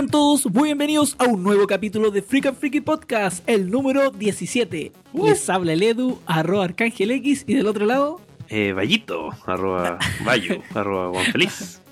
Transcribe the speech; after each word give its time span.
Sean 0.00 0.08
todos 0.10 0.46
muy 0.46 0.68
bienvenidos 0.68 1.14
a 1.18 1.24
un 1.26 1.42
nuevo 1.42 1.66
capítulo 1.66 2.10
de 2.10 2.22
Freak 2.22 2.46
and 2.46 2.56
Freaky 2.56 2.80
Podcast, 2.80 3.46
el 3.46 3.70
número 3.70 4.10
17. 4.10 4.92
Les 5.12 5.50
habla 5.50 5.74
el 5.74 5.82
Edu, 5.82 6.18
arroba 6.24 6.64
Arcángel 6.64 7.10
X, 7.10 7.44
y 7.46 7.52
del 7.52 7.66
otro 7.66 7.84
lado. 7.84 8.18
Eh, 8.48 8.72
Vallito, 8.72 9.28
arroba 9.44 9.98
Vallo, 10.26 10.62
arroba 10.74 11.10
Juan 11.10 11.32
Feliz. 11.32 11.82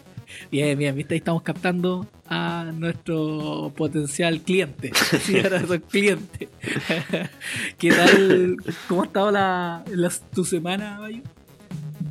Bien, 0.50 0.78
bien, 0.78 0.96
viste, 0.96 1.12
ahí 1.12 1.18
estamos 1.18 1.42
captando 1.42 2.06
a 2.26 2.72
nuestro 2.74 3.74
potencial 3.76 4.40
cliente. 4.40 4.90
Sí, 5.20 5.38
ahora 5.40 5.66
soy 5.66 5.80
cliente. 5.80 6.48
¿Qué 7.78 7.90
tal? 7.90 8.56
¿Cómo 8.88 9.02
ha 9.02 9.04
estado 9.04 9.30
la, 9.30 9.84
la- 9.86 10.12
tu 10.34 10.46
semana, 10.46 10.98
Bayo? 10.98 11.20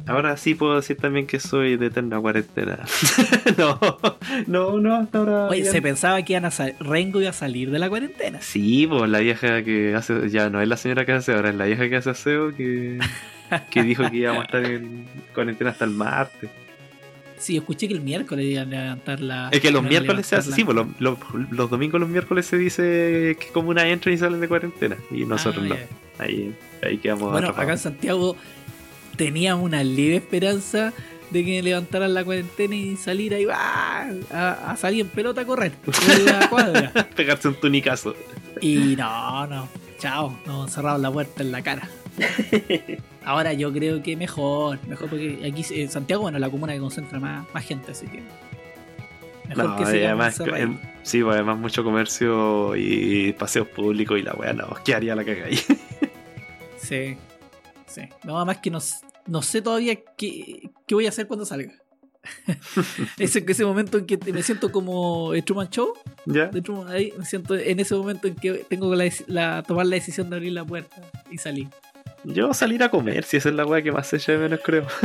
Ahora 0.07 0.37
sí 0.37 0.55
puedo 0.55 0.75
decir 0.75 0.97
también 0.97 1.27
que 1.27 1.39
soy 1.39 1.77
de 1.77 1.87
eterna 1.87 2.19
cuarentena. 2.19 2.79
no, 3.57 3.79
no, 4.47 4.79
no, 4.79 4.95
hasta 4.95 5.17
ahora. 5.19 5.47
Oye, 5.47 5.63
ya- 5.63 5.71
se 5.71 5.81
pensaba 5.81 6.21
que 6.23 6.33
iban 6.33 6.45
a 6.45 6.51
Rengo 6.79 7.19
iba 7.21 7.29
a 7.29 7.33
salir 7.33 7.71
de 7.71 7.79
la 7.79 7.89
cuarentena. 7.89 8.41
Sí, 8.41 8.87
pues 8.87 9.09
la 9.09 9.19
vieja 9.19 9.63
que 9.63 9.95
hace, 9.95 10.29
ya 10.29 10.49
no 10.49 10.61
es 10.61 10.67
la 10.67 10.77
señora 10.77 11.05
que 11.05 11.11
hace 11.13 11.33
ahora, 11.33 11.49
es 11.49 11.55
la 11.55 11.65
vieja 11.65 11.89
que 11.89 11.95
hace 11.97 12.09
aseo 12.09 12.55
que, 12.55 12.99
que 13.71 13.83
dijo 13.83 14.09
que 14.09 14.17
íbamos 14.17 14.41
a 14.43 14.45
estar 14.45 14.65
en 14.65 15.05
cuarentena 15.33 15.71
hasta 15.71 15.85
el 15.85 15.91
martes. 15.91 16.49
Sí, 17.39 17.55
escuché 17.55 17.87
que 17.87 17.93
el 17.93 18.01
miércoles 18.01 18.45
iban 18.47 18.73
a 18.73 18.81
levantar 18.81 19.19
la. 19.19 19.49
Es 19.51 19.59
que 19.61 19.69
los 19.69 19.83
miércoles 19.83 20.25
se 20.25 20.37
hace, 20.37 20.51
sí, 20.51 20.63
pues 20.63 20.75
los, 20.75 20.87
los, 20.99 21.19
los 21.51 21.69
domingos, 21.69 21.99
los 22.01 22.09
miércoles 22.09 22.47
se 22.47 22.57
dice 22.57 23.37
que 23.39 23.47
como 23.53 23.69
una 23.69 23.87
entran 23.87 24.15
y 24.15 24.17
salen 24.17 24.39
de 24.41 24.47
cuarentena. 24.47 24.95
Y 25.11 25.23
nosotros 25.25 25.63
Ah, 25.69 25.69
no. 25.69 26.23
Ahí, 26.25 26.51
ahí 26.81 26.97
quedamos 26.97 27.31
Bueno, 27.31 27.49
atrapados. 27.49 27.63
acá 27.63 27.71
en 27.73 27.77
Santiago 27.77 28.35
teníamos 29.17 29.65
una 29.65 29.83
leve 29.83 30.15
esperanza 30.17 30.93
de 31.31 31.43
que 31.43 31.61
levantaran 31.61 32.13
la 32.13 32.23
cuarentena 32.23 32.73
y 32.75 32.95
salir 32.95 33.33
ahí 33.33 33.45
¡ah! 33.51 34.09
a, 34.31 34.71
a 34.71 34.77
salir 34.77 35.01
en 35.01 35.09
pelota 35.09 35.41
a 35.41 35.45
correr 35.45 35.73
por 35.73 35.93
la 36.23 36.49
cuadra. 36.49 36.91
Pegarse 37.15 37.49
un 37.49 37.55
tunicazo. 37.55 38.15
Y 38.61 38.95
no, 38.95 39.45
no, 39.47 39.67
chao, 39.99 40.39
nos 40.45 40.71
cerraron 40.71 41.01
la 41.01 41.11
puerta 41.11 41.43
en 41.43 41.51
la 41.51 41.61
cara. 41.61 41.89
Ahora 43.25 43.51
yo 43.53 43.73
creo 43.73 44.01
que 44.01 44.15
mejor, 44.15 44.79
mejor 44.87 45.09
porque 45.09 45.39
aquí 45.45 45.65
en 45.81 45.89
Santiago, 45.91 46.21
bueno, 46.23 46.39
la 46.39 46.49
comuna 46.49 46.73
que 46.73 46.79
concentra 46.79 47.19
más, 47.19 47.45
más 47.53 47.65
gente, 47.65 47.91
así 47.91 48.07
que 48.07 48.23
mejor 49.49 49.65
No, 49.71 49.75
que 49.75 49.85
se 49.85 50.07
además, 50.07 50.39
em, 50.39 50.77
sí, 51.03 51.21
pues 51.21 51.35
además 51.35 51.57
mucho 51.57 51.83
comercio 51.83 52.75
y 52.77 53.33
paseos 53.33 53.67
públicos 53.67 54.17
y 54.17 54.21
la 54.21 54.33
weá, 54.33 54.53
no, 54.53 54.69
¿qué 54.85 54.95
haría 54.95 55.13
la 55.13 55.25
caga 55.25 55.45
ahí? 55.47 55.59
Sí, 56.77 57.17
sí. 57.85 58.01
Nada 58.23 58.45
más 58.45 58.57
que 58.59 58.69
no, 58.71 58.77
s- 58.77 58.95
no 59.27 59.41
sé 59.41 59.61
todavía 59.61 59.95
qué, 60.17 60.69
qué 60.87 60.95
voy 60.95 61.05
a 61.05 61.09
hacer 61.09 61.27
cuando 61.27 61.45
salga. 61.45 61.73
ese, 63.19 63.45
ese 63.47 63.63
momento 63.65 63.97
en 63.97 64.05
que 64.05 64.17
me 64.33 64.43
siento 64.43 64.71
como 64.71 65.33
el 65.33 65.43
Truman 65.45 65.69
Show, 65.69 65.93
¿Ya? 66.25 66.47
de 66.47 66.61
Truman, 66.61 66.89
ahí 66.89 67.13
me 67.17 67.25
siento 67.25 67.55
en 67.55 67.79
ese 67.79 67.95
momento 67.95 68.27
en 68.27 68.35
que 68.35 68.65
tengo 68.67 68.93
la, 68.95 69.05
dec- 69.05 69.23
la- 69.27 69.63
tomar 69.63 69.85
la 69.85 69.95
decisión 69.95 70.29
de 70.29 70.35
abrir 70.35 70.51
la 70.51 70.65
puerta 70.65 71.01
y 71.31 71.37
salir. 71.37 71.67
Yo 72.25 72.53
salir 72.53 72.83
a 72.83 72.89
comer, 72.89 73.23
si 73.23 73.37
esa 73.37 73.47
es 73.49 73.55
la 73.55 73.65
weá 73.65 73.81
que 73.81 73.91
más 73.93 74.07
se 74.07 74.17
echa 74.17 74.33
de 74.33 74.39
menos, 74.39 74.59
creo. 74.63 74.85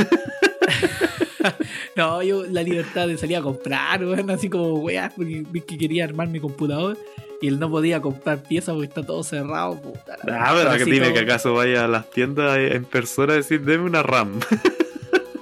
No, 1.95 2.23
yo 2.23 2.43
la 2.45 2.63
libertad 2.63 3.07
de 3.07 3.17
salir 3.17 3.37
a 3.37 3.41
comprar, 3.41 4.03
weón, 4.03 4.29
así 4.31 4.49
como 4.49 4.75
weá, 4.79 5.11
porque 5.15 5.43
vi 5.51 5.61
que 5.61 5.77
quería 5.77 6.05
armar 6.05 6.27
mi 6.27 6.39
computador 6.39 6.97
y 7.43 7.47
él 7.49 7.59
no 7.59 7.69
podía 7.69 8.01
comprar 8.01 8.41
piezas 8.41 8.73
porque 8.73 8.87
está 8.87 9.05
todo 9.05 9.21
cerrado. 9.23 9.75
Puta, 9.81 10.15
Ah, 10.31 10.53
pero 10.55 10.77
que 10.77 10.85
dime 10.85 11.07
todo- 11.07 11.13
que 11.13 11.19
acaso 11.19 11.53
vaya 11.53 11.83
a 11.83 11.87
las 11.89 12.09
tiendas 12.09 12.57
en 12.57 12.85
persona 12.85 13.33
a 13.33 13.35
decir, 13.35 13.61
deme 13.61 13.83
una 13.83 14.01
RAM. 14.01 14.39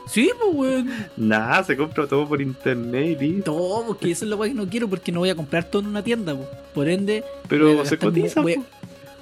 Sí, 0.08 0.30
pues 0.38 0.54
weón. 0.54 0.90
Nah, 1.16 1.64
se 1.64 1.78
compra 1.78 2.06
todo 2.06 2.28
por 2.28 2.42
internet 2.42 3.22
y 3.22 3.28
listo. 3.32 3.52
No, 3.54 3.88
porque 3.88 4.12
eso 4.12 4.26
es 4.26 4.30
lo 4.32 4.38
que 4.42 4.54
no 4.54 4.68
quiero 4.68 4.90
porque 4.90 5.10
no 5.10 5.20
voy 5.20 5.30
a 5.30 5.36
comprar 5.36 5.64
todo 5.64 5.84
en 5.84 5.88
una 5.88 6.04
tienda, 6.04 6.36
po. 6.36 6.46
por 6.74 6.90
ende 6.90 7.22
voy 7.22 7.48
Pero 7.48 7.82
a 7.82 7.86
se 7.86 7.98
cotiza. 7.98 8.42
voy, 8.42 8.56
a- 8.56 8.64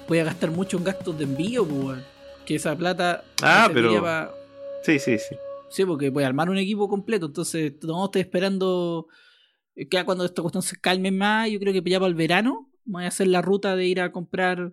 voy 0.08 0.18
a 0.18 0.24
gastar 0.24 0.50
mucho 0.50 0.78
en 0.78 0.84
gastos 0.84 1.16
de 1.16 1.24
envío, 1.24 1.64
po, 1.64 1.74
weón. 1.74 2.02
que 2.44 2.56
esa 2.56 2.74
plata 2.74 3.22
Ah, 3.42 3.70
pero- 3.72 4.02
pa- 4.02 4.32
Sí, 4.82 4.98
sí, 4.98 5.16
sí. 5.18 5.36
Sí, 5.68 5.84
porque 5.84 6.10
voy 6.10 6.24
a 6.24 6.26
armar 6.26 6.50
un 6.50 6.58
equipo 6.58 6.88
completo, 6.88 7.26
entonces 7.26 7.74
no 7.82 8.06
estoy 8.06 8.22
esperando 8.22 9.06
eh, 9.76 9.86
que 9.88 10.04
cuando 10.04 10.24
esta 10.24 10.42
cuestión 10.42 10.62
se 10.62 10.76
calme 10.80 11.12
más, 11.12 11.48
yo 11.50 11.60
creo 11.60 11.72
que 11.72 11.82
ya 11.88 12.00
para 12.00 12.08
el 12.08 12.14
verano 12.16 12.68
voy 12.90 13.04
a 13.04 13.08
hacer 13.08 13.28
la 13.28 13.40
ruta 13.40 13.76
de 13.76 13.86
ir 13.86 14.00
a 14.00 14.12
comprar 14.12 14.72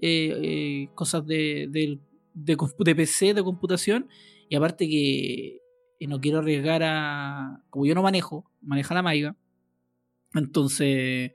eh, 0.00 0.34
eh, 0.42 0.88
cosas 0.94 1.26
de, 1.26 1.68
de, 1.70 1.98
de 2.34 2.94
PC, 2.94 3.34
de 3.34 3.42
computación, 3.42 4.08
y 4.48 4.56
aparte 4.56 4.88
que 4.88 5.60
eh, 6.00 6.06
no 6.08 6.20
quiero 6.20 6.38
arriesgar 6.38 6.82
a... 6.82 7.62
Como 7.70 7.86
yo 7.86 7.94
no 7.94 8.02
manejo, 8.02 8.50
maneja 8.62 8.94
la 8.94 9.02
maiga, 9.02 9.36
entonces 10.34 11.32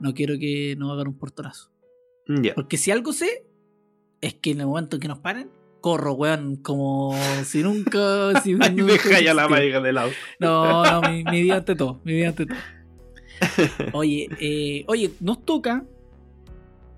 no 0.00 0.14
quiero 0.14 0.38
que 0.38 0.74
nos 0.76 0.92
hagan 0.92 1.08
un 1.08 1.18
portonazo. 1.18 1.70
Porque 2.54 2.76
si 2.76 2.90
algo 2.90 3.12
sé, 3.12 3.46
es 4.20 4.34
que 4.34 4.50
en 4.50 4.60
el 4.60 4.66
momento 4.66 4.96
en 4.96 5.00
que 5.00 5.08
nos 5.08 5.18
paren, 5.18 5.50
corro, 5.80 6.14
weón, 6.14 6.56
como 6.56 7.14
si 7.44 7.62
nunca. 7.62 8.40
Si 8.42 8.54
nunca 8.54 8.70
deja 8.70 9.20
ya 9.20 9.34
la 9.34 9.48
maiga 9.48 9.80
del 9.80 9.98
auto. 9.98 10.16
No, 10.38 10.84
no, 10.84 11.10
mi, 11.10 11.24
mi 11.24 11.42
vida 11.42 11.56
ante 11.56 11.74
todo, 11.74 12.00
mi 12.04 12.14
vida 12.14 12.28
ante 12.28 12.46
todo. 12.46 12.58
Oye, 13.92 14.28
eh, 14.40 14.84
oye, 14.88 15.10
nos 15.20 15.44
toca, 15.44 15.84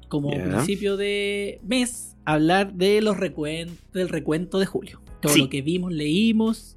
como 0.09 0.31
principio 0.31 0.97
de 0.97 1.61
mes, 1.63 2.17
hablar 2.25 2.73
de 2.75 3.01
los 3.03 3.17
del 3.19 4.09
recuento 4.09 4.59
de 4.59 4.67
julio. 4.67 5.01
Todo 5.21 5.33
Sí. 5.33 5.41
lo 5.43 5.49
que 5.49 5.63
vimos, 5.63 5.93
leímos 5.93 6.77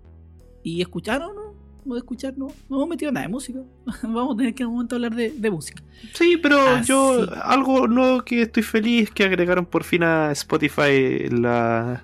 y 0.63 0.81
escucharon, 0.81 1.35
¿no? 1.35 1.47
No 1.85 1.94
de 1.94 2.00
escuchar, 2.00 2.38
no, 2.38 2.47
no 2.69 2.75
hemos 2.77 2.89
metido 2.89 3.11
nada 3.13 3.25
de 3.27 3.31
música. 3.31 3.59
Vamos 4.03 4.33
a 4.33 4.38
tener 4.38 4.53
que 4.53 4.63
en 4.63 4.67
un 4.69 4.75
momento 4.75 4.95
hablar 4.95 5.16
de, 5.16 5.31
de 5.31 5.51
música. 5.51 5.81
Sí, 6.13 6.35
pero 6.41 6.57
Ah, 6.59 6.81
yo 6.85 7.25
algo 7.44 7.88
nuevo 7.88 8.22
que 8.23 8.41
estoy 8.41 8.63
feliz 8.63 9.09
que 9.11 9.23
agregaron 9.23 9.66
por 9.66 9.83
fin 9.85 10.03
a 10.03 10.31
Spotify 10.33 11.29
la 11.29 12.03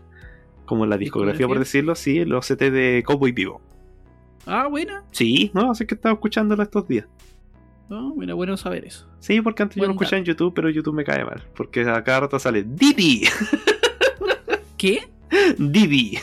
como 0.65 0.85
la 0.85 0.97
discografía 0.97 1.47
por 1.47 1.59
decirlo, 1.59 1.95
sí, 1.95 2.23
los 2.23 2.47
CT 2.47 2.71
de 2.71 3.03
Cowboy 3.05 3.33
Vivo. 3.33 3.59
Ah, 4.45 4.67
buena. 4.67 5.03
Sí, 5.11 5.51
no, 5.53 5.71
así 5.71 5.85
que 5.85 5.95
estaba 5.95 6.13
escuchándola 6.13 6.63
estos 6.63 6.87
días. 6.87 7.05
No, 7.89 8.15
mira, 8.15 8.33
bueno 8.33 8.55
saber 8.57 8.85
eso. 8.85 9.07
Sí, 9.19 9.41
porque 9.41 9.63
antes 9.63 9.77
yo 9.77 9.85
lo 9.85 9.91
escuchaba 9.91 10.17
en 10.17 10.25
YouTube, 10.25 10.53
pero 10.53 10.69
YouTube 10.69 10.95
me 10.95 11.03
cae 11.03 11.23
mal, 11.25 11.43
porque 11.55 11.81
a 11.81 12.03
cada 12.03 12.21
rato 12.21 12.39
sale 12.39 12.63
Didi, 12.63 13.23
¿Qué? 14.77 15.07
Didi. 15.57 16.17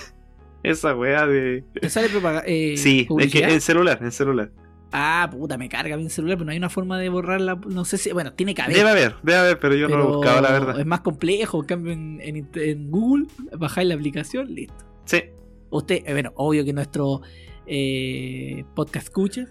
Esa 0.63 0.95
weá 0.95 1.27
de 1.27 1.65
¿Te 1.81 1.89
sale 1.89 2.09
propaganda? 2.09 2.43
Eh, 2.47 2.77
Sí, 2.77 3.07
es 3.19 3.33
que 3.33 3.45
en 3.45 3.61
celular, 3.61 3.99
en 4.03 4.13
celular. 4.13 4.51
Ah, 4.93 5.29
puta, 5.31 5.57
me 5.57 5.69
carga 5.69 5.97
mi 5.97 6.11
celular, 6.11 6.37
pero 6.37 6.47
no 6.47 6.51
hay 6.53 6.59
una 6.59 6.69
forma 6.69 6.99
de 6.99 7.09
borrarla. 7.09 7.59
No 7.69 7.85
sé 7.85 7.97
si. 7.97 8.11
Bueno, 8.13 8.33
tiene 8.33 8.55
que 8.55 8.63
haber. 8.63 8.77
Debe 8.77 8.91
haber, 8.91 9.15
debe 9.23 9.39
haber, 9.39 9.59
pero 9.61 9.75
yo 9.77 9.89
no 9.89 9.97
lo 9.97 10.09
buscaba, 10.17 10.41
la 10.41 10.51
verdad. 10.51 10.81
Es 10.81 10.85
más 10.87 11.01
complejo. 11.01 11.61
En 11.61 11.67
cambio, 11.67 11.93
en, 11.93 12.21
en 12.23 12.37
int- 12.37 12.61
en 12.61 12.91
Google, 12.91 13.27
bajáis 13.57 13.89
la 13.89 13.95
aplicación, 13.95 14.53
listo. 14.53 14.75
Sí, 15.05 15.23
Usted, 15.71 16.03
eh, 16.05 16.13
bueno, 16.13 16.33
obvio 16.35 16.65
que 16.65 16.73
nuestro 16.73 17.23
eh, 17.67 18.65
podcast 18.75 19.07
escucha 19.07 19.47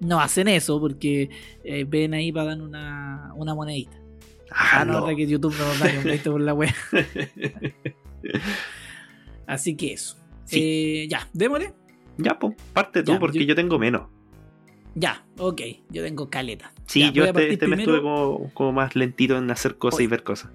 no 0.00 0.20
hacen 0.20 0.48
eso 0.48 0.80
porque 0.80 1.30
eh, 1.64 1.84
ven 1.88 2.14
ahí 2.14 2.32
para 2.32 2.46
dar 2.54 2.62
una, 2.62 3.32
una 3.36 3.54
monedita. 3.54 3.96
Ah, 4.50 4.80
Ah, 4.80 4.84
no, 4.84 5.06
que 5.14 5.26
YouTube 5.26 5.54
no 5.58 5.66
nos 5.66 5.80
da 6.24 6.30
por 6.30 6.40
la 6.40 6.54
web. 6.54 6.70
Así 9.46 9.76
que 9.76 9.92
eso. 9.92 10.16
Sí. 10.44 10.60
Eh, 10.62 11.08
ya, 11.08 11.28
démosle. 11.32 11.72
ya, 12.18 12.38
pues, 12.38 12.54
parte 12.72 13.02
tú, 13.02 13.12
Ya, 13.12 13.18
porque 13.18 13.40
yo- 13.40 13.44
yo... 13.46 13.54
tengo 13.54 13.78
menos. 13.78 14.08
Ya, 14.94 15.26
ok. 15.38 15.60
Yo 15.90 16.02
tengo 16.02 16.30
caleta. 16.30 16.72
Sí, 16.86 17.00
Ya, 17.00 17.10
yo 17.12 17.24
este, 17.24 17.52
este 17.52 17.66
primero- 17.66 17.82
estuve 17.82 18.02
como, 18.02 18.50
como 18.54 18.72
más 18.72 18.96
lentito 18.96 19.36
en 19.36 19.50
hacer 19.50 19.76
cosas 19.76 20.00
y 20.00 20.06
ver 20.06 20.22
cosas. 20.22 20.50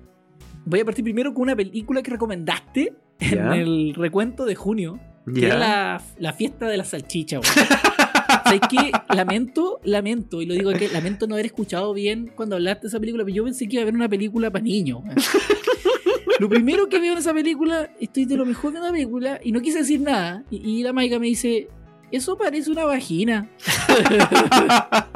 Voy 0.66 0.80
a 0.80 0.86
partir 0.86 1.04
primero 1.04 1.34
con 1.34 1.44
una 1.44 1.56
película 1.56 2.02
que 2.02 2.12
recomendaste 2.12 2.94
en 3.20 3.36
Ya. 3.36 3.56
el 3.56 3.94
recuento 3.96 4.46
de 4.46 4.56
junio, 4.56 5.00
que 5.34 5.48
es 5.48 5.56
la, 5.56 6.02
la 6.18 6.34
fiesta 6.34 6.68
de 6.68 6.78
la 6.78 6.84
salchicha. 6.86 7.40
¿Sabes 8.52 8.68
qué? 8.70 8.92
Lamento, 9.16 9.80
lamento, 9.86 10.42
y 10.42 10.46
lo 10.46 10.54
digo 10.54 10.74
que 10.74 10.90
lamento 10.90 11.26
no 11.26 11.36
haber 11.36 11.46
escuchado 11.46 11.94
bien 11.94 12.34
cuando 12.36 12.58
hablaste 12.58 12.82
de 12.82 12.88
esa 12.90 13.00
película, 13.00 13.24
pero 13.24 13.34
yo 13.34 13.46
pensé 13.46 13.66
que 13.66 13.76
iba 13.76 13.84
a 13.84 13.86
ver 13.86 13.96
una 13.96 14.10
película 14.10 14.52
para 14.52 14.62
niños. 14.62 15.04
Lo 16.38 16.50
primero 16.50 16.90
que 16.90 17.00
veo 17.00 17.14
en 17.14 17.20
esa 17.20 17.34
película, 17.34 17.90
estoy 18.02 18.26
de 18.26 18.36
lo 18.36 18.46
mejor 18.46 18.74
de 18.74 18.80
una 18.80 18.92
película 18.92 19.40
y 19.42 19.54
no 19.54 19.62
quise 19.62 19.78
decir 19.80 20.02
nada. 20.02 20.44
Y, 20.52 20.84
la 20.84 20.92
Maica 20.92 21.18
me 21.18 21.28
dice, 21.28 21.70
eso 22.12 22.38
parece 22.38 22.70
una 22.70 22.84
vagina. 22.84 23.50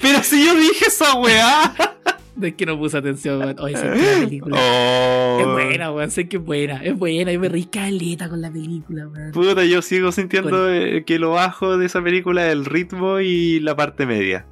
Pero 0.00 0.22
si 0.22 0.46
yo 0.46 0.54
dije 0.54 0.84
esa 0.86 1.14
weá. 1.14 1.97
Es 2.42 2.54
que 2.54 2.66
no 2.66 2.78
puse 2.78 2.96
atención, 2.98 3.38
weón. 3.40 3.56
Oye, 3.60 3.76
sé 3.76 3.82
que 3.82 3.98
la 4.20 4.24
película 4.24 4.56
Oh. 4.60 5.38
es 5.40 5.46
buena, 5.46 5.92
weón. 5.92 6.10
Sé 6.10 6.28
que 6.28 6.36
es 6.38 6.44
buena, 6.44 6.82
es 6.84 6.96
buena. 6.96 7.32
Yo 7.32 7.40
me 7.40 7.48
reí 7.48 7.64
caleta 7.64 8.28
con 8.28 8.40
la 8.40 8.50
película, 8.50 9.06
weón. 9.08 9.32
Puta, 9.32 9.64
yo 9.64 9.82
sigo 9.82 10.12
sintiendo 10.12 10.50
Con- 10.50 10.74
eh, 10.74 11.04
que 11.06 11.18
lo 11.18 11.30
bajo 11.30 11.76
de 11.78 11.86
esa 11.86 12.02
película 12.02 12.46
es 12.46 12.52
el 12.52 12.64
ritmo 12.64 13.20
y 13.20 13.60
la 13.60 13.74
parte 13.76 14.06
media. 14.06 14.46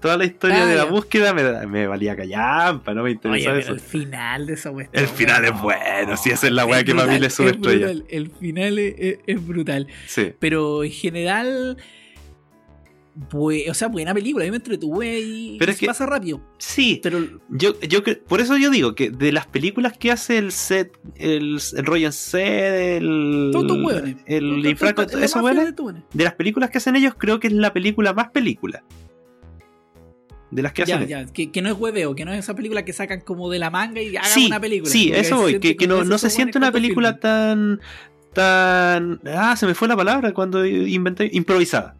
Toda 0.00 0.18
la 0.18 0.26
historia 0.26 0.64
Ah, 0.64 0.66
de 0.66 0.76
la 0.76 0.84
ya. 0.84 0.90
búsqueda 0.90 1.32
me, 1.32 1.66
me 1.66 1.86
valía 1.86 2.14
callampa, 2.14 2.92
no 2.92 3.04
me 3.04 3.12
interesaba 3.12 3.58
eso. 3.58 3.72
el 3.72 3.80
final 3.80 4.46
de 4.46 4.52
esa 4.52 4.70
está 4.78 5.00
El 5.00 5.06
final 5.06 5.44
es 5.46 5.58
bueno. 5.62 6.16
sí, 6.18 6.28
esa 6.28 6.46
es 6.46 6.52
la 6.52 6.66
weá 6.66 6.84
que 6.84 6.94
para 6.94 7.10
mí 7.10 7.18
le 7.18 7.30
sube 7.30 7.52
estrella. 7.52 7.90
El 8.10 8.28
final 8.30 8.78
es, 8.78 9.18
es- 9.26 9.46
brutal. 9.46 9.86
Sí. 10.06 10.32
Pero 10.38 10.84
en 10.84 10.90
general, 10.90 11.78
o 13.30 13.74
sea, 13.74 13.88
buena 13.88 14.12
película, 14.12 14.44
a 14.44 14.46
mí 14.46 14.50
me 14.50 14.56
entretuve 14.56 15.20
y, 15.20 15.56
Pero 15.58 15.70
es 15.70 15.76
se 15.76 15.80
que- 15.82 15.86
pasa 15.86 16.04
rápido. 16.06 16.40
Sí, 16.58 17.00
Pero 17.02 17.20
yo, 17.50 17.78
yo 17.80 18.00
por 18.26 18.40
eso 18.40 18.56
yo 18.56 18.70
digo 18.70 18.94
que 18.94 19.10
de 19.10 19.30
las 19.32 19.46
películas 19.46 19.96
que 19.96 20.10
hace 20.10 20.38
el 20.38 20.50
set, 20.50 20.98
el, 21.16 21.58
el 21.76 21.86
Ryan 21.86 22.12
Set, 22.12 22.98
el, 23.02 23.50
todos 23.52 23.78
hueones. 23.84 24.16
el 24.26 24.66
Infraco, 24.66 25.02
mafia 25.02 25.42
hueones, 25.42 25.74
de 26.12 26.24
las 26.24 26.34
películas 26.34 26.70
que 26.70 26.78
hacen 26.78 26.96
ellos, 26.96 27.14
creo 27.16 27.38
que 27.38 27.46
es 27.46 27.52
la 27.52 27.72
película 27.72 28.12
más 28.14 28.30
película. 28.30 28.82
De 30.50 30.62
las 30.62 30.72
que 30.72 30.82
hacen 30.84 31.00
Ya, 31.08 31.18
ellos. 31.20 31.28
ya, 31.28 31.32
que, 31.32 31.50
que 31.50 31.62
no 31.62 31.68
es 31.68 31.76
hueveo, 31.78 32.14
que 32.14 32.24
no 32.24 32.32
es 32.32 32.38
esa 32.40 32.54
película 32.54 32.84
que 32.84 32.92
sacan 32.92 33.20
como 33.20 33.50
de 33.50 33.58
la 33.58 33.70
manga 33.70 34.00
y 34.00 34.16
hagan 34.16 34.30
Sí, 34.30 34.46
una 34.46 34.60
película. 34.60 34.90
sí, 34.90 35.10
eso 35.12 35.36
voy, 35.38 35.58
que, 35.58 35.76
que 35.76 35.86
no, 35.88 36.04
no 36.04 36.16
se 36.18 36.30
siente 36.30 36.58
una 36.58 36.70
película 36.70 37.18
tan, 37.18 37.80
tan, 38.32 39.20
ah, 39.26 39.56
se 39.56 39.66
me 39.66 39.74
fue 39.74 39.88
la 39.88 39.96
palabra 39.96 40.32
cuando 40.32 40.64
inventé, 40.64 41.28
improvisada. 41.32 41.96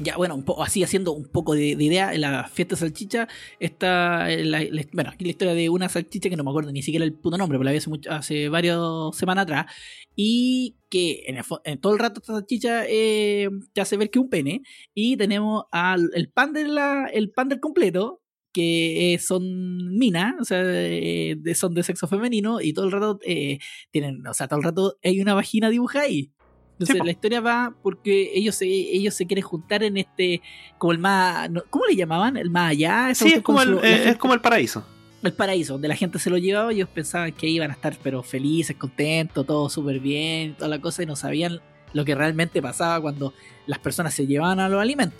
Ya, 0.00 0.16
bueno, 0.16 0.36
un 0.36 0.44
poco 0.44 0.62
así 0.62 0.84
haciendo 0.84 1.12
un 1.12 1.26
poco 1.26 1.54
de, 1.54 1.74
de 1.74 1.84
idea, 1.84 2.14
en 2.14 2.20
la 2.20 2.48
fiesta 2.48 2.76
salchicha 2.76 3.26
está, 3.58 4.30
eh, 4.30 4.44
la, 4.44 4.60
bueno, 4.92 5.10
aquí 5.10 5.24
la 5.24 5.30
historia 5.30 5.54
de 5.54 5.68
una 5.70 5.88
salchicha 5.88 6.30
que 6.30 6.36
no 6.36 6.44
me 6.44 6.50
acuerdo 6.50 6.70
ni 6.70 6.82
siquiera 6.82 7.04
el 7.04 7.14
puto 7.14 7.36
nombre, 7.36 7.58
pero 7.58 7.64
la 7.64 7.72
vi 7.72 7.78
hace, 7.78 7.90
mucho, 7.90 8.08
varias 8.48 8.78
semanas 9.16 9.42
atrás, 9.42 9.66
y 10.14 10.76
que 10.88 11.24
en, 11.26 11.36
el 11.36 11.44
en 11.64 11.80
todo 11.80 11.94
el 11.94 11.98
rato 11.98 12.20
esta 12.20 12.34
salchicha 12.34 12.84
eh, 12.86 13.48
te 13.72 13.80
hace 13.80 13.96
ver 13.96 14.10
que 14.10 14.20
es 14.20 14.22
un 14.22 14.30
pene, 14.30 14.62
y 14.94 15.16
tenemos 15.16 15.64
al 15.72 16.10
el 16.14 16.30
pan, 16.30 16.52
de 16.52 16.68
la, 16.68 17.06
el 17.12 17.32
pan 17.32 17.48
del 17.48 17.58
completo, 17.58 18.22
que 18.52 19.14
eh, 19.14 19.18
son 19.18 19.98
minas, 19.98 20.34
o 20.40 20.44
sea, 20.44 20.62
eh, 20.64 21.36
son 21.54 21.74
de 21.74 21.82
sexo 21.82 22.06
femenino, 22.06 22.60
y 22.60 22.72
todo 22.72 22.86
el 22.86 22.92
rato 22.92 23.18
eh, 23.24 23.58
tienen, 23.90 24.24
o 24.26 24.34
sea, 24.34 24.46
todo 24.46 24.60
el 24.60 24.64
rato 24.64 24.96
hay 25.02 25.20
una 25.20 25.34
vagina 25.34 25.70
dibujada 25.70 26.04
ahí. 26.04 26.30
Entonces 26.78 26.96
po. 26.98 27.04
la 27.04 27.10
historia 27.10 27.40
va 27.40 27.74
porque 27.82 28.30
ellos 28.34 28.54
se, 28.54 28.66
ellos 28.66 29.12
se 29.14 29.26
quieren 29.26 29.44
juntar 29.44 29.82
en 29.82 29.96
este, 29.96 30.40
como 30.78 30.92
el 30.92 30.98
más, 30.98 31.50
¿cómo 31.70 31.86
le 31.86 31.96
llamaban? 31.96 32.36
El 32.36 32.50
más 32.50 32.70
allá. 32.70 33.12
Sí, 33.14 33.32
es 33.32 33.42
como, 33.42 33.60
el, 33.60 33.78
eh, 33.82 34.10
es 34.10 34.16
como 34.16 34.32
el 34.32 34.40
paraíso. 34.40 34.84
el 35.24 35.32
paraíso, 35.32 35.72
donde 35.72 35.88
la 35.88 35.96
gente 35.96 36.20
se 36.20 36.30
lo 36.30 36.38
llevaba 36.38 36.72
y 36.72 36.76
ellos 36.76 36.88
pensaban 36.88 37.32
que 37.32 37.48
iban 37.48 37.72
a 37.72 37.74
estar 37.74 37.96
pero 38.00 38.22
felices, 38.22 38.76
contentos, 38.76 39.44
todo 39.44 39.68
súper 39.68 39.98
bien, 39.98 40.54
toda 40.54 40.68
la 40.68 40.80
cosa, 40.80 41.02
y 41.02 41.06
no 41.06 41.16
sabían 41.16 41.60
lo 41.92 42.04
que 42.04 42.14
realmente 42.14 42.62
pasaba 42.62 43.00
cuando 43.00 43.34
las 43.66 43.80
personas 43.80 44.14
se 44.14 44.28
llevaban 44.28 44.60
a 44.60 44.68
los 44.68 44.80
alimentos. 44.80 45.18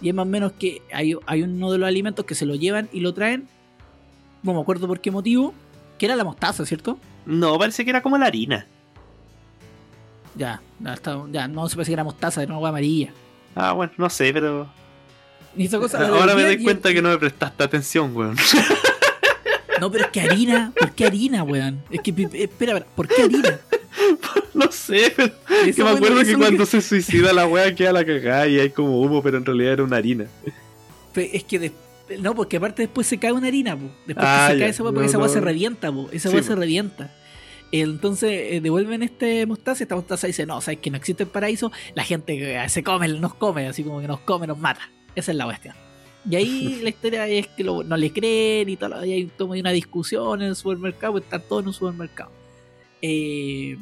Y 0.00 0.08
es 0.08 0.14
más 0.14 0.24
o 0.24 0.28
menos 0.28 0.52
que 0.52 0.80
hay, 0.92 1.14
hay 1.26 1.42
uno 1.42 1.72
de 1.72 1.78
los 1.78 1.86
alimentos 1.86 2.24
que 2.24 2.34
se 2.34 2.46
lo 2.46 2.54
llevan 2.54 2.88
y 2.90 3.00
lo 3.00 3.12
traen, 3.12 3.48
no 4.42 4.54
me 4.54 4.60
acuerdo 4.60 4.86
por 4.86 5.00
qué 5.00 5.10
motivo, 5.10 5.52
que 5.98 6.06
era 6.06 6.16
la 6.16 6.24
mostaza, 6.24 6.64
¿cierto? 6.64 6.98
No, 7.26 7.58
parece 7.58 7.84
que 7.84 7.90
era 7.90 8.02
como 8.02 8.16
la 8.16 8.26
harina. 8.26 8.66
Ya, 10.36 10.60
ya, 10.80 10.94
está- 10.94 11.24
ya 11.32 11.48
no 11.48 11.68
se 11.68 11.76
parece 11.76 11.90
que 11.90 11.94
era 11.94 12.04
mostaza, 12.04 12.42
era 12.42 12.48
una 12.50 12.56
agua 12.56 12.68
amarilla. 12.70 13.10
Ah, 13.54 13.72
bueno, 13.72 13.92
no 13.96 14.10
sé, 14.10 14.32
pero. 14.32 14.68
Ahora 15.98 16.34
me 16.34 16.42
doy 16.42 16.62
cuenta 16.62 16.92
que 16.92 17.00
no 17.00 17.08
me 17.08 17.16
prestaste 17.18 17.62
atención, 17.64 18.14
weón. 18.14 18.36
No, 19.80 19.90
pero 19.92 20.06
es 20.06 20.10
que 20.10 20.22
harina, 20.22 20.72
¿por 20.78 20.92
qué 20.92 21.04
harina, 21.04 21.42
weón? 21.42 21.82
Es 21.90 22.00
que, 22.00 22.10
espera, 22.10 22.32
espera, 22.78 22.86
¿por 22.94 23.06
qué 23.08 23.22
harina? 23.24 23.58
no 24.54 24.72
sé, 24.72 25.12
pero. 25.14 25.32
Que 25.74 25.84
me 25.84 25.90
acuerdo 25.90 26.24
que 26.24 26.34
cuando 26.34 26.64
se 26.64 26.80
suicida 26.80 27.30
la 27.34 27.46
wea 27.46 27.74
queda 27.74 27.92
la 27.92 28.04
cagada 28.06 28.46
y 28.48 28.58
hay 28.58 28.70
como 28.70 28.98
humo, 29.02 29.22
pero 29.22 29.36
en 29.36 29.44
realidad 29.44 29.74
era 29.74 29.84
una 29.84 29.96
harina. 29.98 30.24
Es 31.14 31.44
que 31.44 31.58
de- 31.58 31.72
no, 32.20 32.34
porque 32.34 32.56
aparte 32.56 32.82
después 32.82 33.06
se 33.06 33.18
cae 33.18 33.32
una 33.32 33.48
harina, 33.48 33.76
po. 33.76 33.90
Después 34.06 34.26
Ah, 34.26 34.46
que 34.48 34.52
se 34.54 34.58
ya. 34.58 34.64
cae 34.64 34.70
esa 34.70 34.82
weá, 34.82 34.92
porque 34.92 35.04
No, 35.04 35.08
esa 35.10 35.18
weá 35.18 35.26
no. 35.26 35.32
se 35.34 35.40
revienta, 35.42 35.92
po. 35.92 36.08
Esa 36.10 36.28
Sí, 36.30 36.34
weá 36.36 36.42
se 36.42 36.54
po. 36.54 36.60
revienta. 36.60 37.14
Entonces 37.72 38.30
eh, 38.54 38.60
devuelven 38.60 39.02
este 39.02 39.44
mostaza 39.46 39.82
y 39.82 39.84
esta 39.84 39.96
mostaza 39.96 40.26
dice, 40.26 40.46
no, 40.46 40.60
sabes 40.60 40.78
que 40.80 40.90
no 40.90 40.96
existe 40.96 41.24
el 41.24 41.28
paraíso, 41.28 41.72
la 41.94 42.04
gente 42.04 42.62
eh, 42.62 42.68
se 42.68 42.82
come, 42.82 43.08
nos 43.08 43.34
come, 43.34 43.66
así 43.66 43.82
como 43.82 44.00
que 44.00 44.06
nos 44.08 44.20
come, 44.20 44.46
nos 44.46 44.58
mata. 44.58 44.88
Esa 45.14 45.32
es 45.32 45.36
la 45.36 45.44
cuestión. 45.46 45.74
Y 46.28 46.36
ahí 46.36 46.80
la 46.82 46.88
historia 46.90 47.26
es 47.28 47.48
que 47.48 47.64
lo- 47.64 47.82
no 47.82 47.96
le 47.96 48.12
creen 48.12 48.68
y 48.68 48.76
todo, 48.76 49.04
y 49.04 49.12
hay 49.12 49.26
como 49.36 49.52
una 49.54 49.70
discusión 49.72 50.42
en 50.42 50.48
el 50.48 50.56
supermercado, 50.56 51.18
están 51.18 51.42
todos 51.48 51.62
en 51.62 51.68
un 51.68 51.74
supermercado. 51.74 52.30
Eh, 53.02 53.76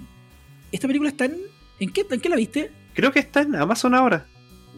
Esta 0.73 0.87
película 0.87 1.11
está 1.11 1.27
en... 1.27 1.37
¿En 1.81 1.93
qué, 1.93 2.07
¿En 2.09 2.21
qué 2.21 2.29
la 2.29 2.37
viste? 2.37 2.71
Creo 2.95 3.13
que 3.13 3.19
está 3.19 3.43
en 3.43 3.55
Amazon 3.57 3.95
ahora. 3.95 4.27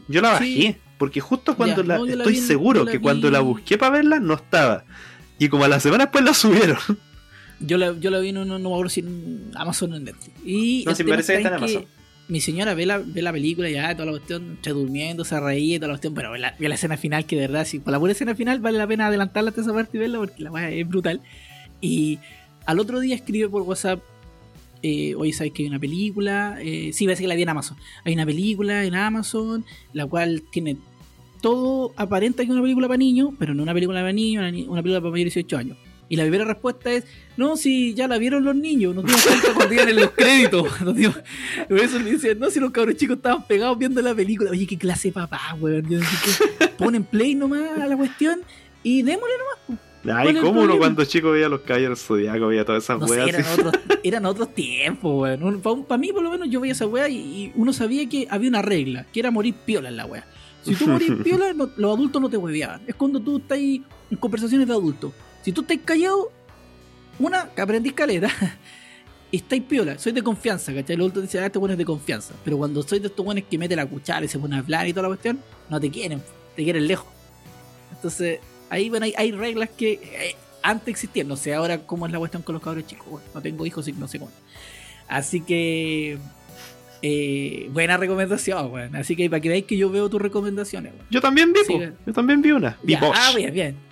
Yo 0.09 0.21
la 0.23 0.31
bajé, 0.31 0.45
Sí. 0.45 0.77
porque 0.99 1.21
justo 1.21 1.57
cuando 1.57 1.83
Ya, 1.83 1.89
la. 1.89 1.99
no, 1.99 2.07
yo 2.07 2.17
la 2.17 2.23
estoy 2.25 2.35
vi 2.35 2.41
seguro 2.41 2.85
la 2.85 2.91
que 2.91 2.99
vi- 2.99 3.03
cuando 3.03 3.31
la 3.31 3.41
busqué 3.41 3.77
para 3.79 3.93
verla 3.93 4.19
no 4.19 4.35
estaba. 4.35 4.85
Y 5.39 5.49
como 5.49 5.65
a 5.65 5.69
la 5.69 5.79
semana 5.81 6.05
después 6.05 6.25
la 6.25 6.33
subieron. 6.35 6.79
Yo 7.61 7.79
la, 7.79 7.99
yo 7.99 8.11
la 8.11 8.19
vi 8.21 8.29
en 8.31 8.39
un, 8.39 8.49
no 8.49 8.59
me 8.59 8.67
acuerdo 8.69 8.91
si 8.91 9.01
en 9.01 9.51
Amazon 9.55 9.93
o 9.93 9.97
en 9.97 10.05
Netflix. 10.05 10.31
Y 10.45 10.85
No, 10.87 10.95
tema 10.95 11.11
parece 11.11 11.33
que 11.33 11.39
está 11.39 11.49
en 11.55 11.59
que 11.59 11.65
Amazon. 11.65 11.85
Mi 12.29 12.41
señora 12.41 12.75
ve 12.75 12.87
la, 12.87 12.99
ve 12.99 13.23
la 13.23 13.33
película 13.33 13.71
ya, 13.71 13.93
toda 13.95 14.07
la 14.07 14.11
cuestión, 14.13 14.43
entre 14.51 14.73
durmiendo, 14.73 15.25
se 15.25 15.39
reía 15.39 15.77
y 15.77 15.79
toda 15.79 15.89
la 15.89 15.95
cuestión, 15.95 16.13
pero 16.15 16.33
ve 16.33 16.39
la, 16.41 16.55
ve 16.59 16.69
la 16.69 16.75
escena 16.75 16.97
final 16.97 17.25
que 17.25 17.37
de 17.37 17.43
verdad, 17.43 17.65
si 17.65 17.79
por 17.79 17.93
la 17.93 18.01
pura 18.01 18.13
escena 18.13 18.35
final 18.35 18.59
vale 18.61 18.79
la 18.79 18.87
pena 18.87 19.07
adelantarla 19.07 19.51
hasta 19.51 19.61
esa 19.63 19.73
parte 19.73 19.97
y 19.97 20.01
verla 20.01 20.19
porque 20.19 20.43
la 20.43 20.51
weá 20.51 20.71
es 20.71 20.89
brutal. 20.89 21.21
Y 21.81 22.19
al 22.67 22.81
otro 22.81 22.99
día 23.01 23.15
escribe 23.15 23.49
por 23.49 23.63
WhatsApp, 23.63 24.01
eh, 24.83 25.15
oye, 25.15 25.33
¿sabes 25.33 25.53
que 25.53 25.63
hay 25.63 25.69
una 25.69 25.79
película? 25.79 26.59
Eh, 26.61 26.91
sí, 26.93 27.05
parece 27.05 27.23
que 27.23 27.29
la 27.29 27.37
vi 27.37 27.43
en 27.43 27.49
Amazon. 27.49 27.77
Hay 28.05 28.13
una 28.15 28.27
película 28.27 28.85
en 28.85 28.95
Amazon, 28.97 29.65
la 29.93 30.07
cual 30.07 30.43
tiene 30.51 30.77
todo 31.41 31.93
aparenta 31.97 32.39
que 32.39 32.45
es 32.49 32.51
una 32.51 32.63
película 32.63 32.89
para 32.89 32.99
niños, 32.99 33.31
pero 33.39 33.55
no 33.55 33.63
una 33.63 33.73
película 33.73 34.01
para 34.01 34.13
niños, 34.13 34.41
una, 34.41 34.51
ni- 34.51 34.65
una 34.67 34.83
película 34.83 35.01
para 35.01 35.13
mayores 35.13 35.33
de 35.35 35.41
18 35.43 35.59
años. 35.59 35.77
Y 36.09 36.17
la 36.17 36.23
primera 36.23 36.45
respuesta 36.45 36.93
es, 36.93 37.05
no, 37.37 37.57
si 37.57 37.93
ya 37.95 38.07
la 38.07 38.17
vieron 38.19 38.45
los 38.45 38.55
niños, 38.55 38.95
nos 38.95 39.05
dimos 39.05 39.23
cuenta 39.27 39.55
cuando 39.55 39.75
iban 39.75 39.89
en 39.89 39.97
los 39.97 40.11
créditos. 40.13 40.69
Por 41.69 41.79
eso 41.79 41.99
le 41.99 42.13
dicen, 42.13 42.39
no, 42.39 42.51
si 42.51 42.61
los 42.61 42.71
cabros 42.71 42.97
chicos 42.97 43.17
estaban 43.17 43.45
pegados 43.47 43.77
viendo 43.79 44.01
la 44.03 44.15
película. 44.15 44.51
Oye, 44.51 44.67
qué 44.67 44.79
clase 44.79 45.09
de 45.09 45.13
papá, 45.13 45.41
weón. 45.61 45.85
Ponen 46.79 47.05
play 47.05 47.35
nomás 47.35 47.79
a 47.79 47.87
la 47.87 47.97
cuestión 47.97 48.41
y 48.83 49.03
démosle 49.03 49.35
nomás. 49.39 49.81
Ay, 50.05 50.13
¿Cuál 50.13 50.29
es 50.29 50.37
el 50.37 50.43
¿cómo 50.43 50.61
uno 50.63 50.79
cuando 50.79 51.05
chico 51.05 51.33
veía 51.33 51.49
los 51.49 51.63
caballeros 51.63 52.01
zodiacos, 52.01 52.49
veía 52.49 52.65
todas 52.65 52.85
esas 52.85 53.01
No 53.01 53.09
sé, 53.09 53.15
weas? 53.17 53.29
eran 53.29 53.45
otros, 53.53 53.73
eran 54.05 54.27
otros 54.27 54.55
tiempos, 54.55 55.13
weón. 55.21 55.61
Para 55.89 55.99
mí, 55.99 56.13
por 56.13 56.23
lo 56.23 56.31
menos, 56.31 56.49
yo 56.49 56.61
veía 56.61 56.73
esa 56.75 56.87
weá 56.87 57.09
y, 57.09 57.17
y 57.17 57.53
uno 57.57 57.73
sabía 57.73 58.09
que 58.09 58.29
había 58.31 58.49
una 58.49 58.63
regla, 58.63 59.05
que 59.13 59.19
era 59.19 59.33
morir 59.33 59.55
piola 59.65 59.89
en 59.89 59.97
la 59.97 60.07
weá. 60.07 60.25
Si 60.63 60.75
tú 60.77 60.87
morís 60.87 61.11
piola, 61.25 61.53
no- 61.53 61.71
los 61.77 61.97
adultos 61.97 62.23
no 62.23 62.29
te 62.31 62.37
hueveaban. 62.37 62.83
Es 62.87 62.95
cuando 62.95 63.19
tú 63.19 63.39
estás 63.39 63.59
ahí 63.59 63.83
en 64.09 64.17
conversaciones 64.19 64.69
de 64.69 64.73
adultos. 64.75 65.13
Si 65.47 65.53
tú 65.53 65.61
estás 65.61 65.79
callado, 65.85 66.33
una, 67.21 67.49
que 67.55 67.63
aprendís 67.63 67.93
caleta, 67.93 68.29
estáis 69.31 69.63
piola, 69.63 69.97
soy 69.97 70.11
de 70.11 70.21
confianza, 70.21 70.75
¿cachai? 70.75 70.97
Los 70.97 71.05
adultos 71.05 71.23
dicen, 71.23 71.45
ah, 71.45 71.47
este 71.47 71.61
bueno 71.61 71.75
es 71.75 71.79
de 71.79 71.85
confianza. 71.85 72.35
Pero 72.45 72.59
cuando 72.59 72.83
soy 72.83 72.99
de 72.99 73.07
estos 73.07 73.25
buenos 73.25 73.45
que 73.49 73.57
mete 73.57 73.77
la 73.77 73.87
cuchara 73.87 74.25
y 74.25 74.29
se 74.29 74.41
pone 74.41 74.57
a 74.57 74.59
hablar 74.59 74.89
y 74.89 74.93
toda 74.93 75.03
la 75.03 75.11
cuestión, 75.11 75.39
no 75.71 75.81
te 75.81 75.89
quieren, 75.89 76.21
te 76.57 76.65
quieren 76.65 76.89
lejos. 76.89 77.07
Entonces, 77.93 78.41
ahí 78.71 78.91
bueno, 78.91 79.05
hay, 79.05 79.15
hay 79.17 79.31
reglas 79.31 79.71
que 79.71 79.93
eh, 79.93 80.35
antes 80.65 80.89
existían. 80.89 81.29
No 81.29 81.37
sé 81.37 81.55
ahora 81.55 81.79
cómo 81.79 82.07
es 82.07 82.13
la 82.13 82.19
cuestión 82.19 82.43
con 82.43 82.55
los 82.55 82.61
cabros 82.61 82.85
chicos. 82.85 83.07
weón. 83.09 83.23
no 83.33 83.41
tengo 83.41 83.65
hijos 83.67 83.87
y 83.87 83.93
no 83.93 84.09
sé 84.09 84.19
cómo. 84.19 84.33
Así 85.07 85.43
que. 85.43 86.19
eh, 87.03 87.71
buena 87.71 87.99
recomendación, 87.99 88.73
weón. 88.73 88.97
Así 88.97 89.15
que 89.15 89.31
para 89.31 89.41
que 89.41 89.49
veáis 89.49 89.65
que 89.65 89.77
yo 89.77 89.91
veo 89.91 90.11
tus 90.11 90.21
recomendaciones, 90.21 90.93
weón. 90.93 91.07
Yo 91.09 91.21
también 91.21 91.53
vi, 91.53 91.61
Sí, 91.65 91.79
yo 92.05 92.13
también 92.13 92.43
vi 92.43 92.51
una. 92.51 92.77
Vi 92.83 92.95
Ya, 92.95 93.01
ah, 93.15 93.33
bien, 93.37 93.55
bien. 93.55 93.86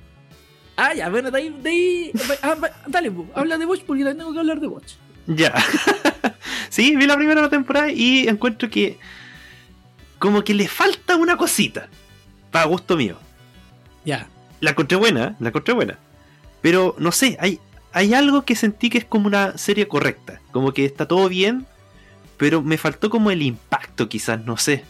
Ah, 0.77 0.95
ya, 0.95 1.09
bueno, 1.09 1.31
de 1.31 1.39
ahí. 1.39 1.57
De 1.63 1.71
ahí 1.71 2.13
ah, 2.43 2.57
dale, 2.87 3.11
po, 3.11 3.27
habla 3.35 3.59
de 3.59 3.67
Watch 3.67 3.83
porque 3.87 4.03
también 4.03 4.19
tengo 4.19 4.33
que 4.33 4.39
hablar 4.39 4.61
de 4.61 4.67
Watch. 4.67 4.95
Ya. 5.27 5.55
sí, 6.69 6.97
vi 6.97 7.07
la 7.07 7.17
primera 7.17 7.49
temporada 7.49 7.91
y 7.91 8.29
encuentro 8.29 8.69
que 8.69 8.99
como 10.19 10.43
que 10.43 10.55
le 10.55 10.69
falta 10.69 11.17
una 11.17 11.37
cosita. 11.37 11.89
Para 12.51 12.67
gusto 12.67 12.97
mío. 12.97 13.19
Ya. 14.05 14.29
La 14.61 14.71
encontré 14.71 14.97
buena, 14.97 15.37
la 15.41 15.49
encontré 15.49 15.75
buena. 15.75 15.99
Pero 16.63 16.95
no 16.99 17.13
sé, 17.13 17.37
hay, 17.41 17.61
hay 17.93 18.15
algo 18.15 18.45
que 18.45 18.57
sentí 18.57 18.91
que 18.91 18.99
es 18.99 19.05
como 19.05 19.27
una 19.27 19.59
serie 19.59 19.89
correcta. 19.89 20.41
Como 20.51 20.73
que 20.73 20.85
está 20.85 21.07
todo 21.07 21.29
bien, 21.29 21.67
pero 22.37 22.63
me 22.63 22.79
faltó 22.79 23.11
como 23.11 23.31
el 23.31 23.43
impacto 23.43 24.09
quizás, 24.09 24.45
no 24.45 24.57
sé. 24.57 24.85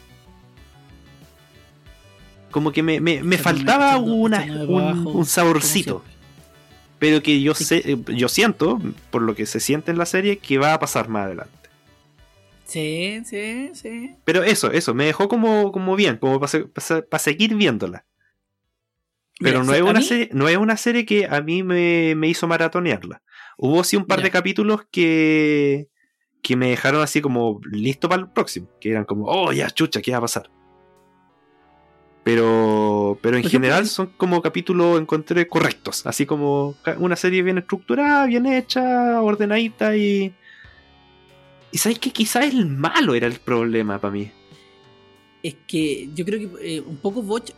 Como 2.54 2.70
que 2.70 2.84
me, 2.84 3.00
me, 3.00 3.20
me 3.20 3.37
faltaba 3.37 3.96
una, 3.99 4.46
un, 4.68 5.08
un 5.08 5.26
saborcito. 5.26 6.04
Pero 7.00 7.20
que 7.20 7.40
yo 7.42 7.52
sé, 7.52 7.82
eh, 7.84 7.99
yo 8.16 8.28
siento, 8.28 8.80
por 9.11 9.23
lo 9.23 9.34
que 9.34 9.44
se 9.44 9.58
siente 9.58 9.90
en 9.90 9.99
la 9.99 10.06
serie, 10.06 10.38
que 10.38 10.56
va 10.56 10.73
a 10.73 10.78
pasar 10.78 11.08
más 11.08 11.26
adelante. 11.26 11.68
Sí, 12.64 13.20
sí, 13.25 13.73
sí. 13.75 14.14
Pero 14.25 14.44
eso, 14.44 14.70
eso, 14.70 14.94
me 14.94 15.04
dejó 15.06 15.26
como, 15.28 15.73
como 15.73 15.96
bien, 15.96 16.16
como 16.16 16.38
para 16.38 17.18
seguir 17.18 17.56
viéndola. 17.56 18.04
Pero 19.40 19.62
Mira, 19.62 19.73
no, 19.73 19.75
es 19.75 19.82
una 19.90 19.99
mí- 19.99 20.04
serie, 20.06 20.28
no 20.32 20.49
es 20.49 20.56
una 20.56 20.76
serie 20.76 21.04
que 21.04 21.26
a 21.26 21.40
mí 21.40 21.64
me, 21.64 22.14
me 22.14 22.28
hizo 22.28 22.46
maratonearla. 22.46 23.20
Hubo 23.58 23.82
sí 23.82 23.96
un 23.96 24.04
par 24.06 24.23
de 24.23 24.30
capítulos 24.30 24.82
que, 24.92 25.88
que 26.40 26.54
me 26.54 26.70
dejaron 26.70 27.02
así 27.02 27.20
como 27.20 27.61
listo 27.68 28.08
para 28.08 28.23
el 28.23 28.28
próximo. 28.30 28.68
Que 28.80 28.90
eran 28.92 29.04
como, 29.04 29.25
oh, 29.26 29.52
ya, 29.52 29.68
chucha, 29.70 30.00
¿qué 30.00 30.12
va 30.12 30.18
a 30.18 30.20
pasar? 30.20 30.49
Pero, 32.25 33.19
pero 33.21 33.37
en 33.37 33.43
Por 33.43 33.50
general 33.50 33.87
son 33.87 34.11
como 34.16 34.40
capítulos, 34.40 34.99
encontré, 35.00 35.47
correctos. 35.47 36.07
Así 36.07 36.25
como 36.25 36.75
una 36.99 37.16
serie 37.16 37.43
bien 37.43 37.59
estructurada, 37.59 38.25
bien 38.26 38.47
hecha, 38.47 39.21
ordenadita 39.23 39.95
y... 39.97 40.33
Y 41.71 41.78
sabes 41.78 41.99
que 41.99 42.11
quizás 42.11 42.47
el 42.47 42.66
malo 42.66 43.14
era 43.14 43.26
el 43.26 43.35
problema 43.35 44.00
para 44.00 44.12
mí. 44.12 44.31
es 45.43 45.57
que 45.66 46.09
yo 46.14 46.25
creo 46.25 46.38
que 46.38 46.76
eh, 46.76 46.81
un 46.81 46.97
poco 46.97 47.21
Botch 47.23 47.50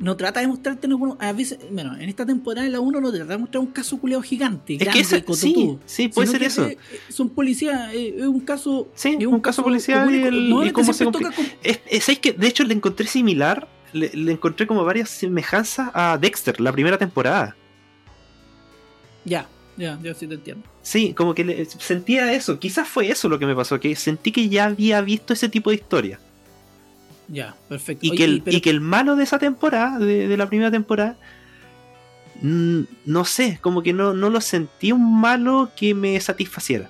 no 0.00 0.16
trata 0.16 0.40
de 0.40 0.46
mostrarte 0.48 0.88
ninguno- 0.88 1.16
a 1.20 1.32
veces, 1.32 1.58
bueno, 1.70 1.96
en 1.96 2.08
esta 2.08 2.26
temporada 2.26 2.66
en 2.66 2.72
la 2.72 2.80
1 2.80 3.00
no 3.00 3.10
trata 3.12 3.32
de 3.32 3.38
mostrar 3.38 3.60
un 3.62 3.68
caso 3.72 3.98
culeado 3.98 4.22
gigante, 4.22 4.72
Es 4.74 4.78
que 4.80 4.84
grande, 4.86 5.00
ese- 5.00 5.24
cototudo, 5.24 5.78
sí, 5.86 6.02
sí, 6.04 6.08
puede 6.08 6.26
sino 6.26 6.32
ser 6.32 6.40
que, 6.40 6.46
eso. 6.46 6.66
eh, 6.66 6.78
son 7.08 7.28
policías, 7.30 7.94
eh, 7.94 8.14
es 8.18 8.26
un 8.26 8.40
caso. 8.40 8.88
Sí, 8.94 9.16
es 9.20 9.26
un 9.26 9.40
caso 9.40 9.62
policial 9.62 10.12
y 10.12 10.22
el- 10.22 10.50
no, 10.50 10.62
y 10.64 10.66
es 10.66 10.72
que 10.72 10.72
cómo 10.74 10.92
se 10.92 11.04
toca 11.04 11.30
con- 11.30 11.46
Es, 11.62 11.80
es- 11.88 12.04
¿sabes 12.04 12.18
que 12.18 12.32
De 12.32 12.46
hecho, 12.48 12.64
le 12.64 12.74
encontré 12.74 13.06
similar. 13.06 13.68
Le, 13.96 14.10
le 14.14 14.32
encontré 14.32 14.66
como 14.66 14.84
varias 14.84 15.10
semejanzas 15.10 15.90
a 15.94 16.18
Dexter, 16.18 16.60
la 16.60 16.72
primera 16.72 16.98
temporada. 16.98 17.56
Ya, 19.24 19.48
ya, 19.76 19.98
yo 20.02 20.14
sí 20.14 20.26
te 20.26 20.34
entiendo. 20.34 20.64
Sí, 20.82 21.12
como 21.14 21.34
que 21.34 21.44
le- 21.44 21.64
sentía 21.64 22.32
eso. 22.32 22.58
Quizás 22.58 22.86
fue 22.88 23.08
eso 23.10 23.28
lo 23.28 23.38
que 23.38 23.46
me 23.46 23.54
pasó, 23.56 23.80
que 23.80 23.94
sentí 23.96 24.30
que 24.32 24.48
ya 24.48 24.66
había 24.66 25.00
visto 25.00 25.32
ese 25.32 25.48
tipo 25.48 25.70
de 25.70 25.76
historia. 25.76 26.20
Ya, 27.28 27.56
perfecto. 27.68 28.06
Y, 28.06 28.10
Oye, 28.10 28.16
que, 28.18 28.24
el, 28.24 28.42
pero- 28.42 28.56
y 28.56 28.60
que 28.60 28.70
el 28.70 28.80
malo 28.80 29.16
de 29.16 29.24
esa 29.24 29.38
temporada, 29.38 29.98
de, 29.98 30.28
de 30.28 30.36
la 30.36 30.46
primera 30.48 30.70
temporada, 30.70 31.16
no 32.42 33.24
sé, 33.24 33.58
como 33.62 33.82
que 33.82 33.92
no, 33.92 34.12
no 34.14 34.30
lo 34.30 34.40
sentí 34.40 34.92
un 34.92 35.20
malo 35.20 35.70
que 35.76 35.94
me 35.94 36.20
satisfaciera. 36.20 36.88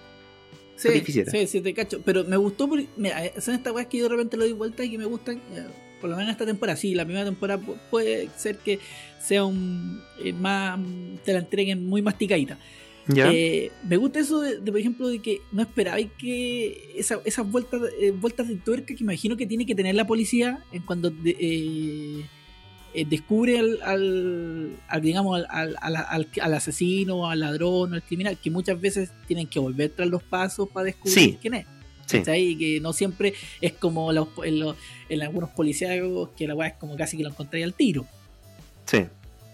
Sí, 0.76 0.88
satisficiera. 0.88 1.30
sí, 1.30 1.46
sí, 1.46 1.60
te 1.62 1.72
cacho. 1.72 2.02
Pero 2.04 2.24
me 2.24 2.36
gustó 2.36 2.68
porque, 2.68 2.86
mira, 2.98 3.24
eh, 3.24 3.32
son 3.40 3.54
estas 3.54 3.72
weas 3.72 3.86
que 3.86 3.96
yo 3.98 4.04
de 4.04 4.10
repente 4.10 4.36
lo 4.36 4.42
doy 4.42 4.52
vuelta 4.52 4.84
y 4.84 4.90
que 4.90 4.98
me 4.98 5.06
gustan, 5.06 5.40
por 6.06 6.10
lo 6.12 6.16
menos 6.18 6.30
esta 6.30 6.46
temporada. 6.46 6.76
Sí, 6.76 6.94
la 6.94 7.04
primera 7.04 7.24
temporada 7.24 7.60
pu- 7.60 7.74
puede 7.90 8.28
ser 8.36 8.58
que 8.58 8.78
sea 9.20 9.44
un 9.44 10.00
eh, 10.22 10.32
más, 10.32 10.78
te 11.24 11.32
la 11.32 11.40
entreguen 11.40 11.84
muy 11.84 12.00
masticadita. 12.00 12.56
¿Ya? 13.08 13.28
Eh, 13.32 13.72
me 13.88 13.96
gusta 13.96 14.20
eso 14.20 14.40
de, 14.40 14.60
de, 14.60 14.70
por 14.70 14.80
ejemplo, 14.80 15.08
de 15.08 15.18
que 15.20 15.40
no 15.50 15.62
esperaba 15.62 15.98
que 16.18 16.92
esa- 16.96 17.20
esas 17.24 17.50
vueltas, 17.50 17.80
eh, 18.00 18.12
vueltas 18.12 18.46
de 18.46 18.54
tuerca 18.56 18.94
que 18.94 19.02
imagino 19.02 19.36
que 19.36 19.46
tiene 19.46 19.66
que 19.66 19.74
tener 19.74 19.96
la 19.96 20.06
policía 20.06 20.60
en 20.72 20.82
cuando 20.82 21.10
de- 21.10 21.36
eh, 22.94 23.04
descubre 23.08 23.58
al, 23.58 23.82
al, 23.82 24.76
al, 24.88 25.02
digamos 25.02 25.36
al, 25.38 25.46
al, 25.50 25.76
al- 25.80 25.96
al- 26.08 26.28
al 26.40 26.54
asesino, 26.54 27.28
al 27.28 27.40
ladrón, 27.40 27.94
al 27.94 28.02
criminal, 28.02 28.38
que 28.40 28.50
muchas 28.50 28.80
veces 28.80 29.10
tienen 29.26 29.48
que 29.48 29.58
volver 29.58 29.90
tras 29.90 30.08
los 30.08 30.22
pasos 30.22 30.68
para 30.72 30.84
descubrir 30.86 31.14
Sí. 31.14 31.38
quién 31.40 31.54
es. 31.54 31.66
Sí. 32.06 32.18
¿cachai? 32.18 32.42
Y 32.42 32.56
que 32.56 32.80
no 32.80 32.92
siempre 32.92 33.34
es 33.60 33.72
como 33.74 34.12
los- 34.12 34.28
en, 34.44 34.60
los- 34.60 34.76
en 35.08 35.22
algunos 35.22 35.50
policías 35.50 35.90
que 36.36 36.46
la 36.48 36.54
weá 36.54 36.68
es 36.68 36.74
como 36.74 36.96
casi 36.96 37.16
que 37.16 37.22
lo 37.22 37.28
encontráis 37.28 37.64
al 37.64 37.74
tiro. 37.74 38.06
sí. 38.86 39.04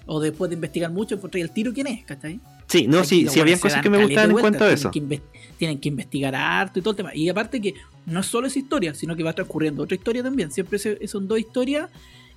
O 0.04 0.18
después 0.18 0.48
de 0.50 0.56
investigar 0.56 0.90
mucho 0.90 1.14
encontráis 1.14 1.46
al 1.46 1.54
tiro 1.54 1.72
quién 1.72 1.86
es, 1.86 2.04
¿cachai? 2.04 2.40
Sí, 2.66 2.88
no, 2.88 3.04
sí, 3.04 3.24
sí, 3.28 3.40
se 3.40 3.60
cosas 3.60 3.82
que 3.82 3.88
me 3.90 4.02
gustaban 4.02 4.30
en 4.32 4.36
cuanto 4.36 4.64
a 4.64 4.72
eso. 4.72 4.90
Tienen 4.90 5.08
que, 5.08 5.16
inves- 5.16 5.22
tienen 5.58 5.78
que 5.78 5.88
investigar 5.90 6.34
harto 6.34 6.80
y 6.80 6.82
todo 6.82 6.90
el 6.90 6.96
tema. 6.96 7.14
Y 7.14 7.28
aparte 7.28 7.60
que 7.60 7.74
no 8.06 8.18
es 8.18 8.26
solo 8.26 8.48
esa 8.48 8.58
historia, 8.58 8.94
sino 8.94 9.14
que 9.14 9.22
va 9.22 9.32
transcurriendo 9.32 9.80
otra 9.84 9.94
historia 9.94 10.22
también. 10.24 10.50
Siempre 10.50 10.80
se- 10.80 11.06
son 11.06 11.28
dos 11.28 11.38
historias 11.38 11.88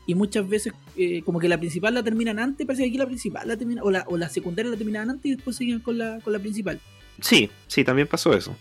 y 0.06 0.14
muchas 0.14 0.48
veces 0.48 0.74
eh, 0.96 1.24
como 1.24 1.40
que 1.40 1.50
la 1.50 1.58
principal 1.58 1.96
la 1.96 2.04
terminan 2.04 2.38
antes, 2.38 2.68
parece 2.68 2.84
que 2.84 2.90
aquí 2.90 2.98
la 3.00 3.08
principal 3.08 3.48
la 3.48 3.58
termina, 3.58 3.82
o 3.82 3.90
la, 3.90 4.06
o 4.10 4.16
la 4.16 4.30
secundaria 4.30 4.70
la 4.70 4.78
terminaban 4.78 5.10
antes 5.10 5.26
y 5.26 5.36
después 5.36 5.56
siguen 5.56 5.80
con 5.80 5.98
la, 5.98 6.20
con 6.20 6.34
la 6.34 6.40
principal. 6.40 6.80
Sí, 7.20 7.50
sí, 7.66 7.84
también 7.84 8.08
pasó 8.08 8.32
eso. 8.38 8.56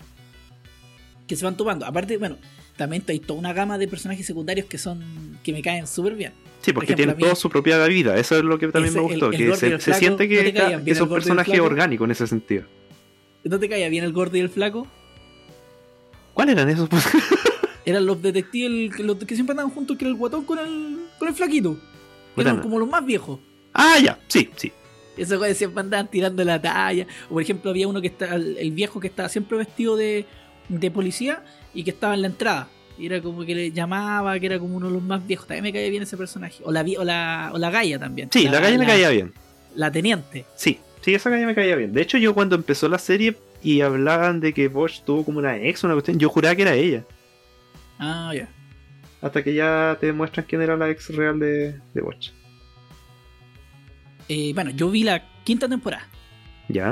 Que 1.27 1.37
se 1.37 1.45
van 1.45 1.57
tomando. 1.57 1.87
Aparte, 1.87 2.17
bueno, 2.19 2.37
también 2.77 3.03
hay 3.09 3.19
toda 3.21 3.39
una 3.39 3.53
gama 3.53 3.79
de 3.79 3.89
personajes 3.89 4.27
secundarios 4.27 4.67
que 4.67 4.79
son 4.79 5.39
que 5.43 5.53
me 5.53 5.63
caen 5.63 5.87
súper 5.87 6.15
bien. 6.15 6.33
Sí, 6.61 6.73
porque 6.73 6.93
ejemplo, 6.93 7.05
tienen 7.15 7.19
toda 7.19 7.35
su 7.35 7.49
propia 7.51 7.85
vida. 7.87 8.17
Eso 8.17 8.37
es 8.37 8.45
lo 8.45 8.59
que 8.59 8.69
también 8.69 8.95
me 8.95 9.01
gustó. 9.01 9.31
el- 9.31 9.35
el 9.35 9.51
que 9.51 9.57
se, 9.57 9.81
se 9.81 9.95
siente 9.95 10.25
¿no 10.25 10.29
que, 10.29 10.53
caían 10.53 10.85
que 10.85 10.91
el 10.93 11.09
personajes 11.09 11.55
flaco? 11.55 11.65
orgánicos 11.67 12.05
en 12.07 12.11
ese 12.11 12.27
sentido. 12.27 12.65
¿No 13.45 13.59
te 13.59 13.69
caía 13.69 13.89
bien 13.91 14.05
el 14.05 14.13
gordo 14.13 14.37
y 14.37 14.41
el 14.41 14.49
flaco? 14.49 14.87
¿Cuáles 16.33 16.55
eran 16.57 16.69
esos? 16.69 16.89
Eran 17.87 18.07
los 18.07 18.21
detectives 18.23 18.99
el- 18.99 19.07
los 19.07 19.19
que 19.19 19.35
siempre 19.35 19.53
andaban 19.53 19.71
juntos, 19.71 19.97
que 19.99 20.05
era 20.07 20.11
el 20.11 20.17
guatón 20.17 20.45
con 20.47 20.59
el, 20.59 21.01
con 21.19 21.29
el 21.29 21.35
flaquito. 21.35 21.79
Que 22.35 22.41
eran 22.41 22.61
como 22.63 22.79
los 22.79 22.89
más 22.89 23.05
viejos. 23.05 23.39
ah, 23.75 23.99
ya, 24.03 24.19
sí, 24.27 24.49
sí. 24.57 24.73
Esos 25.19 25.57
siempre 25.57 25.81
andaban 25.81 26.11
tirando 26.11 26.43
la 26.45 26.61
talla. 26.61 27.07
O 27.29 27.35
por 27.35 27.43
ejemplo, 27.43 27.71
había 27.71 27.87
uno 27.87 28.01
que 28.01 28.07
está, 28.07 28.35
el 28.37 28.73
viejo 28.73 29.01
que 29.01 29.07
estaba 29.09 29.29
siempre 29.29 29.59
vestido 29.59 29.97
de, 29.97 30.25
de 30.69 30.91
policía 30.91 31.43
y 31.73 31.85
que 31.85 31.91
estaba 31.91 32.15
en 32.15 32.23
la 32.23 32.29
entrada. 32.29 32.69
Y 32.99 33.07
era 33.07 33.21
como 33.21 33.45
que 33.45 33.55
le 33.55 33.73
llamaba, 33.73 34.39
que 34.39 34.47
era 34.47 34.59
como 34.59 34.77
uno 34.77 34.87
de 34.87 34.93
los 34.93 35.03
más 35.03 35.27
viejos. 35.27 35.47
También 35.47 35.65
me 35.65 35.73
caía 35.73 35.91
bien 35.91 36.05
ese 36.05 36.17
personaje. 36.17 36.63
O 36.65 36.71
la, 36.71 36.85
o 36.99 37.05
la, 37.05 37.51
o 37.53 37.59
la 37.59 37.71
Gaia 37.71 37.99
también. 37.99 38.29
Sí, 38.33 38.45
la, 38.45 38.61
calle 38.61 38.79
me 38.79 38.87
caía 38.87 39.09
bien. 39.09 39.33
La 39.75 39.91
teniente. 39.91 40.45
Sí, 40.55 40.79
sí, 41.01 41.15
esa 41.15 41.31
calle 41.31 41.47
me 41.47 41.55
caía 41.55 41.75
bien. 41.75 41.93
De 41.93 42.03
hecho, 42.03 42.19
yo 42.19 42.35
cuando 42.35 42.55
empezó 42.55 42.89
la 42.89 42.99
serie 42.99 43.37
y 43.63 43.81
hablaban 43.81 44.41
de 44.41 44.53
que 44.53 44.69
Bosch 44.69 45.03
tuvo 45.03 45.25
como 45.25 45.39
una 45.39 45.57
ex, 45.57 45.83
una 45.83 45.95
cuestión, 45.95 46.19
yo 46.19 46.29
juraba 46.29 46.55
que 46.55 46.63
era 46.63 46.75
ella. 46.75 47.05
Ah, 47.99 48.33
ya. 48.35 48.49
Hasta 49.21 49.43
que 49.43 49.55
ya 49.55 49.97
te 49.99 50.07
demuestran 50.07 50.47
quién 50.47 50.63
era 50.63 50.77
la 50.77 50.91
ex 50.91 51.09
real 51.09 51.41
de, 51.41 51.81
de 51.95 52.01
Bosch. 52.01 52.31
Eh, 54.29 54.53
bueno, 54.55 54.71
yo 54.71 54.91
vi 54.91 55.03
la 55.03 55.23
quinta 55.43 55.69
temporada. 55.69 56.07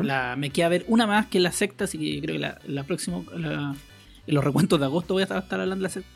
La, 0.03 0.37
me 0.37 0.51
queda 0.51 0.69
ver 0.69 0.85
una 0.89 1.07
más 1.07 1.27
que 1.27 1.41
la 1.41 1.53
sexta, 1.53 1.85
así 1.85 1.99
que 1.99 2.21
creo 2.21 2.35
que 2.35 2.41
la, 2.41 2.59
la 2.67 2.85
próxima, 2.85 3.23
en 3.35 4.35
los 4.35 4.45
recuentos 4.45 4.79
de 4.79 4.87
agosto 4.87 5.15
voy 5.15 5.23
a 5.23 5.25
estar, 5.25 5.45
hablando 5.51 5.77
de 5.77 5.83
la 5.83 5.89
sexta. 5.89 6.11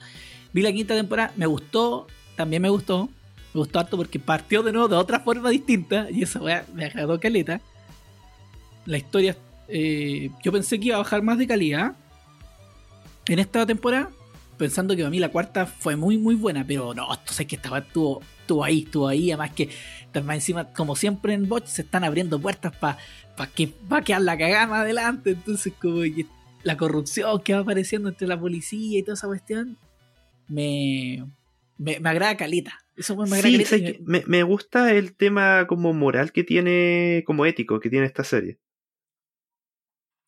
Vi 0.53 0.63
la 0.63 0.73
quinta 0.73 0.95
temporada, 0.95 1.33
me 1.37 1.47
gustó, 1.47 2.07
también 2.37 2.63
me 2.63 2.69
gustó, 2.69 3.09
me 3.55 3.59
gustó 3.61 3.79
harto 3.81 3.97
porque 3.97 4.19
partió 4.19 4.63
de 4.63 4.73
nuevo 4.73 4.89
de 4.89 4.97
otra 4.97 5.21
forma 5.21 5.51
distinta 5.51 6.09
y 6.11 6.23
eso 6.23 6.43
weá, 6.43 6.65
me 6.75 6.85
agradó 6.85 7.19
caleta. 7.19 7.61
La 8.85 8.99
historia, 8.99 9.37
eh, 9.69 10.31
yo 10.45 10.53
pensé 10.53 10.79
que 10.79 10.87
iba 10.87 10.97
a 10.97 11.01
bajar 11.01 11.23
más 11.23 11.39
de 11.39 11.47
calidad 11.47 11.95
en 13.27 13.39
esta 13.39 13.67
temporada, 13.67 14.11
pensando 14.57 14.95
que 14.95 15.03
para 15.03 15.11
mí 15.11 15.19
la 15.19 15.31
cuarta 15.31 15.67
fue 15.67 15.97
muy 15.97 16.17
muy 16.17 16.37
buena, 16.37 16.65
pero 16.67 16.95
no, 16.95 17.13
esto 17.13 17.33
sé 17.33 17.47
que 17.47 17.57
estaba, 17.57 17.79
estuvo, 17.79 18.23
estuvo 18.41 18.63
ahí, 18.63 18.83
estuvo 18.85 19.09
ahí, 19.09 19.33
además 19.33 19.51
que 19.53 19.71
más 20.23 20.37
encima, 20.37 20.73
como 20.73 20.97
siempre 20.97 21.35
en 21.35 21.49
Botch, 21.49 21.67
se 21.67 21.83
están 21.83 22.05
abriendo 22.05 22.41
puertas 22.41 22.75
para 22.77 22.99
pa 23.37 23.47
que 23.49 23.71
va 23.93 23.99
a 23.99 24.03
quedar 24.03 24.23
la 24.23 24.37
cagada 24.39 24.67
más 24.67 24.81
adelante. 24.81 25.31
Entonces, 25.31 25.73
como 25.81 26.01
que 26.03 26.27
la 26.63 26.77
corrupción 26.77 27.41
que 27.43 27.55
va 27.55 27.61
apareciendo 27.61 28.09
entre 28.09 28.27
la 28.27 28.39
policía 28.41 28.99
y 28.99 29.03
toda 29.03 29.15
esa 29.15 29.27
cuestión, 29.29 29.77
me, 30.49 31.25
me, 31.79 32.01
me 32.01 32.09
agrada 32.09 32.37
caleta. 32.37 32.79
Eso 32.97 33.15
me 33.17 33.23
agrada 33.37 33.43
Sí, 33.43 33.53
caleta. 33.65 33.77
y 33.77 34.03
me, 34.05 34.23
me 34.27 34.43
gusta 34.43 34.93
el 34.93 35.15
tema 35.15 35.67
como 35.67 35.93
moral 35.93 36.33
que 36.33 36.45
tiene, 36.45 37.23
como 37.27 37.45
ético 37.47 37.79
que 37.81 37.91
tiene 37.91 38.07
esta 38.07 38.25
serie. 38.25 38.59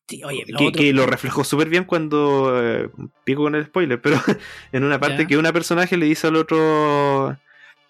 sí, 0.07 0.23
oye, 0.23 0.43
lo 0.47 0.57
que, 0.57 0.65
otro- 0.67 0.81
que 0.81 0.93
lo 0.93 1.05
reflejó 1.05 1.43
súper 1.43 1.69
bien 1.69 1.83
cuando 1.85 2.59
eh, 2.63 2.89
pico 3.25 3.43
con 3.43 3.55
el 3.55 3.65
spoiler, 3.67 4.01
pero 4.01 4.17
en 4.71 4.83
una 4.83 4.99
parte 4.99 5.23
Ya. 5.23 5.27
que 5.27 5.37
una 5.37 5.53
personaje 5.53 5.97
le 5.97 6.05
dice 6.07 6.27
al 6.27 6.35
otro 6.35 7.37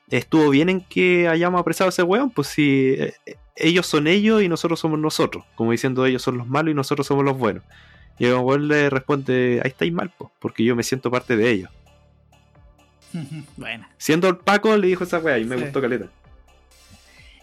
estuvo 0.09 0.49
bien 0.49 0.69
en 0.69 0.81
que 0.81 1.27
hayamos 1.27 1.61
apresado 1.61 1.87
a 1.87 1.89
ese 1.89 2.03
weón, 2.03 2.31
pues 2.31 2.47
si 2.47 2.95
eh, 2.97 3.13
ellos 3.59 3.85
son 3.87 4.07
ellos 4.07 4.41
y 4.41 4.49
nosotros 4.49 4.79
somos 4.79 4.99
nosotros, 4.99 5.43
como 5.55 5.71
diciendo 5.71 6.05
ellos 6.05 6.21
son 6.21 6.37
los 6.37 6.47
malos 6.47 6.71
y 6.71 6.75
nosotros 6.75 7.05
somos 7.05 7.23
los 7.25 7.37
buenos. 7.37 7.63
Y 8.17 8.25
el 8.25 8.33
weón 8.35 8.67
le 8.67 8.89
responde, 8.89 9.61
ahí 9.63 9.69
estáis 9.69 9.93
mal, 9.93 10.11
porque 10.39 10.63
yo 10.63 10.75
me 10.75 10.83
siento 10.83 11.09
parte 11.11 11.37
de 11.37 11.49
ellos. 11.51 11.69
bueno, 13.57 13.87
Siendo 13.97 14.27
el 14.29 14.37
Paco, 14.37 14.75
le 14.77 14.87
dijo 14.87 15.03
esa 15.03 15.19
weá 15.19 15.37
y 15.39 15.45
me 15.45 15.57
Sí. 15.57 15.63
gustó 15.63 15.81
caleta. 15.81 16.05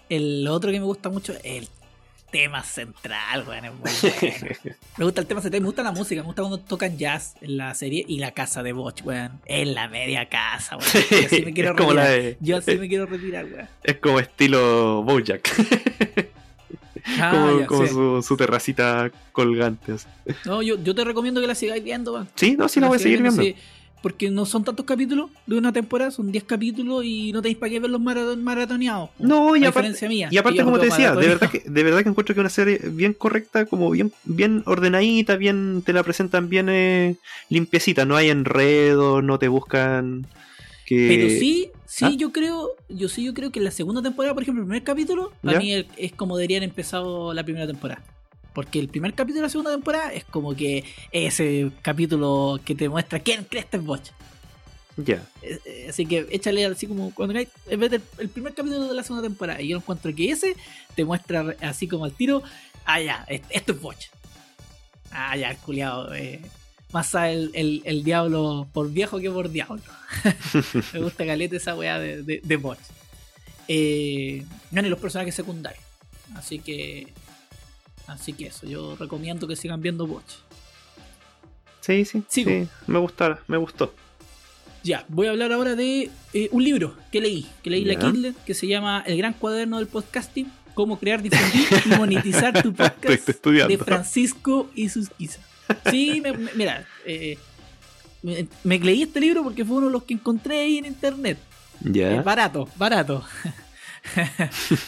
el 0.09 0.47
otro 0.49 0.71
que 0.71 0.79
me 0.79 0.87
gusta 0.87 1.09
mucho 1.09 1.33
es 1.33 1.41
el 1.45 1.69
tema 2.37 2.63
central, 2.63 3.45
weón, 3.49 3.65
es 3.65 3.73
muy 3.73 4.11
bueno. 4.21 4.77
Me 4.99 5.05
gusta 5.07 5.21
el 5.23 5.27
tema 5.27 5.41
central, 5.41 5.63
me 5.63 5.67
gusta 5.67 5.83
la 5.83 5.93
música, 5.93 6.21
me 6.21 6.27
gusta 6.27 6.43
cuando 6.43 6.59
tocan 6.59 6.99
jazz 6.99 7.35
en 7.41 7.57
la 7.57 7.75
serie 7.75 8.05
y 8.07 8.19
la 8.19 8.33
casa 8.33 8.63
de 8.63 8.73
Botch, 8.73 9.03
weón. 9.05 9.41
En 9.47 9.75
la 9.75 9.89
media 9.89 10.29
casa, 10.29 10.77
weón. 10.77 10.91
Yo 11.23 11.29
sí 11.31 11.43
me 11.43 11.53
quiero 11.55 11.75
como 11.75 11.93
retirar. 11.93 12.11
de- 12.11 12.37
Yo 12.41 12.61
sí 12.61 12.77
me 12.77 12.89
quiero 12.89 13.07
retirar, 13.07 13.45
weón. 13.47 13.69
es 13.83 13.97
como 13.97 14.21
estilo 14.21 15.03
Bojack, 15.03 15.49
Ah, 17.21 17.31
como, 17.35 17.61
ya, 17.61 17.67
como 17.67 17.87
sí. 17.87 17.93
su, 17.93 18.23
su 18.23 18.37
terracita 18.37 19.11
colgante. 19.33 19.93
así. 19.93 20.07
No, 20.45 20.61
yo, 20.61 20.77
yo 20.83 20.95
te 20.95 21.05
recomiendo 21.05 21.41
que 21.41 21.47
la 21.47 21.55
sigáis 21.55 21.83
viendo, 21.85 22.13
weón. 22.13 22.29
Sí, 22.35 22.57
no, 22.59 22.69
sí 22.69 22.81
la 22.81 22.89
voy 22.89 22.97
a 22.97 22.99
seguir 22.99 23.19
sigáis 23.19 23.37
viendo. 23.39 23.59
sí, 23.61 23.65
porque 24.07 24.31
no 24.31 24.47
son 24.47 24.63
tantos 24.63 24.87
capítulos 24.87 25.31
de 25.49 25.59
una 25.59 25.73
temporada, 25.73 26.13
son 26.13 26.31
10 26.31 26.45
capítulos 26.45 27.05
y 27.05 27.33
no 27.33 27.43
tenéis 27.43 27.59
para 27.59 27.71
qué 27.71 27.81
verlos 27.81 28.01
maraton 28.01 28.41
maratoneados. 28.41 29.11
No, 29.19 29.57
y 29.57 29.65
aparte, 29.65 30.09
mía. 30.09 30.29
y 30.31 30.39
aparte 30.39 30.63
como 30.63 30.77
los 30.77 30.81
te 30.83 30.91
decía, 30.93 31.13
de 31.13 31.27
verdad, 31.27 31.51
que, 31.51 31.65
de 31.67 31.83
verdad 31.83 32.05
que 32.05 32.11
encuentro 32.11 32.33
que 32.33 32.41
una 32.41 32.49
serie 32.49 32.79
bien 32.85 33.15
correcta, 33.15 33.67
como 33.67 33.91
bien, 33.91 34.13
bien 34.23 34.63
ordenadita, 34.65 35.35
bien, 35.35 35.83
te 35.85 35.93
la 35.93 36.05
presentan 36.05 36.49
bien 36.49 36.69
eh, 36.69 37.17
limpiecita, 37.49 38.05
no 38.05 38.15
hay 38.15 38.31
enredo, 38.31 39.23
no 39.23 39.41
te 39.41 39.49
buscan 39.49 40.25
que... 40.85 41.09
Pero 41.09 41.29
sí, 41.29 41.73
sí, 41.85 42.05
¿Ah? 42.05 42.15
yo 42.17 42.31
creo, 42.31 42.77
yo 42.89 43.09
sí, 43.09 43.25
yo 43.25 43.35
creo 43.35 43.51
que 43.51 43.59
la 43.59 43.73
segunda 43.73 44.03
temporada, 44.03 44.35
por 44.35 44.45
ejemplo, 44.45 44.63
el 44.63 44.69
primer 44.69 44.85
capítulo, 44.85 45.33
para 45.43 45.55
¿Ya? 45.55 45.59
mí 45.59 45.75
es, 45.75 45.87
es 45.97 46.13
como 46.13 46.37
deberían 46.37 46.63
empezado 46.63 47.35
la 47.35 47.43
primera 47.43 47.67
temporada. 47.67 48.05
Porque 48.57 48.79
el 48.79 48.89
primer 48.89 49.13
capítulo 49.13 49.41
de 49.43 49.47
la 49.49 49.51
segunda 49.51 49.71
temporada 49.73 50.15
es 50.15 50.25
como 50.25 50.57
que 50.57 50.83
ese 51.13 51.71
capítulo 51.83 52.59
que 52.65 52.75
te 52.75 52.89
muestra 52.89 53.21
quién 53.21 53.45
crees 53.45 53.67
que 53.67 53.77
es 53.77 53.85
Botch. 53.85 54.09
Ya, 54.97 55.23
Eh, 55.43 55.59
eh, 55.67 55.87
Así 55.91 56.07
que 56.07 56.27
échale 56.31 56.65
así 56.65 56.87
como 56.87 57.13
cuando 57.15 57.35
cae- 57.35 57.51
en 57.69 57.79
vez 57.81 57.91
del 57.91 58.03
el 58.17 58.31
primer 58.31 58.55
capítulo 58.55 58.89
de 58.89 58.95
la 58.95 59.03
segunda 59.03 59.29
temporada. 59.29 59.61
Y 59.61 59.69
yo 59.69 59.77
encuentro 59.77 60.15
que 60.15 60.31
ese 60.31 60.57
te 60.95 61.05
muestra 61.05 61.55
así 61.61 61.87
como 61.87 62.07
al 62.07 62.13
tiro. 62.13 62.43
Ah, 62.87 62.99
ya, 63.03 63.27
es- 63.29 63.43
esto 63.51 63.73
es 63.73 63.81
Botch. 63.83 64.07
Ah, 65.11 65.37
ya, 65.37 65.55
culiado. 65.57 66.15
eh, 66.15 66.41
más 66.93 67.09
sabe 67.11 67.35
el, 67.35 67.51
el- 67.53 67.83
el 67.85 68.05
diablo 68.05 68.67
por 68.73 68.91
viejo 68.91 69.19
que 69.21 69.31
por 69.31 69.51
diablo. 69.51 69.83
Me 70.95 71.01
gusta 71.01 71.27
caleta 71.27 71.57
esa 71.57 71.75
weá 71.77 71.99
de, 71.99 72.23
de, 72.23 72.41
de 72.43 72.57
Botch. 72.57 72.81
Eh, 73.69 74.45
no, 74.71 74.81
ni 74.81 74.89
los 74.89 74.99
personajes 74.99 75.35
secundarios. 75.35 75.85
Así 76.35 76.59
que. 76.59 77.13
Así 78.07 78.33
que 78.33 78.47
eso, 78.47 78.67
yo 78.67 78.97
recomiendo 78.97 79.47
que 79.49 79.57
sigan 79.57 79.81
viendo 79.83 80.07
Botch. 80.07 80.35
Sí, 81.81 82.05
sí, 82.05 82.23
Sigo. 82.29 82.51
sí. 82.51 82.69
Me 82.87 82.99
gustó, 82.99 83.39
me 83.47 83.57
gustó. 83.57 83.93
Ya, 84.83 85.05
voy 85.09 85.27
a 85.27 85.31
hablar 85.31 85.53
ahora 85.53 85.75
de 85.75 86.11
eh, 86.33 86.49
un 86.53 86.63
libro 86.63 86.95
que 87.11 87.21
leí, 87.21 87.47
que 87.63 87.71
leí 87.71 87.85
la. 87.85 87.97
Kindle, 87.97 88.35
que 88.45 88.55
se 88.55 88.67
llama 88.69 89.03
El 89.07 89.17
Gran 89.19 89.33
Cuaderno 89.35 89.79
del 89.79 89.87
Podcasting, 89.89 90.51
cómo 90.75 90.99
crear, 90.99 91.23
difundir 91.23 91.67
y 91.85 91.89
monetizar 91.97 92.63
tu 92.63 92.73
podcast 92.73 93.29
estudiando. 93.29 93.77
de 93.77 93.83
Francisco 93.83 94.71
y 94.75 94.89
Susquiza. 94.89 95.41
Sí, 95.91 96.21
me- 96.23 96.33
me- 96.33 96.53
mira, 96.55 96.87
eh, 97.05 97.37
me, 98.23 98.47
me 98.63 98.79
leí 98.79 99.03
este 99.03 99.21
libro 99.21 99.43
porque 99.43 99.65
fue 99.65 99.77
uno 99.79 99.87
de 99.87 99.93
los 99.93 100.05
que 100.05 100.15
encontré 100.15 100.61
ahí 100.61 100.79
en 100.79 100.87
internet. 100.87 101.39
Ya. 101.81 102.13
Eh, 102.13 102.21
barato, 102.21 102.69
barato. 102.77 103.25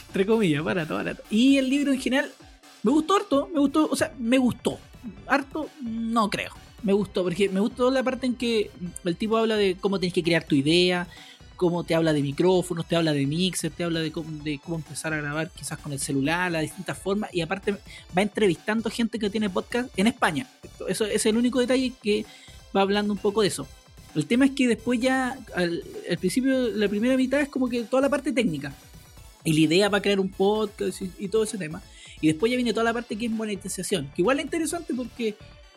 Entre 0.08 0.26
comillas, 0.26 0.62
barato, 0.62 0.94
barato. 0.94 1.22
Y 1.30 1.58
el 1.58 1.68
libro 1.68 1.92
en 1.92 2.00
general 2.00 2.30
me 2.82 2.90
gustó 2.90 3.16
harto, 3.16 3.50
me 3.52 3.60
gustó, 3.60 3.88
o 3.90 3.96
sea, 3.96 4.12
me 4.18 4.38
gustó. 4.38 4.78
Harto, 5.26 5.68
no 5.82 6.30
creo. 6.30 6.52
Me 6.82 6.92
gustó, 6.92 7.24
porque 7.24 7.48
me 7.48 7.60
gustó 7.60 7.90
la 7.90 8.02
parte 8.02 8.26
en 8.26 8.36
que 8.36 8.70
el 9.04 9.16
tipo 9.16 9.36
habla 9.36 9.56
de 9.56 9.76
cómo 9.80 9.98
tenés 9.98 10.14
que 10.14 10.22
crear 10.22 10.44
tu 10.44 10.54
idea, 10.54 11.08
cómo 11.56 11.82
te 11.82 11.96
habla 11.96 12.12
de 12.12 12.22
micrófonos, 12.22 12.86
te 12.86 12.94
habla 12.94 13.12
de 13.12 13.26
mixer, 13.26 13.72
te 13.72 13.82
habla 13.82 13.98
de 13.98 14.12
cómo, 14.12 14.30
de 14.44 14.60
cómo 14.62 14.76
empezar 14.76 15.12
a 15.12 15.16
grabar 15.16 15.50
quizás 15.50 15.76
con 15.78 15.92
el 15.92 15.98
celular, 15.98 16.52
las 16.52 16.62
distintas 16.62 16.96
formas, 16.96 17.34
y 17.34 17.40
aparte 17.40 17.72
va 18.16 18.22
entrevistando 18.22 18.88
gente 18.90 19.18
que 19.18 19.28
tiene 19.28 19.50
podcast 19.50 19.90
en 19.98 20.06
España. 20.06 20.46
Eso 20.88 21.04
es 21.04 21.26
el 21.26 21.36
único 21.36 21.58
detalle 21.58 21.92
que 22.00 22.24
va 22.74 22.82
hablando 22.82 23.12
un 23.12 23.18
poco 23.18 23.42
de 23.42 23.48
eso. 23.48 23.66
El 24.14 24.26
tema 24.26 24.46
es 24.46 24.52
que 24.52 24.68
después 24.68 25.00
ya, 25.00 25.36
al, 25.54 25.82
principio, 26.20 26.68
la 26.68 26.88
primera 26.88 27.16
mitad 27.16 27.40
es 27.40 27.48
como 27.48 27.68
que 27.68 27.82
toda 27.82 28.02
la 28.02 28.08
parte 28.08 28.32
técnica. 28.32 28.72
Y 29.44 29.52
la 29.52 29.60
idea 29.60 29.90
para 29.90 30.02
crear 30.02 30.20
un 30.20 30.30
podcast 30.30 31.02
y 31.18 31.28
todo 31.28 31.44
ese 31.44 31.58
tema. 31.58 31.82
Y 32.20 32.28
después 32.28 32.50
ya 32.50 32.56
viene 32.56 32.72
toda 32.72 32.84
la 32.84 32.92
parte 32.92 33.16
que 33.16 33.26
es 33.26 33.30
monetización. 33.32 34.06
Que 34.14 34.22
igual 34.22 34.38
es 34.38 34.44
interesante 34.46 34.94
porque 34.94 35.34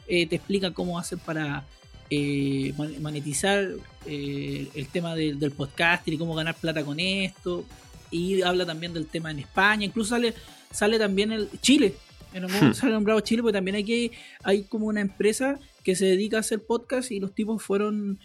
eh, 0.07 0.25
te 0.27 0.35
explica 0.37 0.71
cómo 0.71 0.97
hacer 0.97 1.17
para 1.19 1.65
eh, 2.09 2.73
mon- 2.77 3.01
monetizar 3.01 3.69
eh, 4.05 4.67
el 4.73 4.87
tema 4.87 5.15
del, 5.15 5.39
del 5.39 5.51
podcasting 5.51 6.13
y 6.15 6.17
cómo 6.17 6.33
ganar 6.35 6.55
plata 6.55 6.83
con 6.83 6.99
esto. 6.99 7.65
Y 8.09 8.41
habla 8.41 8.65
también 8.65 8.93
del 8.93 9.05
tema 9.07 9.31
en 9.31 9.39
España. 9.39 9.85
Incluso 9.85 10.09
sale, 10.09 10.33
sale 10.71 10.97
también 10.99 11.31
el 11.31 11.49
Chile. 11.61 11.93
En 12.33 12.43
algún 12.45 12.69
Hmm. 12.69 12.73
sale 12.73 12.93
nombrado 12.93 13.19
Chile, 13.21 13.41
porque 13.41 13.57
también 13.57 13.75
aquí 13.75 14.11
hay 14.43 14.63
como 14.63 14.87
una 14.87 15.01
empresa 15.01 15.59
que 15.83 15.95
se 15.95 16.05
dedica 16.05 16.37
a 16.37 16.39
hacer 16.41 16.65
podcast 16.65 17.11
y 17.11 17.19
los 17.19 17.33
tipos 17.35 17.61
fueron 17.61 18.19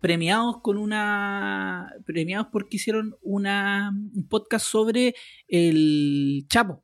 premiados 0.00 0.60
con 0.60 0.76
una 0.76 1.90
premiados 2.04 2.48
porque 2.52 2.76
hicieron 2.76 3.16
una 3.22 3.90
un 4.14 4.26
podcast 4.28 4.66
sobre 4.66 5.14
el 5.48 6.44
Chapo, 6.48 6.82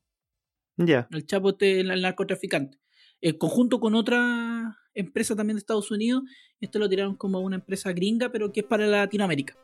El 1.10 1.26
Chapo 1.26 1.50
este, 1.50 1.80
el, 1.80 1.90
el 1.90 2.02
narcotraficante. 2.02 2.78
En 3.20 3.36
conjunto 3.36 3.80
con 3.80 3.94
otra 3.94 4.78
empresa 4.94 5.36
también 5.36 5.56
de 5.56 5.60
Estados 5.60 5.90
Unidos, 5.90 6.22
esto 6.60 6.78
lo 6.78 6.88
tiraron 6.88 7.16
como 7.16 7.40
una 7.40 7.56
empresa 7.56 7.92
gringa, 7.92 8.30
pero 8.30 8.52
que 8.52 8.60
es 8.60 8.66
para 8.66 8.86
Latinoamérica. 8.86 9.56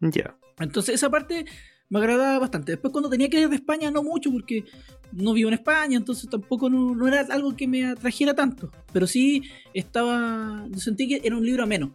Ya. 0.00 0.36
Entonces 0.58 0.94
esa 0.94 1.10
parte 1.10 1.46
me 1.90 1.98
agradaba 1.98 2.38
bastante. 2.38 2.72
Después 2.72 2.92
cuando 2.92 3.10
tenía 3.10 3.28
que 3.28 3.40
ir 3.40 3.48
de 3.48 3.56
España, 3.56 3.90
no 3.90 4.02
mucho, 4.02 4.30
porque 4.30 4.64
no 5.12 5.32
vivo 5.32 5.48
en 5.48 5.54
España, 5.54 5.96
entonces 5.96 6.30
tampoco 6.30 6.70
no, 6.70 6.94
no 6.94 7.08
era 7.08 7.20
algo 7.30 7.56
que 7.56 7.66
me 7.66 7.84
atrajera 7.84 8.34
tanto. 8.34 8.70
Pero 8.92 9.06
sí 9.06 9.42
estaba, 9.74 10.66
sentí 10.76 11.08
que 11.08 11.20
era 11.24 11.36
un 11.36 11.44
libro 11.44 11.64
ameno. 11.64 11.92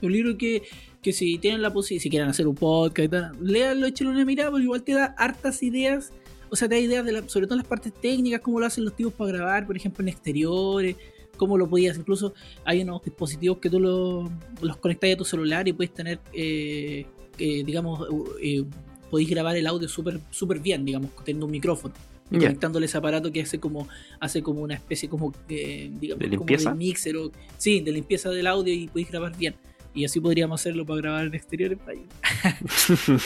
Un 0.00 0.12
libro 0.12 0.36
que, 0.36 0.62
que 1.02 1.12
si 1.12 1.38
tienen 1.38 1.62
la 1.62 1.72
posibilidad, 1.72 2.02
si 2.02 2.10
quieren 2.10 2.28
hacer 2.28 2.48
un 2.48 2.54
podcast 2.54 3.06
y 3.06 3.08
tal, 3.08 3.32
léanlo, 3.40 3.86
échenle 3.86 4.14
una 4.14 4.24
mirada, 4.24 4.50
porque 4.50 4.64
igual 4.64 4.82
te 4.82 4.92
da 4.92 5.14
hartas 5.18 5.62
ideas. 5.62 6.12
O 6.52 6.56
sea, 6.56 6.68
te 6.68 6.74
da 6.74 6.80
ideas 6.82 7.04
de 7.06 7.12
la- 7.12 7.28
sobre 7.28 7.46
todo 7.46 7.56
las 7.56 7.66
partes 7.66 7.94
técnicas, 7.94 8.40
cómo 8.42 8.60
lo 8.60 8.66
hacen 8.66 8.84
los 8.84 8.94
tipos 8.94 9.14
para 9.14 9.32
grabar, 9.32 9.66
por 9.66 9.74
ejemplo, 9.74 10.02
en 10.02 10.08
exteriores, 10.10 10.96
cómo 11.38 11.56
lo 11.56 11.66
podías, 11.66 11.96
incluso 11.96 12.34
hay 12.62 12.82
unos 12.82 13.02
dispositivos 13.02 13.56
que 13.56 13.70
tú 13.70 13.80
lo- 13.80 14.30
los 14.60 14.76
conectas 14.76 15.14
a 15.14 15.16
tu 15.16 15.24
celular 15.24 15.66
y 15.66 15.72
puedes 15.72 15.94
tener, 15.94 16.20
eh, 16.34 17.06
eh, 17.38 17.62
digamos, 17.64 18.06
eh, 18.42 18.64
podéis 19.10 19.30
grabar 19.30 19.56
el 19.56 19.66
audio 19.66 19.88
súper 19.88 20.20
súper 20.30 20.60
bien, 20.60 20.84
digamos, 20.84 21.10
teniendo 21.24 21.46
un 21.46 21.52
micrófono. 21.52 21.94
Y 22.30 22.34
Ya. 22.36 22.40
conectándole 22.48 22.86
ese 22.86 22.96
aparato 22.98 23.30
que 23.32 23.42
hace 23.42 23.58
como 23.58 23.88
hace 24.20 24.42
como 24.42 24.60
una 24.62 24.74
especie 24.74 25.08
como 25.08 25.34
de, 25.48 25.90
digamos, 26.00 26.18
¿De 26.20 26.36
como 26.36 26.46
limpieza? 26.48 26.74
mixer 26.74 27.16
o 27.16 27.30
sí, 27.56 27.80
de 27.80 27.92
limpieza 27.92 28.28
del 28.30 28.46
audio 28.46 28.72
y 28.74 28.88
podéis 28.88 29.10
grabar 29.10 29.36
bien. 29.36 29.54
Y 29.94 30.04
así 30.06 30.20
podríamos 30.20 30.60
hacerlo 30.60 30.86
para 30.86 31.00
grabar 31.02 31.26
en 31.26 31.34
exteriores. 31.34 31.78
para 31.84 31.92
ahí. 31.92 32.06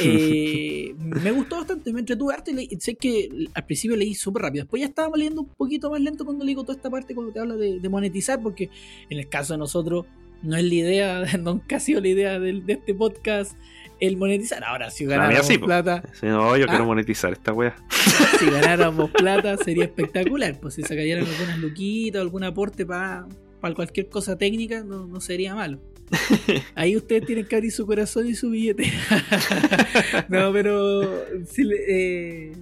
Eh, 0.02 0.94
me 0.98 1.30
gustó 1.30 1.56
bastante, 1.56 1.92
me 1.92 2.00
entretuve 2.00 2.34
harto 2.34 2.50
y 2.50 2.54
le- 2.54 2.80
sé 2.80 2.94
que 2.96 3.28
al 3.54 3.64
principio 3.66 3.96
leí 3.96 4.14
súper 4.14 4.42
rápido. 4.42 4.64
Después 4.64 4.80
ya 4.80 4.88
estaba 4.88 5.16
leyendo 5.16 5.42
un 5.42 5.48
poquito 5.48 5.90
más 5.90 6.00
lento 6.00 6.24
cuando 6.24 6.44
leí 6.44 6.54
toda 6.54 6.74
esta 6.74 6.90
parte 6.90 7.14
cuando 7.14 7.32
te 7.32 7.40
habla 7.40 7.56
de, 7.56 7.78
de 7.80 7.88
monetizar, 7.88 8.40
porque 8.42 8.70
en 9.08 9.18
el 9.18 9.28
caso 9.28 9.54
de 9.54 9.58
nosotros 9.58 10.06
no 10.42 10.56
es 10.56 10.64
la 10.64 10.74
idea, 10.74 11.24
nunca 11.40 11.76
ha 11.76 11.80
sido 11.80 12.00
la 12.00 12.08
idea 12.08 12.38
del- 12.40 12.66
de, 12.66 12.74
este 12.74 12.94
podcast 12.94 13.56
el 14.00 14.16
monetizar. 14.16 14.62
Ahora, 14.64 14.90
si 14.90 15.04
ganáramos 15.06 15.46
sí, 15.46 15.58
plata, 15.58 16.02
Sí, 16.20 16.26
no, 16.26 16.56
yo 16.56 16.64
¿Ah? 16.64 16.68
quiero 16.68 16.84
monetizar 16.84 17.32
esta 17.32 17.52
wea. 17.52 17.76
si 18.40 18.46
ganáramos 18.46 19.10
plata 19.10 19.56
sería 19.56 19.84
espectacular. 19.84 20.58
Pues 20.60 20.74
si 20.74 20.82
se 20.82 20.94
cayeran 20.96 21.24
algunas 21.26 21.58
luquitas, 21.58 22.20
algún 22.20 22.44
aporte 22.44 22.84
para 22.84 23.26
cualquier 23.74 24.08
cosa 24.08 24.36
técnica, 24.36 24.82
no, 24.84 25.06
no 25.06 25.20
sería 25.20 25.54
malo. 25.54 25.80
Ahí 26.74 26.96
ustedes 26.96 27.26
tienen 27.26 27.46
que 27.46 27.56
abrir 27.56 27.72
su 27.72 27.86
corazón 27.86 28.26
y 28.26 28.34
su 28.34 28.50
billete. 28.50 28.84
no, 30.28 30.52
pero 30.52 31.24
si 31.46 31.64
le, 31.64 31.76
eh, 31.88 32.52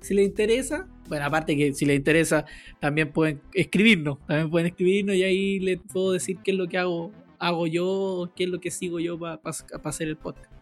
si 0.00 0.14
le 0.14 0.22
interesa, 0.22 0.88
bueno, 1.08 1.24
aparte 1.24 1.56
que 1.56 1.72
si 1.72 1.84
le 1.84 1.94
interesa, 1.94 2.46
también 2.80 3.12
pueden 3.12 3.40
escribirnos, 3.52 4.18
también 4.26 4.50
pueden 4.50 4.66
escribirnos 4.68 5.16
y 5.16 5.22
ahí 5.22 5.60
les 5.60 5.78
puedo 5.92 6.12
decir 6.12 6.38
qué 6.42 6.52
es 6.52 6.56
lo 6.56 6.68
que 6.68 6.78
hago, 6.78 7.12
hago 7.38 7.66
yo, 7.66 8.32
qué 8.34 8.44
es 8.44 8.50
lo 8.50 8.60
que 8.60 8.70
sigo 8.70 9.00
yo 9.00 9.18
para 9.18 9.40
hacer 9.84 10.08
el 10.08 10.16
podcast. 10.16 10.52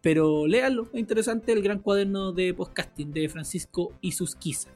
Pero 0.00 0.46
léanlo, 0.46 0.88
es 0.92 0.98
interesante 0.98 1.52
el 1.52 1.62
gran 1.62 1.78
cuaderno 1.78 2.32
de 2.32 2.52
podcasting 2.54 3.12
de 3.12 3.28
Francisco 3.28 3.92
y 4.00 4.12
Susquiza. 4.12 4.68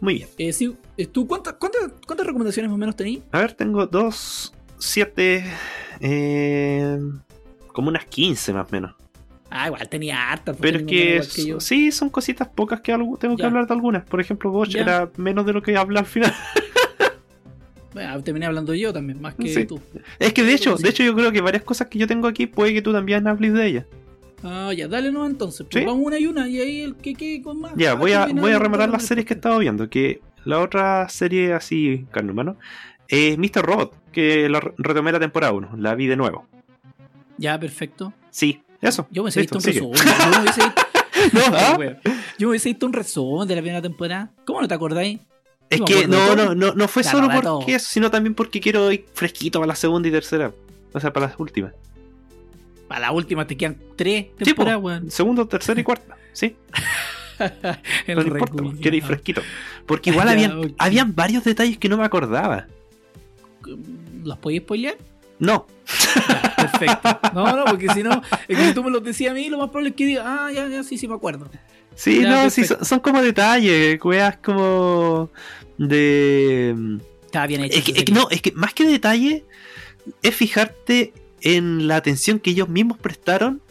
Muy 0.00 0.14
bien. 0.14 0.28
Eh, 0.38 0.52
eh, 0.96 1.06
¿tú 1.06 1.26
cuántas, 1.26 1.54
cuántas, 1.54 1.92
cuántas 2.06 2.26
recomendaciones 2.26 2.70
más 2.70 2.76
o 2.76 2.78
menos 2.78 2.96
tenéis? 2.96 3.20
A 3.32 3.40
ver, 3.40 3.52
tengo 3.52 3.86
dos, 3.86 4.54
siete, 4.80 5.44
eh, 6.00 6.98
como 7.72 7.88
unas 7.88 8.04
15 8.06 8.52
más 8.52 8.66
o 8.68 8.72
menos. 8.72 8.94
Ah, 9.52 9.66
igual 9.66 9.88
tenía 9.88 10.30
harta. 10.30 10.54
Pero 10.54 10.78
es 10.78 10.84
que, 10.84 11.22
sí, 11.60 11.90
son 11.92 12.08
cositas 12.08 12.46
pocas 12.48 12.80
que 12.80 12.92
algo- 12.92 13.16
tengo 13.18 13.36
que 13.36 13.44
hablar 13.44 13.66
de 13.66 13.74
algunas. 13.74 14.04
Por 14.04 14.20
ejemplo, 14.20 14.50
Bosch 14.50 14.70
Ya. 14.74 14.82
era 14.82 15.10
menos 15.16 15.44
de 15.46 15.52
lo 15.52 15.62
que 15.62 15.76
habla 15.76 16.00
al 16.00 16.06
final. 16.06 16.32
Bueno, 17.92 18.22
terminé 18.22 18.46
hablando 18.46 18.72
yo 18.72 18.92
también, 18.92 19.20
más 19.20 19.34
que 19.34 19.48
Sí. 19.52 19.64
tú. 19.64 19.80
Es 20.20 20.32
que 20.32 20.44
de 20.44 20.54
hecho, 20.54 20.76
de 20.76 20.88
hecho 20.90 21.02
yo 21.02 21.12
creo 21.14 21.32
que 21.32 21.40
varias 21.40 21.64
cosas 21.64 21.88
que 21.88 21.98
yo 21.98 22.06
tengo 22.06 22.28
aquí 22.28 22.46
puede 22.46 22.72
que 22.72 22.82
tú 22.82 22.92
también 22.92 23.26
hables 23.26 23.52
de 23.52 23.66
ellas. 23.66 23.86
Ah, 24.44 24.72
ya, 24.72 24.86
dale 24.86 25.10
no 25.10 25.26
entonces. 25.26 25.66
Pues 25.68 25.82
¿Sí? 25.82 25.86
vamos 25.86 26.06
una 26.06 26.16
y 26.18 26.26
una 26.26 26.48
y 26.48 26.60
ahí 26.60 26.80
el 26.82 26.94
que 26.94 27.14
quede 27.14 27.42
con 27.42 27.58
más. 27.60 27.72
Ya, 27.76 27.90
Ah, 27.90 27.94
voy 27.94 28.12
a, 28.12 28.26
voy 28.26 28.52
a 28.52 28.60
rematar 28.60 28.88
las 28.90 29.04
series 29.04 29.26
que 29.26 29.34
he 29.34 29.36
estado 29.36 29.58
viendo. 29.58 29.90
Que 29.90 30.20
la 30.44 30.60
otra 30.60 31.08
serie 31.08 31.52
así, 31.52 32.06
carne 32.12 32.30
humano, 32.30 32.56
es 33.10 33.36
Mr. 33.38 33.62
Robot, 33.62 33.94
que 34.12 34.48
la 34.48 34.60
re- 34.60 34.72
retomé 34.78 35.12
la 35.12 35.20
temporada 35.20 35.52
1, 35.52 35.70
la 35.76 35.94
vi 35.94 36.06
de 36.06 36.16
nuevo. 36.16 36.46
Ya, 37.38 37.58
perfecto. 37.58 38.12
Sí, 38.30 38.62
eso. 38.80 39.06
Yo 39.10 39.22
me 39.24 39.30
visto 39.30 39.58
un 39.58 39.64
resumen. 39.64 39.98
Yo 39.98 40.38
me 40.38 40.44
visto, 40.46 40.64
No, 41.32 41.40
¿ah? 41.56 41.76
Wea. 41.78 42.00
Yo 42.38 42.46
me 42.46 42.50
hubiese 42.50 42.68
visto 42.70 42.86
un 42.86 42.92
resumen 42.92 43.46
de 43.48 43.56
la 43.56 43.60
primera 43.62 43.82
temporada. 43.82 44.30
¿Cómo 44.44 44.60
no 44.62 44.68
te 44.68 44.74
acordáis? 44.74 45.20
Es 45.68 45.80
que 45.82 46.08
no, 46.08 46.34
no, 46.34 46.54
no, 46.54 46.72
no 46.74 46.88
fue 46.88 47.04
solo 47.04 47.28
porque 47.42 47.74
eso, 47.76 47.88
sino 47.90 48.10
también 48.10 48.34
porque 48.34 48.60
quiero 48.60 48.90
ir 48.90 49.06
fresquito 49.14 49.60
para 49.60 49.68
la 49.68 49.76
segunda 49.76 50.08
y 50.08 50.10
tercera. 50.10 50.52
O 50.92 50.98
sea, 51.00 51.12
para 51.12 51.26
las 51.28 51.38
últimas. 51.38 51.74
Para 52.88 53.02
la 53.02 53.12
última 53.12 53.46
te 53.46 53.56
quedan 53.56 53.76
tres 53.96 54.26
Sí, 54.38 54.44
temporadas, 54.46 54.80
po. 54.80 54.86
weón. 54.86 55.10
Segundo, 55.10 55.46
tercera 55.46 55.80
y 55.80 55.84
cuarta. 55.84 56.16
Sí, 56.32 56.56
El 58.06 58.16
no 58.16 58.22
importa, 58.22 58.62
quiero 58.80 58.96
ir 58.96 59.02
fresquito. 59.04 59.42
Porque 59.86 60.10
igual 60.10 60.28
habían, 60.28 60.74
habían 60.78 61.14
varios 61.14 61.44
detalles 61.44 61.78
que 61.78 61.88
no 61.88 61.96
me 61.96 62.04
acordaba. 62.04 62.66
¿Los 64.24 64.38
podéis 64.38 64.62
spoilear? 64.62 64.96
No, 65.38 65.66
Ya, 66.28 66.54
perfecto. 66.56 67.20
No, 67.34 67.56
no, 67.56 67.64
porque 67.64 67.88
si 67.94 68.02
no, 68.02 68.20
es 68.46 68.58
que 68.58 68.66
si 68.68 68.74
tú 68.74 68.84
me 68.84 68.90
los 68.90 69.02
decías 69.02 69.30
a 69.30 69.34
mí, 69.34 69.48
lo 69.48 69.58
más 69.58 69.68
probable 69.70 69.90
es 69.90 69.96
que 69.96 70.04
diga, 70.06 70.22
ah, 70.26 70.52
ya, 70.52 70.68
ya, 70.68 70.82
sí, 70.82 70.98
sí 70.98 71.08
me 71.08 71.14
acuerdo. 71.14 71.48
sí, 71.94 72.20
Ya, 72.22 72.30
no, 72.44 72.50
sí, 72.50 72.64
son, 72.64 72.84
son 72.84 73.00
como 73.00 73.22
detalles, 73.22 73.98
weas 74.04 74.36
como 74.38 75.30
de... 75.78 76.74
Estaba 77.24 77.46
bien 77.46 77.62
hecho. 77.62 77.78
Es 77.78 77.84
que, 77.84 77.92
esa 77.92 78.00
es 78.00 78.04
que 78.04 78.12
serie. 78.12 78.22
no, 78.22 78.28
es 78.30 78.42
que 78.42 78.52
más 78.52 78.74
que 78.74 78.84
detalle 78.84 79.44
es 80.22 80.34
fijarte 80.34 81.14
en 81.40 81.86
la 81.88 81.96
atención 81.96 82.38
que 82.38 82.50
ellos 82.50 82.68
mismos 82.68 82.98
prestaron 82.98 83.62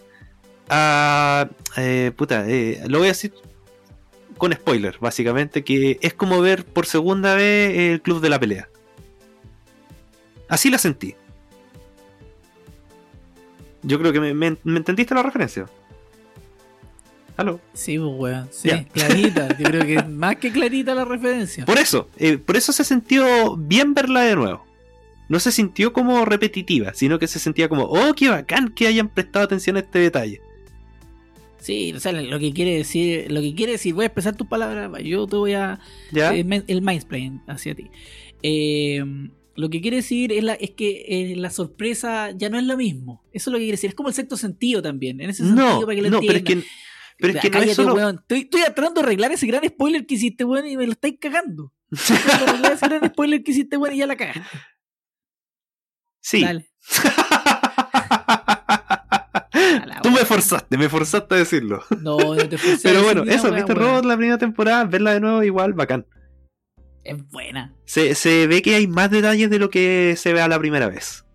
a... 0.70 1.50
eh, 1.78 2.12
puta, 2.16 2.46
eh, 2.50 2.82
lo 2.88 2.98
voy 3.00 3.08
a 3.08 3.12
decir 3.12 3.34
con 4.38 4.54
spoiler, 4.54 4.98
básicamente, 5.00 5.64
que 5.64 6.00
es 6.02 6.14
como 6.14 6.40
ver 6.42 6.66
por 6.66 6.86
segunda 6.86 7.36
vez 7.36 7.78
el 7.78 8.02
Club 8.02 8.22
de 8.22 8.30
la 8.30 8.40
Pelea. 8.40 8.70
Así 10.50 10.70
la 10.70 10.78
sentí. 10.78 11.16
Yo 13.84 13.98
creo 14.00 14.12
que 14.12 14.20
me, 14.20 14.34
me- 14.34 14.58
me 14.64 14.78
entendiste 14.78 15.16
la 15.16 15.24
referencia. 15.24 15.66
¿Aló? 17.38 17.62
Sí, 17.74 17.98
pues, 17.98 18.12
weón. 18.18 18.48
Sí, 18.52 18.70
clarita. 18.92 19.58
Yo 19.58 19.64
creo 19.66 19.86
que 19.86 19.96
es 19.96 20.10
más 20.10 20.36
que 20.36 20.52
clarita 20.52 20.94
la 20.94 21.06
referencia. 21.06 21.66
Por 21.66 21.78
eso, 21.78 22.10
eh, 22.18 22.38
por 22.38 22.58
eso 22.58 22.74
se 22.74 22.84
sintió 22.84 23.56
bien 23.56 23.94
verla 23.94 24.22
de 24.22 24.36
nuevo. 24.36 24.66
No 25.30 25.40
se 25.40 25.52
sintió 25.52 25.94
como 25.94 26.26
repetitiva, 26.26 26.94
sino 26.94 27.20
que 27.20 27.28
se 27.28 27.40
sentía 27.40 27.70
como, 27.70 27.84
oh, 27.84 28.14
qué 28.16 28.30
bacán 28.30 28.70
que 28.70 28.88
hayan 28.88 29.08
prestado 29.08 29.46
atención 29.46 29.78
a 29.78 29.80
este 29.80 30.00
detalle. 30.00 30.42
Sí, 31.60 31.94
o 31.94 32.00
sea, 32.00 32.12
lo 32.14 32.40
que 32.40 32.52
quiere 32.52 32.76
decir, 32.76 33.32
lo 33.32 33.40
que 33.42 33.54
quiere 33.54 33.74
decir, 33.74 33.94
voy 33.94 34.04
a 34.04 34.08
expresar 34.08 34.36
tus 34.36 34.48
palabras, 34.48 34.90
yo 35.04 35.28
te 35.28 35.36
voy 35.36 35.54
a 35.54 35.80
¿Ya? 36.12 36.34
eh, 36.34 36.64
el 36.68 36.82
mindsplaying 36.82 37.42
hacia 37.48 37.76
ti. 37.76 37.92
Eh, 38.42 39.04
lo 39.60 39.70
que 39.70 39.82
quiere 39.82 39.98
decir 39.98 40.32
es, 40.32 40.42
la, 40.42 40.54
es 40.54 40.72
que 40.72 41.04
eh, 41.08 41.36
la 41.36 41.50
sorpresa 41.50 42.32
ya 42.32 42.50
no 42.50 42.58
es 42.58 42.64
lo 42.64 42.78
mismo. 42.78 43.26
Eso 43.34 43.50
es 43.50 43.52
lo 43.52 43.58
que 43.58 43.64
quiere 43.64 43.74
decir. 43.74 43.90
Es 43.90 43.96
como 43.96 44.08
el 44.08 44.16
sexto 44.16 44.38
sentido 44.38 44.82
también. 44.82 45.20
En 45.20 45.30
ese 45.30 45.44
sentido, 45.44 45.82
no, 45.82 45.84
para 45.86 45.96
que 45.96 46.02
lo 46.02 46.10
no, 46.10 46.22
pero 46.22 46.32
es 46.32 46.40
entiendan. 46.40 46.64
que, 46.64 46.70
pero 47.18 47.34
es 47.34 47.42
que 47.42 47.50
no 47.50 47.60
es 47.60 47.76
solo... 47.76 47.94
weón. 47.94 48.20
Estoy, 48.22 48.40
estoy 48.40 48.62
tratando 48.62 49.02
de 49.02 49.08
arreglar 49.08 49.34
ese 49.34 49.48
gran 49.48 49.68
spoiler 49.68 50.06
que 50.06 50.16
hiciste, 50.16 50.46
weón, 50.46 50.66
y 50.66 50.78
me 50.78 50.86
lo 50.86 50.94
estáis 50.94 51.16
cagando. 51.20 51.74
Estoy 51.92 52.16
tratando 52.18 52.46
de 52.46 52.52
arreglar 52.52 52.72
ese 52.72 52.88
gran 52.88 53.10
spoiler 53.10 53.44
que 53.44 53.52
hiciste, 53.52 53.76
weón, 53.76 53.96
y 53.96 53.98
ya 53.98 54.08
la 54.08 54.16
cagaste. 54.16 54.58
Sí. 56.22 56.42
Dale. 56.42 56.72
Tú 60.02 60.12
me 60.12 60.24
forzaste, 60.24 60.78
me 60.78 60.88
forzaste 60.88 61.36
a 61.36 61.38
decirlo. 61.38 61.84
No, 62.00 62.18
no 62.18 62.48
te 62.48 62.56
a 62.56 62.60
Pero 62.82 63.04
bueno, 63.04 63.24
eso, 63.24 63.52
weón. 63.52 63.68
Robot 63.68 64.06
la 64.06 64.16
primera 64.16 64.38
temporada, 64.38 64.86
verla 64.86 65.16
de 65.16 65.20
nuevo 65.20 65.44
igual, 65.44 65.74
bacán. 65.74 66.06
Es 67.04 67.30
buena. 67.30 67.74
Se, 67.86 68.16
se 68.16 68.48
ve 68.48 68.62
que 68.62 68.76
hay 68.76 68.88
más 68.88 69.10
detalles 69.10 69.50
de 69.50 69.60
lo 69.60 69.70
que 69.70 70.16
se 70.18 70.34
ve 70.34 70.42
a 70.42 70.48
la 70.48 70.60
primera 70.60 70.88
vez. 70.90 71.26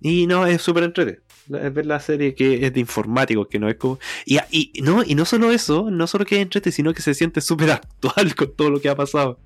Y 0.00 0.26
no, 0.26 0.46
es 0.46 0.62
súper 0.62 0.84
entretenido. 0.84 1.22
Es 1.52 1.74
ver 1.74 1.86
la 1.86 2.00
serie 2.00 2.34
que 2.34 2.64
es 2.64 2.72
de 2.72 2.80
informáticos, 2.80 3.48
que 3.48 3.58
no 3.58 3.68
es 3.68 3.76
como. 3.76 3.98
Y, 4.24 4.38
y, 4.50 4.80
no, 4.82 5.02
y 5.04 5.14
no 5.14 5.24
solo 5.24 5.50
eso, 5.50 5.90
no 5.90 6.06
solo 6.06 6.24
que 6.24 6.36
es 6.36 6.42
entretenido, 6.42 6.76
sino 6.76 6.94
que 6.94 7.02
se 7.02 7.14
siente 7.14 7.40
súper 7.40 7.70
actual 7.72 8.34
con 8.34 8.54
todo 8.54 8.70
lo 8.70 8.80
que 8.80 8.88
ha 8.88 8.96
pasado. 8.96 9.38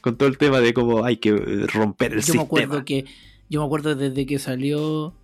Con 0.00 0.16
todo 0.16 0.28
el 0.28 0.38
tema 0.38 0.60
de 0.60 0.72
cómo 0.74 1.04
hay 1.04 1.18
que 1.18 1.32
romper 1.32 2.14
el 2.14 2.22
yo 2.22 2.34
me 2.34 2.42
acuerdo 2.42 2.84
que 2.86 3.04
yo 3.50 3.60
me 3.60 3.66
acuerdo 3.66 3.94
desde 3.94 4.24
que 4.24 4.38
salió 4.38 5.14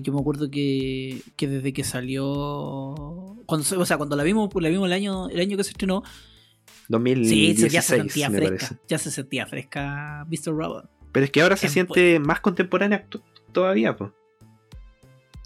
yo 0.00 0.12
me 0.12 0.20
acuerdo 0.20 0.50
que, 0.50 1.20
que 1.36 1.48
desde 1.48 1.72
que 1.72 1.84
salió 1.84 3.36
cuando 3.46 3.66
o 3.80 3.86
sea 3.86 3.96
cuando 3.96 4.16
la 4.16 4.22
vimos 4.22 4.48
la 4.60 4.68
vimos 4.68 4.86
el 4.86 4.92
año 4.92 5.28
el 5.28 5.40
año 5.40 5.56
que 5.56 5.64
se 5.64 5.70
estrenó 5.70 6.02
sí 6.04 6.86
2016, 6.88 7.72
ya 7.72 7.82
se 7.82 7.96
sentía 7.96 8.30
me 8.30 8.38
fresca 8.38 8.56
parece. 8.68 8.76
ya 8.88 8.98
se 8.98 9.10
sentía 9.10 9.46
fresca 9.46 10.24
Mr. 10.30 10.52
Robot 10.56 10.90
Pero 11.12 11.24
es 11.24 11.30
que 11.32 11.42
ahora 11.42 11.56
se 11.56 11.68
siente 11.68 12.18
más 12.20 12.40
contemporánea 12.40 13.06
todavía, 13.52 13.96
pues. 13.96 14.10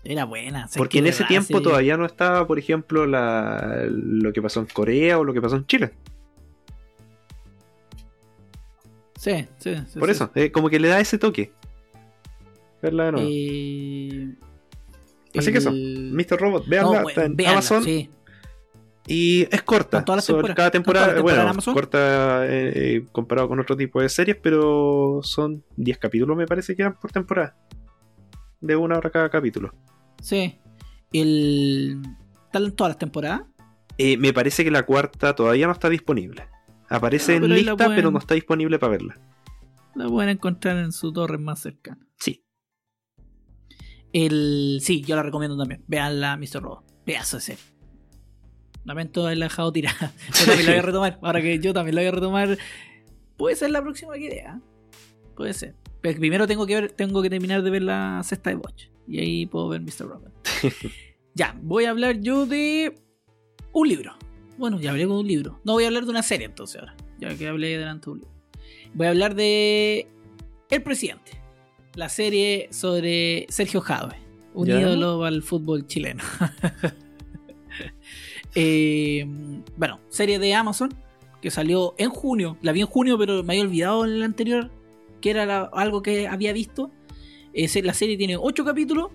era 0.05 0.25
buena 0.25 0.69
Porque 0.77 0.93
que 0.95 0.99
en 1.01 1.07
ese 1.07 1.25
tiempo 1.25 1.59
se- 1.59 1.63
todavía 1.65 1.97
no 1.97 2.05
estaba, 2.07 2.47
por 2.47 2.59
ejemplo, 2.59 3.07
la, 3.07 3.87
lo 3.91 4.33
que 4.33 4.43
pasó 4.43 4.61
en 4.61 4.67
Corea 4.67 5.19
o 5.19 5.25
lo 5.25 5.33
que 5.33 5.41
pasó 5.41 5.57
en 5.57 5.67
Chile. 5.67 5.93
sí, 9.17 9.47
sí, 9.59 9.75
sí, 9.89 9.99
Por 9.99 10.09
sí. 10.09 10.13
eso, 10.13 10.31
eh, 10.35 10.51
como 10.51 10.71
que 10.71 10.81
le 10.81 10.89
da 10.89 11.01
ese 11.01 11.19
toque. 11.19 11.53
Verla 12.83 13.05
de 13.07 13.13
nuevo. 13.13 13.29
Eh, 13.31 14.35
Así 15.39 15.53
que 15.53 15.59
eso, 15.59 15.71
Mr. 15.73 16.41
Robot, 16.41 16.67
veanla, 16.67 17.05
está 17.09 17.25
en 17.25 17.37
véanla, 17.37 17.53
Amazon 17.59 17.85
sí. 17.85 18.11
y 19.07 19.43
es 19.55 19.63
corta. 19.63 19.99
¿Con 19.99 20.05
todas 20.07 20.27
temporadas? 20.27 20.57
cada 20.57 20.71
¿Con 20.71 20.83
todas 20.83 21.07
temporada, 21.13 21.17
en 21.17 21.23
bueno, 21.23 21.75
corta 21.75 22.47
eh, 22.47 22.73
eh, 22.97 23.07
comparado 23.13 23.49
con 23.49 23.61
otro 23.61 23.77
tipo 23.77 24.01
de 24.01 24.09
series, 24.09 24.37
pero 24.43 25.21
son 25.23 25.63
10 25.77 25.99
capítulos, 25.99 26.37
me 26.37 26.47
parece 26.47 26.75
que 26.75 26.83
eran 26.83 26.99
por 26.99 27.13
temporada. 27.13 27.57
De 28.61 28.75
una 28.77 28.99
hora 28.99 29.11
cada 29.11 29.31
capítulo. 29.31 29.73
sí 30.21 30.59
el 31.13 32.01
¿están 32.47 32.65
en 32.65 32.73
todas 32.73 32.91
las 32.93 32.99
temporadas? 32.99 33.43
Eh, 33.99 34.17
me 34.17 34.33
parece 34.33 34.65
que 34.65 34.71
la 34.71 34.85
cuarta 34.85 35.35
todavía 35.35 35.67
no 35.67 35.73
está 35.73 35.89
disponible. 35.89 36.47
Aparece 36.89 37.35
Ah, 37.35 37.37
en 37.37 37.49
lista, 37.49 37.77
pueden- 37.77 37.95
pero 37.97 38.11
no 38.11 38.19
está 38.19 38.35
disponible 38.35 38.79
para 38.79 38.91
verla. 38.93 39.19
la 39.95 40.09
pueden 40.09 40.31
encontrar 40.31 40.77
en 40.79 40.93
su 40.93 41.13
torre 41.13 41.39
más 41.39 41.61
cercana. 41.61 42.05
El, 44.13 44.79
sí, 44.83 45.03
yo 45.03 45.17
la 45.17 45.23
recomiendo 45.23 45.57
también. 45.57 45.85
Vean 45.87 46.21
la 46.21 46.37
Mr. 46.37 46.63
Robot. 46.63 46.85
Pedazo 47.05 47.37
de 47.37 47.43
serie. 47.43 47.65
Lamento 48.85 49.27
haberla 49.27 49.47
dejado 49.47 49.73
tirada. 49.73 50.13
Yo 50.39 50.47
también 50.47 50.67
la 50.67 50.73
voy 50.73 50.79
a 50.79 50.83
retomar. 50.83 51.19
Ahora 51.23 51.43
que 51.43 51.59
yo 51.59 51.75
también 51.75 51.95
la 51.95 52.01
voy 52.01 52.09
a 52.09 52.13
retomar. 52.13 52.59
Puede 53.37 53.57
ser 53.57 53.71
la 53.71 53.83
próxima 53.83 54.15
que 54.15 54.25
idea. 54.25 54.61
Puede 55.37 55.53
ser. 55.53 55.75
Pero 56.01 56.19
primero 56.19 56.47
tengo 56.47 56.67
que 56.67 56.75
ver, 56.75 56.93
tengo 56.93 57.21
que 57.21 57.29
terminar 57.29 57.63
de 57.63 57.71
ver 57.71 57.83
la 57.83 58.23
sexta 58.25 58.51
de 58.51 58.57
Watch. 58.57 58.87
Y 59.07 59.19
ahí 59.19 59.47
puedo 59.47 59.69
ver 59.69 59.83
Mr. 59.83 60.09
Robot. 60.09 60.33
ya, 61.35 61.55
voy 61.61 61.85
a 61.85 61.91
hablar 61.91 62.21
yo 62.21 62.47
de 62.47 62.95
un 63.73 63.89
libro. 63.89 64.17
Bueno, 64.57 64.81
ya 64.81 64.91
hablé 64.91 65.07
con 65.07 65.17
un 65.17 65.27
libro. 65.27 65.61
No 65.65 65.75
voy 65.75 65.85
a 65.85 65.89
hablar 65.89 66.05
de 66.05 66.11
una 66.11 66.23
serie 66.23 66.47
entonces 66.47 66.81
ahora. 66.81 66.97
Ya 67.19 67.37
que 67.37 67.49
hablé 67.49 67.79
delante 67.79 68.07
de 68.07 68.11
un 68.13 68.19
libro. 68.21 68.35
Voy 68.95 69.07
a 69.07 69.11
hablar 69.11 69.35
de 69.35 70.09
El 70.71 70.83
Presidente. 70.83 71.40
La 71.95 72.09
serie 72.09 72.69
sobre 72.71 73.47
Sergio 73.49 73.81
Jadwe. 73.81 74.17
Un 74.55 74.67
Ya. 74.69 74.81
ídolo 74.81 75.25
al 75.25 75.43
fútbol 75.43 75.87
chileno. 75.87 76.23
Eh, 78.57 79.25
bueno, 79.77 80.01
serie 80.09 80.41
de 80.41 80.53
Amazon 80.55 80.93
que 81.41 81.53
salió 81.53 81.95
en 81.99 82.11
junio. 82.11 82.59
La 82.63 82.73
vi 82.73 82.81
en 82.81 82.89
junio, 82.89 83.17
pero 83.17 83.45
me 83.45 83.53
había 83.55 83.63
olvidado 83.65 84.05
en 84.05 84.11
el 84.13 84.23
anterior 84.25 84.71
que 85.21 85.31
era 85.31 85.47
la- 85.47 85.71
algo 85.73 86.03
que 86.03 86.27
había 86.27 86.53
visto. 86.53 86.91
Eh, 87.55 87.69
se- 87.69 87.81
la 87.83 87.95
serie 87.95 88.17
tiene 88.17 88.37
8 88.37 88.65
capítulos. 88.65 89.13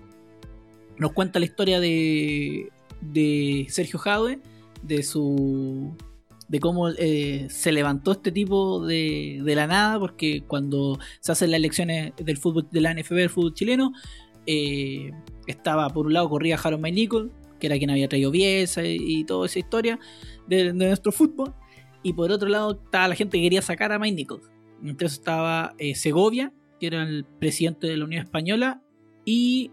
Nos 0.96 1.12
cuenta 1.12 1.38
la 1.38 1.44
historia 1.44 1.80
de, 1.80 2.70
de 3.02 3.66
Sergio 3.68 3.98
Jadwe, 3.98 4.40
de 4.82 5.02
su 5.02 5.94
de 6.48 6.60
cómo 6.60 6.90
eh, 6.90 7.46
se 7.50 7.72
levantó 7.72 8.12
este 8.12 8.32
tipo 8.32 8.84
de, 8.86 9.40
de 9.44 9.54
la 9.54 9.66
nada, 9.66 9.98
porque 9.98 10.44
cuando 10.46 10.98
se 11.20 11.32
hacen 11.32 11.50
las 11.50 11.58
elecciones 11.58 12.12
del 12.16 12.36
fútbol 12.36 12.68
de 12.70 12.80
la 12.80 12.94
NFB, 12.94 13.14
del 13.14 13.30
fútbol 13.30 13.54
chileno, 13.54 13.92
eh, 14.46 15.10
estaba 15.46 15.88
por 15.90 16.06
un 16.06 16.12
lado 16.12 16.28
corría 16.28 16.56
Harold 16.56 16.82
Michael, 16.82 17.30
que 17.58 17.66
era 17.66 17.78
quien 17.78 17.90
había 17.90 18.08
traído 18.08 18.30
Bielsa 18.30 18.84
y, 18.84 19.24
toda 19.24 19.46
esa 19.46 19.58
historia 19.58 19.98
de, 20.46 20.72
nuestro 20.72 21.12
fútbol, 21.12 21.54
y 22.02 22.12
por 22.12 22.30
otro 22.30 22.48
lado 22.48 22.80
estaba 22.84 23.08
la 23.08 23.14
gente 23.14 23.38
que 23.38 23.44
quería 23.44 23.62
sacar 23.62 23.92
a 23.92 23.98
Mike 23.98 24.16
Nichols. 24.16 24.50
Entonces 24.82 25.18
estaba 25.18 25.74
eh, 25.78 25.94
Segovia, 25.94 26.52
que 26.78 26.86
era 26.88 27.02
el 27.02 27.24
presidente 27.24 27.86
de 27.86 27.96
la 27.96 28.04
Unión 28.04 28.22
Española, 28.22 28.82
y, 29.24 29.70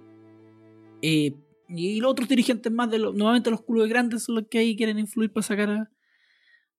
eh, 1.01 1.36
y 1.67 1.99
los 1.99 2.12
otros 2.12 2.27
dirigentes 2.27 2.71
más 2.71 2.89
de 2.89 2.99
los, 2.99 3.13
nuevamente 3.13 3.51
los 3.51 3.62
clubes 3.63 3.89
grandes 3.89 4.23
son 4.23 4.36
los 4.36 4.45
que 4.47 4.59
ahí 4.59 4.75
quieren 4.75 4.97
influir 4.97 5.31
para 5.31 5.43
sacar 5.43 5.69
a 5.69 5.91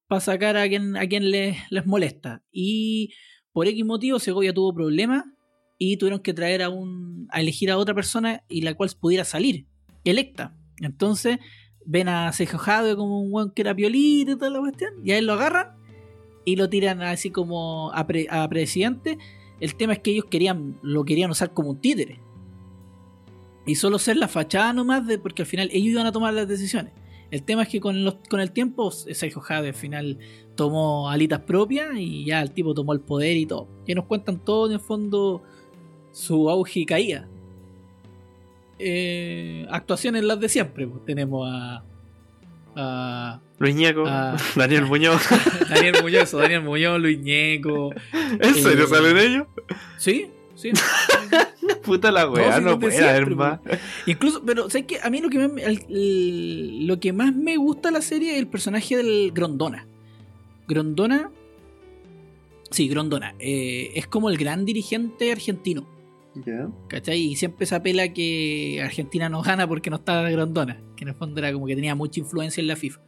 para 0.06 0.20
sacar 0.20 0.56
a 0.56 0.68
quien, 0.68 0.96
a 0.96 1.06
quien 1.06 1.30
les, 1.30 1.56
les 1.70 1.86
molesta. 1.86 2.42
Y 2.52 3.12
por 3.52 3.66
X 3.66 3.84
motivo 3.84 4.18
Segovia 4.18 4.52
tuvo 4.52 4.74
problemas 4.74 5.24
y 5.78 5.96
tuvieron 5.96 6.20
que 6.20 6.34
traer 6.34 6.62
a 6.62 6.68
un 6.68 7.26
a 7.30 7.40
elegir 7.40 7.70
a 7.70 7.78
otra 7.78 7.94
persona 7.94 8.44
y 8.48 8.62
la 8.62 8.74
cual 8.74 8.90
pudiera 9.00 9.24
salir 9.24 9.66
electa. 10.04 10.56
Entonces 10.80 11.38
ven 11.86 12.08
a 12.08 12.32
Sergio 12.32 12.58
Jadwe 12.58 12.96
como 12.96 13.20
un 13.20 13.32
weón 13.32 13.52
que 13.52 13.62
era 13.62 13.74
piolito 13.74 14.32
y 14.32 14.38
toda 14.38 14.50
la 14.50 14.60
cuestión, 14.60 14.94
y 15.04 15.12
a 15.12 15.18
él 15.18 15.26
lo 15.26 15.34
agarran 15.34 15.76
y 16.44 16.56
lo 16.56 16.68
tiran 16.68 17.02
así 17.02 17.30
como 17.30 17.90
a, 17.92 18.06
pre- 18.06 18.26
a 18.30 18.48
presidente. 18.48 19.18
El 19.60 19.74
tema 19.76 19.94
es 19.94 20.00
que 20.00 20.10
ellos 20.10 20.26
querían 20.30 20.78
lo 20.82 21.04
querían 21.04 21.30
usar 21.30 21.52
como 21.54 21.70
un 21.70 21.80
títere. 21.80 22.20
Y 23.66 23.76
solo 23.76 23.98
ser 23.98 24.18
la 24.18 24.28
fachada 24.28 24.74
nomás, 24.74 25.06
de, 25.06 25.18
porque 25.18 25.42
al 25.42 25.46
final 25.46 25.70
ellos 25.72 25.92
iban 25.92 26.06
a 26.06 26.12
tomar 26.12 26.34
las 26.34 26.46
decisiones. 26.46 26.92
El 27.34 27.42
tema 27.42 27.62
es 27.64 27.68
que 27.68 27.80
con, 27.80 28.04
los- 28.04 28.16
con 28.30 28.38
el 28.38 28.52
tiempo 28.52 28.92
Sergio 28.92 29.40
Jade 29.40 29.68
al 29.68 29.74
final 29.74 30.18
tomó 30.54 31.10
alitas 31.10 31.40
propias 31.40 31.88
y 31.96 32.24
ya 32.24 32.40
el 32.40 32.52
tipo 32.52 32.74
tomó 32.74 32.92
el 32.92 33.00
poder 33.00 33.36
y 33.36 33.44
todo. 33.44 33.66
Y 33.88 33.94
nos 33.96 34.04
cuentan 34.04 34.38
todo 34.38 34.66
en 34.68 34.74
el 34.74 34.80
fondo 34.80 35.42
su 36.12 36.48
auge 36.48 36.80
y 36.80 36.86
caída. 36.86 37.26
Eh, 38.78 39.66
actuaciones 39.70 40.22
las 40.24 40.38
de 40.38 40.48
siempre. 40.48 40.86
pues. 40.86 41.04
Tenemos 41.04 41.48
a, 41.50 41.82
a 42.76 43.40
Luis 43.58 43.74
Ñeco. 43.74 44.04
Daniel 44.56 44.86
Muñoz. 44.86 45.22
Daniel 45.68 45.96
Muñoz, 46.02 46.30
Daniel 46.32 46.62
Muñoz, 46.62 47.00
Luis 47.00 47.18
Ñeco. 47.18 47.90
¿En 48.12 48.54
serio 48.54 48.84
Eh, 48.84 48.88
salen 48.88 49.16
ellos? 49.16 49.46
Sí, 49.98 50.30
sí. 50.54 50.70
Puta 51.82 52.10
la 52.10 52.28
weá, 52.30 52.58
sí, 52.58 52.62
no, 52.64 52.78
puede 52.78 52.92
siempre, 52.92 53.10
haber 53.16 53.36
más. 53.36 53.60
Incluso, 54.06 54.42
pero 54.44 54.68
¿sabes 54.70 54.86
qué? 54.86 54.98
A 55.02 55.10
mí 55.10 55.20
lo 55.20 55.28
que, 55.30 55.38
más, 55.38 55.50
me- 55.52 55.62
el- 55.64 55.84
el- 55.88 56.86
lo 56.86 56.98
que 57.00 57.12
más 57.12 57.34
me 57.34 57.56
gusta 57.56 57.88
de 57.88 57.92
la 57.92 58.02
serie 58.02 58.32
es 58.32 58.38
el 58.38 58.46
personaje 58.46 58.96
del 58.96 59.32
Grondona. 59.32 59.86
Grondona. 60.68 61.30
Sí, 62.70 62.88
Grondona. 62.88 63.34
eh, 63.38 63.92
es 63.94 64.06
como 64.06 64.30
el 64.30 64.36
gran 64.36 64.64
dirigente 64.64 65.30
argentino. 65.30 65.86
Ya. 66.44 66.68
¿Cachai? 66.88 67.20
Y 67.20 67.36
siempre 67.36 67.64
se 67.66 67.74
apela 67.76 68.12
que 68.12 68.80
Argentina 68.82 69.28
no 69.28 69.42
gana 69.42 69.68
porque 69.68 69.90
no 69.90 69.96
está 69.96 70.28
Grondona. 70.30 70.80
Que 70.96 71.04
en 71.04 71.08
el 71.10 71.14
fondo 71.14 71.38
era 71.38 71.52
como 71.52 71.66
que 71.66 71.76
tenía 71.76 71.94
mucha 71.94 72.18
influencia 72.20 72.60
en 72.60 72.66
la 72.66 72.76
FIFA. 72.76 73.00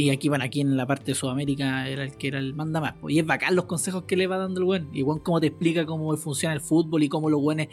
Y 0.00 0.10
aquí, 0.10 0.28
bueno, 0.28 0.44
aquí 0.44 0.60
en 0.60 0.76
la 0.76 0.86
parte 0.86 1.06
de 1.06 1.14
Sudamérica 1.16 1.88
era 1.88 2.04
el 2.04 2.16
que 2.16 2.28
era 2.28 2.38
el 2.38 2.54
manda 2.54 2.80
más. 2.80 2.94
Y 3.08 3.18
es 3.18 3.26
bacán 3.26 3.56
los 3.56 3.64
consejos 3.64 4.04
que 4.04 4.16
le 4.16 4.28
va 4.28 4.38
dando 4.38 4.60
el 4.60 4.64
buen. 4.64 4.88
Y 4.92 5.02
buen 5.02 5.18
cómo 5.18 5.40
te 5.40 5.48
explica 5.48 5.86
cómo 5.86 6.16
funciona 6.16 6.54
el 6.54 6.60
fútbol 6.60 7.02
y 7.02 7.08
cómo 7.08 7.28
los 7.28 7.42
buenos 7.42 7.66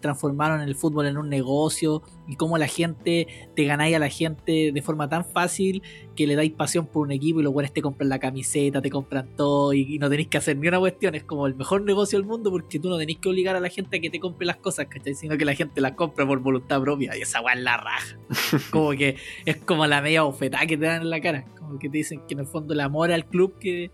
transformaron 0.00 0.60
el 0.60 0.76
fútbol 0.76 1.06
en 1.06 1.18
un 1.18 1.28
negocio. 1.28 2.04
Y 2.28 2.36
cómo 2.36 2.56
la 2.56 2.68
gente, 2.68 3.26
te 3.56 3.64
ganáis 3.64 3.96
a 3.96 3.98
la 3.98 4.10
gente 4.10 4.70
de 4.72 4.80
forma 4.80 5.08
tan 5.08 5.24
fácil 5.24 5.82
que 6.14 6.26
le 6.26 6.34
dais 6.34 6.52
pasión 6.52 6.86
por 6.86 7.06
un 7.06 7.12
equipo 7.12 7.40
y 7.40 7.42
los 7.42 7.52
buenos 7.52 7.72
te 7.72 7.82
compran 7.82 8.08
la 8.08 8.18
camiseta, 8.18 8.80
te 8.80 8.90
compran 8.90 9.28
todo 9.36 9.72
y, 9.72 9.98
no 9.98 10.08
tenéis 10.08 10.28
que 10.28 10.38
hacer 10.38 10.56
ni 10.56 10.68
una 10.68 10.78
cuestión. 10.78 11.14
Es 11.14 11.24
como 11.24 11.46
el 11.46 11.54
mejor 11.54 11.82
negocio 11.82 12.18
del 12.18 12.26
mundo 12.26 12.50
porque 12.50 12.78
tú 12.78 12.88
no 12.88 12.98
tenés 12.98 13.18
que 13.18 13.28
obligar 13.28 13.56
a 13.56 13.60
la 13.60 13.68
gente 13.68 13.98
a 13.98 14.00
que 14.00 14.10
te 14.10 14.20
compre 14.20 14.46
las 14.46 14.56
cosas, 14.56 14.86
¿cachai? 14.86 15.14
Sino 15.14 15.36
que 15.36 15.44
la 15.44 15.54
gente 15.54 15.80
las 15.80 15.92
compra 15.92 16.26
por 16.26 16.40
voluntad 16.40 16.80
propia. 16.80 17.16
Y 17.16 17.22
esa 17.22 17.40
weá 17.40 17.54
es 17.54 17.62
la 17.62 17.76
raja. 17.76 18.16
como 18.70 18.90
que 18.90 19.16
es 19.44 19.56
como 19.56 19.86
la 19.86 20.02
media 20.02 20.22
bofetada 20.22 20.66
que 20.66 20.76
te 20.76 20.86
dan 20.86 21.02
en 21.02 21.10
la 21.10 21.20
cara 21.20 21.44
que 21.78 21.88
te 21.88 21.98
dicen 21.98 22.20
que 22.26 22.34
en 22.34 22.40
el 22.40 22.46
fondo 22.46 22.74
el 22.74 22.80
amor 22.80 23.12
al 23.12 23.26
club 23.26 23.58
que, 23.58 23.90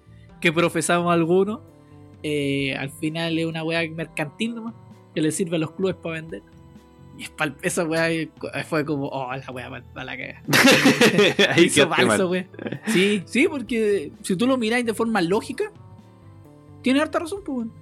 profesamos 0.54 1.12
algunos, 1.12 1.60
eh, 2.22 2.74
al 2.76 2.90
final 2.90 3.38
es 3.38 3.46
una 3.46 3.62
weá 3.62 3.88
mercantil 3.90 4.54
nomás, 4.54 4.74
que 5.14 5.20
le 5.20 5.30
sirve 5.32 5.56
a 5.56 5.58
los 5.58 5.72
clubes 5.72 5.96
para 5.96 6.20
vender. 6.20 6.42
Y 7.18 7.26
esa 7.62 7.84
weá 7.84 8.08
fue 8.64 8.84
como, 8.84 9.08
oh, 9.08 9.34
la 9.34 9.50
weá 9.50 9.82
para 9.92 10.04
la 10.04 10.16
caga. 10.16 10.42
Hizo 11.56 11.88
falso, 11.88 12.30
weá. 12.30 12.48
Sí, 12.86 13.24
sí, 13.26 13.48
porque 13.48 14.12
si 14.22 14.36
tú 14.36 14.46
lo 14.46 14.56
miráis 14.56 14.86
de 14.86 14.94
forma 14.94 15.20
lógica, 15.20 15.72
tiene 16.80 17.00
harta 17.00 17.18
razón, 17.18 17.40
pues, 17.44 17.58
weón. 17.58 17.72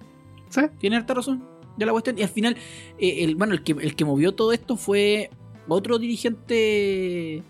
Sí. 0.48 0.62
Tiene 0.78 0.96
harta 0.96 1.12
razón. 1.12 1.44
Ya 1.76 1.84
la 1.84 1.92
cuestión. 1.92 2.18
Y 2.18 2.22
al 2.22 2.30
final, 2.30 2.56
eh, 2.98 3.24
el, 3.24 3.36
bueno, 3.36 3.52
el 3.52 3.62
que, 3.62 3.72
el 3.72 3.94
que 3.94 4.06
movió 4.06 4.32
todo 4.34 4.54
esto 4.54 4.78
fue 4.78 5.28
otro 5.68 5.98
dirigente 5.98 7.42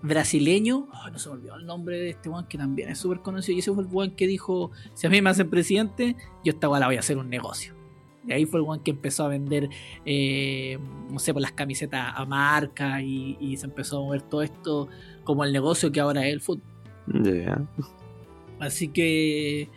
brasileño, 0.00 0.88
no 1.12 1.18
se 1.18 1.28
me 1.28 1.34
olvidó 1.34 1.56
el 1.56 1.66
nombre 1.66 1.98
de 1.98 2.10
este 2.10 2.30
one 2.30 2.46
que 2.48 2.56
también 2.56 2.88
es 2.88 2.98
súper 2.98 3.20
conocido, 3.20 3.56
y 3.56 3.58
ese 3.58 3.72
fue 3.72 3.82
el 3.82 3.90
one 3.92 4.14
que 4.14 4.26
dijo, 4.26 4.70
si 4.94 5.06
a 5.06 5.10
mí 5.10 5.20
me 5.20 5.28
hacen 5.28 5.50
presidente, 5.50 6.16
yo 6.44 6.52
esta 6.52 6.68
la 6.68 6.86
voy 6.86 6.96
a 6.96 7.00
hacer 7.00 7.18
un 7.18 7.28
negocio. 7.28 7.77
Y 8.26 8.32
ahí 8.32 8.44
fue 8.44 8.60
el 8.60 8.66
one 8.66 8.82
que 8.82 8.90
empezó 8.90 9.24
a 9.24 9.28
vender, 9.28 9.70
eh, 10.04 10.78
no 11.10 11.18
sé, 11.18 11.32
por 11.32 11.40
las 11.40 11.52
camisetas 11.52 12.12
a 12.14 12.24
marca 12.24 13.00
y, 13.02 13.56
se 13.56 13.66
empezó 13.66 13.98
a 13.98 14.00
mover 14.00 14.22
todo 14.22 14.42
esto 14.42 14.88
como 15.24 15.44
el 15.44 15.52
negocio 15.52 15.92
que 15.92 16.00
ahora 16.00 16.26
es 16.26 16.32
el 16.34 16.40
fútbol. 16.40 16.62
Así 18.58 18.88
que... 18.88 19.68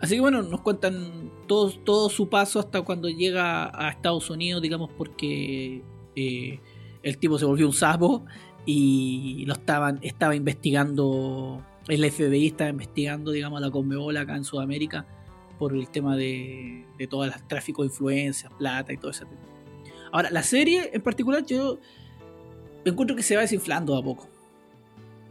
Así 0.00 0.14
que 0.14 0.20
bueno, 0.20 0.42
nos 0.42 0.60
cuentan 0.60 1.32
todo, 1.48 1.72
todo 1.72 2.08
su 2.08 2.28
paso 2.28 2.60
hasta 2.60 2.82
cuando 2.82 3.08
llega 3.08 3.68
a 3.74 3.90
Estados 3.90 4.30
Unidos, 4.30 4.62
digamos, 4.62 4.90
porque 4.96 5.82
eh, 6.14 6.60
el 7.02 7.18
tipo 7.18 7.36
se 7.36 7.44
volvió 7.44 7.66
un 7.66 7.72
sapo 7.72 8.24
y 8.64 9.44
lo 9.46 9.54
estaban, 9.54 9.98
estaba 10.02 10.36
investigando, 10.36 11.64
el 11.88 12.08
FBI 12.08 12.46
estaba 12.46 12.70
investigando, 12.70 13.32
digamos, 13.32 13.60
la 13.60 13.72
Conmebol 13.72 14.16
acá 14.16 14.36
en 14.36 14.44
Sudamérica 14.44 15.04
por 15.58 15.74
el 15.74 15.88
tema 15.88 16.16
de, 16.16 16.86
de 16.98 17.06
todo 17.06 17.24
el 17.24 17.32
tráfico 17.46 17.82
de 17.82 17.88
influencias, 17.88 18.52
plata 18.54 18.92
y 18.92 18.96
todo 18.96 19.10
ese 19.10 19.24
tema. 19.24 19.40
Ahora, 20.12 20.30
la 20.30 20.42
serie 20.42 20.90
en 20.92 21.02
particular 21.02 21.44
yo 21.44 21.78
encuentro 22.84 23.16
que 23.16 23.22
se 23.22 23.36
va 23.36 23.42
desinflando 23.42 23.96
a 23.96 24.02
poco 24.02 24.28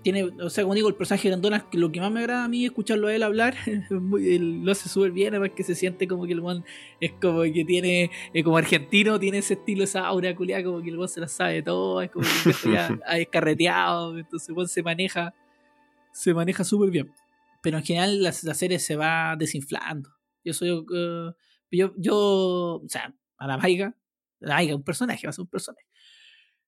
tiene, 0.08 0.24
o 0.24 0.50
sea, 0.50 0.63
como 0.63 0.74
digo, 0.74 0.88
el 0.88 0.96
personaje 0.96 1.28
de 1.28 1.32
Grandona, 1.32 1.66
lo 1.74 1.92
que 1.92 2.00
más 2.00 2.10
me 2.10 2.22
agrada 2.22 2.46
a 2.46 2.48
mí 2.48 2.63
es 2.63 2.72
escucharlo 2.72 3.08
a 3.08 3.13
él 3.13 3.24
hablar, 3.24 3.56
lo 3.90 4.72
hace 4.72 4.88
súper 4.88 5.12
bien, 5.12 5.34
además 5.34 5.52
que 5.54 5.63
se 5.63 5.76
siente 5.76 6.08
como 6.08 6.26
que 6.26 6.32
el 6.32 6.42
man 6.42 6.63
es 7.02 7.12
como 7.20 7.42
que 7.42 7.66
tiene, 7.66 8.10
eh, 8.34 8.44
como 8.44 8.56
argentino, 8.56 9.20
tiene 9.20 9.40
ese 9.40 9.56
estilo, 9.56 9.84
esa 9.84 10.06
aura 10.08 10.34
culiada, 10.34 10.63
como 10.63 10.82
que 10.82 10.90
el 10.92 10.98
man 10.98 11.10
se 11.10 11.20
la 11.20 11.28
sabe 11.28 11.62
todo, 11.62 12.02
es 12.02 12.10
como 12.10 12.26
que 12.26 12.70
ya 12.74 12.98
ha 13.06 13.16
descarreteado, 13.16 14.18
entonces 14.18 14.56
el 14.56 14.68
se 14.70 14.82
maneja, 14.82 15.34
se 16.13 16.34
maneja 16.34 16.63
súper 16.63 16.90
bien. 16.90 17.12
Pero 17.62 17.78
en 17.78 17.84
general 17.84 18.24
la, 18.24 18.32
serie 18.32 18.80
se 18.80 18.96
va 18.96 19.36
desinflando. 19.38 20.10
Yo 20.48 20.54
soy, 20.54 20.72
uh, 20.72 21.34
yo, 21.70 22.18
o 22.18 22.88
sea, 22.88 23.14
a 23.38 23.48
la 23.48 23.58
Maiga, 23.58 23.94
la 24.40 24.56
Maiga, 24.56 24.78
un 24.78 24.84
personaje, 24.84 25.28
va 25.28 25.32
a 25.32 25.34
ser 25.34 25.42
un 25.42 25.50
personaje. 25.50 25.86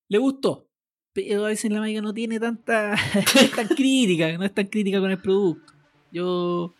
Le 0.09 0.17
gustó, 0.17 0.67
pero 1.13 1.45
a 1.45 1.47
veces 1.47 1.71
la 1.71 1.79
máquina 1.79 2.01
no 2.01 2.13
tiene 2.13 2.41
tanta 2.41 2.97
tan 3.55 3.67
crítica, 3.69 4.37
no 4.37 4.43
es 4.43 4.53
tan 4.53 4.67
crítica 4.67 4.99
con 4.99 5.11
el 5.11 5.17
producto. 5.17 5.71
Yo 6.11 6.73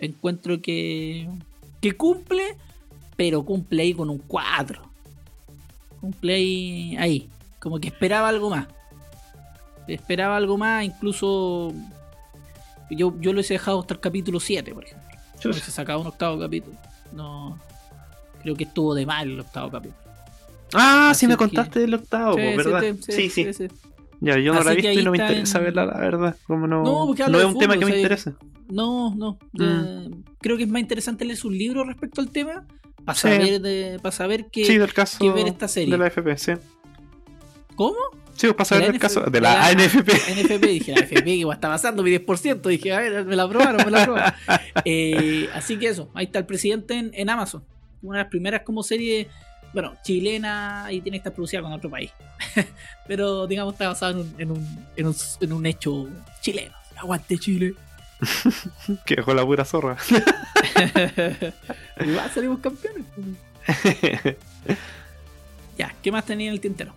encuentro 0.00 0.60
que, 0.60 1.28
que 1.80 1.96
cumple, 1.96 2.56
pero 3.16 3.44
cumple 3.44 3.82
ahí 3.82 3.94
con 3.94 4.10
un 4.10 4.18
4. 4.18 4.82
Cumple 6.00 6.34
ahí, 6.34 6.96
ahí, 6.96 7.30
como 7.60 7.78
que 7.78 7.86
esperaba 7.86 8.30
algo 8.30 8.50
más. 8.50 8.66
Esperaba 9.86 10.36
algo 10.36 10.58
más, 10.58 10.84
incluso 10.84 11.72
yo, 12.90 13.14
yo 13.20 13.32
lo 13.32 13.40
he 13.40 13.44
dejado 13.44 13.78
hasta 13.78 13.94
el 13.94 14.00
capítulo 14.00 14.40
7, 14.40 14.74
por 14.74 14.84
ejemplo. 14.84 15.05
No 15.44 15.52
se 15.52 15.70
sacaba 15.70 16.00
un 16.00 16.06
octavo 16.06 16.38
capítulo. 16.38 16.76
No, 17.12 17.58
creo 18.42 18.56
que 18.56 18.64
estuvo 18.64 18.94
de 18.94 19.06
mal 19.06 19.30
el 19.30 19.40
octavo 19.40 19.70
capítulo. 19.70 20.06
Ah, 20.74 21.12
sí 21.14 21.26
me 21.26 21.36
contaste 21.36 21.80
del 21.80 21.94
octavo, 21.94 22.36
¿verdad? 22.36 22.82
Sí, 23.00 23.30
sí. 23.30 23.46
Ya, 24.20 24.38
yo 24.38 24.54
no 24.54 24.62
la 24.62 24.72
he 24.72 24.76
visto 24.76 24.92
y 24.92 25.04
no 25.04 25.10
me 25.10 25.18
interesa 25.18 25.58
verla, 25.58 25.86
la 25.86 25.98
verdad. 25.98 26.36
Como 26.46 26.66
no, 26.66 26.82
no, 26.82 27.14
es 27.14 27.44
un 27.44 27.58
tema 27.58 27.78
que 27.78 27.84
me 27.84 27.96
interesa. 27.96 28.34
No, 28.68 29.14
no. 29.14 29.38
Mm. 29.52 30.22
creo 30.40 30.56
que 30.56 30.64
es 30.64 30.68
más 30.68 30.80
interesante 30.80 31.24
leer 31.24 31.38
su 31.38 31.50
libro 31.50 31.84
respecto 31.84 32.20
al 32.20 32.30
tema 32.30 32.64
para 33.04 33.16
saber, 33.16 33.60
de, 33.60 34.00
para 34.02 34.12
saber 34.12 34.46
que, 34.46 34.64
sí, 34.64 34.76
del 34.76 34.92
caso 34.92 35.18
que 35.20 35.30
ver 35.30 35.46
esta 35.46 35.68
serie. 35.68 35.92
De 35.92 35.98
la 35.98 36.08
FP, 36.08 36.36
sí. 36.36 36.52
¿Cómo? 37.76 37.96
Sí, 38.36 38.52
para 38.52 38.64
saber 38.64 38.90
el 38.90 38.98
caso 38.98 39.22
de 39.22 39.40
la, 39.40 39.66
ANFP. 39.66 40.10
ANFP, 40.10 40.66
dije, 40.66 40.92
la 40.92 41.00
AFP 41.00 41.24
que 41.24 41.40
está 41.40 41.68
pasando 41.68 42.02
mi 42.02 42.10
10%. 42.10 42.60
Dije, 42.68 42.92
a 42.92 43.00
ver, 43.00 43.24
me 43.24 43.34
la 43.34 43.44
aprobaron, 43.44 43.84
me 43.84 43.90
la 43.90 44.02
aprobaron. 44.02 44.34
eh, 44.84 45.48
así 45.54 45.78
que 45.78 45.88
eso, 45.88 46.10
ahí 46.14 46.26
está 46.26 46.40
el 46.40 46.46
presidente 46.46 46.94
en, 46.94 47.10
en 47.14 47.30
Amazon. 47.30 47.64
Una 48.02 48.18
de 48.18 48.24
las 48.24 48.30
primeras 48.30 48.62
como 48.62 48.82
serie 48.82 49.28
bueno, 49.72 49.94
chilena 50.02 50.86
y 50.90 51.00
tiene 51.02 51.16
que 51.16 51.20
estar 51.20 51.34
producida 51.34 51.62
con 51.62 51.72
otro 51.72 51.90
país. 51.90 52.10
Pero 53.06 53.46
digamos 53.46 53.74
está 53.74 53.88
basado 53.88 54.12
en 54.38 54.50
un, 54.50 54.86
en 54.96 55.06
un, 55.06 55.16
en 55.40 55.52
un, 55.52 55.66
hecho 55.66 56.08
chileno. 56.40 56.74
Aguante 56.96 57.38
Chile. 57.38 57.74
que 59.04 59.16
dejó 59.16 59.34
la 59.34 59.44
pura 59.44 59.64
zorra. 59.64 59.98
y 62.00 62.10
va, 62.12 62.28
salimos 62.30 62.60
campeones. 62.60 63.04
ya, 65.76 65.94
¿qué 66.02 66.10
más 66.10 66.24
tenía 66.24 66.48
en 66.48 66.54
el 66.54 66.60
tintero? 66.60 66.94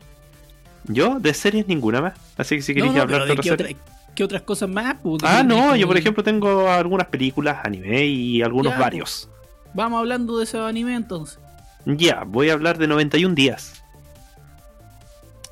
Yo, 0.89 1.19
de 1.19 1.33
series 1.35 1.67
ninguna 1.67 2.01
más. 2.01 2.13
Así 2.35 2.55
que 2.55 2.61
si 2.63 2.73
queréis 2.73 2.97
hablar 2.97 3.27
de, 3.27 3.35
qué, 3.37 3.77
qué, 4.15 4.23
otras 4.23 4.41
cosas 4.41 4.67
más? 4.67 4.97
Pues, 5.01 5.21
ah, 5.23 5.43
no, 5.43 5.75
yo 5.75 5.87
por 5.87 5.95
ejemplo 5.97 6.23
tengo 6.23 6.67
algunas 6.67 7.07
películas, 7.07 7.59
anime 7.63 8.07
y 8.07 8.41
algunos 8.41 8.73
pues. 8.73 8.79
varios. 8.79 9.29
vamos 9.75 9.99
hablando 9.99 10.39
de 10.39 10.45
ese 10.45 10.57
anime 10.57 10.95
entonces. 10.95 11.39
Ya, 11.85 12.23
voy 12.25 12.49
a 12.49 12.53
hablar 12.53 12.79
de 12.79 12.87
91 12.87 13.35
días. 13.35 13.83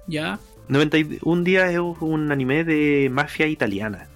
Ya. 0.07 0.39
91 0.69 1.43
días 1.43 1.71
es 1.71 1.79
un 1.79 2.31
anime 2.31 2.63
de 2.63 3.07
mafia 3.11 3.45
italiana. 3.45 4.07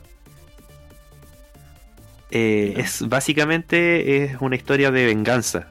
Eh, 2.31 2.73
es 2.77 3.07
básicamente 3.07 4.23
es 4.23 4.37
una 4.41 4.55
historia 4.55 4.89
de 4.89 5.05
venganza. 5.05 5.67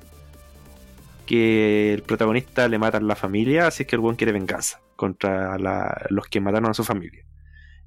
Que 1.27 1.93
el 1.95 2.03
protagonista 2.03 2.69
le 2.69 2.79
matan 2.79 3.09
la 3.09 3.17
familia, 3.17 3.67
así 3.67 3.83
es 3.83 3.89
que 3.89 3.97
el 3.97 4.01
buen 4.01 4.15
quiere 4.15 4.33
venganza 4.33 4.81
contra 5.01 5.57
los 6.11 6.27
que 6.27 6.43
mataron 6.43 6.69
a 6.69 6.75
su 6.75 6.85
familia. 6.85 7.25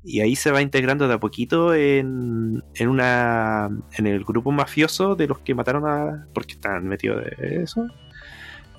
Y 0.04 0.21
ahí 0.21 0.36
se 0.36 0.52
va 0.52 0.63
integrando 0.63 1.08
de 1.08 1.13
a 1.13 1.19
poquito 1.19 1.76
en, 1.76 2.63
en 2.73 2.89
una 2.89 3.69
en 3.95 4.08
el 4.08 4.23
grupo 4.23 4.52
mafioso 4.52 5.15
de 5.15 5.28
los 5.28 5.38
que 5.39 5.54
mataron 5.54 5.86
a. 5.86 6.28
porque 6.34 6.54
están 6.54 6.88
metidos 6.88 7.23
de 7.23 7.62
eso. 7.62 7.86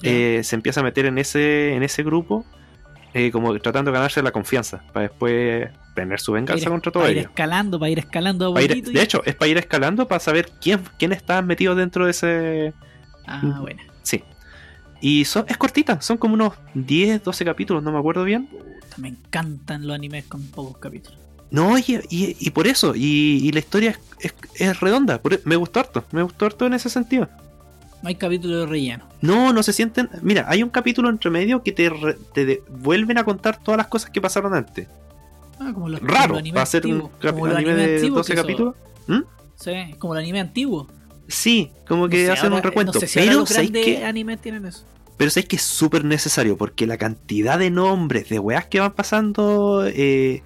Eh, 0.02 0.40
se 0.42 0.56
empieza 0.56 0.80
a 0.80 0.82
meter 0.82 1.06
en 1.06 1.16
ese, 1.16 1.74
en 1.74 1.84
ese 1.84 2.02
grupo, 2.02 2.44
eh, 3.14 3.30
como 3.30 3.56
tratando 3.60 3.92
de 3.92 3.94
ganarse 3.94 4.20
la 4.20 4.32
confianza, 4.32 4.84
para 4.92 5.08
después 5.08 5.70
tener 5.94 6.18
su 6.18 6.32
venganza 6.32 6.68
contra 6.68 6.90
todo 6.90 7.04
para 7.04 7.12
ir 7.12 7.18
escalando, 7.18 7.78
para 7.78 7.90
ir 7.90 8.00
escalando 8.00 8.52
De 8.52 9.00
hecho, 9.00 9.22
es 9.24 9.36
para 9.36 9.48
ir 9.48 9.58
escalando 9.58 10.08
para 10.08 10.18
saber 10.18 10.50
quién, 10.60 10.80
quién 10.98 11.12
está 11.12 11.40
metido 11.40 11.76
dentro 11.76 12.04
de 12.04 12.10
ese. 12.10 12.74
Ah, 13.26 13.40
mm, 13.42 13.60
bueno. 13.62 13.80
Sí. 14.02 14.24
Y 15.06 15.26
son, 15.26 15.44
es 15.48 15.58
cortita, 15.58 16.00
son 16.00 16.16
como 16.16 16.32
unos 16.32 16.54
10, 16.72 17.22
12 17.22 17.44
capítulos, 17.44 17.82
no 17.82 17.92
me 17.92 17.98
acuerdo 17.98 18.24
bien. 18.24 18.48
me 18.96 19.08
encantan 19.08 19.86
los 19.86 19.94
animes 19.94 20.24
con 20.24 20.42
pocos 20.46 20.78
capítulos. 20.78 21.18
No, 21.50 21.76
y, 21.76 22.00
y, 22.08 22.50
por 22.52 22.66
eso, 22.66 22.94
y, 22.96 23.52
la 23.52 23.58
historia 23.58 24.00
es, 24.18 24.34
es, 24.54 24.80
redonda, 24.80 25.20
e, 25.22 25.40
me 25.44 25.56
gustó 25.56 25.80
harto, 25.80 26.04
me 26.10 26.22
gustó 26.22 26.46
harto 26.46 26.64
en 26.64 26.72
ese 26.72 26.88
sentido. 26.88 27.28
No 28.02 28.08
hay 28.08 28.14
capítulo 28.14 28.60
de 28.60 28.66
relleno. 28.66 29.04
No, 29.20 29.52
no 29.52 29.62
se 29.62 29.74
sienten. 29.74 30.08
Mira, 30.22 30.46
hay 30.48 30.62
un 30.62 30.70
capítulo 30.70 31.10
entre 31.10 31.28
medio 31.30 31.62
que 31.62 31.72
te, 31.72 31.90
te 32.32 32.62
vuelven 32.70 33.18
a 33.18 33.24
contar 33.24 33.62
todas 33.62 33.76
las 33.76 33.88
cosas 33.88 34.08
que 34.08 34.22
pasaron 34.22 34.54
antes. 34.54 34.88
Ah, 35.60 35.70
como 35.74 35.90
los, 35.90 36.00
Raro, 36.00 36.40
va 36.56 36.62
a 36.62 36.66
ser 36.66 36.86
un 36.86 37.10
anime 37.54 37.74
de 37.74 38.08
12 38.08 38.34
capítulos. 38.34 38.74
¿Mm? 39.06 39.20
Sí, 39.56 39.94
como 39.98 40.14
el 40.14 40.20
anime 40.20 40.40
antiguo. 40.40 40.88
Sí, 41.34 41.70
como 41.86 42.08
que 42.08 42.30
hacen 42.30 42.52
un 42.52 42.62
recuento. 42.62 42.98
pero 43.12 43.32
los 43.40 43.52
que, 43.52 44.04
animes 44.04 44.40
tienen 44.40 44.66
eso. 44.66 44.84
Pero 45.16 45.30
sabéis 45.30 45.48
que 45.48 45.56
es 45.56 45.62
súper 45.62 46.04
necesario 46.04 46.56
porque 46.56 46.86
la 46.86 46.96
cantidad 46.96 47.58
de 47.58 47.70
nombres 47.70 48.28
de 48.28 48.38
weas 48.38 48.66
que 48.66 48.80
van 48.80 48.92
pasando 48.92 49.84
eh, 49.86 50.42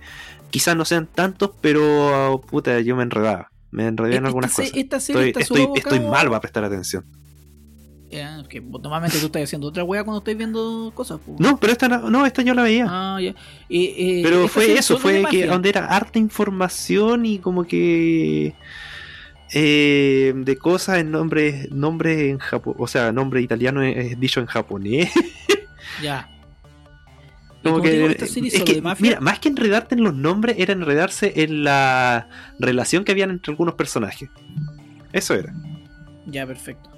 quizás 0.50 0.76
no 0.76 0.84
sean 0.84 1.06
tantos, 1.06 1.50
pero 1.60 2.42
puta, 2.48 2.80
yo 2.80 2.96
me 2.96 3.02
enredaba. 3.02 3.50
Me 3.70 3.86
enredé 3.86 4.16
en 4.16 4.26
algunas 4.26 4.52
cosas. 4.52 4.72
esta 4.74 4.96
Estoy, 4.96 5.32
estoy, 5.36 5.68
estoy 5.74 6.00
mal 6.00 6.28
para 6.28 6.40
prestar 6.40 6.64
atención. 6.64 7.04
Que 8.10 8.60
normalmente 8.62 9.18
tú 9.18 9.26
estás 9.26 9.42
haciendo 9.42 9.66
otra 9.66 9.84
wea 9.84 10.02
cuando 10.02 10.18
estás 10.20 10.36
viendo 10.36 10.90
cosas. 10.94 11.20
No, 11.38 11.58
pero 11.58 11.72
esta 11.72 11.88
no, 11.88 12.08
no, 12.08 12.24
esta 12.24 12.40
yo 12.40 12.54
la 12.54 12.62
veía. 12.62 12.86
Ah, 12.88 13.18
ya. 13.20 13.30
Eh, 13.30 13.34
eh, 13.68 14.20
pero 14.22 14.48
fue 14.48 14.78
eso, 14.78 14.98
fue 14.98 15.22
que 15.30 15.46
donde 15.46 15.68
era 15.68 15.86
harta 15.86 16.18
información 16.18 17.26
y 17.26 17.38
como 17.38 17.64
que 17.64 18.54
eh, 19.52 20.32
de 20.36 20.56
cosas 20.56 20.98
en 20.98 21.10
nombre, 21.10 21.68
nombre 21.70 22.30
en 22.30 22.38
Japón, 22.38 22.74
o 22.78 22.86
sea, 22.86 23.12
nombre 23.12 23.40
italiano 23.40 23.82
es, 23.82 24.18
dicho 24.20 24.40
en 24.40 24.46
japonés. 24.46 25.10
Ya. 26.02 26.28
Como 27.62 27.82
que, 27.82 27.90
digo, 27.90 28.06
es 28.08 28.62
que, 28.64 28.74
de 28.74 28.82
mafia. 28.82 29.02
mira, 29.02 29.20
más 29.20 29.38
que 29.40 29.48
enredarte 29.48 29.94
en 29.94 30.04
los 30.04 30.14
nombres, 30.14 30.56
era 30.58 30.72
enredarse 30.72 31.32
en 31.42 31.64
la 31.64 32.28
relación 32.60 33.04
que 33.04 33.12
habían 33.12 33.30
entre 33.30 33.52
algunos 33.52 33.74
personajes. 33.74 34.28
Eso 35.12 35.34
era. 35.34 35.52
Ya, 36.26 36.46
perfecto. 36.46 36.90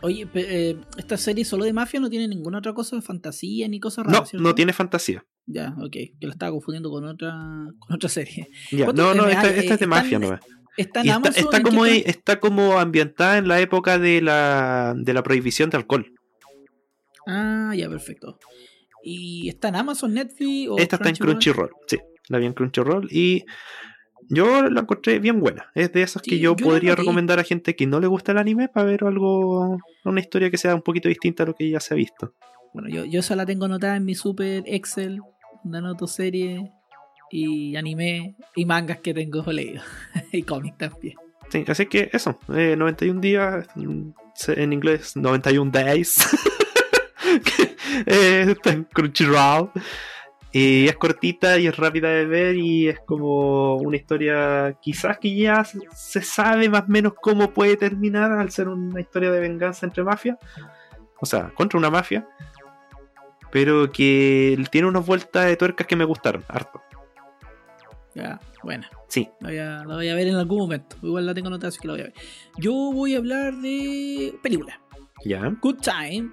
Oye, 0.00 0.26
eh, 0.34 0.76
esta 0.96 1.16
serie 1.16 1.44
solo 1.44 1.64
de 1.64 1.72
mafia 1.72 2.00
no 2.00 2.08
tiene 2.08 2.26
ninguna 2.26 2.58
otra 2.58 2.72
cosa 2.72 2.96
de 2.96 3.02
fantasía 3.02 3.68
ni 3.68 3.80
cosas 3.80 4.06
raras. 4.06 4.32
No, 4.34 4.40
no 4.40 4.54
tiene 4.54 4.72
fantasía. 4.72 5.24
Ya, 5.46 5.74
ok. 5.78 5.92
Que 5.92 6.16
la 6.22 6.32
estaba 6.32 6.52
confundiendo 6.52 6.90
con 6.90 7.04
otra 7.04 7.32
con 7.78 7.94
otra 7.94 8.08
serie. 8.08 8.48
Ya, 8.70 8.86
¿Cuánto- 8.86 9.14
no, 9.14 9.22
no, 9.22 9.28
eh, 9.28 9.32
esta, 9.32 9.48
esta 9.50 9.60
eh, 9.60 9.74
es 9.74 9.80
de 9.80 9.86
mafia, 9.86 10.18
están- 10.18 10.30
no 10.40 10.61
Está 10.76 11.00
en 11.00 11.06
está, 11.06 11.16
Amazon. 11.16 11.44
está 11.44 11.56
¿en 11.56 11.62
qué 11.62 11.70
como, 11.70 11.86
está? 11.86 12.10
está 12.10 12.40
como 12.40 12.78
ambientada 12.78 13.38
en 13.38 13.48
la 13.48 13.60
época 13.60 13.98
de 13.98 14.22
la, 14.22 14.94
de 14.96 15.12
la 15.12 15.22
prohibición 15.22 15.70
de 15.70 15.76
alcohol. 15.76 16.12
Ah, 17.26 17.72
ya, 17.76 17.88
perfecto. 17.88 18.38
¿Y 19.02 19.48
está 19.48 19.68
en 19.68 19.76
Amazon, 19.76 20.14
Netflix 20.14 20.68
o 20.70 20.78
Esta 20.78 20.96
está 20.96 21.08
en 21.08 21.16
Crunchyroll, 21.16 21.70
sí, 21.86 21.98
la 22.28 22.38
vi 22.38 22.46
en 22.46 22.52
Crunchyroll 22.52 23.08
y 23.10 23.44
yo 24.28 24.70
la 24.70 24.80
encontré 24.80 25.18
bien 25.18 25.40
buena. 25.40 25.70
Es 25.74 25.92
de 25.92 26.02
esas 26.02 26.22
que 26.22 26.38
yo, 26.38 26.56
podría 26.56 26.94
recomendar 26.94 27.38
a 27.38 27.44
gente 27.44 27.76
que 27.76 27.86
no 27.86 28.00
le 28.00 28.06
gusta 28.06 28.32
el 28.32 28.38
anime 28.38 28.68
para 28.68 28.86
ver 28.86 29.04
algo, 29.04 29.78
una 30.04 30.20
historia 30.20 30.50
que 30.50 30.56
sea 30.56 30.74
un 30.74 30.82
poquito 30.82 31.08
distinta 31.08 31.42
a 31.42 31.46
lo 31.46 31.54
que 31.54 31.68
ya 31.68 31.80
se 31.80 31.94
ha 31.94 31.96
visto. 31.96 32.34
Bueno, 32.72 32.88
yo, 32.88 33.04
yo 33.04 33.20
esa 33.20 33.36
la 33.36 33.44
tengo 33.44 33.66
anotada 33.66 33.96
en 33.96 34.04
mi 34.04 34.14
super 34.14 34.62
Excel, 34.66 35.20
donde 35.64 35.78
anoto 35.78 36.06
series 36.06 36.62
y 37.32 37.74
anime 37.76 38.36
y 38.54 38.64
mangas 38.66 38.98
que 39.00 39.12
tengo 39.14 39.42
leídos. 39.50 39.84
y 40.32 40.42
cómics 40.42 40.78
también. 40.78 41.16
Sí, 41.50 41.64
así 41.66 41.86
que 41.86 42.08
eso, 42.12 42.38
eh, 42.54 42.76
91 42.78 43.20
días, 43.20 43.66
mm, 43.74 44.10
en 44.48 44.72
inglés 44.72 45.16
91 45.16 45.70
days. 45.72 46.16
Eh, 48.06 48.46
está 48.48 48.70
en. 48.70 48.86
Y 50.50 50.86
es 50.88 50.96
cortita 50.96 51.58
y 51.58 51.66
es 51.66 51.76
rápida 51.76 52.08
de 52.10 52.26
ver 52.26 52.56
y 52.56 52.88
es 52.88 52.98
como 53.06 53.76
una 53.76 53.96
historia 53.96 54.76
quizás 54.82 55.18
que 55.18 55.34
ya 55.34 55.64
se- 55.64 55.78
se 55.94 56.20
sabe 56.22 56.68
más 56.68 56.82
o 56.82 56.88
menos 56.88 57.12
cómo 57.20 57.50
puede 57.50 57.76
terminar 57.76 58.32
al 58.32 58.50
ser 58.50 58.68
una 58.68 59.00
historia 59.00 59.30
de 59.30 59.40
venganza 59.40 59.86
entre 59.86 60.04
mafias. 60.04 60.36
O 61.20 61.26
sea, 61.26 61.50
contra 61.54 61.78
una 61.78 61.90
mafia. 61.90 62.26
Pero 63.50 63.90
que 63.92 64.62
tiene 64.70 64.88
unas 64.88 65.06
vueltas 65.06 65.46
de 65.46 65.56
tuercas 65.56 65.86
que 65.86 65.96
me 65.96 66.04
gustaron, 66.04 66.44
harto. 66.48 66.82
Ya, 68.14 68.38
buena. 68.62 68.88
Sí, 69.08 69.28
La 69.40 69.48
voy, 69.48 69.58
a, 69.58 69.84
la 69.84 69.94
voy 69.94 70.08
a 70.08 70.14
ver 70.14 70.28
en 70.28 70.34
algún 70.36 70.58
momento. 70.58 70.96
Igual 71.02 71.26
la 71.26 71.34
tengo 71.34 71.48
anotada, 71.48 71.68
así 71.68 71.78
que 71.80 71.88
la 71.88 71.94
voy 71.94 72.00
a 72.02 72.04
ver. 72.04 72.14
Yo 72.58 72.72
voy 72.72 73.14
a 73.14 73.18
hablar 73.18 73.54
de 73.56 74.34
película. 74.42 74.80
ya. 75.24 75.48
Good 75.62 75.76
Time. 75.80 76.30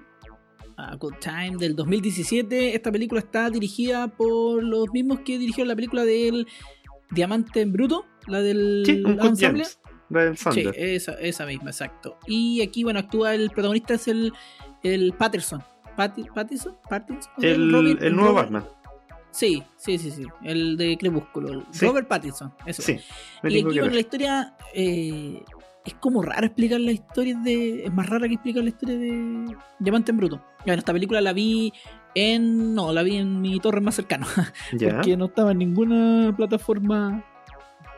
Ah, 0.76 0.96
Good 0.98 1.14
Time 1.20 1.56
del 1.58 1.74
2017. 1.76 2.74
Esta 2.74 2.90
película 2.92 3.20
está 3.20 3.48
dirigida 3.50 4.08
por 4.08 4.62
los 4.62 4.90
mismos 4.92 5.20
que 5.20 5.38
dirigieron 5.38 5.68
la 5.68 5.76
película 5.76 6.04
del 6.04 6.46
Diamante 7.10 7.60
en 7.62 7.72
Bruto. 7.72 8.04
La 8.26 8.40
del 8.42 8.82
Sí, 8.86 9.02
un 9.04 9.16
Good 9.16 9.24
ensamble. 9.26 9.64
James. 9.64 9.80
Del 10.10 10.36
Sí, 10.36 10.64
esa, 10.74 11.12
esa 11.20 11.46
misma, 11.46 11.70
exacto. 11.70 12.18
Y 12.26 12.62
aquí, 12.62 12.82
bueno, 12.82 12.98
actúa 12.98 13.34
el 13.34 13.48
protagonista, 13.50 13.94
es 13.94 14.08
el, 14.08 14.32
el 14.82 15.12
Patterson. 15.12 15.62
Patti- 15.96 16.28
¿Pattinson? 16.34 16.76
¿Pattinson? 16.88 17.32
el, 17.42 17.52
el 18.02 18.16
nuevo 18.16 18.30
Robert- 18.32 18.50
Batman. 18.50 18.64
Sí, 19.30 19.62
sí, 19.76 19.98
sí, 19.98 20.10
sí. 20.10 20.24
El 20.42 20.76
de 20.76 20.96
Crepúsculo. 20.98 21.64
Sí. 21.70 21.86
Robert 21.86 22.08
Pattinson. 22.08 22.52
Eso. 22.66 22.82
Sí, 22.82 22.98
Y 23.44 23.60
aquí, 23.60 23.62
bueno, 23.62 23.88
la 23.88 24.00
historia 24.00 24.56
eh, 24.74 25.42
es 25.84 25.94
como 25.94 26.22
raro 26.22 26.46
explicar 26.46 26.80
la 26.80 26.92
historia 26.92 27.36
de. 27.38 27.84
Es 27.84 27.92
más 27.92 28.08
rara 28.08 28.28
que 28.28 28.34
explicar 28.34 28.62
la 28.62 28.70
historia 28.70 28.96
de 28.96 29.56
Diamante 29.78 30.10
en 30.10 30.16
Bruto. 30.16 30.44
Bueno, 30.64 30.78
esta 30.78 30.92
película 30.92 31.20
la 31.20 31.32
vi 31.32 31.72
en. 32.14 32.74
No, 32.74 32.92
la 32.92 33.02
vi 33.02 33.16
en 33.16 33.40
mi 33.40 33.58
torre 33.60 33.80
más 33.80 33.94
cercano. 33.94 34.26
Ya. 34.72 34.94
Porque 34.94 35.16
no 35.16 35.26
estaba 35.26 35.52
en 35.52 35.58
ninguna 35.58 36.34
plataforma 36.36 37.24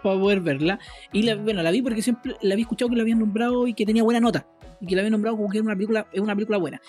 para 0.03 0.19
poder 0.19 0.41
verla. 0.41 0.79
Y 1.13 1.23
la, 1.23 1.37
bueno, 1.37 1.63
la 1.63 1.71
vi 1.71 1.83
porque 1.83 2.03
siempre 2.03 2.37
la 2.41 2.55
había 2.55 2.65
escuchado 2.65 2.91
que 2.91 2.97
la 2.97 3.03
habían 3.03 3.19
nombrado 3.19 3.67
y 3.67 3.75
que 3.75 3.87
tenía 3.87 4.03
buena 4.03 4.21
nota. 4.21 4.47
Y 4.81 4.87
que 4.87 4.97
la 4.97 5.03
habían 5.03 5.13
nombrado 5.13 5.37
como 5.37 5.49
que 5.49 5.59
era 5.59 5.65
una 5.65 5.75
película, 5.75 6.07
es 6.13 6.21
una 6.21 6.35
película 6.35 6.59
buena. 6.59 6.81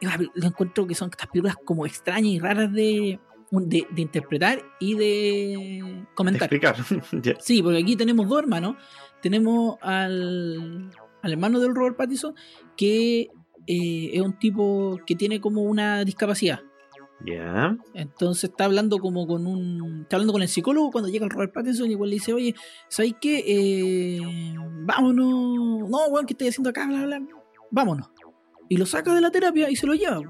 Yo 0.00 0.10
encuentro 0.46 0.86
que 0.86 0.94
son 0.94 1.10
estas 1.10 1.26
películas 1.28 1.56
como 1.64 1.84
extrañas 1.84 2.32
y 2.32 2.38
raras 2.38 2.72
de, 2.72 3.18
de, 3.50 3.86
de 3.90 4.02
interpretar 4.02 4.62
y 4.78 4.94
de 4.94 6.04
comentar. 6.14 6.52
Explicar. 6.52 6.76
Ya. 7.22 7.34
Sí, 7.40 7.62
porque 7.62 7.78
aquí 7.78 7.96
tenemos 7.96 8.28
dos 8.28 8.38
hermanos. 8.38 8.76
Tenemos 9.20 9.76
al, 9.82 10.90
al 11.22 11.32
hermano 11.32 11.60
del 11.60 11.74
Robert 11.74 11.96
Pattinson, 11.96 12.34
que 12.76 13.28
eh, 13.66 14.10
es 14.12 14.20
un 14.20 14.38
tipo 14.38 14.98
que 15.06 15.14
tiene 15.16 15.40
como 15.40 15.62
una 15.62 16.04
discapacidad. 16.04 16.60
Ya. 17.26 17.76
Entonces 17.92 18.44
está 18.44 18.64
hablando 18.64 18.98
como 18.98 19.26
con 19.26 19.46
un. 19.46 20.02
Está 20.02 20.16
hablando 20.16 20.32
con 20.32 20.42
el 20.42 20.48
psicólogo 20.48 20.90
cuando 20.90 21.10
llega 21.10 21.26
el 21.26 21.30
Robert 21.30 21.52
Pattinson 21.52 21.88
y 21.88 21.92
igual 21.92 22.10
le 22.10 22.14
dice, 22.14 22.32
oye, 22.32 22.54
¿sabes 22.88 23.14
qué? 23.20 23.44
Eh, 23.46 24.20
vámonos. 24.86 25.88
No, 25.88 26.06
weón, 26.08 26.26
¿qué 26.26 26.32
estoy 26.32 26.48
haciendo 26.48 26.70
acá? 26.70 26.86
Bla, 26.86 27.04
bla. 27.04 27.20
Vámonos. 27.70 28.08
Y 28.68 28.76
lo 28.76 28.86
saca 28.86 29.12
de 29.14 29.20
la 29.20 29.30
terapia 29.30 29.68
y 29.68 29.76
se 29.76 29.86
lo 29.86 29.94
lleva. 29.94 30.22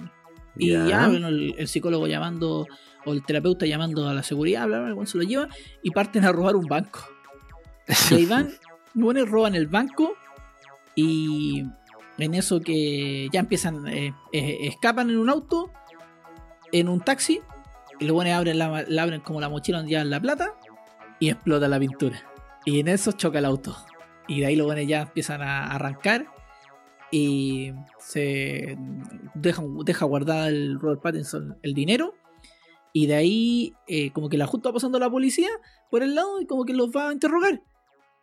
Y 0.60 0.70
Ya. 0.72 0.86
ya, 0.86 1.08
bueno, 1.08 1.28
el, 1.28 1.54
el 1.58 1.68
psicólogo 1.68 2.06
llamando, 2.06 2.66
o 3.04 3.12
el 3.12 3.24
terapeuta 3.24 3.66
llamando 3.66 4.06
a 4.08 4.14
la 4.14 4.22
seguridad, 4.22 4.66
bla, 4.66 4.80
bla, 4.80 4.94
weón 4.94 5.06
se 5.06 5.18
lo 5.18 5.24
lleva 5.24 5.48
y 5.82 5.90
parten 5.90 6.24
a 6.24 6.32
robar 6.32 6.54
un 6.56 6.66
banco. 6.66 7.00
Y 8.10 8.14
ahí 8.14 8.26
van, 8.26 8.50
los 8.94 9.04
buenos 9.04 9.28
roban 9.28 9.54
el 9.54 9.66
banco 9.66 10.12
y 10.94 11.64
en 12.18 12.34
eso 12.34 12.60
que 12.60 13.28
ya 13.32 13.40
empiezan, 13.40 13.86
eh, 13.88 14.14
eh, 14.32 14.58
escapan 14.62 15.08
en 15.10 15.16
un 15.18 15.30
auto, 15.30 15.70
en 16.72 16.88
un 16.88 17.00
taxi, 17.00 17.40
y 17.98 18.04
los 18.04 18.14
buenos 18.14 18.34
abren, 18.34 18.58
la, 18.58 18.84
la 18.86 19.02
abren 19.02 19.20
como 19.20 19.40
la 19.40 19.48
mochila 19.48 19.78
donde 19.78 19.90
llevan 19.90 20.10
la 20.10 20.20
plata 20.20 20.54
y 21.18 21.30
explota 21.30 21.68
la 21.68 21.78
pintura. 21.78 22.22
Y 22.64 22.80
en 22.80 22.88
eso 22.88 23.12
choca 23.12 23.38
el 23.38 23.44
auto. 23.46 23.74
Y 24.28 24.40
de 24.40 24.46
ahí 24.46 24.56
los 24.56 24.66
buenos 24.66 24.86
ya 24.86 25.02
empiezan 25.02 25.42
a 25.42 25.66
arrancar 25.74 26.26
y 27.10 27.72
se 27.98 28.76
dejan, 29.34 29.78
deja 29.84 30.04
guardada 30.04 30.48
el 30.48 30.78
Robert 30.78 31.02
Pattinson 31.02 31.58
el 31.62 31.74
dinero. 31.74 32.14
Y 32.92 33.06
de 33.06 33.14
ahí, 33.14 33.74
eh, 33.86 34.10
como 34.12 34.28
que 34.28 34.36
la 34.36 34.46
justo 34.46 34.68
va 34.68 34.74
pasando 34.74 34.98
la 34.98 35.10
policía 35.10 35.48
por 35.90 36.02
el 36.02 36.14
lado 36.14 36.40
y 36.40 36.46
como 36.46 36.64
que 36.64 36.74
los 36.74 36.90
va 36.90 37.08
a 37.08 37.12
interrogar. 37.12 37.62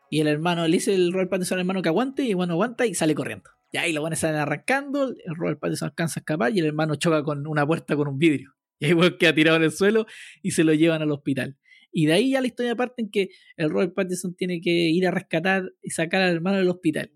Y 0.10 0.20
el 0.22 0.28
hermano 0.28 0.66
le 0.68 0.74
dice 0.74 0.94
el 0.94 1.12
Robert 1.12 1.30
Pattinson 1.30 1.58
al 1.58 1.62
hermano 1.62 1.82
que 1.82 1.90
aguante 1.90 2.24
y 2.24 2.32
hermano 2.32 2.54
aguanta 2.54 2.86
y 2.86 2.94
sale 2.94 3.16
corriendo. 3.16 3.50
Y 3.72 3.78
ahí 3.78 3.92
los 3.92 4.02
buenos 4.02 4.20
salen 4.20 4.38
arrancando, 4.38 5.10
el 5.10 5.36
Robert 5.36 5.60
Pattinson 5.60 5.90
alcanza 5.90 6.20
a 6.20 6.22
escapar 6.22 6.56
y 6.56 6.60
el 6.60 6.66
hermano 6.66 6.96
choca 6.96 7.24
con 7.24 7.48
una 7.48 7.66
puerta 7.66 7.96
con 7.96 8.08
un 8.08 8.18
vidrio. 8.18 8.54
Y 8.80 8.86
ahí 8.86 8.94
bueno, 8.94 9.18
queda 9.18 9.34
tirado 9.34 9.58
en 9.58 9.64
el 9.64 9.72
suelo 9.72 10.06
y 10.42 10.52
se 10.52 10.64
lo 10.64 10.74
llevan 10.74 11.02
al 11.02 11.12
hospital. 11.12 11.58
Y 11.92 12.06
de 12.06 12.14
ahí 12.14 12.32
ya 12.32 12.42
la 12.42 12.48
historia 12.48 12.76
parte 12.76 13.02
en 13.02 13.10
que 13.10 13.30
el 13.56 13.70
Robert 13.70 13.94
Pattinson 13.94 14.36
tiene 14.36 14.62
que 14.62 14.70
ir 14.70 15.08
a 15.08 15.12
rescatar 15.12 15.72
y 15.82 15.90
sacar 15.90 16.22
al 16.22 16.36
hermano 16.36 16.58
del 16.58 16.70
hospital. 16.70 17.12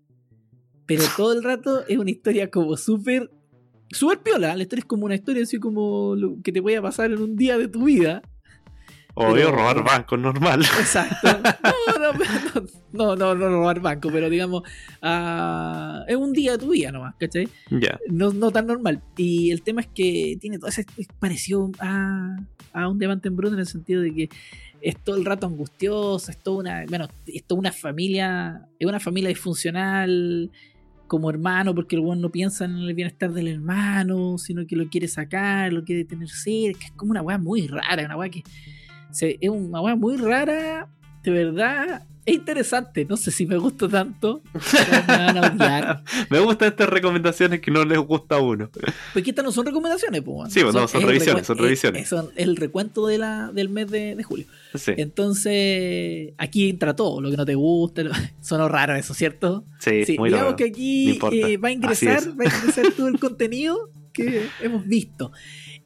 Pero 0.86 1.02
todo 1.16 1.32
el 1.32 1.42
rato 1.42 1.84
es 1.86 1.98
una 1.98 2.10
historia 2.10 2.50
como 2.50 2.76
súper, 2.76 3.30
súper 3.90 4.20
piola. 4.20 4.56
La 4.56 4.62
historia 4.62 4.80
es 4.80 4.86
como 4.86 5.06
una 5.06 5.14
historia 5.14 5.42
así 5.42 5.58
como 5.58 6.14
lo 6.16 6.36
que 6.42 6.52
te 6.52 6.62
puede 6.62 6.80
pasar 6.82 7.10
en 7.12 7.20
un 7.20 7.36
día 7.36 7.58
de 7.58 7.68
tu 7.68 7.84
vida. 7.84 8.22
Obvio, 9.14 9.34
Pero- 9.46 9.52
robar 9.52 9.84
bancos 9.84 10.18
normal. 10.18 10.62
Exacto. 10.62 11.28
No, 12.92 13.16
no, 13.16 13.16
no, 13.16 13.16
no, 13.16 13.34
no, 13.34 13.48
robar 13.48 13.80
banco, 13.80 14.10
pero 14.12 14.28
digamos, 14.28 14.62
ah, 15.00 16.04
es 16.06 16.16
un 16.16 16.32
día 16.32 16.52
de 16.52 16.58
tu 16.58 16.70
vida 16.70 16.92
nomás, 16.92 17.14
¿cachai? 17.18 17.48
ya. 17.70 17.98
No, 18.10 18.32
no 18.32 18.50
tan 18.50 18.66
normal. 18.66 19.00
Y 19.16 19.50
el 19.50 19.62
tema 19.62 19.80
es 19.80 19.86
que 19.94 20.36
tiene 20.40 20.58
todo 20.58 20.68
ese 20.68 20.84
es 20.98 21.06
parecido 21.18 21.70
a, 21.78 22.36
a 22.74 22.88
un 22.88 22.98
Diamante 22.98 23.28
en 23.28 23.36
Bruto 23.36 23.54
en 23.54 23.60
el 23.60 23.66
sentido 23.66 24.02
de 24.02 24.14
que 24.14 24.28
es 24.82 24.96
todo 25.02 25.16
el 25.16 25.24
rato 25.24 25.46
angustioso, 25.46 26.30
es 26.30 26.36
toda 26.42 26.58
una, 26.58 26.84
bueno, 26.88 27.08
es 27.26 27.44
toda 27.44 27.60
una 27.60 27.72
familia, 27.72 28.66
es 28.78 28.86
una 28.86 29.00
familia 29.00 29.28
disfuncional 29.30 30.50
como 31.12 31.28
hermano, 31.28 31.74
porque 31.74 31.94
el 31.94 32.00
weón 32.00 32.22
no 32.22 32.30
piensa 32.30 32.64
en 32.64 32.76
el 32.78 32.94
bienestar 32.94 33.30
del 33.34 33.46
hermano, 33.48 34.38
sino 34.38 34.66
que 34.66 34.76
lo 34.76 34.88
quiere 34.88 35.08
sacar, 35.08 35.70
lo 35.70 35.84
quiere 35.84 36.06
tener 36.06 36.30
cerca, 36.30 36.86
es 36.86 36.92
como 36.92 37.10
una 37.10 37.20
weá 37.20 37.36
muy 37.36 37.66
rara, 37.66 38.06
una 38.06 38.16
weá 38.16 38.30
que 38.30 38.42
se- 39.10 39.36
es 39.38 39.50
una 39.50 39.82
weá 39.82 39.94
muy 39.94 40.16
rara 40.16 40.88
de 41.22 41.30
verdad 41.30 42.04
es 42.24 42.34
interesante. 42.36 43.04
No 43.04 43.16
sé 43.16 43.32
si 43.32 43.46
me 43.46 43.56
gustó 43.56 43.88
tanto. 43.88 44.42
me 45.08 45.40
van. 45.56 46.04
Me 46.30 46.38
gustan 46.38 46.68
estas 46.68 46.88
recomendaciones 46.88 47.60
que 47.60 47.72
no 47.72 47.84
les 47.84 47.98
gusta 47.98 48.36
a 48.36 48.38
uno. 48.40 48.70
Porque 49.12 49.30
estas 49.30 49.44
no 49.44 49.50
son 49.50 49.66
recomendaciones, 49.66 50.22
pues. 50.22 50.52
Sí, 50.52 50.60
pues, 50.62 50.72
no, 50.72 50.86
son 50.86 51.02
revisiones, 51.02 51.44
son 51.46 51.58
revisiones. 51.58 52.02
eh, 52.02 52.06
son 52.06 52.30
el 52.36 52.54
recuento 52.56 53.08
de 53.08 53.18
la, 53.18 53.50
del 53.52 53.68
mes 53.70 53.90
de, 53.90 54.14
de 54.14 54.22
julio. 54.22 54.46
Sí, 54.76 54.92
Entonces, 54.96 56.32
aquí 56.38 56.70
entra 56.70 56.94
todo, 56.94 57.20
lo 57.20 57.28
que 57.30 57.36
no 57.36 57.44
te 57.44 57.56
gusta. 57.56 58.04
Sonó 58.40 58.68
raro 58.68 58.94
eso, 58.94 59.14
¿cierto? 59.14 59.64
sí, 59.80 60.04
Sí, 60.04 60.16
muy 60.18 60.28
digamos 60.30 60.52
raro. 60.52 60.56
que 60.56 60.64
aquí 60.64 61.18
eh, 61.32 61.56
va 61.56 61.68
a 61.68 61.72
ingresar, 61.72 62.18
es. 62.18 62.28
va 62.28 62.44
a 62.44 62.56
ingresar 62.56 62.92
todo 62.96 63.08
el 63.08 63.18
contenido 63.18 63.90
que 64.12 64.46
hemos 64.60 64.86
visto. 64.86 65.32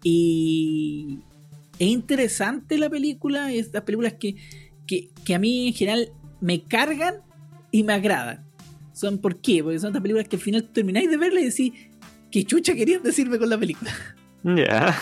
Y 0.02 1.18
es 1.78 1.88
interesante 1.88 2.78
la 2.78 2.90
película, 2.90 3.52
es 3.52 3.72
las 3.72 3.82
películas 3.84 4.14
que, 4.20 4.36
que, 4.86 5.10
que 5.24 5.34
a 5.34 5.38
mí 5.38 5.68
en 5.68 5.74
general 5.74 6.08
me 6.40 6.62
cargan 6.62 7.16
y 7.70 7.82
me 7.82 7.92
agradan. 7.94 8.44
Son 8.92 9.18
¿por 9.18 9.40
qué? 9.40 9.62
Porque 9.62 9.78
son 9.78 9.88
estas 9.88 10.02
películas 10.02 10.28
que 10.28 10.36
al 10.36 10.42
final 10.42 10.68
termináis 10.72 11.10
de 11.10 11.16
verla 11.16 11.40
y 11.40 11.44
decís, 11.44 11.72
¿qué 12.30 12.44
chucha 12.44 12.74
querían 12.74 13.02
decirme 13.02 13.38
con 13.38 13.50
la 13.50 13.58
película? 13.58 13.90
Ya. 14.44 14.96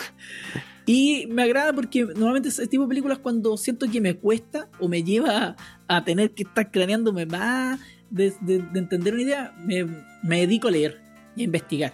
Y 0.87 1.27
me 1.29 1.43
agrada 1.43 1.71
porque 1.73 2.03
normalmente 2.03 2.49
ese 2.49 2.65
tipo 2.67 2.83
de 2.83 2.89
películas 2.89 3.19
cuando 3.19 3.57
siento 3.57 3.89
que 3.91 4.01
me 4.01 4.15
cuesta 4.15 4.69
o 4.79 4.87
me 4.87 5.03
lleva 5.03 5.55
a, 5.87 5.97
a 5.97 6.03
tener 6.03 6.31
que 6.31 6.43
estar 6.43 6.71
craneándome 6.71 7.25
más 7.27 7.79
de, 8.09 8.33
de- 8.41 8.59
de 8.59 8.79
entender 8.79 9.13
una 9.13 9.21
idea, 9.23 9.55
me, 9.63 9.85
me 10.23 10.39
dedico 10.41 10.67
a 10.67 10.71
leer 10.71 10.99
y 11.35 11.41
a 11.41 11.43
investigar. 11.45 11.93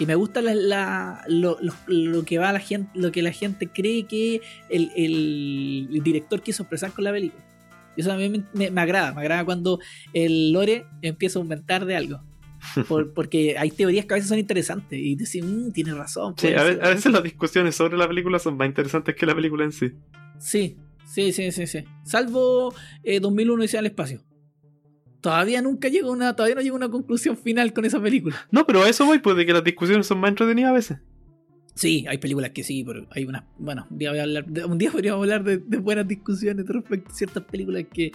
Y 0.00 0.06
me 0.06 0.14
gusta 0.16 0.40
la- 0.40 0.54
la- 0.54 1.24
lo, 1.28 1.58
lo- 1.60 1.74
lo 1.86 2.24
que 2.24 2.38
va 2.38 2.52
la 2.52 2.58
gente, 2.58 2.90
lo 2.98 3.12
que 3.12 3.22
la 3.22 3.30
gente 3.32 3.68
cree 3.68 4.04
que 4.06 4.40
el, 4.68 4.90
el- 4.96 5.88
el 5.92 6.02
director 6.02 6.42
quiso 6.42 6.62
expresar 6.64 6.90
con 6.92 7.04
la 7.04 7.12
película. 7.12 7.44
Y 7.96 8.00
eso 8.00 8.10
a 8.12 8.16
mí 8.16 8.28
me, 8.28 8.42
me- 8.54 8.70
me 8.70 8.80
agrada, 8.80 9.12
me 9.12 9.20
agrada 9.20 9.44
cuando 9.44 9.78
el 10.14 10.52
lore 10.52 10.86
empieza 11.02 11.38
a 11.38 11.42
aumentar 11.42 11.84
de 11.84 11.96
algo. 11.96 12.22
Por- 12.88 13.12
porque 13.14 13.56
hay 13.58 13.70
teorías 13.70 14.06
que 14.06 14.14
a 14.14 14.16
veces 14.16 14.28
son 14.28 14.38
interesantes 14.38 14.98
y 14.98 15.14
decís, 15.16 15.44
"Mm, 15.44 15.70
tienes 15.72 15.94
razón. 15.96 16.34
Sí, 16.36 16.48
a, 16.48 16.62
ve- 16.62 16.74
ser". 16.74 16.84
a 16.84 16.88
veces 16.90 17.12
las 17.12 17.22
discusiones 17.22 17.74
sobre 17.74 17.96
la 17.96 18.08
película 18.08 18.38
son 18.38 18.56
más 18.56 18.68
interesantes 18.68 19.14
que 19.14 19.26
la 19.26 19.34
película 19.34 19.64
en 19.64 19.72
sí. 19.72 19.92
Sí, 20.38 20.76
sí, 21.06 21.32
sí, 21.32 21.52
sí, 21.52 21.66
sí. 21.66 21.84
Salvo 22.04 22.74
eh, 23.02 23.20
2001 23.20 23.64
y 23.64 23.76
al 23.76 23.86
espacio. 23.86 24.22
Todavía 25.20 25.60
nunca 25.62 25.88
llega 25.88 26.08
a 26.08 26.10
una, 26.10 26.34
todavía 26.34 26.54
no 26.56 26.60
llega 26.62 26.72
a 26.74 26.76
una 26.76 26.88
conclusión 26.90 27.36
final 27.36 27.72
con 27.72 27.84
esa 27.84 28.00
película. 28.00 28.36
No, 28.50 28.66
pero 28.66 28.82
a 28.84 28.88
eso 28.88 29.04
voy, 29.04 29.18
pues 29.18 29.36
de 29.36 29.44
que 29.46 29.52
las 29.52 29.64
discusiones 29.64 30.06
son 30.06 30.18
más 30.18 30.30
entretenidas 30.30 30.70
a 30.70 30.74
veces. 30.74 30.98
Sí, 31.74 32.04
hay 32.08 32.18
películas 32.18 32.50
que 32.50 32.62
sí, 32.64 32.82
pero 32.84 33.06
hay 33.10 33.24
unas. 33.24 33.44
Bueno, 33.58 33.86
un 33.90 33.98
día, 33.98 34.10
voy 34.10 34.18
a 34.18 34.22
hablar 34.22 34.44
de- 34.46 34.64
un 34.64 34.76
día 34.78 34.90
podríamos 34.90 35.22
hablar 35.22 35.44
de, 35.44 35.58
de 35.58 35.78
buenas 35.78 36.06
discusiones 36.08 36.66
respecto 36.66 37.10
a 37.10 37.14
ciertas 37.14 37.44
películas 37.44 37.84
que, 37.92 38.12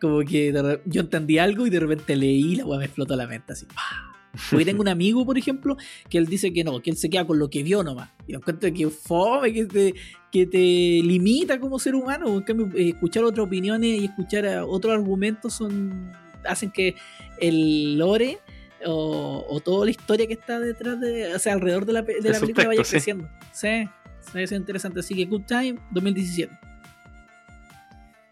como 0.00 0.20
que 0.20 0.52
de 0.52 0.80
yo 0.86 1.00
entendí 1.02 1.38
algo 1.38 1.66
y 1.66 1.70
de 1.70 1.80
repente 1.80 2.16
leí 2.16 2.52
y 2.52 2.56
la 2.56 2.66
weá 2.66 2.78
me 2.78 2.84
explotó 2.86 3.14
la 3.16 3.26
mente 3.26 3.52
así. 3.52 3.66
¡pah! 3.66 4.04
Porque 4.50 4.64
tengo 4.66 4.82
un 4.82 4.88
amigo, 4.88 5.24
por 5.24 5.38
ejemplo, 5.38 5.76
que 6.08 6.18
él 6.18 6.26
dice 6.26 6.52
que 6.52 6.62
no, 6.62 6.80
que 6.80 6.90
él 6.90 6.96
se 6.96 7.08
queda 7.08 7.26
con 7.26 7.38
lo 7.38 7.48
que 7.50 7.62
vio 7.62 7.82
nomás. 7.82 8.10
Y 8.26 8.32
lo 8.32 8.38
encuentro 8.38 8.70
que 8.72 8.88
fome, 8.90 9.52
que 9.52 9.64
te, 9.66 9.94
que 10.30 10.46
te 10.46 10.58
limita 10.58 11.58
como 11.58 11.78
ser 11.78 11.94
humano. 11.94 12.28
En 12.28 12.42
cambio, 12.42 12.68
eh, 12.76 12.90
escuchar 12.90 13.24
otras 13.24 13.46
opiniones 13.46 14.00
y 14.00 14.04
escuchar 14.04 14.46
otros 14.68 14.92
argumentos 14.92 15.54
son 15.54 16.12
hacen 16.44 16.70
que 16.70 16.94
el 17.40 17.98
lore 17.98 18.38
o, 18.84 19.44
o 19.48 19.60
toda 19.60 19.84
la 19.84 19.90
historia 19.90 20.26
que 20.26 20.34
está 20.34 20.60
detrás 20.60 21.00
de, 21.00 21.34
o 21.34 21.38
sea, 21.38 21.54
alrededor 21.54 21.86
de 21.86 21.92
la, 21.92 22.02
de 22.02 22.38
película 22.40 22.68
vaya 22.68 22.84
sí. 22.84 22.90
creciendo. 22.92 23.28
Sí, 23.52 23.88
sí, 24.32 24.40
es 24.40 24.52
interesante. 24.52 25.00
Así 25.00 25.14
que 25.14 25.24
Good 25.24 25.44
Time 25.46 25.78
2017. 25.90 26.52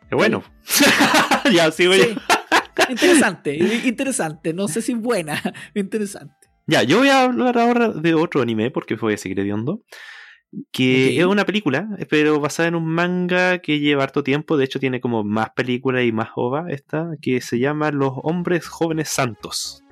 Qué 0.08 0.14
bueno. 0.14 0.44
ya, 1.52 1.70
sigo 1.70 1.94
Sí. 1.94 2.00
yo. 2.14 2.20
Interesante, 2.88 3.56
interesante. 3.84 4.52
No 4.52 4.68
sé 4.68 4.82
si 4.82 4.94
buena, 4.94 5.40
interesante. 5.74 6.34
Ya, 6.66 6.82
yo 6.82 6.98
voy 6.98 7.08
a 7.08 7.22
hablar 7.22 7.58
ahora 7.58 7.88
de 7.88 8.14
otro 8.14 8.42
anime 8.42 8.70
porque 8.70 8.94
voy 8.96 9.14
a 9.14 9.18
seguir 9.18 9.40
hediondo. 9.40 9.82
Que 10.72 11.18
es 11.18 11.24
una 11.26 11.44
película, 11.44 11.86
pero 12.08 12.40
basada 12.40 12.68
en 12.68 12.76
un 12.76 12.86
manga 12.86 13.58
que 13.58 13.78
lleva 13.78 14.04
harto 14.04 14.22
tiempo. 14.22 14.56
De 14.56 14.64
hecho, 14.64 14.78
tiene 14.80 15.00
como 15.00 15.22
más 15.24 15.50
películas 15.50 16.04
y 16.04 16.12
más 16.12 16.28
ova 16.36 16.66
esta, 16.70 17.10
que 17.20 17.40
se 17.40 17.58
llama 17.58 17.90
Los 17.90 18.12
Hombres 18.22 18.66
Jóvenes 18.66 19.08
Santos. 19.08 19.82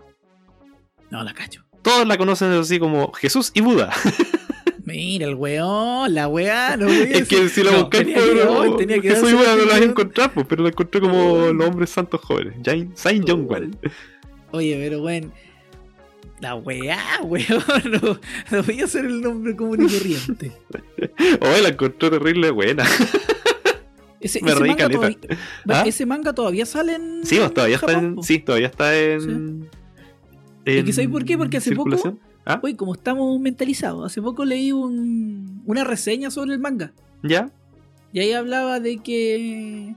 No 1.11 1.23
la 1.23 1.35
cacho. 1.35 1.65
Todos 1.83 2.07
la 2.07 2.17
conocen 2.17 2.51
así 2.53 2.79
como 2.79 3.13
Jesús 3.13 3.51
y 3.55 3.61
Buda. 3.61 3.93
Mira 4.87 5.27
el 5.27 5.35
weón, 5.35 6.15
la 6.15 6.29
weá. 6.29 6.77
No 6.77 6.87
voy 6.87 6.97
a 6.97 7.05
es 7.05 7.29
que 7.29 7.49
si 7.49 7.63
la 7.63 7.73
no, 7.73 7.81
buscáis 7.81 8.07
hoy 8.49 8.77
tenía 8.77 9.01
que 9.01 9.11
Jesús 9.11 9.31
y 9.31 9.35
Buda 9.35 9.57
no 9.57 9.63
la 9.63 9.65
vas 9.67 9.75
a 9.77 9.81
la- 9.81 9.85
encontrar, 9.87 10.33
pues, 10.33 10.47
pero 10.47 10.63
la 10.63 10.69
encontré 10.71 11.01
como 11.01 11.47
Los 11.53 11.69
Hombres 11.69 11.91
Santos 11.91 12.21
Jóvenes. 12.23 12.55
Saint 12.95 13.25
John 13.29 13.47
Wall. 13.49 13.77
Oye, 14.53 14.77
pero 14.79 15.03
weón. 15.03 15.33
La 16.41 16.55
weá, 16.57 16.99
weón. 17.23 17.63
No, 17.93 18.21
no 18.51 18.63
voy 18.63 18.81
a 18.81 18.85
hacer 18.85 19.05
el 19.05 19.21
nombre 19.21 19.55
común 19.57 19.83
y 19.89 19.93
corriente. 19.93 20.53
Oh, 21.41 21.63
la 21.63 21.69
encontré 21.69 22.11
terrible 22.11 22.51
buena. 22.51 22.85
Ese, 24.21 24.41
Me 24.43 24.51
ese 24.53 24.61
reí 24.61 24.71
manga 24.71 24.85
caleta. 24.89 25.01
todavía, 25.01 25.39
¿Ah? 25.69 25.85
ese 25.87 26.07
manga 26.07 26.33
todavía 26.33 26.65
sale 26.67 26.95
en. 26.95 27.27
Sí, 27.27 27.37
pues, 27.37 27.53
todavía 27.53 27.77
está 27.77 27.93
en. 27.93 28.23
Sí, 28.23 28.39
todavía 28.39 28.69
está 28.69 28.99
en. 28.99 29.69
¿Y 30.65 30.83
que 30.83 30.93
sabéis 30.95 31.11
por 31.11 31.25
qué? 31.27 31.37
Porque 31.37 31.59
hace 31.59 31.75
poco-. 31.77 32.19
¿Ah? 32.47 32.59
Oye, 32.63 32.75
como 32.75 32.95
estamos 32.95 33.39
mentalizados, 33.39 34.07
hace 34.11 34.23
poco 34.23 34.47
leí 34.47 34.73
un, 34.73 35.63
una 35.67 35.85
reseña 35.85 36.31
sobre 36.31 36.55
el 36.55 36.59
manga. 36.59 36.93
¿Ya? 37.23 37.51
Y 38.15 38.21
ahí 38.21 38.33
hablaba 38.33 38.81
de 38.81 38.97
que. 38.99 39.95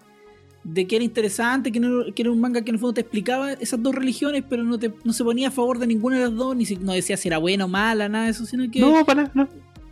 De 0.70 0.86
que 0.86 0.98
era 0.98 1.06
interesante, 1.06 1.72
que, 1.72 1.80
no- 1.80 2.14
que 2.14 2.22
era 2.22 2.30
un 2.32 2.42
manga 2.42 2.62
que 2.62 2.70
en 2.72 2.76
el 2.76 2.80
fondo 2.80 2.96
te 2.96 3.02
explicaba 3.02 3.54
esas 3.54 3.82
dos 3.82 3.96
religiones, 3.96 4.44
pero 4.50 4.64
no, 4.64 4.78
te, 4.78 4.92
no 5.06 5.14
se 5.14 5.24
ponía 5.24 5.48
a 5.48 5.52
favor 5.52 5.80
de 5.80 5.88
ninguna 5.88 6.18
de 6.18 6.24
las 6.24 6.36
dos, 6.36 6.56
ni 6.58 6.66
si, 6.66 6.76
no 6.76 6.92
decía 6.92 7.16
si 7.16 7.30
era 7.30 7.38
buena 7.38 7.64
o 7.66 7.68
mala, 7.70 8.10
nada 8.10 8.26
de 8.26 8.32
eso, 8.32 8.46
sino 8.46 8.70
que. 8.70 8.82
No, 8.82 9.06
para 9.06 9.22
nada, 9.24 9.32
no. 9.34 9.48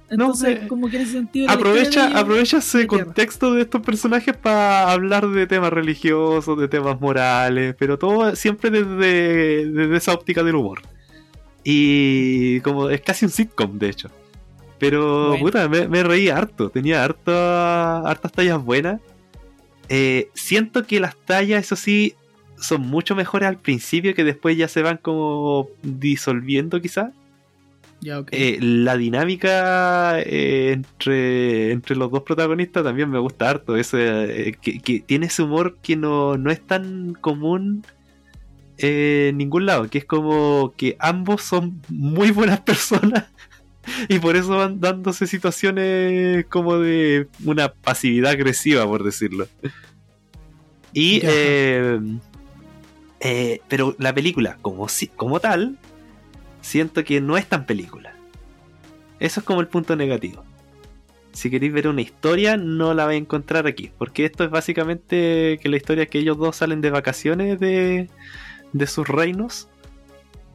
entonces, 0.10 0.64
eh, 0.64 0.68
como 0.68 0.90
que 0.90 0.98
en 0.98 1.04
ese 1.04 1.14
sentido. 1.14 1.50
Aprovecha, 1.50 2.10
de 2.10 2.18
aprovecha 2.20 2.58
ese 2.58 2.80
de 2.80 2.88
tierra. 2.88 3.06
contexto 3.06 3.54
de 3.54 3.62
estos 3.62 3.82
personajes 3.84 4.36
para 4.36 4.92
hablar 4.92 5.30
de 5.30 5.48
temas 5.48 5.72
religiosos, 5.72 6.60
de 6.60 6.68
temas 6.68 7.00
morales, 7.00 7.74
pero 7.80 7.98
todo 7.98 8.36
siempre 8.36 8.70
desde, 8.70 9.72
desde 9.72 9.96
esa 9.96 10.14
óptica 10.14 10.44
del 10.44 10.56
humor. 10.56 10.82
Y 11.64 12.60
como 12.62 12.90
es 12.90 13.02
casi 13.02 13.26
un 13.26 13.32
sitcom, 13.32 13.80
de 13.80 13.90
hecho. 13.90 14.10
Pero, 14.78 15.30
Bueno. 15.30 15.46
puta, 15.46 15.70
me, 15.70 15.88
me 15.88 16.04
reí 16.04 16.28
harto. 16.30 16.70
Tenía 16.70 17.04
harta, 17.04 18.00
hartas 18.02 18.32
tallas 18.32 18.64
buenas. 18.64 19.00
Eh, 19.90 20.30
siento 20.34 20.86
que 20.86 21.00
las 21.00 21.16
tallas, 21.16 21.64
eso 21.66 21.76
sí, 21.76 22.16
son 22.58 22.82
mucho 22.82 23.16
mejores 23.16 23.48
al 23.48 23.58
principio 23.58 24.14
que 24.14 24.24
después 24.24 24.58
ya 24.58 24.68
se 24.68 24.82
van 24.82 24.98
como 24.98 25.70
disolviendo 25.84 26.82
quizás. 26.82 27.14
Ya, 28.02 28.20
ok. 28.20 28.30
Eh, 28.32 28.58
la 28.62 28.98
dinámica 28.98 30.20
eh, 30.20 30.72
entre, 30.74 31.72
entre 31.72 31.96
los 31.96 32.12
dos 32.12 32.24
protagonistas 32.24 32.84
también 32.84 33.10
me 33.10 33.20
gusta 33.20 33.50
harto. 33.50 33.78
Ese, 33.78 34.50
eh, 34.50 34.58
que, 34.62 34.80
que 34.80 35.00
tiene 35.00 35.28
ese 35.28 35.44
humor 35.44 35.78
que 35.82 35.96
no, 35.96 36.38
no 36.38 36.52
es 36.52 36.62
tan 36.62 37.14
común 37.14 37.84
en 38.78 39.38
ningún 39.38 39.66
lado. 39.66 39.90
Que 39.90 40.00
es 40.00 40.06
como 40.06 40.74
que 40.78 40.98
ambos 41.00 41.42
son 41.42 41.82
muy 41.90 42.32
buenas 42.32 42.60
personas 42.62 43.26
y 44.10 44.20
por 44.20 44.36
eso 44.36 44.58
van 44.58 44.80
dándose 44.80 45.28
situaciones 45.28 46.46
como 46.48 46.78
de 46.78 47.28
una 47.44 47.74
pasividad 47.74 48.32
agresiva, 48.32 48.86
por 48.86 49.04
decirlo. 49.04 49.48
Y. 50.94 51.22
Eh, 51.24 52.00
eh, 53.22 53.62
pero 53.68 53.96
la 53.98 54.14
película, 54.14 54.58
como, 54.62 54.88
como 55.16 55.40
tal, 55.40 55.78
siento 56.62 57.04
que 57.04 57.22
no 57.22 57.38
es 57.38 57.48
tan 57.48 57.66
película. 57.66 58.14
Eso 59.20 59.40
es 59.40 59.46
como 59.46 59.62
el 59.62 59.68
punto 59.68 59.96
negativo. 59.96 60.44
Si 61.32 61.50
queréis 61.50 61.74
ver 61.74 61.88
una 61.88 62.02
historia, 62.02 62.56
no 62.56 62.94
la 62.94 63.06
vais 63.06 63.16
a 63.16 63.22
encontrar 63.22 63.68
aquí. 63.68 63.92
Porque 63.98 64.26
esto 64.26 64.44
es 64.44 64.50
básicamente 64.50 65.60
que 65.62 65.70
la 65.70 65.78
historia 65.78 66.04
es 66.04 66.10
que 66.10 66.20
ellos 66.20 66.38
dos 66.38 66.58
salen 66.58 66.82
de 66.82 66.92
vacaciones 66.92 67.60
de, 67.60 68.10
de 68.74 68.88
sus 68.88 69.08
reinos 69.08 69.70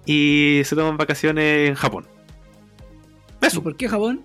y 0.07 0.62
se 0.64 0.76
toman 0.76 0.97
vacaciones 0.97 1.68
en 1.68 1.74
Japón. 1.74 2.07
¿Y 3.43 3.47
Eso, 3.47 3.62
por 3.62 3.76
qué 3.76 3.88
Japón? 3.88 4.22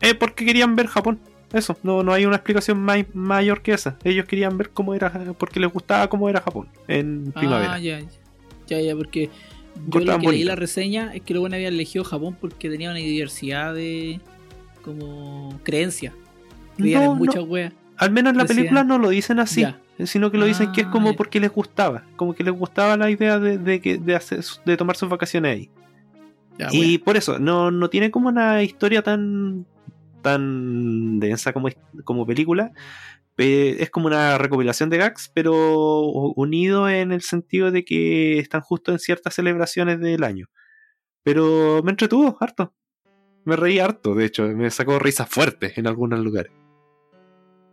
eh, 0.00 0.14
porque 0.14 0.44
querían 0.44 0.76
ver 0.76 0.86
Japón. 0.86 1.18
Eso, 1.52 1.76
no, 1.82 2.02
no 2.02 2.12
hay 2.14 2.24
una 2.24 2.36
explicación 2.36 2.78
mai- 2.86 3.06
mayor 3.12 3.60
que 3.62 3.72
esa. 3.72 3.96
Ellos 4.04 4.24
querían 4.26 4.56
ver 4.56 4.70
cómo 4.70 4.94
era, 4.94 5.10
porque 5.38 5.60
les 5.60 5.70
gustaba 5.72 6.08
cómo 6.08 6.28
era 6.28 6.40
Japón 6.40 6.68
en 6.88 7.30
primavera. 7.32 7.74
Ah, 7.74 7.78
ya, 7.78 8.00
ya. 8.00 8.06
Ya, 8.68 8.80
ya, 8.80 8.96
porque. 8.96 9.28
Yo 9.88 10.00
lo 10.00 10.18
que 10.18 10.28
leí 10.28 10.44
la 10.44 10.54
reseña 10.54 11.14
es 11.14 11.22
que 11.22 11.32
luego 11.34 11.46
habían 11.46 11.72
elegido 11.74 12.04
Japón 12.04 12.36
porque 12.40 12.70
tenía 12.70 12.90
una 12.90 12.98
diversidad 13.00 13.74
de. 13.74 14.20
como. 14.82 15.58
creencia. 15.62 16.12
Creían 16.76 17.00
No, 17.04 17.12
en 17.12 17.18
no. 17.18 17.24
muchas 17.24 17.44
weas. 17.44 17.72
Al 17.98 18.10
menos 18.10 18.32
en 18.32 18.38
la 18.38 18.44
Decían- 18.44 18.56
película 18.56 18.84
no 18.84 18.98
lo 18.98 19.10
dicen 19.10 19.38
así, 19.38 19.60
Ya. 19.62 19.78
sino 20.06 20.30
que 20.30 20.38
lo 20.38 20.46
dicen 20.46 20.72
que 20.72 20.80
es 20.82 20.86
Ah, 20.86 20.90
como 20.90 21.10
ya. 21.10 21.16
porque 21.16 21.38
les 21.38 21.50
gustaba, 21.52 22.04
como 22.16 22.34
que 22.34 22.42
les 22.42 22.54
gustaba 22.54 22.96
la 22.96 23.10
idea 23.10 23.38
de, 23.38 23.58
de 23.58 23.80
que, 23.80 23.98
de, 23.98 24.14
hacer, 24.16 24.40
de 24.64 24.76
tomar 24.76 24.96
sus 24.96 25.08
vacaciones 25.08 25.54
ahí. 25.56 25.70
Ya, 26.58 26.68
y 26.70 26.98
por 26.98 27.16
eso, 27.16 27.38
no, 27.38 27.70
no 27.70 27.88
tiene 27.88 28.10
como 28.10 28.28
una 28.28 28.62
historia 28.62 29.02
tan 29.02 29.66
tan 30.22 31.18
densa 31.18 31.52
como, 31.52 31.68
como 32.04 32.24
película, 32.26 32.72
es 33.36 33.90
como 33.90 34.06
una 34.06 34.38
recopilación 34.38 34.90
de 34.90 34.98
gags, 34.98 35.30
pero 35.34 36.00
unido 36.02 36.88
en 36.88 37.12
el 37.12 37.22
sentido 37.22 37.70
de 37.70 37.84
que 37.84 38.38
están 38.38 38.60
justo 38.60 38.92
en 38.92 38.98
ciertas 38.98 39.34
celebraciones 39.34 40.00
del 40.00 40.24
año. 40.24 40.46
Pero 41.22 41.82
me 41.82 41.90
entretuvo 41.90 42.36
harto. 42.40 42.74
Me 43.44 43.56
reí 43.56 43.80
harto, 43.80 44.14
de 44.14 44.26
hecho, 44.26 44.44
me 44.48 44.70
sacó 44.70 44.98
risas 44.98 45.28
fuertes 45.28 45.76
en 45.76 45.86
algunos 45.88 46.20
lugares. 46.20 46.52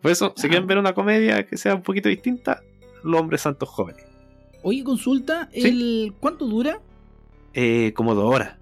Por 0.01 0.11
eso, 0.11 0.33
si 0.35 0.47
quieren 0.47 0.65
ver 0.65 0.77
una 0.77 0.93
comedia 0.93 1.45
que 1.45 1.57
sea 1.57 1.75
un 1.75 1.83
poquito 1.83 2.09
distinta, 2.09 2.61
Los 3.03 3.21
Hombres 3.21 3.41
Santos 3.41 3.69
Jóvenes. 3.69 4.05
Oye, 4.63 4.83
consulta, 4.83 5.49
el 5.53 6.13
¿cuánto 6.19 6.45
dura? 6.45 6.81
Eh, 7.53 7.93
como 7.93 8.15
dos 8.15 8.33
horas. 8.33 8.58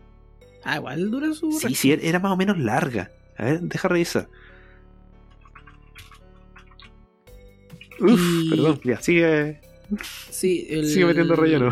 Ah, 0.69 0.75
igual 0.75 1.09
dura 1.09 1.33
su. 1.33 1.49
Sí, 1.53 1.73
sí, 1.75 1.91
era 1.93 2.19
más 2.19 2.33
o 2.33 2.35
menos 2.35 2.57
larga. 2.57 3.09
A 3.37 3.45
ver, 3.45 3.61
deja 3.61 3.87
revisar. 3.87 4.27
Uf, 8.01 8.49
perdón, 8.49 8.81
ya, 8.83 9.01
sigue. 9.01 9.61
Sí, 10.29 10.67
el... 10.69 10.85
Sigue 10.89 11.05
metiendo 11.05 11.37
relleno. 11.37 11.71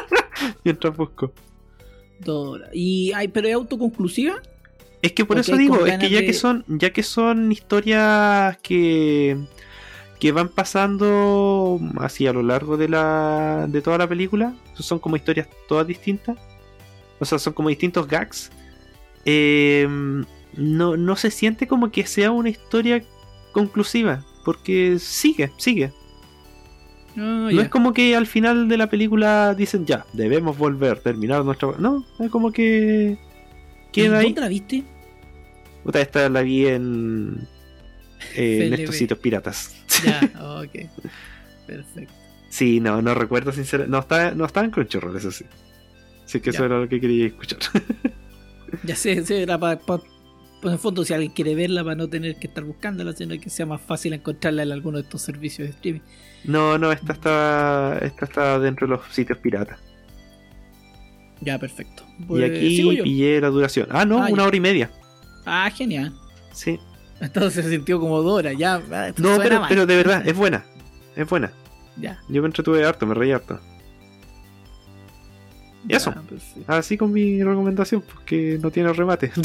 Mientras 0.64 0.96
busco. 0.96 1.32
¿Y 2.72 3.12
hay, 3.12 3.28
pero 3.28 3.46
es 3.46 3.54
autoconclusiva? 3.54 4.42
Es 5.00 5.12
que 5.12 5.24
por 5.24 5.38
eso 5.38 5.56
digo, 5.56 5.86
es 5.86 5.96
que 5.98 6.10
ya 6.10 6.22
que 6.22 6.32
son, 6.32 6.64
ya 6.66 6.90
que 6.90 7.04
son 7.04 7.52
historias 7.52 8.58
que 8.62 9.38
que 10.18 10.32
van 10.32 10.48
pasando 10.48 11.78
así 11.98 12.26
a 12.26 12.32
lo 12.32 12.42
largo 12.42 12.76
de 12.76 12.88
la 12.88 13.66
de 13.68 13.80
toda 13.80 13.98
la 13.98 14.08
película, 14.08 14.54
son 14.74 14.98
como 14.98 15.14
historias 15.14 15.48
todas 15.68 15.86
distintas. 15.86 16.36
O 17.18 17.24
sea, 17.24 17.38
son 17.38 17.52
como 17.52 17.68
distintos 17.68 18.06
gags. 18.06 18.50
Eh, 19.24 19.86
no, 20.56 20.96
no 20.96 21.16
se 21.16 21.30
siente 21.30 21.66
como 21.66 21.90
que 21.90 22.06
sea 22.06 22.30
una 22.30 22.50
historia 22.50 23.02
conclusiva, 23.52 24.24
porque 24.44 24.98
sigue, 24.98 25.50
sigue. 25.56 25.92
Ah, 27.16 27.48
no 27.52 27.60
es 27.60 27.68
como 27.68 27.92
que 27.92 28.16
al 28.16 28.26
final 28.26 28.68
de 28.68 28.76
la 28.76 28.90
película 28.90 29.54
dicen 29.54 29.86
ya, 29.86 30.04
debemos 30.12 30.58
volver, 30.58 30.98
terminar 30.98 31.44
nuestra. 31.44 31.70
No, 31.78 32.04
es 32.18 32.30
como 32.30 32.52
que. 32.52 33.16
Queda 33.92 34.20
¿Dónde 34.20 34.40
la 34.40 34.48
viste? 34.48 34.82
Puta, 35.84 36.00
esta 36.00 36.28
la 36.28 36.42
vi 36.42 36.66
en. 36.66 37.46
Eh, 38.34 38.66
en 38.66 38.74
estos 38.74 38.96
sitios 38.96 39.18
piratas. 39.18 39.74
Ya, 40.04 40.20
ok. 40.60 40.90
Perfecto. 41.66 42.12
Sí, 42.50 42.80
no, 42.80 43.00
no 43.00 43.14
recuerdo 43.14 43.52
sinceramente. 43.52 43.92
No 43.92 44.00
estaba, 44.00 44.32
no 44.32 44.44
estaba 44.44 44.66
en 44.66 44.72
Crunchyroll, 44.72 45.16
eso 45.16 45.30
sí. 45.30 45.44
Así 46.24 46.40
que 46.40 46.50
eso 46.50 46.64
era 46.64 46.78
lo 46.80 46.88
que 46.88 47.00
quería 47.00 47.26
escuchar. 47.26 47.58
ya 48.84 48.96
sé, 48.96 49.24
sí, 49.24 49.34
era 49.34 49.58
para. 49.58 49.78
pues 49.78 50.02
en 50.62 50.70
el 50.72 50.78
fondo, 50.78 51.04
si 51.04 51.12
alguien 51.12 51.32
quiere 51.32 51.54
verla, 51.54 51.84
para 51.84 51.96
no 51.96 52.08
tener 52.08 52.36
que 52.36 52.46
estar 52.46 52.64
buscándola, 52.64 53.12
sino 53.12 53.38
que 53.38 53.50
sea 53.50 53.66
más 53.66 53.80
fácil 53.80 54.14
encontrarla 54.14 54.62
en 54.62 54.72
alguno 54.72 54.98
de 54.98 55.04
estos 55.04 55.20
servicios 55.20 55.68
de 55.68 55.74
streaming. 55.74 56.00
No, 56.44 56.78
no, 56.78 56.90
esta 56.90 57.12
está, 57.12 57.98
esta 58.00 58.24
está 58.24 58.58
dentro 58.58 58.86
de 58.86 58.96
los 58.96 59.06
sitios 59.12 59.38
piratas. 59.38 59.78
Ya, 61.40 61.58
perfecto. 61.58 62.04
y 62.18 62.24
pues, 62.24 62.50
aquí 62.50 63.00
pillé 63.02 63.40
la 63.40 63.48
duración. 63.48 63.88
Ah, 63.90 64.04
no, 64.04 64.22
ah, 64.22 64.28
una 64.30 64.44
hora 64.44 64.56
y 64.56 64.60
media. 64.60 64.90
Ah, 65.44 65.70
genial. 65.70 66.14
Sí. 66.52 66.78
Entonces 67.20 67.64
se 67.64 67.70
sintió 67.70 68.00
como 68.00 68.22
Dora, 68.22 68.52
ya. 68.52 68.80
Ah, 68.90 69.12
no, 69.18 69.38
pero, 69.38 69.62
pero, 69.68 69.86
de 69.86 69.96
verdad, 69.96 70.26
es 70.26 70.36
buena. 70.36 70.64
Es 71.16 71.28
buena. 71.28 71.52
Ya. 71.96 72.20
Yo 72.28 72.42
me 72.42 72.46
entretuve 72.48 72.84
harto, 72.84 73.06
me 73.06 73.14
reí 73.14 73.32
harto. 73.32 73.60
Y 75.88 75.94
eso. 75.94 76.14
Pues 76.28 76.42
Así 76.66 76.96
con 76.96 77.12
mi 77.12 77.42
recomendación, 77.42 78.02
porque 78.02 78.58
no 78.60 78.70
tiene 78.70 78.92
remate. 78.92 79.32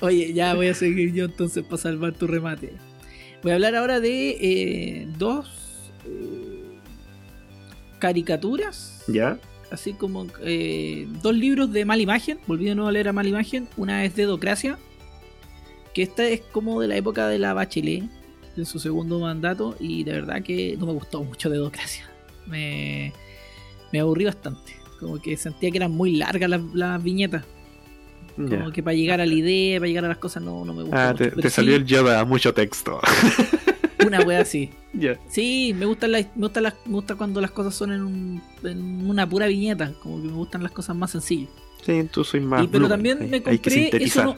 Oye, 0.00 0.32
ya 0.32 0.54
voy 0.54 0.68
a 0.68 0.74
seguir 0.74 1.12
yo 1.12 1.26
entonces 1.26 1.62
para 1.62 1.76
salvar 1.76 2.12
tu 2.12 2.26
remate. 2.26 2.72
Voy 3.42 3.52
a 3.52 3.54
hablar 3.54 3.74
ahora 3.74 4.00
de 4.00 4.30
eh, 4.30 5.08
dos 5.18 5.92
eh, 6.06 6.78
caricaturas. 7.98 9.04
Ya. 9.08 9.38
Así 9.70 9.92
como 9.92 10.26
eh, 10.42 11.06
dos 11.22 11.34
libros 11.34 11.72
de 11.72 11.84
mala 11.84 12.02
imagen. 12.02 12.38
Volví 12.46 12.66
de 12.66 12.74
nuevo 12.74 12.88
a 12.88 12.92
leer 12.92 13.08
a 13.08 13.12
mala 13.12 13.28
imagen. 13.28 13.68
Una 13.76 14.04
es 14.04 14.16
Dedocracia. 14.16 14.78
Que 15.94 16.02
esta 16.02 16.24
es 16.26 16.40
como 16.40 16.80
de 16.80 16.88
la 16.88 16.96
época 16.96 17.28
de 17.28 17.38
la 17.38 17.54
Bachelet. 17.54 18.04
De 18.56 18.64
su 18.64 18.78
segundo 18.78 19.20
mandato. 19.20 19.76
Y 19.78 20.04
de 20.04 20.12
verdad 20.12 20.42
que 20.42 20.76
no 20.78 20.86
me 20.86 20.92
gustó 20.92 21.22
mucho 21.22 21.50
Dedocracia. 21.50 22.10
Me, 22.46 23.12
me 23.92 24.00
aburrí 24.00 24.24
bastante. 24.24 24.80
Como 24.98 25.20
que 25.20 25.36
sentía 25.36 25.70
que 25.70 25.78
eran 25.78 25.92
muy 25.92 26.16
largas 26.16 26.50
las 26.74 27.02
viñetas. 27.02 27.44
Como 28.36 28.70
que 28.70 28.82
para 28.82 28.94
llegar 28.94 29.20
a 29.20 29.26
la 29.26 29.34
idea, 29.34 29.78
para 29.78 29.88
llegar 29.88 30.04
a 30.04 30.08
las 30.08 30.18
cosas, 30.18 30.42
no, 30.42 30.64
no 30.64 30.72
me 30.72 30.82
gusta. 30.82 31.10
Ah, 31.10 31.14
te, 31.14 31.50
salió 31.50 31.76
el 31.76 31.84
Yoda, 31.84 32.24
mucho 32.24 32.54
texto. 32.54 33.00
Una 34.06 34.20
wea 34.20 34.40
así. 34.40 34.70
Sí, 35.28 35.72
me 35.78 35.86
gusta, 35.86 36.08
me, 36.08 36.28
gusta 36.34 36.60
me 36.60 36.92
gusta 36.92 37.14
cuando 37.14 37.40
las 37.40 37.52
cosas 37.52 37.74
son 37.76 37.92
en, 37.92 38.42
en, 38.64 39.08
una 39.08 39.26
pura 39.26 39.46
viñeta. 39.46 39.92
Como 40.02 40.20
que 40.20 40.26
me 40.26 40.34
gustan 40.34 40.64
las 40.64 40.72
cosas 40.72 40.96
más 40.96 41.12
sencillas. 41.12 41.48
Sí, 41.86 42.04
tú 42.10 42.24
soy 42.24 42.40
más. 42.40 42.66
pero 42.66 42.88
también 42.88 43.30
me 43.30 43.40
compré. 43.40 43.88
Eso 44.02 44.24
no, 44.24 44.36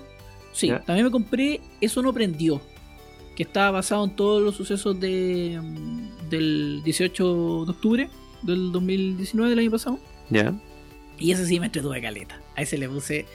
sí, 0.53 0.70
también 0.86 1.07
me 1.07 1.11
compré 1.11 1.61
Eso 1.80 2.03
no 2.03 2.12
prendió. 2.12 2.61
Que 3.34 3.44
estaba 3.44 3.70
basado 3.70 4.05
en 4.05 4.14
todos 4.14 4.42
los 4.42 4.55
sucesos 4.55 5.00
de, 5.00 5.59
del 6.28 6.82
18 6.84 7.64
de 7.64 7.70
octubre 7.70 8.11
del 8.43 8.72
2019 8.72 9.51
del 9.51 9.59
año 9.59 9.70
pasado. 9.70 9.99
Ya. 10.30 10.55
Y 11.18 11.32
ese 11.32 11.47
sí 11.47 11.61
me 11.61 11.66
entretuve 11.66 12.01
caleta. 12.01 12.40
A 12.57 12.62
ese 12.62 12.78
le 12.78 12.88
puse 12.88 13.26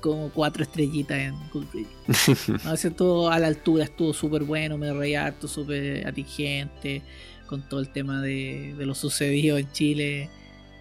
como 0.00 0.30
cuatro 0.30 0.62
estrellitas 0.62 1.18
en 1.18 1.34
Goodreads. 1.50 2.64
no, 2.64 2.74
ese 2.74 2.90
todo 2.90 3.30
a 3.30 3.38
la 3.38 3.46
altura, 3.46 3.84
estuvo 3.84 4.12
súper 4.12 4.42
bueno, 4.42 4.76
me 4.76 4.92
reí 4.92 5.14
harto, 5.14 5.48
súper 5.48 6.06
atingente, 6.06 7.02
con 7.46 7.66
todo 7.68 7.80
el 7.80 7.90
tema 7.90 8.20
de, 8.20 8.74
lo 8.78 8.94
sucedido 8.94 9.58
en 9.58 9.70
Chile 9.72 10.28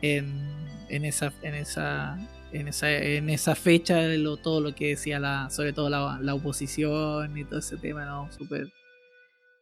en, 0.01 0.41
en, 0.89 1.05
esa, 1.05 1.32
en, 1.43 1.53
esa, 1.53 2.18
en, 2.51 2.68
esa, 2.68 2.91
en 2.91 3.30
esa 3.30 3.55
fecha, 3.55 4.01
lo, 4.01 4.38
todo 4.38 4.59
lo 4.59 4.74
que 4.74 4.88
decía 4.88 5.20
la, 5.20 5.49
sobre 5.49 5.74
todo 5.74 5.89
la, 5.89 6.34
oposición 6.34 7.38
y 7.38 7.45
todo 7.45 7.59
ese 7.59 7.78
tema, 7.78 8.05
no, 8.05 8.32
súper 8.32 8.68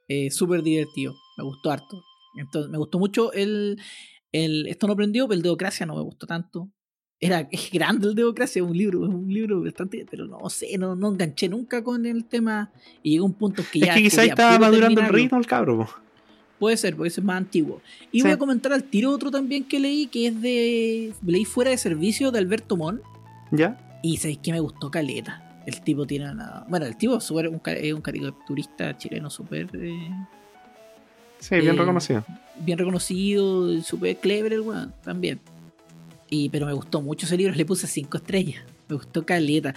eh, 0.08 0.32
súper 0.32 0.64
divertido, 0.64 1.14
me 1.38 1.44
gustó 1.44 1.72
harto. 1.72 2.04
Entonces, 2.40 2.72
me 2.72 2.78
gustó 2.78 3.00
mucho 3.00 3.32
el, 3.34 3.80
el 4.32 4.68
esto 4.68 4.88
no 4.88 4.94
aprendió, 4.94 5.28
pero 5.28 5.38
el 5.38 5.44
Deocracia 5.44 5.86
no 5.86 5.96
me 5.96 6.02
gustó 6.02 6.28
tanto 6.28 6.70
era 7.20 7.48
es 7.52 7.72
grande 7.72 8.08
el 8.08 8.16
Democracia, 8.16 8.64
un 8.64 8.78
libro, 8.78 9.06
es 9.06 9.14
un 9.14 9.32
libro 9.32 9.62
bastante, 9.62 10.06
pero 10.10 10.26
no 10.26 10.50
sé, 10.50 10.78
no, 10.78 10.96
no 10.96 11.10
enganché 11.10 11.50
nunca 11.50 11.84
con 11.84 12.06
el 12.06 12.26
tema 12.26 12.72
y 13.04 13.12
llegó 13.12 13.26
un 13.26 13.34
punto 13.34 13.64
que 13.72 13.80
ya. 13.80 13.88
Es 13.88 13.96
que 13.96 14.04
quizás 14.04 14.26
estaba 14.26 14.58
madurando 14.60 15.02
el 15.02 15.08
ritmo 15.10 15.38
el 15.38 15.46
cabro. 15.46 15.88
Puede 16.60 16.76
ser, 16.76 16.96
porque 16.98 17.08
es 17.08 17.24
más 17.24 17.38
antiguo. 17.38 17.82
Y 18.12 18.22
voy 18.22 18.32
a 18.32 18.38
comentar 18.38 18.74
al 18.74 18.84
tiro 18.84 19.12
otro 19.12 19.32
también 19.32 19.64
que 19.64 19.80
leí, 19.80 20.08
que 20.08 20.28
es 20.28 20.42
de. 20.42 21.14
Leí 21.26 21.46
fuera 21.46 21.72
de 21.72 21.78
servicio 21.78 22.32
de 22.32 22.40
Alberto 22.40 22.76
Mon. 22.76 23.02
¿Ya? 23.50 24.00
Y 24.04 24.18
sabéis 24.18 24.40
que 24.40 24.52
me 24.52 24.60
gustó 24.60 24.92
Caleta. 24.92 25.62
El 25.66 25.80
tipo 25.82 26.06
tiene 26.06 26.30
una. 26.30 26.66
Bueno, 26.68 26.86
el 26.86 26.98
tipo 26.98 27.16
es, 27.16 27.24
super, 27.24 27.48
un, 27.48 27.62
es 27.66 27.94
un 27.94 28.02
caricaturista 28.02 28.98
chileno 28.98 29.30
súper. 29.30 29.70
Eh, 29.74 30.12
sí, 31.40 31.56
bien 31.56 31.76
eh, 31.76 31.80
reconocido. 31.80 32.26
Bien 32.60 32.78
reconocido, 32.78 33.82
súper 33.82 34.18
clever 34.18 34.54
el 34.54 34.62
weón, 34.62 34.94
también. 35.04 35.40
Y, 36.30 36.50
pero 36.50 36.66
me 36.68 36.74
gustó 36.74 37.02
mucho 37.02 37.26
ese 37.26 37.38
libro, 37.38 37.56
le 37.56 37.66
puse 37.66 37.88
cinco 37.88 38.18
estrellas. 38.18 38.62
Me 38.88 38.96
gustó 38.96 39.26
caleta. 39.26 39.74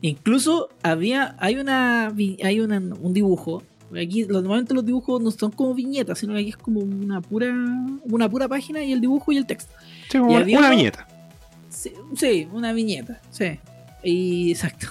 Incluso 0.00 0.68
había, 0.82 1.36
hay 1.38 1.56
una 1.56 2.12
hay 2.42 2.60
una, 2.60 2.78
un 2.78 3.12
dibujo. 3.12 3.62
Aquí 3.92 4.24
normalmente 4.24 4.74
los 4.74 4.84
dibujos 4.84 5.22
no 5.22 5.30
son 5.30 5.52
como 5.52 5.74
viñetas, 5.74 6.18
sino 6.18 6.34
que 6.34 6.40
aquí 6.40 6.48
es 6.50 6.56
como 6.56 6.80
una 6.80 7.20
pura 7.20 7.54
una 8.04 8.28
pura 8.28 8.48
página 8.48 8.82
y 8.82 8.92
el 8.92 9.00
dibujo 9.00 9.32
y 9.32 9.36
el 9.36 9.46
texto. 9.46 9.72
Sí, 10.10 10.18
una, 10.18 10.70
viñeta. 10.70 11.06
Sí, 11.70 12.48
una 12.52 12.72
viñeta, 12.72 13.20
sí. 13.30 13.58
Y, 14.02 14.50
exacto. 14.50 14.88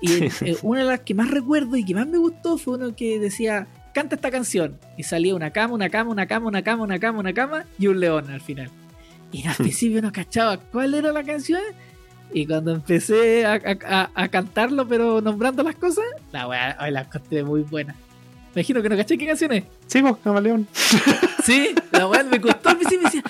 Y 0.00 0.24
eh, 0.44 0.56
una 0.62 0.80
de 0.80 0.86
las 0.86 1.00
que 1.00 1.14
más 1.14 1.30
recuerdo 1.30 1.76
y 1.76 1.84
que 1.84 1.94
más 1.94 2.06
me 2.06 2.18
gustó 2.18 2.58
fue 2.58 2.76
uno 2.76 2.94
que 2.94 3.18
decía, 3.18 3.66
canta 3.96 4.14
esta 4.14 4.30
canción. 4.30 4.78
Y 4.98 5.04
salía 5.04 5.34
una 5.34 5.50
cama, 5.52 5.72
una 5.72 5.88
cama, 5.88 6.10
una 6.10 6.26
cama, 6.26 6.46
una 6.48 6.62
cama, 6.62 6.82
una 6.82 6.98
cama, 6.98 7.18
una 7.18 7.32
cama 7.32 7.64
y 7.78 7.86
un 7.86 7.98
león 7.98 8.30
al 8.30 8.42
final. 8.42 8.70
Y 9.32 9.46
al 9.46 9.54
principio 9.56 10.02
no 10.02 10.12
cachaba 10.12 10.58
cuál 10.58 10.92
era 10.92 11.12
la 11.12 11.24
canción. 11.24 11.62
Y 12.30 12.46
cuando 12.46 12.72
empecé 12.72 13.46
a, 13.46 14.28
cantarlo, 14.28 14.86
pero 14.86 15.22
nombrando 15.22 15.62
las 15.62 15.76
cosas, 15.76 16.04
la 16.30 16.46
weá, 16.46 16.90
la 16.90 17.00
encontré 17.02 17.42
muy 17.42 17.62
buena. 17.62 17.94
Me 18.54 18.60
imagino 18.60 18.82
que 18.82 18.88
no 18.90 18.96
caché 18.96 19.16
qué 19.16 19.26
canción 19.26 19.52
es. 19.52 19.64
Sí, 19.86 20.02
vos, 20.02 20.18
Camaleón. 20.22 20.68
Sí, 21.44 21.72
la 21.92 22.08
weá 22.08 22.24
me 22.24 22.40
costó 22.40 22.70
al 22.70 22.76
principio. 22.76 23.04
Decía, 23.04 23.22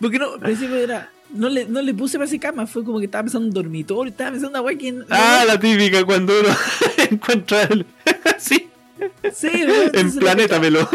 porque 0.00 0.18
no, 0.18 0.34
al 0.34 0.40
principio 0.40 0.76
era. 0.76 1.10
No 1.34 1.48
le, 1.48 1.64
no 1.64 1.82
le 1.82 1.92
puse 1.92 2.16
para 2.16 2.26
ese 2.26 2.38
cama, 2.38 2.68
fue 2.68 2.84
como 2.84 3.00
que 3.00 3.06
estaba 3.06 3.24
pensando 3.24 3.46
en 3.46 3.48
un 3.48 3.54
dormitorio, 3.54 4.10
estaba 4.12 4.30
pensando 4.30 4.60
una 4.60 4.64
weá 4.64 4.78
que. 4.78 5.02
Ah, 5.10 5.44
la 5.44 5.58
típica 5.58 6.04
cuando 6.04 6.32
uno 6.38 6.50
encuentra 7.10 7.64
el. 7.64 7.84
sí. 8.38 8.68
Sí, 9.32 9.48
En 9.92 10.14
Planeta 10.14 10.58
Melo. 10.60 10.88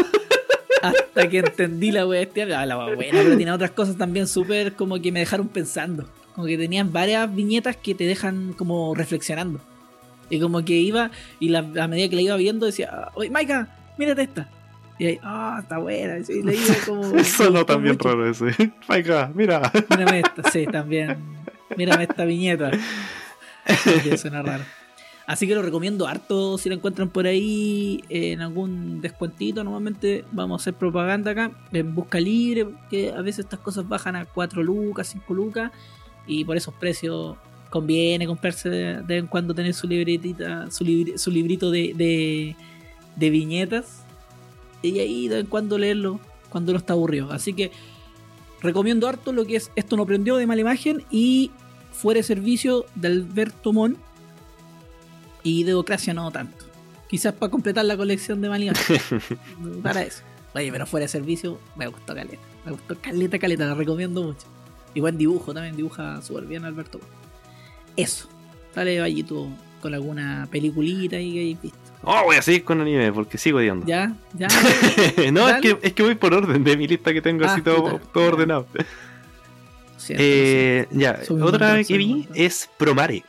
Hasta 0.82 1.28
que 1.28 1.38
entendí 1.38 1.90
la 1.90 2.06
wea. 2.06 2.26
Ah, 2.56 2.66
la 2.66 2.78
wea 2.78 2.94
buena, 2.94 3.12
pero 3.12 3.36
tiene 3.36 3.52
otras 3.52 3.70
cosas 3.72 3.96
también 3.96 4.26
súper 4.26 4.74
como 4.74 5.00
que 5.00 5.12
me 5.12 5.20
dejaron 5.20 5.48
pensando. 5.48 6.08
Como 6.34 6.46
que 6.46 6.56
tenían 6.56 6.92
varias 6.92 7.34
viñetas 7.34 7.76
que 7.76 7.94
te 7.94 8.04
dejan 8.04 8.54
como 8.54 8.94
reflexionando. 8.94 9.60
Y 10.30 10.38
como 10.40 10.64
que 10.64 10.74
iba, 10.74 11.10
y 11.40 11.48
la, 11.48 11.58
a 11.58 11.88
medida 11.88 12.08
que 12.08 12.16
la 12.16 12.22
iba 12.22 12.36
viendo 12.36 12.64
decía, 12.64 13.08
oye, 13.14 13.30
Maika, 13.30 13.76
mírate 13.98 14.22
esta. 14.22 14.48
Y 14.98 15.06
ahí, 15.06 15.20
ah, 15.22 15.58
está 15.60 15.78
buena. 15.78 16.18
Y 16.18 16.42
le 16.42 16.54
iba 16.54 16.74
como. 16.86 17.14
Eso 17.18 17.50
no 17.50 17.66
también 17.66 17.96
mucho. 17.96 18.08
raro 18.08 18.30
ese. 18.30 18.72
Maika, 18.88 19.30
mira. 19.34 19.72
Mírame 19.90 20.20
esta, 20.20 20.50
sí, 20.50 20.66
también. 20.66 21.18
Mírame 21.76 22.04
esta 22.04 22.24
viñeta. 22.24 22.70
Sí, 24.02 24.16
suena 24.16 24.42
raro. 24.42 24.64
Así 25.30 25.46
que 25.46 25.54
lo 25.54 25.62
recomiendo 25.62 26.08
harto 26.08 26.58
si 26.58 26.68
lo 26.68 26.74
encuentran 26.74 27.08
por 27.08 27.24
ahí 27.24 28.02
en 28.08 28.40
algún 28.40 29.00
descuentito. 29.00 29.62
Normalmente 29.62 30.24
vamos 30.32 30.60
a 30.60 30.62
hacer 30.64 30.74
propaganda 30.74 31.30
acá 31.30 31.52
en 31.70 31.94
Busca 31.94 32.18
Libre, 32.18 32.66
que 32.90 33.12
a 33.12 33.22
veces 33.22 33.44
estas 33.44 33.60
cosas 33.60 33.88
bajan 33.88 34.16
a 34.16 34.24
4 34.24 34.60
lucas, 34.64 35.06
5 35.06 35.32
lucas. 35.32 35.70
Y 36.26 36.44
por 36.44 36.56
esos 36.56 36.74
precios 36.74 37.36
conviene 37.70 38.26
comprarse 38.26 38.70
de, 38.70 39.02
vez 39.02 39.20
en 39.20 39.28
cuando 39.28 39.54
tener 39.54 39.72
su 39.72 39.86
libretita, 39.86 40.68
su, 40.68 40.84
su 41.14 41.30
librito 41.30 41.70
de 41.70 42.56
viñetas. 43.16 44.02
Y 44.82 44.98
ahí 44.98 45.28
de 45.28 45.36
vez 45.36 45.44
en 45.44 45.48
cuando 45.48 45.78
leerlo 45.78 46.18
cuando 46.48 46.72
uno 46.72 46.80
está 46.80 46.94
aburrido. 46.94 47.30
Así 47.30 47.52
que 47.52 47.70
recomiendo 48.60 49.06
harto 49.06 49.32
lo 49.32 49.46
que 49.46 49.54
es 49.54 49.70
Esto 49.76 49.96
no 49.96 50.06
prendió 50.06 50.38
de 50.38 50.48
mala 50.48 50.62
imagen 50.62 51.04
y 51.08 51.52
Fuera 51.92 52.18
de 52.18 52.24
servicio 52.24 52.86
de 52.96 53.08
Alberto 53.08 53.72
Mon 53.72 53.96
y 55.42 55.64
Democracia 55.64 56.14
no 56.14 56.30
tanto. 56.30 56.64
Quizás 57.08 57.32
para 57.32 57.50
completar 57.50 57.84
la 57.84 57.96
colección 57.96 58.40
de 58.40 58.46
imagen. 58.46 58.72
para 59.82 60.02
eso. 60.02 60.22
Oye, 60.54 60.70
pero 60.70 60.86
fuera 60.86 61.04
de 61.04 61.08
servicio 61.08 61.58
me 61.76 61.86
gustó 61.86 62.14
caleta. 62.14 62.38
Me 62.64 62.72
gustó 62.72 62.96
caleta, 63.00 63.38
caleta, 63.38 63.66
la 63.66 63.74
recomiendo 63.74 64.22
mucho. 64.22 64.46
Y 64.94 65.00
buen 65.00 65.16
dibujo 65.18 65.52
también, 65.54 65.76
dibuja 65.76 66.20
súper 66.22 66.44
bien 66.44 66.64
Alberto. 66.64 67.00
Eso. 67.96 68.28
Dale, 68.74 69.00
Vallito, 69.00 69.48
con 69.80 69.94
alguna 69.94 70.48
peliculita 70.50 71.16
ahí 71.16 71.32
que 71.32 71.40
hayáis 71.40 71.62
visto. 71.62 71.78
Oh, 72.02 72.22
voy 72.24 72.36
a 72.36 72.42
seguir 72.42 72.64
con 72.64 72.80
anime 72.80 73.12
porque 73.12 73.36
sigo 73.38 73.58
odiando. 73.58 73.86
¿Ya? 73.86 74.14
¿Ya? 74.34 74.48
no, 75.32 75.48
es 75.48 75.60
que, 75.60 75.78
es 75.82 75.92
que 75.92 76.02
voy 76.02 76.14
por 76.14 76.32
orden 76.32 76.64
de 76.64 76.76
mi 76.76 76.88
lista 76.88 77.12
que 77.12 77.20
tengo 77.20 77.44
Ah, 77.44 77.52
así 77.52 77.62
todo, 77.62 77.98
puta. 77.98 78.12
todo 78.12 78.24
ordenado. 78.24 78.66
Eh, 80.08 80.86
ya, 80.90 81.24
Soy 81.24 81.42
otra 81.42 81.82
que 81.84 81.96
vi 81.98 82.26
es 82.34 82.68
Promare. 82.78 83.22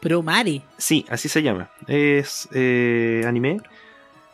Pero 0.00 0.22
Mari. 0.22 0.62
Sí, 0.76 1.04
así 1.08 1.28
se 1.28 1.42
llama. 1.42 1.70
Es 1.86 2.48
eh, 2.52 3.22
anime. 3.26 3.58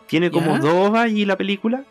Tiene 0.06 0.30
como 0.30 0.52
¿Ya? 0.54 0.58
dos 0.58 0.88
ovas 0.90 1.10
y 1.10 1.24
la 1.24 1.36
película. 1.36 1.84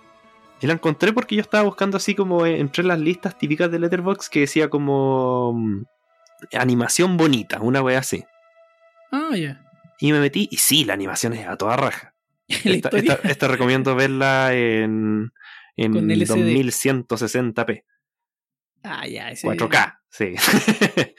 Y 0.61 0.67
la 0.67 0.73
encontré 0.73 1.11
porque 1.13 1.35
yo 1.35 1.41
estaba 1.41 1.63
buscando 1.63 1.97
así 1.97 2.13
como 2.13 2.45
entre 2.45 2.83
las 2.83 2.99
listas 2.99 3.37
típicas 3.37 3.71
de 3.71 3.79
Letterboxd 3.79 4.29
que 4.29 4.41
decía 4.41 4.69
como 4.69 5.53
mm, 5.53 5.83
animación 6.53 7.17
bonita, 7.17 7.59
una 7.61 7.81
wea 7.81 7.99
así. 7.99 8.23
Ah, 9.11 9.35
ya. 9.35 9.61
Y 9.99 10.11
me 10.11 10.19
metí 10.19 10.47
y 10.51 10.57
sí, 10.57 10.85
la 10.85 10.93
animación 10.93 11.33
es 11.33 11.47
a 11.47 11.57
toda 11.57 11.77
raja. 11.77 12.13
Esta, 12.47 12.89
esta- 12.89 13.19
esta 13.23 13.47
recomiendo 13.47 13.95
verla 13.95 14.53
en, 14.53 15.31
en 15.77 15.93
Con 15.93 16.11
LCD. 16.11 16.35
2160p. 16.59 17.83
Ah, 18.83 19.05
ya. 19.07 19.29
Ese... 19.29 19.47
4K, 19.47 19.99
sí. 20.09 20.33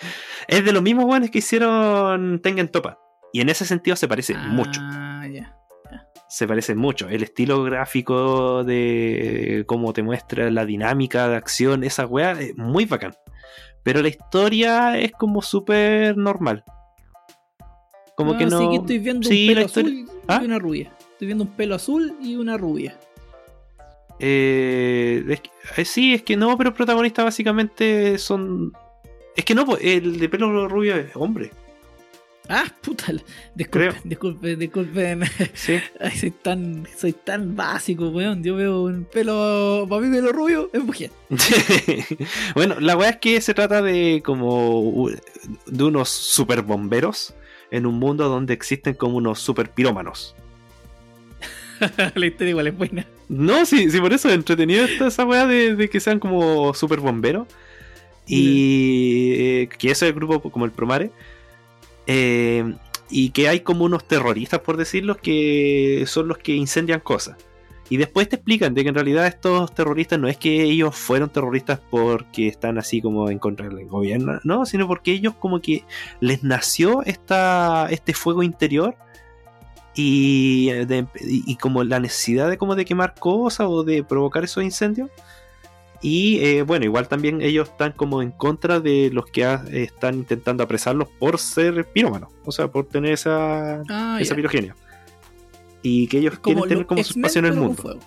es 0.48 0.64
de 0.64 0.72
los 0.72 0.82
mismos 0.82 1.04
buenos 1.04 1.30
que 1.30 1.38
hicieron 1.38 2.40
Tengen 2.42 2.68
Topa. 2.68 2.98
Y 3.32 3.40
en 3.40 3.48
ese 3.48 3.64
sentido 3.64 3.96
se 3.96 4.08
parece 4.08 4.34
mucho. 4.36 4.80
Ah, 4.82 5.26
ya. 5.32 5.56
Se 6.28 6.46
parece 6.48 6.74
mucho. 6.74 7.08
El 7.08 7.22
estilo 7.22 7.62
gráfico 7.62 8.64
de 8.64 9.64
cómo 9.66 9.92
te 9.92 10.02
muestra 10.02 10.50
la 10.50 10.64
dinámica 10.64 11.28
de 11.28 11.36
acción, 11.36 11.84
esa 11.84 12.06
weá, 12.06 12.32
es 12.32 12.56
muy 12.56 12.84
bacán. 12.86 13.12
Pero 13.82 14.00
la 14.00 14.08
historia 14.08 14.98
es 14.98 15.12
como 15.12 15.42
súper 15.42 16.16
normal. 16.16 16.64
Como 18.16 18.32
Ah, 18.34 18.38
que 18.38 18.46
no. 18.46 18.58
Sí, 18.58 18.68
que 18.70 18.76
estoy 18.76 18.98
viendo 18.98 19.28
Sí, 19.28 19.48
un 19.48 19.54
pelo 19.54 19.66
azul 19.66 20.08
¿Ah? 20.28 20.40
y 20.42 20.46
una 20.46 20.58
rubia. 20.58 20.92
Estoy 21.12 21.26
viendo 21.26 21.44
un 21.44 21.50
pelo 21.50 21.74
azul 21.74 22.16
y 22.22 22.36
una 22.36 22.56
rubia. 22.56 22.98
Eh, 24.24 25.24
es 25.28 25.40
que- 25.40 25.50
eh, 25.76 25.84
sí, 25.84 26.14
es 26.14 26.22
que 26.22 26.36
no, 26.36 26.56
pero 26.56 26.70
el 26.70 26.76
protagonista 26.76 27.24
básicamente 27.24 28.16
son. 28.18 28.72
Es 29.36 29.44
que 29.44 29.54
no, 29.54 29.66
el 29.80 30.18
de 30.20 30.28
pelo 30.28 30.68
rubio 30.68 30.94
es 30.96 31.10
hombre. 31.14 31.50
Ah, 32.48 32.64
puta. 32.80 33.06
Disculpen, 33.54 34.00
disculpen, 34.04 34.58
disculpen. 34.58 35.20
Sí. 35.54 35.78
Ay, 36.00 36.16
soy 36.16 36.30
tan, 36.30 36.86
soy 36.96 37.12
tan 37.12 37.56
básico, 37.56 38.08
weón. 38.10 38.42
Yo 38.44 38.56
veo 38.56 38.82
un 38.82 39.04
pelo, 39.04 39.86
para 39.88 40.02
mí 40.02 40.14
pelo 40.14 40.32
rubio 40.32 40.70
es 40.72 40.84
mujer. 40.84 41.10
bueno, 42.54 42.78
la 42.80 42.96
weá 42.96 43.10
es 43.10 43.16
que 43.18 43.40
se 43.40 43.54
trata 43.54 43.82
de 43.82 44.22
como 44.24 45.08
de 45.66 45.84
unos 45.84 46.08
super 46.10 46.62
bomberos 46.62 47.34
en 47.70 47.86
un 47.86 47.94
mundo 47.98 48.28
donde 48.28 48.54
existen 48.54 48.94
como 48.94 49.16
unos 49.16 49.40
super 49.40 49.70
pirómanos. 49.70 50.34
La 52.14 52.26
historia 52.26 52.50
igual 52.50 52.66
es 52.68 52.76
buena. 52.76 53.06
No, 53.32 53.64
sí, 53.64 53.90
sí, 53.90 53.98
por 53.98 54.12
eso 54.12 54.28
es 54.28 54.34
entretenido 54.34 54.84
está 54.84 55.06
esa 55.06 55.24
weá 55.24 55.46
de, 55.46 55.74
de 55.74 55.88
que 55.88 56.00
sean 56.00 56.18
como 56.18 56.74
super 56.74 57.00
bomberos. 57.00 57.48
Y 58.26 59.32
eh, 59.34 59.68
que 59.78 59.90
eso 59.90 60.04
es 60.04 60.10
el 60.10 60.14
grupo 60.14 60.50
como 60.50 60.66
el 60.66 60.70
Promare. 60.70 61.10
Eh, 62.06 62.74
y 63.08 63.30
que 63.30 63.48
hay 63.48 63.60
como 63.60 63.86
unos 63.86 64.06
terroristas, 64.06 64.60
por 64.60 64.76
decirlo, 64.76 65.16
que 65.16 66.04
son 66.06 66.28
los 66.28 66.38
que 66.38 66.54
incendian 66.54 67.00
cosas. 67.00 67.36
Y 67.88 67.96
después 67.96 68.28
te 68.28 68.36
explican 68.36 68.74
de 68.74 68.82
que 68.82 68.90
en 68.90 68.94
realidad 68.94 69.26
estos 69.26 69.74
terroristas 69.74 70.18
no 70.18 70.28
es 70.28 70.36
que 70.36 70.62
ellos 70.64 70.94
fueron 70.94 71.30
terroristas 71.30 71.80
porque 71.90 72.48
están 72.48 72.78
así 72.78 73.00
como 73.00 73.30
en 73.30 73.38
contra 73.38 73.68
del 73.68 73.86
gobierno, 73.86 74.40
no, 74.44 74.66
sino 74.66 74.86
porque 74.86 75.12
ellos 75.12 75.34
como 75.38 75.60
que 75.60 75.84
les 76.20 76.42
nació 76.42 77.02
esta, 77.02 77.88
este 77.90 78.14
fuego 78.14 78.42
interior 78.42 78.94
y, 79.94 80.68
eh, 80.70 80.86
de- 80.86 81.06
y- 81.20 81.56
como 81.56 81.84
la 81.84 82.00
necesidad 82.00 82.48
de 82.50 82.56
como 82.58 82.74
de 82.74 82.84
quemar 82.84 83.14
cosas 83.18 83.66
o 83.70 83.82
de 83.84 84.02
provocar 84.04 84.44
esos 84.44 84.62
incendios. 84.64 85.10
Y 86.00 86.40
eh, 86.40 86.62
bueno, 86.62 86.84
igual 86.84 87.06
también 87.06 87.40
ellos 87.42 87.68
están 87.68 87.92
como 87.92 88.22
en 88.22 88.32
contra 88.32 88.80
de 88.80 89.10
los 89.12 89.26
que 89.26 89.44
ha- 89.44 89.64
están 89.70 90.16
intentando 90.16 90.64
apresarlos 90.64 91.08
por 91.18 91.38
ser 91.38 91.84
pirómanos, 91.92 92.30
o 92.44 92.50
sea, 92.50 92.68
por 92.68 92.86
tener 92.86 93.12
esa, 93.12 93.82
Ah, 93.88 94.18
esa 94.20 94.30
ya. 94.30 94.36
pirogenia. 94.36 94.74
Y 95.82 96.06
que 96.08 96.18
ellos 96.18 96.38
quieren 96.40 96.64
tener 96.64 96.86
como 96.86 97.02
su 97.04 97.18
espacio 97.18 97.38
en 97.40 97.44
el 97.46 97.54
mundo. 97.54 97.80
fuego. 97.82 98.00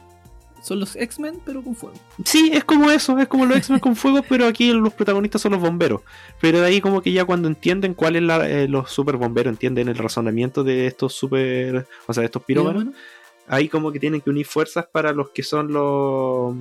Son 0.65 0.79
los 0.79 0.95
X-Men, 0.95 1.41
pero 1.45 1.61
con 1.61 1.75
fuego. 1.75 1.95
Sí, 2.23 2.49
es 2.51 2.63
como 2.63 2.89
eso, 2.89 3.19
es 3.19 3.27
como 3.27 3.45
los 3.45 3.55
X-Men 3.57 3.79
con 3.79 3.95
fuego, 3.95 4.23
pero 4.27 4.47
aquí 4.47 4.73
los 4.73 4.91
protagonistas 4.93 5.39
son 5.43 5.51
los 5.51 5.61
bomberos. 5.61 6.01
Pero 6.41 6.59
de 6.59 6.65
ahí 6.65 6.81
como 6.81 7.01
que 7.03 7.11
ya 7.11 7.23
cuando 7.23 7.47
entienden 7.47 7.93
cuál 7.93 8.15
es 8.15 8.23
la, 8.23 8.49
eh, 8.49 8.67
los 8.67 8.89
super 8.89 9.17
bomberos, 9.17 9.51
entienden 9.51 9.89
el 9.89 9.97
razonamiento 9.97 10.63
de 10.63 10.87
estos 10.87 11.13
super, 11.13 11.85
o 12.07 12.13
sea, 12.13 12.21
de 12.21 12.25
estos 12.25 12.43
pirómanos, 12.43 12.83
Pirómano. 12.85 13.03
ahí 13.47 13.69
como 13.69 13.91
que 13.91 13.99
tienen 13.99 14.21
que 14.21 14.31
unir 14.31 14.47
fuerzas 14.47 14.87
para 14.91 15.13
los 15.13 15.29
que 15.29 15.43
son 15.43 15.71
los 15.71 16.55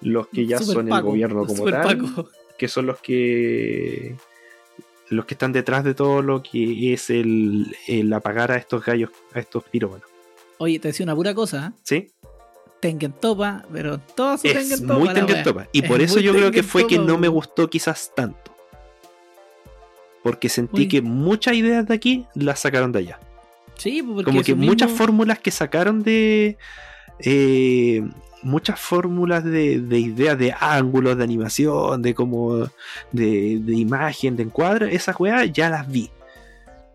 los 0.00 0.28
que 0.28 0.46
ya 0.46 0.58
Super 0.58 0.74
son 0.74 0.92
el 0.92 1.02
gobierno 1.02 1.46
como 1.46 1.64
tal, 1.64 1.98
Paco. 1.98 2.28
que 2.56 2.68
son 2.68 2.86
los 2.86 3.00
que 3.00 4.14
los 5.08 5.24
que 5.24 5.34
están 5.34 5.52
detrás 5.52 5.82
de 5.82 5.94
todo 5.94 6.22
lo 6.22 6.42
que 6.44 6.92
es 6.92 7.10
el, 7.10 7.74
el 7.88 8.12
apagar 8.12 8.52
a 8.52 8.56
estos 8.56 8.84
gallos, 8.84 9.10
a 9.32 9.40
estos 9.40 9.64
pirómanos. 9.64 10.06
Oye, 10.58 10.78
te 10.78 10.88
decía 10.88 11.02
una 11.04 11.16
pura 11.16 11.34
cosa, 11.34 11.72
¿eh? 11.74 11.80
¿Sí? 11.82 12.12
Tengen 12.84 13.12
Topa, 13.12 13.64
pero 13.72 13.98
todo 13.98 14.36
su 14.36 14.46
Es 14.46 14.52
Tengen 14.52 14.82
Topa. 14.86 14.98
muy 14.98 15.08
la 15.08 15.14
Tengen 15.14 15.34
wea. 15.36 15.42
Topa. 15.42 15.68
Y 15.72 15.80
Es 15.82 15.88
por 15.88 16.02
eso 16.02 16.20
yo 16.20 16.34
creo 16.34 16.50
que 16.50 16.62
fue 16.62 16.86
que 16.86 16.98
no 16.98 17.16
me 17.16 17.28
gustó 17.28 17.70
quizás 17.70 18.12
tanto. 18.14 18.54
Porque 20.22 20.50
sentí 20.50 20.86
que 20.86 21.00
muchas 21.00 21.54
ideas 21.54 21.86
de 21.86 21.94
aquí 21.94 22.26
las 22.34 22.60
sacaron 22.60 22.92
de 22.92 22.98
allá. 22.98 23.18
Sí, 23.78 24.02
porque 24.02 24.24
Como 24.24 24.42
que 24.42 24.54
muchas 24.54 24.90
fórmulas 24.90 25.38
que 25.38 25.50
sacaron 25.50 26.02
de. 26.02 26.58
eh, 27.20 28.02
muchas 28.42 28.78
fórmulas 28.78 29.42
de, 29.44 29.80
de 29.80 29.98
ideas 29.98 30.38
de 30.38 30.54
ángulos, 30.60 31.16
de 31.16 31.24
animación, 31.24 32.02
de 32.02 32.14
como. 32.14 32.68
de, 33.12 33.60
de 33.62 33.74
imagen, 33.74 34.36
de 34.36 34.42
encuadre, 34.42 34.94
esas 34.94 35.18
weas 35.18 35.50
ya 35.50 35.70
las 35.70 35.88
vi. 35.90 36.10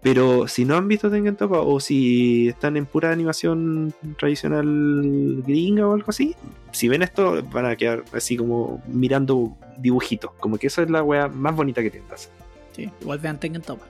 Pero 0.01 0.47
si 0.47 0.63
no 0.63 0.77
han 0.77 0.87
visto 0.87 1.11
Tengen 1.11 1.35
Topa 1.35 1.59
o 1.59 1.79
si 1.81 2.47
están 2.47 2.77
en 2.77 2.85
pura 2.85 3.11
animación 3.11 3.93
tradicional 4.17 5.43
gringa 5.45 5.85
o 5.87 5.93
algo 5.93 6.05
así, 6.09 6.35
si 6.71 6.87
ven 6.87 7.01
esto 7.01 7.43
van 7.51 7.65
a 7.65 7.75
quedar 7.75 8.03
así 8.13 8.37
como 8.37 8.81
mirando 8.87 9.57
dibujitos. 9.77 10.31
Como 10.39 10.57
que 10.57 10.67
esa 10.67 10.83
es 10.83 10.89
la 10.89 11.03
wea 11.03 11.27
más 11.27 11.53
bonita 11.55 11.81
que 11.81 11.91
tendrás. 11.91 12.29
Sí, 12.75 12.89
igual 13.01 13.19
vean 13.19 13.39
Tengen 13.39 13.61
Topa. 13.61 13.85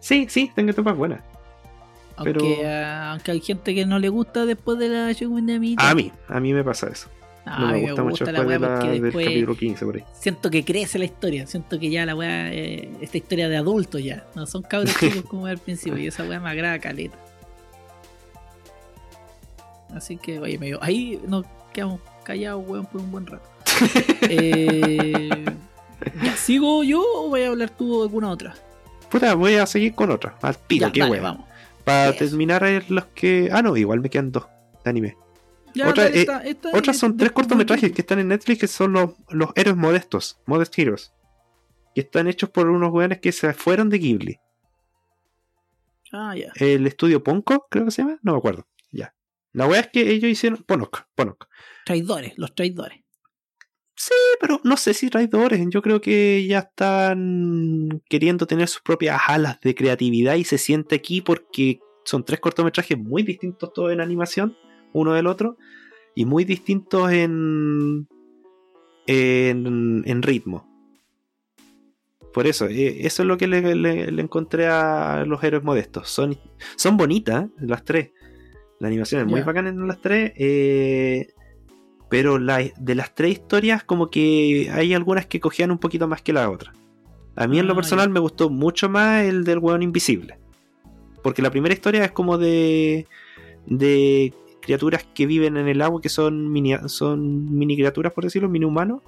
Sí, 0.00 0.26
sí, 0.28 0.50
Tengen 0.56 0.74
Topa 0.74 0.90
es 0.90 0.96
buena. 0.96 1.22
Aunque, 2.16 2.32
Pero- 2.34 2.68
ah, 2.68 3.12
aunque 3.12 3.30
hay 3.30 3.40
gente 3.40 3.74
que 3.76 3.86
no 3.86 3.98
le 4.00 4.08
gusta 4.08 4.44
después 4.44 4.76
de 4.78 4.88
la 4.88 5.14
segunda 5.14 5.56
mitad. 5.58 5.88
A 5.88 5.94
mí, 5.94 6.10
a 6.28 6.40
mí 6.40 6.52
me 6.52 6.64
pasa 6.64 6.88
eso. 6.88 7.08
No 7.44 7.52
a 7.52 7.72
me 7.72 7.80
gusta 7.82 8.02
mucho 8.04 8.24
la 8.30 8.40
weá 8.42 8.58
la- 8.58 8.68
porque 8.74 8.88
del 8.90 9.02
después 9.02 9.26
capítulo 9.26 9.56
15 9.56 9.84
por 9.84 9.96
ahí. 9.96 10.04
siento 10.12 10.48
que 10.50 10.64
crece 10.64 10.98
la 10.98 11.04
historia. 11.06 11.46
Siento 11.46 11.78
que 11.78 11.90
ya 11.90 12.06
la 12.06 12.14
weá, 12.14 12.52
eh, 12.52 12.88
esta 13.00 13.16
historia 13.18 13.48
de 13.48 13.56
adultos 13.56 14.02
ya. 14.02 14.24
No 14.36 14.46
son 14.46 14.62
cabros 14.62 14.94
chicos 15.00 15.22
como 15.24 15.46
al 15.46 15.58
principio. 15.58 15.98
Y 15.98 16.06
esa 16.06 16.22
weá 16.24 16.38
me 16.40 16.50
agrada 16.50 16.78
caleta. 16.78 17.18
Así 19.94 20.16
que, 20.16 20.38
oye, 20.38 20.58
medio, 20.58 20.78
ahí 20.82 21.20
nos 21.26 21.44
quedamos 21.72 22.00
callados, 22.24 22.64
weón, 22.66 22.86
por 22.86 23.00
un 23.00 23.10
buen 23.10 23.26
rato. 23.26 23.48
Eh, 24.28 25.44
ya, 26.22 26.36
¿Sigo 26.36 26.82
yo 26.84 27.02
o 27.02 27.28
voy 27.28 27.42
a 27.42 27.48
hablar 27.48 27.70
tú 27.70 27.98
de 27.98 28.02
alguna 28.04 28.30
otra? 28.30 28.54
Puta, 29.10 29.34
voy 29.34 29.56
a 29.56 29.66
seguir 29.66 29.94
con 29.94 30.10
otra. 30.10 30.36
Al 30.40 30.56
tiro, 30.56 30.90
qué 30.92 31.02
vamos. 31.02 31.46
Para 31.84 32.12
terminar 32.14 32.64
eh, 32.64 32.82
los 32.88 33.06
que. 33.06 33.50
Ah, 33.52 33.60
no, 33.62 33.76
igual 33.76 34.00
me 34.00 34.08
quedan 34.08 34.30
dos 34.32 34.46
de 34.84 34.90
anime. 34.90 35.16
Ya, 35.74 35.88
Otra, 35.88 36.04
dale, 36.04 36.22
eh, 36.22 36.56
Otras 36.72 36.98
son 36.98 37.16
tres 37.16 37.32
cortometrajes 37.32 37.92
que 37.92 38.02
están 38.02 38.18
en 38.18 38.28
Netflix 38.28 38.60
que 38.60 38.68
son 38.68 38.92
los, 38.92 39.10
los 39.30 39.50
héroes 39.54 39.76
modestos, 39.76 40.40
Modest 40.46 40.78
Heroes. 40.78 41.12
Que 41.94 42.02
están 42.02 42.28
hechos 42.28 42.50
por 42.50 42.68
unos 42.68 42.92
weones 42.92 43.20
que 43.20 43.32
se 43.32 43.52
fueron 43.54 43.88
de 43.88 43.98
Ghibli. 43.98 44.40
Ah, 46.12 46.34
ya. 46.36 46.52
El 46.56 46.86
estudio 46.86 47.22
Ponko, 47.22 47.66
creo 47.70 47.86
que 47.86 47.90
se 47.90 48.02
llama, 48.02 48.18
no 48.22 48.32
me 48.32 48.38
acuerdo. 48.38 48.66
Ya. 48.90 49.14
La 49.52 49.66
wea 49.66 49.80
es 49.80 49.88
que 49.88 50.10
ellos 50.10 50.30
hicieron. 50.30 50.62
Ponok, 50.62 51.04
Ponok. 51.14 51.48
Traidores, 51.84 52.34
los 52.36 52.54
traidores. 52.54 53.02
Sí, 53.94 54.14
pero 54.40 54.60
no 54.64 54.76
sé 54.76 54.94
si 54.94 55.10
traidores. 55.10 55.64
Yo 55.68 55.80
creo 55.80 56.00
que 56.00 56.46
ya 56.46 56.60
están 56.60 58.02
queriendo 58.08 58.46
tener 58.46 58.68
sus 58.68 58.82
propias 58.82 59.20
alas 59.26 59.60
de 59.60 59.74
creatividad 59.74 60.34
y 60.36 60.44
se 60.44 60.58
siente 60.58 60.96
aquí 60.96 61.20
porque 61.20 61.78
son 62.04 62.24
tres 62.24 62.40
cortometrajes 62.40 62.98
muy 62.98 63.22
distintos 63.22 63.72
todos 63.72 63.92
en 63.92 64.00
animación, 64.00 64.56
uno 64.92 65.12
del 65.12 65.26
otro, 65.26 65.56
y 66.14 66.24
muy 66.24 66.44
distintos 66.44 67.10
en, 67.12 68.06
en, 69.06 70.02
en 70.06 70.22
ritmo. 70.22 70.68
Por 72.32 72.46
eso, 72.46 72.66
eh, 72.66 73.06
eso 73.06 73.22
es 73.22 73.26
lo 73.28 73.36
que 73.36 73.46
le, 73.46 73.74
le- 73.74 74.10
le 74.10 74.22
encontré 74.22 74.66
a 74.66 75.24
los 75.26 75.42
héroes 75.44 75.62
modestos. 75.64 76.08
Son, 76.08 76.38
son 76.76 76.96
bonitas 76.96 77.46
las 77.58 77.84
tres. 77.84 78.10
La 78.80 78.88
animación 78.88 79.20
es 79.22 79.26
muy 79.26 79.40
Ya. 79.40 79.46
bacana 79.46 79.68
en 79.68 79.86
las 79.86 80.00
tres. 80.00 80.32
eh, 80.36 81.28
pero 82.08 82.38
la- 82.38 82.62
de 82.78 82.94
las 82.94 83.14
tres 83.14 83.32
historias, 83.32 83.84
como 83.84 84.10
que 84.10 84.68
hay 84.72 84.92
algunas 84.92 85.24
que 85.26 85.40
cogían 85.40 85.70
un 85.70 85.78
poquito 85.78 86.06
más 86.08 86.20
que 86.20 86.32
la 86.34 86.50
otra. 86.50 86.72
A 87.36 87.46
mí 87.46 87.58
en 87.58 87.66
lo 87.66 87.72
Ah, 87.72 87.76
personal 87.76 88.10
me 88.10 88.20
gustó 88.20 88.50
mucho 88.50 88.90
más 88.90 89.24
el 89.24 89.44
del 89.44 89.58
hueón 89.58 89.82
invisible. 89.82 90.38
Porque 91.22 91.40
la 91.40 91.50
primera 91.50 91.72
historia 91.74 92.04
es 92.04 92.12
como 92.12 92.36
de. 92.36 93.06
de 93.66 94.34
criaturas 94.62 95.06
que 95.14 95.26
viven 95.26 95.56
en 95.58 95.68
el 95.68 95.82
agua, 95.82 96.00
que 96.00 96.08
son 96.08 96.50
mini, 96.50 96.74
son 96.86 97.54
mini 97.54 97.76
criaturas, 97.76 98.12
por 98.12 98.24
decirlo, 98.24 98.48
mini 98.48 98.64
humanos, 98.64 99.02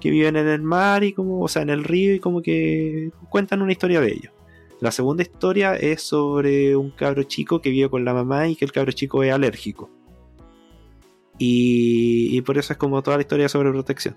que 0.00 0.10
viven 0.10 0.36
en 0.36 0.48
el 0.48 0.62
mar 0.62 1.04
y 1.04 1.12
como, 1.12 1.40
o 1.40 1.48
sea, 1.48 1.62
en 1.62 1.70
el 1.70 1.84
río 1.84 2.14
y 2.14 2.20
como 2.20 2.42
que 2.42 3.10
cuentan 3.30 3.62
una 3.62 3.72
historia 3.72 4.00
de 4.00 4.08
ellos. 4.08 4.32
La 4.80 4.90
segunda 4.90 5.22
historia 5.22 5.74
es 5.74 6.02
sobre 6.02 6.74
un 6.74 6.90
cabro 6.90 7.22
chico 7.22 7.60
que 7.60 7.70
vive 7.70 7.90
con 7.90 8.04
la 8.04 8.14
mamá 8.14 8.48
y 8.48 8.56
que 8.56 8.64
el 8.64 8.72
cabro 8.72 8.92
chico 8.92 9.22
es 9.22 9.32
alérgico. 9.32 9.90
Y, 11.38 12.36
y 12.36 12.42
por 12.42 12.58
eso 12.58 12.72
es 12.72 12.78
como 12.78 13.02
toda 13.02 13.16
la 13.16 13.22
historia 13.22 13.48
sobre 13.48 13.70
protección. 13.70 14.16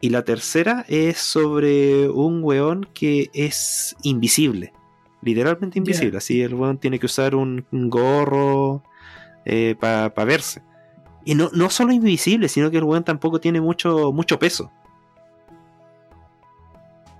Y 0.00 0.08
la 0.08 0.24
tercera 0.24 0.86
es 0.88 1.18
sobre 1.18 2.08
un 2.08 2.42
weón 2.42 2.88
que 2.94 3.30
es 3.34 3.94
invisible. 4.02 4.72
Literalmente 5.22 5.78
invisible. 5.78 6.16
Así 6.16 6.40
el 6.40 6.54
weón 6.54 6.78
tiene 6.78 6.98
que 6.98 7.06
usar 7.06 7.34
un, 7.34 7.66
un 7.70 7.90
gorro 9.44 9.78
para 9.78 10.24
verse. 10.24 10.62
Y 11.24 11.34
no, 11.34 11.50
no 11.52 11.68
solo 11.70 11.92
invisible, 11.92 12.48
sino 12.48 12.70
que 12.70 12.78
el 12.78 12.84
weón 12.84 13.04
tampoco 13.04 13.40
tiene 13.40 13.60
mucho, 13.60 14.12
mucho 14.12 14.38
peso. 14.38 14.70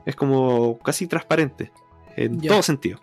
Es 0.07 0.17
como 0.17 0.79
casi 0.79 1.07
transparente. 1.07 1.71
En 2.17 2.41
Ya. 2.41 2.51
todo 2.51 2.63
sentido. 2.63 2.99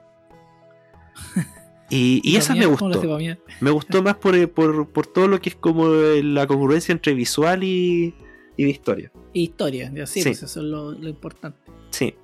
Y, 1.89 2.21
y 2.23 2.35
esa 2.37 2.53
me 2.53 2.61
Pamela, 2.61 2.77
¿cómo 2.77 2.89
lo 2.93 3.01
gustó. 3.01 3.41
Me 3.61 3.71
gustó 3.71 4.03
más 4.03 4.15
por, 4.17 4.35
eh, 4.35 4.47
por, 4.47 4.89
por 4.89 5.07
todo 5.07 5.27
lo 5.27 5.39
que 5.39 5.49
es 5.49 5.55
como 5.55 5.87
eh, 5.93 6.23
la 6.23 6.47
congruencia 6.47 6.91
entre 6.91 7.13
visual 7.13 7.63
y, 7.63 8.15
y 8.57 8.65
historia. 8.65 9.11
Historia, 9.33 9.91
ya 9.93 10.05
sí, 10.07 10.23
pues 10.23 10.41
eso 10.43 10.59
es 10.59 10.65
lo, 10.65 10.91
lo 10.91 11.07
importante. 11.09 11.59
Sí. 11.91 12.15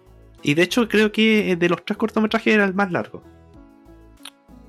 Y 0.42 0.56
de 0.56 0.64
hecho 0.64 0.88
creo 0.90 1.12
que 1.12 1.52
eh, 1.52 1.56
de 1.56 1.70
los 1.70 1.86
tres 1.86 1.98
cortometrajes 1.98 2.54
era 2.56 2.66
el 2.66 2.74
más 2.74 2.92
largo. 2.92 3.24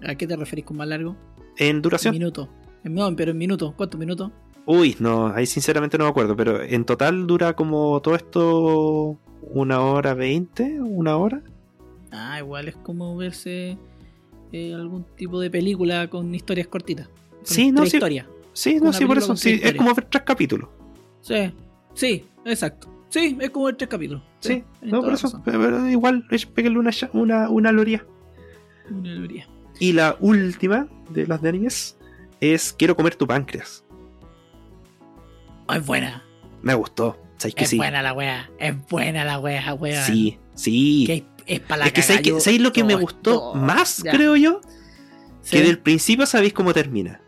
¿A 0.06 0.14
qué 0.14 0.26
te 0.26 0.36
referís 0.36 0.66
con 0.66 0.76
más 0.76 0.86
largo? 0.86 1.16
En 1.56 1.82
duración. 1.82 2.14
Minuto. 2.14 2.48
No, 2.84 3.14
pero 3.16 3.30
en 3.32 3.38
minutos. 3.38 3.74
¿Cuántos 3.76 3.98
minutos? 3.98 4.30
Uy, 4.66 4.96
no, 4.98 5.28
ahí 5.28 5.46
sinceramente 5.46 5.98
no 5.98 6.04
me 6.04 6.10
acuerdo, 6.10 6.34
pero 6.36 6.62
en 6.62 6.84
total 6.84 7.26
dura 7.26 7.54
como 7.54 8.00
todo 8.00 8.14
esto 8.14 9.18
una 9.42 9.80
hora 9.80 10.14
veinte, 10.14 10.80
una 10.80 11.16
hora. 11.16 11.42
Ah, 12.10 12.38
igual 12.38 12.68
es 12.68 12.76
como 12.76 13.16
verse 13.16 13.76
eh, 14.52 14.74
algún 14.74 15.04
tipo 15.16 15.40
de 15.40 15.50
película 15.50 16.08
con 16.08 16.34
historias 16.34 16.68
cortitas. 16.68 17.08
Con 17.08 17.44
Sí, 17.46 17.72
no, 17.72 17.84
sí. 17.84 17.96
historias. 17.96 18.26
Sí, 18.52 18.78
no, 18.80 18.92
sí, 18.92 19.04
por 19.04 19.18
eso, 19.18 19.36
sí, 19.36 19.60
es 19.62 19.74
como 19.74 19.92
ver 19.94 20.06
tres 20.08 20.22
capítulos. 20.22 20.68
Sí, 21.20 21.52
sí, 21.92 22.24
exacto. 22.44 22.88
Sí, 23.08 23.36
es 23.40 23.50
como 23.50 23.66
ver 23.66 23.76
tres 23.76 23.90
capítulos. 23.90 24.22
Sí, 24.40 24.62
no, 24.80 25.02
por 25.02 25.12
eso, 25.12 25.42
pero, 25.44 25.88
igual, 25.88 26.24
es 26.30 26.46
pegarle 26.46 26.78
una, 26.78 26.90
una, 27.12 27.50
una 27.50 27.72
loría. 27.72 28.06
Una 28.90 29.14
teoría. 29.14 29.48
Y 29.80 29.92
la 29.92 30.16
última 30.20 30.86
de 31.10 31.26
las 31.26 31.42
de 31.42 31.48
animes 31.48 31.96
es 32.40 32.72
Quiero 32.72 32.96
comer 32.96 33.16
tu 33.16 33.26
páncreas. 33.26 33.84
Oh, 35.66 35.72
es 35.74 35.84
buena. 35.84 36.22
Me 36.62 36.74
gustó, 36.74 37.18
¿sabes 37.38 37.54
que 37.54 37.64
Es 37.64 37.70
sí? 37.70 37.76
buena 37.76 38.02
la 38.02 38.12
wea. 38.12 38.50
Es 38.58 38.74
buena 38.88 39.24
la 39.24 39.38
wea, 39.38 39.74
wea. 39.74 40.04
Sí, 40.04 40.38
sí. 40.54 41.04
Que 41.06 41.26
es, 41.46 41.60
para 41.60 41.78
la 41.80 41.86
es 41.86 41.92
que 41.92 42.02
¿sabes, 42.02 42.18
cagada, 42.18 42.22
que- 42.22 42.30
yo- 42.30 42.40
¿sabes 42.40 42.60
lo 42.60 42.72
que 42.72 42.84
me 42.84 42.94
gustó 42.94 43.54
más, 43.54 44.02
ya. 44.02 44.12
creo 44.12 44.36
yo? 44.36 44.60
Sí. 45.42 45.56
Que 45.58 45.62
del 45.62 45.78
principio 45.78 46.26
sabéis 46.26 46.52
cómo 46.54 46.72
termina. 46.72 47.20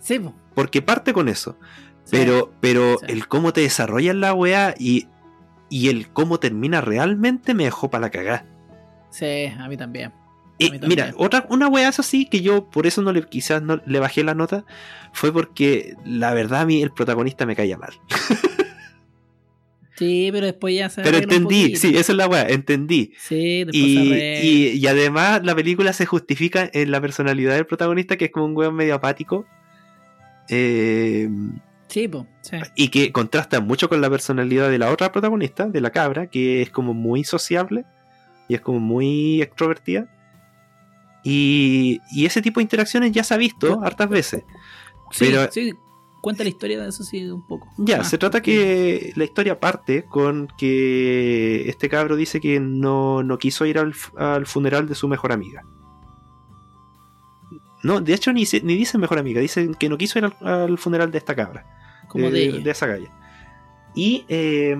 Sí, 0.00 0.18
po. 0.18 0.34
Porque 0.54 0.82
parte 0.82 1.12
con 1.12 1.28
eso. 1.28 1.56
Sí. 2.04 2.10
Pero, 2.12 2.52
pero 2.60 2.98
Sí. 3.00 3.06
el 3.08 3.28
cómo 3.28 3.52
te 3.52 3.60
desarrollas 3.60 4.14
la 4.16 4.32
weá 4.34 4.74
y, 4.78 5.06
y 5.68 5.88
el 5.88 6.08
cómo 6.10 6.38
termina 6.40 6.80
realmente 6.80 7.54
me 7.54 7.64
dejó 7.64 7.90
para 7.90 8.02
la 8.02 8.10
cagada. 8.10 8.44
Sí, 9.10 9.46
a 9.46 9.68
mí 9.68 9.76
también. 9.76 10.12
Y, 10.58 10.72
mira, 10.86 11.12
otra, 11.16 11.46
una 11.50 11.68
weá 11.68 11.88
eso 11.88 12.02
sí, 12.02 12.26
que 12.26 12.40
yo 12.40 12.68
por 12.68 12.86
eso 12.86 13.00
no 13.00 13.12
le, 13.12 13.22
quizás 13.22 13.62
no 13.62 13.80
le 13.86 14.00
bajé 14.00 14.24
la 14.24 14.34
nota, 14.34 14.64
fue 15.12 15.32
porque 15.32 15.94
la 16.04 16.34
verdad 16.34 16.62
a 16.62 16.66
mí 16.66 16.82
el 16.82 16.90
protagonista 16.90 17.46
me 17.46 17.54
caía 17.54 17.78
mal. 17.78 17.92
Sí, 19.96 20.28
pero 20.32 20.46
después 20.46 20.76
ya 20.76 20.88
se 20.88 21.02
Pero 21.02 21.16
entendí, 21.18 21.74
sí, 21.74 21.96
esa 21.96 22.12
es 22.12 22.16
la 22.16 22.28
weá, 22.28 22.42
entendí. 22.48 23.14
Sí, 23.18 23.64
después 23.64 23.74
Y, 23.74 24.14
y, 24.14 24.68
y 24.76 24.86
además 24.86 25.40
la 25.42 25.56
película 25.56 25.92
se 25.92 26.06
justifica 26.06 26.70
en 26.72 26.92
la 26.92 27.00
personalidad 27.00 27.54
del 27.56 27.66
protagonista, 27.66 28.16
que 28.16 28.26
es 28.26 28.30
como 28.30 28.46
un 28.46 28.56
weón 28.56 28.76
medio 28.76 28.94
apático. 28.94 29.44
Eh, 30.48 31.28
Sí, 31.88 32.06
po. 32.06 32.26
Sí. 32.42 32.56
y 32.76 32.88
que 32.88 33.12
contrasta 33.12 33.60
mucho 33.60 33.88
con 33.88 34.00
la 34.00 34.10
personalidad 34.10 34.70
de 34.70 34.78
la 34.78 34.92
otra 34.92 35.10
protagonista, 35.10 35.66
de 35.66 35.80
la 35.80 35.90
cabra, 35.90 36.28
que 36.28 36.62
es 36.62 36.70
como 36.70 36.94
muy 36.94 37.24
sociable 37.24 37.84
y 38.46 38.54
es 38.54 38.60
como 38.60 38.78
muy 38.78 39.42
extrovertida. 39.42 40.06
Y, 41.24 41.98
y 42.12 42.26
ese 42.26 42.40
tipo 42.42 42.60
de 42.60 42.62
interacciones 42.62 43.12
ya 43.12 43.24
se 43.24 43.34
ha 43.34 43.36
visto 43.36 43.80
hartas 43.82 44.08
veces. 44.08 44.44
Sí, 45.10 45.26
Pero- 45.30 45.50
sí, 45.50 45.74
cuenta 46.20 46.42
la 46.44 46.50
historia 46.50 46.80
de 46.80 46.88
eso 46.88 47.02
sí 47.02 47.28
un 47.28 47.46
poco. 47.46 47.68
Ya, 47.78 48.00
Ah, 48.00 48.04
se 48.04 48.18
trata 48.18 48.40
que 48.42 49.12
la 49.16 49.24
historia 49.24 49.58
parte 49.60 50.04
con 50.04 50.48
que 50.58 51.68
este 51.68 51.88
cabro 51.88 52.16
dice 52.16 52.40
que 52.40 52.60
no, 52.60 53.22
no 53.22 53.38
quiso 53.38 53.66
ir 53.66 53.78
al, 53.78 53.94
funeral 54.46 54.88
de 54.88 54.94
su 54.94 55.08
mejor 55.08 55.32
amiga. 55.32 55.62
No, 57.82 58.00
de 58.00 58.12
hecho 58.14 58.32
ni, 58.32 58.44
ni 58.62 58.74
dice 58.74 58.98
mejor 58.98 59.18
amiga, 59.18 59.40
dice 59.40 59.70
que 59.78 59.88
no 59.88 59.96
quiso 59.98 60.18
ir 60.18 60.24
al, 60.24 60.36
al 60.46 60.78
funeral 60.78 61.10
de 61.12 61.18
esta 61.18 61.34
cabra. 61.34 61.64
Como 62.08 62.30
de, 62.30 62.44
ella. 62.46 62.70
esa 62.72 62.86
galla. 62.86 63.12
Y, 63.94 64.24
eh, 64.28 64.76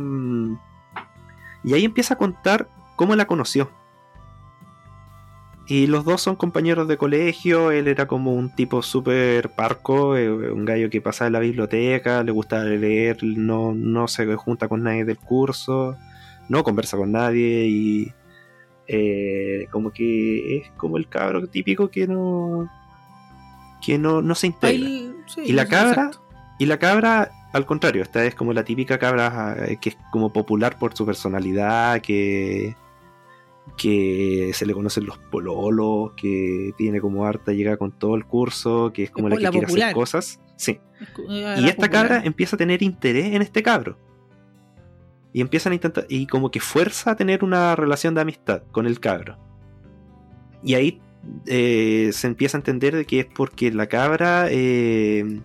y 1.65 1.75
ahí 1.75 1.85
empieza 1.85 2.15
a 2.15 2.19
contar 2.19 2.69
cómo 2.97 3.15
la 3.17 3.27
conoció. 3.27 3.71
Y 5.71 5.87
los 5.87 6.05
dos 6.05 6.23
son 6.23 6.37
compañeros 6.37 6.89
de 6.89 6.97
colegio. 6.97 7.71
Él 7.71 7.89
era 7.89 8.07
como 8.07 8.33
un 8.33 8.49
tipo 8.55 8.83
súper 8.83 9.51
parco, 9.51 10.17
eh, 10.17 10.31
un 10.31 10.65
gallo 10.65 10.89
que 10.89 11.03
pasaba 11.03 11.27
en 11.27 11.35
la 11.35 11.41
biblioteca, 11.41 12.23
le 12.23 12.33
gustaba 12.33 12.65
leer, 12.65 13.19
no, 13.23 13.75
no 13.75 14.09
se 14.09 14.35
junta 14.37 14.67
con 14.67 14.83
nadie 14.83 15.05
del 15.05 15.19
curso, 15.19 15.97
no 16.49 16.65
conversa 16.65 16.97
con 16.97 17.13
nadie 17.13 17.67
y 17.67 18.13
eh, 18.87 19.67
como 19.71 19.91
que 19.93 20.57
es 20.57 20.71
como 20.79 20.97
el 20.97 21.07
cabro 21.09 21.47
típico 21.49 21.91
que 21.91 22.07
no 22.07 22.71
que 23.85 23.99
no, 23.99 24.23
no 24.23 24.35
se 24.35 24.47
integra. 24.49 24.87
Ahí- 24.87 25.15
sí, 25.27 25.43
¿Y 25.45 25.53
la 25.53 25.67
cabra? 25.67 25.91
exacto. 25.91 26.23
Y 26.59 26.65
la 26.67 26.79
cabra, 26.79 27.31
al 27.53 27.67
contrario, 27.67 28.03
esta 28.03 28.25
es 28.25 28.35
como 28.35 28.55
la 28.55 28.65
típica 28.65 28.99
cabra 28.99 29.55
eh, 29.69 29.77
que 29.81 29.91
es 29.91 29.99
como 30.11 30.33
popular 30.33 30.79
por 30.79 30.95
su 30.97 31.05
personalidad, 31.07 32.01
que, 32.01 32.75
que 33.77 34.51
se 34.55 34.67
le 34.67 34.73
conocen 34.73 35.07
los 35.07 35.19
pololos, 35.19 36.13
que 36.17 36.73
tiene 36.77 37.01
como 37.01 37.25
harta 37.25 37.53
llega 37.53 37.77
con 37.77 37.93
todo 37.93 38.15
el 38.15 38.25
curso, 38.25 38.93
que 38.93 39.05
es 39.05 39.11
como 39.11 39.29
Es 39.29 39.41
la 39.41 39.51
que 39.51 39.59
quiere 39.59 39.83
hacer 39.85 39.95
cosas. 39.95 40.41
Sí. 40.57 40.81
Era 41.29 41.61
Y 41.61 41.65
esta 41.65 41.87
popular. 41.87 41.91
cabra 41.91 42.23
empieza 42.25 42.57
a 42.57 42.59
tener 42.59 42.83
interés 42.83 43.35
en 43.35 43.43
este 43.43 43.63
cabro. 43.63 43.99
Y 45.33 45.41
empiezan 45.41 45.73
a 45.73 45.75
intentar, 45.75 46.07
y 46.09 46.27
como 46.27 46.51
que 46.51 46.61
fuerza 46.61 47.13
a 47.13 47.17
tener 47.17 47.45
una 47.45 47.77
relación 47.77 48.15
de 48.15 48.23
amistad 48.23 48.63
con 48.73 48.87
el 48.87 48.99
cabro. 48.99 49.39
Y 50.63 50.75
ahí 50.75 51.01
eh, 51.47 52.11
se 52.13 52.27
empieza 52.27 52.57
a 52.57 52.61
entender 52.61 52.97
de 52.97 53.05
que 53.05 53.21
es 53.21 53.27
porque 53.27 53.71
la 53.71 53.87
cabra, 53.87 54.47
eh, 54.51 55.41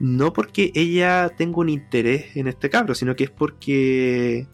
no 0.00 0.32
porque 0.32 0.72
ella 0.74 1.30
tenga 1.36 1.58
un 1.58 1.68
interés 1.68 2.36
en 2.36 2.48
este 2.48 2.70
cabro, 2.70 2.94
sino 2.94 3.14
que 3.14 3.24
es 3.24 3.30
porque 3.30 4.46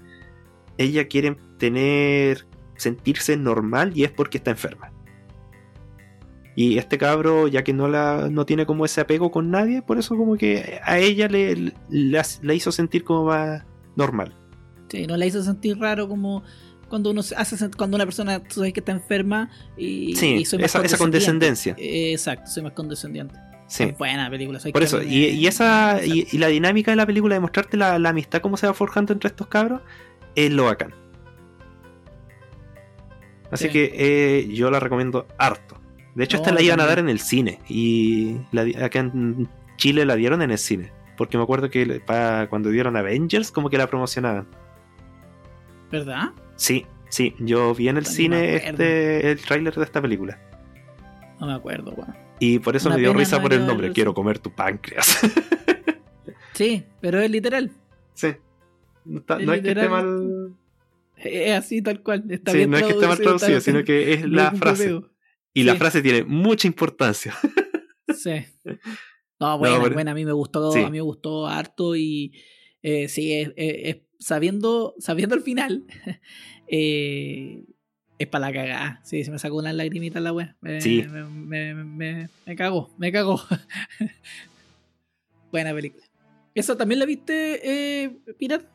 ella 0.77 1.09
quiere 1.09 1.37
tener 1.59 2.47
sentirse 2.79 3.37
normal 3.37 3.93
y 3.95 4.05
es 4.05 4.11
porque 4.11 4.39
está 4.39 4.51
enferma. 4.51 4.93
Y 6.57 6.79
este 6.79 6.99
cabro, 6.99 7.47
ya 7.47 7.62
que 7.62 7.72
no, 7.72 7.87
la, 7.87 8.29
no 8.33 8.45
tiene 8.45 8.66
como 8.66 8.85
ese 8.85 9.01
apego 9.01 9.31
con 9.31 9.51
nadie, 9.51 9.81
por 9.81 9.97
eso 9.97 10.16
como 10.16 10.37
que 10.37 10.81
a 10.83 10.99
ella 10.99 11.29
le, 11.29 11.72
hizo 12.53 12.72
sentir 12.72 13.05
como 13.05 13.26
más 13.26 13.62
normal. 13.95 14.35
Sí, 14.89 15.07
no 15.07 15.16
la 15.16 15.26
hizo 15.26 15.41
sentir 15.43 15.79
raro 15.79 16.09
como 16.09 16.43
cuando 16.89 17.11
uno 17.11 17.20
hace 17.20 17.70
cuando 17.76 17.97
una 17.97 18.07
persona 18.07 18.43
sabes 18.49 18.72
que 18.72 18.81
está 18.81 18.93
enferma 18.93 19.51
y, 19.76 20.16
sí, 20.16 20.43
esa, 20.59 20.99
condescendencia. 20.99 21.76
exacto, 21.79 22.51
soy 22.51 22.64
más 22.64 22.72
condescendiente. 22.72 23.37
Sí. 23.68 23.95
buena 23.97 24.29
película. 24.29 24.59
Por 24.72 24.83
eso, 24.83 25.01
y, 25.03 25.47
esa 25.47 26.01
y, 26.03 26.39
la 26.39 26.49
dinámica 26.49 26.91
de 26.91 26.97
la 26.97 27.07
película 27.07 27.35
de 27.35 27.41
mostrarte 27.41 27.76
la, 27.76 27.95
amistad 27.95 28.41
cómo 28.41 28.57
se 28.57 28.66
va 28.66 28.74
forjando 28.74 29.12
entre 29.12 29.29
estos 29.29 29.47
cabros 29.47 29.83
es 30.35 30.51
lo 30.51 30.64
bacán. 30.64 30.93
Así 33.51 33.69
que 33.71 33.93
eh, 33.95 34.49
yo 34.49 34.71
la 34.71 34.81
recomiendo 34.81 35.27
harto. 35.39 35.81
De 36.15 36.25
hecho, 36.25 36.37
esta 36.37 36.53
la 36.53 36.61
iban 36.61 36.81
a 36.81 36.87
dar 36.87 36.99
en 36.99 37.09
el 37.09 37.21
cine. 37.21 37.61
Y 37.69 38.37
acá 38.81 38.99
en 38.99 39.49
Chile 39.77 40.05
la 40.05 40.17
dieron 40.17 40.43
en 40.43 40.51
el 40.51 40.59
cine. 40.59 40.91
Porque 41.17 41.37
me 41.37 41.45
acuerdo 41.45 41.71
que 41.71 42.03
cuando 42.49 42.71
dieron 42.71 42.97
Avengers, 42.97 43.51
como 43.51 43.71
que 43.71 43.79
la 43.79 43.87
promocionaban. 43.87 44.47
¿Verdad? 45.91 46.31
Sí, 46.57 46.87
sí. 47.09 47.35
Yo 47.39 47.75
vi 47.75 47.89
en 47.89 47.97
el 47.97 48.07
cine 48.07 48.57
este, 48.57 49.31
el 49.31 49.41
tráiler 49.41 49.75
de 49.75 49.85
esta 49.85 50.03
película. 50.03 50.39
No 51.41 51.47
me 51.47 51.55
acuerdo, 51.55 51.93
weón. 51.93 52.15
Y 52.41 52.59
por 52.59 52.77
eso 52.77 52.91
me 52.91 52.99
dio 52.99 53.13
risa 53.13 53.41
por 53.41 53.53
el 53.53 53.67
nombre. 53.67 53.93
Quiero 53.93 54.15
comer 54.15 54.39
tu 54.39 54.51
páncreas. 54.51 55.21
sí, 56.53 56.85
pero 57.01 57.21
es 57.21 57.31
literal. 57.31 57.71
Sí. 58.15 58.35
No, 59.05 59.21
es, 59.55 59.63
que 59.63 59.69
esté 59.69 59.89
mal. 59.89 60.53
Es 61.25 61.53
así, 61.53 61.83
tal 61.83 62.03
cual. 62.03 62.25
Está 62.31 62.53
sí, 62.53 62.66
no 62.66 62.77
es 62.77 62.85
que 62.85 62.91
esté 62.91 63.07
mal 63.07 63.19
traducido, 63.19 63.61
sino 63.61 63.85
que 63.85 64.14
es 64.14 64.23
la 64.29 64.53
frase. 64.53 65.01
Y 65.55 65.64
la 65.64 65.77
frase 65.77 66.03
tiene 66.03 66.25
mucha 66.25 66.66
importancia. 66.66 67.35
sí. 68.14 68.45
No, 69.41 69.59
buena, 69.59 69.79
buena. 69.79 70.11
A 70.12 70.14
mí 70.14 70.25
me 70.25 70.33
gustó, 70.33 70.73
a 70.73 70.77
mí 70.77 70.91
me 70.91 71.01
gustó 71.01 71.47
harto 71.47 71.97
y 71.97 72.33
eh, 72.83 73.09
sí, 73.09 73.33
es, 73.33 73.99
sabiendo, 74.19 74.95
sabiendo 74.99 75.35
el 75.35 75.43
final. 75.43 75.85
eh, 76.69 77.64
es 78.19 78.27
para 78.27 78.47
la 78.47 78.53
cagada. 78.53 79.01
Sí, 79.05 79.25
se 79.25 79.31
me 79.31 79.39
sacó 79.39 79.57
una 79.57 79.73
lagrimita 79.73 80.21
la 80.21 80.33
wea. 80.33 80.57
Me, 80.61 80.81
sí. 80.81 81.05
Me, 81.09 81.75
me, 81.75 82.29
me, 82.47 82.57
cagó, 82.57 82.91
me 82.99 83.12
cagó. 83.12 83.41
Buena 85.53 85.73
película. 85.73 86.05
¿Esa 86.55 86.77
también 86.77 86.99
la 86.99 87.07
viste, 87.07 88.03
eh, 88.03 88.19
Pirata? 88.37 88.69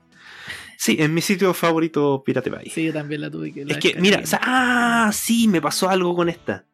Sí, 0.78 0.98
en 1.00 1.14
mi 1.14 1.22
sitio 1.22 1.54
favorito 1.54 2.24
Pirate 2.26 2.50
Bay. 2.50 2.70
Sí, 2.70 2.86
yo 2.86 2.94
también 2.94 3.22
la 3.22 3.30
tuve 3.30 3.54
que 3.54 3.62
Es 3.62 3.78
que, 3.78 3.96
mira, 4.00 4.22
ah, 4.42 5.12
sí, 5.14 5.48
me 5.48 5.62
pasó 5.62 5.90
algo 5.90 6.16
con 6.16 6.30
esta. 6.30 6.66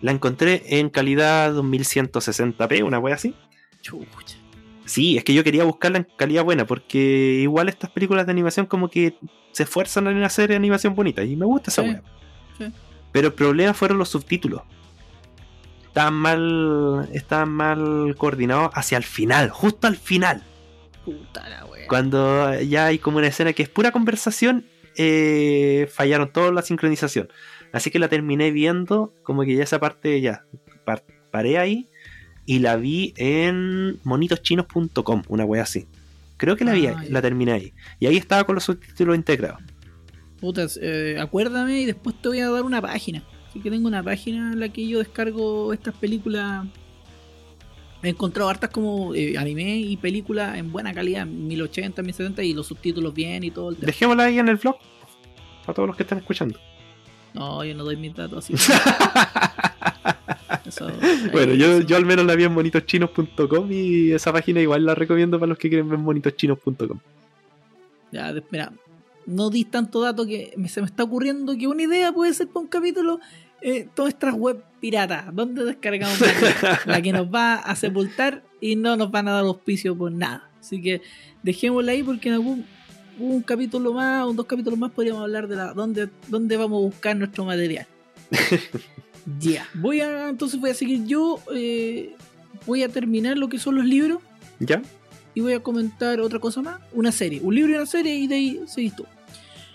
La 0.00 0.10
encontré 0.10 0.62
en 0.66 0.90
calidad 0.90 1.54
2160p, 1.54 2.84
una 2.84 2.98
wea 2.98 3.14
así. 3.14 3.34
Chucha. 3.80 4.36
Sí, 4.84 5.16
es 5.16 5.24
que 5.24 5.32
yo 5.32 5.44
quería 5.44 5.64
buscarla 5.64 5.98
en 5.98 6.08
calidad 6.16 6.44
buena, 6.44 6.66
porque 6.66 7.38
igual 7.40 7.68
estas 7.68 7.90
películas 7.90 8.26
de 8.26 8.32
animación 8.32 8.66
como 8.66 8.88
que 8.88 9.16
se 9.52 9.62
esfuerzan 9.62 10.08
en 10.08 10.22
hacer 10.24 10.52
animación 10.52 10.94
bonita, 10.94 11.22
y 11.22 11.36
me 11.36 11.46
gusta 11.46 11.70
esa 11.70 11.82
sí, 11.82 12.64
Pero 13.12 13.28
el 13.28 13.34
problema 13.34 13.74
fueron 13.74 13.98
los 13.98 14.08
subtítulos. 14.08 14.62
Estaban 15.86 16.14
mal. 16.14 17.08
Estaban 17.12 17.50
mal 17.50 18.14
coordinados 18.16 18.70
hacia 18.74 18.98
el 18.98 19.04
final, 19.04 19.50
justo 19.50 19.86
al 19.86 19.96
final. 19.96 20.42
Puta 21.04 21.48
la 21.48 21.64
wea. 21.66 21.86
Cuando 21.88 22.60
ya 22.60 22.86
hay 22.86 22.98
como 22.98 23.18
una 23.18 23.26
escena 23.26 23.52
que 23.52 23.62
es 23.62 23.68
pura 23.68 23.90
conversación, 23.90 24.64
eh, 24.96 25.88
fallaron 25.92 26.32
toda 26.32 26.52
la 26.52 26.62
sincronización. 26.62 27.28
Así 27.72 27.90
que 27.90 27.98
la 27.98 28.08
terminé 28.08 28.50
viendo, 28.50 29.14
como 29.22 29.42
que 29.42 29.56
ya 29.56 29.64
esa 29.64 29.80
parte 29.80 30.20
ya 30.20 30.44
paré 31.30 31.58
ahí 31.58 31.88
y 32.44 32.58
la 32.58 32.76
vi 32.76 33.14
en 33.16 33.98
monitoschinos.com, 34.04 35.22
una 35.28 35.44
wea 35.44 35.62
así. 35.62 35.86
Creo 36.36 36.56
que 36.56 36.64
la 36.64 36.72
vi, 36.72 36.86
ah, 36.86 37.02
la 37.08 37.22
terminé 37.22 37.52
ahí. 37.52 37.72
Y 38.00 38.06
ahí 38.06 38.16
estaba 38.16 38.44
con 38.44 38.56
los 38.56 38.64
subtítulos 38.64 39.16
integrados. 39.16 39.62
Putas, 40.40 40.78
eh, 40.82 41.16
acuérdame 41.20 41.82
y 41.82 41.86
después 41.86 42.20
te 42.20 42.28
voy 42.28 42.40
a 42.40 42.50
dar 42.50 42.62
una 42.62 42.82
página. 42.82 43.22
Así 43.48 43.60
que 43.60 43.70
tengo 43.70 43.86
una 43.86 44.02
página 44.02 44.52
en 44.52 44.60
la 44.60 44.68
que 44.68 44.86
yo 44.86 44.98
descargo 44.98 45.72
estas 45.72 45.94
películas. 45.94 46.66
He 48.02 48.08
encontrado 48.08 48.50
hartas 48.50 48.70
como 48.70 49.14
eh, 49.14 49.38
anime 49.38 49.76
y 49.76 49.96
películas 49.96 50.56
en 50.56 50.72
buena 50.72 50.92
calidad, 50.92 51.24
1080, 51.24 52.02
1070 52.02 52.42
y 52.42 52.52
los 52.52 52.66
subtítulos 52.66 53.14
bien 53.14 53.44
y 53.44 53.50
todo. 53.50 53.70
El 53.70 53.76
Dejémosla 53.76 54.24
ahí 54.24 54.38
en 54.38 54.48
el 54.48 54.56
blog 54.56 54.76
para 55.64 55.74
todos 55.74 55.86
los 55.86 55.96
que 55.96 56.02
están 56.02 56.18
escuchando. 56.18 56.58
No, 57.34 57.64
yo 57.64 57.74
no 57.74 57.84
doy 57.84 57.96
mis 57.96 58.14
datos 58.14 58.44
así. 58.44 58.54
bueno, 61.32 61.54
yo, 61.54 61.80
yo 61.80 61.96
al 61.96 62.04
menos 62.04 62.26
la 62.26 62.34
vi 62.34 62.44
en 62.44 62.52
monitoschinos.com 62.52 63.70
y 63.70 64.12
esa 64.12 64.32
página 64.32 64.60
igual 64.60 64.84
la 64.84 64.94
recomiendo 64.94 65.38
para 65.38 65.50
los 65.50 65.58
que 65.58 65.68
quieren 65.68 65.88
ver 65.88 65.98
monitoschinos.com. 65.98 66.98
Ya, 68.10 68.34
mira, 68.50 68.72
no 69.26 69.50
di 69.50 69.64
tanto 69.64 70.00
dato 70.00 70.26
que 70.26 70.54
se 70.68 70.80
me 70.80 70.86
está 70.86 71.04
ocurriendo 71.04 71.56
que 71.56 71.66
una 71.66 71.82
idea 71.82 72.12
puede 72.12 72.34
ser 72.34 72.48
para 72.48 72.60
un 72.60 72.68
capítulo 72.68 73.20
eh, 73.62 73.88
todas 73.94 74.12
estas 74.14 74.34
web 74.34 74.62
piratas. 74.80 75.34
¿Dónde 75.34 75.64
descargamos 75.64 76.18
la 76.86 77.00
que 77.00 77.12
nos 77.12 77.26
va 77.32 77.54
a 77.54 77.76
sepultar 77.76 78.42
y 78.60 78.76
no 78.76 78.96
nos 78.96 79.10
van 79.10 79.28
a 79.28 79.32
dar 79.32 79.44
auspicio 79.44 79.96
por 79.96 80.12
nada? 80.12 80.50
Así 80.60 80.80
que 80.80 81.02
dejémosla 81.42 81.92
ahí 81.92 82.02
porque 82.02 82.28
en 82.28 82.34
algún 82.34 82.66
un 83.18 83.42
capítulo 83.42 83.92
más, 83.92 84.24
o 84.24 84.32
dos 84.32 84.46
capítulos 84.46 84.78
más 84.78 84.90
podríamos 84.90 85.22
hablar 85.22 85.46
de 85.46 85.56
la 85.56 85.74
dónde, 85.74 86.08
dónde 86.28 86.56
vamos 86.56 86.82
a 86.82 86.86
buscar 86.86 87.16
nuestro 87.16 87.44
material. 87.44 87.86
Ya. 89.38 89.68
Voy 89.74 90.00
a. 90.00 90.28
Entonces 90.28 90.60
voy 90.60 90.70
a 90.70 90.74
seguir 90.74 91.04
yo. 91.04 91.38
Eh, 91.54 92.14
voy 92.66 92.82
a 92.82 92.88
terminar 92.88 93.38
lo 93.38 93.48
que 93.48 93.58
son 93.58 93.76
los 93.76 93.84
libros. 93.84 94.18
Ya. 94.58 94.82
Y 95.34 95.40
voy 95.40 95.54
a 95.54 95.60
comentar 95.60 96.20
otra 96.20 96.38
cosa 96.38 96.62
más. 96.62 96.80
Una 96.92 97.12
serie. 97.12 97.40
Un 97.42 97.54
libro 97.54 97.72
y 97.72 97.76
una 97.76 97.86
serie. 97.86 98.14
Y 98.16 98.26
de 98.26 98.34
ahí 98.34 98.60
seguís 98.66 98.96
tú. 98.96 99.06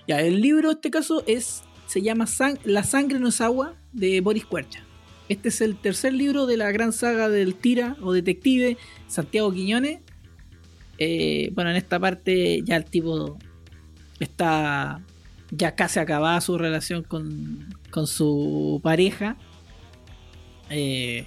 Ya, 0.07 0.21
el 0.21 0.41
libro 0.41 0.69
en 0.69 0.75
este 0.75 0.91
caso 0.91 1.23
es. 1.27 1.63
Se 1.87 2.01
llama 2.01 2.25
La 2.65 2.83
sangre 2.83 3.19
no 3.19 3.29
es 3.29 3.41
agua. 3.41 3.73
De 3.93 4.21
Boris 4.21 4.45
Cuercha. 4.45 4.83
Este 5.27 5.49
es 5.49 5.59
el 5.61 5.75
tercer 5.75 6.13
libro 6.13 6.45
de 6.45 6.55
la 6.55 6.71
gran 6.71 6.93
saga 6.93 7.29
del 7.29 7.55
tira 7.55 7.97
o 8.01 8.13
detective 8.13 8.77
Santiago 9.07 9.51
Quiñones. 9.51 9.99
Eh, 10.99 11.51
bueno, 11.53 11.71
en 11.71 11.77
esta 11.77 11.99
parte 11.99 12.61
ya 12.63 12.75
el 12.75 12.85
tipo 12.85 13.37
está 14.19 15.01
ya 15.51 15.75
casi 15.75 15.99
acabada 15.99 16.39
su 16.41 16.57
relación 16.57 17.03
con, 17.03 17.75
con 17.89 18.07
su 18.07 18.79
pareja. 18.83 19.35
Eh, 20.69 21.25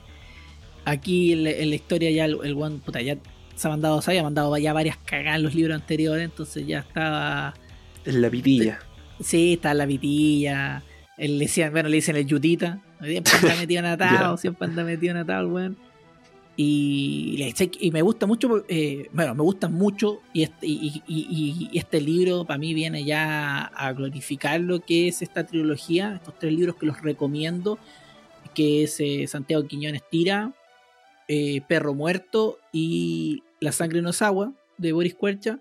aquí 0.84 1.32
en, 1.32 1.44
la 1.44 1.74
historia 1.74 2.10
ya 2.10 2.24
el, 2.24 2.54
one 2.56 2.78
puta, 2.78 3.00
ya 3.02 3.16
se 3.54 3.66
ha 3.66 3.70
mandado, 3.70 4.00
se 4.02 4.10
había 4.10 4.22
mandado 4.22 4.56
ya 4.58 4.72
varias 4.72 4.96
cagadas 4.98 5.36
en 5.36 5.42
los 5.44 5.54
libros 5.54 5.74
anteriores, 5.74 6.24
entonces 6.24 6.66
ya 6.66 6.80
estaba. 6.80 7.54
En 8.04 8.22
la 8.22 8.30
pitilla. 8.30 8.80
Sí, 9.20 9.54
está 9.54 9.74
la 9.74 9.86
pitilla. 9.86 10.82
Él 11.16 11.38
le 11.38 11.44
decían, 11.44 11.72
bueno, 11.72 11.88
le 11.88 11.96
dicen 11.96 12.16
el 12.16 12.26
yutita. 12.26 12.80
Siempre 13.02 13.32
anda 13.34 13.56
metido 13.56 13.80
en 13.80 13.86
atado, 13.86 14.36
siempre 14.36 14.68
anda 14.68 14.84
metido 14.84 15.12
en 15.12 15.16
atado, 15.18 15.48
weón. 15.48 15.76
Y, 16.62 17.54
y, 17.80 17.90
me 17.90 18.02
gusta 18.02 18.26
mucho, 18.26 18.66
eh, 18.68 19.08
bueno, 19.12 19.34
me 19.34 19.42
gusta 19.42 19.70
mucho 19.70 20.20
y 20.34 20.42
este, 20.42 20.66
y, 20.66 21.70
este 21.72 22.02
libro 22.02 22.44
para 22.44 22.58
mí 22.58 22.74
viene 22.74 23.02
ya 23.02 23.64
a 23.64 23.92
glorificar 23.94 24.60
lo 24.60 24.80
que 24.80 25.08
es 25.08 25.22
esta 25.22 25.46
trilogía, 25.46 26.16
estos 26.16 26.38
tres 26.38 26.52
libros 26.52 26.76
que 26.76 26.84
los 26.84 27.00
recomiendo, 27.00 27.78
que 28.54 28.82
es 28.82 29.00
eh, 29.00 29.26
Santiago 29.26 29.66
Quiñones 29.66 30.02
Tira, 30.10 30.52
eh, 31.28 31.62
Perro 31.66 31.94
Muerto 31.94 32.58
y 32.74 33.42
La 33.60 33.72
Sangre 33.72 34.02
no 34.02 34.10
es 34.10 34.20
agua, 34.20 34.52
de 34.76 34.92
Boris 34.92 35.14
Cuercha, 35.14 35.60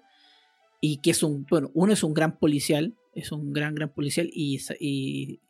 y 0.81 0.97
que 0.97 1.11
es 1.11 1.23
un, 1.23 1.45
bueno, 1.49 1.71
uno 1.73 1.93
es 1.93 2.03
un 2.03 2.13
gran 2.13 2.37
policial, 2.37 2.93
es 3.19 3.31
un 3.31 3.51
gran, 3.51 3.75
gran 3.75 3.93
policial, 3.93 4.29
y, 4.31 4.59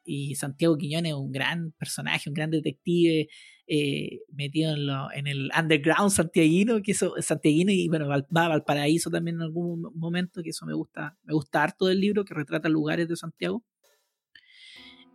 y 0.06 0.36
Santiago 0.36 0.78
Quiñones 0.78 1.12
es 1.12 1.18
un 1.18 1.32
gran 1.32 1.72
personaje, 1.74 2.30
un 2.30 2.34
gran 2.34 2.52
detective, 2.52 3.28
eh, 3.72 4.22
metido 4.34 4.74
en, 5.14 5.28
el 5.28 5.52
underground 5.56 6.10
santiaguino, 6.10 6.82
que 6.82 6.94
eso, 6.94 7.14
santiaguino 7.20 7.72
y 7.72 7.88
bueno, 7.88 8.08
va 8.08 8.46
a 8.46 8.48
Valparaíso 8.50 9.12
también 9.12 9.36
en 9.36 9.44
algún 9.44 9.92
momento, 9.94 10.42
que 10.42 10.50
eso 10.50 10.66
me 10.66 10.74
gusta, 10.74 11.16
me 11.22 11.36
gusta 11.36 11.62
harto 11.62 11.86
del 11.86 12.00
libro, 12.00 12.26
que 12.26 12.34
retrata 12.34 12.68
lugares 12.68 13.08
de 13.08 13.16
Santiago. 13.16 13.64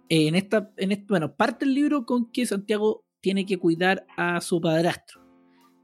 Eh, 0.09 0.29
en 0.29 0.37
esta, 0.37 0.71
en 0.77 1.05
bueno, 1.09 1.35
parte 1.35 1.65
el 1.65 1.75
libro 1.75 2.07
con 2.07 2.31
que 2.31 2.47
Santiago 2.47 3.05
tiene 3.21 3.45
que 3.45 3.59
cuidar 3.59 4.07
a 4.17 4.41
su 4.41 4.61
padrastro. 4.61 5.21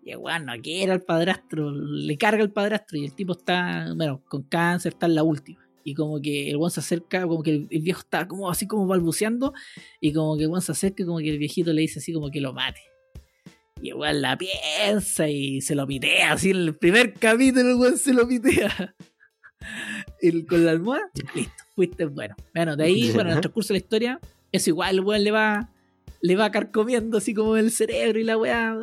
Y 0.05 0.14
bueno, 0.14 0.53
aquí 0.53 0.81
era 0.81 0.95
el 0.95 1.03
padrastro, 1.03 1.73
le 1.73 2.16
carga 2.18 2.45
el 2.45 2.53
padrastro 2.53 2.99
y 2.99 3.05
el 3.05 3.16
tipo 3.16 3.33
está, 3.33 3.93
bueno, 3.97 4.23
con 4.27 4.45
cáncer, 4.45 4.93
está 4.93 5.07
en 5.07 5.16
la 5.16 5.25
última 5.25 5.70
y 5.91 5.95
como 5.95 6.20
que 6.20 6.51
el 6.51 6.57
buen 6.57 6.70
se 6.70 6.80
acerca, 6.80 7.22
como 7.26 7.43
que 7.43 7.66
el, 7.68 7.82
viejo 7.82 8.01
está 8.01 8.28
como 8.28 8.49
así 8.49 8.66
como 8.66 8.86
balbuceando 8.86 9.53
y 10.01 10.12
como 10.12 10.36
que 10.36 10.45
el 10.45 10.49
buen 10.49 10.62
se 10.62 10.72
acerca 10.72 11.05
como 11.05 11.18
que 11.18 11.30
el 11.30 11.38
viejito 11.38 11.72
le 11.72 11.82
dice 11.82 11.99
así 11.99 12.12
como 12.12 12.30
que 12.30 12.41
lo 12.41 12.53
mate. 12.53 12.80
Y 13.82 13.88
igual 13.88 14.22
la 14.22 14.38
piensa 14.38 15.28
y 15.28 15.61
se 15.61 15.74
lo 15.74 15.86
pitea, 15.86 16.32
así 16.32 16.51
en 16.51 16.59
el 16.59 16.76
primer 16.76 17.14
capítulo 17.14 17.70
el 17.70 17.76
buen 17.76 17.99
se 17.99 18.12
lo 18.12 18.28
pitea. 18.28 18.95
con 20.49 20.64
la 20.64 20.70
almohada, 20.70 21.11
listo. 21.34 21.64
fuiste 21.74 22.05
bueno. 22.07 22.36
Bueno, 22.55 22.76
de 22.76 22.84
ahí, 22.84 23.11
bueno, 23.14 23.30
en 23.30 23.36
el 23.36 23.41
transcurso 23.41 23.72
de 23.72 23.80
la 23.80 23.84
historia, 23.84 24.20
es 24.53 24.68
igual, 24.68 24.97
el 24.97 25.01
weón 25.01 25.24
le 25.24 25.32
va, 25.32 25.70
le 26.20 26.36
va 26.36 26.51
carcomiendo 26.51 27.18
así 27.18 27.34
como 27.34 27.57
el 27.57 27.72
cerebro 27.72 28.20
y 28.20 28.24
la 28.24 28.38
weá. 28.38 28.80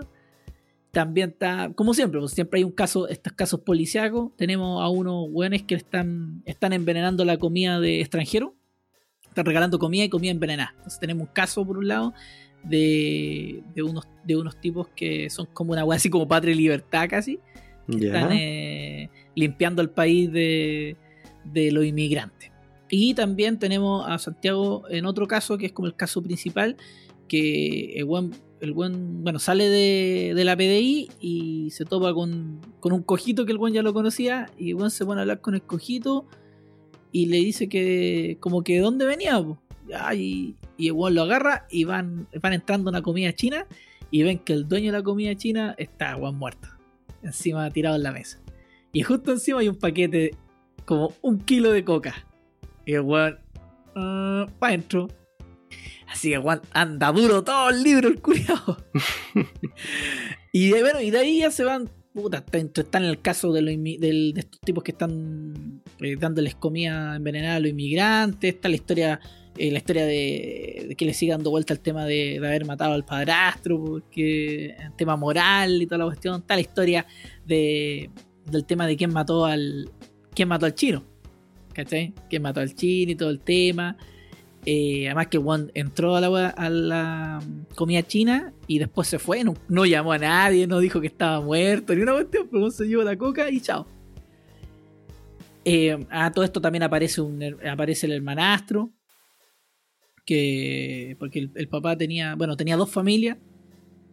También 0.97 1.29
está, 1.29 1.71
como 1.75 1.93
siempre, 1.93 2.19
pues 2.19 2.31
siempre 2.31 2.57
hay 2.57 2.63
un 2.63 2.71
caso, 2.71 3.07
estos 3.07 3.31
casos 3.33 3.59
policíacos. 3.59 4.35
Tenemos 4.35 4.81
a 4.81 4.89
unos 4.89 5.27
weones 5.29 5.61
que 5.61 5.75
están, 5.75 6.41
están 6.43 6.73
envenenando 6.73 7.23
la 7.23 7.37
comida 7.37 7.79
de 7.79 8.01
extranjeros. 8.01 8.53
Están 9.27 9.45
regalando 9.45 9.77
comida 9.77 10.05
y 10.05 10.09
comida 10.09 10.31
envenenada. 10.31 10.73
Entonces 10.75 10.99
tenemos 10.99 11.27
un 11.27 11.33
caso, 11.35 11.63
por 11.67 11.77
un 11.77 11.87
lado, 11.87 12.15
de, 12.63 13.61
de, 13.75 13.83
unos, 13.83 14.05
de 14.23 14.37
unos 14.37 14.59
tipos 14.59 14.87
que 14.95 15.29
son 15.29 15.45
como 15.53 15.73
una 15.73 15.85
weá 15.85 15.97
así 15.97 16.09
como 16.09 16.27
patria 16.27 16.55
y 16.55 16.57
libertad 16.57 17.07
casi. 17.07 17.37
Que 17.87 18.07
están 18.07 18.31
eh, 18.31 19.11
limpiando 19.35 19.83
el 19.83 19.91
país 19.91 20.31
de, 20.31 20.97
de 21.45 21.71
los 21.73 21.85
inmigrantes. 21.85 22.51
Y 22.89 23.13
también 23.13 23.59
tenemos 23.59 24.03
a 24.09 24.17
Santiago 24.17 24.85
en 24.89 25.05
otro 25.05 25.27
caso, 25.27 25.59
que 25.59 25.67
es 25.67 25.73
como 25.73 25.87
el 25.87 25.95
caso 25.95 26.23
principal, 26.23 26.75
que 27.27 27.93
el 27.97 28.05
buen, 28.05 28.31
el 28.59 28.73
buen 28.73 29.23
bueno, 29.23 29.39
sale 29.39 29.69
de, 29.69 30.33
de, 30.35 30.45
la 30.45 30.55
PDI 30.55 31.09
y 31.19 31.69
se 31.71 31.85
topa 31.85 32.13
con, 32.13 32.59
con, 32.79 32.93
un 32.93 33.03
cojito 33.03 33.45
que 33.45 33.51
el 33.51 33.57
buen 33.57 33.73
ya 33.73 33.83
lo 33.83 33.93
conocía, 33.93 34.49
y 34.57 34.69
el 34.69 34.75
buen 34.75 34.89
se 34.89 35.05
pone 35.05 35.19
a 35.19 35.23
hablar 35.23 35.41
con 35.41 35.53
el 35.53 35.61
cojito 35.61 36.25
y 37.11 37.27
le 37.27 37.37
dice 37.37 37.69
que 37.69 38.37
como 38.39 38.63
que 38.63 38.75
de 38.75 38.79
dónde 38.79 39.05
venía, 39.05 39.43
y, 40.15 40.55
el 40.77 40.93
buen 40.93 41.15
lo 41.15 41.23
agarra 41.23 41.67
y 41.69 41.83
van, 41.83 42.27
van 42.41 42.53
entrando 42.53 42.89
a 42.89 42.91
una 42.91 43.01
comida 43.01 43.33
china 43.33 43.65
y 44.11 44.23
ven 44.23 44.39
que 44.39 44.53
el 44.53 44.67
dueño 44.67 44.91
de 44.91 44.97
la 44.97 45.03
comida 45.03 45.35
china 45.35 45.75
está 45.77 46.15
buen 46.15 46.35
muerto, 46.35 46.67
encima 47.23 47.69
tirado 47.71 47.95
en 47.95 48.03
la 48.03 48.11
mesa. 48.11 48.39
Y 48.91 49.03
justo 49.03 49.31
encima 49.31 49.59
hay 49.59 49.69
un 49.69 49.75
paquete 49.75 50.31
como 50.85 51.13
un 51.21 51.39
kilo 51.39 51.71
de 51.71 51.83
coca. 51.83 52.25
Y 52.85 52.93
el 52.93 53.01
weón, 53.01 53.37
uh, 53.95 54.49
pa' 54.59 54.69
adentro. 54.69 55.07
Así 56.07 56.29
que 56.29 56.37
weón 56.39 56.61
anda 56.71 57.11
duro 57.11 57.43
todo 57.43 57.69
el 57.69 57.83
libro, 57.83 58.07
el 58.07 58.21
curiado. 58.21 58.77
y 60.51 60.69
de, 60.69 60.81
bueno, 60.81 61.01
y 61.01 61.11
de 61.11 61.19
ahí 61.19 61.39
ya 61.39 61.51
se 61.51 61.63
van. 61.63 61.89
Puta, 62.13 62.43
están 62.51 63.03
en 63.03 63.09
el 63.09 63.21
caso 63.21 63.53
de, 63.53 63.61
los 63.61 63.75
de 63.75 64.33
estos 64.35 64.59
tipos 64.61 64.83
que 64.83 64.91
están 64.91 65.83
eh, 65.99 66.15
dándoles 66.17 66.55
comida 66.55 67.15
envenenada 67.15 67.57
a 67.57 67.59
los 67.59 67.69
inmigrantes. 67.69 68.55
Está 68.55 68.69
la 68.69 68.75
historia 68.75 69.19
eh, 69.57 69.71
la 69.71 69.79
historia 69.79 70.05
de, 70.05 70.85
de, 70.89 70.95
que 70.95 71.05
le 71.05 71.13
siga 71.13 71.35
dando 71.35 71.49
vuelta 71.49 71.73
el 71.73 71.79
tema 71.79 72.05
de, 72.05 72.39
de, 72.39 72.47
haber 72.47 72.65
matado 72.65 72.93
al 72.93 73.05
padrastro, 73.05 73.83
porque 73.83 74.67
el 74.67 74.95
tema 74.95 75.15
moral 75.15 75.81
y 75.81 75.87
toda 75.87 75.99
la 75.99 76.05
cuestión, 76.05 76.41
está 76.41 76.55
la 76.55 76.61
historia 76.61 77.05
de, 77.45 78.11
del 78.45 78.65
tema 78.65 78.85
de 78.85 78.95
quién 78.95 79.11
mató 79.11 79.45
al 79.45 79.89
quién 80.35 80.47
mató 80.47 80.67
al 80.67 80.75
chino, 80.75 81.03
¿cachai? 81.73 82.13
Quién 82.29 82.43
mató 82.43 82.59
al 82.59 82.75
chino 82.75 83.11
y 83.11 83.15
todo 83.15 83.31
el 83.31 83.39
tema. 83.39 83.97
Eh, 84.69 85.05
además 85.05 85.27
que 85.27 85.37
Juan 85.37 85.71
entró 85.75 86.17
a 86.17 86.19
la, 86.19 86.53
la, 86.69 87.39
comida 87.73 88.03
china 88.03 88.51
y 88.67 88.79
después 88.79 89.07
se 89.07 89.17
fue, 89.17 89.41
no, 89.45 89.53
no, 89.69 89.85
llamó 89.85 90.11
a 90.11 90.17
nadie, 90.17 90.67
no 90.67 90.79
dijo 90.79 90.99
que 90.99 91.07
estaba 91.07 91.39
muerto, 91.39 91.95
ni 91.95 92.01
una 92.01 92.11
cuestión, 92.11 92.49
pero 92.51 92.69
se 92.69 92.85
llevó 92.85 93.03
la 93.03 93.15
coca 93.17 93.49
y 93.49 93.61
chao. 93.61 93.87
Eh, 95.63 95.97
a 96.09 96.31
todo 96.31 96.43
esto 96.43 96.59
también 96.59 96.83
aparece, 96.83 97.21
aparece 97.65 98.07
el 98.07 98.11
hermanastro, 98.11 98.91
que 100.25 101.15
porque 101.17 101.49
el, 101.55 101.69
papá 101.69 101.97
tenía, 101.97 102.35
bueno, 102.35 102.57
tenía 102.57 102.75
dos 102.75 102.91
familias 102.91 103.37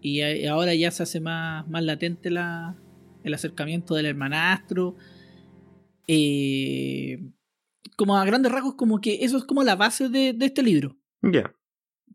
y, 0.00 0.22
y 0.22 0.46
ahora 0.46 0.72
ya 0.76 0.92
se 0.92 1.02
hace 1.02 1.18
más, 1.18 1.66
más 1.66 1.82
latente 1.82 2.30
la, 2.30 2.76
el 3.24 3.34
acercamiento 3.34 3.96
del 3.96 4.07
hermanastro. 4.07 4.94
Eh, 6.07 7.18
como 7.97 8.16
a 8.16 8.24
grandes 8.24 8.53
rasgos, 8.53 8.74
como 8.74 9.01
que 9.01 9.24
eso 9.24 9.38
es 9.38 9.45
como 9.45 9.62
la 9.62 9.76
base 9.76 10.09
de, 10.09 10.32
de 10.32 10.47
este 10.47 10.62
libro. 10.62 10.97
Ya. 11.22 11.55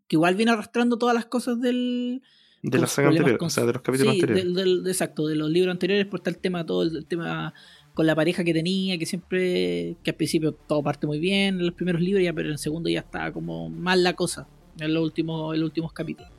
Que 0.07 0.15
igual 0.15 0.36
viene 0.36 0.51
arrastrando 0.51 0.97
todas 0.97 1.15
las 1.15 1.25
cosas 1.25 1.59
del. 1.59 2.21
De 2.61 2.77
la 2.77 2.88
saga 2.88 3.09
anterior, 3.09 3.38
con, 3.38 3.47
o 3.47 3.49
sea, 3.49 3.65
de 3.65 3.73
los 3.73 3.82
capítulos 3.82 4.13
sí, 4.13 4.19
anteriores. 4.19 4.43
Del, 4.43 4.84
del, 4.84 4.88
exacto, 4.88 5.27
de 5.27 5.36
los 5.36 5.49
libros 5.49 5.71
anteriores, 5.71 6.05
por 6.07 6.19
tal 6.19 6.38
tema, 6.38 6.65
todo 6.65 6.84
el 6.84 7.05
tema 7.05 7.53
con 7.93 8.05
la 8.05 8.15
pareja 8.15 8.43
que 8.43 8.53
tenía, 8.53 8.97
que 8.97 9.05
siempre, 9.05 9.97
que 10.03 10.11
al 10.11 10.15
principio 10.15 10.53
todo 10.53 10.84
parte 10.84 11.07
muy 11.07 11.19
bien 11.19 11.59
en 11.59 11.65
los 11.65 11.73
primeros 11.73 12.01
libros, 12.01 12.23
ya, 12.23 12.34
pero 12.34 12.47
en 12.47 12.53
el 12.53 12.59
segundo 12.59 12.89
ya 12.89 12.99
estaba 12.99 13.32
como 13.32 13.69
mal 13.69 14.03
la 14.03 14.13
cosa, 14.13 14.47
en 14.80 14.93
los 14.93 15.03
últimos, 15.03 15.53
en 15.53 15.61
los 15.61 15.67
últimos 15.67 15.93
capítulos. 15.93 16.32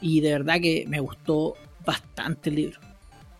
Y 0.00 0.20
de 0.20 0.32
verdad 0.32 0.60
que 0.60 0.84
me 0.88 0.98
gustó 1.00 1.54
bastante 1.84 2.50
el 2.50 2.56
libro. 2.56 2.80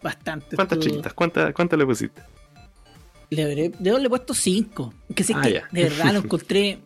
Bastante. 0.02 0.56
¿Cuántas 0.56 0.78
estuvo... 0.78 0.90
chiquitas? 0.90 1.14
¿Cuántas, 1.14 1.52
¿Cuántas 1.52 1.78
le 1.78 1.86
pusiste? 1.86 2.22
Le, 3.30 3.42
habré, 3.44 3.68
de 3.78 3.98
le 3.98 4.06
he 4.06 4.08
puesto 4.08 4.34
5. 4.34 4.92
Que 5.14 5.22
sí 5.24 5.32
Ah, 5.36 5.42
que 5.42 5.62
de 5.70 5.82
verdad 5.84 6.12
lo 6.14 6.18
encontré. 6.24 6.78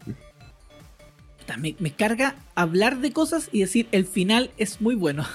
Me, 1.58 1.76
me 1.78 1.90
carga 1.92 2.36
hablar 2.54 2.98
de 3.00 3.12
cosas 3.12 3.48
y 3.52 3.60
decir 3.60 3.86
el 3.92 4.06
final 4.06 4.50
es 4.56 4.80
muy 4.80 4.94
bueno. 4.94 5.26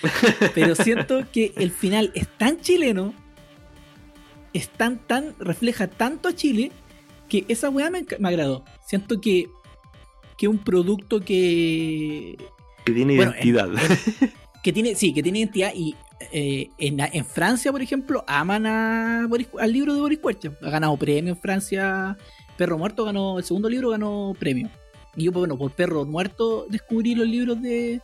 Pero 0.54 0.74
siento 0.76 1.24
que 1.32 1.52
el 1.56 1.70
final 1.72 2.12
es 2.14 2.28
tan 2.38 2.60
chileno, 2.60 3.12
es 4.52 4.68
tan, 4.68 4.98
tan, 4.98 5.34
refleja 5.40 5.88
tanto 5.88 6.28
a 6.28 6.34
Chile, 6.34 6.70
que 7.28 7.44
esa 7.48 7.70
weá 7.70 7.90
me, 7.90 8.06
me 8.20 8.28
agradó. 8.28 8.64
Siento 8.86 9.20
que, 9.20 9.48
que 10.38 10.46
un 10.48 10.58
producto 10.58 11.20
que. 11.20 12.36
Que 12.84 12.92
tiene 12.92 13.16
Bueno, 13.16 13.32
identidad. 13.32 13.68
que 14.62 14.72
tiene, 14.72 14.94
sí, 14.94 15.12
que 15.12 15.22
tiene 15.24 15.40
identidad 15.40 15.72
y 15.74 15.96
eh, 16.32 16.70
en, 16.78 17.24
Francia, 17.24 17.70
por 17.70 17.82
ejemplo, 17.82 18.24
aman 18.26 18.66
a 18.66 19.28
al 19.60 19.72
libro 19.72 19.94
de 19.94 20.00
Boris 20.00 20.18
Cuercha. 20.18 20.52
Ha 20.62 20.70
ganado 20.70 20.96
premio 20.96 21.32
en 21.32 21.38
Francia. 21.38 22.16
Perro 22.56 22.76
Muerto 22.76 23.04
ganó, 23.04 23.38
el 23.38 23.44
segundo 23.44 23.68
libro 23.68 23.90
ganó 23.90 24.34
premio. 24.38 24.68
Y 25.16 25.24
yo, 25.24 25.32
bueno, 25.32 25.56
por 25.56 25.70
Perro 25.72 26.04
Muerto 26.04 26.66
descubrí 26.68 27.14
los 27.14 27.26
libros 27.26 27.60
de... 27.62 28.00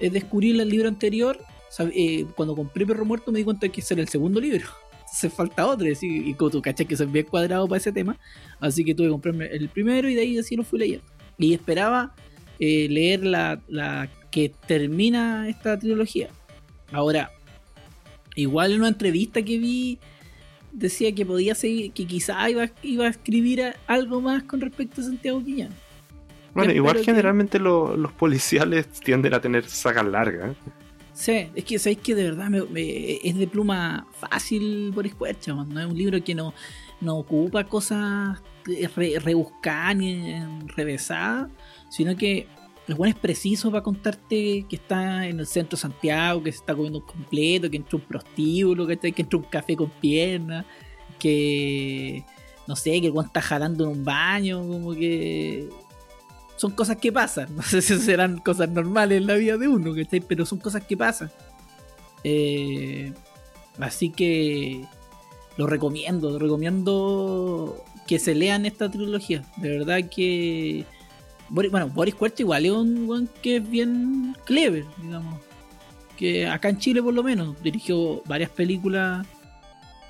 eh, 0.00 0.10
descubrí 0.10 0.58
el 0.58 0.68
libro 0.68 0.88
anterior. 0.88 1.38
Eh, 1.78 2.24
cuando 2.36 2.54
compré 2.54 2.86
Perro 2.86 3.04
Muerto 3.04 3.32
me 3.32 3.38
di 3.38 3.44
cuenta 3.44 3.68
que 3.68 3.80
ese 3.80 3.94
era 3.94 4.02
el 4.02 4.08
segundo 4.08 4.40
libro. 4.40 4.66
Entonces 5.00 5.32
falta 5.32 5.66
otro. 5.66 5.86
Y, 5.88 5.96
y 6.00 6.34
como 6.34 6.50
tú 6.50 6.62
caché 6.62 6.84
que 6.84 6.96
soy 6.96 7.06
bien 7.06 7.26
cuadrado 7.26 7.66
para 7.66 7.78
ese 7.78 7.92
tema. 7.92 8.18
Así 8.60 8.84
que 8.84 8.94
tuve 8.94 9.08
que 9.08 9.12
comprarme 9.12 9.46
el 9.46 9.68
primero 9.68 10.08
y 10.08 10.14
de 10.14 10.20
ahí 10.22 10.38
así 10.38 10.54
lo 10.56 10.62
fui 10.62 10.78
leyendo. 10.78 11.04
Y 11.36 11.52
esperaba 11.52 12.14
eh, 12.60 12.88
leer 12.88 13.24
la 13.24 14.08
que 14.30 14.52
termina 14.66 15.48
esta 15.48 15.78
trilogía. 15.78 16.28
Ahora, 16.94 17.30
igual 18.36 18.72
en 18.72 18.78
una 18.80 18.88
entrevista 18.88 19.42
que 19.42 19.58
vi 19.58 19.98
decía 20.72 21.14
que 21.14 21.26
podía 21.26 21.54
seguir, 21.54 21.92
que 21.92 22.06
quizá 22.06 22.48
iba, 22.50 22.68
iba 22.82 23.06
a 23.06 23.08
escribir 23.08 23.62
a- 23.62 23.74
algo 23.86 24.20
más 24.20 24.42
con 24.44 24.60
respecto 24.60 25.00
a 25.00 25.04
Santiago 25.04 25.42
Quiñán. 25.44 25.70
Bueno, 26.54 26.72
igual 26.72 26.96
que- 26.98 27.04
generalmente 27.04 27.58
lo- 27.58 27.96
los 27.96 28.12
policiales 28.12 28.88
tienden 28.88 29.34
a 29.34 29.40
tener 29.40 29.68
sagas 29.68 30.06
largas. 30.06 30.52
¿eh? 30.52 30.70
Sí, 31.12 31.46
es 31.54 31.64
que 31.64 31.78
sabéis 31.78 31.98
que 31.98 32.14
de 32.14 32.24
verdad 32.24 32.48
me- 32.48 32.62
me- 32.62 33.16
es 33.22 33.36
de 33.36 33.46
pluma 33.46 34.06
fácil 34.18 34.90
por 34.94 35.06
escucha, 35.06 35.52
no 35.52 35.80
es 35.80 35.86
un 35.86 35.96
libro 35.96 36.22
que 36.22 36.34
no, 36.34 36.54
no 37.00 37.16
ocupa 37.18 37.64
cosas 37.64 38.40
re- 38.96 39.18
rebuscadas 39.20 39.96
ni 39.96 40.32
revesadas, 40.76 41.50
sino 41.90 42.16
que 42.16 42.46
el 42.86 42.94
buen 42.94 43.10
es 43.10 43.18
preciso 43.18 43.70
para 43.70 43.82
contarte 43.82 44.66
que 44.68 44.76
está 44.76 45.26
en 45.26 45.40
el 45.40 45.46
centro 45.46 45.76
de 45.76 45.82
Santiago, 45.82 46.42
que 46.42 46.52
se 46.52 46.58
está 46.58 46.74
comiendo 46.74 46.98
un 46.98 47.06
completo, 47.06 47.70
que 47.70 47.78
entró 47.78 47.98
un 47.98 48.04
prostíbulo, 48.04 48.86
que, 48.86 48.98
que 48.98 49.22
entró 49.22 49.38
un 49.38 49.46
café 49.46 49.74
con 49.74 49.90
piernas, 49.90 50.66
que 51.18 52.24
no 52.66 52.76
sé, 52.76 53.00
que 53.00 53.06
el 53.06 53.12
buen 53.12 53.26
está 53.26 53.40
jalando 53.40 53.84
en 53.84 53.90
un 53.90 54.04
baño, 54.04 54.66
como 54.66 54.94
que 54.94 55.68
son 56.56 56.72
cosas 56.72 56.96
que 56.96 57.12
pasan. 57.12 57.48
No 57.56 57.62
sé 57.62 57.82
si 57.82 57.98
serán 57.98 58.38
cosas 58.38 58.68
normales 58.68 59.18
en 59.18 59.26
la 59.26 59.34
vida 59.34 59.56
de 59.56 59.68
uno, 59.68 59.94
¿cachai? 59.94 60.20
Pero 60.20 60.46
son 60.46 60.58
cosas 60.58 60.84
que 60.84 60.96
pasan. 60.96 61.30
Eh, 62.22 63.12
así 63.78 64.10
que 64.10 64.84
lo 65.56 65.66
recomiendo, 65.66 66.30
lo 66.30 66.38
recomiendo 66.38 67.84
que 68.06 68.18
se 68.18 68.34
lean 68.34 68.66
esta 68.66 68.90
trilogía. 68.90 69.44
De 69.56 69.78
verdad 69.78 70.08
que. 70.08 70.86
Boris- 71.54 71.70
Bueno, 71.70 71.88
Boris 71.88 72.14
Cuerta 72.14 72.42
igual 72.42 72.66
es 72.66 72.72
un 72.72 73.08
weón 73.08 73.28
que 73.42 73.56
es 73.56 73.70
bien 73.70 74.36
clever, 74.44 74.84
digamos. 75.00 75.40
Que 76.16 76.46
acá 76.46 76.68
en 76.68 76.78
Chile, 76.78 77.02
por 77.02 77.14
lo 77.14 77.22
menos, 77.22 77.60
dirigió 77.62 78.22
varias 78.26 78.50
películas 78.50 79.26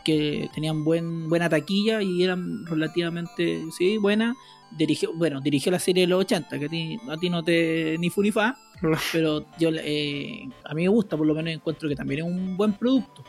que 0.04 0.50
tenían 0.54 0.84
buen, 0.84 1.28
buena 1.30 1.48
taquilla 1.48 2.02
y 2.02 2.22
eran 2.22 2.66
relativamente, 2.66 3.62
sí, 3.76 3.96
buenas. 3.98 4.36
Dirigió, 4.76 5.12
bueno, 5.14 5.40
dirigió 5.40 5.70
la 5.72 5.78
serie 5.78 6.02
de 6.02 6.08
los 6.08 6.20
80, 6.20 6.58
que 6.58 6.64
a 6.66 6.68
ti, 6.68 6.98
a 7.08 7.16
ti 7.16 7.30
no 7.30 7.42
te 7.44 7.96
ni 7.98 8.10
fu 8.10 8.22
ni 8.22 8.32
fa, 8.32 8.56
pero 9.12 9.46
yo 9.58 9.70
eh, 9.72 10.48
a 10.64 10.74
mí 10.74 10.82
me 10.82 10.88
gusta, 10.88 11.16
por 11.16 11.26
lo 11.26 11.34
menos 11.34 11.52
encuentro 11.54 11.88
que 11.88 11.94
también 11.94 12.20
es 12.20 12.26
un 12.26 12.56
buen 12.56 12.72
producto 12.72 13.22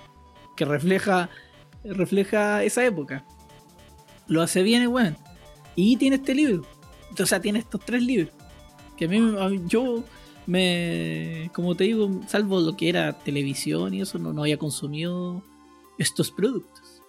que 0.57 0.66
refleja 0.66 1.30
refleja 1.84 2.63
esa 2.63 2.84
época. 2.84 3.24
Lo 4.28 4.41
hace 4.41 4.63
bien 4.63 4.82
el 4.82 4.88
weón. 4.88 5.16
Y 5.76 5.97
tiene 5.97 6.16
este 6.16 6.34
libro. 6.34 6.63
O 7.24 7.26
sea, 7.26 7.39
tiene 7.41 7.59
estos 7.59 7.82
tres 7.84 8.01
libros. 8.03 8.34
Que 8.97 9.05
a 9.05 9.07
mí, 9.07 9.18
a 9.18 9.49
mí- 9.49 9.61
yo 9.68 10.03
me, 10.47 11.49
como 11.53 11.76
te 11.76 11.86
digo, 11.86 12.09
salvo 12.28 12.59
lo 12.59 12.76
que 12.78 12.89
era 12.89 13.13
televisión 13.13 13.93
y 13.93 14.01
eso, 14.01 14.18
no, 14.20 14.32
no 14.34 14.41
había 14.41 14.57
consumido 14.57 15.41
estos 15.97 16.32
productos. 16.32 17.01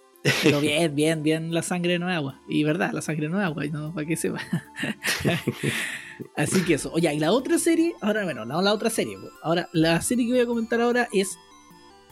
Pero 0.43 0.59
bien, 0.59 0.93
bien, 0.95 1.23
bien 1.23 1.53
la 1.53 1.61
sangre 1.61 1.99
no 1.99 2.09
es 2.09 2.17
agua. 2.17 2.39
Y 2.49 2.63
verdad, 2.63 2.91
la 2.91 3.01
sangre 3.01 3.29
no 3.29 3.39
es 3.39 3.45
agua, 3.45 3.63
no, 3.67 3.93
para 3.93 4.05
que 4.05 4.17
sepa. 4.17 4.39
Así 6.35 6.63
que 6.63 6.73
eso. 6.75 6.91
Oye, 6.93 7.13
y 7.13 7.19
la 7.19 7.31
otra 7.31 7.57
serie, 7.59 7.93
ahora, 8.01 8.23
bueno, 8.23 8.43
no 8.45 8.61
la 8.61 8.73
otra 8.73 8.89
serie. 8.89 9.17
pues. 9.19 9.31
Ahora, 9.43 9.69
la 9.71 10.01
serie 10.01 10.25
que 10.25 10.31
voy 10.33 10.41
a 10.41 10.45
comentar 10.47 10.81
ahora 10.81 11.07
es 11.13 11.37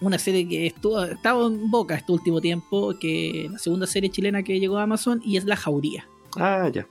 una 0.01 0.19
serie 0.19 0.47
que 0.47 0.67
estuvo, 0.67 1.03
estaba 1.03 1.47
en 1.47 1.69
boca 1.71 1.95
este 1.95 2.11
último 2.11 2.39
tiempo, 2.41 2.93
que 2.99 3.47
la 3.51 3.57
segunda 3.57 3.87
serie 3.87 4.09
chilena 4.09 4.43
que 4.43 4.59
llegó 4.59 4.77
a 4.77 4.83
Amazon, 4.83 5.21
y 5.23 5.37
es 5.37 5.45
La 5.45 5.55
Jauría. 5.55 6.07
Ah, 6.37 6.69
ya. 6.71 6.87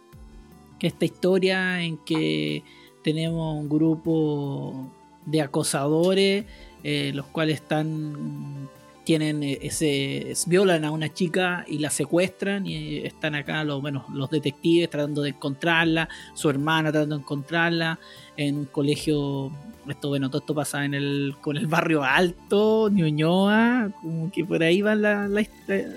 Que 0.79 0.87
esta 0.87 1.05
historia 1.05 1.83
en 1.83 1.99
que 1.99 2.62
tenemos 3.03 3.57
un 3.57 3.68
grupo 3.68 4.91
de 5.27 5.41
acosadores, 5.43 6.45
eh, 6.83 7.12
los 7.14 7.27
cuales 7.27 7.57
están 7.57 8.68
tienen 9.05 9.43
eh, 9.43 9.59
ese 9.62 10.35
violan 10.47 10.85
a 10.85 10.91
una 10.91 11.12
chica 11.12 11.64
y 11.68 11.79
la 11.79 11.91
secuestran 11.91 12.66
y 12.66 12.75
eh, 12.75 13.07
están 13.07 13.35
acá 13.35 13.62
los 13.62 13.81
bueno 13.81 14.07
los 14.12 14.31
detectives 14.31 14.91
tratando 14.91 15.22
de 15.22 15.31
encontrarla 15.31 16.09
su 16.35 16.49
hermana 16.49 16.91
tratando 16.91 17.16
de 17.16 17.22
encontrarla 17.22 17.99
en 18.37 18.59
un 18.59 18.64
colegio 18.64 19.53
esto 19.89 20.09
bueno 20.09 20.31
todo 20.31 20.41
esto 20.41 20.55
pasa 20.55 20.85
en 20.85 20.95
el 20.95 21.37
con 21.41 21.57
el 21.57 21.66
barrio 21.66 22.03
alto 22.03 22.89
Ñuñoa 22.91 23.91
como 24.01 24.33
que 24.33 24.45
por 24.45 24.62
ahí 24.62 24.81
va 24.81 24.95
la, 24.95 25.29
la, 25.29 25.43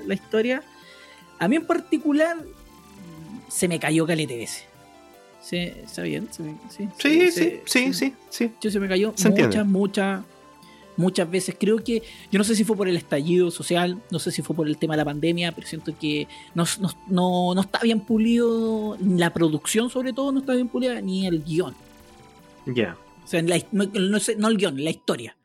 la 0.05 0.13
historia. 0.13 0.61
A 1.39 1.47
mí 1.47 1.55
en 1.55 1.65
particular 1.65 2.35
se 3.47 3.67
me 3.67 3.79
cayó 3.79 4.05
veces 4.05 4.15
¿Sí? 5.41 5.57
¿Está 5.57 6.01
bien? 6.01 6.27
¿Sí? 6.31 6.43
Sí, 6.69 6.87
sí, 6.97 7.31
sí, 7.31 7.59
sí, 7.65 7.93
sí, 7.93 8.13
sí. 8.29 8.51
Yo 8.61 8.69
se 8.69 8.79
me 8.79 8.87
cayó 8.89 9.13
Se 9.15 9.29
muchas, 9.29 9.45
entiende. 9.45 9.63
muchas, 9.71 10.23
muchas 10.97 11.31
veces. 11.31 11.55
Creo 11.57 11.77
que, 11.83 12.03
yo 12.31 12.37
no 12.37 12.43
sé 12.43 12.53
si 12.55 12.65
fue 12.65 12.75
por 12.75 12.89
el 12.89 12.97
estallido 12.97 13.49
social, 13.49 14.01
no 14.11 14.19
sé 14.19 14.31
si 14.31 14.41
fue 14.41 14.55
por 14.55 14.67
el 14.67 14.77
tema 14.77 14.95
de 14.95 14.97
la 14.97 15.05
pandemia, 15.05 15.53
pero 15.53 15.65
siento 15.65 15.97
que 15.97 16.27
no, 16.53 16.65
no, 16.81 16.89
no, 17.07 17.55
no 17.55 17.61
está 17.61 17.79
bien 17.79 18.01
pulido, 18.01 18.97
la 18.99 19.31
producción 19.31 19.89
sobre 19.89 20.11
todo 20.11 20.31
no 20.33 20.39
está 20.39 20.53
bien 20.53 20.67
pulida, 20.67 20.99
ni 20.99 21.25
el 21.27 21.43
guion. 21.43 21.73
Ya. 22.65 22.97
O 23.23 23.27
sea, 23.27 23.41
la- 23.41 23.61
no, 23.71 23.85
no 23.85 24.19
sé, 24.19 24.35
no 24.35 24.49
el 24.49 24.57
guion, 24.57 24.83
la 24.83 24.89
historia. 24.89 25.37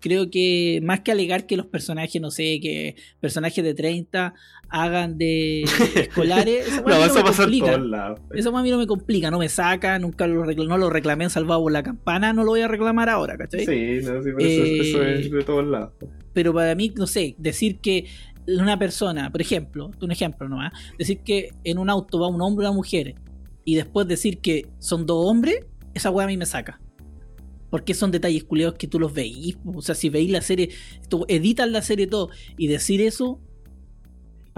Creo 0.00 0.30
que 0.30 0.78
más 0.84 1.00
que 1.00 1.10
alegar 1.10 1.46
que 1.46 1.56
los 1.56 1.66
personajes, 1.66 2.20
no 2.22 2.30
sé, 2.30 2.60
que 2.60 2.94
personajes 3.18 3.64
de 3.64 3.74
30 3.74 4.32
hagan 4.70 5.16
de 5.18 5.62
escolares, 5.96 6.68
No, 6.76 6.82
weá 6.86 6.96
a 6.96 6.98
mí 7.00 7.04
eso 7.06 7.14
me 7.14 7.22
pasa 7.22 7.42
en 7.42 7.48
complica. 7.48 7.72
todos 7.76 7.86
lados. 7.88 8.20
Eso 8.34 8.56
a 8.56 8.62
mí 8.62 8.70
no 8.70 8.78
me 8.78 8.86
complica, 8.86 9.30
no 9.30 9.38
me 9.38 9.48
saca, 9.48 9.98
nunca 9.98 10.26
lo, 10.26 10.44
recla- 10.44 10.68
no 10.68 10.76
lo 10.78 10.90
reclamé 10.90 11.24
en 11.24 11.30
Salvado 11.30 11.62
por 11.62 11.72
la 11.72 11.82
Campana, 11.82 12.32
no 12.32 12.44
lo 12.44 12.50
voy 12.50 12.60
a 12.60 12.68
reclamar 12.68 13.08
ahora, 13.08 13.36
¿cachai? 13.36 13.60
Sí, 13.66 14.06
no, 14.06 14.22
sí, 14.22 14.30
pero 14.36 14.38
eso, 14.38 14.62
eso 14.82 15.02
Eh, 15.04 15.20
es 15.20 15.30
de 15.30 15.44
todos 15.44 15.66
lados. 15.66 15.92
Pero 16.32 16.52
para 16.54 16.74
mí, 16.74 16.92
no 16.96 17.06
sé, 17.06 17.34
decir 17.38 17.78
que 17.78 18.06
una 18.46 18.78
persona, 18.78 19.30
por 19.30 19.40
ejemplo, 19.40 19.90
un 20.00 20.10
ejemplo 20.10 20.48
nomás, 20.48 20.72
decir 20.98 21.18
que 21.24 21.50
en 21.64 21.78
un 21.78 21.90
auto 21.90 22.18
va 22.20 22.28
un 22.28 22.40
hombre 22.40 22.64
y 22.64 22.68
una 22.68 22.74
mujer 22.76 23.14
y 23.64 23.74
después 23.74 24.06
decir 24.08 24.38
que 24.38 24.66
son 24.78 25.04
dos 25.06 25.26
hombres, 25.26 25.66
esa 25.94 26.10
weá 26.10 26.24
a 26.24 26.28
mí 26.28 26.36
me 26.36 26.46
saca. 26.46 26.80
Porque 27.70 27.92
son 27.92 28.10
detalles 28.10 28.44
culiados 28.44 28.76
que 28.78 28.86
tú 28.88 28.98
los 28.98 29.12
veís. 29.12 29.58
O 29.66 29.82
sea, 29.82 29.94
si 29.94 30.08
veís 30.08 30.30
la 30.30 30.40
serie, 30.40 30.70
tú 31.10 31.26
editas 31.28 31.68
la 31.70 31.82
serie 31.82 32.06
todo, 32.06 32.30
y 32.56 32.66
decir 32.68 33.02
eso, 33.02 33.40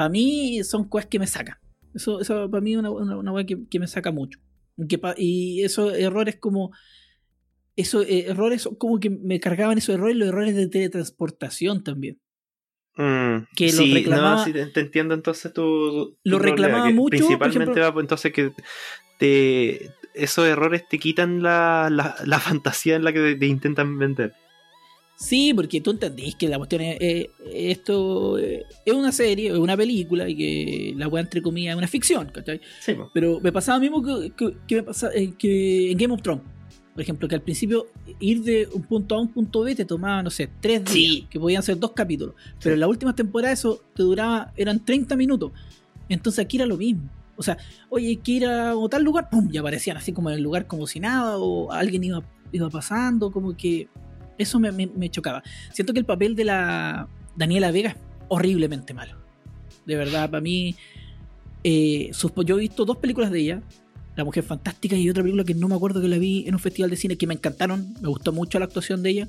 para 0.00 0.08
mí 0.08 0.64
son 0.64 0.88
cosas 0.88 1.08
que 1.10 1.18
me 1.18 1.26
sacan. 1.26 1.58
Eso, 1.94 2.20
eso 2.22 2.50
para 2.50 2.62
mí 2.62 2.72
es 2.72 2.78
una, 2.78 2.90
una, 2.90 3.18
una 3.18 3.44
que, 3.44 3.58
que 3.68 3.78
me 3.78 3.86
saca 3.86 4.10
mucho. 4.10 4.38
Que 4.88 4.96
pa- 4.96 5.14
y 5.14 5.62
esos 5.62 5.92
errores 5.92 6.36
como. 6.36 6.70
Esos 7.76 8.06
eh, 8.06 8.24
errores 8.28 8.66
como 8.78 8.98
que 8.98 9.10
me 9.10 9.40
cargaban 9.40 9.76
esos 9.76 9.94
errores, 9.96 10.16
los 10.16 10.28
errores 10.28 10.56
de 10.56 10.68
teletransportación 10.68 11.84
también. 11.84 12.18
Mm, 12.96 13.44
que 13.54 13.66
lo 13.66 13.82
sí, 13.82 13.92
reclamaba- 13.92 14.36
no, 14.36 14.44
sí, 14.44 14.52
te, 14.72 14.80
entiendo 14.80 15.12
entonces 15.12 15.52
tu, 15.52 16.12
tu 16.12 16.18
Lo 16.24 16.38
reclamaba 16.38 16.88
mucho, 16.90 17.10
por 17.10 17.10
Principalmente 17.10 17.80
ejemplo- 17.80 18.00
entonces 18.00 18.32
que 18.32 18.52
te, 19.18 19.90
esos 20.14 20.46
errores 20.46 20.88
te 20.88 20.98
quitan 20.98 21.42
la, 21.42 21.88
la, 21.90 22.16
la 22.24 22.38
fantasía 22.62 22.96
en 22.96 23.04
la 23.04 23.12
que 23.12 23.20
te, 23.20 23.34
te 23.36 23.46
intentan 23.46 23.98
vender. 23.98 24.32
Sí, 25.20 25.52
porque 25.54 25.82
tú 25.82 25.90
entendís 25.90 26.34
que 26.34 26.48
la 26.48 26.56
cuestión 26.56 26.80
es. 26.80 26.96
eh, 26.98 27.30
esto 27.52 28.38
eh, 28.38 28.64
es 28.86 28.94
una 28.94 29.12
serie, 29.12 29.50
es 29.50 29.58
una 29.58 29.76
película, 29.76 30.26
y 30.28 30.34
que 30.34 30.94
la 30.96 31.08
weá, 31.08 31.22
entre 31.22 31.42
comillas, 31.42 31.72
es 31.74 31.78
una 31.78 31.86
ficción, 31.88 32.30
¿cachai? 32.32 32.58
Sí, 32.80 32.94
po. 32.94 33.10
Pero 33.12 33.38
me 33.40 33.52
pasaba 33.52 33.76
lo 33.78 33.82
mismo 33.82 34.02
que, 34.02 34.30
que, 34.32 34.56
que 34.66 34.76
me 34.76 34.82
pasa, 34.84 35.10
eh, 35.14 35.34
que 35.38 35.92
en 35.92 35.98
Game 35.98 36.14
of 36.14 36.22
Thrones. 36.22 36.42
Por 36.94 37.02
ejemplo, 37.02 37.28
que 37.28 37.34
al 37.34 37.42
principio 37.42 37.86
ir 38.18 38.42
de 38.42 38.66
un 38.72 38.82
punto 38.82 39.14
A 39.14 39.18
a 39.18 39.20
un 39.20 39.28
punto 39.28 39.60
B 39.60 39.74
te 39.74 39.84
tomaba, 39.84 40.22
no 40.22 40.30
sé, 40.30 40.48
tres 40.60 40.84
días, 40.86 40.92
Sí. 40.94 41.26
que 41.30 41.38
podían 41.38 41.62
ser 41.62 41.78
dos 41.78 41.92
capítulos. 41.92 42.34
Pero 42.58 42.60
Sí. 42.62 42.74
en 42.74 42.80
las 42.80 42.88
últimas 42.88 43.14
temporadas 43.14 43.58
eso 43.60 43.84
te 43.94 44.02
duraba, 44.02 44.52
eran 44.56 44.82
30 44.84 45.16
minutos. 45.16 45.52
Entonces 46.08 46.42
aquí 46.44 46.56
era 46.56 46.66
lo 46.66 46.76
mismo. 46.78 47.08
O 47.36 47.42
sea, 47.42 47.56
oye, 47.90 48.08
hay 48.08 48.16
que 48.16 48.32
ir 48.32 48.46
a 48.46 48.74
o 48.76 48.88
tal 48.88 49.02
lugar, 49.04 49.28
pum, 49.30 49.48
y 49.52 49.56
aparecían 49.58 49.96
así 49.98 50.12
como 50.12 50.30
en 50.30 50.36
el 50.36 50.42
lugar 50.42 50.66
como 50.66 50.86
si 50.86 50.98
nada, 50.98 51.38
o 51.38 51.70
alguien 51.72 52.02
iba, 52.04 52.22
iba 52.52 52.68
pasando, 52.70 53.30
como 53.30 53.56
que 53.56 53.88
eso 54.40 54.58
me, 54.58 54.70
me- 54.72 55.10
chocaba. 55.10 55.42
Siento 55.72 55.92
que 55.92 55.98
el 55.98 56.04
papel 56.04 56.34
de 56.36 56.44
la 56.44 57.08
Daniela 57.36 57.70
Vega 57.70 57.90
es 57.90 57.96
horriblemente 58.28 58.94
malo. 58.94 59.16
De 59.86 59.96
verdad, 59.96 60.30
para 60.30 60.40
mí, 60.40 60.74
eh, 61.64 62.10
yo 62.46 62.56
he 62.56 62.60
visto 62.60 62.84
dos 62.84 62.98
películas 62.98 63.30
de 63.30 63.40
ella, 63.40 63.62
La 64.16 64.24
Mujer 64.24 64.44
Fantástica 64.44 64.96
y 64.96 65.08
otra 65.10 65.22
película 65.22 65.44
que 65.44 65.54
no 65.54 65.68
me 65.68 65.74
acuerdo 65.74 66.00
que 66.00 66.08
la 66.08 66.18
vi 66.18 66.46
en 66.46 66.54
un 66.54 66.60
festival 66.60 66.90
de 66.90 66.96
cine 66.96 67.16
que 67.16 67.26
me 67.26 67.34
encantaron, 67.34 67.94
me 68.00 68.08
gustó 68.08 68.32
mucho 68.32 68.58
la 68.58 68.66
actuación 68.66 69.02
de 69.02 69.10
ella, 69.10 69.28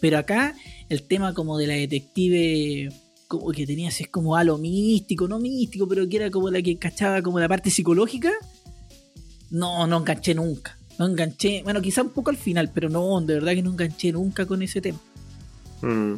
pero 0.00 0.18
acá 0.18 0.54
el 0.88 1.02
tema 1.02 1.34
como 1.34 1.58
de 1.58 1.66
la 1.66 1.74
detective 1.74 2.90
como 3.28 3.52
que 3.52 3.64
tenía 3.66 3.90
así 3.90 4.06
como 4.06 4.34
halo 4.36 4.58
místico, 4.58 5.28
no 5.28 5.38
místico, 5.38 5.86
pero 5.86 6.08
que 6.08 6.16
era 6.16 6.30
como 6.30 6.50
la 6.50 6.60
que 6.62 6.76
cachaba 6.76 7.22
como 7.22 7.38
la 7.38 7.48
parte 7.48 7.70
psicológica, 7.70 8.32
no, 9.50 9.86
no 9.86 9.98
enganché 9.98 10.34
nunca. 10.34 10.76
No 11.00 11.06
enganché, 11.06 11.62
bueno, 11.64 11.80
quizá 11.80 12.02
un 12.02 12.10
poco 12.10 12.28
al 12.30 12.36
final, 12.36 12.70
pero 12.74 12.90
no, 12.90 13.18
de 13.22 13.34
verdad 13.34 13.54
que 13.54 13.62
no 13.62 13.70
enganché 13.70 14.12
nunca 14.12 14.44
con 14.44 14.60
ese 14.62 14.80
tema. 14.82 14.98
Mm, 15.80 16.14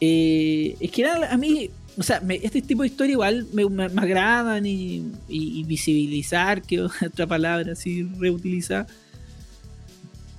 Eh, 0.00 0.76
es 0.78 0.90
que 0.92 1.02
era, 1.02 1.32
a 1.32 1.36
mí, 1.36 1.70
o 1.96 2.04
sea, 2.04 2.20
me- 2.20 2.36
este 2.36 2.62
tipo 2.62 2.82
de 2.82 2.88
historia 2.88 3.12
igual 3.14 3.48
me, 3.52 3.68
me- 3.68 3.88
me 3.88 4.00
agradan 4.02 4.64
y, 4.64 4.98
y- 5.28 5.58
y 5.58 5.64
visibilizar, 5.64 6.62
que 6.62 6.82
otra 7.12 7.26
palabra 7.26 7.72
así 7.72 8.04
reutilizar. 8.04 8.86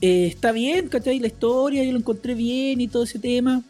Eh, 0.02 0.28
está 0.28 0.54
bien, 0.54 0.88
¿cachai? 0.88 1.20
La 1.20 1.28
historia, 1.28 1.84
yo 1.84 1.92
lo 1.92 1.98
encontré 1.98 2.34
bien 2.36 2.80
y 2.80 2.88
todo 2.88 3.04
ese 3.04 3.20
tema. 3.20 3.62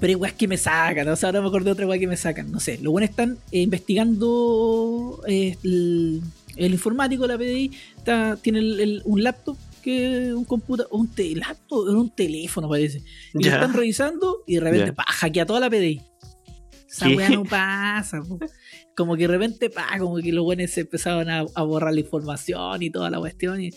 Pero 0.00 0.10
igual 0.10 0.30
es 0.32 0.36
que 0.36 0.48
me 0.48 0.56
sacan, 0.56 1.06
o 1.08 1.14
sea, 1.14 1.28
ahora 1.28 1.42
me 1.42 1.46
acordé 1.48 1.66
de 1.66 1.72
otra 1.72 1.84
igual 1.84 2.00
que 2.00 2.08
me 2.08 2.16
sacan. 2.16 2.50
No 2.50 2.58
sé, 2.58 2.78
los 2.82 2.90
buenos 2.90 3.10
están 3.10 3.38
eh, 3.52 3.60
investigando 3.60 5.20
eh, 5.28 5.56
el, 5.62 6.22
el 6.56 6.72
informático 6.72 7.22
de 7.22 7.28
la 7.28 7.38
PDI, 7.38 7.70
tiene 8.42 8.58
el- 8.60 8.80
el- 8.80 9.02
un 9.04 9.22
laptop 9.22 9.56
que 9.82 10.32
un 10.32 10.44
computador, 10.44 10.88
un 10.92 11.08
te- 11.12 11.34
laptop, 11.34 11.88
un 11.88 12.10
teléfono 12.14 12.68
parece. 12.68 12.98
Y 13.34 13.38
lo 13.38 13.40
Ya. 13.40 13.54
están 13.54 13.72
revisando 13.74 14.44
y 14.46 14.54
de 14.54 14.60
repente 14.60 14.92
pa, 14.92 15.04
hackea 15.08 15.44
toda 15.46 15.60
la 15.60 15.68
PDI. 15.70 16.00
Esa 16.88 17.08
¿Qué? 17.08 17.16
weá 17.16 17.30
no 17.30 17.42
pasa. 17.44 18.20
po. 18.22 18.38
Como 18.94 19.16
que 19.16 19.22
de 19.22 19.28
repente, 19.28 19.70
pa, 19.70 19.86
como 19.98 20.16
que 20.18 20.30
los 20.32 20.44
buenos 20.44 20.70
se 20.70 20.82
empezaban 20.82 21.30
a, 21.30 21.44
a 21.54 21.62
borrar 21.62 21.94
la 21.94 22.00
información 22.00 22.82
y 22.82 22.90
toda 22.90 23.08
la 23.10 23.18
cuestión. 23.18 23.60
Y, 23.62 23.70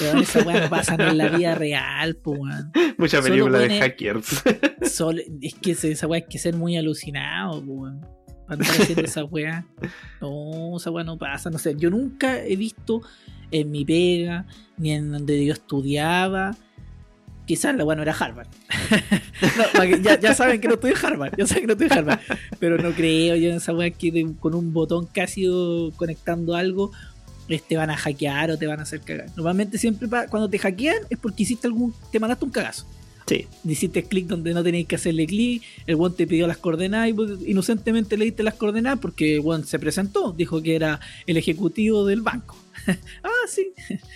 pero 0.00 0.18
esa 0.20 0.42
weá 0.42 0.62
no 0.62 0.70
pasa 0.70 0.94
en 0.94 1.18
la 1.18 1.28
vida 1.28 1.54
real, 1.54 2.16
po, 2.16 2.30
weón. 2.32 2.72
Mucha 2.96 3.20
película 3.20 3.58
de 3.58 3.78
hackers. 3.78 4.42
Solo- 4.90 5.20
es 5.42 5.54
que 5.54 5.72
esa 5.72 6.06
weá 6.06 6.22
hay 6.22 6.28
que 6.28 6.38
ser 6.38 6.56
muy 6.56 6.76
alucinado, 6.78 7.62
po, 7.64 7.72
weón. 7.72 8.00
Para 8.48 8.62
estar 8.64 8.80
haciendo 8.82 9.04
esa 9.04 9.24
weá. 9.24 9.66
No, 10.22 10.76
esa 10.78 10.90
weá 10.90 11.04
no 11.04 11.18
pasa. 11.18 11.50
No 11.50 11.58
sé, 11.58 11.74
yo 11.76 11.90
nunca 11.90 12.42
he 12.42 12.56
visto 12.56 13.02
en 13.52 13.70
mi 13.70 13.84
pega, 13.84 14.46
ni 14.78 14.90
en 14.92 15.12
donde 15.12 15.44
yo 15.44 15.52
estudiaba. 15.52 16.56
Quizás 17.46 17.74
la 17.76 17.84
weá 17.84 17.96
no 17.96 18.02
era 18.02 18.12
Harvard. 18.12 18.48
No, 19.74 19.84
ya, 19.84 20.18
ya 20.20 20.34
saben 20.34 20.60
que 20.60 20.68
no 20.68 20.74
estoy 20.74 20.92
en 20.92 20.96
Harvard. 21.04 21.34
Ya 21.36 21.46
saben 21.46 21.62
que 21.62 21.66
no 21.66 21.72
estoy 21.72 21.86
en 21.88 21.92
Harvard. 21.92 22.20
Pero 22.60 22.78
no 22.78 22.92
creo 22.92 23.34
yo 23.36 23.50
en 23.50 23.56
esa 23.56 23.72
weá 23.74 23.90
que 23.90 24.12
de- 24.12 24.34
con 24.38 24.54
un 24.54 24.72
botón 24.72 25.06
casi 25.12 25.46
conectando 25.96 26.54
algo 26.54 26.92
te 27.68 27.76
van 27.76 27.90
a 27.90 27.96
hackear 27.96 28.50
o 28.52 28.56
te 28.56 28.66
van 28.66 28.78
a 28.78 28.84
hacer 28.84 29.00
cagar. 29.00 29.26
Normalmente 29.36 29.76
siempre 29.76 30.08
pa- 30.08 30.26
cuando 30.28 30.48
te 30.48 30.58
hackean 30.58 30.96
es 31.10 31.18
porque 31.18 31.42
hiciste 31.42 31.66
algún. 31.66 31.92
te 32.10 32.18
mandaste 32.18 32.44
un 32.46 32.50
cagazo 32.50 32.86
Sí. 33.26 33.46
hiciste 33.68 34.04
clic 34.04 34.26
donde 34.26 34.54
no 34.54 34.62
tenías 34.62 34.86
que 34.86 34.94
hacerle 34.96 35.26
clic, 35.26 35.62
el 35.86 35.96
one 35.96 36.14
te 36.16 36.26
pidió 36.26 36.46
las 36.46 36.56
coordenadas 36.56 37.08
y 37.08 37.12
vos 37.12 37.30
inocentemente 37.46 38.16
le 38.16 38.24
diste 38.26 38.42
las 38.42 38.54
coordenadas 38.54 38.98
porque 39.00 39.36
el 39.36 39.42
one 39.44 39.64
se 39.64 39.78
presentó, 39.78 40.32
dijo 40.32 40.62
que 40.62 40.74
era 40.76 40.98
el 41.26 41.36
ejecutivo 41.36 42.06
del 42.06 42.22
banco. 42.22 42.56
ah, 43.22 43.46
sí. 43.46 43.72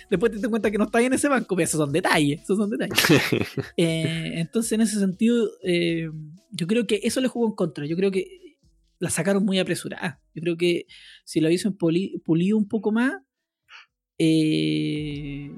Después 0.09 0.31
te 0.31 0.39
das 0.39 0.49
cuenta 0.49 0.71
que 0.71 0.77
no 0.77 0.85
está 0.85 0.99
ahí 0.99 1.05
en 1.05 1.13
ese 1.13 1.27
banco, 1.27 1.55
pero 1.55 1.65
esos 1.65 1.79
son 1.79 1.91
detalles, 1.91 2.41
esos 2.41 2.57
son 2.57 2.69
detalles. 2.69 2.97
Eh, 3.77 4.33
entonces, 4.35 4.71
en 4.73 4.81
ese 4.81 4.99
sentido, 4.99 5.49
eh, 5.63 6.09
yo 6.51 6.67
creo 6.67 6.87
que 6.87 7.01
eso 7.03 7.21
le 7.21 7.27
jugó 7.27 7.47
en 7.47 7.55
contra. 7.55 7.85
Yo 7.85 7.95
creo 7.95 8.11
que 8.11 8.57
la 8.99 9.09
sacaron 9.09 9.45
muy 9.45 9.59
apresurada. 9.59 10.21
Yo 10.33 10.41
creo 10.41 10.57
que 10.57 10.85
si 11.25 11.39
lo 11.39 11.47
hubiesen 11.47 11.77
pulido 11.77 12.57
un 12.57 12.67
poco 12.67 12.91
más, 12.91 13.13
eh, 14.17 15.51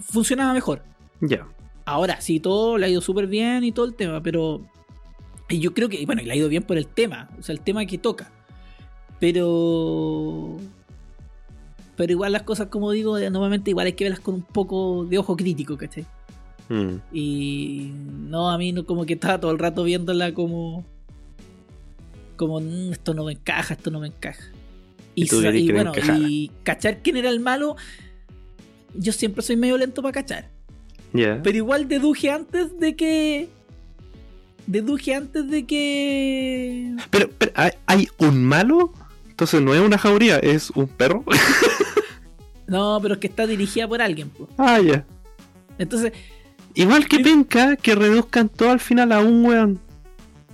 funcionaba 0.00 0.52
mejor. 0.52 0.82
ya. 1.20 1.46
Ahora, 1.84 2.20
sí, 2.20 2.40
todo 2.40 2.78
le 2.78 2.86
ha 2.86 2.88
ido 2.88 3.00
súper 3.00 3.26
bien 3.26 3.64
y 3.64 3.72
todo 3.72 3.86
el 3.86 3.94
tema, 3.94 4.22
pero 4.22 4.64
Y 5.48 5.58
yo 5.58 5.74
creo 5.74 5.88
que, 5.88 6.04
bueno, 6.06 6.22
y 6.22 6.26
le 6.26 6.32
ha 6.32 6.36
ido 6.36 6.48
bien 6.48 6.62
por 6.62 6.78
el 6.78 6.86
tema, 6.86 7.28
o 7.38 7.42
sea, 7.42 7.52
el 7.52 7.60
tema 7.60 7.84
que 7.84 7.98
toca. 7.98 8.30
Pero. 9.18 10.56
Pero 12.00 12.12
igual 12.12 12.32
las 12.32 12.44
cosas, 12.44 12.68
como 12.68 12.92
digo, 12.92 13.18
normalmente 13.18 13.68
igual 13.68 13.84
hay 13.84 13.92
que 13.92 14.04
verlas 14.04 14.20
con 14.20 14.36
un 14.36 14.42
poco 14.42 15.04
de 15.04 15.18
ojo 15.18 15.36
crítico, 15.36 15.76
¿cachai? 15.76 16.06
Mm. 16.70 16.94
Y 17.12 17.90
no, 18.26 18.48
a 18.50 18.56
mí 18.56 18.72
no, 18.72 18.86
como 18.86 19.04
que 19.04 19.12
estaba 19.12 19.38
todo 19.38 19.50
el 19.50 19.58
rato 19.58 19.84
viéndola 19.84 20.32
como. 20.32 20.86
Como, 22.36 22.58
"Mm, 22.58 22.92
esto 22.92 23.12
no 23.12 23.26
me 23.26 23.32
encaja, 23.32 23.74
esto 23.74 23.90
no 23.90 24.00
me 24.00 24.06
encaja. 24.06 24.42
Y, 25.14 25.28
bueno, 25.70 25.90
encajara. 25.90 26.18
y 26.18 26.50
cachar 26.62 27.02
quién 27.02 27.18
era 27.18 27.28
el 27.28 27.38
malo. 27.38 27.76
Yo 28.94 29.12
siempre 29.12 29.42
soy 29.42 29.56
medio 29.56 29.76
lento 29.76 30.00
para 30.00 30.12
cachar. 30.12 30.48
Ya. 31.12 31.38
Pero 31.42 31.58
igual 31.58 31.86
deduje 31.86 32.30
antes 32.30 32.80
de 32.80 32.96
que. 32.96 33.50
Deduje 34.66 35.14
antes 35.14 35.50
de 35.50 35.66
que. 35.66 36.96
Pero, 37.10 37.28
pero, 37.36 37.52
¿hay, 37.56 37.72
hay 37.84 38.08
un 38.16 38.42
malo? 38.42 38.94
Entonces 39.28 39.60
no 39.60 39.74
es 39.74 39.80
una 39.82 39.98
jauría, 39.98 40.38
es 40.38 40.70
un 40.70 40.86
perro. 40.86 41.24
No, 42.70 42.98
pero 43.02 43.14
es 43.14 43.20
que 43.20 43.26
está 43.26 43.46
dirigida 43.46 43.86
por 43.86 44.00
alguien. 44.00 44.30
po. 44.30 44.48
ah, 44.56 44.80
ya. 44.80 45.04
Entonces, 45.76 46.12
Igual 46.74 47.08
que 47.08 47.18
penca 47.18 47.76
que 47.76 47.94
reduzcan 47.94 48.48
todo 48.48 48.70
al 48.70 48.80
final 48.80 49.12
a 49.12 49.20
un 49.20 49.44
weón. 49.44 49.80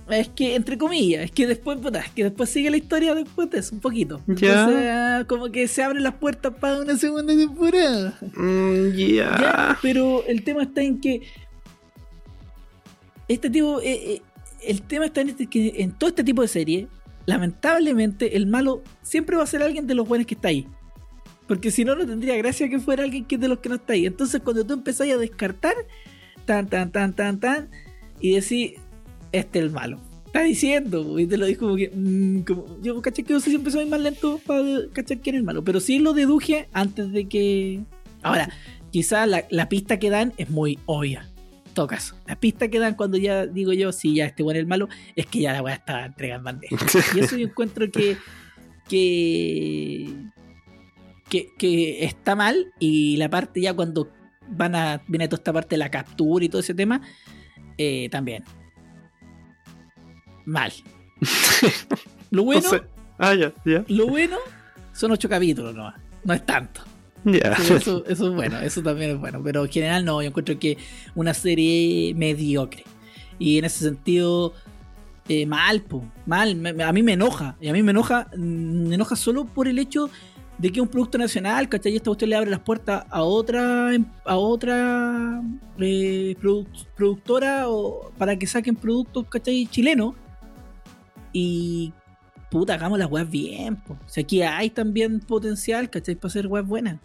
es 0.09 0.29
que, 0.29 0.55
entre 0.55 0.77
comillas, 0.77 1.25
es 1.25 1.31
que 1.31 1.45
después, 1.45 1.77
es 1.93 2.09
que 2.11 2.23
después 2.23 2.49
sigue 2.49 2.71
la 2.71 2.77
historia 2.77 3.13
después 3.13 3.49
de 3.51 3.59
eso, 3.59 3.75
un 3.75 3.81
poquito. 3.81 4.21
Ya. 4.25 4.63
Entonces, 4.63 4.89
ah, 4.91 5.25
como 5.27 5.51
que 5.51 5.67
se 5.67 5.83
abren 5.83 6.03
las 6.03 6.15
puertas 6.15 6.53
para 6.59 6.79
una 6.79 6.97
segunda 6.97 7.35
temporada. 7.35 8.17
Mm, 8.35 8.95
ya. 8.95 9.37
Ya, 9.39 9.79
pero 9.81 10.23
el 10.25 10.43
tema 10.43 10.63
está 10.63 10.81
en 10.81 10.99
que. 10.99 11.21
Este 13.27 13.49
tipo. 13.49 13.79
eh, 13.81 14.13
eh, 14.13 14.21
el 14.63 14.81
tema 14.81 15.05
está 15.05 15.21
en 15.21 15.29
este, 15.29 15.45
que 15.45 15.75
en 15.77 15.91
todo 15.91 16.09
este 16.09 16.23
tipo 16.23 16.41
de 16.41 16.47
serie, 16.47 16.87
lamentablemente, 17.25 18.35
el 18.35 18.47
malo 18.47 18.81
siempre 19.03 19.37
va 19.37 19.43
a 19.43 19.47
ser 19.47 19.61
alguien 19.61 19.85
de 19.85 19.93
los 19.93 20.07
buenos 20.07 20.25
que 20.25 20.33
está 20.33 20.47
ahí. 20.47 20.67
Porque 21.47 21.71
si 21.71 21.85
no, 21.85 21.95
no 21.95 22.05
tendría 22.05 22.35
gracia 22.37 22.69
que 22.69 22.79
fuera 22.79 23.03
alguien 23.03 23.25
que 23.25 23.35
es 23.35 23.41
de 23.41 23.47
los 23.47 23.59
que 23.59 23.69
no 23.69 23.75
está 23.75 23.93
ahí. 23.93 24.05
Entonces, 24.05 24.41
cuando 24.43 24.65
tú 24.65 24.73
empezás 24.73 25.07
a 25.09 25.17
descartar, 25.17 25.75
tan, 26.45 26.67
tan, 26.67 26.91
tan, 26.91 27.13
tan, 27.13 27.39
tan, 27.39 27.69
y 28.19 28.31
decís, 28.33 28.73
este 29.31 29.59
es 29.59 29.65
el 29.65 29.71
malo. 29.71 29.99
Está 30.25 30.41
diciendo, 30.43 31.17
y 31.19 31.25
te 31.25 31.37
lo 31.37 31.45
dijo 31.45 31.61
como 31.61 31.75
que. 31.77 31.89
mm, 31.93 32.41
como- 32.41 32.65
yo 32.81 33.01
caché 33.01 33.23
que 33.23 33.31
yo 33.33 33.39
siempre 33.39 33.71
soy 33.71 33.85
más 33.85 34.01
lento 34.01 34.41
para 34.45 34.61
cachar 34.93 35.19
quién 35.19 35.35
es 35.35 35.39
el 35.39 35.45
malo. 35.45 35.63
Pero 35.63 35.79
sí 35.79 35.99
lo 35.99 36.13
deduje 36.13 36.67
antes 36.73 37.11
de 37.13 37.27
que. 37.29 37.79
Ahora, 38.23 38.49
quizás 38.91 39.27
la, 39.27 39.45
la 39.49 39.69
pista 39.69 39.99
que 39.99 40.09
dan 40.09 40.33
es 40.37 40.49
muy 40.49 40.77
obvia. 40.85 41.29
En 41.67 41.73
todo 41.73 41.87
caso, 41.87 42.15
la 42.27 42.37
pista 42.37 42.67
que 42.67 42.79
dan 42.79 42.95
cuando 42.95 43.17
ya 43.17 43.45
digo 43.45 43.71
yo, 43.71 43.91
si 43.93 44.15
ya 44.15 44.25
este 44.25 44.43
bueno 44.43 44.57
es 44.57 44.63
el 44.63 44.67
malo, 44.67 44.89
es 45.15 45.27
que 45.27 45.39
ya 45.39 45.53
la 45.53 45.61
weá 45.61 45.75
está 45.75 46.05
entregando 46.07 46.43
bandeja. 46.45 46.75
Y 47.15 47.19
eso 47.19 47.37
yo 47.37 47.47
encuentro 47.47 47.89
que. 47.89 48.17
que. 48.89 50.13
Que, 51.29 51.49
que 51.57 52.03
está 52.05 52.35
mal. 52.35 52.73
Y 52.79 53.17
la 53.17 53.29
parte 53.29 53.61
ya 53.61 53.73
cuando 53.73 54.09
van 54.49 54.75
a. 54.75 55.01
viene 55.07 55.27
toda 55.27 55.39
esta 55.39 55.53
parte 55.53 55.75
de 55.75 55.79
la 55.79 55.91
captura 55.91 56.45
y 56.45 56.49
todo 56.49 56.61
ese 56.61 56.73
tema. 56.73 57.01
eh, 57.77 58.09
también. 58.09 58.43
Mal. 60.45 60.71
Lo 62.31 62.43
bueno, 62.43 62.61
No 62.61 62.69
sé. 62.69 62.81
Ah, 63.19 63.33
ya, 63.33 63.51
ya. 63.65 63.83
lo 63.87 64.07
bueno 64.07 64.37
son 64.93 65.11
ocho 65.11 65.27
capítulos 65.27 65.73
nomás. 65.73 65.95
No 66.23 66.33
es 66.33 66.45
tanto. 66.45 66.81
Eso, 67.25 68.05
eso 68.05 68.27
es 68.29 68.33
bueno, 68.35 68.59
eso 68.59 68.81
también 68.83 69.11
es 69.11 69.17
bueno. 69.19 69.41
Pero 69.43 69.65
en 69.65 69.71
general 69.71 70.05
no, 70.05 70.21
yo 70.21 70.27
encuentro 70.29 70.57
que 70.59 70.77
una 71.15 71.33
serie 71.33 72.13
mediocre. 72.15 72.83
Y 73.39 73.57
en 73.57 73.65
ese 73.65 73.83
sentido, 73.85 74.53
eh, 75.27 75.45
mal, 75.45 75.81
po, 75.81 76.05
mal. 76.25 76.55
Me- 76.55 76.83
a 76.83 76.91
mí 76.93 77.01
me 77.03 77.13
enoja. 77.13 77.55
Y 77.59 77.69
a 77.69 77.73
mí 77.73 77.81
me 77.83 77.91
enoja, 77.91 78.27
me 78.37 78.95
enoja 78.95 79.15
solo 79.15 79.45
por 79.45 79.67
el 79.67 79.79
hecho 79.79 80.09
de 80.57 80.71
que 80.71 80.81
un 80.81 80.87
producto 80.87 81.17
nacional, 81.17 81.69
¿cachai? 81.69 81.93
Y 81.93 81.95
esta 81.97 82.09
cuestión 82.09 82.29
le 82.31 82.35
abre 82.35 82.49
las 82.49 82.59
puertas 82.61 83.05
a 83.09 83.21
otra 83.21 83.91
a 84.25 84.35
otra 84.37 85.41
eh, 85.79 86.35
produ- 86.41 86.87
productora 86.95 87.69
o 87.69 88.11
para 88.17 88.35
que 88.37 88.47
saquen 88.47 88.75
productos, 88.75 89.25
¿cachai? 89.29 89.67
Chilenos. 89.67 90.15
Y 91.33 91.93
puta, 92.49 92.73
hagamos 92.73 92.97
las 92.97 93.11
weas 93.11 93.29
bien, 93.29 93.75
po. 93.75 93.93
O 93.93 94.09
sea, 94.09 94.23
aquí 94.23 94.41
hay 94.41 94.69
también 94.69 95.19
potencial, 95.19 95.89
¿cachai? 95.89 96.15
Para 96.15 96.27
hacer 96.29 96.47
weas 96.47 96.65
buenas. 96.65 96.99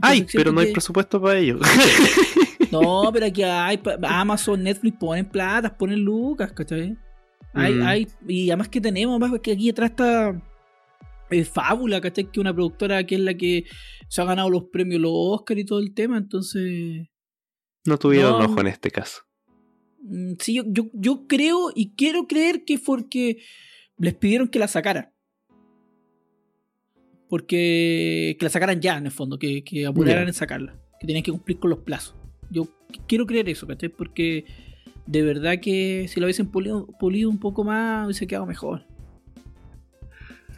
Ay, 0.00 0.26
pero 0.32 0.50
no 0.50 0.60
hay 0.60 0.72
presupuesto 0.72 1.20
para 1.20 1.38
ello. 1.38 1.58
No, 2.72 3.10
pero 3.12 3.26
aquí 3.26 3.42
hay 3.42 3.78
Amazon, 4.02 4.62
Netflix 4.62 4.96
ponen 4.98 5.26
platas, 5.26 5.72
ponen 5.72 6.00
lucas, 6.02 6.52
¿cachai? 6.52 6.96
Hay, 7.52 7.74
Mm. 7.74 7.82
hay, 7.86 8.06
y 8.26 8.48
además 8.48 8.68
que 8.70 8.80
tenemos, 8.80 9.20
más 9.20 9.30
que 9.42 9.52
aquí 9.52 9.68
atrás 9.68 9.90
está 9.90 10.40
eh, 11.32 11.44
Fábula, 11.44 12.00
¿cachai? 12.00 12.24
Que 12.24 12.30
es 12.32 12.38
una 12.38 12.54
productora 12.54 13.04
que 13.04 13.14
es 13.16 13.20
la 13.20 13.34
que 13.34 13.64
se 14.08 14.20
ha 14.22 14.24
ganado 14.24 14.50
los 14.50 14.64
premios, 14.64 15.00
los 15.00 15.12
Oscar 15.14 15.58
y 15.58 15.64
todo 15.64 15.78
el 15.80 15.94
tema, 15.94 16.18
entonces... 16.18 17.08
No 17.84 17.98
tuvieron 17.98 18.38
No. 18.38 18.44
ojo 18.46 18.60
en 18.60 18.66
este 18.68 18.90
caso. 18.90 19.22
mm, 20.02 20.34
Sí, 20.38 20.54
yo, 20.54 20.62
yo, 20.66 20.90
yo 20.92 21.26
creo 21.26 21.72
y 21.74 21.94
quiero 21.94 22.26
creer 22.26 22.64
que 22.64 22.78
fue 22.78 22.98
porque 22.98 23.38
les 23.98 24.14
pidieron 24.14 24.48
que 24.48 24.58
la 24.58 24.68
sacaran. 24.68 25.12
Porque 27.28 28.36
que 28.38 28.44
la 28.44 28.50
sacaran 28.50 28.80
ya, 28.80 28.98
en 28.98 29.06
el 29.06 29.12
fondo, 29.12 29.38
que, 29.38 29.64
que 29.64 29.86
apuraran 29.86 30.28
en 30.28 30.34
sacarla. 30.34 30.78
Que 31.00 31.06
tenían 31.06 31.22
que 31.22 31.30
cumplir 31.30 31.58
con 31.58 31.70
los 31.70 31.80
plazos. 31.80 32.14
Yo 32.50 32.68
quiero 33.08 33.26
creer 33.26 33.48
eso, 33.48 33.66
¿cachai? 33.66 33.88
Porque 33.88 34.44
de 35.06 35.22
verdad 35.22 35.58
que 35.60 36.06
si 36.08 36.20
lo 36.20 36.26
hubiesen 36.26 36.50
pulido, 36.50 36.86
pulido 37.00 37.30
un 37.30 37.38
poco 37.40 37.64
más, 37.64 38.04
hubiese 38.04 38.26
quedado 38.26 38.46
mejor. 38.46 38.86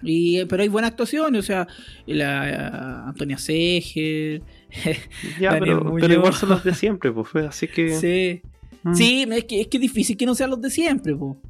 Y, 0.05 0.45
pero 0.47 0.63
hay 0.63 0.69
buena 0.69 0.89
actuación, 0.89 1.35
o 1.37 1.43
sea, 1.43 1.67
la 2.07 2.49
eh, 2.51 3.07
Antonia 3.09 3.39
Seger. 3.39 4.43
Ya, 5.41 5.53
Daniel 5.53 5.77
pero, 5.79 5.85
Muñoz. 5.85 6.01
pero 6.01 6.15
igual 6.15 6.35
son 6.35 6.49
los 6.51 6.65
de 6.65 6.75
siempre, 6.75 7.13
pues. 7.13 7.29
Así 7.47 7.69
que. 7.69 7.95
Sí, 7.95 8.43
mm, 8.83 8.95
sí 8.95 9.27
es, 9.31 9.45
que, 9.45 9.61
es 9.63 9.67
que 9.69 9.77
es 9.77 9.81
difícil 9.81 10.17
que 10.17 10.27
no 10.27 10.35
sean 10.35 10.51
los 10.51 10.61
de 10.61 10.71
siempre, 10.71 11.15
po. 11.15 11.41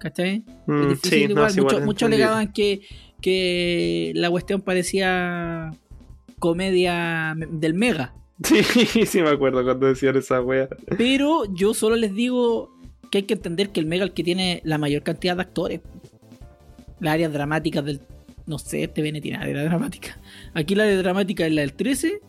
¿cachai? 0.00 0.44
mm, 0.66 0.82
Es 0.82 0.88
difícil 1.02 1.10
sí, 1.20 1.24
no, 1.26 1.30
igual. 1.32 1.52
igual, 1.56 1.84
Muchos 1.84 2.02
entendible. 2.02 2.14
alegaban 2.24 2.52
que, 2.52 2.80
que 3.22 4.12
la 4.16 4.28
cuestión 4.30 4.60
parecía 4.60 5.70
comedia 6.38 7.34
me- 7.36 7.46
del 7.46 7.74
Mega. 7.74 8.14
Sí, 8.42 8.62
sí, 9.06 9.22
me 9.22 9.30
acuerdo 9.30 9.62
cuando 9.64 9.86
decían 9.86 10.16
esa 10.16 10.40
wea. 10.42 10.68
Pero 10.98 11.44
yo 11.54 11.72
solo 11.74 11.96
les 11.96 12.14
digo 12.14 12.76
que 13.10 13.18
hay 13.18 13.24
que 13.24 13.34
entender 13.34 13.70
que 13.70 13.80
el 13.80 13.86
Mega 13.86 14.04
es 14.04 14.10
el 14.10 14.14
que 14.14 14.24
tiene 14.24 14.60
la 14.64 14.76
mayor 14.78 15.02
cantidad 15.02 15.36
de 15.36 15.42
actores. 15.42 15.80
Las 17.00 17.14
áreas 17.14 17.32
dramáticas 17.32 17.84
del. 17.84 18.00
No 18.46 18.58
sé, 18.58 18.86
TVN 18.88 19.20
tiene 19.20 19.38
área 19.38 19.64
dramática. 19.64 20.18
Aquí 20.52 20.74
la 20.74 20.84
de 20.84 20.96
dramática 20.96 21.46
es 21.46 21.52
la 21.52 21.62
del 21.62 21.72
13. 21.74 22.20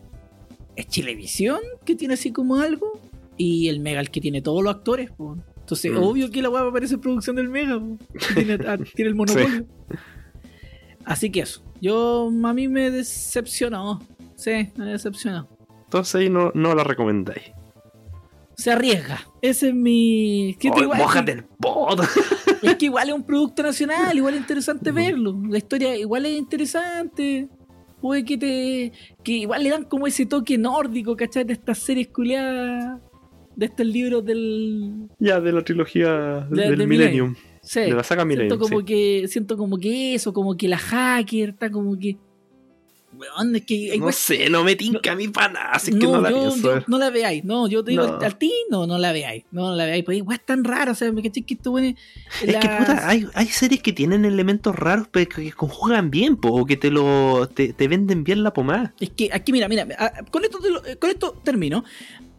Es 0.76 0.86
Chilevisión, 0.88 1.60
que 1.84 1.94
tiene 1.94 2.14
así 2.14 2.32
como 2.32 2.56
algo. 2.56 3.00
Y 3.36 3.68
el 3.68 3.80
Mega 3.80 4.00
el 4.00 4.10
que 4.10 4.20
tiene 4.20 4.40
todos 4.42 4.62
los 4.64 4.74
actores. 4.74 5.10
po. 5.10 5.36
Entonces, 5.58 5.92
Mm. 5.92 5.96
obvio 5.98 6.30
que 6.30 6.40
la 6.42 6.48
weá 6.48 6.62
aparece 6.62 6.96
producción 6.96 7.36
del 7.36 7.48
Mega. 7.48 7.80
Tiene, 8.34 8.54
ah, 8.66 8.78
tiene 8.94 9.08
el 9.10 9.14
monopolio. 9.14 9.66
Así 11.04 11.30
que 11.30 11.40
eso. 11.40 11.62
Yo, 11.80 12.30
a 12.44 12.52
mí 12.54 12.68
me 12.68 12.90
decepcionó. 12.90 14.00
Sí, 14.36 14.70
me 14.76 14.86
decepcionó. 14.86 15.48
Entonces 15.84 16.14
ahí 16.16 16.30
no, 16.30 16.50
no 16.54 16.74
la 16.74 16.82
recomendáis. 16.84 17.44
Se 18.56 18.70
arriesga. 18.72 19.20
Ese 19.42 19.68
es 19.68 19.74
mi. 19.74 20.56
Ay, 20.62 20.82
igual- 20.82 20.98
mójate 20.98 21.32
el 21.32 21.44
pod. 21.44 22.00
Es 22.62 22.76
que 22.76 22.86
igual 22.86 23.08
es 23.08 23.14
un 23.14 23.22
producto 23.24 23.62
nacional, 23.62 24.16
igual 24.16 24.34
es 24.34 24.40
interesante 24.40 24.90
verlo. 24.92 25.40
La 25.48 25.58
historia 25.58 25.96
igual 25.96 26.26
es 26.26 26.36
interesante. 26.36 27.48
Puede 28.00 28.24
que 28.24 28.36
te. 28.38 28.92
que 29.24 29.32
igual 29.32 29.62
le 29.62 29.70
dan 29.70 29.84
como 29.84 30.06
ese 30.06 30.26
toque 30.26 30.58
nórdico, 30.58 31.16
¿cachai? 31.16 31.44
De 31.44 31.54
estas 31.54 31.78
series 31.78 32.08
culiadas. 32.08 33.00
De 33.56 33.66
estos 33.66 33.86
libros 33.86 34.24
del. 34.24 35.08
ya, 35.18 35.40
de 35.40 35.50
la 35.52 35.62
trilogía 35.62 36.46
De- 36.50 36.68
del 36.70 36.78
de 36.78 36.86
Millennium. 36.86 37.34
Sí. 37.62 37.80
De 37.80 37.94
la 37.94 38.02
saga 38.04 38.22
Siento 38.24 38.42
Millennium. 38.44 38.58
como 38.60 38.80
sí. 38.80 38.84
que. 38.86 39.28
Siento 39.28 39.56
como 39.56 39.78
que 39.78 40.14
eso, 40.14 40.32
como 40.32 40.56
que 40.56 40.68
la 40.68 40.78
hacker 40.78 41.48
está 41.50 41.70
como 41.70 41.98
que. 41.98 42.18
Weón, 43.18 43.56
es 43.56 43.62
que. 43.66 43.96
No 43.98 44.12
sé, 44.12 44.48
no 44.50 44.62
me 44.64 44.76
tinca 44.76 45.12
a 45.12 45.16
mí 45.16 45.28
para 45.28 45.52
nada, 45.52 45.70
así 45.72 45.90
que 45.92 45.98
no, 46.06 46.12
no 46.12 46.20
la 46.20 46.30
yo- 46.30 46.40
pienso 46.50 46.78
yo- 46.80 46.84
no 46.86 46.98
la 46.98 47.10
veáis, 47.10 47.44
no, 47.44 47.68
yo 47.68 47.82
te 47.84 47.92
digo 47.92 48.06
No. 48.06 48.18
al, 48.18 48.36
ti, 48.38 48.52
no, 48.70 48.86
no 48.86 48.98
la 48.98 49.12
veáis, 49.12 49.44
no 49.50 49.74
la 49.74 49.84
veáis, 49.86 50.04
pues 50.04 50.22
es 50.30 50.44
tan 50.44 50.64
raro, 50.64 50.92
o 50.92 50.94
sea, 50.94 51.10
me 51.12 51.22
caché 51.22 51.42
que 51.42 51.54
esto 51.54 51.76
Es 51.78 51.94
que 52.40 52.52
puta, 52.78 53.08
hay, 53.08 53.26
hay 53.34 53.46
series 53.46 53.82
que 53.82 53.92
tienen 53.92 54.24
elementos 54.24 54.74
raros 54.76 55.08
pero 55.10 55.28
que 55.28 55.52
conjugan 55.52 56.10
bien, 56.10 56.36
po, 56.36 56.50
o 56.50 56.66
que 56.66 56.76
te 56.76 56.90
lo 56.90 57.48
te, 57.52 57.72
te 57.72 57.88
venden 57.88 58.24
bien 58.24 58.42
la 58.42 58.52
pomada. 58.52 58.94
Es 59.00 59.10
que 59.10 59.30
aquí, 59.32 59.52
mira, 59.52 59.68
mira, 59.68 59.86
con 60.30 60.44
esto, 60.44 60.58
te 60.58 60.70
lo- 60.70 60.84
eh, 60.84 60.96
con 60.96 61.10
esto 61.10 61.40
termino. 61.44 61.84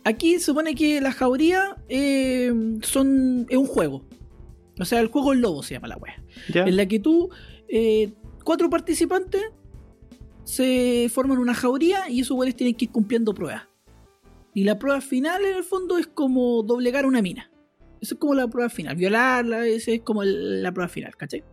Aquí 0.04 0.34
se 0.36 0.46
supone 0.46 0.74
que 0.76 1.02
la 1.02 1.12
jauría 1.12 1.76
eh, 1.90 2.54
son, 2.82 3.46
es 3.50 3.58
un 3.58 3.68
juego. 3.68 4.06
O 4.80 4.86
sea, 4.86 5.00
el 5.02 5.08
juego 5.08 5.34
El 5.34 5.42
Lobo 5.42 5.64
se 5.64 5.74
llama 5.74 5.88
la 5.88 5.98
wea. 5.98 6.22
¿Ya? 6.54 6.64
En 6.64 6.78
la 6.78 6.86
que 6.88 7.00
tú, 7.00 7.30
eh, 7.68 8.14
cuatro 8.44 8.70
participantes, 8.70 9.42
se 10.48 11.10
forman 11.14 11.40
una 11.40 11.54
jauría 11.54 12.10
y 12.10 12.22
esos 12.22 12.38
weones 12.38 12.56
tienen 12.56 12.74
que 12.74 12.86
ir 12.86 12.92
cumpliendo 12.92 13.34
pruebas. 13.34 13.64
Y 14.54 14.64
la 14.64 14.80
prueba 14.80 15.02
final, 15.02 15.44
en 15.46 15.58
el 15.58 15.64
fondo, 15.66 15.98
es 15.98 16.08
como 16.08 16.64
doblegar 16.64 17.06
una 17.06 17.22
mina. 17.22 17.52
Esa 18.02 18.16
es 18.16 18.20
como 18.20 18.34
la 18.34 18.48
prueba 18.48 18.70
final. 18.70 18.96
Violarla, 18.96 19.68
esa 19.68 19.92
es 19.92 20.02
como 20.02 20.24
el- 20.24 20.64
la 20.64 20.72
prueba 20.72 20.88
final, 20.88 21.16
¿cachai? 21.18 21.44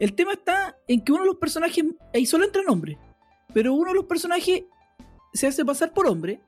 El 0.00 0.14
tema 0.14 0.32
está 0.32 0.76
en 0.88 1.04
que 1.04 1.12
uno 1.12 1.22
de 1.22 1.28
los 1.28 1.36
personajes, 1.36 1.84
ahí 2.12 2.26
solo 2.26 2.44
entra 2.44 2.62
hombre, 2.66 2.98
pero 3.54 3.74
uno 3.74 3.90
de 3.90 3.94
los 3.94 4.06
personajes 4.06 4.64
se 5.32 5.46
hace 5.46 5.64
pasar 5.64 5.92
por 5.94 6.08
hombre, 6.08 6.40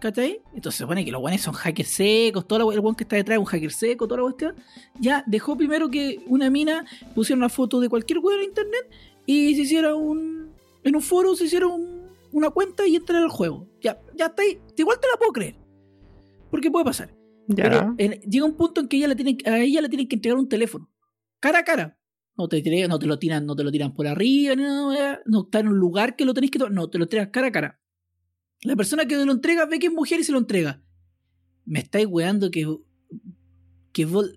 ¿cachai? 0.00 0.40
Entonces 0.54 0.78
se 0.78 0.84
supone 0.84 1.04
que 1.04 1.12
los 1.12 1.20
buenos 1.20 1.42
son 1.42 1.54
hackers 1.54 1.88
secos, 1.90 2.48
todo 2.48 2.72
el 2.72 2.80
buen 2.80 2.94
que 2.94 3.04
está 3.04 3.16
detrás 3.16 3.34
es 3.36 3.40
un 3.40 3.44
hacker 3.46 3.72
seco, 3.72 4.06
toda 4.08 4.18
la 4.22 4.22
cuestión. 4.24 4.54
Ya 4.98 5.24
dejó 5.26 5.56
primero 5.56 5.90
que 5.90 6.20
una 6.26 6.48
mina 6.50 6.86
pusiera 7.14 7.36
una 7.36 7.48
foto 7.50 7.80
de 7.80 7.88
cualquier 7.90 8.20
weón 8.20 8.38
en 8.40 8.44
internet 8.46 8.90
y 9.26 9.54
se 9.54 9.60
hiciera 9.62 9.94
un. 9.94 10.41
En 10.84 10.96
un 10.96 11.02
foro 11.02 11.34
se 11.34 11.44
hiciera 11.44 11.66
un- 11.66 12.02
una 12.32 12.50
cuenta 12.50 12.86
y 12.86 12.96
entrara 12.96 13.22
al 13.24 13.30
juego. 13.30 13.68
Ya, 13.80 14.00
ya 14.16 14.26
está 14.26 14.42
ahí. 14.42 14.60
Igual 14.76 14.98
te 15.00 15.06
la 15.12 15.18
puedo 15.18 15.32
creer. 15.32 15.56
Porque 16.50 16.70
puede 16.70 16.84
pasar. 16.84 17.14
Ya. 17.48 17.64
Pero 17.64 17.94
en- 17.98 18.20
llega 18.22 18.44
un 18.44 18.56
punto 18.56 18.80
en 18.80 18.88
que 18.88 18.96
ella 18.96 19.08
le 19.08 19.16
tienen, 19.16 19.36
a 19.46 19.58
ella 19.60 19.80
le 19.80 19.88
tienen 19.88 20.08
que 20.08 20.16
entregar 20.16 20.38
un 20.38 20.48
teléfono. 20.48 20.90
Cara 21.40 21.58
a 21.60 21.64
cara. 21.64 21.98
No 22.36 22.48
te, 22.48 22.62
no 22.88 22.98
te 22.98 23.06
lo 23.06 23.18
tiran, 23.18 23.44
no 23.44 23.54
te 23.54 23.62
lo 23.64 23.70
tiran 23.70 23.92
por 23.94 24.06
arriba, 24.06 24.54
wea. 24.88 25.20
no 25.26 25.42
está 25.42 25.60
en 25.60 25.68
un 25.68 25.76
lugar 25.78 26.16
que 26.16 26.24
lo 26.24 26.32
tenéis 26.32 26.50
que 26.50 26.58
tomar. 26.58 26.72
No, 26.72 26.88
te 26.88 26.98
lo 26.98 27.04
entregas 27.04 27.28
cara 27.30 27.48
a 27.48 27.52
cara. 27.52 27.80
La 28.62 28.74
persona 28.76 29.04
que 29.06 29.16
te 29.16 29.26
lo 29.26 29.32
entrega 29.32 29.66
ve 29.66 29.78
que 29.78 29.88
es 29.88 29.92
mujer 29.92 30.20
y 30.20 30.24
se 30.24 30.32
lo 30.32 30.38
entrega. 30.38 30.82
Me 31.66 31.80
estáis 31.80 32.06
weando 32.08 32.50
que. 32.50 32.66
que 33.92 34.06
vos. 34.06 34.30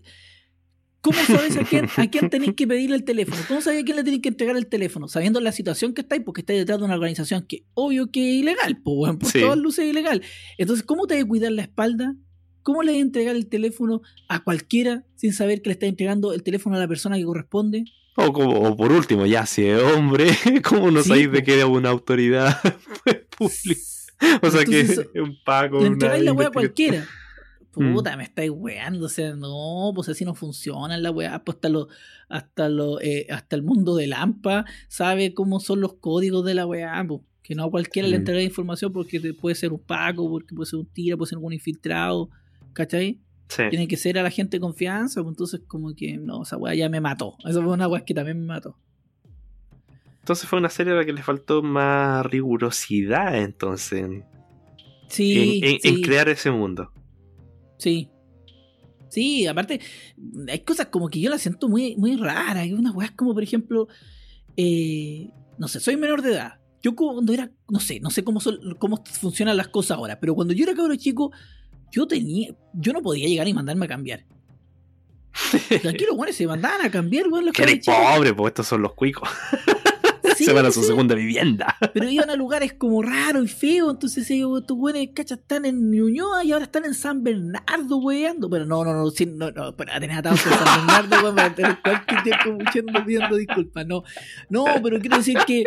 ¿Cómo 1.05 1.19
sabes 1.23 1.55
a 1.57 1.63
quién, 1.63 1.85
a 1.97 2.07
quién 2.09 2.29
tenéis 2.31 2.53
que 2.55 2.65
pedirle 2.65 2.95
el 2.95 3.03
teléfono? 3.03 3.37
¿Cómo 3.47 3.61
sabéis 3.61 3.83
a 3.83 3.85
quién 3.85 3.97
le 3.97 4.03
tenéis 4.03 4.23
que 4.23 4.29
entregar 4.29 4.57
el 4.57 4.65
teléfono? 4.65 5.07
Sabiendo 5.07 5.39
la 5.39 5.51
situación 5.51 5.93
que 5.93 6.01
estáis, 6.01 6.23
porque 6.25 6.41
estáis 6.41 6.57
detrás 6.59 6.79
de 6.79 6.85
una 6.85 6.95
organización 6.95 7.45
que 7.47 7.63
obvio 7.75 8.09
que 8.09 8.27
es 8.31 8.41
ilegal, 8.41 8.81
pues, 8.83 8.95
weón, 8.97 9.19
por 9.19 9.29
Sí. 9.29 9.39
todas 9.39 9.57
luces 9.57 9.85
es 9.85 9.91
ilegal. 9.91 10.23
Entonces, 10.57 10.83
¿cómo 10.83 11.05
te 11.05 11.13
vas 11.13 11.23
a 11.23 11.27
cuidar 11.27 11.51
la 11.51 11.61
espalda? 11.61 12.15
¿Cómo 12.63 12.81
le 12.81 12.93
vas 12.93 12.97
a 12.97 13.01
entregar 13.03 13.35
el 13.35 13.45
teléfono 13.47 14.01
a 14.27 14.43
cualquiera 14.43 15.03
sin 15.15 15.31
saber 15.33 15.61
que 15.61 15.69
le 15.69 15.73
estás 15.73 15.89
entregando 15.89 16.33
el 16.33 16.41
teléfono 16.41 16.75
a 16.75 16.79
la 16.79 16.87
persona 16.87 17.17
que 17.17 17.23
corresponde? 17.23 17.85
O, 18.17 18.33
como, 18.33 18.59
o 18.61 18.75
por 18.75 18.91
último, 18.91 19.27
ya 19.27 19.45
si 19.45 19.65
es 19.65 19.79
hombre, 19.79 20.29
¿cómo 20.63 20.89
no 20.89 21.03
Sí, 21.03 21.09
sabéis 21.09 21.31
de 21.31 21.43
que 21.43 21.53
era 21.53 21.67
una 21.67 21.89
autoridad 21.89 22.57
pública? 23.37 23.79
O 24.41 24.49
sea 24.49 24.63
que 24.65 24.79
Entonces, 24.79 25.07
es 25.13 25.21
un 25.21 25.37
pago. 25.45 25.81
Le 25.81 25.87
entregáis 25.87 26.23
la 26.23 26.31
a 26.31 26.33
investigación. 26.33 27.05
Mm. 27.83 27.93
Puta, 27.93 28.15
me 28.17 28.23
estáis 28.23 28.51
weando. 28.53 29.05
O 29.05 29.09
sea, 29.09 29.35
no, 29.35 29.91
pues 29.95 30.09
así 30.09 30.23
no 30.25 30.33
funciona 30.35 30.97
la 30.97 31.11
weá. 31.11 31.43
Pues 31.43 31.55
hasta, 31.57 31.69
lo, 31.69 31.87
hasta, 32.29 32.69
lo, 32.69 33.01
eh, 33.01 33.27
hasta 33.29 33.55
el 33.55 33.63
mundo 33.63 33.95
de 33.95 34.07
Lampa 34.07 34.65
sabe 34.87 35.33
cómo 35.33 35.59
son 35.59 35.81
los 35.81 35.93
códigos 35.95 36.45
de 36.45 36.53
la 36.53 36.65
weá. 36.65 37.03
pues, 37.07 37.21
que 37.43 37.53
no 37.53 37.65
a 37.65 37.69
cualquiera 37.71 38.07
le 38.07 38.15
Mm. 38.17 38.21
entrega 38.21 38.41
información 38.41 38.91
porque 38.91 39.19
puede 39.39 39.55
ser 39.55 39.71
un 39.71 39.79
paco, 39.79 40.27
porque 40.29 40.55
puede 40.55 40.67
ser 40.69 40.79
un 40.79 40.87
tira, 40.87 41.15
puede 41.15 41.29
ser 41.29 41.35
algún 41.37 41.53
infiltrado. 41.53 42.29
¿Cachai? 42.73 43.19
Sí. 43.49 43.61
Tiene 43.69 43.87
que 43.87 43.97
ser 43.97 44.17
a 44.17 44.23
la 44.23 44.31
gente 44.31 44.57
de 44.57 44.61
confianza. 44.61 45.21
Pues 45.21 45.33
entonces, 45.33 45.61
como 45.67 45.93
que 45.95 46.17
no, 46.17 46.41
esa 46.43 46.57
weá 46.57 46.73
ya 46.73 46.89
me 46.89 46.99
mató. 47.01 47.35
Esa 47.45 47.61
fue 47.61 47.71
una 47.73 47.87
weá 47.87 48.03
que 48.03 48.13
también 48.15 48.39
me 48.39 48.47
mató. 48.47 48.77
Entonces 50.21 50.49
fue 50.49 50.57
una 50.57 50.69
serie 50.69 50.93
a 50.93 50.95
la 50.95 51.05
que 51.05 51.13
le 51.13 51.21
faltó 51.21 51.61
más 51.61 52.25
rigurosidad 52.25 53.37
entonces 53.37 53.99
en, 54.01 54.23
Sí, 55.07 55.59
en- 55.63 55.73
en- 55.75 55.79
sí. 55.81 55.87
en 55.89 56.01
crear 56.01 56.27
ese 56.29 56.49
mundo. 56.49 56.91
Sí. 57.77 58.09
Sí, 59.09 59.47
aparte, 59.47 59.79
hay 60.49 60.59
cosas 60.59 60.87
como 60.87 61.09
que 61.09 61.19
yo 61.19 61.29
las 61.29 61.41
siento 61.41 61.69
muy, 61.69 61.95
muy 61.95 62.17
raras. 62.17 62.63
Hay 62.63 62.73
unas 62.73 62.93
weas 62.93 63.11
como, 63.11 63.33
por 63.33 63.43
ejemplo, 63.43 63.87
eh, 64.57 65.29
no 65.57 65.67
sé, 65.67 65.79
soy 65.79 65.95
menor 65.97 66.21
de 66.21 66.33
edad. 66.33 66.59
Yo 66.81 66.95
cuando 66.95 67.33
era, 67.33 67.51
no 67.69 67.79
sé, 67.79 67.99
no 67.99 68.09
sé 68.09 68.23
cómo, 68.23 68.39
son, 68.39 68.75
cómo 68.77 69.03
funcionan 69.05 69.57
las 69.57 69.69
cosas 69.69 69.97
ahora, 69.97 70.19
pero 70.19 70.35
cuando 70.35 70.53
yo 70.53 70.63
era 70.63 70.75
cabro 70.75 70.95
chico, 70.95 71.31
yo 71.91 72.07
tenía, 72.07 72.53
yo 72.73 72.93
no 72.93 73.01
podía 73.01 73.27
llegar 73.27 73.47
y 73.47 73.53
mandarme 73.53 73.85
a 73.85 73.89
cambiar. 73.89 74.25
Los 75.83 76.17
weones 76.17 76.35
se 76.35 76.47
mandaban 76.47 76.85
a 76.85 76.91
cambiar, 76.91 77.27
weón, 77.27 77.45
los 77.45 77.53
Que 77.53 77.63
eres 77.63 77.85
pobre, 77.85 78.33
pues 78.33 78.51
estos 78.51 78.67
son 78.67 78.81
los 78.81 78.93
cuicos. 78.93 79.27
Sí, 80.37 80.45
Se 80.45 80.53
van 80.53 80.65
a 80.65 80.71
su 80.71 80.81
sí, 80.81 80.87
segunda 80.87 81.15
vivienda. 81.15 81.75
Pero 81.93 82.09
iban 82.09 82.29
a 82.29 82.35
lugares 82.35 82.73
como 82.73 83.01
raros 83.01 83.45
y 83.45 83.47
feos, 83.47 83.93
entonces 83.93 84.29
ellos, 84.31 84.59
estos 84.61 84.77
güeyes, 84.77 85.09
cachas, 85.13 85.39
están 85.39 85.65
en 85.65 85.91
Ñuñoa 85.91 86.43
y 86.43 86.51
ahora 86.51 86.65
están 86.65 86.85
en 86.85 86.93
San 86.93 87.23
Bernardo, 87.23 87.97
weando. 87.97 88.49
Pero 88.49 88.65
no, 88.65 88.83
no, 88.83 88.93
no, 88.93 89.09
sí, 89.11 89.25
no, 89.25 89.51
no, 89.51 89.75
pero 89.75 89.93
tenés 89.99 90.17
atados 90.17 90.45
en 90.45 90.53
San 90.53 90.87
Bernardo, 90.87 91.23
weón, 91.23 91.35
para 91.35 91.55
tener 91.55 91.81
cualquier 91.81 92.23
tiempo 92.23 92.51
muchando 92.51 93.05
pidiendo 93.05 93.35
disculpas. 93.35 93.85
No, 93.85 94.03
no, 94.49 94.65
pero 94.83 94.99
quiero 94.99 95.17
decir 95.17 95.37
que 95.47 95.63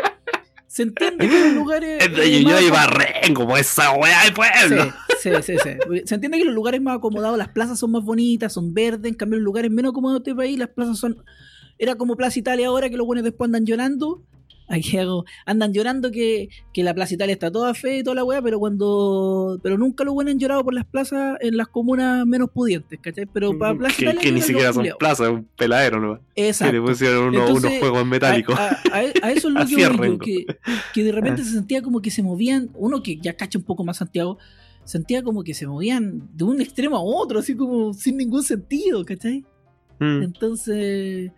se 0.68 0.82
entiende 0.82 1.28
que 1.28 1.40
los 1.46 1.54
lugares. 1.54 2.04
Es 2.04 2.14
de 2.14 2.26
eh, 2.26 2.42
Ñuñoa 2.42 2.62
y 2.62 2.70
Barren, 2.70 3.34
como 3.34 3.56
esa 3.56 3.92
weá 3.92 4.24
de 4.24 4.32
pueblo. 4.32 4.92
Sí, 5.20 5.30
sí, 5.42 5.42
sí, 5.42 5.56
sí. 5.62 6.02
Se 6.04 6.14
entiende 6.14 6.38
que 6.38 6.44
los 6.44 6.54
lugares 6.54 6.80
más 6.80 6.98
acomodados, 6.98 7.38
las 7.38 7.48
plazas 7.48 7.78
son 7.78 7.90
más 7.90 8.04
bonitas, 8.04 8.52
son 8.52 8.74
verdes, 8.74 9.10
en 9.10 9.16
cambio 9.16 9.38
los 9.38 9.44
lugares 9.44 9.70
menos 9.70 9.90
acomodados 9.90 10.22
de 10.22 10.30
este 10.30 10.36
país, 10.36 10.58
las 10.58 10.68
plazas 10.68 10.98
son... 10.98 11.24
Era 11.78 11.94
como 11.94 12.16
Plaza 12.16 12.38
Italia 12.38 12.68
ahora, 12.68 12.90
que 12.90 12.96
los 12.96 13.06
buenos 13.06 13.24
después 13.24 13.48
andan 13.48 13.64
llorando. 13.64 14.22
Aquí 14.68 14.98
hago, 14.98 15.24
andan 15.46 15.72
llorando 15.72 16.10
que, 16.10 16.50
que 16.74 16.82
la 16.82 16.92
Plaza 16.94 17.14
Italia 17.14 17.32
está 17.32 17.50
toda 17.50 17.72
fea 17.72 17.98
y 17.98 18.02
toda 18.02 18.16
la 18.16 18.24
weá, 18.24 18.42
pero 18.42 18.58
cuando... 18.58 19.58
Pero 19.62 19.78
nunca 19.78 20.04
los 20.04 20.12
buenos 20.14 20.32
han 20.32 20.38
llorado 20.38 20.62
por 20.62 20.74
las 20.74 20.84
plazas 20.84 21.38
en 21.40 21.56
las 21.56 21.68
comunas 21.68 22.26
menos 22.26 22.50
pudientes, 22.50 22.98
¿cachai? 23.00 23.26
Pero 23.26 23.58
para 23.58 23.74
Plaza 23.76 23.96
que, 23.96 24.02
Italia... 24.04 24.20
que 24.20 24.32
ni 24.32 24.42
siquiera 24.42 24.72
son 24.72 24.86
plazas, 24.98 25.28
es 25.28 25.32
un 25.32 25.44
peladero, 25.56 26.00
¿no? 26.00 26.18
Que 26.34 26.42
le 26.42 26.48
Exacto. 26.48 26.84
pusieron 26.84 27.28
unos, 27.28 27.40
Entonces, 27.48 27.70
unos 27.70 27.78
juegos 27.80 28.06
metálicos. 28.06 28.58
A, 28.58 28.78
a- 28.92 29.30
eso 29.30 29.48
es 29.48 29.54
lo 29.54 29.66
que 29.66 29.80
yo, 29.80 30.18
que, 30.18 30.46
que 30.92 31.04
de 31.04 31.12
repente 31.12 31.44
se 31.44 31.52
sentía 31.52 31.80
como 31.80 32.00
que 32.02 32.10
se 32.10 32.22
movían, 32.22 32.70
uno 32.74 33.02
que 33.02 33.16
ya 33.16 33.34
cacha 33.34 33.58
un 33.58 33.64
poco 33.64 33.84
más 33.84 33.96
Santiago, 33.96 34.38
sentía 34.84 35.22
como 35.22 35.44
que 35.44 35.54
se 35.54 35.66
movían 35.66 36.28
de 36.34 36.44
un 36.44 36.60
extremo 36.60 36.96
a 36.96 37.00
otro, 37.00 37.38
así 37.38 37.54
como 37.54 37.92
sin 37.94 38.16
ningún 38.18 38.42
sentido, 38.42 39.04
¿cachai? 39.04 39.44
Mm. 39.98 40.22
Entonces, 40.22 41.32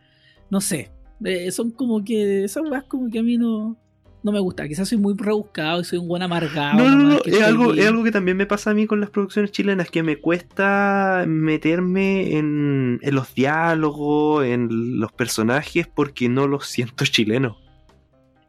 no 0.51 0.61
sé, 0.61 0.91
eh, 1.25 1.51
son 1.51 1.71
como 1.71 2.05
que, 2.05 2.45
esas 2.45 2.63
weas 2.69 2.85
como 2.85 3.11
que 3.11 3.19
a 3.19 3.23
mí 3.23 3.37
no, 3.37 3.77
no 4.23 4.33
me 4.33 4.41
gusta, 4.41 4.69
quizás 4.69 4.89
soy 4.89 4.99
muy 4.99 5.15
rebuscado 5.17 5.81
y 5.81 5.85
soy 5.85 5.99
un 5.99 6.09
buen 6.09 6.23
amargado. 6.23 6.79
No, 6.79 6.89
no, 6.89 7.05
no, 7.05 7.21
es 7.25 7.43
algo, 7.43 7.73
es 7.75 7.87
algo 7.87 8.05
que 8.05 8.13
también 8.13 8.37
me 8.37 8.47
pasa 8.47 8.71
a 8.71 8.75
mí 8.75 8.87
con 8.87 9.01
las 9.01 9.11
producciones 9.11 9.51
chilenas, 9.51 9.91
que 9.91 10.03
me 10.03 10.17
cuesta 10.17 11.25
meterme 11.27 12.37
en, 12.37 13.01
en 13.03 13.15
los 13.15 13.35
diálogos, 13.35 14.45
en 14.45 15.01
los 15.01 15.13
personajes, 15.13 15.87
porque 15.87 16.29
no 16.29 16.47
los 16.47 16.67
siento 16.67 17.05
chilenos. 17.05 17.57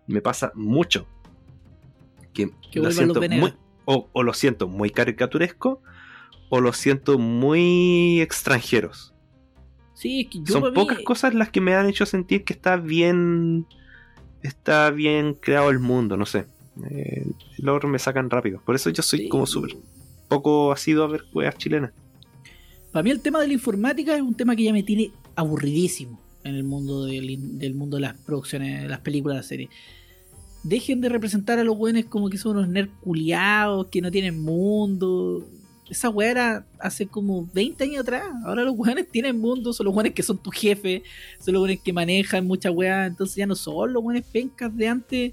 Me 0.07 0.21
pasa 0.21 0.51
mucho. 0.55 1.07
Que, 2.33 2.49
Que 2.71 2.79
lo 2.79 2.91
siento 2.91 3.21
muy, 3.21 3.53
o, 3.85 4.09
o 4.11 4.23
lo 4.23 4.33
siento 4.33 4.67
muy 4.67 4.89
caricaturesco, 4.89 5.81
o 6.49 6.59
lo 6.59 6.73
siento 6.73 7.17
muy 7.17 8.19
extranjeros. 8.19 9.10
Sí, 10.01 10.21
es 10.21 10.27
que 10.29 10.39
yo 10.39 10.53
Son 10.59 10.63
mí- 10.63 10.71
pocas 10.73 10.99
cosas 11.03 11.33
las 11.35 11.49
que 11.49 11.61
me 11.61 11.75
han 11.75 11.87
hecho 11.87 12.05
sentir 12.05 12.43
que 12.43 12.53
está 12.53 12.75
bien. 12.77 13.65
Está 14.41 14.89
bien 14.89 15.35
creado 15.35 15.69
el 15.69 15.77
mundo, 15.79 16.17
no 16.17 16.25
sé. 16.25 16.45
Eh, 16.89 17.27
lo 17.59 17.75
otro 17.75 17.87
me 17.87 17.99
sacan 17.99 18.29
rápido. 18.29 18.59
Por 18.65 18.73
eso 18.75 18.89
yo 18.89 19.03
soy 19.03 19.19
Sí. 19.19 19.29
como 19.29 19.45
súper 19.45 19.75
poco 20.27 20.71
asiduo 20.71 21.03
a 21.03 21.07
ver 21.07 21.25
weas 21.33 21.55
chilenas. 21.57 21.91
Para 22.91 23.03
mí 23.03 23.11
el 23.11 23.19
tema 23.21 23.39
de 23.39 23.47
la 23.47 23.53
informática 23.53 24.15
es 24.15 24.21
un 24.21 24.33
tema 24.33 24.55
que 24.55 24.63
ya 24.63 24.73
me 24.73 24.81
tiene 24.81 25.11
aburridísimo 25.35 26.19
en 26.43 26.55
el 26.55 26.63
mundo 26.63 27.05
del, 27.05 27.59
del 27.59 27.75
mundo 27.75 27.97
de 27.97 28.01
las 28.01 28.17
producciones, 28.17 28.81
de 28.81 28.89
las 28.89 29.01
películas, 29.01 29.35
de 29.35 29.39
las 29.39 29.47
series. 29.47 29.69
Dejen 30.63 31.01
de 31.01 31.09
representar 31.09 31.59
a 31.59 31.63
los 31.63 31.77
buenos 31.77 32.05
como 32.05 32.29
que 32.29 32.37
son 32.37 32.57
unos 32.57 32.69
nerds 32.69 32.91
culiados, 33.01 33.87
que 33.87 34.01
no 34.01 34.09
tienen 34.09 34.39
mundo. 34.41 35.47
Esa 35.91 36.09
weá 36.09 36.31
era 36.31 36.65
hace 36.79 37.05
como 37.05 37.47
20 37.53 37.83
años 37.83 37.99
atrás. 38.01 38.23
Ahora 38.45 38.63
los 38.63 38.75
weones 38.77 39.09
tienen 39.09 39.37
mundo, 39.37 39.73
son 39.73 39.85
los 39.87 39.93
weones 39.93 40.13
que 40.13 40.23
son 40.23 40.37
tu 40.37 40.49
jefe, 40.49 41.03
son 41.37 41.53
los 41.53 41.61
weones 41.61 41.81
que 41.83 41.91
manejan 41.91 42.47
muchas 42.47 42.71
weas. 42.73 43.07
Entonces 43.07 43.35
ya 43.35 43.45
no 43.45 43.55
son 43.55 43.91
los 43.91 44.01
weones 44.01 44.25
pencas 44.25 44.75
de 44.75 44.87
antes, 44.87 45.31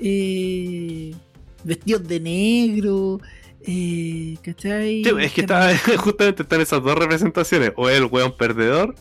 eh, 0.00 1.14
vestidos 1.62 2.06
de 2.06 2.18
negro. 2.18 3.20
Eh, 3.64 4.36
¿Cachai? 4.42 5.04
Sí, 5.04 5.10
es 5.20 5.32
que 5.32 5.40
está, 5.42 5.76
justamente 5.98 6.42
están 6.42 6.60
esas 6.60 6.82
dos 6.82 6.98
representaciones. 6.98 7.72
O 7.76 7.88
es 7.88 7.96
el 7.96 8.06
weón 8.06 8.36
perdedor, 8.36 8.96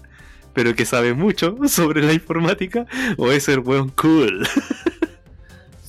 pero 0.54 0.76
que 0.76 0.86
sabe 0.86 1.16
mucho 1.16 1.58
sobre 1.68 2.04
la 2.04 2.14
informática, 2.14 2.86
o 3.18 3.32
es 3.32 3.50
el 3.50 3.60
weón 3.60 3.90
cool. 3.90 4.48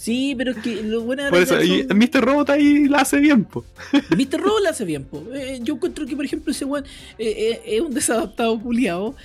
Sí, 0.07 0.35
pero 0.39 0.53
es 0.53 0.59
que 0.59 0.83
lo 0.85 1.01
bueno 1.03 1.25
Por 1.31 1.41
eso, 1.43 1.61
y 1.63 1.85
Mr. 1.93 2.25
Robot 2.25 2.51
ahí 2.51 2.87
la 2.87 2.99
hace 2.99 3.19
bien, 3.19 3.45
po. 3.45 3.65
Mr. 4.11 4.41
Robot 4.41 4.63
la 4.63 4.71
hace 4.71 4.85
bien, 4.85 5.03
po. 5.05 5.23
Eh, 5.35 5.59
yo 5.63 5.75
encuentro 5.75 6.07
que, 6.07 6.15
por 6.15 6.25
ejemplo, 6.25 6.53
ese 6.53 6.65
weón 6.65 6.85
eh, 7.19 7.35
eh, 7.37 7.61
es 7.77 7.81
un 7.81 7.93
desadaptado 7.93 8.57
culiado. 8.61 9.17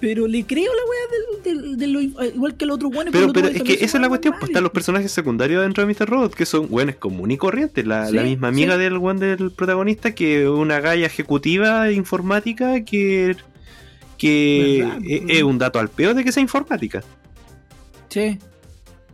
Pero 0.00 0.26
le 0.26 0.44
creo 0.44 0.70
la 0.74 0.82
weá 0.90 1.02
del, 1.44 1.62
del- 1.62 1.76
de 1.78 1.86
lo- 1.86 2.00
igual 2.02 2.56
que 2.56 2.64
el 2.64 2.70
otro 2.72 2.88
weón. 2.88 3.08
Pero, 3.12 3.32
pero 3.32 3.48
es 3.48 3.62
que 3.62 3.74
esa 3.74 3.96
es 3.98 4.00
la 4.02 4.08
cuestión, 4.08 4.34
pues 4.38 4.50
están 4.50 4.62
los 4.62 4.72
personajes 4.72 5.10
secundarios 5.12 5.62
dentro 5.62 5.86
de 5.86 5.94
Mr. 5.94 6.08
Robot, 6.08 6.34
que 6.34 6.44
son 6.46 6.66
weones 6.70 6.96
comunes 6.96 7.34
y 7.36 7.38
corrientes. 7.38 7.86
La, 7.86 8.06
Sí, 8.06 8.14
la 8.14 8.22
misma 8.22 8.48
amiga 8.48 8.74
sí. 8.76 8.80
del 8.80 8.98
weón 8.98 9.18
del 9.18 9.50
protagonista, 9.52 10.14
que 10.14 10.48
una 10.48 10.80
galla 10.80 11.06
ejecutiva 11.06 11.90
informática 11.92 12.82
que, 12.84 13.36
que 14.18 14.78
Verdad, 14.82 14.98
pues. 14.98 15.22
es 15.28 15.42
un 15.42 15.58
dato 15.58 15.78
al 15.78 15.88
peor 15.90 16.14
de 16.14 16.24
que 16.24 16.32
sea 16.32 16.42
informática. 16.42 17.02
Sí, 18.08 18.38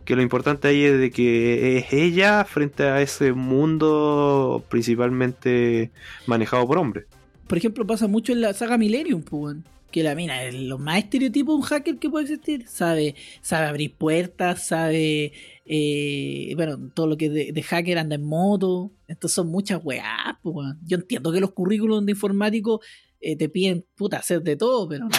Que 0.05 0.15
lo 0.15 0.21
importante 0.21 0.67
ahí 0.67 0.83
es 0.83 0.99
de 0.99 1.11
que 1.11 1.77
es 1.77 1.93
ella 1.93 2.43
frente 2.43 2.83
a 2.83 3.01
ese 3.01 3.33
mundo 3.33 4.63
principalmente 4.69 5.91
manejado 6.25 6.67
por 6.67 6.77
hombres. 6.79 7.05
por 7.47 7.57
ejemplo, 7.57 7.85
pasa 7.85 8.07
mucho 8.07 8.31
en 8.33 8.41
la 8.41 8.53
saga 8.53 8.77
Millennium, 8.77 9.21
pues. 9.23 9.57
Que 9.91 10.03
la 10.03 10.15
mina 10.15 10.43
es 10.43 10.55
lo 10.55 10.77
más 10.77 10.99
estereotipo 10.99 11.51
de 11.51 11.57
un 11.57 11.63
hacker 11.63 11.97
que 11.97 12.09
puede 12.09 12.23
existir. 12.25 12.65
Sabe, 12.67 13.15
sabe 13.41 13.67
abrir 13.67 13.93
puertas, 13.93 14.65
sabe. 14.67 15.33
eh, 15.65 16.53
bueno, 16.55 16.77
todo 16.93 17.07
lo 17.07 17.17
que 17.17 17.25
es 17.25 17.33
de, 17.33 17.51
de 17.51 17.61
hacker 17.63 17.97
anda 17.97 18.15
en 18.15 18.23
moto. 18.23 18.91
Entonces 19.07 19.35
son 19.35 19.47
muchas 19.47 19.81
weás, 19.83 20.37
pues. 20.41 20.75
Yo 20.85 20.97
entiendo 20.97 21.31
que 21.33 21.41
los 21.41 21.51
currículums 21.51 22.05
de 22.05 22.13
informático 22.13 22.79
eh, 23.19 23.35
te 23.35 23.49
piden, 23.49 23.85
puta, 23.95 24.17
hacer 24.17 24.41
de 24.41 24.55
todo, 24.55 24.87
pero 24.87 25.05
no, 25.05 25.11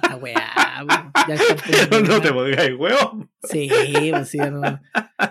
tanta 0.00 0.16
weá. 0.16 0.84
Ya 1.28 1.36
poniendo 1.88 2.00
no 2.14 2.20
te 2.20 2.32
pongáis 2.32 2.74
huevo. 2.78 3.28
Sí, 3.42 3.68
pues 4.10 4.28
sí, 4.28 4.38
no. 4.38 4.80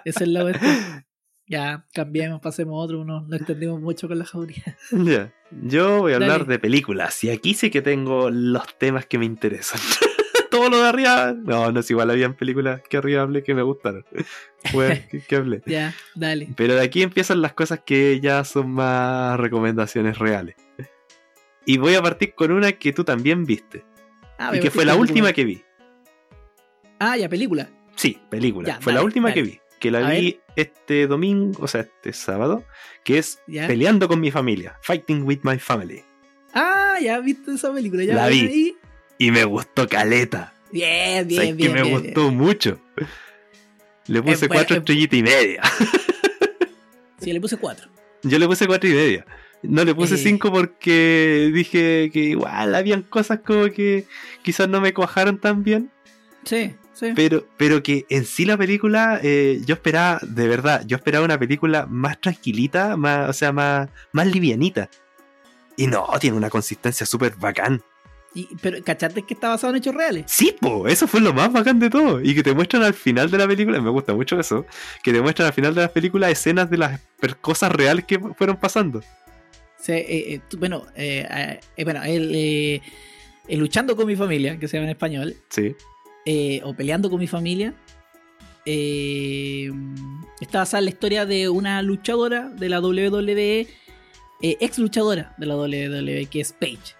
Esa 0.03 0.23
es 0.23 0.27
la 0.29 0.41
cuestión. 0.41 1.05
Ya, 1.47 1.85
cambiemos, 1.93 2.41
pasemos 2.41 2.73
a 2.73 2.77
otro. 2.77 3.05
No, 3.05 3.21
no 3.21 3.35
entendimos 3.35 3.79
mucho 3.79 4.07
con 4.07 4.17
la 4.17 4.25
jauría. 4.25 4.77
Ya. 4.91 5.31
Yo 5.51 5.99
voy 5.99 6.13
a 6.13 6.15
hablar 6.15 6.41
Dale. 6.41 6.53
de 6.53 6.59
películas 6.59 7.23
y 7.23 7.29
aquí 7.29 7.53
sí 7.53 7.69
que 7.69 7.81
tengo 7.81 8.31
los 8.31 8.77
temas 8.77 9.05
que 9.05 9.19
me 9.19 9.25
interesan. 9.25 9.79
Todo 10.49 10.69
lo 10.69 10.81
de 10.81 10.87
arriba, 10.87 11.33
no, 11.33 11.71
no 11.71 11.79
es 11.81 11.91
igual, 11.91 12.09
habían 12.09 12.33
películas 12.33 12.81
que 12.89 12.97
arriba 12.97 13.21
hablé 13.21 13.43
que 13.43 13.53
me 13.53 13.61
gustaron. 13.61 14.05
Bueno, 14.73 14.95
que, 15.11 15.19
que 15.19 15.35
hablé. 15.35 15.61
Ya, 15.65 15.93
dale. 16.15 16.47
Pero 16.55 16.75
de 16.75 16.81
aquí 16.81 17.03
empiezan 17.03 17.41
las 17.41 17.53
cosas 17.53 17.81
que 17.85 18.19
ya 18.21 18.43
son 18.45 18.71
más 18.71 19.37
recomendaciones 19.37 20.17
reales. 20.17 20.55
Y 21.65 21.77
voy 21.77 21.95
a 21.95 22.01
partir 22.01 22.33
con 22.35 22.51
una 22.51 22.71
que 22.71 22.93
tú 22.93 23.03
también 23.03 23.43
viste. 23.43 23.83
Ah, 24.37 24.51
y 24.55 24.59
que 24.59 24.71
fue 24.71 24.85
la 24.85 24.95
última 24.95 25.31
que 25.33 25.43
vi. 25.45 25.63
Ah, 26.99 27.17
ya, 27.17 27.29
película. 27.29 27.69
Sí, 27.95 28.19
película. 28.29 28.67
Ya, 28.67 28.75
fue 28.81 28.91
dale, 28.93 29.01
la 29.01 29.05
última 29.05 29.29
dale. 29.29 29.41
que 29.43 29.49
vi. 29.49 29.59
Que 29.79 29.91
la 29.91 30.07
A 30.07 30.11
vi 30.11 30.39
este 30.55 31.05
domingo, 31.07 31.63
o 31.63 31.67
sea, 31.67 31.81
este 31.81 32.13
sábado. 32.13 32.63
Que 33.03 33.17
es 33.17 33.39
Ya. 33.47 33.67
Peleando 33.67 34.07
con 34.07 34.19
mi 34.19 34.31
familia. 34.31 34.77
Fighting 34.81 35.23
with 35.23 35.39
my 35.43 35.59
family. 35.59 36.03
Ah, 36.53 36.95
ya 37.01 37.19
viste 37.19 37.51
esa 37.53 37.73
película. 37.73 38.03
Ya 38.03 38.15
La 38.15 38.27
vi. 38.27 38.75
Y 39.17 39.31
me 39.31 39.43
gustó 39.43 39.87
caleta. 39.87 40.53
Bien, 40.71 41.27
bien, 41.27 41.41
¿Sabes 41.41 41.55
bien. 41.57 41.71
que 41.73 41.77
me 41.77 41.83
bien, 41.83 42.01
gustó 42.01 42.31
mucho? 42.31 42.79
Le 44.07 44.21
puse 44.21 44.47
cuatro 44.47 44.75
es- 44.75 44.79
estrellitas 44.79 45.19
y 45.19 45.23
media. 45.23 45.61
Sí, 47.19 47.31
le 47.33 47.39
puse 47.41 47.57
cuatro. 47.57 47.89
Yo 48.23 48.37
le 48.39 48.47
puse 48.47 48.67
cuatro 48.67 48.89
y 48.89 48.93
media. 48.93 49.25
No 49.69 49.83
le 49.83 49.93
puse 49.95 50.15
Eh. 50.15 50.17
cinco 50.17 50.51
porque 50.51 51.51
dije 51.53 52.09
que 52.11 52.19
igual 52.19 52.73
habían 52.75 53.01
cosas 53.03 53.39
como 53.45 53.65
que 53.71 54.05
quizás 54.43 54.67
no 54.69 54.81
me 54.81 54.93
cuajaron 54.93 55.37
tan 55.39 55.63
bien. 55.63 55.89
Sí, 56.43 56.75
sí. 56.93 57.11
Pero, 57.15 57.45
pero 57.57 57.81
que 57.83 58.05
en 58.09 58.25
sí 58.25 58.45
la 58.45 58.57
película, 58.57 59.19
eh, 59.23 59.61
yo 59.65 59.73
esperaba, 59.75 60.19
de 60.21 60.47
verdad, 60.47 60.83
yo 60.85 60.95
esperaba 60.97 61.25
una 61.25 61.39
película 61.39 61.85
más 61.89 62.19
tranquilita, 62.21 62.95
más, 62.97 63.29
o 63.29 63.33
sea, 63.33 63.51
más, 63.51 63.89
más 64.11 64.27
livianita. 64.27 64.89
Y 65.77 65.87
no, 65.87 66.07
tiene 66.19 66.37
una 66.37 66.49
consistencia 66.49 67.05
súper 67.05 67.35
bacán. 67.35 67.81
Y- 68.33 68.49
pero, 68.61 68.83
¿cachaste 68.83 69.21
que 69.23 69.33
está 69.33 69.47
basado 69.49 69.71
en 69.73 69.77
hechos 69.77 69.95
reales? 69.95 70.25
Sí, 70.27 70.53
po, 70.59 70.87
eso 70.87 71.07
fue 71.07 71.21
lo 71.21 71.33
más 71.33 71.51
bacán 71.53 71.79
de 71.79 71.89
todo. 71.89 72.21
Y 72.21 72.35
que 72.35 72.43
te 72.43 72.53
muestran 72.53 72.83
al 72.83 72.93
final 72.93 73.31
de 73.31 73.37
la 73.37 73.47
película, 73.47 73.79
me 73.81 73.89
gusta 73.89 74.13
mucho 74.13 74.37
eso, 74.39 74.65
que 75.03 75.13
te 75.13 75.21
muestran 75.21 75.47
al 75.47 75.53
final 75.53 75.73
de 75.73 75.81
la 75.81 75.87
película 75.87 76.29
escenas 76.29 76.69
de 76.69 76.77
las 76.77 76.99
cosas 77.41 77.71
reales 77.71 78.03
que 78.05 78.19
fueron 78.19 78.57
pasando. 78.57 79.01
Eh, 79.87 80.05
eh, 80.07 80.39
tú- 80.49 80.57
bueno, 80.57 80.85
eh, 80.95 81.59
eh, 81.77 81.83
bueno, 81.83 82.01
el, 82.03 82.81
el 83.47 83.59
Luchando 83.59 83.95
con 83.95 84.07
mi 84.07 84.15
familia, 84.15 84.57
que 84.57 84.67
se 84.67 84.77
llama 84.77 84.85
en 84.87 84.91
español, 84.95 85.35
Sí, 85.49 85.75
o 86.63 86.73
Peleando 86.73 87.09
con 87.09 87.19
mi 87.19 87.27
familia, 87.27 87.73
está 90.41 90.59
basada 90.59 90.79
en 90.79 90.85
la 90.85 90.89
historia 90.91 91.25
de 91.25 91.49
una 91.49 91.81
luchadora 91.81 92.49
de 92.49 92.69
la 92.69 92.79
WWE, 92.79 93.67
ex 94.41 94.77
luchadora 94.79 95.33
de 95.37 95.45
la 95.45 95.55
WWE, 95.55 96.25
que 96.27 96.41
es 96.41 96.53
Paige. 96.53 96.95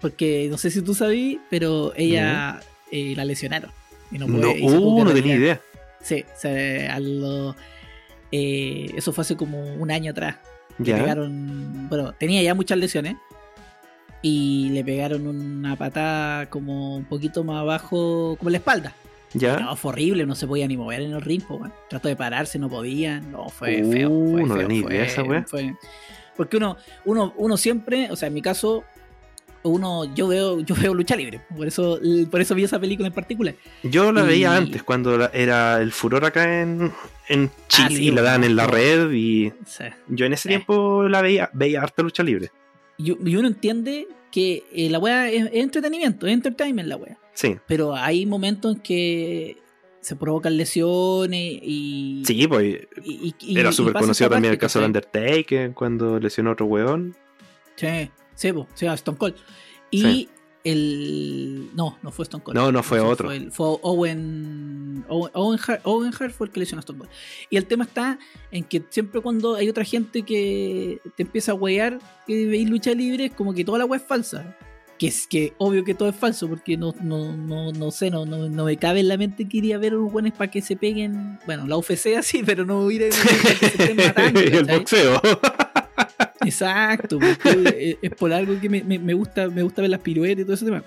Porque 0.00 0.46
no 0.50 0.58
sé 0.58 0.70
si 0.70 0.82
tú 0.82 0.94
sabías, 0.94 1.40
pero 1.50 1.92
ella 1.96 2.60
la 2.92 3.24
lesionaron. 3.24 3.70
Y 4.12 4.18
no, 4.18 4.26
no, 4.28 4.40
puede- 4.40 4.60
tuvo 4.60 4.96
uh, 4.96 5.04
no 5.04 5.12
tenía 5.12 5.34
idea. 5.36 5.60
Sí, 6.00 6.24
se- 6.36 6.86
a 6.88 7.00
lo- 7.00 7.56
eso 8.30 9.12
fue 9.12 9.22
hace 9.22 9.36
como 9.36 9.74
un 9.74 9.90
año 9.90 10.12
atrás. 10.12 10.36
Le 10.78 10.84
Ya, 10.84 10.98
pegaron. 10.98 11.88
Bueno, 11.88 12.12
tenía 12.12 12.42
ya 12.42 12.54
muchas 12.54 12.78
lesiones. 12.78 13.16
Y 14.22 14.70
le 14.70 14.82
pegaron 14.82 15.26
una 15.26 15.76
patada 15.76 16.46
como 16.50 16.96
un 16.96 17.04
poquito 17.04 17.44
más 17.44 17.60
abajo, 17.60 18.36
como 18.38 18.48
en 18.48 18.52
la 18.52 18.58
espalda. 18.58 18.92
ya. 19.34 19.58
No, 19.60 19.76
fue 19.76 19.90
horrible, 19.92 20.24
no 20.26 20.34
se 20.34 20.46
podía 20.46 20.66
ni 20.66 20.76
mover 20.76 21.02
en 21.02 21.12
el 21.12 21.20
ring. 21.20 21.42
weón. 21.48 21.72
Trató 21.88 22.08
de 22.08 22.16
pararse, 22.16 22.58
no 22.58 22.68
podía. 22.68 23.20
No, 23.20 23.48
fue 23.48 23.82
Uh, 23.82 23.92
feo. 23.92 24.08
Fue 24.08 24.42
no 24.44 24.54
feo, 24.54 24.66
tenía 24.66 24.82
fue- 24.82 24.94
idea 24.94 25.04
esa 25.04 25.24
fue- 25.24 25.74
Porque 26.36 26.56
uno, 26.56 26.76
uno, 27.04 27.32
uno 27.36 27.56
siempre, 27.56 28.10
o 28.10 28.16
sea, 28.16 28.28
en 28.28 28.34
mi 28.34 28.42
caso, 28.42 28.84
uno, 29.68 30.14
yo 30.14 30.28
veo, 30.28 30.60
yo 30.60 30.74
veo 30.74 30.94
lucha 30.94 31.16
libre. 31.16 31.40
Por 31.56 31.66
eso, 31.66 31.98
por 32.30 32.40
eso 32.40 32.54
vi 32.54 32.64
esa 32.64 32.78
película 32.78 33.08
en 33.08 33.14
particular. 33.14 33.54
Yo 33.82 34.12
la 34.12 34.24
Y- 34.24 34.26
veía 34.28 34.56
antes, 34.56 34.82
cuando 34.82 35.30
era 35.32 35.80
el 35.80 35.92
furor 35.92 36.24
acá 36.24 36.60
en, 36.62 36.92
en 37.28 37.50
Chile 37.68 37.86
Ah, 37.86 37.88
sí, 37.90 38.08
y 38.08 38.10
la 38.10 38.22
daban 38.22 38.44
en 38.44 38.56
la 38.56 38.66
red. 38.66 39.10
Y 39.12 39.52
yo 40.08 40.26
en 40.26 40.32
ese 40.32 40.42
Sí. 40.44 40.48
tiempo 40.48 41.08
la 41.08 41.22
veía, 41.22 41.50
veía 41.52 41.82
harta 41.82 42.02
lucha 42.02 42.22
libre. 42.22 42.50
y, 42.98 43.10
y 43.30 43.36
uno 43.36 43.48
entiende 43.48 44.08
que 44.32 44.64
eh, 44.72 44.88
la 44.90 44.98
wea 44.98 45.30
es, 45.30 45.44
es 45.46 45.62
entretenimiento, 45.62 46.26
es 46.26 46.32
entertainment 46.32 46.88
la 46.88 46.96
wea. 46.96 47.18
Sí, 47.34 47.56
Pero 47.66 47.94
hay 47.94 48.24
momentos 48.26 48.76
en 48.76 48.80
que 48.82 49.56
se 50.00 50.16
provocan 50.16 50.56
lesiones 50.56 51.58
y. 51.62 52.22
sí, 52.26 52.46
pues 52.46 52.78
y- 53.04 53.10
y- 53.28 53.34
y- 53.40 53.58
era 53.58 53.72
súper 53.72 53.92
conocido 53.94 54.30
también 54.30 54.52
el 54.52 54.58
caso 54.58 54.78
de. 54.80 54.86
Undertaker 54.86 55.72
cuando 55.72 56.18
lesionó 56.20 56.50
a 56.50 56.52
otro 56.54 56.66
weón. 56.66 57.14
Sí, 57.76 58.10
sí, 58.36 58.52
po, 58.52 58.68
sí, 58.74 58.86
a 58.86 58.94
Stone 58.94 59.18
Cold. 59.18 59.34
Y 59.90 60.02
Sí. 60.02 60.28
el. 60.64 61.70
No, 61.74 61.98
no 62.02 62.10
fue 62.10 62.22
Stone 62.24 62.42
Cold. 62.44 62.56
No, 62.56 62.70
no 62.72 62.82
fue 62.82 63.00
otro. 63.00 63.28
Fue, 63.28 63.36
el- 63.36 63.50
fue 63.52 63.66
Owen. 63.82 65.04
Owen, 65.08 65.30
Owen 65.34 65.60
Hart, 65.66 65.80
Owen 65.84 66.12
Hart 66.18 66.32
fue 66.32 66.46
el 66.46 66.52
que 66.52 66.60
lesionó 66.60 66.80
a 66.80 66.82
Stone 66.82 66.98
Cold. 67.00 67.10
Y 67.50 67.56
el 67.56 67.66
tema 67.66 67.84
está 67.84 68.18
en 68.50 68.64
que 68.64 68.82
siempre 68.90 69.20
cuando 69.20 69.54
hay 69.56 69.68
otra 69.68 69.84
gente 69.84 70.22
que 70.22 71.00
te 71.16 71.22
empieza 71.24 71.52
a 71.52 71.54
wear 71.54 71.98
que 72.26 72.46
veis 72.46 72.68
lucha 72.68 72.92
libre, 72.92 73.26
es 73.26 73.32
como 73.32 73.52
que 73.54 73.64
toda 73.64 73.78
la 73.78 73.84
wea 73.84 74.00
es 74.00 74.06
falsa. 74.06 74.56
Que 74.98 75.08
es 75.08 75.26
que 75.26 75.52
obvio 75.58 75.84
que 75.84 75.92
todo 75.92 76.08
es 76.08 76.16
falso, 76.16 76.48
porque 76.48 76.78
no, 76.78 76.94
no, 77.02 77.36
no, 77.36 77.70
no 77.70 77.90
sé, 77.90 78.10
no, 78.10 78.24
no, 78.24 78.48
no 78.48 78.64
me 78.64 78.78
cabe 78.78 79.00
en 79.00 79.08
la 79.08 79.18
mente 79.18 79.46
que 79.46 79.58
iría 79.58 79.76
a 79.76 79.78
ver 79.78 79.94
unos 79.94 80.10
buenos 80.10 80.32
para 80.32 80.50
que 80.50 80.62
se 80.62 80.74
peguen. 80.74 81.38
Bueno, 81.44 81.66
la 81.66 81.76
UFC 81.76 82.06
así, 82.18 82.42
pero 82.42 82.64
no 82.64 82.90
ir 82.90 83.04
a 83.04 83.08
para 83.10 83.38
que 83.38 83.56
se 83.58 83.66
estén 83.66 83.96
matando. 84.06 84.40
el 84.40 84.64
boxeo. 84.64 85.20
Exacto, 86.46 87.18
porque 87.18 87.74
es- 87.90 87.98
es 88.02 88.10
por 88.18 88.32
algo 88.32 88.58
que 88.60 88.68
me, 88.68 88.82
me- 88.84 88.98
me 88.98 89.14
gusta, 89.14 89.48
me 89.48 89.62
gusta 89.62 89.82
ver 89.82 89.90
las 89.90 90.00
piruetas 90.00 90.40
y 90.42 90.44
todo 90.44 90.54
ese 90.54 90.64
tema. 90.64 90.84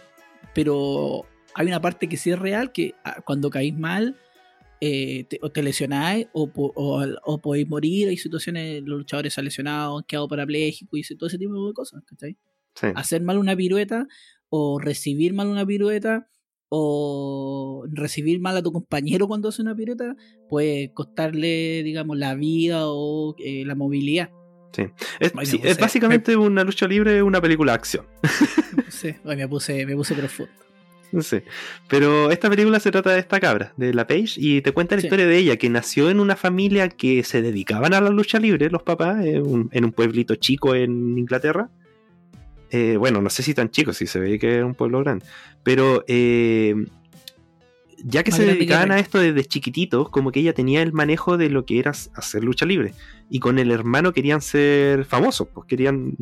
Pero 0.54 1.26
hay 1.54 1.68
una 1.68 1.82
parte 1.82 2.08
que 2.10 2.18
sí 2.18 2.32
es 2.32 2.40
real, 2.40 2.72
que 2.72 2.96
ah, 3.04 3.22
cuando 3.26 3.50
caís 3.50 3.78
mal, 3.78 4.18
eh, 4.82 5.26
te, 5.30 5.40
o 5.42 5.52
te 5.52 5.62
lesionáis 5.62 6.28
o, 6.34 6.50
o, 6.56 7.06
o 7.24 7.38
podéis 7.42 7.68
morir. 7.68 8.08
Hay 8.10 8.18
situaciones, 8.18 8.82
los 8.84 9.00
luchadores 9.00 9.34
se 9.34 9.42
han 9.42 9.46
lesionado, 9.46 9.98
han 9.98 10.04
quedado 10.06 10.28
parapléjicos 10.28 11.12
y 11.12 11.16
todo 11.16 11.28
ese 11.28 11.38
tipo 11.38 11.68
de 11.68 11.74
cosas, 11.74 12.02
¿cachai? 12.06 12.38
Sí. 12.76 12.88
Hacer 12.96 13.22
mal 13.22 13.38
una 13.38 13.56
pirueta 13.56 14.08
o 14.50 14.80
recibir 14.80 15.34
mal 15.34 15.48
una 15.48 15.66
pirueta 15.66 16.28
o 16.72 17.84
recibir 17.92 18.40
mal 18.40 18.56
a 18.56 18.62
tu 18.64 18.72
compañero 18.72 19.28
cuando 19.28 19.50
hace 19.50 19.62
una 19.62 19.76
pirueta 19.76 20.16
puede 20.50 20.94
costarle, 20.94 21.84
digamos, 21.84 22.18
la 22.18 22.36
vida 22.36 22.84
o 22.86 23.36
eh, 23.44 23.64
la 23.66 23.76
movilidad. 23.76 24.30
Es, 25.20 25.32
sí, 25.50 25.58
puse- 25.58 25.60
es 25.70 25.78
básicamente 25.80 26.36
una 26.38 26.64
lucha 26.64 26.88
libre, 26.88 27.22
una 27.24 27.42
película 27.42 27.72
de 27.74 27.76
acción. 27.76 28.06
Sí, 28.90 29.14
ay, 29.24 29.38
me 29.38 29.48
puse, 29.48 29.86
me 29.86 29.96
puse 29.96 30.14
profundo. 30.16 30.52
Sé. 31.22 31.44
Pero 31.88 32.30
esta 32.32 32.50
película 32.50 32.80
se 32.82 32.92
trata 32.92 33.12
de 33.12 33.20
esta 33.20 33.40
cabra, 33.40 33.74
de 33.78 33.94
la 33.94 34.06
Paige, 34.06 34.34
y 34.38 34.62
te 34.62 34.74
cuenta 34.74 34.96
la 34.96 35.02
Sí. 35.02 35.08
historia 35.08 35.26
de 35.26 35.38
ella, 35.38 35.56
que 35.58 35.70
nació 35.70 36.10
en 36.10 36.20
una 36.20 36.36
familia 36.36 36.90
que 36.90 37.24
se 37.24 37.42
dedicaban 37.42 37.94
a 37.94 38.02
la 38.02 38.10
lucha 38.10 38.40
libre, 38.40 38.70
los 38.70 38.84
papás, 38.84 39.26
en 39.26 39.42
un, 39.42 39.70
en 39.72 39.86
un 39.86 39.92
pueblito 39.94 40.36
chico 40.36 40.76
en 40.76 41.18
Inglaterra. 41.18 41.70
Eh, 42.72 42.98
bueno, 42.98 43.22
no 43.22 43.30
sé 43.30 43.42
si 43.42 43.54
tan 43.54 43.70
chico, 43.72 43.94
si 43.94 44.06
se 44.06 44.20
ve 44.20 44.38
que 44.38 44.56
era 44.56 44.66
un 44.66 44.76
pueblo 44.76 45.00
grande. 45.00 45.26
Pero 45.64 46.04
eh, 46.08 46.76
ya 48.04 48.24
que 48.24 48.32
Más 48.32 48.40
se 48.40 48.46
dedicaban 48.46 48.92
a 48.92 49.00
esto 49.00 49.20
desde 49.20 49.44
chiquititos, 49.46 50.10
como 50.10 50.32
que 50.32 50.40
ella 50.40 50.54
tenía 50.54 50.82
el 50.82 50.94
manejo 50.94 51.38
de 51.38 51.50
lo 51.50 51.66
que 51.66 51.80
era 51.80 51.92
hacer 51.92 52.44
lucha 52.44 52.66
libre. 52.66 52.94
Y 53.30 53.40
con 53.40 53.60
el 53.60 53.72
hermano 53.72 54.12
querían 54.14 54.42
ser 54.42 55.06
famosos, 55.06 55.48
pues 55.54 55.68
querían 55.68 56.16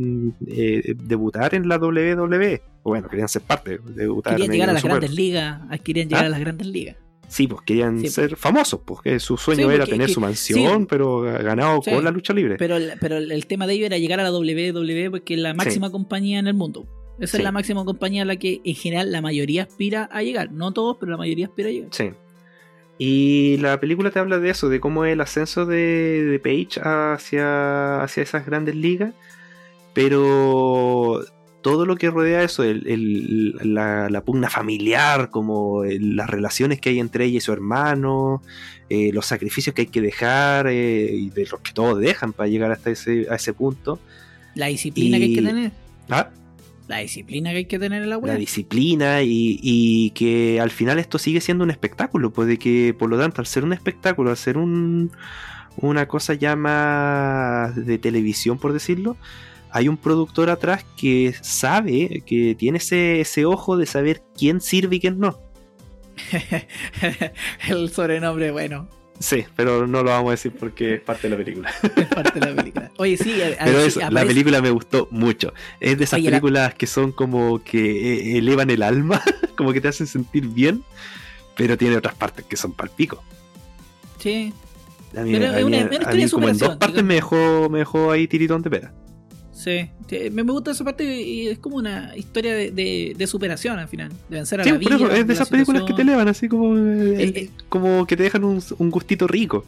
eh, 0.47 0.95
debutar 0.97 1.55
en 1.55 1.67
la 1.69 1.77
WWE. 1.77 2.61
O 2.83 2.89
bueno, 2.91 3.07
querían 3.09 3.29
ser 3.29 3.41
parte, 3.43 3.79
debutar 3.95 4.33
Querían 4.33 4.47
en 4.51 4.53
llegar 4.53 4.69
a 4.69 4.73
las 4.73 4.81
Super. 4.81 4.97
grandes 4.97 5.15
ligas. 5.15 5.61
ah, 5.69 5.77
Querían 5.77 6.07
llegar 6.09 6.23
¿Ah? 6.23 6.27
a 6.27 6.29
las 6.29 6.39
grandes 6.39 6.67
ligas. 6.67 6.95
Sí, 7.29 7.45
pues 7.47 7.61
querían 7.63 7.99
Sí. 7.99 8.07
ser 8.07 8.37
famosos, 8.37 8.79
pues 8.85 9.01
que 9.01 9.19
su 9.19 9.35
sueño 9.35 9.67
Sí, 9.67 9.73
era 9.75 9.79
porque- 9.79 9.91
tener 9.91 10.07
que- 10.07 10.13
su 10.13 10.21
mansión, 10.21 10.81
sí. 10.83 10.87
pero 10.89 11.21
ganado 11.21 11.81
con 11.81 12.01
la 12.03 12.09
lucha 12.11 12.33
libre. 12.33 12.55
Pero, 12.57 12.77
el- 12.77 12.93
pero 13.01 13.17
el, 13.17 13.45
tema 13.47 13.67
de 13.67 13.73
ello 13.73 13.85
era 13.85 13.97
llegar 13.97 14.21
a 14.21 14.23
la 14.23 14.31
WWE 14.31 15.09
porque 15.11 15.33
es 15.33 15.39
la 15.41 15.53
máxima 15.53 15.91
compañía 15.91 16.39
en 16.39 16.47
el 16.47 16.53
mundo. 16.53 16.87
Esa 17.19 17.31
Sí. 17.31 17.37
es 17.37 17.43
la 17.43 17.51
máxima 17.51 17.83
compañía 17.85 18.21
a 18.21 18.25
la 18.25 18.35
que 18.37 18.61
en 18.63 18.75
general 18.75 19.11
la 19.11 19.21
mayoría 19.21 19.63
aspira 19.63 20.07
a 20.11 20.21
llegar. 20.23 20.51
No 20.51 20.71
todos, 20.71 20.97
pero 20.99 21.11
la 21.11 21.17
mayoría 21.17 21.47
aspira 21.47 21.69
a 21.69 21.71
llegar. 21.71 21.89
Sí. 21.91 22.11
Y 22.99 23.57
la 23.57 23.79
película 23.79 24.09
te 24.11 24.19
habla 24.19 24.39
de 24.39 24.49
eso, 24.49 24.69
de 24.69 24.79
cómo 24.79 25.05
es 25.05 25.13
el 25.13 25.21
ascenso 25.21 25.65
de, 25.65 26.23
de 26.25 26.39
Paige 26.39 26.79
hacia, 26.83 28.01
hacia 28.03 28.23
esas 28.23 28.45
grandes 28.45 28.75
ligas. 28.75 29.13
pero 29.93 31.23
todo 31.63 31.85
lo 31.87 31.95
que 31.97 32.09
rodea 32.11 32.43
eso, 32.43 32.63
el- 32.63 32.87
el- 32.87 33.73
la, 33.73 34.09
la 34.09 34.21
pugna 34.21 34.47
familiar, 34.49 35.29
como 35.31 35.83
el- 35.83 36.15
las 36.15 36.29
relaciones 36.29 36.79
que 36.79 36.89
hay 36.89 36.99
entre 36.99 37.25
ella 37.25 37.37
y 37.37 37.41
su 37.41 37.51
hermano, 37.51 38.41
eh, 38.89 39.09
los 39.11 39.25
sacrificios 39.25 39.73
que 39.75 39.81
hay 39.81 39.87
que 39.87 40.01
dejar 40.01 40.67
eh, 40.67 41.09
y 41.13 41.29
de 41.31 41.45
los 41.47 41.59
que 41.61 41.73
todos 41.73 41.99
dejan 41.99 42.31
para 42.31 42.47
llegar 42.47 42.71
hasta 42.71 42.91
ese, 42.91 43.25
a 43.29 43.35
ese 43.35 43.53
punto. 43.53 43.99
La 44.55 44.67
disciplina 44.67 45.17
que 45.17 45.23
hay 45.25 45.33
que 45.35 45.41
tener. 45.41 45.71
Ah, 46.09 46.29
La 46.87 46.97
disciplina 46.99 47.51
que 47.51 47.57
hay 47.57 47.65
que 47.65 47.79
tener 47.79 48.03
en 48.03 48.09
la 48.09 48.15
la 48.15 48.21
web. 48.21 48.37
disciplina 48.37 49.21
y, 49.21 49.59
y 49.61 50.11
que 50.11 50.61
al 50.61 50.71
final 50.71 50.99
esto 50.99 51.17
sigue 51.17 51.41
siendo 51.41 51.63
un 51.63 51.71
espectáculo, 51.71 52.31
pues 52.31 52.47
de 52.47 52.57
que 52.57 52.95
por 52.97 53.09
lo 53.09 53.17
tanto 53.17 53.41
al 53.41 53.47
ser 53.47 53.63
un 53.63 53.73
espectáculo, 53.73 54.29
al 54.29 54.37
ser 54.37 54.57
un, 54.57 55.11
una 55.77 56.07
cosa 56.07 56.33
ya 56.33 56.55
más 56.55 57.75
de 57.75 57.97
televisión 57.97 58.57
por 58.57 58.73
decirlo, 58.73 59.17
hay 59.71 59.87
un 59.87 59.97
productor 59.97 60.49
atrás 60.49 60.85
que 60.97 61.33
sabe, 61.41 62.23
que 62.25 62.55
tiene 62.55 62.77
ese, 62.77 63.19
ese 63.19 63.45
ojo 63.45 63.77
de 63.77 63.85
saber 63.85 64.23
quién 64.35 64.61
sirve 64.61 64.95
y 64.95 64.99
quién 64.99 65.19
no. 65.19 65.39
el 67.67 67.89
sobrenombre, 67.89 68.51
bueno, 68.51 68.89
Sí, 69.19 69.45
pero 69.55 69.87
no 69.87 70.03
lo 70.03 70.11
vamos 70.11 70.27
a 70.27 70.31
decir 70.31 70.51
porque 70.59 70.95
es 70.95 71.01
parte 71.01 71.27
de 71.27 71.35
la 71.35 71.43
película. 71.43 71.71
es 71.95 72.05
parte 72.07 72.39
de 72.39 72.45
la 72.45 72.55
película. 72.55 72.91
Oye, 72.97 73.17
sí, 73.17 73.41
a- 73.41 73.61
a- 73.61 73.65
Pero 73.65 73.79
eso, 73.79 73.99
la 73.99 74.07
aparece- 74.09 74.27
película 74.27 74.61
me 74.61 74.69
gustó 74.69 75.07
mucho. 75.11 75.53
Es 75.79 75.97
de 75.97 76.03
esas 76.03 76.19
Oye, 76.19 76.25
la- 76.29 76.37
películas 76.37 76.73
que 76.75 76.85
son 76.87 77.11
como 77.11 77.63
que 77.63 78.33
eh, 78.35 78.37
elevan 78.37 78.69
el 78.69 78.83
alma, 78.83 79.21
como 79.57 79.73
que 79.73 79.81
te 79.81 79.87
hacen 79.87 80.05
sentir 80.07 80.47
bien, 80.47 80.83
pero 81.55 81.77
tiene 81.77 81.95
otras 81.97 82.13
partes 82.15 82.45
que 82.45 82.55
son 82.57 82.73
palpico. 82.73 83.23
Sí, 84.19 84.53
A 85.15 85.21
mí, 85.21 85.31
Pero 85.31 85.45
a 85.45 85.57
es 85.59 85.63
una- 85.65 85.77
mí- 85.77 85.95
una 85.95 86.09
a 86.09 86.13
mí 86.13 86.23
de 86.25 86.29
como 86.29 86.49
en 86.49 86.57
dos 86.57 86.75
partes 86.75 87.03
me 87.03 87.15
dejó, 87.15 87.69
me 87.69 87.79
dejó 87.79 88.11
ahí 88.11 88.27
tiritón 88.27 88.61
de 88.61 88.69
pera. 88.69 88.93
Sí. 89.57 89.89
Me, 90.31 90.43
gusta 90.43 90.71
esa 90.71 90.83
parte 90.83 91.03
y 91.21 91.47
es 91.47 91.59
como 91.59 91.77
una 91.77 92.15
historia 92.15 92.53
de, 92.53 92.71
de- 92.71 93.13
de 93.17 93.27
superación 93.27 93.79
al 93.79 93.87
final. 93.87 94.09
De 94.29 94.37
vencer 94.37 94.61
a 94.61 94.63
Sí, 94.63 94.69
la 94.69 94.75
por 94.79 94.83
vida. 94.85 94.95
eso, 94.95 95.11
es 95.11 95.27
de 95.27 95.33
esas 95.33 95.49
películas 95.49 95.83
que 95.83 95.93
te 95.93 96.01
elevan, 96.03 96.27
así 96.27 96.47
como, 96.47 96.77
eh, 96.77 97.23
Eh, 97.23 97.33
eh. 97.35 97.49
como 97.69 98.05
que 98.05 98.15
te 98.15 98.23
dejan 98.23 98.43
un, 98.43 98.61
un 98.77 98.89
gustito 98.91 99.27
rico. 99.27 99.65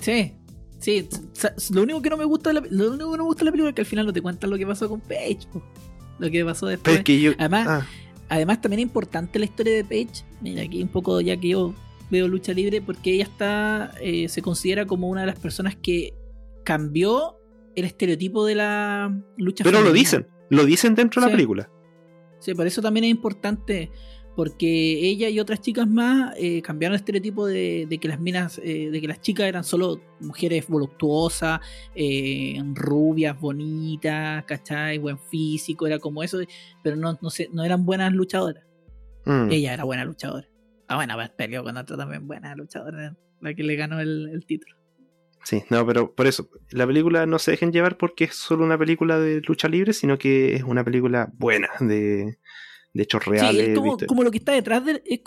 Sí, 0.00 0.32
sí. 0.78 1.08
Lo 1.70 1.82
único 1.82 2.02
que 2.02 2.10
no 2.10 2.16
me 2.16 2.24
gusta 2.24 2.50
de 2.52 2.60
la, 2.60 2.66
lo 2.68 2.88
único 2.92 3.10
que 3.12 3.16
no 3.16 3.22
me 3.24 3.28
gusta 3.28 3.40
de 3.40 3.44
la 3.46 3.50
película 3.52 3.70
es 3.70 3.74
que 3.74 3.82
al 3.82 3.86
final 3.86 4.06
no 4.06 4.12
te 4.12 4.20
cuentan 4.22 4.50
lo 4.50 4.58
que 4.58 4.66
pasó 4.66 4.88
con 4.88 5.00
Paige. 5.00 5.46
po. 5.52 5.62
Lo 6.18 6.30
que 6.30 6.44
pasó 6.44 6.66
después. 6.66 6.98
es 6.98 7.04
que 7.04 7.20
yo. 7.20 7.32
Además, 7.38 7.66
ah, 7.68 7.86
Además, 8.28 8.60
también 8.60 8.80
es 8.80 8.84
importante 8.84 9.38
la 9.38 9.44
historia 9.44 9.74
de 9.74 9.84
Paige. 9.84 10.24
Mira, 10.40 10.62
aquí 10.62 10.82
un 10.82 10.88
poco 10.88 11.20
ya 11.20 11.36
que 11.36 11.48
yo 11.48 11.74
veo 12.10 12.26
lucha 12.28 12.52
libre, 12.52 12.80
porque 12.82 13.12
ella 13.14 13.24
está. 13.24 13.94
eh, 14.00 14.28
se 14.28 14.42
considera 14.42 14.86
como 14.86 15.08
una 15.08 15.22
de 15.22 15.26
las 15.28 15.38
personas 15.38 15.74
que 15.76 16.12
cambió 16.64 17.36
el 17.74 17.84
estereotipo 17.84 18.44
de 18.46 18.54
la 18.54 19.22
lucha 19.36 19.64
pero 19.64 19.80
lo 19.80 19.92
dicen, 19.92 20.26
lo 20.50 20.64
dicen 20.64 20.94
dentro 20.94 21.20
de 21.20 21.28
la 21.28 21.32
película. 21.32 21.70
Sí, 22.38 22.54
por 22.54 22.66
eso 22.66 22.82
también 22.82 23.04
es 23.04 23.10
importante. 23.10 23.90
Porque 24.36 24.66
ella 25.08 25.28
y 25.28 25.38
otras 25.38 25.60
chicas 25.60 25.86
más 25.86 26.34
eh, 26.36 26.60
cambiaron 26.60 26.94
el 26.94 26.98
estereotipo 26.98 27.46
de, 27.46 27.86
de 27.88 27.98
que 27.98 28.08
las 28.08 28.18
minas, 28.18 28.60
eh, 28.64 28.90
de 28.90 29.00
que 29.00 29.06
las 29.06 29.20
chicas 29.20 29.46
eran 29.46 29.62
solo 29.62 30.00
mujeres 30.18 30.66
voluptuosas, 30.66 31.60
eh, 31.94 32.60
rubias, 32.74 33.40
bonitas, 33.40 34.44
¿cachai? 34.44 34.98
Buen 34.98 35.20
físico, 35.20 35.86
era 35.86 36.00
como 36.00 36.24
eso, 36.24 36.38
pero 36.82 36.96
no, 36.96 37.16
no, 37.22 37.30
sé, 37.30 37.48
no 37.52 37.64
eran 37.64 37.86
buenas 37.86 38.12
luchadoras. 38.12 38.64
Mm. 39.24 39.52
Ella 39.52 39.72
era 39.72 39.84
buena 39.84 40.04
luchadora. 40.04 40.48
Ah, 40.88 40.96
bueno, 40.96 41.14
pues 41.14 41.30
peleó 41.30 41.62
con 41.62 41.76
otra 41.76 41.96
también 41.96 42.26
buena 42.26 42.56
luchadora, 42.56 43.16
la 43.40 43.54
que 43.54 43.62
le 43.62 43.76
ganó 43.76 44.00
el, 44.00 44.30
el 44.32 44.44
título. 44.44 44.76
Sí, 45.44 45.62
no, 45.68 45.86
pero 45.86 46.14
por 46.14 46.26
eso, 46.26 46.48
la 46.70 46.86
película 46.86 47.26
no 47.26 47.38
se 47.38 47.50
dejen 47.50 47.70
llevar 47.70 47.98
porque 47.98 48.24
es 48.24 48.34
solo 48.34 48.64
una 48.64 48.78
película 48.78 49.18
de 49.18 49.42
lucha 49.42 49.68
libre, 49.68 49.92
sino 49.92 50.16
que 50.18 50.54
es 50.56 50.62
una 50.62 50.84
película 50.84 51.30
buena, 51.34 51.68
de, 51.80 52.38
de 52.94 53.02
hechos 53.02 53.24
Sí, 53.24 53.30
reales. 53.30 53.68
es 53.68 54.06
como, 54.06 54.22
lo 54.22 54.30
que 54.30 54.38
está 54.38 54.52
detrás 54.52 54.84
de, 54.86 55.02
es, 55.04 55.20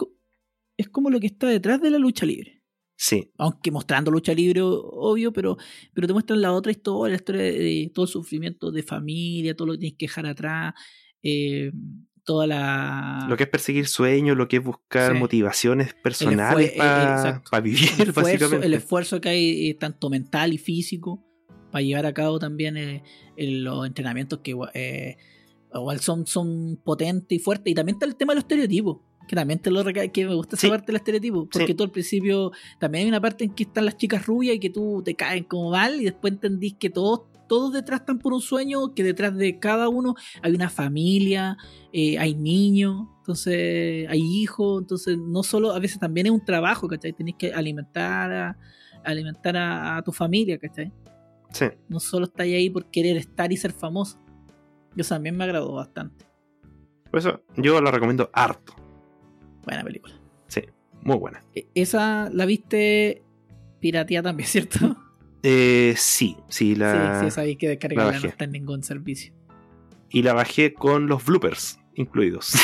es 0.78 0.90
como 0.90 1.10
lo 1.10 1.20
que 1.20 1.28
está 1.28 1.48
detrás 1.48 1.82
de 1.82 1.92
la 1.92 2.00
lucha 2.00 2.26
libre. 2.26 2.64
Sí, 2.96 3.32
Aunque 3.38 3.70
mostrando 3.70 4.10
lucha 4.10 4.34
libre, 4.34 4.62
obvio, 4.64 5.32
pero, 5.32 5.56
pero 5.94 6.08
te 6.08 6.14
muestran 6.14 6.42
la 6.42 6.52
otra 6.52 6.72
historia, 6.72 7.12
la 7.12 7.18
historia 7.18 7.44
de, 7.44 7.52
de 7.52 7.92
todo 7.94 8.06
el 8.06 8.12
sufrimiento 8.12 8.72
de 8.72 8.82
familia, 8.82 9.56
todo 9.56 9.68
lo 9.68 9.74
que 9.74 9.80
tienes 9.80 9.98
que 10.00 10.08
dejar 10.08 10.26
atrás, 10.26 10.74
eh, 11.22 11.72
toda 12.28 12.46
la... 12.46 13.26
lo 13.30 13.38
que 13.38 13.44
es 13.44 13.50
perseguir 13.50 13.88
sueños, 13.88 14.38
lo 14.38 14.48
que 14.48 14.58
es 14.58 14.64
buscar 14.64 15.14
Sí. 15.14 15.18
motivaciones 15.20 15.94
personales 15.96 16.72
eh, 16.74 16.78
para 16.78 17.14
exacto. 17.16 17.62
vivir, 17.62 17.80
el 17.98 18.10
esfuerzo, 18.10 18.22
básicamente. 18.22 18.66
el 18.68 18.74
esfuerzo 18.76 19.22
que 19.22 19.30
hay 19.30 19.70
eh, 19.70 19.74
tanto 19.74 20.10
mental 20.10 20.54
y 20.54 20.58
físico 20.58 21.24
para 21.72 21.82
llevar 21.82 22.06
a 22.06 22.14
cabo 22.14 22.38
también 22.38 22.76
eh, 22.78 23.02
los 23.38 23.88
entrenamientos 23.88 24.40
que 24.44 24.56
eh, 24.74 25.18
igual 25.74 26.00
son, 26.02 26.28
son 26.28 26.78
potentes 26.84 27.36
y 27.36 27.40
fuertes. 27.40 27.72
Y 27.72 27.76
también 27.76 27.96
está 27.96 28.06
el 28.06 28.16
tema 28.16 28.34
de 28.34 28.36
los 28.36 28.44
estereotipos, 28.44 28.98
que 29.28 29.36
también 29.36 29.60
te 29.60 29.72
lo 29.72 29.84
que 29.86 30.26
me 30.26 30.34
gusta 30.36 30.56
esa 30.58 30.68
Sí. 30.68 30.70
parte 30.70 30.88
del 30.88 30.98
estereotipo, 30.98 31.48
porque 31.50 31.68
Sí. 31.68 31.74
tú 31.74 31.84
al 31.84 31.92
principio 31.92 32.52
también 32.80 33.04
hay 33.04 33.10
una 33.10 33.22
parte 33.22 33.44
en 33.46 33.52
que 33.54 33.64
están 33.64 33.86
las 33.86 33.98
chicas 33.98 34.26
rubias 34.26 34.56
y 34.56 34.60
que 34.60 34.70
tú 34.70 35.02
te 35.04 35.16
caen 35.16 35.46
como 35.46 35.72
mal 35.72 36.00
y 36.02 36.06
después 36.06 36.34
entendís 36.34 36.76
que 36.80 36.90
todos 36.90 37.22
todos 37.48 37.74
detrás 37.74 38.02
están 38.02 38.20
por 38.20 38.34
un 38.34 38.42
sueño, 38.42 38.94
que 38.94 39.04
detrás 39.04 39.36
de 39.36 39.60
cada 39.60 39.90
uno 39.90 40.16
hay 40.42 40.54
una 40.54 40.70
familia, 40.70 41.58
eh, 41.94 42.18
hay 42.20 42.36
niños, 42.36 43.08
entonces 43.20 44.08
hay 44.10 44.20
hijos, 44.22 44.82
entonces 44.82 45.18
no 45.18 45.44
solo, 45.44 45.72
a 45.72 45.80
veces 45.80 46.00
también 46.00 46.28
es 46.28 46.32
un 46.32 46.44
trabajo, 46.46 46.88
¿cachai? 46.88 47.14
Tenés 47.14 47.36
que 47.36 47.54
alimentar 47.54 48.32
a, 48.32 48.58
alimentar 49.04 49.58
a, 49.58 49.98
a 49.98 50.02
tu 50.04 50.12
familia, 50.12 50.58
¿cachai? 50.58 50.92
Sí. 51.52 51.66
No 51.90 52.00
solo 52.00 52.26
estáis 52.26 52.56
ahí 52.56 52.70
por 52.70 52.86
querer 52.92 53.18
estar 53.18 53.52
y 53.52 53.58
ser 53.58 53.72
famoso. 53.72 54.20
Yo 54.96 55.06
también 55.06 55.38
me 55.38 55.44
agradó 55.44 55.74
bastante. 55.74 56.26
Por 57.10 57.20
eso 57.20 57.42
yo 57.56 57.80
la 57.82 57.92
recomiendo 57.92 58.30
harto. 58.34 58.74
Buena 59.64 59.84
película. 59.84 60.14
Sí, 60.48 60.62
muy 61.02 61.18
buena. 61.18 61.42
E- 61.56 61.68
Esa 61.74 62.30
la 62.32 62.46
viste 62.46 63.24
pirateada 63.80 64.30
también, 64.30 64.48
¿cierto? 64.50 64.98
Eh, 65.44 65.94
sí, 65.98 66.38
sí, 66.50 66.76
la, 66.76 67.16
Sí, 67.16 67.22
sí, 67.22 67.28
esa 67.28 67.42
hay 67.42 67.56
que 67.56 67.70
descargarla, 67.70 68.20
no 68.20 68.28
está 68.28 68.44
en 68.46 68.52
ningún 68.52 68.84
servicio. 68.84 69.34
y 70.10 70.22
la 70.24 70.34
bajé 70.34 70.74
con 70.74 71.08
los 71.08 71.26
bloopers 71.26 71.80
incluidos. 71.96 72.54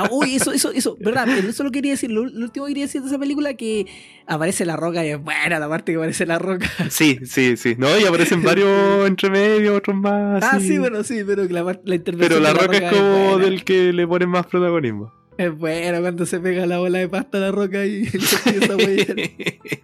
Ah, 0.00 0.08
uy, 0.12 0.36
eso, 0.36 0.52
eso, 0.52 0.70
eso, 0.70 0.96
verdad, 1.00 1.26
pero 1.26 1.48
eso 1.48 1.64
lo 1.64 1.72
quería 1.72 1.90
decir. 1.90 2.12
Lo, 2.12 2.24
lo 2.24 2.44
último 2.44 2.66
que 2.66 2.70
quería 2.70 2.84
decir 2.84 3.00
de 3.00 3.08
esa 3.08 3.18
película 3.18 3.54
que 3.54 3.84
aparece 4.28 4.64
la 4.64 4.76
roca 4.76 5.04
y 5.04 5.08
es 5.08 5.20
buena 5.20 5.58
la 5.58 5.68
parte 5.68 5.90
que 5.90 5.96
aparece 5.98 6.24
la 6.24 6.38
roca. 6.38 6.70
sí, 6.88 7.18
sí, 7.24 7.56
sí. 7.56 7.74
No, 7.76 7.98
y 7.98 8.04
aparecen 8.04 8.44
varios 8.44 8.70
entre 9.08 9.28
medio, 9.28 9.74
otros 9.74 9.96
más. 9.96 10.40
Ah, 10.44 10.60
sí. 10.60 10.68
sí, 10.68 10.78
bueno, 10.78 11.02
sí, 11.02 11.24
pero 11.26 11.42
la, 11.46 11.80
la 11.84 11.94
intervención 11.96 12.18
Pero 12.18 12.38
la 12.38 12.52
de 12.52 12.60
roca 12.60 12.76
es 12.76 12.92
como 12.92 13.38
del 13.38 13.64
que 13.64 13.92
le 13.92 14.06
ponen 14.06 14.28
más 14.28 14.46
protagonismo. 14.46 15.12
Es 15.36 15.52
bueno 15.56 16.00
cuando 16.00 16.26
se 16.26 16.38
pega 16.38 16.64
la 16.66 16.78
bola 16.78 17.00
de 17.00 17.08
pasta 17.08 17.38
a 17.38 17.40
la 17.40 17.50
roca 17.50 17.84
y 17.84 18.04
le 18.04 18.10
empieza 18.10 18.74
a 18.74 18.76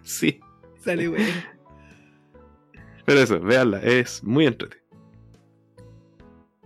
sí. 0.03 0.39
Sale 0.81 1.09
bueno. 1.09 1.25
Pero 3.05 3.19
eso, 3.21 3.39
veanla, 3.39 3.79
es 3.81 4.23
muy 4.23 4.45
entrete. 4.45 4.77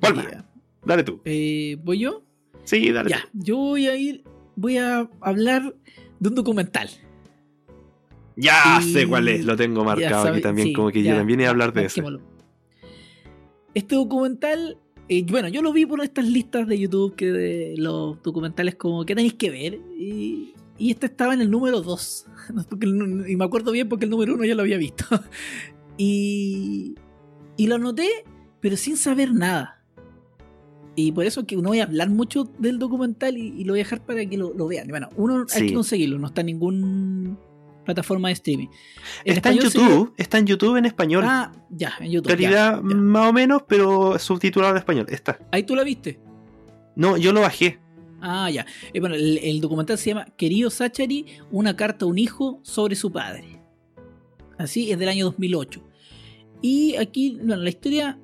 Ya. 0.01 0.45
Dale 0.85 1.03
tú. 1.03 1.21
Eh, 1.25 1.77
¿Voy 1.83 1.99
yo? 1.99 2.23
Sí, 2.63 2.91
dale 2.91 3.09
Ya, 3.09 3.27
yo 3.33 3.57
voy 3.57 3.87
a 3.87 3.95
ir, 3.95 4.23
voy 4.55 4.77
a 4.77 5.09
hablar 5.21 5.75
de 6.19 6.29
un 6.29 6.35
documental. 6.35 6.89
Ya 8.35 8.79
Y- 8.81 8.93
sé 8.93 9.07
cuál 9.07 9.27
es, 9.27 9.43
lo 9.43 9.57
tengo 9.57 9.83
marcado 9.83 10.29
aquí 10.29 10.41
también, 10.41 10.69
sí, 10.69 10.73
como 10.73 10.91
que 10.91 11.03
ya, 11.03 11.11
yo 11.11 11.17
también 11.17 11.41
iba 11.41 11.49
a 11.49 11.51
hablar 11.51 11.73
de 11.73 11.81
marquémoslo. 11.83 12.21
Este 13.73 13.95
documental, 13.95 14.77
eh, 15.09 15.25
bueno, 15.29 15.49
yo 15.49 15.61
lo 15.61 15.73
vi 15.73 15.85
por 15.85 16.01
estas 16.01 16.25
listas 16.25 16.67
de 16.67 16.79
YouTube 16.79 17.15
que 17.15 17.31
de 17.31 17.73
los 17.77 18.21
documentales 18.23 18.75
como 18.75 19.05
que 19.05 19.15
tenéis 19.15 19.33
que 19.33 19.49
ver 19.49 19.79
y, 19.97 20.53
y 20.77 20.91
este 20.91 21.07
estaba 21.07 21.33
en 21.33 21.41
el 21.41 21.51
número 21.51 21.81
2 21.81 22.25
y 23.27 23.35
me 23.35 23.43
acuerdo 23.45 23.71
bien 23.73 23.89
porque 23.89 24.05
el 24.05 24.11
número 24.11 24.35
1 24.35 24.45
ya 24.45 24.55
lo 24.55 24.61
había 24.61 24.77
visto 24.77 25.05
y, 25.99 26.95
y 27.57 27.67
lo 27.67 27.75
anoté 27.75 28.09
pero 28.59 28.75
sin 28.75 28.97
saber 28.97 29.31
nada 29.31 29.79
y 30.95 31.11
por 31.11 31.25
eso 31.25 31.45
que 31.45 31.55
no 31.55 31.69
voy 31.69 31.79
a 31.79 31.83
hablar 31.83 32.09
mucho 32.09 32.51
del 32.57 32.77
documental 32.77 33.37
y, 33.37 33.53
y 33.57 33.63
lo 33.63 33.73
voy 33.73 33.79
a 33.79 33.83
dejar 33.83 34.05
para 34.05 34.25
que 34.25 34.37
lo, 34.37 34.53
lo 34.53 34.67
vean. 34.67 34.87
Bueno, 34.89 35.09
uno 35.15 35.45
hay 35.53 35.67
que 35.67 35.73
conseguirlo, 35.73 36.19
no 36.19 36.27
está 36.27 36.41
en 36.41 36.47
ninguna 36.47 37.37
plataforma 37.85 38.27
de 38.27 38.33
streaming. 38.33 38.67
Está 39.23 39.51
en 39.51 39.59
YouTube, 39.59 40.13
está 40.17 40.39
en 40.39 40.45
YouTube 40.45 40.75
en 40.75 40.85
español. 40.85 41.23
Ah, 41.25 41.53
ya, 41.69 41.93
en 42.01 42.11
YouTube. 42.11 42.31
Calidad 42.31 42.75
ya. 42.75 42.81
más 42.81 43.29
o 43.29 43.33
menos, 43.33 43.63
pero 43.67 44.19
subtitulado 44.19 44.73
en 44.73 44.77
español. 44.79 45.05
Está. 45.09 45.39
Ahí 45.51 45.63
tú 45.63 45.75
la 45.75 45.83
viste. 45.83 46.19
No, 46.95 47.15
yo 47.15 47.31
lo 47.31 47.41
bajé. 47.41 47.79
Ah, 48.19 48.49
ya. 48.51 48.65
Eh, 48.91 48.99
bueno, 48.99 49.15
el, 49.15 49.37
el 49.37 49.61
documental 49.61 49.97
se 49.97 50.09
llama 50.09 50.25
Querido 50.35 50.69
Zachary, 50.69 51.25
una 51.49 51.77
carta 51.77 52.03
a 52.03 52.09
un 52.09 52.17
hijo 52.17 52.59
sobre 52.63 52.95
su 52.95 53.11
padre. 53.11 53.61
Así 54.57 54.91
es 54.91 54.99
del 54.99 55.07
año 55.07 55.25
2008. 55.25 55.88
Y 56.61 56.95
aquí, 56.95 57.37
bueno, 57.37 57.57
la 57.57 57.69
historia. 57.69 58.17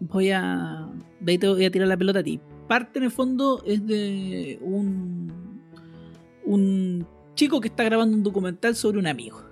Voy 0.00 0.30
a. 0.30 0.88
De 1.20 1.32
ahí 1.32 1.38
te 1.38 1.48
voy 1.48 1.64
a 1.64 1.70
tirar 1.70 1.88
la 1.88 1.96
pelota 1.96 2.20
a 2.20 2.22
ti. 2.22 2.40
Parte 2.68 2.98
en 2.98 3.04
el 3.04 3.10
fondo 3.10 3.62
es 3.66 3.86
de 3.86 4.58
un. 4.62 5.60
Un 6.44 7.06
chico 7.34 7.60
que 7.60 7.68
está 7.68 7.84
grabando 7.84 8.16
un 8.16 8.22
documental 8.22 8.74
sobre 8.74 8.98
un 8.98 9.06
amigo. 9.06 9.42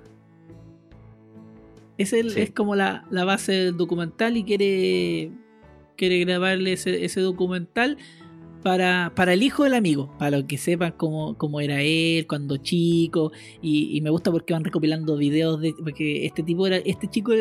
Es, 1.99 2.13
el, 2.13 2.31
Sí. 2.31 2.41
es 2.41 2.51
como 2.53 2.75
la, 2.77 3.07
la 3.11 3.25
base 3.25 3.53
del 3.53 3.77
documental 3.77 4.37
y 4.37 4.45
quiere, 4.45 5.33
quiere 5.97 6.19
grabarle 6.21 6.75
ese, 6.75 7.05
ese 7.05 7.21
documental 7.21 7.99
para, 8.63 9.13
para 9.15 9.33
el 9.33 9.43
hijo 9.43 9.65
del 9.65 9.75
amigo, 9.75 10.15
para 10.19 10.39
los 10.39 10.47
que 10.47 10.59
sepan 10.59 10.93
cómo, 10.97 11.37
cómo 11.39 11.61
era 11.61 11.83
él 11.83 12.27
cuando 12.27 12.57
chico. 12.57 13.33
Y, 13.63 13.97
y 13.97 14.01
me 14.01 14.11
gusta 14.11 14.31
porque 14.31 14.53
van 14.53 14.65
recopilando 14.65 15.17
videos 15.17 15.61
de. 15.61 15.75
Porque 15.79 16.27
este 16.27 16.43
tipo 16.43 16.67
era. 16.67 16.77
Este 16.79 17.09
chico 17.09 17.33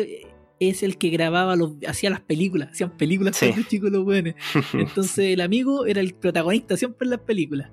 es 0.60 0.82
el 0.82 0.96
que 0.98 1.10
grababa 1.10 1.56
los. 1.56 1.72
hacía 1.86 2.10
las 2.10 2.20
películas. 2.20 2.70
Hacían 2.72 2.96
películas 2.96 3.36
Sí. 3.36 3.48
cuando 3.48 3.68
chicos 3.68 3.90
los 3.90 4.04
buenos. 4.04 4.34
Entonces 4.72 5.18
el 5.34 5.40
amigo 5.40 5.86
era 5.86 6.00
el 6.00 6.14
protagonista 6.14 6.76
siempre 6.76 7.04
en 7.06 7.10
las 7.10 7.20
películas. 7.20 7.70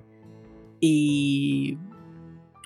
Y. 0.80 1.78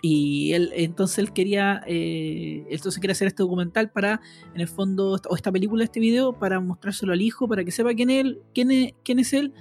Y 0.03 0.55
él, 0.55 0.71
entonces 0.77 1.19
él 1.19 1.31
quería. 1.35 1.83
eh, 1.87 2.65
entonces 2.71 2.99
quería 3.01 3.13
hacer 3.13 3.29
este 3.29 3.43
documental 3.43 3.91
para, 3.91 4.23
en 4.55 4.63
el 4.63 4.67
fondo, 4.69 5.21
o 5.29 5.37
esta 5.37 5.53
película, 5.53 5.85
este 5.85 6.01
video, 6.01 6.33
para 6.33 6.59
mostrárselo 6.59 7.13
al 7.13 7.21
hijo, 7.21 7.47
para 7.47 7.65
que 7.65 7.71
sepa 7.71 7.93
quién 7.93 8.09
es 8.09 8.25
él, 8.25 8.39
quién 8.55 8.71
es, 8.71 8.95
quién 9.05 9.19
es 9.19 9.35
él, 9.35 9.53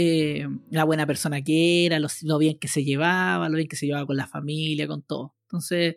eh, 0.00 0.46
la 0.70 0.84
buena 0.84 1.08
persona 1.08 1.42
que 1.42 1.84
era, 1.84 1.98
lo, 1.98 2.06
lo 2.22 2.38
bien 2.38 2.56
que 2.56 2.68
se 2.68 2.84
llevaba, 2.84 3.48
lo 3.48 3.56
bien 3.56 3.66
que 3.66 3.74
se 3.74 3.84
llevaba 3.86 4.06
con 4.06 4.16
la 4.16 4.28
familia, 4.28 4.86
con 4.86 5.02
todo. 5.02 5.34
Entonces, 5.46 5.96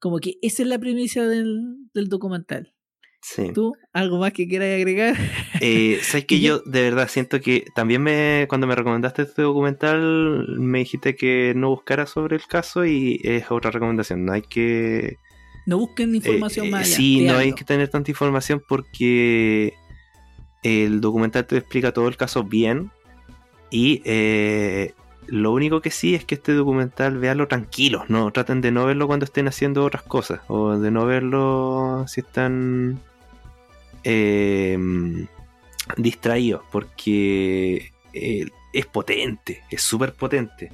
como 0.00 0.18
que 0.18 0.38
esa 0.42 0.62
es 0.62 0.68
la 0.68 0.80
premisa 0.80 1.24
del, 1.24 1.76
del 1.94 2.08
documental. 2.08 2.74
Sí. 3.22 3.52
¿Tú 3.54 3.76
algo 3.92 4.18
más 4.18 4.32
que 4.32 4.48
quieras 4.48 4.74
agregar? 4.74 5.14
Eh, 5.60 6.00
Sabes 6.02 6.24
que 6.26 6.40
yo 6.40 6.58
de 6.66 6.82
verdad 6.82 7.08
siento 7.08 7.40
que 7.40 7.64
también 7.76 8.02
me 8.02 8.46
cuando 8.48 8.66
me 8.66 8.74
recomendaste 8.74 9.22
este 9.22 9.42
documental 9.42 10.58
me 10.58 10.80
dijiste 10.80 11.14
que 11.14 11.52
no 11.54 11.70
buscara 11.70 12.06
sobre 12.06 12.34
el 12.34 12.46
caso 12.46 12.86
y 12.86 13.20
es 13.22 13.52
otra 13.52 13.70
recomendación. 13.70 14.24
No 14.24 14.32
hay 14.32 14.42
que 14.42 15.16
No 15.64 15.78
busquen 15.78 16.12
información 16.12 16.66
Eh, 16.66 16.70
más 16.70 16.86
allá. 16.86 16.96
Sí, 16.96 17.24
no 17.24 17.36
hay 17.36 17.52
que 17.52 17.64
tener 17.64 17.88
tanta 17.88 18.10
información 18.10 18.60
porque 18.68 19.74
el 20.64 21.00
documental 21.00 21.46
te 21.46 21.56
explica 21.56 21.92
todo 21.92 22.08
el 22.08 22.16
caso 22.16 22.42
bien 22.42 22.90
y 23.70 24.02
eh, 24.04 24.94
lo 25.26 25.52
único 25.52 25.80
que 25.82 25.90
sí 25.90 26.14
es 26.14 26.24
que 26.24 26.34
este 26.36 26.52
documental 26.54 27.18
véanlo 27.18 27.48
tranquilos, 27.48 28.08
no 28.08 28.30
traten 28.32 28.60
de 28.60 28.70
no 28.72 28.86
verlo 28.86 29.06
cuando 29.06 29.24
estén 29.24 29.46
haciendo 29.48 29.84
otras 29.84 30.02
cosas 30.02 30.40
o 30.48 30.78
de 30.78 30.90
no 30.90 31.04
verlo 31.06 32.04
si 32.08 32.20
están 32.20 32.98
eh, 34.04 34.78
distraídos 35.96 36.62
porque 36.70 37.92
eh, 38.12 38.46
es 38.72 38.86
potente, 38.86 39.62
es 39.70 39.82
súper 39.82 40.14
potente. 40.14 40.70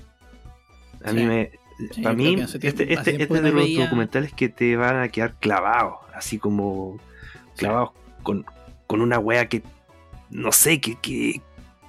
A 1.04 1.10
Sí. 1.10 1.16
mí 1.16 1.24
me, 1.26 1.50
Sí, 1.92 2.02
para 2.02 2.14
mí, 2.14 2.36
este, 2.40 2.68
este, 2.68 2.92
este 2.94 3.22
es 3.24 3.28
de 3.28 3.40
los 3.50 3.54
veía- 3.54 3.82
documentales 3.84 4.32
que 4.32 4.48
te 4.48 4.76
van 4.76 4.96
a 5.00 5.08
quedar 5.08 5.34
clavados, 5.40 5.96
así 6.14 6.38
como 6.38 7.00
clavados 7.56 7.90
con, 8.22 8.46
con 8.86 9.00
una 9.00 9.18
wea 9.18 9.48
que 9.48 9.60
no 10.30 10.52
sé, 10.52 10.80
que, 10.80 10.94
que, 11.00 11.40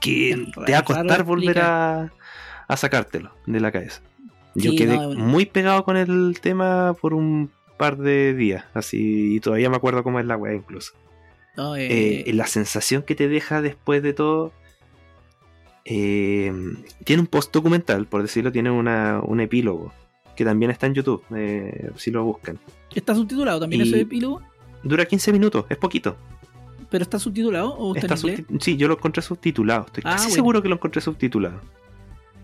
que 0.05 0.47
te 0.65 0.71
va 0.71 0.77
a 0.79 0.83
costar 0.85 1.23
volver 1.23 1.59
a, 1.59 2.11
a 2.67 2.77
sacártelo 2.77 3.31
de 3.45 3.59
la 3.59 3.71
cabeza. 3.71 4.01
Yo 4.55 4.71
Sí, 4.71 4.77
quedé 4.77 4.95
no, 4.95 5.07
bueno. 5.07 5.25
muy 5.25 5.45
pegado 5.45 5.83
con 5.83 5.97
el 5.97 6.37
tema 6.41 6.93
por 7.01 7.13
un 7.13 7.51
par 7.77 7.97
de 7.97 8.33
días, 8.33 8.63
así, 8.73 9.35
y 9.35 9.39
todavía 9.41 9.69
me 9.69 9.75
acuerdo 9.75 10.01
cómo 10.03 10.19
es 10.19 10.25
la 10.25 10.37
wea 10.37 10.53
incluso. 10.53 10.93
No, 11.57 11.75
eh, 11.75 12.23
Eh, 12.29 12.33
la 12.33 12.47
sensación 12.47 13.03
que 13.03 13.15
te 13.15 13.27
deja 13.27 13.61
después 13.61 14.01
de 14.03 14.13
todo. 14.13 14.53
eh, 15.85 16.51
tiene 17.03 17.21
un 17.21 17.27
post 17.27 17.53
documental, 17.53 18.07
por 18.07 18.21
decirlo, 18.21 18.51
tiene 18.51 18.71
una, 18.71 19.19
un 19.23 19.39
epílogo. 19.39 19.93
Que 20.35 20.43
también 20.43 20.69
está 20.71 20.87
en 20.87 20.93
YouTube, 20.95 21.23
si 21.95 22.11
lo 22.11 22.23
buscan. 22.25 22.59
¿Está 22.93 23.15
subtitulado 23.15 23.59
también 23.61 23.83
y- 23.83 23.87
ese 23.87 24.01
epílogo? 24.01 24.41
Dura 24.83 25.05
15 25.05 25.31
minutos, 25.31 25.65
es 25.69 25.77
poquito. 25.77 26.17
¿Pero 26.89 27.03
está 27.03 27.19
subtitulado 27.19 27.73
o 27.75 27.95
está, 27.95 28.13
Está 28.13 28.27
en 28.27 28.33
inglés? 28.39 28.63
sí, 28.63 28.77
yo 28.77 28.87
lo 28.87 28.95
encontré 28.95 29.21
subtitulado. 29.21 29.85
Estoy 29.87 30.03
Ah, 30.05 30.11
casi 30.11 30.25
bueno. 30.25 30.35
seguro 30.35 30.61
que 30.61 30.69
lo 30.69 30.75
encontré 30.75 31.01
subtitulado. 31.01 31.59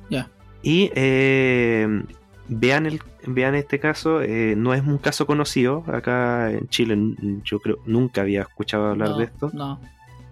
Ya. 0.09 0.29
Y 0.63 0.91
eh, 0.95 2.03
vean, 2.47 2.85
el, 2.85 3.01
vean 3.25 3.55
este 3.55 3.79
caso, 3.79 4.21
eh, 4.21 4.55
no 4.57 4.73
es 4.73 4.81
un 4.85 4.97
caso 4.97 5.25
conocido. 5.25 5.83
Acá 5.87 6.51
en 6.51 6.67
Chile, 6.69 6.97
yo 7.43 7.59
creo, 7.59 7.77
nunca 7.85 8.21
había 8.21 8.41
escuchado 8.41 8.89
hablar 8.89 9.09
no, 9.09 9.17
de 9.17 9.23
esto. 9.25 9.49
No. 9.53 9.79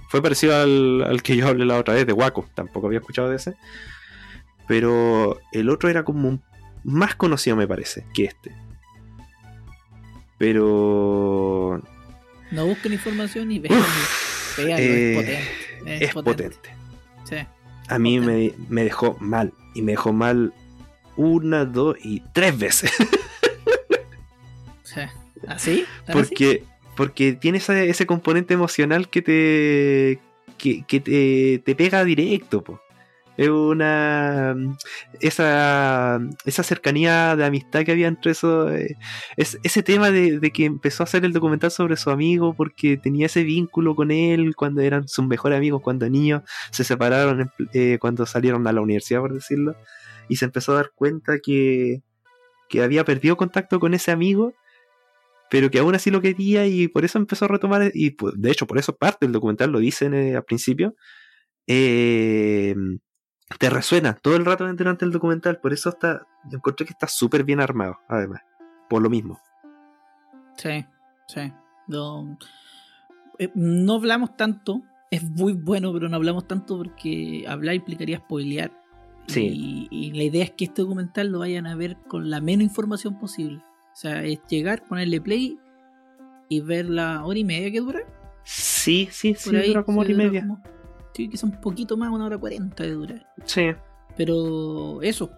Fue 0.10 0.22
parecido 0.22 0.56
al, 0.60 1.04
al 1.04 1.22
que 1.22 1.36
yo 1.38 1.48
hablé 1.48 1.66
la 1.66 1.78
otra 1.78 1.94
vez, 1.94 2.06
de 2.08 2.14
Waco. 2.14 2.48
Tampoco 2.56 2.88
había 2.88 3.00
escuchado 3.00 3.30
de 3.30 3.36
ese. 3.38 3.56
Pero 4.68 5.40
el 5.52 5.70
otro 5.70 5.90
era 5.90 6.04
como 6.04 6.30
un- 6.30 6.42
más 6.84 7.16
conocido, 7.16 7.56
me 7.56 7.68
parece, 7.68 8.06
que 8.14 8.26
este. 8.26 8.56
Pero. 10.38 11.82
No 12.52 12.66
busquen 12.66 12.94
información 12.94 13.52
y 13.52 13.60
vean. 13.60 13.84
Véanlo, 14.58 14.78
eh, 14.78 15.14
es 15.16 15.16
potente. 15.86 16.06
es 16.06 16.14
potente. 16.14 16.70
Sí. 17.24 17.36
A 17.88 18.00
mí 18.00 18.20
me, 18.20 18.50
Potente. 18.50 18.56
me 18.70 18.84
dejó 18.84 19.18
mal. 19.20 19.54
Y 19.74 19.82
me 19.82 19.94
dejó 19.94 20.14
mal 20.14 20.54
una, 21.16 21.66
dos 21.66 21.96
y 22.04 22.22
tres 22.34 22.58
veces. 22.58 22.92
sí. 24.84 25.02
¿Así? 25.48 25.86
Porque, 26.12 26.64
porque 26.96 27.34
tiene 27.34 27.60
ese, 27.60 27.90
ese 27.90 28.06
componente 28.06 28.54
emocional 28.54 29.10
que 29.10 29.22
te. 29.22 30.20
que, 30.58 30.84
que 30.86 31.00
te, 31.00 31.60
te 31.64 31.76
pega 31.76 32.04
directo, 32.04 32.64
po. 32.64 32.82
Es 33.40 33.48
una. 33.48 34.54
Esa, 35.22 36.20
esa 36.44 36.64
cercanía 36.64 37.38
de 37.38 37.46
amistad 37.46 37.86
que 37.86 37.94
había 37.94 38.10
entre 38.10 38.32
eso. 38.32 38.70
eh, 38.70 38.98
es, 39.38 39.58
ese 39.64 39.82
tema 39.82 40.12
de, 40.12 40.42
que 40.52 40.66
empezó 40.66 41.04
a 41.04 41.06
hacer 41.06 41.24
el 41.24 41.32
documental 41.32 41.72
sobre 41.72 41.96
su 41.96 42.10
amigo 42.10 42.54
porque 42.54 42.98
tenía 42.98 43.28
ese 43.28 43.46
vínculo 43.46 43.96
con 43.96 44.12
él 44.12 44.58
cuando 44.58 44.82
eran 44.82 45.08
sus 45.08 45.26
mejores 45.26 45.58
amigos, 45.58 45.82
cuando 45.82 46.10
niños 46.10 46.44
se 46.72 46.84
separaron, 46.84 47.50
eh, 47.74 47.98
cuando 48.02 48.26
salieron 48.26 48.68
a 48.68 48.74
la 48.74 48.82
universidad, 48.82 49.22
por 49.22 49.34
decirlo. 49.34 49.78
Y 50.28 50.36
se 50.36 50.44
empezó 50.44 50.74
a 50.74 50.76
dar 50.76 50.92
cuenta 50.94 51.40
que, 51.40 52.02
que 52.68 52.84
había 52.84 53.06
perdido 53.06 53.38
contacto 53.38 53.80
con 53.80 53.94
ese 53.94 54.12
amigo 54.12 54.54
pero 55.50 55.72
que 55.72 55.80
aún 55.80 55.96
así 55.96 56.12
lo 56.12 56.22
quería 56.22 56.68
y 56.68 56.88
por 56.90 57.06
eso 57.06 57.18
empezó 57.18 57.46
a 57.46 57.48
retomar, 57.48 57.92
y 57.96 58.16
de 58.36 58.52
hecho 58.52 58.68
por 58.68 58.78
eso 58.78 58.96
parte 58.96 59.26
del 59.26 59.34
documental, 59.34 59.72
lo 59.72 59.80
dicen 59.80 60.14
eh, 60.14 60.36
al 60.36 60.44
principio, 60.44 60.96
eh, 61.68 62.76
te 63.58 63.70
resuena 63.70 64.14
todo 64.14 64.36
el 64.36 64.46
rato 64.46 64.68
durante 64.72 65.06
el 65.06 65.12
documental, 65.12 65.60
por 65.60 65.74
eso 65.74 65.90
está, 65.90 66.28
yo 66.46 66.58
encontré 66.58 66.86
que 66.86 66.94
está 66.94 67.08
súper 67.08 67.44
bien 67.44 67.60
armado, 67.60 68.00
además, 68.08 68.42
por 68.90 69.02
lo 69.02 69.10
mismo. 69.10 69.40
Sí, 70.56 70.86
sí. 71.28 71.52
No, 71.88 72.38
eh, 73.40 73.50
no 73.56 73.96
hablamos 73.96 74.36
tanto. 74.38 74.82
Es 75.12 75.24
muy 75.24 75.54
bueno, 75.54 75.92
pero 75.92 76.08
no 76.08 76.16
hablamos 76.18 76.48
tanto 76.48 76.78
porque 76.78 77.44
hablar 77.48 77.74
implicaría 77.76 78.18
spoilear. 78.20 78.72
Sí. 79.28 79.88
Y, 79.92 80.08
y 80.08 80.12
la 80.12 80.24
idea 80.24 80.44
es 80.44 80.52
que 80.52 80.66
este 80.66 80.82
documental 80.84 81.32
lo 81.32 81.40
vayan 81.40 81.66
a 81.66 81.76
ver 81.76 81.98
con 82.08 82.30
la 82.30 82.42
menos 82.42 82.64
información 82.64 83.18
posible. 83.18 83.64
O 83.92 83.96
sea, 83.96 84.24
es 84.24 84.40
llegar, 84.48 84.84
ponerle 84.88 85.20
play 85.22 85.58
y 86.48 86.62
ver 86.62 86.90
la 86.90 87.24
hora 87.26 87.40
y 87.40 87.44
media 87.44 87.72
que 87.72 87.80
dura. 87.80 88.02
Sí, 88.44 89.08
sí, 89.12 89.34
sí, 89.36 89.56
ahí, 89.56 89.70
dura 89.70 89.84
como 89.84 90.02
hora 90.02 90.12
y 90.12 90.16
media. 90.16 90.42
como- 90.42 90.62
sí, 91.14 91.30
quizá 91.30 91.46
un 91.46 91.60
poquito 91.60 91.98
más, 91.98 92.10
una 92.12 92.26
hora 92.26 92.38
cuarenta 92.38 92.84
de 92.84 92.92
durar. 92.92 93.28
Sí, 93.46 93.72
Pero 94.18 95.02
eso. 95.02 95.32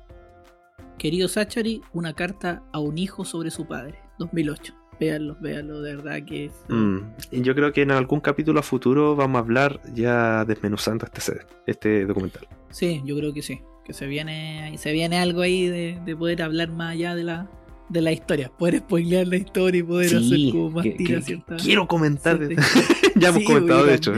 Querido 0.98 1.28
Sachari, 1.28 1.82
una 1.94 2.14
carta 2.14 2.64
a 2.72 2.80
un 2.80 2.98
hijo 2.98 3.26
sobre 3.26 3.52
su 3.52 3.68
padre. 3.68 4.00
2008. 4.20 4.74
Véanlo, 5.00 5.36
véanlo, 5.42 5.82
de 5.82 5.96
verdad 5.96 6.24
que 6.24 6.46
es... 6.46 6.54
Mm, 6.70 7.00
y 7.32 7.42
yo 7.42 7.56
creo 7.56 7.74
que 7.74 7.82
en 7.82 7.90
algún 7.90 8.20
capítulo 8.20 8.60
a 8.60 8.64
futuro 8.64 9.16
vamos 9.16 9.38
a 9.38 9.44
hablar 9.44 9.82
ya 9.96 10.46
desmenuzando 10.46 11.08
este, 11.12 11.42
este 11.66 12.06
documental. 12.06 12.48
Sí, 12.70 13.02
yo 13.04 13.16
creo 13.18 13.34
que 13.34 13.42
sí. 13.42 13.62
Que 13.84 13.94
se 13.94 14.06
viene, 14.06 14.76
se 14.78 14.92
viene 14.92 15.18
algo 15.18 15.42
ahí 15.42 15.66
de, 15.66 16.00
de 16.06 16.16
poder 16.16 16.44
hablar 16.44 16.70
más 16.70 16.92
allá 16.92 17.16
de 17.16 17.24
la, 17.24 17.50
de 17.92 18.02
la 18.02 18.12
historia. 18.12 18.50
Poder 18.58 18.78
spoilear 18.80 19.28
la 19.28 19.38
historia 19.38 19.80
y 19.80 19.84
poder 19.84 20.16
hacer 20.16 20.40
como 20.52 20.72
más 20.72 20.84
que- 20.84 20.92
tira 20.92 21.22
que 21.22 21.42
quiero 21.62 21.88
comentar. 21.88 22.40
ya 23.16 23.30
hemos 23.30 23.42
Sí, 23.42 23.46
comentado, 23.46 23.86
de 23.86 23.94
hecho. 23.96 24.14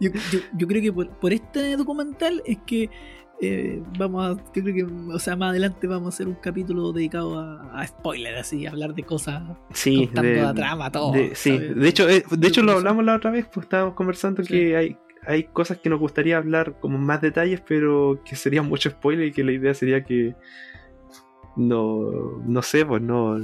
Yo, 0.00 0.10
yo, 0.32 0.38
yo 0.56 0.66
creo 0.66 0.82
que 0.82 0.92
por, 0.92 1.08
por 1.18 1.32
este 1.32 1.76
documental 1.76 2.42
es 2.46 2.58
que 2.66 2.90
eh, 3.40 3.82
vamos 3.98 4.24
a, 4.24 4.42
yo 4.54 4.62
creo 4.62 4.74
que, 4.74 4.84
o 5.12 5.18
sea, 5.18 5.36
más 5.36 5.50
adelante 5.50 5.86
vamos 5.86 6.06
a 6.06 6.14
hacer 6.14 6.28
un 6.28 6.34
capítulo 6.36 6.92
dedicado 6.92 7.38
a, 7.38 7.78
a 7.80 7.86
spoiler, 7.86 8.36
así, 8.36 8.64
a 8.64 8.70
hablar 8.70 8.94
de 8.94 9.02
cosas, 9.02 9.42
Sí, 9.72 10.06
contando 10.06 10.42
la 10.42 10.54
trama, 10.54 10.90
todo. 10.90 11.12
de- 11.12 11.34
sí, 11.34 11.58
de 11.58 11.88
hecho, 11.88 12.08
eh, 12.08 12.24
de 12.30 12.48
hecho 12.48 12.62
lo 12.62 12.72
hablamos 12.72 13.04
la 13.04 13.16
otra 13.16 13.30
vez, 13.32 13.46
pues 13.52 13.64
estábamos 13.64 13.94
conversando 13.94 14.42
Sí. 14.44 14.48
que 14.48 14.76
hay, 14.76 14.96
hay 15.26 15.44
cosas 15.44 15.78
que 15.78 15.90
nos 15.90 15.98
gustaría 15.98 16.36
hablar 16.38 16.78
como 16.80 16.96
más 16.96 17.20
detalles, 17.20 17.60
pero 17.66 18.22
que 18.24 18.36
serían 18.36 18.66
mucho 18.68 18.88
spoiler 18.90 19.26
y 19.26 19.32
que 19.32 19.42
la 19.44 19.52
idea 19.52 19.74
sería 19.74 20.04
que 20.04 20.34
no, 21.56 22.40
no 22.46 22.62
sé, 22.62 22.84
pues 22.86 23.02
no, 23.02 23.38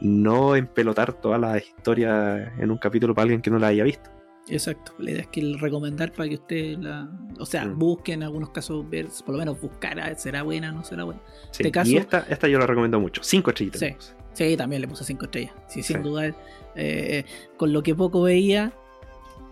no 0.00 0.56
empelotar 0.56 1.12
toda 1.14 1.38
la 1.38 1.58
historia 1.58 2.52
en 2.58 2.70
un 2.70 2.78
capítulo 2.78 3.14
para 3.14 3.24
alguien 3.24 3.40
que 3.42 3.50
no 3.50 3.58
la 3.58 3.68
haya 3.68 3.84
visto. 3.84 4.10
Exacto, 4.48 4.92
la 4.98 5.10
idea 5.10 5.22
es 5.22 5.26
que 5.28 5.40
el 5.40 5.58
recomendar 5.58 6.12
para 6.12 6.28
que 6.28 6.36
ustedes 6.36 6.78
la. 6.78 7.10
O 7.40 7.46
sea, 7.46 7.64
Mm. 7.64 7.78
busquen 7.78 8.14
en 8.20 8.22
algunos 8.24 8.50
casos, 8.50 8.88
ver, 8.88 9.08
por 9.24 9.34
lo 9.34 9.38
menos 9.40 9.60
buscar, 9.60 9.98
a 9.98 10.06
ver, 10.06 10.16
¿será 10.18 10.42
buena 10.44 10.70
no 10.70 10.84
será 10.84 11.02
buena? 11.02 11.20
Sí, 11.50 11.62
este 11.64 11.72
caso- 11.72 11.90
Y 11.90 11.96
esta, 11.96 12.20
esta 12.28 12.46
yo 12.46 12.58
la 12.60 12.66
recomiendo 12.66 13.00
mucho. 13.00 13.22
Cinco 13.24 13.50
estrellitas. 13.50 13.80
Sí. 13.80 13.96
Sí, 14.34 14.54
también 14.56 14.82
le 14.82 14.88
puse 14.88 15.02
5 15.02 15.24
estrellas. 15.24 15.54
Sí, 15.66 15.82
sin 15.82 15.96
Sí. 15.96 16.02
dudar. 16.02 16.34
eh, 16.78 17.24
con 17.56 17.72
lo 17.72 17.82
que 17.82 17.94
poco 17.94 18.20
veía, 18.20 18.70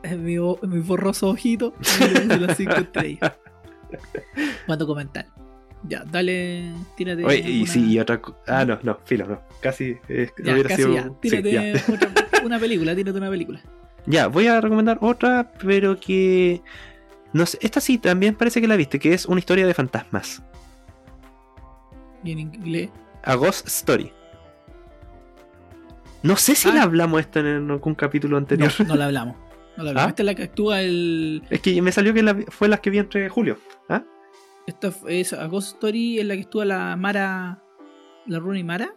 en 0.02 0.22
mi, 0.24 0.34
mi 0.36 0.80
borroso 0.80 1.30
ojito, 1.30 1.72
le 2.00 2.20
puse 2.20 2.38
las 2.38 2.56
5 2.58 2.74
estrellas. 2.74 3.32
Cuando 4.66 4.86
comentar. 4.86 5.26
Ya, 5.86 6.02
dale, 6.04 6.72
tírate. 6.96 7.24
Oye, 7.24 7.40
y 7.48 7.62
una- 7.62 7.70
sí, 7.72 7.92
y 7.92 7.98
otra. 8.00 8.20
Ah, 8.46 8.64
no, 8.64 8.78
no, 8.82 8.98
filo, 9.04 9.26
no. 9.26 9.40
Casi. 9.60 9.96
eh, 10.08 10.30
Ya, 10.42 10.52
hubiera 10.54 10.68
casi 10.70 10.82
sido. 10.82 10.94
ya. 10.94 11.02
sí, 11.04 11.10
Tírate 11.20 11.52
ya. 11.52 11.94
otra- 11.94 12.10
una 12.44 12.58
película, 12.58 12.94
tírate 12.94 13.18
una 13.18 13.28
película. 13.30 13.60
Ya, 14.06 14.26
voy 14.28 14.46
a 14.46 14.60
recomendar 14.60 14.98
otra, 15.02 15.52
pero 15.62 15.98
que. 16.00 16.62
No 17.32 17.44
sé, 17.46 17.58
esta 17.60 17.80
sí 17.80 17.98
también 17.98 18.34
parece 18.34 18.60
que 18.60 18.68
la 18.68 18.76
viste, 18.76 18.98
que 18.98 19.12
es 19.12 19.26
una 19.26 19.40
historia 19.40 19.66
de 19.66 19.74
fantasmas. 19.74 20.42
Y 22.22 22.32
en 22.32 22.38
inglés. 22.38 22.90
A 23.22 23.34
Ghost 23.34 23.66
Story. 23.66 24.12
No 26.22 26.36
sé 26.36 26.54
si 26.54 26.68
Ah. 26.70 26.74
la 26.74 26.82
hablamos 26.84 27.20
esta 27.20 27.40
en 27.40 27.70
algún 27.70 27.94
capítulo 27.94 28.32
No, 28.32 28.38
anterior. 28.38 28.72
no 28.86 28.96
la 28.96 29.06
hablamos. 29.06 29.36
No 29.76 29.82
la 29.84 29.90
hablamos. 29.90 30.02
¿Ah? 30.06 30.10
Esta 30.10 30.22
es 30.22 30.26
la 30.26 30.34
que 30.34 30.42
actúa 30.44 30.80
el. 30.80 31.42
Es 31.50 31.60
que 31.60 31.80
me 31.82 31.92
salió 31.92 32.14
que 32.14 32.22
la- 32.22 32.36
fue 32.48 32.68
las 32.68 32.80
que 32.80 32.90
vi 32.90 32.98
entre 32.98 33.28
Julio. 33.28 33.58
¿Ah? 33.88 34.02
Esta 34.66 34.92
es 35.08 35.32
A 35.32 35.46
Ghost 35.46 35.74
Story 35.74 36.20
en 36.20 36.28
la 36.28 36.34
que 36.34 36.42
actúa 36.42 36.64
la 36.64 36.96
Mara. 36.96 37.62
La 38.26 38.38
Rooney 38.38 38.64
Mara. 38.64 38.94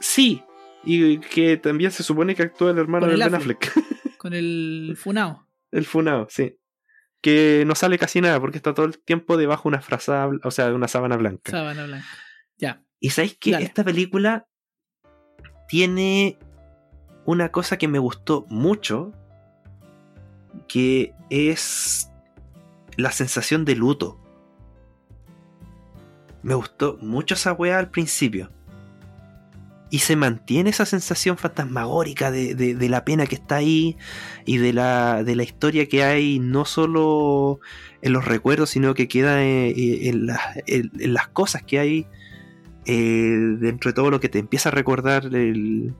Sí. 0.00 0.42
Y 0.84 1.18
que 1.18 1.56
también 1.56 1.90
se 1.90 2.02
supone 2.02 2.34
que 2.34 2.42
actúa 2.42 2.70
el 2.70 2.78
hermano 2.78 3.06
Con 3.06 3.16
de 3.16 3.24
Ben 3.24 3.34
Affleck. 3.34 3.68
Affleck. 3.68 4.16
Con 4.18 4.32
el 4.34 4.96
Funao. 4.98 5.46
el 5.70 5.84
Funao, 5.84 6.26
sí. 6.28 6.56
Que 7.20 7.64
no 7.66 7.74
sale 7.74 7.98
casi 7.98 8.20
nada 8.20 8.40
porque 8.40 8.56
está 8.58 8.74
todo 8.74 8.86
el 8.86 8.98
tiempo 8.98 9.36
debajo 9.36 9.64
de 9.64 9.74
una 9.74 9.80
frazada, 9.80 10.30
o 10.42 10.50
sea, 10.50 10.68
de 10.68 10.74
una 10.74 10.88
sábana 10.88 11.16
blanca. 11.16 11.50
Sábana 11.50 11.84
blanca. 11.86 12.06
Ya. 12.56 12.82
Y 13.00 13.10
sabéis 13.10 13.36
que 13.38 13.52
Dale. 13.52 13.64
esta 13.64 13.84
película 13.84 14.48
tiene 15.68 16.38
una 17.24 17.50
cosa 17.52 17.76
que 17.76 17.86
me 17.88 17.98
gustó 17.98 18.46
mucho, 18.48 19.12
que 20.66 21.12
es 21.30 22.10
la 22.96 23.12
sensación 23.12 23.64
de 23.64 23.76
luto. 23.76 24.20
Me 26.48 26.54
gustó 26.54 26.96
mucho 27.02 27.34
esa 27.34 27.52
weá 27.52 27.78
al 27.78 27.90
principio. 27.90 28.50
Y 29.90 29.98
se 29.98 30.16
mantiene 30.16 30.70
esa 30.70 30.86
sensación 30.86 31.36
fantasmagórica 31.36 32.30
de, 32.30 32.54
de- 32.54 32.88
la 32.88 33.04
pena 33.04 33.26
que 33.26 33.34
está 33.34 33.56
ahí 33.56 33.98
y 34.46 34.56
de 34.56 34.72
la, 34.72 35.22
de 35.24 35.36
la 35.36 35.42
historia 35.42 35.86
que 35.86 36.02
hay, 36.04 36.38
no 36.38 36.64
solo 36.64 37.60
en 38.00 38.14
los 38.14 38.24
recuerdos, 38.24 38.70
sino 38.70 38.94
que 38.94 39.08
queda 39.08 39.42
eh, 39.44 39.68
eh, 39.76 40.08
en, 40.08 40.26
las- 41.12 41.28
cosas 41.28 41.62
que 41.64 41.78
hay 41.78 42.06
eh, 42.86 43.36
dentro 43.60 43.90
de 43.90 43.94
todo 43.94 44.10
lo 44.10 44.18
que 44.18 44.30
te 44.30 44.38
empieza 44.38 44.70
a 44.70 44.72
recordar 44.72 45.26
el, 45.26 45.92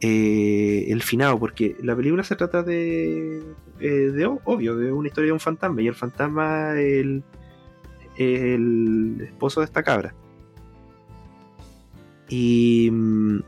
el 0.00 1.02
finado, 1.02 1.36
porque 1.40 1.76
la 1.82 1.96
película 1.96 2.22
se 2.22 2.36
trata 2.36 2.62
de, 2.62 3.42
de 3.80 4.38
obvio, 4.44 4.76
de 4.76 4.92
una 4.92 5.08
historia 5.08 5.26
de 5.28 5.32
un 5.32 5.40
fantasma, 5.40 5.82
y 5.82 5.88
el 5.88 5.94
fantasma 5.96 6.74
es 8.16 8.40
el, 8.42 9.18
esposo 9.20 9.60
de 9.60 9.66
esta 9.66 9.82
cabra. 9.82 10.14
Y, 12.28 12.88
mm, 12.90 13.40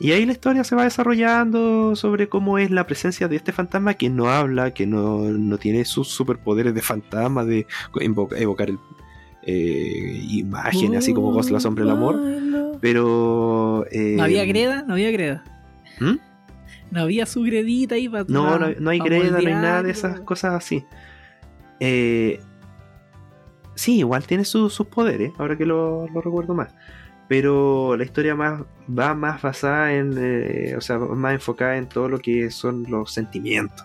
y 0.00 0.12
ahí 0.12 0.26
la 0.26 0.32
historia 0.32 0.64
se 0.64 0.74
va 0.74 0.84
desarrollando 0.84 1.96
sobre 1.96 2.28
cómo 2.28 2.58
es 2.58 2.70
la 2.70 2.86
presencia 2.86 3.28
de 3.28 3.36
este 3.36 3.52
fantasma 3.52 3.94
que 3.94 4.10
no 4.10 4.28
habla, 4.28 4.74
que 4.74 4.86
no, 4.86 5.20
no 5.30 5.58
tiene 5.58 5.84
sus 5.84 6.08
superpoderes 6.08 6.74
de 6.74 6.82
fantasma, 6.82 7.44
de 7.44 7.66
evocar 8.00 8.70
el, 8.70 8.78
eh, 9.46 10.26
imágenes, 10.30 10.98
así 10.98 11.12
como 11.12 11.32
Ghost, 11.32 11.50
la 11.50 11.60
sombra 11.60 11.84
del 11.84 11.92
amor. 11.92 12.20
Pero. 12.80 13.86
eh, 13.90 14.14
¿No 14.16 14.24
había 14.24 14.44
greda? 14.44 14.84
No 14.86 14.94
había 14.94 15.10
greda. 15.10 15.44
¿Mm? 16.00 16.16
No 16.90 17.00
había 17.00 17.26
su 17.26 17.42
gredita 17.42 17.94
ahí 17.94 18.08
para. 18.08 18.24
No, 18.28 18.58
no, 18.58 18.68
no 18.78 18.90
hay 18.90 18.98
greda, 18.98 19.30
no 19.30 19.38
hay 19.38 19.46
nada 19.46 19.82
de 19.82 19.90
esas 19.90 20.20
cosas 20.20 20.54
así. 20.54 20.84
Eh, 21.80 22.40
sí, 23.74 23.98
igual 23.98 24.26
tiene 24.26 24.44
su- 24.44 24.70
sus 24.70 24.86
poderes, 24.86 25.32
ahora 25.38 25.56
que 25.56 25.66
lo, 25.66 26.06
lo 26.08 26.20
recuerdo 26.20 26.54
más. 26.54 26.74
Pero 27.28 27.96
la 27.96 28.04
historia 28.04 28.34
más 28.34 28.62
va 28.86 29.14
más 29.14 29.40
basada 29.40 29.94
en. 29.94 30.14
eh, 30.18 30.74
o 30.76 30.80
sea, 30.82 30.98
más 30.98 31.32
enfocada 31.34 31.76
en 31.78 31.88
todo 31.88 32.08
lo 32.08 32.18
que 32.18 32.50
son 32.50 32.84
los 32.88 33.12
sentimientos. 33.12 33.84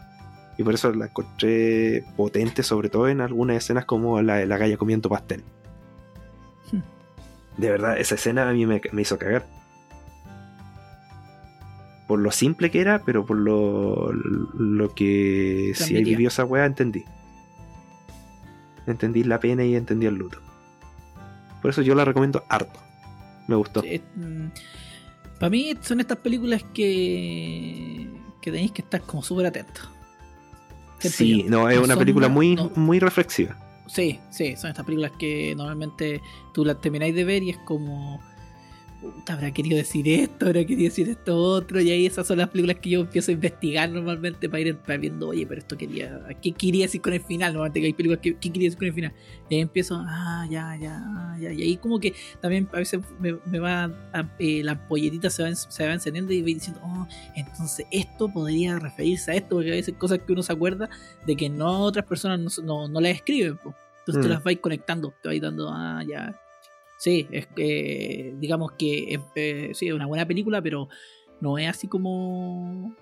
Y 0.57 0.63
por 0.63 0.73
eso 0.73 0.91
la 0.91 1.05
encontré 1.05 2.03
potente, 2.17 2.63
sobre 2.63 2.89
todo 2.89 3.07
en 3.07 3.21
algunas 3.21 3.55
escenas 3.55 3.85
como 3.85 4.21
la 4.21 4.35
de 4.35 4.45
la 4.45 4.57
galla 4.57 4.75
comiendo 4.75 5.07
pastel. 5.07 5.41
Hmm. 6.69 6.81
De 7.57 7.69
verdad, 7.71 7.97
esa 7.97 8.15
escena 8.15 8.49
a 8.49 8.51
mí 8.51 8.65
me, 8.65 8.81
me 8.91 9.01
hizo 9.03 9.17
cagar. 9.17 9.45
Por 12.09 12.19
lo 12.19 12.31
simple 12.31 12.71
que 12.71 12.81
era, 12.81 13.03
pero 13.05 13.25
por 13.25 13.37
lo, 13.37 14.11
lo 14.11 14.93
que 14.95 15.71
si 15.75 15.77
Transmitía. 15.77 16.05
vivió 16.09 16.27
esa 16.27 16.43
weá, 16.43 16.65
entendí. 16.65 17.05
Entendí 18.91 19.23
la 19.23 19.39
pena 19.39 19.63
y 19.63 19.75
entendí 19.75 20.05
el 20.05 20.15
luto. 20.15 20.39
Por 21.61 21.71
eso 21.71 21.81
yo 21.81 21.93
la 21.95 22.05
recomiendo 22.05 22.43
harto. 22.49 22.79
Me 23.47 23.55
gustó. 23.55 23.83
Para 25.39 25.49
mí 25.49 25.73
son 25.81 25.99
estas 25.99 26.17
películas 26.19 26.63
que. 26.73 28.09
que 28.41 28.51
tenéis 28.51 28.71
que 28.71 28.81
estar 28.81 29.01
como 29.01 29.23
súper 29.23 29.45
atentos. 29.47 29.89
Sí, 30.99 31.43
yo. 31.43 31.49
no, 31.49 31.69
es 31.69 31.77
No 31.77 31.83
una 31.85 31.95
película 31.97 32.27
una- 32.27 32.33
muy, 32.35 32.55
no. 32.55 32.71
muy 32.75 32.99
reflexiva. 32.99 33.57
Sí, 33.87 34.19
sí, 34.29 34.55
son 34.55 34.69
estas 34.69 34.85
películas 34.85 35.11
que 35.17 35.55
normalmente 35.55 36.21
tú 36.53 36.63
las 36.65 36.79
termináis 36.81 37.15
de 37.15 37.23
ver 37.23 37.41
y 37.43 37.49
es 37.51 37.57
como. 37.59 38.21
Puta, 39.01 39.31
habrá 39.33 39.49
querido 39.51 39.77
decir 39.77 40.05
esto, 40.09 40.47
habrá 40.47 40.65
querido 40.65 40.89
decir 40.89 41.07
esto 41.07 41.37
otro, 41.37 41.79
y 41.79 41.89
ahí 41.89 42.05
esas 42.05 42.27
son 42.27 42.37
las 42.39 42.49
películas 42.49 42.77
que 42.81 42.89
yo 42.89 42.99
empiezo 42.99 43.31
a 43.31 43.33
investigar 43.33 43.89
normalmente 43.89 44.49
para 44.49 44.59
ir 44.59 44.75
para 44.75 44.97
viendo, 44.97 45.29
oye, 45.29 45.47
pero 45.47 45.59
esto 45.61 45.77
quería, 45.77 46.19
¿qué 46.41 46.51
quería 46.51 46.83
decir 46.85 46.99
con 46.99 47.13
el 47.13 47.21
final? 47.21 47.53
Normalmente 47.53 47.87
hay 47.87 47.93
películas 47.93 48.19
que, 48.21 48.35
¿qué 48.37 48.51
quería 48.51 48.67
decir 48.67 48.77
con 48.77 48.87
el 48.87 48.93
final? 48.93 49.13
Y 49.49 49.55
ahí 49.55 49.61
empiezo, 49.61 50.03
ah, 50.05 50.45
ya, 50.51 50.75
ya, 50.75 51.37
ya, 51.39 51.53
y 51.53 51.61
ahí 51.61 51.77
como 51.77 51.97
que 52.01 52.13
también 52.41 52.67
a 52.73 52.77
veces 52.77 52.99
me, 53.21 53.37
me 53.45 53.59
va, 53.59 53.85
a- 54.11 54.29
eh, 54.37 54.63
la 54.65 54.73
ampolletita 54.73 55.29
se 55.29 55.43
va, 55.43 55.55
se 55.55 55.85
va 55.87 55.93
encendiendo 55.93 56.33
y 56.33 56.41
voy 56.41 56.55
diciendo, 56.55 56.81
oh, 56.83 57.07
entonces 57.37 57.85
esto 57.91 58.27
podría 58.27 58.79
referirse 58.79 59.31
a 59.31 59.35
esto, 59.35 59.55
porque 59.55 59.71
a 59.71 59.75
veces 59.75 59.95
cosas 59.97 60.19
que 60.19 60.33
uno 60.33 60.43
se 60.43 60.51
acuerda 60.51 60.89
de 61.25 61.35
que 61.37 61.47
no 61.49 61.83
otras 61.83 62.03
personas 62.05 62.39
no, 62.57 62.63
no, 62.65 62.87
no 62.89 62.99
las 62.99 63.15
escriben, 63.15 63.55
po. 63.55 63.73
entonces 63.99 64.21
te 64.23 64.27
Mm. 64.27 64.31
las 64.31 64.43
vais 64.43 64.59
conectando, 64.59 65.13
te 65.21 65.29
vais 65.29 65.41
dando, 65.41 65.69
ah, 65.71 66.03
ya. 66.05 66.37
Sí, 66.99 67.27
es 67.31 67.47
que, 67.47 68.33
digamos 68.37 68.73
que 68.73 69.13
es, 69.13 69.19
eh, 69.35 69.71
sí, 69.73 69.87
es 69.87 69.93
una 69.93 70.05
buena 70.05 70.27
película, 70.27 70.61
pero 70.61 70.89
no 71.41 71.57
es 71.57 71.69
así 71.69 71.87
como. 71.87 72.93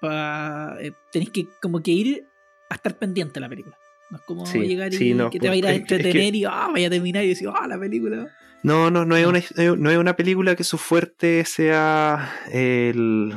Pa, 0.00 0.76
eh, 0.80 0.92
tenéis 1.10 1.30
que 1.30 1.46
como 1.60 1.80
que 1.82 1.90
ir 1.92 2.24
a 2.68 2.74
estar 2.74 2.96
pendiente 2.98 3.34
de 3.34 3.40
la 3.40 3.48
película. 3.48 3.76
No 4.10 4.18
es 4.18 4.24
como 4.24 4.44
Sí, 4.46 4.58
llegar 4.66 4.92
y 4.92 4.96
sí, 4.96 5.14
no, 5.14 5.30
que 5.30 5.38
te 5.38 5.46
va 5.48 5.54
a 5.54 5.56
ir 5.56 5.64
a 5.66 5.68
pues, 5.70 5.80
es 5.80 5.86
que- 5.86 5.94
entretener 5.94 6.34
y 6.34 6.44
ah, 6.44 6.68
vaya 6.72 6.86
a 6.88 6.90
terminar 6.90 7.24
y 7.24 7.28
decir, 7.28 7.48
ah, 7.54 7.66
la 7.66 7.78
película. 7.78 8.28
No, 8.62 8.90
no, 8.90 9.04
no 9.04 9.16
es 9.16 9.22
No. 9.24 9.30
una, 9.30 9.40
no 9.76 9.90
es 9.90 9.98
una 9.98 10.14
película 10.16 10.54
que 10.54 10.64
su 10.64 10.78
fuerte 10.78 11.44
sea 11.44 12.32
el- 12.52 13.30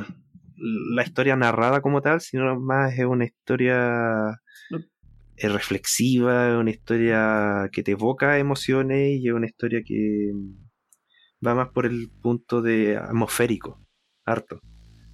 la 0.94 1.02
historia 1.02 1.36
narrada 1.36 1.80
como 1.80 2.00
tal, 2.02 2.20
sino 2.20 2.58
más 2.60 2.96
es 2.98 3.04
una 3.06 3.24
historia 3.24 4.40
Eh, 5.38 5.48
reflexiva, 5.48 6.48
es 6.48 6.54
una 6.56 6.70
historia 6.70 7.68
que 7.70 7.82
te 7.82 7.92
evoca 7.92 8.38
emociones 8.38 9.20
y 9.20 9.28
es 9.28 9.34
una 9.34 9.46
historia 9.46 9.82
que 9.84 10.32
va 11.46 11.54
más 11.54 11.68
por 11.68 11.84
el 11.84 12.10
punto 12.22 12.62
de 12.62 12.96
atmosférico, 12.96 13.78
harto. 14.24 14.60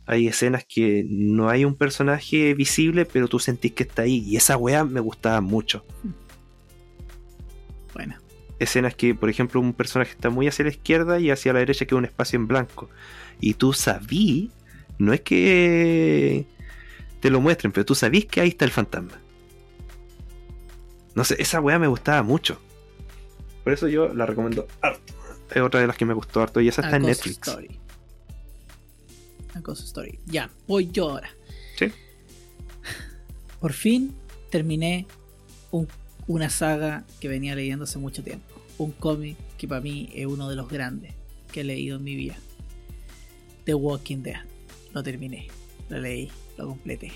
Hay 0.07 0.29
escenas 0.29 0.65
que 0.69 1.05
no 1.09 1.49
hay 1.49 1.65
un 1.65 1.77
personaje 1.77 2.55
visible, 2.55 3.05
pero 3.05 3.27
tú 3.29 3.39
sentís 3.39 3.73
que 3.73 3.83
está 3.85 4.03
ahí. 4.03 4.23
Y 4.27 4.37
esa 4.37 4.57
weá 4.57 4.85
me 4.85 5.01
gustaba 5.01 5.41
mucho. 5.41 5.85
Bueno, 7.95 8.17
escenas 8.59 8.95
que, 8.95 9.15
por 9.15 9.29
ejemplo, 9.29 9.61
un 9.61 9.73
personaje 9.73 10.13
está 10.13 10.31
muy 10.31 10.49
hacia 10.49 10.65
la 10.65 10.71
izquierda 10.71 11.21
y 11.21 11.31
hacia 11.31 11.53
la 11.53 11.61
derecha 11.61 11.87
queda 11.87 11.99
un 11.99 12.05
espacio 12.05 12.37
en 12.37 12.49
blanco. 12.49 12.91
Y 13.41 13.55
tú 13.55 13.73
sabí, 13.73 14.51
no 14.99 15.13
es 15.13 15.21
que 15.21 16.47
te 17.21 17.31
lo 17.31 17.41
muestren, 17.41 17.73
pero 17.73 17.85
tú 17.85 17.95
sabís 17.95 18.27
que 18.27 18.41
ahí 18.41 18.49
está 18.49 18.65
el 18.65 18.71
fantasma. 18.73 19.22
No 21.15 21.25
sé, 21.25 21.37
esa 21.41 21.61
weá 21.61 21.79
me 21.79 21.87
gustaba 21.87 22.23
mucho. 22.23 22.59
Por 23.65 23.73
eso 23.73 23.89
yo 23.89 24.13
la 24.15 24.27
recomiendo 24.27 24.67
harto. 24.81 25.13
Es 25.55 25.61
otra 25.63 25.81
de 25.81 25.87
las 25.87 25.97
que 25.97 26.05
me 26.05 26.15
gustó 26.15 26.41
harto 26.43 26.61
y 26.61 26.69
esa 26.69 26.81
está 26.83 26.95
A 26.95 26.97
en 26.99 27.03
Ghost 27.03 27.27
Netflix. 27.27 27.49
Story. 27.49 27.79
A 29.55 29.61
Ghost 29.61 29.85
Story. 29.85 30.19
Ya, 30.27 30.51
voy 30.67 30.91
yo 30.91 31.11
ahora. 31.11 31.31
Sí. 31.79 31.87
Por 33.61 33.73
fin 33.73 34.15
terminé 34.51 35.07
un- 35.71 35.89
una 36.27 36.49
saga 36.51 37.05
que 37.21 37.29
venía 37.29 37.55
leyendo 37.55 37.85
hace 37.85 37.99
mucho 37.99 38.23
tiempo. 38.23 38.47
Un 38.79 38.93
cómic 38.93 39.37
que 39.59 39.69
para 39.69 39.81
mí 39.81 40.09
es 40.15 40.27
uno 40.27 40.49
de 40.49 40.57
los 40.57 40.69
grandes 40.69 41.13
que 41.53 41.61
he 41.61 41.65
leído 41.65 41.99
en 41.99 42.05
mi 42.05 42.17
vida. 42.17 42.37
The 43.65 43.75
Walking 43.75 44.23
Dead. 44.23 44.41
Lo 44.95 45.03
terminé, 45.03 45.49
lo 45.89 45.99
leí, 45.99 46.31
lo 46.57 46.67
completé. 46.69 47.13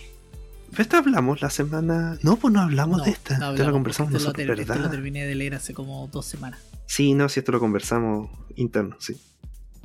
Esta 0.82 0.98
hablamos 0.98 1.40
la 1.42 1.50
semana. 1.50 2.18
No, 2.22 2.36
pues 2.36 2.52
no 2.52 2.60
hablamos 2.60 2.98
No, 2.98 3.04
de 3.04 3.10
esta. 3.10 3.38
no 3.38 3.50
Esta 3.52 3.64
la 3.64 3.72
conversamos 3.72 4.12
lo 4.12 4.18
nosotros, 4.18 4.46
lo 4.46 4.54
¿verdad? 4.56 4.90
terminé 4.90 5.24
de 5.26 5.34
leer 5.34 5.54
hace 5.54 5.72
como 5.74 6.08
dos 6.12 6.26
semanas. 6.26 6.60
Sí, 6.86 7.14
no, 7.14 7.28
si 7.28 7.40
esto 7.40 7.52
lo 7.52 7.60
conversamos 7.60 8.30
interno, 8.56 8.96
sí. 9.00 9.14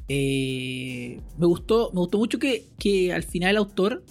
Eh, 0.08 1.22
me 1.38 1.46
gustó 1.46 1.90
me 1.94 2.00
gustó 2.00 2.18
mucho 2.18 2.38
que, 2.38 2.66
que 2.78 3.14
al 3.14 3.24
final 3.24 3.52
el 3.52 3.58
autor, 3.58 4.04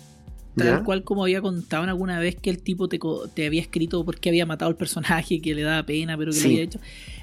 tal 0.57 0.67
¿Ya? 0.67 0.83
cual 0.85 1.05
como 1.05 1.23
había 1.25 1.43
contado 1.43 1.85
alguna 1.85 2.19
vez 2.19 2.37
que 2.37 2.49
el 2.51 2.63
tipo 2.63 2.89
te, 2.89 2.99
te 3.35 3.47
había 3.47 3.61
escrito 3.61 4.05
porque 4.05 4.29
había 4.31 4.47
matado 4.47 4.71
al 4.71 4.77
personaje, 4.77 5.41
que 5.43 5.55
le 5.55 5.63
daba 5.63 5.85
pena, 5.85 6.17
pero 6.17 6.33
que 6.33 6.39
Sí. 6.39 6.45
lo 6.45 6.49
había 6.51 6.63
hecho. 6.65 6.81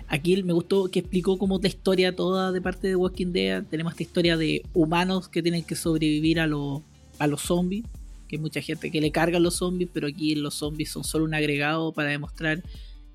Aquí 0.10 0.42
me 0.44 0.54
gustó 0.54 0.90
que 0.90 1.00
explicó 1.00 1.38
como 1.38 1.60
la 1.60 1.68
historia 1.68 2.16
toda 2.16 2.52
de 2.52 2.62
parte 2.62 2.88
de 2.88 2.96
Walking 2.96 3.34
Dead. 3.34 3.64
Tenemos 3.66 3.94
esta 3.94 4.04
historia 4.04 4.38
de 4.38 4.64
humanos 4.74 5.28
que 5.28 5.42
tienen 5.42 5.64
que 5.64 5.76
sobrevivir 5.76 6.40
a, 6.40 6.48
los 6.48 6.82
a 7.20 7.28
los 7.28 7.42
zombies. 7.42 7.84
Que 8.28 8.36
hay 8.36 8.42
mucha 8.42 8.62
gente 8.62 8.92
que 8.92 9.00
le 9.02 9.12
cargan 9.12 9.42
los 9.44 9.56
zombies, 9.56 9.90
pero 9.94 10.08
aquí 10.08 10.36
los 10.36 10.54
zombies 10.56 10.92
son 10.92 11.04
solo 11.04 11.26
un 11.26 11.34
agregado 11.34 11.92
para 11.94 12.10
demostrar 12.10 12.62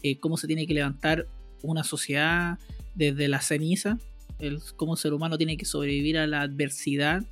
eh, 0.02 0.18
cómo 0.18 0.36
se 0.36 0.46
tiene 0.46 0.66
que 0.66 0.74
levantar 0.74 1.26
una 1.62 1.84
sociedad 1.84 2.58
desde 2.94 3.28
la 3.28 3.40
ceniza. 3.40 3.98
El, 4.38 4.60
cómo 4.76 4.94
el 4.94 4.98
ser 4.98 5.12
humano 5.12 5.36
tiene 5.38 5.56
que 5.56 5.64
sobrevivir 5.64 6.18
a 6.18 6.26
la 6.26 6.40
adversidad, 6.42 7.22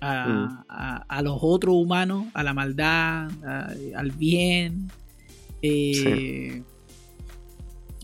a, 0.00 0.26
Mm. 0.28 0.64
a- 0.68 0.96
a 1.08 1.22
los 1.22 1.38
otros 1.40 1.74
humanos, 1.76 2.26
a 2.34 2.42
la 2.42 2.52
maldad, 2.54 3.30
a- 3.46 3.72
al 3.96 4.10
bien. 4.12 4.90
eh, 5.62 6.62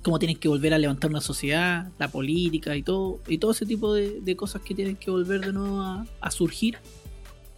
Cómo 0.02 0.18
tienen 0.20 0.36
que 0.38 0.48
volver 0.48 0.72
a 0.72 0.78
levantar 0.78 1.10
una 1.10 1.20
sociedad, 1.20 1.90
la 1.98 2.08
política 2.08 2.74
y 2.76 2.82
todo, 2.82 3.20
y 3.26 3.36
todo 3.38 3.50
ese 3.50 3.66
tipo 3.66 3.92
de, 3.92 4.20
de 4.20 4.36
cosas 4.36 4.62
que 4.62 4.74
tienen 4.74 4.94
que 4.96 5.10
volver 5.10 5.40
de 5.44 5.52
nuevo 5.52 5.80
a, 5.82 6.06
a 6.20 6.30
surgir. 6.30 6.78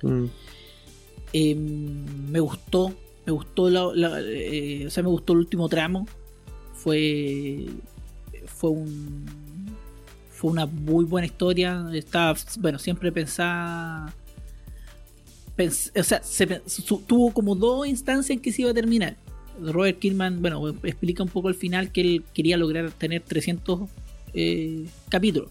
Mm, 0.02 0.24
Eh, 1.32 1.54
me 1.54 2.40
gustó, 2.40 2.92
me 3.26 3.32
gustó 3.32 3.70
la, 3.70 3.90
la- 3.94 4.20
eh, 4.20 4.84
o 4.86 4.90
sea, 4.90 5.02
me 5.02 5.08
gustó 5.10 5.32
el 5.34 5.40
último 5.40 5.68
tramo. 5.68 6.06
Fue 6.74 7.66
fue 8.46 8.70
un 8.70 9.24
fue 10.32 10.50
una 10.50 10.66
muy 10.66 11.04
buena 11.04 11.26
historia. 11.26 11.86
Estaba, 11.92 12.36
bueno, 12.60 12.78
siempre 12.78 13.12
pensaba 13.12 14.12
pens- 15.56 15.92
o 15.98 16.02
sea, 16.02 16.22
se 16.22 16.46
pe- 16.46 16.62
su- 16.66 16.98
tuvo 17.06 17.32
como 17.32 17.54
dos 17.54 17.86
instancias 17.86 18.30
en 18.36 18.40
que 18.40 18.52
se 18.52 18.62
iba 18.62 18.70
a 18.70 18.74
terminar. 18.74 19.16
Robert 19.62 19.98
Kirkman, 19.98 20.40
bueno, 20.40 20.66
explica 20.84 21.22
un 21.22 21.28
poco 21.28 21.48
al 21.48 21.54
final 21.54 21.92
que 21.92 22.00
él 22.00 22.24
quería 22.32 22.56
lograr 22.56 22.90
tener 22.92 23.20
300 23.22 23.80
eh, 24.32 24.86
capítulos. 25.10 25.50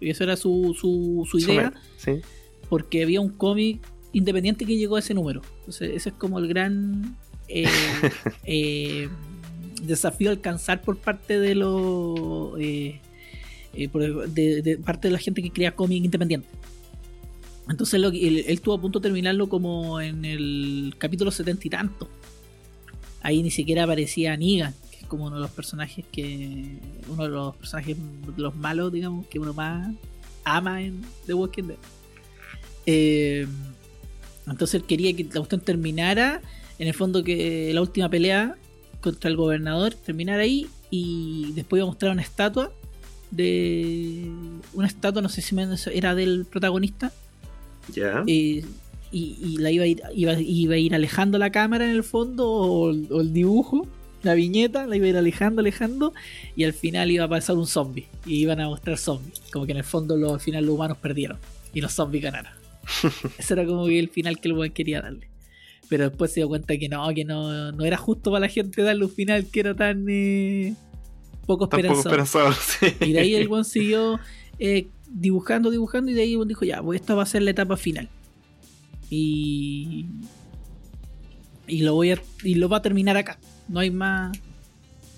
Y 0.00 0.08
esa 0.10 0.24
era 0.24 0.36
su, 0.36 0.74
su, 0.78 1.26
su 1.30 1.38
idea 1.38 1.72
Sí. 1.98 2.12
porque 2.70 3.02
había 3.02 3.20
un 3.20 3.28
cómic 3.30 3.80
independiente 4.18 4.64
que 4.64 4.76
llegó 4.76 4.96
a 4.96 5.00
ese 5.00 5.14
número. 5.14 5.42
Entonces, 5.60 5.90
ese 5.94 6.08
es 6.10 6.14
como 6.14 6.38
el 6.38 6.48
gran 6.48 7.16
eh, 7.48 7.66
eh, 8.44 9.08
desafío 9.82 10.30
alcanzar 10.30 10.82
por 10.82 10.96
parte 10.98 11.38
de 11.38 11.54
los 11.54 12.58
eh, 12.58 13.00
eh, 13.74 13.88
por- 13.88 14.28
de, 14.28 14.62
de 14.62 14.78
parte 14.78 15.08
de 15.08 15.12
la 15.12 15.18
gente 15.18 15.42
que 15.42 15.50
crea 15.50 15.74
cómic 15.74 16.04
independiente. 16.04 16.48
Entonces 17.68 18.00
lo 18.00 18.10
él, 18.10 18.38
él 18.38 18.44
estuvo 18.46 18.74
a 18.74 18.80
punto 18.80 19.00
de 19.00 19.04
terminarlo 19.04 19.48
como 19.48 20.00
en 20.00 20.24
el 20.24 20.94
capítulo 20.98 21.30
setenta 21.30 21.66
y 21.66 21.70
tanto. 21.70 22.08
Ahí 23.22 23.42
ni 23.42 23.50
siquiera 23.50 23.82
aparecía 23.84 24.36
Negan, 24.36 24.72
que 24.92 24.98
es 24.98 25.06
como 25.06 25.26
uno 25.26 25.34
de 25.36 25.42
los 25.42 25.50
personajes 25.50 26.04
que. 26.12 26.78
uno 27.08 27.24
de 27.24 27.28
los 27.28 27.56
personajes 27.56 27.96
los 28.36 28.54
malos, 28.54 28.92
digamos, 28.92 29.26
que 29.26 29.40
uno 29.40 29.52
más 29.52 29.92
ama 30.44 30.80
en 30.80 31.02
The 31.26 31.34
Walking 31.34 31.64
Dead. 31.64 31.76
Eh, 32.86 33.48
entonces 34.52 34.80
él 34.80 34.84
quería 34.86 35.14
que 35.14 35.24
la 35.24 35.30
cuestión 35.40 35.60
terminara. 35.60 36.40
En 36.78 36.88
el 36.88 36.94
fondo 36.94 37.24
que 37.24 37.70
la 37.72 37.80
última 37.80 38.08
pelea 38.08 38.54
contra 39.00 39.30
el 39.30 39.36
gobernador 39.36 39.94
terminara 39.94 40.42
ahí. 40.42 40.66
Y 40.90 41.52
después 41.54 41.78
iba 41.80 41.84
a 41.84 41.90
mostrar 41.90 42.12
una 42.12 42.22
estatua 42.22 42.70
de. 43.30 44.30
Una 44.74 44.86
estatua, 44.86 45.22
no 45.22 45.28
sé 45.28 45.42
si 45.42 45.54
me- 45.54 45.66
era 45.92 46.14
del 46.14 46.44
protagonista. 46.46 47.12
Ya. 47.94 48.24
eh, 48.26 48.64
y, 49.12 49.36
y 49.40 49.56
la 49.58 49.70
iba 49.70 49.84
a, 49.84 49.86
ir, 49.86 50.02
iba, 50.14 50.32
iba 50.40 50.74
a 50.74 50.78
ir 50.78 50.94
alejando 50.94 51.38
la 51.38 51.50
cámara 51.50 51.84
en 51.84 51.92
el 51.92 52.02
fondo 52.02 52.50
o, 52.50 52.90
el- 52.90 53.06
o 53.10 53.20
el 53.20 53.32
dibujo, 53.32 53.86
la 54.24 54.34
viñeta, 54.34 54.86
la 54.86 54.96
iba 54.96 55.06
a 55.06 55.08
ir 55.10 55.16
alejando, 55.16 55.60
alejando 55.60 56.12
y 56.56 56.64
al 56.64 56.72
final 56.72 57.10
iba 57.12 57.24
a 57.24 57.28
pasar 57.28 57.56
un 57.56 57.66
zombie 57.68 58.08
y 58.26 58.34
iban 58.40 58.60
a 58.60 58.66
mostrar 58.68 58.98
zombies, 58.98 59.40
como 59.52 59.64
que 59.64 59.72
en 59.72 59.78
el 59.78 59.84
fondo 59.84 60.16
lo- 60.16 60.34
al 60.34 60.40
final 60.40 60.66
los 60.66 60.74
humanos 60.74 60.98
perdieron 60.98 61.38
y 61.72 61.80
los 61.80 61.92
zombies 61.92 62.24
ganaron. 62.24 62.52
Ese 63.38 63.54
era 63.54 63.66
como 63.66 63.86
que 63.86 63.98
el 63.98 64.08
final 64.08 64.40
que 64.40 64.48
el 64.48 64.54
buen 64.54 64.72
quería 64.72 65.00
darle. 65.02 65.28
Pero 65.88 66.08
después 66.08 66.32
se 66.32 66.40
dio 66.40 66.48
cuenta 66.48 66.76
que 66.76 66.88
no, 66.88 67.08
que 67.14 67.24
no, 67.24 67.72
no 67.72 67.84
era 67.84 67.96
justo 67.96 68.30
para 68.30 68.40
la 68.40 68.48
gente 68.48 68.82
darle 68.82 69.04
un 69.04 69.10
final 69.10 69.46
que 69.46 69.60
era 69.60 69.74
tan 69.74 70.04
eh, 70.08 70.74
poco 71.46 71.64
esperanzado, 71.64 72.52
sí. 72.60 72.86
Y 73.00 73.12
de 73.12 73.20
ahí 73.20 73.34
el 73.34 73.48
buen 73.48 73.64
siguió 73.64 74.18
eh, 74.58 74.88
dibujando, 75.08 75.70
dibujando, 75.70 76.10
y 76.10 76.14
de 76.14 76.22
ahí 76.22 76.34
el 76.34 76.48
dijo, 76.48 76.64
ya, 76.64 76.82
pues 76.82 77.00
esta 77.00 77.14
va 77.14 77.22
a 77.22 77.26
ser 77.26 77.42
la 77.42 77.50
etapa 77.50 77.76
final. 77.76 78.08
Y. 79.10 80.06
Y 81.68 81.82
lo 81.82 81.94
voy 81.94 82.12
a. 82.12 82.22
Y 82.42 82.56
lo 82.56 82.68
va 82.68 82.78
a 82.78 82.82
terminar 82.82 83.16
acá. 83.16 83.38
No 83.68 83.80
hay 83.80 83.90
más. 83.90 84.36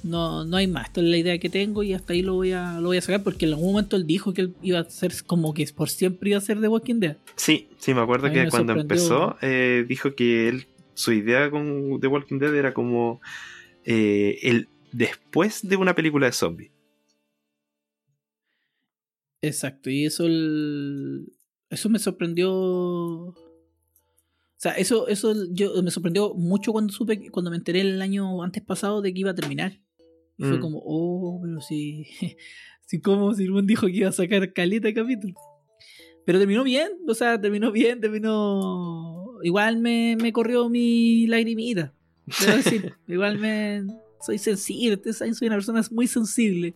No, 0.04 0.44
no 0.44 0.56
hay 0.56 0.66
más. 0.66 0.86
Esta 0.88 1.00
es 1.00 1.06
la 1.08 1.16
idea 1.16 1.38
que 1.38 1.50
tengo 1.50 1.82
y 1.82 1.92
hasta 1.92 2.12
ahí 2.12 2.22
lo 2.22 2.34
voy 2.34 2.52
a, 2.52 2.80
lo 2.80 2.88
voy 2.88 2.96
a 2.98 3.00
sacar 3.02 3.22
porque 3.22 3.46
en 3.46 3.52
algún 3.52 3.72
momento 3.72 3.96
él 3.96 4.06
dijo 4.06 4.32
que 4.32 4.42
él 4.42 4.54
iba 4.62 4.78
a 4.78 4.84
ser 4.88 5.12
como 5.26 5.52
que 5.54 5.66
por 5.74 5.90
siempre 5.90 6.30
iba 6.30 6.38
a 6.38 6.42
ser 6.42 6.60
The 6.60 6.68
Walking 6.68 7.00
Dead. 7.00 7.16
Sí, 7.36 7.68
sí, 7.78 7.94
me 7.94 8.00
acuerdo 8.00 8.30
que 8.32 8.42
me 8.44 8.48
cuando 8.50 8.74
empezó 8.74 9.36
eh, 9.42 9.84
dijo 9.88 10.14
que 10.14 10.48
él, 10.48 10.66
su 10.94 11.12
idea 11.12 11.50
con 11.50 11.98
The 12.00 12.06
Walking 12.06 12.38
Dead 12.38 12.54
era 12.54 12.72
como 12.74 13.20
eh, 13.84 14.38
el 14.42 14.68
después 14.92 15.66
de 15.68 15.76
una 15.76 15.94
película 15.94 16.26
de 16.26 16.32
zombies. 16.32 16.70
Exacto, 19.42 19.90
y 19.90 20.04
eso 20.04 20.26
el- 20.26 21.32
eso 21.70 21.88
me 21.88 21.98
sorprendió. 21.98 22.50
O 22.52 23.34
sea, 24.60 24.72
eso, 24.72 25.06
eso 25.06 25.32
yo 25.52 25.80
me 25.82 25.90
sorprendió 25.90 26.34
mucho 26.34 26.72
cuando 26.72 26.92
supe, 26.92 27.30
cuando 27.30 27.50
me 27.50 27.56
enteré 27.56 27.80
el 27.82 28.02
año 28.02 28.42
antes 28.42 28.62
pasado 28.62 29.00
de 29.02 29.12
que 29.14 29.20
iba 29.20 29.30
a 29.30 29.34
terminar. 29.34 29.80
Y 30.38 30.44
fue 30.44 30.58
Mm. 30.58 30.60
como, 30.60 30.80
oh, 30.84 31.40
pero 31.42 31.60
si, 31.60 32.06
si 32.86 33.00
como 33.00 33.34
si 33.34 33.44
el 33.44 33.66
dijo 33.66 33.86
que 33.86 33.96
iba 33.96 34.08
a 34.08 34.12
sacar 34.12 34.52
caleta 34.52 34.88
de 34.88 34.94
capítulo. 34.94 35.34
Pero 36.24 36.38
terminó 36.38 36.62
bien, 36.62 36.88
o 37.08 37.14
sea, 37.14 37.40
terminó 37.40 37.72
bien, 37.72 38.00
terminó. 38.00 39.38
Igual 39.42 39.78
me, 39.78 40.16
me 40.20 40.32
corrió 40.32 40.68
mi 40.68 41.26
lagrimita. 41.26 41.92
Debo 42.40 42.56
decir, 42.56 42.92
igual 43.08 43.38
me. 43.38 43.84
Soy 44.20 44.36
sensible, 44.38 44.94
ustedes 44.96 45.16
saben, 45.18 45.34
soy 45.34 45.46
una 45.48 45.56
persona 45.56 45.80
muy 45.90 46.06
sensible. 46.06 46.74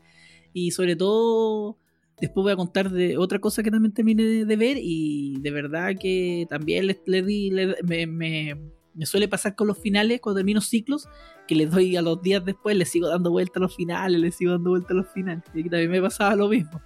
Y 0.54 0.70
sobre 0.70 0.96
todo, 0.96 1.76
después 2.20 2.44
voy 2.44 2.52
a 2.52 2.56
contar 2.56 2.90
de 2.90 3.18
otra 3.18 3.40
cosa 3.40 3.62
que 3.62 3.70
también 3.70 3.92
terminé 3.92 4.22
de, 4.22 4.44
de 4.44 4.56
ver. 4.56 4.76
Y 4.80 5.38
de 5.40 5.50
verdad 5.50 5.92
que 6.00 6.46
también 6.48 6.86
le, 6.86 6.98
le 7.06 7.22
di. 7.22 7.50
le- 7.50 7.76
me, 7.84 8.06
me- 8.06 8.56
me 8.94 9.06
suele 9.06 9.28
pasar 9.28 9.54
con 9.54 9.66
los 9.66 9.78
finales 9.78 10.20
cuando 10.20 10.38
termino 10.38 10.60
ciclos. 10.60 11.08
Que 11.48 11.54
les 11.54 11.70
doy 11.70 11.96
a 11.96 12.02
los 12.02 12.22
días 12.22 12.44
después, 12.44 12.76
les 12.76 12.88
sigo 12.90 13.08
dando 13.08 13.30
vuelta 13.30 13.58
a 13.58 13.62
los 13.62 13.74
finales, 13.74 14.20
les 14.20 14.34
sigo 14.36 14.52
dando 14.52 14.70
vuelta 14.70 14.92
a 14.92 14.96
los 14.96 15.08
finales. 15.08 15.42
Y 15.54 15.60
aquí 15.60 15.68
también 15.70 15.90
me 15.90 16.00
pasaba 16.00 16.34
lo 16.36 16.48
mismo. 16.48 16.80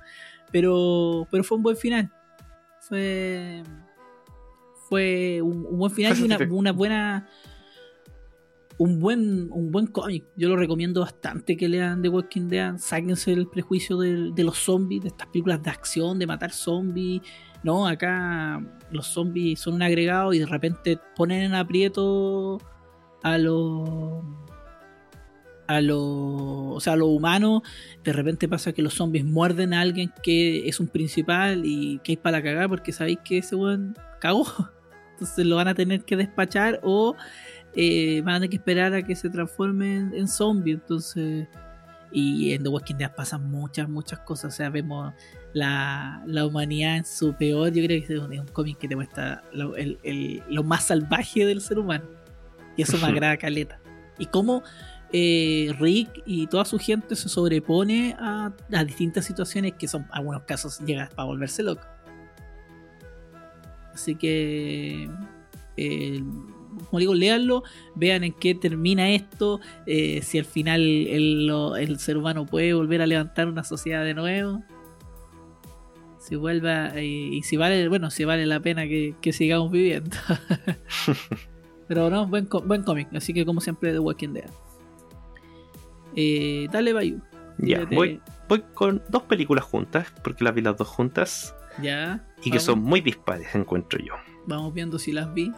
Pero, 0.53 1.27
pero 1.31 1.45
fue 1.45 1.57
un 1.59 1.63
buen 1.63 1.77
final. 1.77 2.11
Fue. 2.81 3.63
Fue 4.89 5.41
un, 5.43 5.67
un 5.67 5.79
buen 5.79 5.91
final 5.93 6.17
y 6.17 6.23
una, 6.53 6.73
buena 6.73 7.29
un 8.79 9.01
buen, 9.01 9.51
un 9.51 9.73
buen 9.73 9.87
cómic. 9.87 10.25
Yo 10.37 10.49
lo 10.49 10.57
recomiendo 10.57 11.01
bastante 11.01 11.57
que 11.57 11.69
lean 11.69 12.03
The 12.03 12.09
Walking 12.11 12.49
Dead. 12.49 12.77
Sáquense 12.79 13.33
el 13.33 13.49
prejuicio 13.49 13.97
del- 13.99 14.35
de, 14.35 14.45
los 14.45 14.59
zombies, 14.59 15.03
de 15.03 15.09
estas 15.09 15.27
películas 15.29 15.63
de 15.63 15.71
acción, 15.71 16.19
de 16.19 16.27
matar 16.27 16.53
zombies. 16.53 17.23
No, 17.63 17.87
acá 17.87 18.63
los 18.91 19.07
zombies 19.07 19.61
son 19.61 19.75
un 19.75 19.83
agregado 19.83 20.33
y 20.33 20.39
de 20.39 20.47
repente 20.47 20.99
ponen 21.17 21.43
en 21.43 21.55
aprieto 21.55 22.61
a 23.23 23.39
los. 23.39 24.23
A 25.67 25.81
los. 25.81 25.99
O 25.99 26.81
sea, 26.81 26.95
a 26.95 26.97
los 26.97 27.09
humanos. 27.09 27.63
De 28.05 28.13
repente 28.13 28.49
pasa 28.49 28.73
que 28.73 28.83
los 28.83 28.95
zombies 28.95 29.25
muerden 29.25 29.75
a 29.75 29.81
alguien 29.81 30.13
que 30.23 30.69
es 30.69 30.81
un 30.81 30.89
principal 30.89 31.63
y 31.65 31.99
que 32.05 32.13
hay 32.13 32.17
para 32.17 32.39
la 32.39 32.45
cagada 32.45 32.69
porque 32.69 32.93
sabéis 32.93 33.19
que 33.25 33.39
ese 33.39 33.57
weón 33.57 33.97
cagó. 34.21 34.47
Entonces 35.13 35.47
lo 35.47 35.57
van 35.57 35.69
a 35.69 35.75
tener 35.75 36.05
que 36.05 36.17
despachar 36.17 36.79
o 36.83 37.17
eh, 37.75 38.21
van 38.23 38.35
a 38.35 38.39
tener 38.39 38.51
que 38.51 38.57
esperar 38.57 38.95
a 38.95 39.03
que 39.03 39.17
se 39.17 39.31
transforme 39.31 39.97
en, 39.97 40.15
en 40.15 40.29
zombie. 40.29 40.75
Entonces, 40.75 41.49
y 42.19 42.53
en 42.55 42.63
The 42.63 42.69
Walking 42.71 42.95
Dead 42.97 43.15
pasan 43.15 43.51
muchas, 43.51 43.89
muchas 43.89 44.21
cosas. 44.21 44.55
O 44.55 44.57
sea, 44.57 44.71
vemos 44.71 45.13
la, 45.53 46.23
la 46.27 46.47
humanidad 46.47 46.97
en 46.97 47.05
su 47.05 47.35
peor. 47.35 47.73
Yo 47.73 47.85
creo 47.85 48.01
que 48.07 48.15
es 48.15 48.21
un, 48.21 48.33
es 48.33 48.41
un 48.41 48.47
cómic 48.49 48.79
que 48.79 48.89
te 48.89 48.97
muestra 48.97 49.43
lo, 49.53 49.77
el- 49.77 49.99
el- 50.03 50.43
lo 50.49 50.63
más 50.65 50.85
salvaje 50.85 51.45
del 51.45 51.61
ser 51.61 51.79
humano. 51.79 52.05
Y 52.77 52.83
eso 52.83 52.97
me 52.99 53.05
agrada 53.07 53.37
caleta. 53.37 53.79
Y 54.19 54.27
cómo 54.27 54.63
eh, 55.13 55.75
Rick 55.79 56.23
y 56.25 56.47
toda 56.47 56.65
su 56.65 56.79
gente 56.79 57.15
se 57.17 57.29
sobrepone 57.29 58.17
a, 58.19 58.51
a 58.73 58.85
distintas 58.85 59.25
situaciones 59.27 59.75
que 59.75 59.87
son, 59.87 60.03
en 60.05 60.09
algunos 60.13 60.43
casos, 60.45 60.79
llegas 60.87 61.11
para 61.13 61.27
volverse 61.27 61.63
loco. 61.63 61.87
Así 63.95 64.15
que. 64.15 65.09
eh, 65.77 66.23
como 66.91 66.99
digo, 66.99 67.15
léanlo, 67.15 67.63
vean 67.95 68.25
en 68.25 68.33
qué 68.33 68.55
termina 68.55 69.11
esto, 69.11 69.61
eh, 69.87 70.21
si 70.23 70.39
al 70.39 70.45
final 70.45 70.81
el, 70.81 71.47
lo- 71.47 71.77
el 71.77 71.99
ser 71.99 72.17
humano 72.17 72.47
puede 72.47 72.75
volver 72.75 73.03
a 73.03 73.07
levantar 73.07 73.49
una 73.49 73.65
sociedad 73.65 74.05
de 74.05 74.15
nuevo. 74.15 74.63
Si 76.19 76.35
vuelva 76.35 76.89
eh, 76.97 77.05
y 77.05 77.43
si 77.43 77.57
vale, 77.57 77.89
bueno, 77.89 78.11
si 78.11 78.25
vale 78.25 78.47
la 78.47 78.59
pena 78.61 78.87
que, 78.89 79.15
que 79.21 79.33
sigamos 79.33 79.71
viviendo. 79.71 80.17
Pero 81.89 82.11
no, 82.11 82.27
buen, 82.27 82.47
cómic, 82.47 83.09
así 83.15 83.33
que 83.33 83.47
como 83.47 83.61
siempre 83.61 83.93
The 83.93 84.01
Walking 84.01 84.31
Dead. 84.33 84.51
Eh, 86.17 86.67
dale, 86.73 86.93
Bayu. 86.93 87.21
Ya, 87.59 87.85
voy, 87.87 88.21
voy 88.49 88.63
con 88.75 89.03
dos 89.09 89.23
películas 89.23 89.65
juntas, 89.65 90.13
porque 90.25 90.45
las 90.45 90.55
vi 90.55 90.63
las 90.63 90.77
dos 90.77 90.89
juntas, 90.89 91.55
Ya. 91.81 92.27
y 92.45 92.51
que 92.51 92.59
son 92.61 92.81
muy 92.81 93.01
dispares, 93.01 93.55
encuentro 93.55 93.99
yo. 93.99 94.15
Vamos 94.47 94.75
viendo 94.75 94.99
si 94.99 95.13
las 95.13 95.33
vi. 95.33 95.53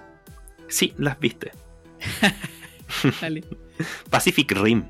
Sí, 0.69 0.95
las 0.99 1.19
viste. 1.19 1.53
Dale. 3.21 3.45
Pacific 4.11 4.51
Rim, 4.53 4.89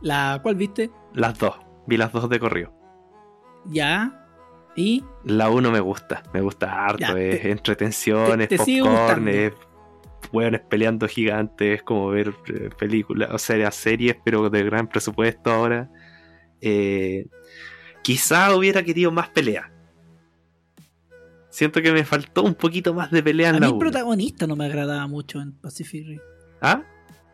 La, 0.00 0.40
¿Cuál 0.42 0.54
viste? 0.56 0.90
las 1.14 1.38
dos. 1.38 1.54
Vi 1.86 1.96
las 1.96 2.12
dos 2.12 2.28
de 2.28 2.38
corrido. 2.40 2.72
Ya. 3.66 4.22
¿Y? 4.74 5.02
La 5.24 5.48
uno 5.50 5.70
me 5.70 5.80
gusta, 5.80 6.22
me 6.34 6.40
gusta 6.40 6.84
harto, 6.86 6.98
Ya, 7.00 7.08
es 7.18 7.42
te- 7.42 7.50
entretención, 7.50 8.38
te- 8.38 8.44
es 8.44 8.48
te 8.50 8.58
popcorn, 8.82 9.28
es 9.28 9.52
hueones 10.32 10.60
peleando 10.68 11.06
gigantes, 11.08 11.76
es 11.76 11.82
como 11.82 12.08
ver 12.08 12.34
eh, 12.48 12.68
películas, 12.78 13.30
o 13.32 13.38
sea, 13.38 13.70
series, 13.70 14.16
pero 14.24 14.50
de 14.50 14.64
gran 14.64 14.86
presupuesto 14.88 15.50
ahora. 15.50 15.88
Eh, 16.60 17.26
quizá 18.02 18.54
hubiera 18.54 18.82
querido 18.82 19.10
más 19.12 19.28
pelea. 19.30 19.72
Siento 21.56 21.80
que 21.80 21.90
me 21.90 22.04
faltó 22.04 22.42
un 22.42 22.54
poquito 22.54 22.92
más 22.92 23.10
de 23.10 23.22
pelea 23.22 23.48
en 23.48 23.54
A 23.54 23.58
mí 23.58 23.60
la 23.62 23.66
el 23.68 23.72
uno. 23.72 23.78
protagonista 23.80 24.46
no 24.46 24.56
me 24.56 24.66
agradaba 24.66 25.06
mucho 25.06 25.40
en 25.40 25.52
Pacific 25.52 26.06
Rim. 26.06 26.20
¿Ah? 26.60 26.82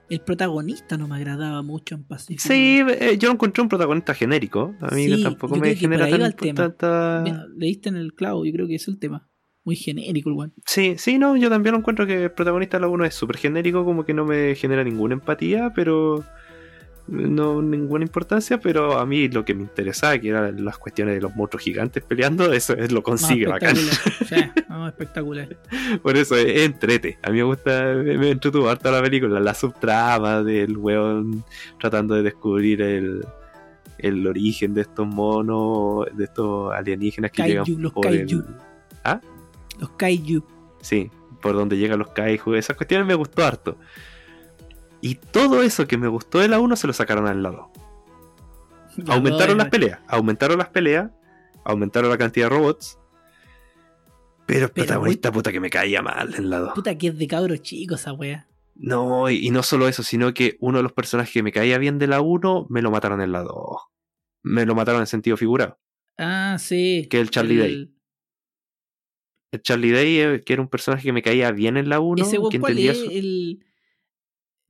El 0.08 0.20
protagonista 0.20 0.96
no 0.96 1.08
me 1.08 1.16
agradaba 1.16 1.60
mucho 1.62 1.96
en 1.96 2.04
Pacific 2.04 2.38
Sí, 2.38 2.82
eh, 2.86 3.16
yo 3.18 3.26
lo 3.28 3.34
encontré 3.34 3.62
un 3.64 3.68
protagonista 3.68 4.14
genérico. 4.14 4.76
A 4.80 4.94
mí 4.94 5.06
Sí, 5.08 5.22
tampoco 5.24 5.56
me 5.56 5.74
genera 5.74 6.08
tan- 6.08 6.22
el 6.22 6.36
tema. 6.36 6.54
tanta... 6.54 7.20
Mira, 7.24 7.46
leíste 7.56 7.88
en 7.88 7.96
el 7.96 8.14
clavo, 8.14 8.44
yo 8.44 8.52
creo 8.52 8.68
que 8.68 8.76
es 8.76 8.86
el 8.86 9.00
tema. 9.00 9.28
Muy 9.64 9.74
genérico 9.74 10.30
el 10.30 10.36
weón. 10.36 10.52
Sí, 10.66 10.94
sí, 10.98 11.18
no, 11.18 11.36
yo 11.36 11.48
también 11.50 11.72
lo 11.72 11.78
encuentro 11.80 12.06
que 12.06 12.24
el 12.24 12.30
protagonista 12.30 12.76
de 12.76 12.82
la 12.82 12.88
1 12.88 13.04
es 13.04 13.14
súper 13.14 13.38
genérico, 13.38 13.84
como 13.84 14.04
que 14.04 14.14
no 14.14 14.24
me 14.24 14.54
genera 14.54 14.84
ninguna 14.84 15.14
empatía, 15.14 15.72
pero 15.74 16.24
no 17.08 17.60
ninguna 17.62 18.04
importancia, 18.04 18.58
pero 18.60 18.98
a 18.98 19.06
mí 19.06 19.28
lo 19.28 19.44
que 19.44 19.54
me 19.54 19.62
interesaba, 19.62 20.18
que 20.18 20.28
eran 20.28 20.64
las 20.64 20.78
cuestiones 20.78 21.14
de 21.16 21.20
los 21.20 21.34
monstruos 21.34 21.62
gigantes 21.64 22.02
peleando, 22.02 22.52
eso 22.52 22.74
es 22.74 22.92
lo 22.92 23.02
consigue 23.02 23.46
no, 23.46 23.52
bacán. 23.52 23.76
espectacular. 23.76 24.52
Sí, 24.54 24.62
no, 24.68 24.88
espectacular. 24.88 25.56
Por 26.02 26.16
eso 26.16 26.36
es, 26.36 26.46
es 26.46 26.62
entrete. 26.62 27.18
A 27.22 27.30
mí 27.30 27.38
me 27.38 27.42
gusta, 27.44 27.94
me, 27.94 28.16
me 28.16 28.30
entretuvo 28.30 28.68
harto 28.68 28.90
la 28.90 29.02
película, 29.02 29.40
la 29.40 29.54
subtrama 29.54 30.42
del 30.42 30.76
weón 30.76 31.44
tratando 31.78 32.14
de 32.14 32.22
descubrir 32.22 32.80
el, 32.82 33.24
el 33.98 34.26
origen 34.26 34.74
de 34.74 34.82
estos 34.82 35.06
monos, 35.06 36.06
de 36.16 36.24
estos 36.24 36.72
alienígenas 36.72 37.30
que 37.30 37.42
Kaiju, 37.42 37.64
llegan 37.64 37.82
los 37.82 37.92
por 37.92 38.04
kaiju. 38.04 38.38
el... 38.38 38.44
¿Ah? 39.04 39.20
Los 39.78 39.90
kaiju. 39.90 40.44
Sí, 40.80 41.10
por 41.40 41.54
donde 41.54 41.76
llegan 41.76 41.98
los 41.98 42.10
kaiju. 42.10 42.54
Esas 42.54 42.76
cuestiones 42.76 43.06
me 43.06 43.14
gustó 43.14 43.44
harto. 43.44 43.76
Y 45.02 45.16
todo 45.16 45.62
eso 45.62 45.86
que 45.86 45.98
me 45.98 46.08
gustó 46.08 46.38
de 46.38 46.48
la 46.48 46.58
1 46.60 46.76
se 46.76 46.86
lo 46.86 46.92
sacaron 46.94 47.26
al 47.26 47.42
lado. 47.42 47.70
Aumentaron 49.08 49.58
las 49.58 49.68
peleas, 49.68 50.00
aumentaron 50.06 50.58
las 50.58 50.68
peleas, 50.68 51.10
aumentaron 51.64 52.08
la 52.10 52.18
cantidad 52.18 52.46
de 52.48 52.56
robots. 52.56 52.98
Pero 54.46 54.66
el 54.66 54.72
Pero, 54.72 54.86
protagonista, 54.86 55.32
puta, 55.32 55.50
que 55.52 55.60
me 55.60 55.70
caía 55.70 56.02
mal 56.02 56.34
en 56.34 56.50
la 56.50 56.58
2. 56.58 56.74
Puta 56.74 56.96
que 56.98 57.08
es 57.08 57.18
de 57.18 57.26
cabros 57.26 57.62
chicos 57.62 58.00
esa 58.00 58.12
wea. 58.12 58.48
No, 58.74 59.28
y, 59.30 59.46
y 59.46 59.50
no 59.50 59.62
solo 59.62 59.86
eso, 59.88 60.02
sino 60.02 60.32
que 60.34 60.56
uno 60.60 60.78
de 60.78 60.82
los 60.82 60.92
personajes 60.92 61.32
que 61.32 61.42
me 61.42 61.52
caía 61.52 61.78
bien 61.78 61.98
de 61.98 62.06
la 62.06 62.20
1 62.20 62.66
me 62.70 62.82
lo 62.82 62.90
mataron 62.90 63.20
en 63.20 63.32
la 63.32 63.42
2. 63.42 63.54
Me 64.44 64.66
lo 64.66 64.74
mataron 64.74 65.00
en 65.02 65.06
sentido 65.06 65.36
figurado. 65.36 65.78
Ah, 66.18 66.56
sí. 66.58 67.06
Que 67.10 67.20
el 67.20 67.30
Charlie 67.30 67.56
Day. 67.56 67.94
El 69.52 69.62
Charlie 69.62 69.92
Day, 69.92 70.18
eh, 70.20 70.42
que 70.44 70.52
era 70.54 70.62
un 70.62 70.68
personaje 70.68 71.02
que 71.04 71.12
me 71.12 71.22
caía 71.22 71.50
bien 71.52 71.76
en 71.76 71.88
la 71.88 72.00
1. 72.00 72.22
Ese 72.24 72.38
que 72.50 72.58
¿cuál 72.60 72.72
entendía 72.72 72.92
es? 72.92 72.98
su- 72.98 73.10
El, 73.10 73.64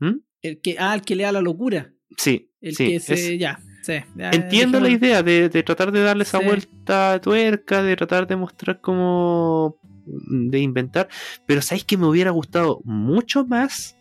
¿Mm? 0.02 0.20
el 0.42 0.60
que, 0.60 0.76
ah, 0.78 0.94
el 0.94 1.02
que 1.02 1.14
le 1.16 1.22
da 1.24 1.32
la 1.32 1.40
locura. 1.40 1.92
Sí, 2.16 2.50
El 2.60 2.74
sí. 2.74 2.88
que 2.88 3.00
se. 3.00 3.14
es- 3.34 3.38
Ya, 3.40 3.60
sí. 3.82 3.94
ya, 4.16 4.30
Entiendo 4.32 4.80
la 4.80 4.88
idea 4.90 5.22
de, 5.22 5.48
de 5.48 5.62
tratar 5.62 5.92
de 5.92 6.02
darle 6.02 6.24
esa 6.24 6.38
Sí. 6.40 6.44
vuelta 6.44 7.12
de 7.12 7.20
tuerca, 7.20 7.82
de 7.82 7.94
tratar 7.96 8.26
de 8.26 8.36
mostrar 8.36 8.80
como 8.80 9.76
de 10.04 10.58
inventar, 10.58 11.08
pero 11.46 11.62
sabéis 11.62 11.84
que 11.84 11.96
me 11.96 12.06
hubiera 12.06 12.32
gustado 12.32 12.80
mucho 12.84 13.46
más 13.46 13.96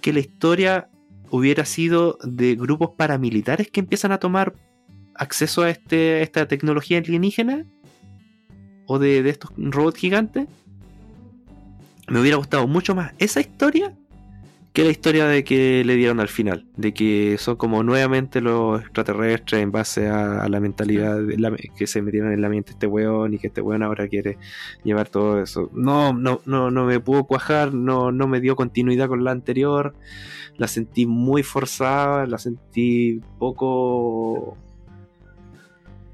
que 0.00 0.12
la 0.12 0.20
historia 0.20 0.88
hubiera 1.30 1.64
sido 1.64 2.18
de 2.22 2.54
grupos 2.54 2.90
paramilitares 2.96 3.68
que 3.70 3.80
empiezan 3.80 4.12
a 4.12 4.18
tomar 4.18 4.54
acceso 5.16 5.62
a 5.62 5.70
este 5.70 6.14
a 6.14 6.22
esta 6.22 6.46
tecnología 6.46 6.98
alienígena 6.98 7.66
o 8.86 8.98
de, 9.00 9.22
de 9.24 9.30
estos 9.30 9.50
robots 9.56 9.98
gigantes. 9.98 10.46
Me 12.08 12.20
hubiera 12.20 12.36
gustado 12.36 12.66
mucho 12.68 12.94
más 12.94 13.12
esa 13.18 13.40
historia 13.40 13.92
que 14.72 14.84
la 14.84 14.90
historia 14.90 15.26
de 15.26 15.42
que 15.42 15.84
le 15.84 15.96
dieron 15.96 16.20
al 16.20 16.28
final, 16.28 16.66
de 16.76 16.94
que 16.94 17.36
son 17.38 17.56
como 17.56 17.82
nuevamente 17.82 18.40
los 18.40 18.80
extraterrestres 18.80 19.62
en 19.62 19.72
base 19.72 20.08
a, 20.08 20.48
la 20.48 20.60
mentalidad 20.60 21.18
que 21.76 21.86
se 21.88 22.02
metieron 22.02 22.32
en 22.32 22.40
la 22.40 22.48
mente 22.48 22.72
este 22.72 22.86
weón 22.86 23.34
y 23.34 23.38
que 23.38 23.48
este 23.48 23.60
weón 23.60 23.82
ahora 23.82 24.06
quiere 24.06 24.38
llevar 24.84 25.08
todo 25.08 25.42
eso. 25.42 25.70
No, 25.72 26.12
no, 26.12 26.40
no, 26.46 26.70
no 26.70 26.84
me 26.84 27.00
pudo 27.00 27.24
cuajar, 27.24 27.74
no, 27.74 28.12
no 28.12 28.28
me 28.28 28.40
dio 28.40 28.54
continuidad 28.54 29.08
con 29.08 29.24
la 29.24 29.32
anterior, 29.32 29.94
la 30.56 30.68
sentí 30.68 31.04
muy 31.04 31.42
forzada, 31.42 32.26
la 32.26 32.38
sentí 32.38 33.20
poco 33.38 34.56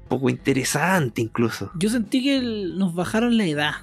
poco 0.07 0.29
interesante 0.29 1.21
incluso. 1.21 1.69
Yo 1.75 1.89
sentí 1.89 2.23
que 2.23 2.41
nos 2.41 2.95
bajaron 2.95 3.37
la 3.37 3.45
edad. 3.45 3.73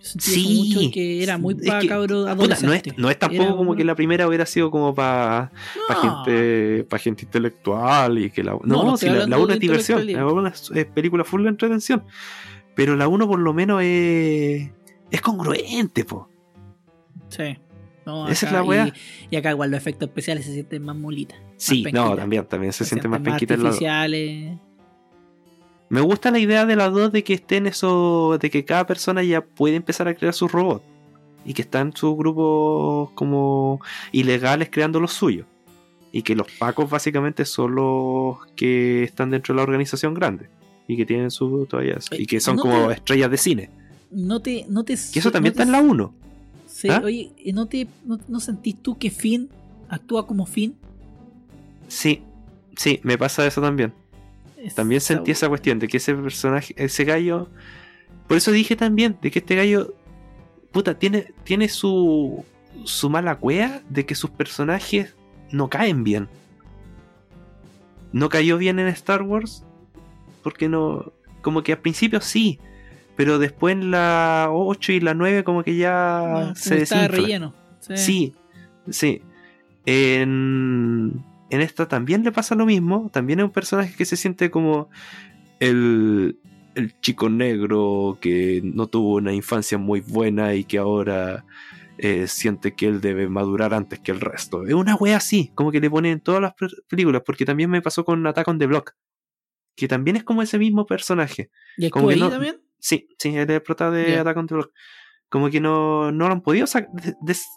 Sentí 0.00 0.30
Sí, 0.30 0.72
mucho 0.76 0.90
que 0.94 1.22
era 1.24 1.38
muy 1.38 1.54
para 1.56 1.80
que, 1.80 1.88
cabros 1.88 2.28
Puta, 2.36 2.56
no, 2.62 2.72
es, 2.72 2.96
no 2.96 3.10
es 3.10 3.18
tampoco 3.18 3.42
Era 3.42 3.52
como 3.56 3.70
una- 3.72 3.76
que 3.78 3.84
la 3.84 3.94
primera 3.96 4.28
hubiera 4.28 4.46
sido 4.46 4.70
como 4.70 4.94
para 4.94 5.50
para 5.88 6.02
No. 6.02 6.24
gente, 6.24 6.84
pa' 6.84 6.98
gente 6.98 7.24
intelectual 7.24 8.18
y 8.18 8.30
que 8.30 8.44
la 8.44 8.56
no, 8.62 8.96
si 8.96 9.06
la, 9.06 9.26
la 9.26 9.38
1 9.38 9.46
de 9.48 9.54
es 9.54 9.60
diversión, 9.60 10.06
la. 10.12 10.24
1 10.26 10.46
es, 10.48 10.70
es 10.72 10.86
película 10.86 11.24
full 11.24 11.42
de 11.42 11.48
entretención. 11.48 12.04
Pero 12.76 12.94
la 12.94 13.08
1 13.08 13.26
por 13.26 13.40
lo 13.40 13.52
menos 13.52 13.82
es 13.82 14.70
es 15.10 15.20
congruente, 15.20 16.04
po. 16.04 16.28
Sí. 17.28 17.58
No, 18.06 18.26
Esa 18.28 18.46
es 18.46 18.52
la 18.52 18.62
wea. 18.62 18.86
Y, 19.30 19.34
y 19.34 19.36
acá 19.36 19.50
igual 19.50 19.70
los 19.70 19.78
efectos 19.78 20.08
especiales 20.08 20.46
se 20.46 20.52
sienten 20.54 20.82
más 20.84 20.96
molitas. 20.96 21.38
Sí, 21.56 21.82
más 21.82 21.92
no, 21.92 22.00
penquitas. 22.02 22.18
también 22.20 22.44
también 22.46 22.72
se, 22.72 22.84
más 22.84 22.88
sienten 22.88 23.22
penquita 23.22 23.54
en 23.54 23.62
la 23.64 23.68
2. 23.70 23.74
artificiales. 23.74 24.58
Me 25.90 26.00
gusta 26.00 26.30
la 26.30 26.38
idea 26.38 26.66
de 26.66 26.76
las 26.76 26.92
dos 26.92 27.12
de 27.12 27.24
que 27.24 27.34
estén 27.34 27.66
eso, 27.66 28.36
de 28.40 28.50
que 28.50 28.64
cada 28.64 28.86
persona 28.86 29.22
ya 29.22 29.40
puede 29.42 29.76
empezar 29.76 30.06
a 30.08 30.14
crear 30.14 30.34
sus 30.34 30.50
robots. 30.52 30.84
Y 31.44 31.54
que 31.54 31.62
están 31.62 31.94
sus 31.96 32.16
grupos 32.16 33.10
como 33.14 33.80
ilegales 34.12 34.68
creando 34.70 35.00
los 35.00 35.12
suyos. 35.14 35.46
Y 36.12 36.22
que 36.22 36.34
los 36.34 36.46
pacos 36.58 36.90
básicamente 36.90 37.44
son 37.46 37.74
los 37.74 38.36
que 38.56 39.04
están 39.04 39.30
dentro 39.30 39.54
de 39.54 39.56
la 39.56 39.62
organización 39.62 40.12
grande. 40.14 40.48
Y 40.86 40.96
que 40.96 41.06
tienen 41.06 41.30
su 41.30 41.66
todavía 41.66 41.98
y 42.12 42.26
que 42.26 42.40
son 42.40 42.56
¿no 42.56 42.62
como 42.62 42.88
te- 42.88 42.94
estrellas 42.94 43.30
de 43.30 43.36
cine. 43.36 43.70
No 44.10 44.40
te, 44.40 44.64
no 44.68 44.84
te, 44.84 44.94
que 44.94 45.18
eso 45.18 45.30
también 45.30 45.52
no 45.54 45.56
te- 45.56 45.62
está 45.62 45.64
en 45.64 45.72
la 45.72 45.80
1 45.92 46.14
Sí, 46.66 46.88
¿Ah? 46.90 47.00
oye, 47.04 47.30
¿y 47.42 47.52
¿no, 47.52 47.66
te, 47.66 47.86
no, 48.04 48.18
no 48.28 48.40
sentís 48.40 48.76
tú 48.82 48.96
que 48.98 49.10
Finn 49.10 49.48
actúa 49.88 50.26
como 50.26 50.46
Finn? 50.46 50.76
sí 51.88 52.22
sí 52.76 53.00
me 53.02 53.18
pasa 53.18 53.46
eso 53.46 53.60
también 53.60 53.92
También 54.74 55.00
sentí 55.00 55.30
esa 55.30 55.48
cuestión 55.48 55.78
de 55.78 55.88
que 55.88 55.98
ese 55.98 56.14
personaje, 56.14 56.74
ese 56.76 57.04
gallo. 57.04 57.48
Por 58.26 58.36
eso 58.36 58.50
dije 58.50 58.76
también 58.76 59.16
de 59.22 59.30
que 59.30 59.38
este 59.38 59.54
gallo. 59.56 59.94
Puta, 60.72 60.98
tiene, 60.98 61.32
tiene 61.44 61.68
su. 61.68 62.44
su 62.84 63.08
mala 63.10 63.36
cueva 63.36 63.80
de 63.88 64.04
que 64.04 64.14
sus 64.14 64.30
personajes 64.30 65.14
no 65.50 65.68
caen 65.68 66.04
bien. 66.04 66.28
No 68.12 68.28
cayó 68.28 68.58
bien 68.58 68.78
en 68.78 68.88
Star 68.88 69.22
Wars. 69.22 69.64
Porque 70.42 70.68
no. 70.68 71.12
Como 71.42 71.62
que 71.62 71.72
al 71.72 71.78
principio 71.78 72.20
sí. 72.20 72.58
Pero 73.16 73.38
después 73.38 73.72
en 73.72 73.90
la 73.90 74.48
8 74.50 74.92
y 74.92 75.00
la 75.00 75.14
9 75.14 75.42
como 75.44 75.62
que 75.64 75.76
ya 75.76 76.22
No, 76.48 76.54
se 76.54 76.70
como 76.70 76.82
estaba 76.82 77.02
desinfla. 77.02 77.22
relleno. 77.22 77.54
Sí. 77.80 77.96
Sí, 77.96 78.34
sí. 78.90 79.22
En, 79.86 81.24
en 81.50 81.60
esta 81.60 81.88
también 81.88 82.22
le 82.24 82.32
pasa 82.32 82.54
lo 82.54 82.66
mismo. 82.66 83.10
También 83.12 83.38
es 83.40 83.44
un 83.46 83.50
personaje 83.52 83.94
que 83.96 84.04
se 84.04 84.16
siente 84.16 84.50
como 84.50 84.88
el, 85.60 86.38
el 86.74 86.98
chico 87.00 87.28
negro 87.28 88.18
que 88.20 88.60
no 88.62 88.86
tuvo 88.86 89.16
una 89.16 89.32
infancia 89.32 89.78
muy 89.78 90.00
buena 90.00 90.54
y 90.54 90.64
que 90.64 90.78
ahora 90.78 91.44
eh, 91.98 92.26
siente 92.28 92.74
que 92.74 92.86
él 92.86 93.00
debe 93.00 93.28
madurar 93.28 93.74
antes 93.74 93.98
que 94.00 94.12
el 94.12 94.20
resto. 94.20 94.64
Es 94.66 94.74
una 94.74 94.94
wea 94.96 95.16
así, 95.16 95.50
como 95.54 95.72
que 95.72 95.80
le 95.80 95.90
ponen 95.90 96.12
en 96.12 96.20
todas 96.20 96.40
las 96.40 96.54
pe- 96.54 96.68
películas, 96.88 97.22
porque 97.24 97.44
también 97.44 97.70
me 97.70 97.82
pasó 97.82 98.04
con 98.04 98.24
Attack 98.26 98.46
on 98.48 98.58
the 98.58 98.66
Block, 98.66 98.94
que 99.74 99.88
también 99.88 100.16
es 100.16 100.24
como 100.24 100.42
ese 100.42 100.58
mismo 100.58 100.86
personaje. 100.86 101.50
¿Y 101.76 101.90
como 101.90 102.08
que 102.08 102.14
ahí 102.14 102.20
no- 102.20 102.30
también? 102.30 102.60
Sí, 102.78 103.08
sí, 103.18 103.34
él 103.36 103.50
es 103.50 103.60
prota 103.60 103.90
de. 103.90 104.16
Attack 104.18 104.36
on 104.36 104.46
the 104.46 104.54
Block. 104.54 104.72
Como 105.28 105.50
que 105.50 105.60
no, 105.60 106.12
no 106.12 106.28
lo 106.28 106.32
han 106.32 106.42
podido 106.42 106.66
sac- 106.66 106.88
des- 106.92 107.16
des- 107.20 107.48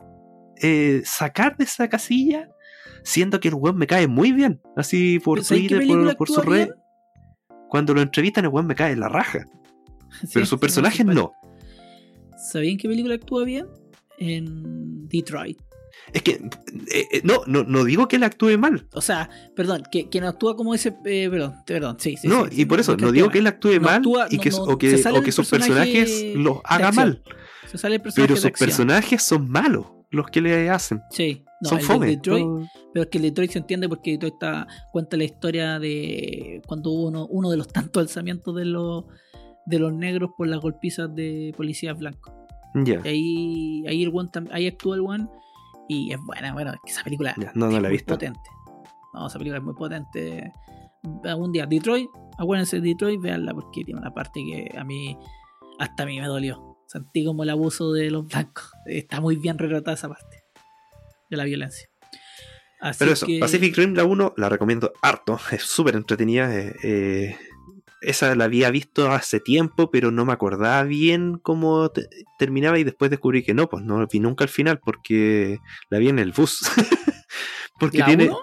eh, 0.64 1.02
sacar 1.06 1.56
de 1.58 1.66
esa 1.66 1.88
casilla, 1.90 2.50
siendo 3.04 3.40
que 3.40 3.50
el 3.50 3.56
weón 3.56 3.78
me 3.78 3.88
cae 3.88 4.08
muy 4.08 4.32
bien. 4.32 4.62
Así 4.76 5.20
por 5.20 5.44
Twitter, 5.44 5.86
por, 5.88 6.18
por 6.18 6.28
su 6.28 6.42
red. 6.42 6.70
Cuando 7.70 7.94
lo 7.94 8.02
entrevistan, 8.02 8.46
el 8.46 8.52
weón 8.52 8.68
me 8.68 8.76
cae 8.76 8.94
en 8.94 9.00
la 9.00 9.10
raja. 9.10 9.46
Pero 10.34 10.46
sus 10.46 10.60
personajes 10.60 11.06
no. 11.06 11.32
¿Sabían 12.52 12.78
qué 12.78 12.88
película 12.88 13.16
actúa 13.16 13.46
bien? 13.46 13.68
En 14.18 15.08
Detroit. 15.08 15.60
Es 16.14 16.22
que, 16.24 16.32
eh, 16.92 17.08
eh, 17.12 17.22
no, 17.24 17.44
no, 17.48 17.64
no 17.64 17.84
digo 17.84 18.08
que 18.08 18.16
él 18.16 18.24
actúe 18.24 18.58
mal. 18.58 18.88
O 18.94 19.02
sea, 19.02 19.30
perdón, 19.56 19.84
que, 19.92 20.10
que 20.10 20.20
no 20.20 20.28
actúa 20.28 20.56
como 20.56 20.74
ese. 20.74 20.96
Eh, 21.06 21.28
perdón, 21.30 21.56
perdón, 21.66 21.98
sí, 22.00 22.18
sí. 22.18 22.28
No, 22.28 22.48
sí, 22.48 22.62
y 22.62 22.66
por 22.66 22.80
eso, 22.80 22.98
no 22.98 23.12
digo 23.12 23.30
que 23.30 23.40
él 23.40 23.48
actúe 23.48 23.80
mal 23.80 24.02
y 24.30 24.38
que, 24.38 24.50
o 24.54 24.78
que, 24.78 25.02
o 25.14 25.22
que 25.22 25.32
sus 25.32 25.50
personajes 25.50 26.36
los 26.36 26.60
haga 26.64 26.92
mal. 26.92 27.24
pero 28.16 28.36
sus 28.36 28.52
personajes 28.52 29.22
son 29.24 29.50
malos 29.50 29.86
los 30.12 30.28
que 30.28 30.42
le 30.42 30.70
hacen. 30.70 31.02
Sí, 31.10 31.44
no, 31.62 31.70
son 31.70 31.82
fome. 31.82 32.08
Detroit, 32.08 32.46
Pero 32.94 33.04
es 33.04 33.10
que 33.10 33.18
el 33.18 33.24
Detroit 33.24 33.52
se 33.52 33.60
entiende 33.60 33.88
porque 33.90 34.12
Detroit 34.12 34.34
está, 34.34 34.68
cuenta 34.92 35.18
la 35.18 35.24
historia 35.24 35.80
de 35.80 36.62
cuando 36.68 36.92
hubo 36.92 37.08
uno, 37.08 37.28
uno 37.28 37.50
de 37.50 37.58
los 37.58 37.68
tantos 37.70 38.02
alzamientos 38.02 38.56
de 38.56 38.66
los, 38.66 39.06
de 39.66 39.80
los 39.80 39.94
negros 39.94 40.32
por 40.38 40.48
las 40.48 40.60
golpizas 40.60 41.14
de 41.16 41.54
policías 41.56 41.98
blancos. 41.98 42.34
Ya. 42.76 43.02
Ahí, 43.04 43.86
ahí, 43.88 44.04
el 44.04 44.12
one, 44.14 44.30
ahí 44.52 44.68
actúa 44.68 44.96
el 44.96 45.02
one 45.02 45.28
y 45.88 46.14
es 46.14 46.20
buena, 46.26 46.54
bueno, 46.54 46.74
esa 46.86 47.04
película 47.04 47.34
no, 47.38 47.52
no 47.54 47.68
es 47.68 47.74
la 47.74 47.80
muy 47.82 47.92
visto. 47.92 48.14
potente. 48.14 48.40
No, 49.14 49.28
esa 49.28 49.38
película 49.38 49.58
es 49.58 49.64
muy 49.64 49.74
potente. 49.74 50.54
Algún 51.24 51.52
día, 51.52 51.66
Detroit, 51.66 52.10
acuérdense 52.38 52.80
de 52.80 52.90
Detroit, 52.90 53.20
veanla 53.22 53.54
porque 53.54 53.84
tiene 53.84 54.00
una 54.00 54.14
parte 54.14 54.42
que 54.44 54.78
a 54.78 54.84
mí, 54.84 55.18
hasta 55.80 56.04
a 56.04 56.06
mí 56.06 56.20
me 56.20 56.28
dolió. 56.28 56.71
Sentí 56.92 57.24
como 57.26 57.44
el 57.44 57.50
abuso 57.50 57.94
de 57.94 58.12
los 58.12 58.28
blancos. 58.28 58.70
Está 58.86 59.22
muy 59.22 59.38
bien 59.38 59.58
retratada 59.58 59.96
esa 59.96 60.10
parte 60.10 60.44
de 61.30 61.38
la 61.38 61.46
violencia. 61.46 61.88
Así 62.82 63.00
Pero 63.00 63.12
eso, 63.14 63.26
que- 63.28 63.40
Pacific 63.40 63.78
Rim 63.78 63.94
la 63.94 64.04
1 64.04 64.34
la 64.38 64.50
recomiendo 64.50 64.92
harto, 65.02 65.40
es 65.52 65.64
súper 65.64 65.96
entretenida. 65.96 66.54
eh, 66.54 66.76
eh, 66.84 67.38
esa 68.02 68.36
la 68.36 68.46
había 68.46 68.72
visto 68.72 69.12
hace 69.12 69.40
tiempo, 69.40 69.92
pero 69.92 70.10
no 70.10 70.26
me 70.26 70.34
acordaba 70.34 70.82
bien 70.84 71.38
cómo 71.42 71.90
te- 71.90 72.08
terminaba 72.40 72.80
y 72.80 72.84
después 72.84 73.12
descubrí 73.12 73.44
que 73.44 73.54
no, 73.54 73.70
pues 73.70 73.84
no 73.86 74.06
vi 74.08 74.20
nunca 74.20 74.44
al 74.44 74.50
final 74.50 74.80
porque 74.80 75.60
la 75.92 76.00
vi 76.00 76.10
en 76.10 76.18
el 76.20 76.32
bus. 76.32 76.60
porque 77.80 78.00
¿La 78.00 78.06
tiene... 78.08 78.26
uno? 78.26 78.40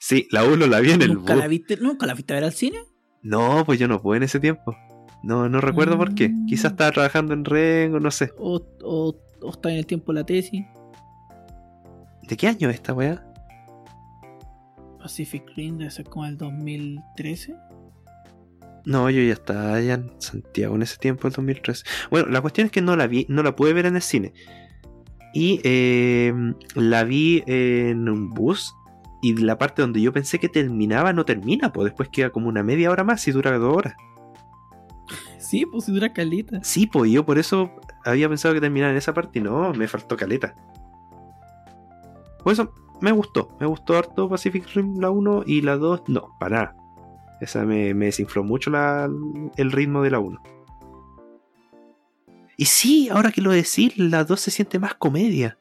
Sí, 0.00 0.26
la 0.32 0.44
1 0.44 0.66
la 0.66 0.80
vi 0.80 0.90
en 0.92 1.02
el 1.02 1.14
¿Nunca 1.14 1.34
bus. 1.34 1.42
la, 1.42 1.46
viste, 1.48 1.76
¿Nunca 1.76 2.06
la 2.06 2.14
viste 2.14 2.32
a 2.32 2.36
ver 2.36 2.44
al 2.44 2.52
cine? 2.54 2.78
No, 3.22 3.64
pues 3.66 3.78
yo 3.78 3.86
no 3.86 4.00
pude 4.02 4.16
en 4.16 4.22
ese 4.24 4.40
tiempo. 4.40 4.74
No, 5.22 5.48
no 5.48 5.60
recuerdo 5.60 5.96
por 5.96 6.14
qué. 6.14 6.28
Mm. 6.28 6.46
Quizás 6.46 6.72
estaba 6.72 6.90
trabajando 6.90 7.32
en 7.34 7.44
Rengo, 7.44 8.00
no 8.00 8.10
sé. 8.10 8.32
¿O, 8.38 8.60
o, 8.82 9.16
o 9.40 9.50
está 9.50 9.70
en 9.70 9.78
el 9.78 9.86
tiempo 9.86 10.12
de 10.12 10.20
la 10.20 10.26
tesis? 10.26 10.64
¿De 12.22 12.36
qué 12.36 12.48
año 12.48 12.68
es 12.68 12.76
esta 12.76 12.92
weá? 12.92 13.24
Pacific 14.98 15.44
Rim 15.56 15.78
debe 15.78 15.90
ser 15.90 16.06
como 16.06 16.24
el 16.26 16.38
2013. 16.38 17.56
No, 18.84 19.10
yo 19.10 19.22
ya 19.22 19.32
estaba 19.32 19.74
allá 19.74 19.94
en 19.94 20.12
Santiago 20.18 20.74
en 20.74 20.82
ese 20.82 20.96
tiempo, 20.96 21.28
el 21.28 21.34
2013. 21.34 21.84
Bueno, 22.10 22.28
la 22.28 22.40
cuestión 22.40 22.66
es 22.66 22.72
que 22.72 22.82
no 22.82 22.96
la 22.96 23.06
vi, 23.06 23.26
no 23.28 23.42
la 23.42 23.54
pude 23.54 23.72
ver 23.72 23.86
en 23.86 23.96
el 23.96 24.02
cine. 24.02 24.32
Y 25.34 25.60
eh, 25.64 26.32
la 26.74 27.04
vi 27.04 27.42
en 27.46 28.08
un 28.08 28.30
bus. 28.30 28.74
Y 29.22 29.36
la 29.36 29.56
parte 29.56 29.82
donde 29.82 30.00
yo 30.00 30.12
pensé 30.12 30.40
que 30.40 30.48
terminaba 30.48 31.12
no 31.12 31.24
termina, 31.24 31.72
pues 31.72 31.86
después 31.86 32.08
queda 32.08 32.30
como 32.30 32.48
una 32.48 32.64
media 32.64 32.90
hora 32.90 33.04
más 33.04 33.26
y 33.28 33.30
dura 33.30 33.56
dos 33.56 33.76
horas. 33.76 33.94
Sí, 35.52 35.66
pues 35.66 35.84
si 35.84 35.92
dura 35.92 36.10
calita. 36.14 36.60
Sí, 36.64 36.86
pues 36.86 37.10
yo 37.12 37.26
por 37.26 37.38
eso 37.38 37.70
había 38.06 38.26
pensado 38.26 38.54
que 38.54 38.60
terminaba 38.62 38.90
en 38.90 38.96
esa 38.96 39.12
parte 39.12 39.38
y 39.38 39.42
no, 39.42 39.70
me 39.74 39.86
faltó 39.86 40.16
caleta. 40.16 40.54
Por 42.42 42.54
eso 42.54 42.72
me 43.02 43.12
gustó, 43.12 43.54
me 43.60 43.66
gustó 43.66 43.98
harto 43.98 44.30
Pacific 44.30 44.66
Rim 44.74 44.98
la 44.98 45.10
1 45.10 45.42
y 45.46 45.60
la 45.60 45.76
2 45.76 46.04
no, 46.08 46.34
para 46.40 46.56
nada. 46.56 46.76
Esa 47.42 47.64
me, 47.66 47.92
me 47.92 48.06
desinfló 48.06 48.42
mucho 48.42 48.70
la- 48.70 49.10
el 49.58 49.72
ritmo 49.72 50.00
de 50.00 50.10
la 50.10 50.20
1. 50.20 50.42
Y 52.56 52.64
sí, 52.64 53.10
ahora 53.10 53.30
que 53.30 53.42
lo 53.42 53.50
decís, 53.50 53.98
la 53.98 54.24
2 54.24 54.40
se 54.40 54.50
siente 54.50 54.78
más 54.78 54.94
comedia. 54.94 55.58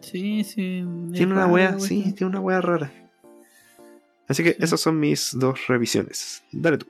Sí, 0.00 0.42
sí. 0.42 0.82
Tiene 1.12 1.32
una 1.34 1.46
wea, 1.48 1.78
sí, 1.80 2.14
tiene 2.16 2.30
una 2.30 2.40
wea 2.40 2.62
rara. 2.62 2.90
Así 4.26 4.42
que 4.42 4.56
esas 4.58 4.80
son 4.80 4.98
mis 4.98 5.36
dos 5.38 5.66
revisiones. 5.66 6.42
Dale 6.50 6.78
tú. 6.78 6.86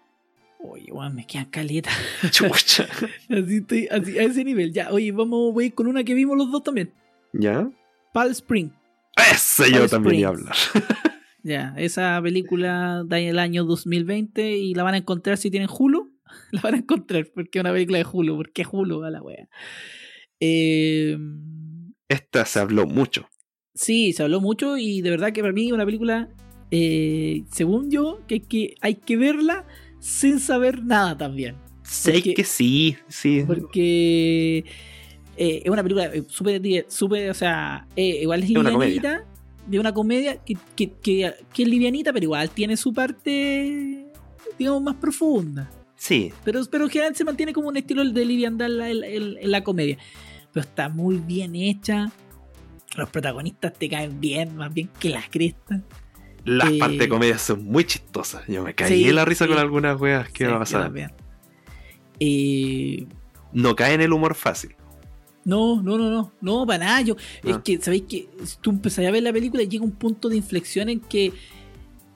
Oye, 0.62 0.92
weón, 0.92 1.14
me 1.14 1.26
quedan 1.26 1.46
caleta. 1.46 1.90
Chucha. 2.30 2.86
Así 3.28 3.56
estoy, 3.56 3.88
así, 3.90 4.18
a 4.18 4.22
ese 4.24 4.44
nivel. 4.44 4.72
Ya, 4.72 4.90
oye, 4.92 5.10
vamos 5.12 5.54
ir 5.62 5.74
con 5.74 5.86
una 5.86 6.04
que 6.04 6.14
vimos 6.14 6.36
los 6.36 6.50
dos 6.50 6.62
también. 6.62 6.92
¿Ya? 7.32 7.70
Pal 8.12 8.30
Spring. 8.30 8.70
Ese 9.16 9.72
yo 9.72 9.88
también 9.88 10.16
iba 10.20 10.28
a 10.28 10.32
hablar. 10.32 10.56
Ya, 11.42 11.72
esa 11.78 12.20
película 12.22 13.02
da 13.06 13.18
en 13.18 13.28
el 13.28 13.38
año 13.38 13.64
2020 13.64 14.58
y 14.58 14.74
la 14.74 14.82
van 14.82 14.92
a 14.92 14.98
encontrar 14.98 15.38
si 15.38 15.50
tienen 15.50 15.70
Hulu. 15.72 16.12
La 16.52 16.60
van 16.60 16.74
a 16.74 16.76
encontrar 16.76 17.26
porque 17.34 17.58
es 17.58 17.62
una 17.62 17.72
película 17.72 17.96
de 17.96 18.04
Hulu. 18.12 18.36
¿Por 18.36 18.52
qué 18.52 18.66
Hulu 18.70 19.04
a 19.04 19.10
la 19.10 19.22
wea? 19.22 19.48
Eh, 20.38 21.16
Esta 22.08 22.44
se 22.44 22.60
habló 22.60 22.86
mucho. 22.86 23.26
sí, 23.74 24.12
se 24.12 24.22
habló 24.22 24.42
mucho 24.42 24.76
y 24.76 25.00
de 25.00 25.08
verdad 25.08 25.32
que 25.32 25.40
para 25.40 25.54
mí 25.54 25.68
es 25.68 25.72
una 25.72 25.86
película, 25.86 26.28
eh, 26.70 27.44
según 27.50 27.90
yo, 27.90 28.20
que 28.26 28.42
que 28.42 28.74
hay 28.82 28.96
que 28.96 29.16
verla 29.16 29.66
sin 30.00 30.40
saber 30.40 30.82
nada 30.84 31.16
también. 31.16 31.54
Sé 31.82 32.12
Porque- 32.14 32.34
que 32.34 32.44
sí, 32.44 32.96
sí. 33.08 33.44
Porque 33.46 34.58
eh, 35.36 35.62
es 35.64 35.70
una 35.70 35.82
película 35.82 36.06
eh, 36.06 36.24
súper, 36.28 36.86
súper, 36.88 37.30
o 37.30 37.34
sea, 37.34 37.86
eh, 37.96 38.20
igual 38.22 38.42
es 38.42 38.50
livianita, 38.50 39.24
de 39.66 39.78
una 39.78 39.92
comedia 39.94 40.36
que, 40.44 40.56
que, 40.76 40.90
que- 41.02 41.34
que 41.52 41.62
es 41.62 41.68
livianita, 41.68 42.12
pero 42.12 42.24
igual 42.24 42.50
tiene 42.50 42.76
su 42.76 42.92
parte, 42.92 44.06
digamos, 44.58 44.82
más 44.82 44.96
profunda. 44.96 45.70
Sí, 45.96 46.32
Pero, 46.44 46.62
pero 46.70 46.84
en 46.84 46.90
general 46.90 47.14
se 47.14 47.24
mantiene 47.24 47.52
como 47.52 47.68
un 47.68 47.76
estilo 47.76 48.02
de 48.04 48.24
liviandad 48.24 48.68
en 48.68 48.78
la, 48.78 48.88
en- 49.06 49.50
la 49.50 49.62
comedia. 49.62 49.98
Pero 50.52 50.64
está 50.66 50.88
muy 50.88 51.18
bien 51.18 51.54
hecha. 51.54 52.10
Los 52.96 53.10
protagonistas 53.10 53.72
te 53.74 53.88
caen 53.88 54.18
bien, 54.20 54.56
más 54.56 54.72
bien 54.72 54.88
que 54.98 55.10
la 55.10 55.22
cresta. 55.30 55.82
Las 56.44 56.70
Eh, 56.72 56.78
partes 56.78 56.98
de 56.98 57.08
comedia 57.08 57.38
son 57.38 57.64
muy 57.64 57.84
chistosas. 57.84 58.42
Yo 58.48 58.62
me 58.62 58.74
caí 58.74 58.88
Sí, 59.02 59.08
en 59.08 59.14
la 59.16 59.24
risa 59.24 59.44
sí. 59.44 59.50
con 59.50 59.58
algunas 59.58 60.00
weas 60.00 60.28
que 60.30 60.46
va 60.46 60.56
a 60.56 60.58
pasar. 60.60 60.92
Eh, 62.18 63.06
No 63.52 63.74
cae 63.74 63.94
en 63.94 64.00
el 64.00 64.12
humor 64.12 64.34
fácil. 64.34 64.74
No, 65.44 65.82
no, 65.82 65.96
no, 65.98 66.10
no, 66.10 66.32
no, 66.40 66.66
para 66.66 66.84
nada. 66.84 67.00
Yo, 67.00 67.16
es 67.42 67.56
Ah. 67.56 67.62
que, 67.64 67.80
¿sabéis 67.80 68.02
que 68.08 68.28
Tú 68.60 68.70
empezás 68.70 69.04
a 69.06 69.10
ver 69.10 69.22
la 69.22 69.32
película 69.32 69.62
y 69.62 69.68
llega 69.68 69.84
un 69.84 69.90
punto 69.92 70.28
de 70.28 70.36
inflexión 70.36 70.88
en 70.88 71.00
que 71.00 71.32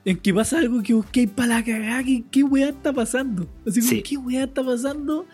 en 0.06 0.18
que 0.18 0.34
pasa 0.34 0.58
algo 0.58 0.82
que 0.82 0.92
busqué 0.92 1.26
para 1.26 1.48
la 1.56 1.64
cagada, 1.64 2.04
que 2.04 2.24
qué 2.30 2.42
weá 2.42 2.68
está 2.68 2.92
pasando. 2.92 3.48
Así 3.66 3.80
como, 3.80 3.90
Sí. 3.90 4.02
¿qué 4.02 4.16
weá 4.18 4.44
está 4.44 4.62
pasando? 4.62 5.26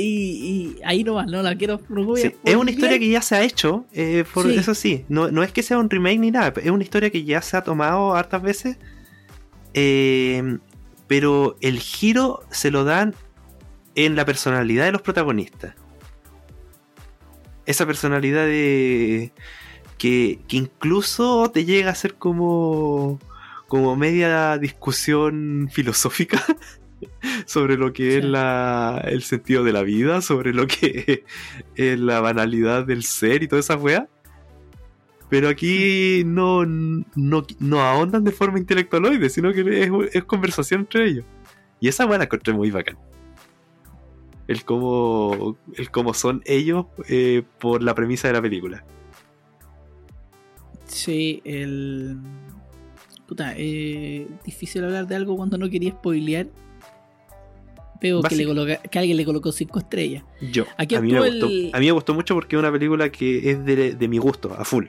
Y, 0.00 0.76
y 0.76 0.76
ahí 0.84 1.04
no 1.04 1.14
va, 1.14 1.26
no 1.26 1.42
la 1.42 1.54
quiero, 1.56 1.80
no 1.88 2.04
voy 2.04 2.20
a 2.20 2.24
Sí, 2.30 2.36
es 2.44 2.56
una 2.56 2.70
historia 2.70 2.98
que 2.98 3.08
ya 3.08 3.20
se 3.22 3.34
ha 3.36 3.42
hecho, 3.42 3.84
eh, 3.92 4.24
por 4.32 4.46
Sí. 4.46 4.56
eso 4.56 4.74
sí. 4.74 5.04
No, 5.08 5.30
no 5.30 5.42
es 5.42 5.52
que 5.52 5.62
sea 5.62 5.78
un 5.78 5.90
remake 5.90 6.18
ni 6.18 6.30
nada, 6.30 6.52
es 6.62 6.70
una 6.70 6.82
historia 6.82 7.10
que 7.10 7.24
ya 7.24 7.42
se 7.42 7.56
ha 7.56 7.62
tomado 7.62 8.14
hartas 8.14 8.42
veces. 8.42 8.76
eh, 9.74 10.58
pero 11.06 11.56
el 11.60 11.78
giro 11.80 12.42
se 12.50 12.70
lo 12.70 12.84
dan 12.84 13.14
en 13.96 14.14
la 14.16 14.24
personalidad 14.24 14.84
de 14.84 14.92
los 14.92 15.02
protagonistas. 15.02 15.74
Esa 17.66 17.86
personalidad 17.86 18.46
de. 18.46 19.32
que, 19.98 20.40
que 20.48 20.56
incluso 20.56 21.50
te 21.52 21.64
llega 21.64 21.90
a 21.90 21.94
ser 21.94 22.14
como. 22.14 23.18
como 23.68 23.94
media 23.96 24.56
discusión 24.58 25.68
filosófica 25.72 26.42
sobre 27.46 27.76
lo 27.76 27.92
que 27.92 28.18
es 28.18 28.24
la, 28.24 29.02
el 29.06 29.22
sentido 29.22 29.64
de 29.64 29.72
la 29.72 29.82
vida, 29.82 30.20
sobre 30.20 30.52
lo 30.52 30.66
que 30.66 31.24
es 31.76 31.98
la 31.98 32.20
banalidad 32.20 32.84
del 32.84 33.02
ser 33.04 33.42
y 33.42 33.48
toda 33.48 33.60
esa 33.60 33.76
weá. 33.76 34.08
Pero 35.28 35.48
aquí 35.48 36.24
no, 36.26 36.66
no, 36.66 37.46
no 37.60 37.80
ahondan 37.80 38.24
de 38.24 38.32
forma 38.32 38.58
intelectualoide, 38.58 39.30
sino 39.30 39.52
que 39.52 39.60
es, 39.60 39.90
es 40.12 40.24
conversación 40.24 40.80
entre 40.80 41.06
ellos. 41.06 41.24
Y 41.78 41.88
esa 41.88 42.04
weá 42.04 42.18
la 42.18 42.24
encontré 42.24 42.52
muy 42.52 42.70
bacán. 42.70 42.98
El 44.48 44.64
cómo, 44.64 45.56
el 45.76 45.90
cómo 45.92 46.12
son 46.12 46.42
ellos 46.44 46.86
eh, 47.08 47.44
por 47.60 47.84
la 47.84 47.94
premisa 47.94 48.26
de 48.26 48.34
la 48.34 48.42
película. 48.42 48.84
Sí, 50.86 51.40
el. 51.44 52.18
Puta, 53.28 53.54
eh, 53.56 54.26
difícil 54.44 54.82
hablar 54.82 55.06
de 55.06 55.14
algo 55.14 55.36
cuando 55.36 55.56
no 55.56 55.70
quería 55.70 55.92
spoilear. 55.92 56.48
Veo 58.00 58.22
que, 58.22 58.34
le 58.36 58.44
Básico. 58.46 58.48
coloca- 58.50 58.82
que 58.88 58.98
alguien 58.98 59.16
le 59.16 59.24
colocó 59.24 59.52
cinco 59.52 59.78
estrellas. 59.78 60.24
Yo, 60.40 60.64
Aquí 60.78 60.94
a 60.94 61.00
mí, 61.00 61.12
me 61.12 61.18
gustó, 61.20 61.46
el- 61.48 61.70
a 61.72 61.78
mí 61.78 61.86
me 61.86 61.92
gustó 61.92 62.14
mucho 62.14 62.34
porque 62.34 62.56
es 62.56 62.60
una 62.60 62.72
película 62.72 63.10
que 63.12 63.50
es 63.50 63.64
de, 63.64 63.94
de 63.94 64.08
mi 64.08 64.18
gusto, 64.18 64.54
a 64.56 64.64
full. 64.64 64.86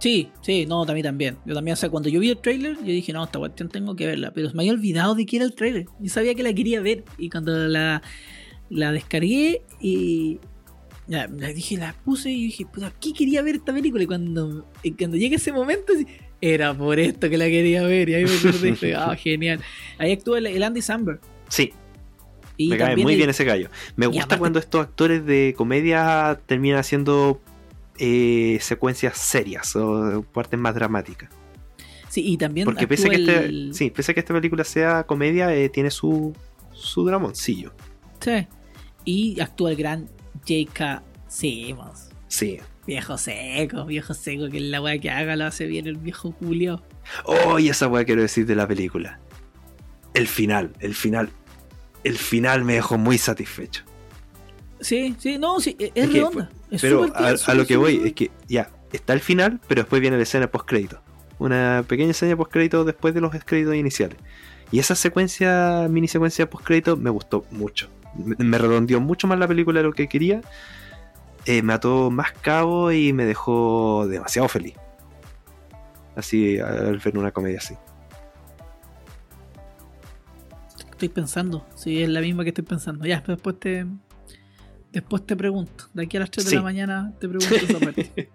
Sí, 0.00 0.30
sí, 0.40 0.66
no, 0.66 0.84
también 0.84 1.04
también. 1.04 1.36
Yo 1.46 1.54
también, 1.54 1.74
o 1.74 1.76
sea, 1.76 1.88
cuando 1.88 2.08
yo 2.08 2.18
vi 2.18 2.30
el 2.30 2.38
trailer, 2.38 2.76
yo 2.78 2.86
dije, 2.86 3.12
no, 3.12 3.22
esta 3.22 3.38
cuestión 3.38 3.68
tengo 3.68 3.94
que 3.94 4.06
verla. 4.06 4.32
Pero 4.32 4.50
me 4.54 4.62
había 4.62 4.72
olvidado 4.72 5.14
de 5.14 5.24
que 5.24 5.36
era 5.36 5.44
el 5.44 5.54
trailer. 5.54 5.86
Yo 6.00 6.10
sabía 6.10 6.34
que 6.34 6.42
la 6.42 6.52
quería 6.52 6.80
ver. 6.80 7.04
Y 7.18 7.30
cuando 7.30 7.52
la, 7.68 8.02
la 8.68 8.90
descargué 8.90 9.62
y, 9.80 10.40
la 11.06 11.28
dije, 11.28 11.76
la 11.76 11.94
puse 12.04 12.32
y 12.32 12.46
dije, 12.46 12.66
puta, 12.66 12.92
¿qué 13.00 13.12
quería 13.12 13.42
ver 13.42 13.54
esta 13.56 13.72
película? 13.72 14.02
Y 14.02 14.06
cuando, 14.08 14.66
y 14.82 14.90
cuando 14.90 15.16
llega 15.16 15.36
ese 15.36 15.52
momento, 15.52 15.92
era 16.40 16.74
por 16.76 16.98
esto 16.98 17.30
que 17.30 17.38
la 17.38 17.44
quería 17.46 17.82
ver. 17.84 18.08
Y 18.08 18.14
ahí 18.14 18.24
me 18.24 18.30
acordé 18.34 18.68
y 18.68 18.70
dije, 18.72 18.94
ah, 18.96 19.14
genial. 19.14 19.60
Ahí 19.98 20.10
actúa 20.10 20.38
el, 20.38 20.48
el 20.48 20.62
Andy 20.64 20.82
Samberg. 20.82 21.20
Sí, 21.48 21.72
Y 22.56 22.68
me 22.68 22.76
cae 22.78 22.96
muy 22.96 23.12
el- 23.12 23.18
bien 23.18 23.30
ese 23.30 23.44
gallo. 23.44 23.68
Me 23.96 24.06
gusta 24.06 24.24
aparte- 24.24 24.38
cuando 24.38 24.58
estos 24.58 24.80
actores 24.82 25.24
de 25.26 25.54
comedia 25.56 26.40
terminan 26.46 26.78
haciendo 26.78 27.40
eh, 27.98 28.58
secuencias 28.60 29.16
serias 29.18 29.76
o 29.76 30.24
partes 30.32 30.58
más 30.58 30.74
dramáticas. 30.74 31.30
Sí, 32.08 32.22
y 32.26 32.36
también 32.36 32.64
Porque 32.66 32.86
pese 32.88 33.06
a, 33.06 33.10
que 33.10 33.16
este, 33.16 33.72
sí, 33.74 33.90
pese 33.90 34.12
a 34.12 34.14
que 34.14 34.20
esta 34.20 34.34
película 34.34 34.64
sea 34.64 35.04
comedia, 35.04 35.54
eh, 35.54 35.68
tiene 35.68 35.90
su, 35.90 36.34
su 36.72 37.04
dramoncillo. 37.06 37.72
Sí. 38.20 38.46
Y 39.04 39.40
actúa 39.40 39.70
el 39.70 39.76
gran 39.76 40.08
J.K. 40.46 41.02
Simmons. 41.28 42.10
Sí. 42.28 42.58
Viejo 42.86 43.16
seco, 43.16 43.84
viejo 43.86 44.12
seco, 44.14 44.48
que 44.50 44.60
la 44.60 44.82
weá 44.82 44.98
que 44.98 45.10
haga 45.10 45.36
lo 45.36 45.44
hace 45.46 45.66
bien 45.66 45.86
el 45.86 45.96
viejo 45.96 46.32
Julio. 46.32 46.82
Oh, 47.24 47.58
y 47.58 47.68
esa 47.68 47.88
weá 47.88 48.04
quiero 48.04 48.22
decir 48.22 48.44
de 48.46 48.56
la 48.56 48.66
película. 48.66 49.20
El 50.14 50.26
final, 50.28 50.72
el 50.80 50.94
final. 50.94 51.30
El 52.04 52.16
final 52.16 52.64
me 52.64 52.74
dejó 52.74 52.98
muy 52.98 53.18
satisfecho. 53.18 53.84
Sí, 54.80 55.14
sí, 55.18 55.38
no, 55.38 55.60
sí, 55.60 55.76
es, 55.78 55.92
Es 55.94 56.08
que, 56.08 56.14
redonda. 56.14 56.50
Es 56.70 56.80
Pero 56.80 57.06
a, 57.14 57.54
lo 57.54 57.66
que 57.66 57.76
voy 57.76 58.02
es 58.04 58.12
que 58.14 58.30
ya, 58.48 58.70
está 58.92 59.12
el 59.12 59.20
final, 59.20 59.60
pero 59.68 59.82
después 59.82 60.00
viene 60.00 60.16
la 60.16 60.24
escena 60.24 60.48
post-crédito. 60.48 61.00
Una 61.38 61.84
pequeña 61.86 62.10
escena 62.10 62.36
post-crédito 62.36 62.84
después 62.84 63.14
de 63.14 63.20
los 63.20 63.32
créditos 63.44 63.74
iniciales. 63.74 64.18
Y 64.72 64.78
esa 64.78 64.94
secuencia, 64.94 65.86
mini 65.88 66.08
secuencia 66.08 66.50
post-crédito, 66.50 66.96
me 66.96 67.10
gustó 67.10 67.44
mucho. 67.50 67.88
Me, 68.16 68.34
me 68.44 68.58
redondeó 68.58 69.00
mucho 69.00 69.26
más 69.26 69.38
la 69.38 69.46
película 69.46 69.80
de 69.80 69.86
lo 69.86 69.92
que 69.92 70.08
quería. 70.08 70.40
Eh, 71.44 71.62
me 71.62 71.72
ató 71.72 72.10
más 72.10 72.32
cabo 72.32 72.92
y 72.92 73.12
me 73.12 73.24
dejó 73.24 74.06
demasiado 74.08 74.48
feliz. 74.48 74.74
Así, 76.14 76.58
al 76.58 76.98
ver 76.98 77.18
una 77.18 77.32
comedia 77.32 77.58
así. 77.58 77.74
Estoy 81.02 81.14
pensando, 81.14 81.66
sí, 81.74 82.00
es 82.00 82.08
la 82.08 82.20
misma 82.20 82.44
que 82.44 82.50
estoy 82.50 82.62
pensando. 82.62 83.04
Ya, 83.04 83.20
pero 83.22 83.34
después 83.34 83.58
te. 83.58 83.86
Después 84.92 85.26
te 85.26 85.34
pregunto. 85.34 85.86
De 85.94 86.04
aquí 86.04 86.16
a 86.16 86.20
las 86.20 86.30
3 86.30 86.48
de 86.48 86.54
la 86.54 86.62
mañana 86.62 87.12
te 87.18 87.28
pregunto 87.28 87.56
esa 87.56 87.78
parte. 87.80 88.30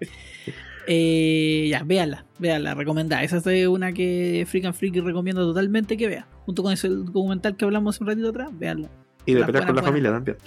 Eh, 0.85 1.67
ya, 1.71 1.83
véala, 1.83 2.25
véala, 2.39 2.73
recomendada. 2.73 3.23
Esa 3.23 3.37
es 3.37 3.67
una 3.69 3.93
que 3.93 4.45
Freak 4.49 4.65
and 4.65 4.73
Freaky 4.75 4.99
recomiendo 4.99 5.45
totalmente 5.47 5.95
que 5.95 6.07
vea. 6.07 6.27
Junto 6.45 6.61
con 6.61 6.73
ese 6.73 6.89
documental 6.89 7.55
que 7.55 7.63
hablamos 7.63 7.95
hace 7.95 8.03
un 8.03 8.09
ratito 8.09 8.29
atrás, 8.29 8.49
véanla. 8.51 8.89
Y 9.25 9.33
de 9.33 9.39
Las 9.39 9.45
pelear 9.47 9.65
con 9.65 9.75
la 9.77 9.81
buenas, 9.81 9.89
familia 9.89 10.11
también. 10.11 10.37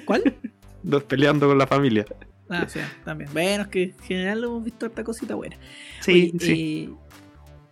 ¿Cuál? 0.06 0.22
Los 0.82 1.04
peleando 1.04 1.46
con 1.46 1.56
la 1.56 1.68
familia. 1.68 2.04
Ah, 2.48 2.66
sí, 2.68 2.80
también. 3.04 3.30
Bueno, 3.32 3.62
es 3.62 3.68
que 3.68 3.82
en 3.84 3.98
general 4.00 4.42
hemos 4.42 4.64
visto 4.64 4.86
harta 4.86 5.04
cosita 5.04 5.36
buena. 5.36 5.56
Sí, 6.00 6.32
Oye, 6.32 6.32
sí. 6.40 6.88
eh, 6.90 7.09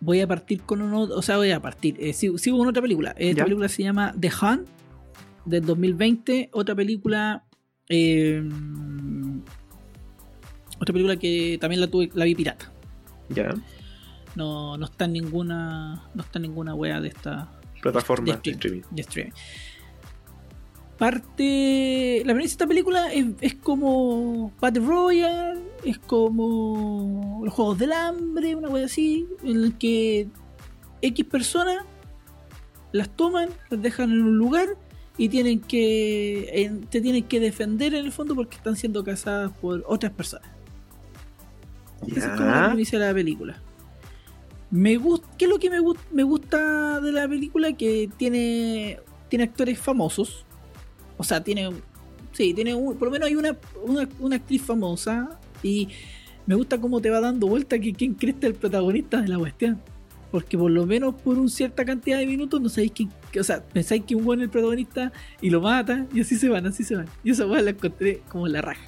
voy 0.00 0.20
a 0.20 0.26
partir 0.26 0.62
con 0.62 0.80
uno, 0.82 1.02
o 1.02 1.22
sea, 1.22 1.36
voy 1.36 1.50
a 1.50 1.60
partir. 1.60 1.96
eh, 2.00 2.12
sigo, 2.12 2.38
sigo 2.38 2.58
con 2.58 2.68
otra 2.68 2.82
película. 2.82 3.14
Esta 3.18 3.38
Ya. 3.38 3.44
película 3.44 3.68
se 3.68 3.82
llama 3.82 4.14
The 4.18 4.30
Hunt 4.42 4.68
del 5.44 5.64
2020. 5.64 6.50
Otra 6.52 6.74
película. 6.74 7.44
eh, 7.88 8.42
otra 10.80 10.92
película 10.92 11.16
que 11.16 11.58
también 11.60 11.80
la 11.80 11.86
tuve, 11.88 12.10
la 12.14 12.24
vi 12.24 12.34
pirata. 12.34 12.70
ya. 13.30 13.54
No, 14.36 14.76
no 14.76 14.84
está 14.86 15.06
en 15.06 15.14
ninguna. 15.14 16.04
No 16.14 16.22
está 16.22 16.38
en 16.38 16.42
ninguna 16.42 16.74
wea 16.74 17.00
de 17.00 17.08
esta 17.08 17.50
Plataforma 17.82 18.34
streaming. 18.34 18.82
de 18.90 19.00
streaming. 19.02 19.32
Parte. 20.98 22.22
La 22.26 22.32
premisa 22.34 22.50
de 22.50 22.52
esta 22.54 22.66
película 22.66 23.12
es, 23.12 23.26
es 23.40 23.54
como 23.54 24.52
Battle 24.60 24.84
Royale, 24.84 25.60
es 25.84 25.98
como 25.98 27.40
los 27.44 27.54
Juegos 27.54 27.78
del 27.78 27.92
Hambre, 27.92 28.54
una 28.56 28.68
wea 28.68 28.84
así, 28.86 29.26
en 29.44 29.56
el 29.64 29.78
que 29.78 30.28
X 31.00 31.24
personas 31.24 31.84
las 32.92 33.08
toman, 33.10 33.48
las 33.70 33.80
dejan 33.80 34.10
en 34.10 34.22
un 34.22 34.38
lugar 34.38 34.68
y 35.16 35.28
tienen 35.28 35.60
que. 35.60 36.50
en- 36.64 36.82
te 36.86 37.00
tienen 37.00 37.24
que 37.24 37.38
defender 37.40 37.94
en 37.94 38.04
el 38.04 38.12
fondo 38.12 38.34
porque 38.34 38.56
están 38.56 38.76
siendo 38.76 39.04
cazadas 39.04 39.52
por 39.60 39.84
otras 39.86 40.12
personas. 40.12 40.48
Esa 42.06 42.18
es 42.18 42.26
como 42.38 42.50
la 42.50 42.66
premisa 42.68 42.98
de 42.98 43.06
la 43.06 43.14
película. 43.14 43.62
Me 44.70 44.96
gusta, 44.96 45.26
¿Qué 45.38 45.44
es 45.46 45.50
lo 45.50 45.58
que 45.58 45.70
me, 45.70 45.78
me 46.12 46.22
gusta 46.24 47.00
de 47.00 47.12
la 47.12 47.26
película? 47.28 47.72
Que 47.72 48.08
tiene, 48.16 48.98
tiene 49.28 49.44
actores 49.44 49.78
famosos. 49.78 50.44
O 51.18 51.24
sea, 51.24 51.42
tiene. 51.44 51.68
Sí, 52.32 52.54
tiene 52.54 52.74
un- 52.74 52.96
por 52.96 53.08
lo 53.08 53.12
menos 53.12 53.28
hay 53.28 53.34
una, 53.36 53.56
una, 53.84 54.08
una 54.18 54.36
actriz 54.36 54.62
famosa. 54.62 55.38
Y 55.62 55.88
me 56.46 56.54
gusta 56.54 56.80
cómo 56.80 57.00
te 57.00 57.10
va 57.10 57.20
dando 57.20 57.46
vuelta 57.48 57.78
que 57.78 57.92
quién 57.92 58.14
crees 58.14 58.36
que 58.36 58.46
es 58.46 58.52
el 58.52 58.58
protagonista 58.58 59.20
de 59.20 59.28
la 59.28 59.36
cuestión. 59.38 59.78
Porque 60.30 60.56
por 60.58 60.70
lo 60.70 60.86
menos 60.86 61.14
por 61.14 61.38
una 61.38 61.48
cierta 61.48 61.84
cantidad 61.84 62.18
de 62.18 62.26
minutos 62.26 62.60
no 62.60 62.68
sabéis 62.68 62.92
quién. 62.92 63.10
O 63.38 63.42
sea, 63.44 63.62
pensáis 63.64 64.04
que 64.04 64.14
un 64.14 64.24
buen 64.24 64.40
el 64.40 64.48
protagonista 64.48 65.12
y 65.42 65.50
lo 65.50 65.60
mata. 65.60 66.06
Y 66.14 66.20
así 66.20 66.36
se 66.36 66.48
van, 66.48 66.66
así 66.66 66.84
se 66.84 66.96
van. 66.96 67.06
Y 67.24 67.30
esa 67.30 67.46
weá 67.46 67.60
la 67.62 67.70
encontré 67.70 68.22
como 68.30 68.46
en 68.46 68.52
la 68.54 68.62
raja. 68.62 68.82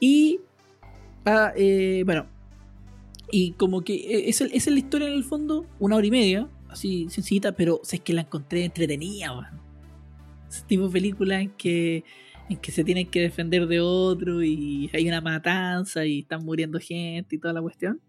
Y. 0.00 0.40
eh, 1.56 2.02
bueno, 2.06 2.26
y 3.30 3.52
como 3.52 3.82
que 3.82 3.94
eh, 3.94 4.28
esa 4.28 4.44
es 4.46 4.66
la 4.66 4.78
historia 4.78 5.08
en 5.08 5.14
el 5.14 5.24
fondo, 5.24 5.66
una 5.78 5.96
hora 5.96 6.06
y 6.06 6.10
media, 6.10 6.48
así 6.70 7.08
sencillita, 7.10 7.52
pero 7.52 7.80
es 7.90 8.00
que 8.00 8.12
la 8.14 8.22
encontré 8.22 8.64
entretenida. 8.64 9.52
Ese 10.48 10.62
tipo 10.66 10.86
de 10.86 10.92
película 10.92 11.40
en 11.40 11.50
que, 11.50 12.04
en 12.48 12.56
que 12.56 12.72
se 12.72 12.84
tienen 12.84 13.06
que 13.08 13.20
defender 13.20 13.66
de 13.66 13.80
otro 13.80 14.42
y 14.42 14.90
hay 14.92 15.06
una 15.08 15.20
matanza 15.20 16.06
y 16.06 16.20
están 16.20 16.44
muriendo 16.44 16.78
gente 16.80 17.36
y 17.36 17.38
toda 17.38 17.52
la 17.54 17.60
cuestión. 17.62 18.00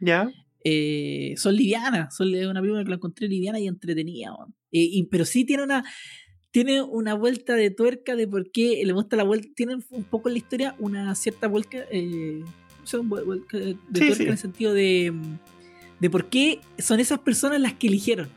Ya. 0.00 0.30
Eh, 0.64 1.34
son 1.36 1.54
livianas, 1.56 2.14
son 2.16 2.28
una 2.34 2.60
película 2.60 2.82
que 2.84 2.90
la 2.90 2.96
encontré 2.96 3.28
liviana 3.28 3.58
y 3.60 3.66
entretenida. 3.68 4.30
Eh, 4.72 4.82
y- 4.92 5.04
pero 5.04 5.24
sí 5.24 5.44
tiene 5.44 5.62
una 5.64 5.84
tiene 6.52 6.82
una 6.82 7.14
vuelta 7.14 7.54
de 7.54 7.70
tuerca 7.70 8.16
de 8.16 8.26
por 8.26 8.50
qué 8.50 8.82
le 8.84 8.92
muestra 8.92 9.16
la 9.18 9.22
vuelta, 9.22 9.48
tiene 9.54 9.76
un 9.90 10.02
poco 10.02 10.28
en 10.28 10.34
la 10.34 10.38
historia 10.38 10.74
una 10.80 11.14
cierta 11.14 11.46
vuelta 11.46 11.78
eh, 11.92 12.42
de 13.52 13.54
Sí, 13.62 13.72
tuerca 13.92 14.14
sí. 14.14 14.22
en 14.24 14.28
el 14.30 14.38
sentido 14.38 14.72
de 14.74 15.12
de 16.00 16.10
por 16.10 16.28
qué 16.28 16.60
son 16.78 16.98
esas 16.98 17.20
personas 17.20 17.60
las 17.60 17.74
que 17.74 17.86
eligieron 17.86 18.28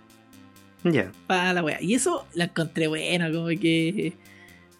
Ya. 0.83 1.11
para 1.27 1.53
la 1.53 1.63
wea. 1.63 1.81
Y 1.81 1.93
eso 1.93 2.25
la 2.33 2.45
encontré 2.45 2.87
buena, 2.87 3.31
como 3.31 3.47
que 3.47 4.13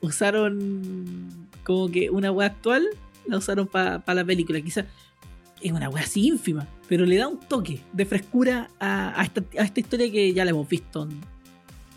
usaron 0.01 1.47
como 1.63 1.89
que 1.89 2.09
una 2.09 2.31
wea 2.31 2.47
actual 2.47 2.85
la 3.25 3.38
usaron 3.38 3.67
para 3.67 4.01
la 4.13 4.25
película. 4.25 4.59
Quizás 4.61 4.85
es 5.61 5.71
una 5.71 5.89
wea 5.89 6.03
así 6.03 6.27
ínfima, 6.27 6.67
pero 6.89 7.05
le 7.05 7.17
da 7.17 7.27
un 7.27 7.39
toque 7.39 7.80
de 7.93 8.05
frescura 8.05 8.69
a, 8.80 9.19
a 9.19 9.23
esta, 9.23 9.43
a 9.57 9.63
esta 9.63 9.80
historia 9.80 10.11
que 10.11 10.34
ya 10.34 10.43
la 10.43 10.51
hemos 10.51 10.67
visto 10.67 11.07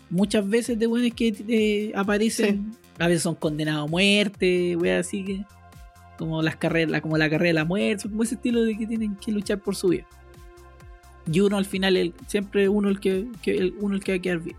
muchas 0.09 0.47
veces 0.47 0.79
de 0.79 0.87
weones 0.87 1.13
que 1.13 1.35
eh, 1.47 1.91
aparecen. 1.95 2.75
A 2.99 3.07
veces 3.07 3.21
son 3.23 3.35
condenados 3.35 3.87
a 3.87 3.91
muerte, 3.91 4.75
wea 4.75 4.99
así 4.99 5.23
que. 5.23 5.45
Como 6.17 6.41
las 6.41 6.55
carreras, 6.55 6.99
como 7.01 7.15
la 7.15 7.29
carrera 7.29 7.49
de 7.49 7.53
la 7.53 7.65
muerte, 7.65 8.09
como 8.09 8.23
ese 8.23 8.35
estilo 8.35 8.63
de 8.63 8.75
que 8.75 8.87
tienen 8.87 9.15
que 9.17 9.31
luchar 9.31 9.59
por 9.59 9.75
su 9.75 9.89
vida. 9.89 10.07
Y 11.31 11.39
uno 11.41 11.57
al 11.57 11.65
final, 11.65 11.97
el- 11.97 12.13
siempre 12.27 12.69
uno 12.69 12.89
el 12.89 12.99
que, 12.99 13.27
que- 13.41 13.57
el- 13.57 13.75
uno 13.79 13.95
el 13.95 14.03
que 14.03 14.13
va 14.13 14.17
a 14.17 14.21
quedar 14.21 14.39
bien. 14.39 14.55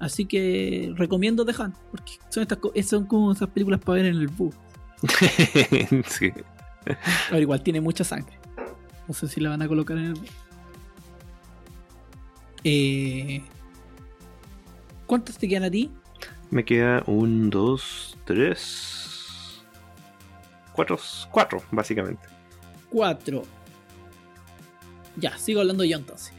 Así 0.00 0.26
que 0.26 0.92
recomiendo 0.96 1.44
The 1.44 1.60
Hunt, 1.60 1.74
porque 1.90 2.12
son, 2.28 2.42
estas, 2.44 2.58
son 2.86 3.04
como 3.06 3.32
esas 3.32 3.48
películas 3.48 3.80
para 3.80 3.96
ver 3.96 4.06
en 4.06 4.16
el 4.16 4.28
bus. 4.28 4.54
sí. 6.08 6.32
Ahora 7.30 7.40
igual 7.40 7.62
tiene 7.62 7.80
mucha 7.80 8.04
sangre. 8.04 8.38
No 9.08 9.14
sé 9.14 9.26
si 9.28 9.40
la 9.40 9.50
van 9.50 9.62
a 9.62 9.68
colocar 9.68 9.96
en 9.98 10.04
el 10.04 10.14
bus. 10.14 10.28
Eh, 12.64 13.42
¿Cuántos 15.06 15.38
te 15.38 15.48
quedan 15.48 15.64
a 15.64 15.70
ti? 15.70 15.90
Me 16.50 16.64
queda 16.64 17.02
un, 17.06 17.50
dos, 17.50 18.16
tres. 18.24 19.62
Cuatro, 20.72 20.98
cuatro, 21.30 21.62
básicamente. 21.72 22.22
Cuatro. 22.90 23.42
Ya, 25.20 25.36
sigo 25.38 25.60
hablando 25.60 25.84
yo 25.84 25.96
entonces. 25.96 26.32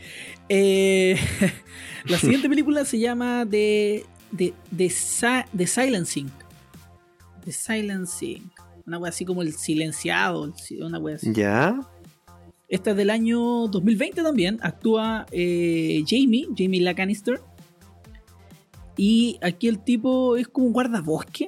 Eh, 0.47 1.17
la 2.05 2.17
siguiente 2.17 2.49
película 2.49 2.85
se 2.85 2.99
llama 2.99 3.45
The, 3.49 4.05
The, 4.35 4.53
The, 4.75 4.89
Sa- 4.89 5.45
The 5.55 5.67
Silencing. 5.67 6.29
The 7.43 7.51
Silencing. 7.51 8.51
Una 8.85 8.97
wea 8.97 9.09
así 9.09 9.25
como 9.25 9.41
el 9.41 9.53
silenciado. 9.53 10.53
Una 10.81 10.97
wea 10.99 11.15
así. 11.15 11.31
Ya. 11.33 11.79
Esta 12.67 12.91
es 12.91 12.97
del 12.97 13.09
año 13.09 13.67
2020 13.67 14.21
también. 14.23 14.59
Actúa 14.61 15.25
eh, 15.31 16.03
Jamie, 16.07 16.47
Jamie 16.57 16.81
Lacanister. 16.81 17.41
Y 18.97 19.37
aquí 19.41 19.67
el 19.67 19.79
tipo 19.79 20.35
es 20.35 20.47
como 20.47 20.67
un 20.67 20.73
guardabosque, 20.73 21.47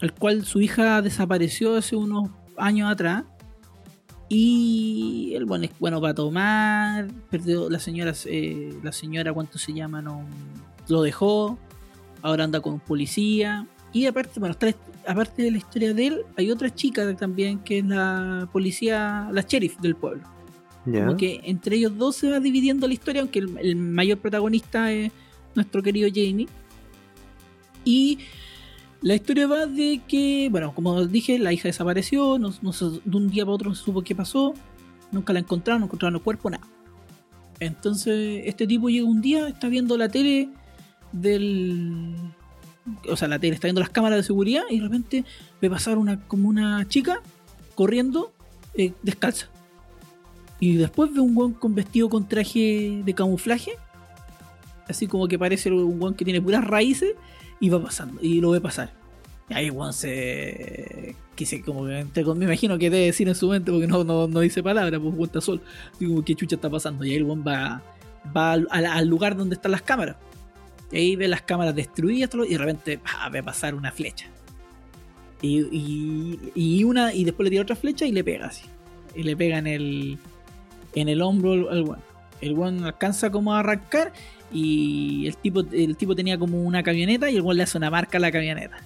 el 0.00 0.12
cual 0.14 0.44
su 0.46 0.60
hija 0.60 1.02
desapareció 1.02 1.76
hace 1.76 1.94
unos 1.94 2.30
años 2.56 2.90
atrás. 2.90 3.24
Y 4.28 5.32
él, 5.36 5.44
bueno, 5.44 5.64
es 5.66 5.70
bueno 5.78 6.00
para 6.00 6.14
tomar. 6.14 7.06
Perdió 7.30 7.70
la 7.70 7.78
señora, 7.78 8.12
eh, 8.26 8.76
la 8.82 8.92
señora, 8.92 9.32
¿cuánto 9.32 9.58
se 9.58 9.72
llama? 9.72 10.02
No, 10.02 10.24
lo 10.88 11.02
dejó. 11.02 11.58
Ahora 12.22 12.44
anda 12.44 12.60
con 12.60 12.74
un 12.74 12.80
policía. 12.80 13.66
Y 13.92 14.06
aparte, 14.06 14.40
bueno, 14.40 14.52
está- 14.58 14.74
aparte 15.06 15.42
de 15.42 15.50
la 15.52 15.58
historia 15.58 15.94
de 15.94 16.06
él, 16.08 16.20
hay 16.36 16.50
otra 16.50 16.74
chica 16.74 17.14
también 17.16 17.60
que 17.60 17.78
es 17.78 17.84
la 17.86 18.48
policía, 18.52 19.28
la 19.32 19.42
sheriff 19.42 19.78
del 19.80 19.94
pueblo. 19.94 20.22
Ya. 20.86 21.06
Como 21.06 21.16
que 21.16 21.40
entre 21.44 21.76
ellos 21.76 21.96
dos 21.96 22.16
se 22.16 22.30
va 22.30 22.40
dividiendo 22.40 22.86
la 22.86 22.94
historia, 22.94 23.20
aunque 23.22 23.38
el, 23.38 23.56
el 23.58 23.76
mayor 23.76 24.18
protagonista 24.18 24.92
es 24.92 25.12
nuestro 25.54 25.82
querido 25.82 26.08
Jamie. 26.12 26.48
Y 27.84 28.18
la 29.06 29.14
historia 29.14 29.46
va 29.46 29.66
de 29.66 30.00
que, 30.08 30.48
bueno, 30.50 30.74
como 30.74 31.06
dije, 31.06 31.38
la 31.38 31.52
hija 31.52 31.68
desapareció, 31.68 32.40
no, 32.40 32.52
no 32.60 32.72
de 32.72 33.16
un 33.16 33.30
día 33.30 33.44
para 33.44 33.54
otro 33.54 33.68
no 33.68 33.76
se 33.76 33.84
supo 33.84 34.02
qué 34.02 34.16
pasó, 34.16 34.52
nunca 35.12 35.32
la 35.32 35.38
encontraron, 35.38 35.78
no 35.78 35.86
encontraron 35.86 36.16
el 36.16 36.22
cuerpo, 36.22 36.50
nada. 36.50 36.66
Entonces, 37.60 38.42
este 38.46 38.66
tipo 38.66 38.88
llega 38.88 39.06
un 39.06 39.20
día, 39.20 39.46
está 39.46 39.68
viendo 39.68 39.96
la 39.96 40.08
tele 40.08 40.48
del. 41.12 42.16
O 43.08 43.14
sea, 43.14 43.28
la 43.28 43.38
tele 43.38 43.54
está 43.54 43.68
viendo 43.68 43.80
las 43.80 43.90
cámaras 43.90 44.18
de 44.18 44.24
seguridad 44.24 44.64
y 44.68 44.78
de 44.80 44.82
repente 44.82 45.24
ve 45.62 45.70
pasar 45.70 45.98
una, 45.98 46.26
como 46.26 46.48
una 46.48 46.88
chica 46.88 47.20
corriendo 47.76 48.32
eh, 48.74 48.92
descalza. 49.04 49.46
Y 50.58 50.74
después 50.78 51.14
ve 51.14 51.20
un 51.20 51.36
weón 51.36 51.52
con 51.52 51.76
vestido 51.76 52.08
con 52.08 52.26
traje 52.26 53.02
de 53.04 53.14
camuflaje. 53.14 53.70
Así 54.88 55.06
como 55.06 55.28
que 55.28 55.38
parece 55.38 55.70
un 55.70 56.02
weón 56.02 56.14
que 56.14 56.24
tiene 56.24 56.42
puras 56.42 56.64
raíces. 56.64 57.14
Y 57.60 57.68
va 57.68 57.82
pasando. 57.82 58.20
Y 58.20 58.40
lo 58.40 58.50
ve 58.50 58.60
pasar. 58.60 58.92
Y 59.48 59.54
ahí 59.54 59.66
el 59.66 59.72
weón 59.72 59.92
se. 59.92 61.14
Que 61.34 61.46
se 61.46 61.62
como 61.62 61.86
que 61.86 61.98
entre 61.98 62.24
con- 62.24 62.38
me 62.38 62.46
imagino 62.46 62.78
que 62.78 62.90
debe 62.90 63.06
decir 63.06 63.28
en 63.28 63.34
su 63.34 63.48
mente 63.48 63.70
porque 63.70 63.86
no, 63.86 64.04
no, 64.04 64.40
dice 64.40 64.62
palabra, 64.62 64.98
pues 64.98 65.14
cuenta 65.14 65.40
sol. 65.40 65.60
Como 65.98 66.24
que 66.24 66.34
chucha 66.34 66.56
está 66.56 66.70
pasando. 66.70 67.04
Y 67.04 67.10
ahí 67.10 67.16
el 67.16 67.24
weón 67.24 67.44
va, 67.46 67.82
va 68.36 68.52
al, 68.52 69.08
lugar 69.08 69.36
donde 69.36 69.54
están 69.54 69.72
las 69.72 69.82
cámaras. 69.82 70.16
Y 70.90 70.96
ahí 70.96 71.16
ve 71.16 71.28
las 71.28 71.42
cámaras 71.42 71.74
destruidas 71.74 72.30
y 72.48 72.52
de 72.52 72.58
repente 72.58 72.98
¡pah! 72.98 73.28
ve 73.28 73.42
pasar 73.42 73.74
una 73.74 73.92
flecha. 73.92 74.26
Y, 75.42 76.38
y, 76.54 76.84
una 76.84 77.12
y 77.12 77.24
después 77.24 77.44
le 77.44 77.50
tira 77.50 77.62
otra 77.62 77.76
flecha 77.76 78.06
y 78.06 78.12
le 78.12 78.24
pega 78.24 78.46
así. 78.46 78.64
Y 79.14 79.22
le 79.22 79.36
pega 79.36 79.58
en 79.58 79.66
el, 79.66 80.18
en 80.94 81.08
el 81.08 81.22
hombro 81.22 81.70
al 81.70 81.82
weón. 81.82 82.00
El 82.40 82.52
weón 82.52 82.84
alcanza 82.84 83.30
como 83.30 83.54
a 83.54 83.60
arrancar 83.60 84.12
y 84.52 85.26
el 85.26 85.36
tipo, 85.36 85.60
el 85.72 85.96
tipo 85.96 86.14
tenía 86.14 86.38
como 86.38 86.62
una 86.62 86.82
camioneta 86.82 87.30
y 87.30 87.36
el 87.36 87.42
weón 87.42 87.56
le 87.56 87.64
hace 87.64 87.78
una 87.78 87.90
marca 87.90 88.18
a 88.18 88.20
la 88.20 88.32
camioneta. 88.32 88.78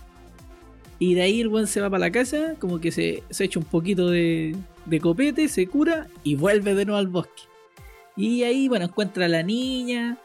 Y 0.99 1.15
de 1.15 1.23
ahí 1.23 1.41
el 1.41 1.49
weón 1.49 1.67
se 1.67 1.81
va 1.81 1.89
para 1.89 2.01
la 2.01 2.13
casa, 2.13 2.55
como 2.59 2.81
que 2.81 2.93
se, 2.93 3.23
se 3.31 3.45
echa 3.45 3.59
un 3.59 3.65
poquito 3.65 4.11
de, 4.11 4.55
de 4.87 5.01
copete, 5.01 5.49
se 5.49 5.67
cura 5.67 6.09
y 6.23 6.35
vuelve 6.35 6.75
de 6.75 6.85
nuevo 6.85 6.99
al 6.99 7.09
bosque. 7.09 7.43
Y 8.17 8.43
ahí, 8.43 8.69
bueno, 8.69 8.85
encuentra 8.85 9.25
a 9.25 9.29
la 9.29 9.43
niña 9.43 10.19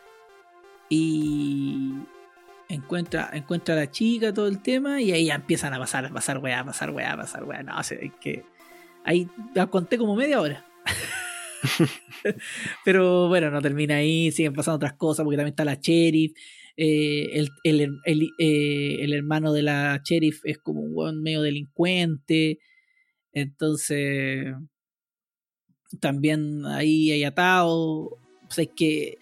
y 0.90 1.94
encuentra, 2.68 3.30
encuentra 3.34 3.76
a 3.76 3.78
la 3.78 3.92
chica, 3.92 4.34
todo 4.34 4.48
el 4.48 4.62
tema, 4.62 5.02
y 5.02 5.12
ahí 5.12 5.26
ya 5.28 5.36
empiezan 5.36 5.74
a 5.74 5.80
pasar, 5.80 6.06
a 6.06 6.10
pasar 6.10 6.40
weá, 6.40 6.60
a 6.60 6.66
pasar 6.66 6.92
weá, 6.92 7.14
a 7.14 7.18
pasar 7.18 7.44
weá. 7.44 7.64
No, 7.64 7.80
es 7.80 7.94
que 8.20 8.44
ahí 9.04 9.30
la 9.54 9.68
conté 9.68 9.98
como 9.98 10.16
media 10.16 10.42
hora. 10.42 10.66
Pero 12.86 13.28
bueno, 13.28 13.50
no 13.52 13.62
termina 13.62 13.98
ahí, 13.98 14.32
siguen 14.32 14.54
pasando 14.54 14.78
otras 14.78 14.94
cosas, 14.94 15.24
porque 15.24 15.38
también 15.38 15.54
está 15.54 15.66
la 15.66 15.76
sheriff. 15.76 16.34
eh, 16.78 17.30
el, 17.34 17.50
el- 17.64 17.98
el- 18.06 18.30
eh, 18.40 18.98
el 19.02 19.14
hermano 19.14 19.54
de 19.54 19.64
la 19.64 20.02
sheriff 20.04 20.42
es 20.46 20.58
como 20.60 20.82
un 20.82 20.92
weón 20.94 21.22
medio 21.24 21.42
delincuente. 21.42 22.60
Entonces, 23.34 24.48
también 26.00 26.66
ahí 26.66 27.12
hay 27.12 27.24
atado. 27.24 27.74
O 27.78 28.20
sea, 28.50 28.64
es 28.64 28.72
que 28.76 29.18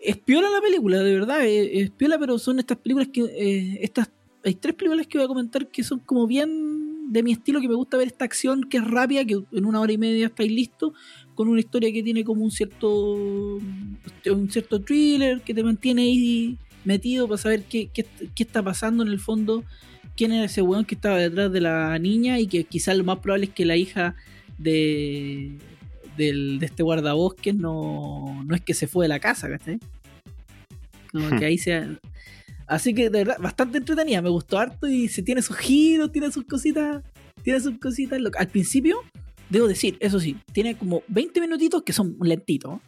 es 0.00 0.16
piola 0.18 0.48
la 0.50 0.60
película, 0.60 0.98
de 1.00 1.14
verdad, 1.14 1.46
es, 1.46 1.68
es 1.72 1.90
piola, 1.90 2.18
pero 2.18 2.38
son 2.38 2.58
estas 2.58 2.78
películas 2.78 3.08
que. 3.12 3.22
eh, 3.22 3.78
estas 3.82 4.10
Hay 4.44 4.54
tres 4.54 4.74
películas 4.74 5.06
que 5.06 5.18
voy 5.18 5.24
a 5.24 5.28
comentar 5.28 5.68
que 5.70 5.84
son 5.84 6.00
como 6.00 6.26
bien 6.26 7.12
de 7.12 7.22
mi 7.22 7.32
estilo, 7.32 7.60
que 7.60 7.68
me 7.68 7.74
gusta 7.74 7.96
ver 7.96 8.06
esta 8.08 8.24
acción 8.24 8.64
que 8.64 8.78
es 8.78 8.84
rápida, 8.88 9.24
que 9.24 9.40
en 9.52 9.64
una 9.64 9.80
hora 9.80 9.92
y 9.92 9.98
media 9.98 10.26
estáis 10.26 10.52
listos, 10.52 10.92
con 11.40 11.48
una 11.48 11.60
historia 11.60 11.90
que 11.90 12.02
tiene 12.02 12.22
como 12.22 12.44
un 12.44 12.50
cierto. 12.50 13.56
un 13.56 14.50
cierto 14.50 14.78
thriller 14.82 15.40
que 15.40 15.54
te 15.54 15.62
mantiene 15.62 16.02
ahí 16.02 16.58
metido 16.84 17.26
para 17.26 17.38
saber 17.38 17.62
qué, 17.62 17.88
qué, 17.94 18.04
qué 18.34 18.42
está 18.42 18.62
pasando 18.62 19.02
en 19.02 19.08
el 19.08 19.18
fondo, 19.18 19.64
quién 20.18 20.32
era 20.32 20.44
ese 20.44 20.60
weón 20.60 20.84
que 20.84 20.96
estaba 20.96 21.16
detrás 21.16 21.50
de 21.50 21.62
la 21.62 21.98
niña 21.98 22.38
y 22.38 22.46
que 22.46 22.64
quizás 22.64 22.94
lo 22.94 23.04
más 23.04 23.20
probable 23.20 23.46
es 23.46 23.52
que 23.52 23.64
la 23.64 23.74
hija 23.78 24.16
de, 24.58 25.52
del, 26.18 26.58
de 26.58 26.66
este 26.66 26.82
guardabosques 26.82 27.54
no, 27.54 28.44
no 28.44 28.54
es 28.54 28.60
que 28.60 28.74
se 28.74 28.86
fue 28.86 29.06
de 29.06 29.08
la 29.08 29.18
casa, 29.18 29.48
¿cachai? 29.48 29.78
Como 31.10 31.38
que 31.38 31.46
ahí 31.46 31.56
se... 31.56 31.86
Así 32.66 32.92
que 32.92 33.04
de 33.04 33.24
verdad, 33.24 33.38
bastante 33.40 33.78
entretenida, 33.78 34.20
me 34.20 34.28
gustó 34.28 34.58
harto 34.58 34.86
y 34.86 35.08
se 35.08 35.22
tiene 35.22 35.40
sus 35.40 35.56
giros, 35.56 36.12
tiene 36.12 36.30
sus 36.30 36.44
cositas, 36.44 37.02
tiene 37.42 37.60
sus 37.60 37.78
cositas. 37.78 38.20
Al 38.36 38.48
principio, 38.48 38.98
debo 39.50 39.68
decir, 39.68 39.96
eso 40.00 40.18
sí, 40.20 40.36
tiene 40.52 40.76
como 40.76 41.02
20 41.08 41.40
minutitos 41.40 41.82
que 41.82 41.92
son 41.92 42.16
lentitos, 42.22 42.80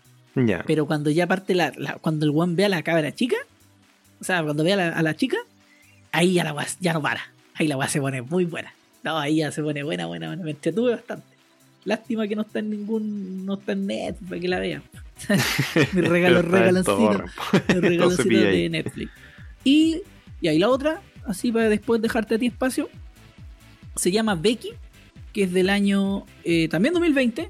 pero 0.66 0.86
cuando 0.86 1.10
ya 1.10 1.26
parte 1.26 1.54
la, 1.54 1.72
la- 1.76 1.94
cuando 1.96 2.24
el 2.24 2.30
weón 2.30 2.56
ve 2.56 2.64
a 2.64 2.68
la 2.70 2.82
cabra 2.82 3.14
chica, 3.14 3.36
o 4.20 4.24
sea, 4.24 4.42
cuando 4.42 4.64
ve 4.64 4.72
a 4.72 4.76
la, 4.76 4.88
a 4.88 5.02
la 5.02 5.14
chica, 5.14 5.36
ahí 6.12 6.34
ya 6.34 6.44
la 6.44 6.54
weá 6.54 6.66
ya 6.80 6.92
no 6.94 7.02
para. 7.02 7.20
Ahí 7.54 7.66
la 7.68 7.76
weá 7.76 7.88
se 7.88 8.00
pone 8.00 8.22
muy 8.22 8.44
buena. 8.46 8.72
No, 9.02 9.18
ahí 9.18 9.36
ya 9.36 9.50
se 9.52 9.62
pone 9.62 9.82
buena, 9.82 10.06
buena, 10.06 10.28
buena. 10.28 10.42
Me 10.42 10.52
entretuve 10.52 10.92
bastante. 10.92 11.26
Lástima 11.84 12.28
que 12.28 12.36
no 12.36 12.42
está 12.42 12.60
en 12.60 12.70
ningún. 12.70 13.44
no 13.44 13.54
está 13.54 13.72
en 13.72 13.86
Netflix 13.86 14.28
para 14.28 14.40
que 14.40 14.48
la 14.48 14.58
vean. 14.60 14.82
Mi 15.92 16.00
regalo, 16.02 16.40
regaloncito. 16.42 17.24
se 17.66 17.80
regaloncito 17.80 18.28
de. 18.28 18.68
Netflix. 18.70 19.10
Y, 19.64 20.00
y 20.40 20.48
ahí 20.48 20.58
la 20.60 20.68
otra, 20.68 21.02
así 21.26 21.50
para 21.52 21.68
después 21.68 22.00
dejarte 22.00 22.36
a 22.36 22.38
ti 22.38 22.46
espacio, 22.46 22.88
se 23.96 24.10
llama 24.12 24.34
Becky, 24.36 24.70
que 25.32 25.44
es 25.44 25.52
del 25.52 25.70
año 25.70 26.24
eh, 26.44 26.68
también 26.68 26.94
2020. 26.94 27.48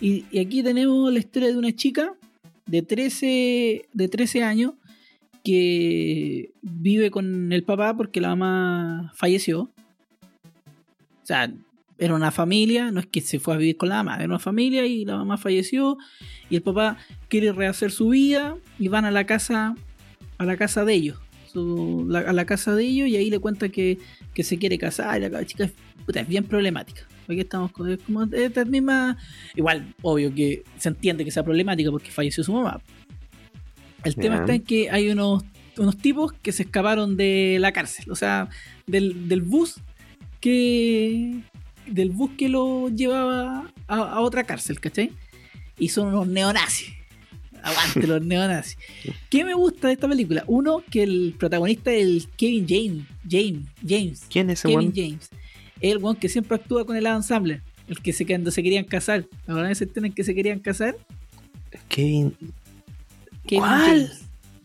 Y, 0.00 0.24
aquí 0.38 0.62
tenemos 0.62 1.12
la 1.12 1.18
historia 1.18 1.48
de 1.48 1.56
una 1.56 1.74
chica 1.74 2.14
de 2.66 2.82
13, 2.82 3.88
de 3.92 4.08
13 4.08 4.42
años 4.42 4.74
que 5.44 6.50
vive 6.62 7.10
con 7.10 7.52
el 7.52 7.62
papá 7.62 7.96
porque 7.96 8.20
la 8.20 8.30
mamá 8.34 9.12
falleció. 9.14 9.70
O 11.22 11.26
sea, 11.26 11.52
era 11.98 12.14
una 12.14 12.30
familia, 12.30 12.90
no 12.90 13.00
es 13.00 13.06
que 13.06 13.20
se 13.20 13.38
fue 13.38 13.54
a 13.54 13.56
vivir 13.56 13.76
con 13.76 13.88
la 13.88 13.96
mamá, 14.02 14.16
era 14.16 14.26
una 14.26 14.38
familia 14.38 14.84
y 14.86 15.04
la 15.04 15.16
mamá 15.16 15.38
falleció 15.38 15.96
y 16.50 16.56
el 16.56 16.62
papá 16.62 16.98
quiere 17.28 17.52
rehacer 17.52 17.90
su 17.90 18.10
vida 18.10 18.56
y 18.78 18.88
van 18.88 19.04
a 19.04 19.10
la 19.10 19.24
casa 19.24 19.74
a 20.38 20.44
la 20.44 20.56
casa 20.56 20.84
de 20.84 20.92
ellos. 20.94 21.18
Su- 21.50 22.04
la- 22.08 22.20
a 22.20 22.32
la 22.34 22.44
casa 22.44 22.74
de 22.74 22.84
ellos 22.84 23.08
y 23.08 23.16
ahí 23.16 23.30
le 23.30 23.38
cuenta 23.38 23.70
que, 23.70 23.98
que 24.34 24.42
se 24.42 24.58
quiere 24.58 24.76
casar 24.78 25.22
y 25.22 25.28
la 25.30 25.44
chica 25.46 25.64
es, 25.64 25.72
puta, 26.04 26.20
es 26.20 26.28
bien 26.28 26.44
problemática. 26.44 27.06
Aquí 27.28 27.40
estamos 27.40 27.72
con 27.72 27.90
es 27.90 27.98
como 28.02 28.24
esta 28.24 28.64
misma. 28.64 29.16
Igual, 29.54 29.94
obvio 30.02 30.34
que 30.34 30.62
se 30.78 30.88
entiende 30.88 31.24
que 31.24 31.30
sea 31.30 31.42
problemática 31.44 31.90
porque 31.90 32.10
falleció 32.10 32.44
su 32.44 32.52
mamá. 32.52 32.80
El 34.04 34.14
tema 34.14 34.36
está 34.36 34.54
en 34.54 34.62
que 34.62 34.90
hay 34.90 35.10
unos, 35.10 35.44
unos 35.76 35.96
tipos 35.98 36.32
que 36.32 36.52
se 36.52 36.62
escaparon 36.62 37.16
de 37.16 37.56
la 37.60 37.72
cárcel, 37.72 38.10
o 38.10 38.14
sea, 38.14 38.48
del, 38.86 39.28
del 39.28 39.42
bus 39.42 39.80
que. 40.40 41.40
del 41.86 42.10
bus 42.10 42.30
que 42.38 42.48
lo 42.48 42.88
llevaba 42.88 43.70
a, 43.88 43.96
a 43.96 44.20
otra 44.20 44.44
cárcel, 44.44 44.78
¿cachai? 44.78 45.10
Y 45.78 45.88
son 45.88 46.08
unos 46.08 46.28
neonazis. 46.28 46.92
Aguante 47.62 48.06
los 48.06 48.22
neonazis. 48.24 48.78
¿Qué 49.28 49.44
me 49.44 49.54
gusta 49.54 49.88
de 49.88 49.94
esta 49.94 50.08
película? 50.08 50.44
Uno, 50.46 50.84
que 50.88 51.02
el 51.02 51.34
protagonista 51.36 51.92
es 51.92 52.06
el 52.06 52.28
Kevin 52.36 52.66
James. 52.68 53.04
James. 53.28 53.66
James. 53.84 54.26
¿Quién 54.30 54.50
es 54.50 54.60
ese 54.60 54.68
Kevin? 54.68 54.92
James. 54.94 55.28
El 55.80 55.98
one 56.02 56.18
que 56.18 56.28
siempre 56.28 56.56
actúa 56.56 56.84
con 56.86 56.96
el 56.96 57.06
Sandler. 57.22 57.62
El 57.88 58.00
que 58.00 58.12
se, 58.12 58.26
cuando 58.26 58.50
se 58.50 58.62
querían 58.62 58.84
casar. 58.84 59.26
¿Ahora 59.46 59.70
ese 59.70 59.86
tienen 59.86 60.12
que 60.12 60.24
se 60.24 60.34
querían 60.34 60.58
casar? 60.58 60.96
Kevin. 61.88 62.34
Kevin 63.46 63.60
¿Cuál? 63.60 63.86
James. 64.08 64.22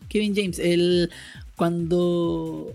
Kevin 0.08 0.34
James. 0.34 0.58
El 0.58 1.10
cuando 1.56 2.72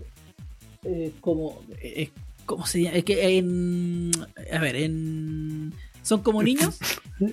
eh, 0.84 1.12
como 1.20 1.60
eh, 1.82 2.10
¿cómo 2.46 2.66
se 2.66 2.82
llama? 2.82 2.96
Es 2.96 3.04
que 3.04 3.36
en 3.38 4.10
a 4.52 4.58
ver, 4.58 4.76
en 4.76 5.74
son 6.02 6.22
como 6.22 6.42
niños. 6.42 6.78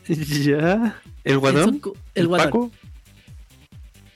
Ya. 0.07 0.99
¿El 1.23 1.37
guatón? 1.37 1.77
co- 1.79 1.95
el. 2.15 2.27
Paco? 2.27 2.71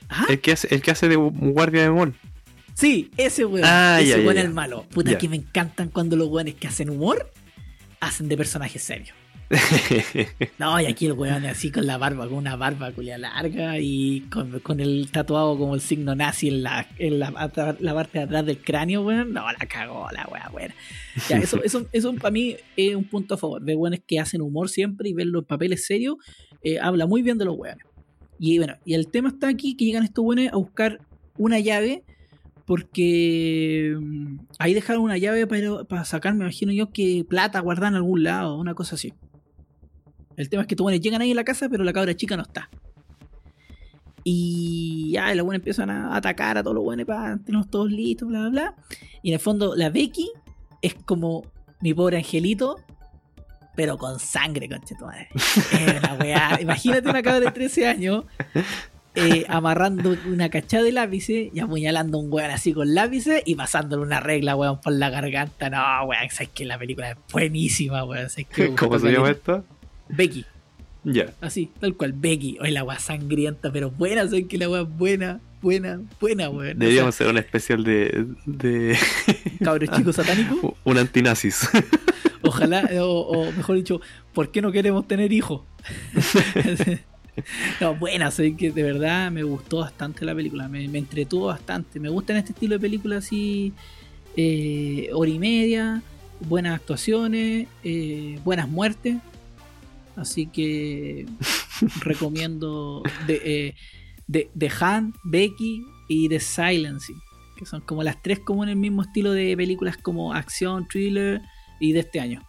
Ajá. 0.08 0.26
El 0.28 0.40
que 0.40 0.50
hace, 0.52 0.66
el 0.74 0.82
que 0.82 0.90
hace 0.90 1.08
de 1.08 1.14
guardia 1.14 1.82
de 1.82 1.90
mall. 1.90 2.14
Sí, 2.80 3.10
ese 3.18 3.44
weón. 3.44 3.66
Ah, 3.68 3.98
ese 4.00 4.10
ya, 4.10 4.16
weón 4.16 4.34
ya. 4.36 4.40
es 4.40 4.46
el 4.46 4.54
malo. 4.54 4.86
Puta 4.88 5.10
Ya. 5.10 5.18
que 5.18 5.28
me 5.28 5.36
encantan 5.36 5.90
cuando 5.90 6.16
los 6.16 6.28
weones 6.28 6.54
que 6.54 6.66
hacen 6.66 6.88
humor 6.88 7.30
hacen 8.00 8.26
de 8.28 8.36
personajes 8.38 8.82
serios. 8.82 9.14
No, 10.58 10.80
y 10.80 10.86
aquí 10.86 11.06
el 11.06 11.12
weón 11.12 11.44
así 11.44 11.70
con 11.70 11.86
la 11.86 11.98
barba, 11.98 12.26
con 12.28 12.38
una 12.38 12.56
barba 12.56 12.92
culia 12.92 13.18
larga 13.18 13.78
y 13.78 14.20
con, 14.30 14.60
con 14.60 14.80
el 14.80 15.10
tatuado 15.10 15.58
como 15.58 15.74
el 15.74 15.80
signo 15.80 16.14
nazi 16.14 16.48
en 16.48 16.62
la, 16.62 16.86
en 16.98 17.18
la, 17.18 17.32
parte 17.32 18.18
de 18.18 18.24
atrás 18.24 18.46
del 18.46 18.58
cráneo, 18.58 19.02
weón. 19.02 19.32
No, 19.34 19.42
la 19.50 19.66
cagó 19.66 20.08
la 20.12 20.26
weá, 20.32 20.48
buena. 20.50 20.74
Ya, 21.28 21.36
eso, 21.36 21.62
eso, 21.62 21.86
eso 21.92 22.14
para 22.14 22.30
mí 22.30 22.56
es 22.76 22.94
un 22.94 23.04
punto 23.04 23.34
a 23.34 23.36
favor. 23.36 23.60
De 23.60 23.74
weones 23.74 24.00
que 24.06 24.18
hacen 24.18 24.40
humor 24.40 24.70
siempre 24.70 25.10
y 25.10 25.12
verlo 25.12 25.40
en 25.40 25.44
papeles 25.44 25.84
serios, 25.84 26.16
eh, 26.62 26.78
habla 26.78 27.06
muy 27.06 27.20
bien 27.20 27.36
de 27.36 27.44
los 27.44 27.56
weones. 27.58 27.84
Y 28.38 28.56
bueno, 28.56 28.76
y 28.86 28.94
el 28.94 29.08
tema 29.08 29.28
está 29.28 29.48
aquí 29.48 29.76
que 29.76 29.84
llegan 29.84 30.04
estos 30.04 30.24
weones 30.24 30.50
a 30.52 30.56
buscar 30.56 31.00
una 31.36 31.58
llave 31.58 32.04
Porque 32.70 33.96
mm, 34.00 34.46
ahí 34.60 34.74
dejaron 34.74 35.02
una 35.02 35.18
llave 35.18 35.44
para, 35.48 35.82
para 35.82 36.04
sacar, 36.04 36.34
me 36.34 36.44
imagino 36.44 36.70
yo, 36.70 36.92
que 36.92 37.26
plata 37.28 37.58
guardada 37.58 37.88
en 37.88 37.94
algún 37.96 38.22
lado, 38.22 38.56
una 38.56 38.74
cosa 38.74 38.94
así. 38.94 39.12
El 40.36 40.48
tema 40.48 40.62
es 40.62 40.68
que 40.68 40.76
estos 40.76 41.00
llegan 41.00 41.20
ahí 41.20 41.30
en 41.30 41.36
la 41.36 41.42
casa, 41.42 41.68
pero 41.68 41.82
la 41.82 41.92
cabra 41.92 42.14
chica 42.14 42.36
no 42.36 42.44
está. 42.44 42.70
Y 44.22 45.10
ya, 45.14 45.34
los 45.34 45.44
buenos 45.44 45.62
empiezan 45.62 45.90
a 45.90 46.14
atacar 46.14 46.58
a 46.58 46.62
todos 46.62 46.76
los 46.76 46.84
buenos 46.84 47.06
para 47.06 47.38
tenerlos 47.38 47.68
todos 47.70 47.90
listos, 47.90 48.28
bla, 48.28 48.38
bla, 48.42 48.50
bla. 48.50 48.76
Y 49.20 49.30
en 49.30 49.34
el 49.34 49.40
fondo, 49.40 49.74
la 49.74 49.90
Becky 49.90 50.30
es 50.80 50.94
como 50.94 51.42
mi 51.80 51.92
pobre 51.92 52.18
angelito, 52.18 52.76
pero 53.74 53.98
con 53.98 54.20
sangre, 54.20 54.68
conche 54.68 54.94
tu 54.94 55.06
madre. 55.06 55.28
Es 55.34 55.98
una 55.98 56.14
weá. 56.20 56.56
Imagínate 56.60 57.10
una 57.10 57.20
cabra 57.20 57.40
de 57.40 57.50
13 57.50 57.88
años 57.88 58.26
eh, 59.14 59.44
amarrando 59.48 60.16
una 60.26 60.50
cachada 60.50 60.84
de 60.84 60.92
lápices 60.92 61.48
y 61.52 61.58
apuñalando 61.60 62.18
a 62.18 62.20
un 62.20 62.32
weón 62.32 62.50
así 62.50 62.72
con 62.72 62.94
lápices 62.94 63.42
y 63.44 63.56
pasándole 63.56 64.02
una 64.02 64.20
regla, 64.20 64.54
weón, 64.54 64.80
por 64.80 64.92
la 64.92 65.10
garganta. 65.10 65.68
No, 65.68 66.04
weón, 66.04 66.30
sabes 66.30 66.50
que 66.50 66.64
la 66.64 66.78
película 66.78 67.10
es 67.10 67.16
buenísima, 67.32 68.04
weón. 68.04 68.30
¿sabes 68.30 68.46
que 68.46 68.68
me 68.68 68.76
¿Cómo 68.76 68.98
se 68.98 69.10
llama 69.10 69.30
esto? 69.30 69.64
Becky. 70.08 70.44
Ya. 71.02 71.32
Así, 71.40 71.70
tal 71.80 71.94
cual, 71.96 72.12
Becky. 72.12 72.58
Oye, 72.60 72.70
la 72.70 72.84
weá 72.84 72.98
sangrienta, 72.98 73.72
pero 73.72 73.90
buena, 73.90 74.24
sabes 74.24 74.46
que 74.46 74.58
la 74.58 74.68
weá 74.68 74.82
es 74.82 74.88
buena, 74.88 75.40
buena, 75.60 76.00
buena, 76.20 76.48
weón. 76.48 76.76
O 76.76 76.78
Deberíamos 76.78 77.14
hacer 77.14 77.26
un 77.26 77.38
especial 77.38 77.82
de, 77.82 78.26
de 78.46 78.96
sea, 78.96 79.34
cabros 79.64 79.90
chicos 79.90 80.16
satánicos. 80.16 80.74
un 80.84 80.98
antinazis. 80.98 81.68
Ojalá, 82.42 82.88
o, 83.02 83.20
o 83.20 83.52
mejor 83.52 83.76
dicho, 83.76 84.00
¿por 84.32 84.50
qué 84.50 84.62
no 84.62 84.70
queremos 84.72 85.08
tener 85.08 85.32
hijos? 85.32 85.62
no, 87.80 87.94
buena, 87.94 88.30
sé 88.30 88.54
que 88.56 88.70
de 88.70 88.82
verdad 88.82 89.30
me 89.30 89.42
gustó 89.42 89.78
bastante 89.78 90.24
la 90.24 90.34
película, 90.34 90.68
me, 90.68 90.86
me 90.88 90.98
entretuvo 90.98 91.46
bastante. 91.46 92.00
Me 92.00 92.08
gustan 92.08 92.36
este 92.36 92.52
estilo 92.52 92.74
de 92.74 92.80
películas 92.80 93.24
así, 93.24 93.72
eh, 94.36 95.10
hora 95.12 95.30
y 95.30 95.38
media, 95.38 96.02
buenas 96.40 96.74
actuaciones, 96.76 97.68
eh, 97.84 98.38
buenas 98.44 98.68
muertes. 98.68 99.18
Así 100.16 100.46
que 100.46 101.26
recomiendo 102.00 103.02
de, 103.26 103.40
eh, 103.44 103.74
de, 104.26 104.50
de 104.54 104.72
Han, 104.80 105.14
Becky 105.24 105.84
y 106.08 106.28
The 106.28 106.40
Silencing, 106.40 107.20
que 107.56 107.64
son 107.64 107.80
como 107.80 108.02
las 108.02 108.20
tres 108.22 108.40
como 108.40 108.64
en 108.64 108.70
el 108.70 108.76
mismo 108.76 109.02
estilo 109.02 109.32
de 109.32 109.56
películas 109.56 109.96
como 109.96 110.34
acción, 110.34 110.86
thriller 110.88 111.40
y 111.80 111.92
de 111.92 112.00
este 112.00 112.20
año. 112.20 112.42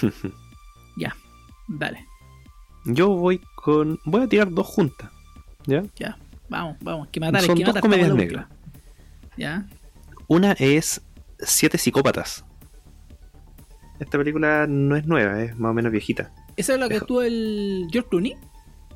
Ya, 0.96 1.14
dale. 1.68 2.07
Yo 2.88 3.08
voy 3.10 3.40
con. 3.54 3.98
Voy 4.04 4.22
a 4.22 4.26
tirar 4.28 4.50
dos 4.50 4.66
juntas. 4.66 5.10
¿Ya? 5.66 5.84
Ya, 5.96 6.18
vamos, 6.48 6.76
vamos. 6.80 7.08
Que 7.08 7.20
matar, 7.20 7.42
Son 7.42 7.56
que 7.56 7.62
dos 7.64 7.68
matar, 7.74 7.82
comedias 7.82 8.14
negras. 8.14 8.46
Ya, 9.36 9.66
Una 10.26 10.52
es 10.52 11.00
Siete 11.38 11.78
Psicópatas. 11.78 12.44
Esta 14.00 14.16
película 14.18 14.66
no 14.68 14.96
es 14.96 15.06
nueva, 15.06 15.42
es 15.42 15.56
más 15.58 15.70
o 15.70 15.74
menos 15.74 15.92
viejita. 15.92 16.32
¿esa 16.56 16.74
es 16.74 16.80
la 16.80 16.88
que 16.88 16.94
Dejo- 16.94 17.02
actúa 17.02 17.26
el 17.26 17.86
George 17.92 18.08
Clooney? 18.10 18.36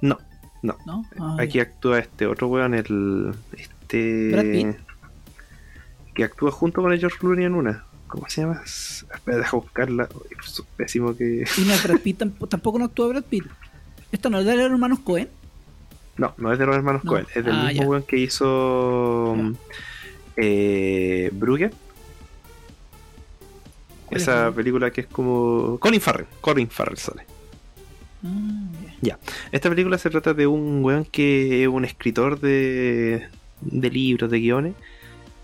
No, 0.00 0.18
no. 0.62 0.76
¿No? 0.86 1.04
Ah, 1.18 1.36
Aquí 1.40 1.60
actúa 1.60 1.98
este 2.00 2.26
otro 2.26 2.48
weón, 2.48 2.74
el. 2.74 3.34
Este. 3.56 4.30
Brad 4.32 4.44
Pitt. 4.44 4.76
Que 6.14 6.24
actúa 6.24 6.50
junto 6.50 6.82
con 6.82 6.92
el 6.92 6.98
George 6.98 7.18
Clooney 7.18 7.44
en 7.44 7.54
una. 7.54 7.84
¿Cómo 8.08 8.28
se 8.28 8.42
llama? 8.42 8.60
Espera, 8.64 9.38
deja 9.38 9.56
buscarla. 9.56 10.08
Es 10.44 10.62
pésimo 10.76 11.16
que. 11.16 11.44
Y 11.56 11.60
no 11.62 11.74
Brad 11.84 12.00
Pitt, 12.00 12.18
tampoco 12.48 12.78
no 12.78 12.86
actúa 12.86 13.08
Brad 13.08 13.24
Pitt. 13.24 13.44
¿Esta 14.12 14.28
no 14.30 14.38
es 14.38 14.44
de 14.46 14.56
los 14.56 14.70
hermanos 14.70 15.00
Cohen? 15.00 15.28
No, 16.18 16.34
no 16.36 16.52
es 16.52 16.58
de 16.58 16.66
los 16.66 16.76
hermanos 16.76 17.02
No. 17.04 17.10
Cohen. 17.10 17.26
Es 17.34 17.44
del 17.44 17.54
Ah, 17.54 17.68
mismo 17.72 17.86
weón 17.88 18.02
que 18.02 18.18
hizo. 18.18 19.34
Ya. 19.36 19.52
Eh, 20.36 21.30
Brugge. 21.32 21.70
¿Cuál 24.06 24.16
es 24.20 24.22
Esa 24.22 24.52
película 24.52 24.90
que 24.90 25.02
es 25.02 25.06
como. 25.06 25.78
Colin 25.80 26.00
Farrell. 26.00 26.26
Colin 26.40 26.68
Farrell 26.68 26.98
sale. 26.98 27.24
Ah, 28.24 28.28
ya. 29.00 29.18
Esta 29.50 29.68
película 29.70 29.96
se 29.98 30.10
trata 30.10 30.34
de 30.34 30.46
un 30.46 30.84
weón 30.84 31.04
que 31.06 31.62
es 31.62 31.68
un 31.68 31.84
escritor 31.84 32.38
de, 32.40 33.26
de 33.62 33.90
libros, 33.90 34.30
de 34.30 34.38
guiones, 34.40 34.74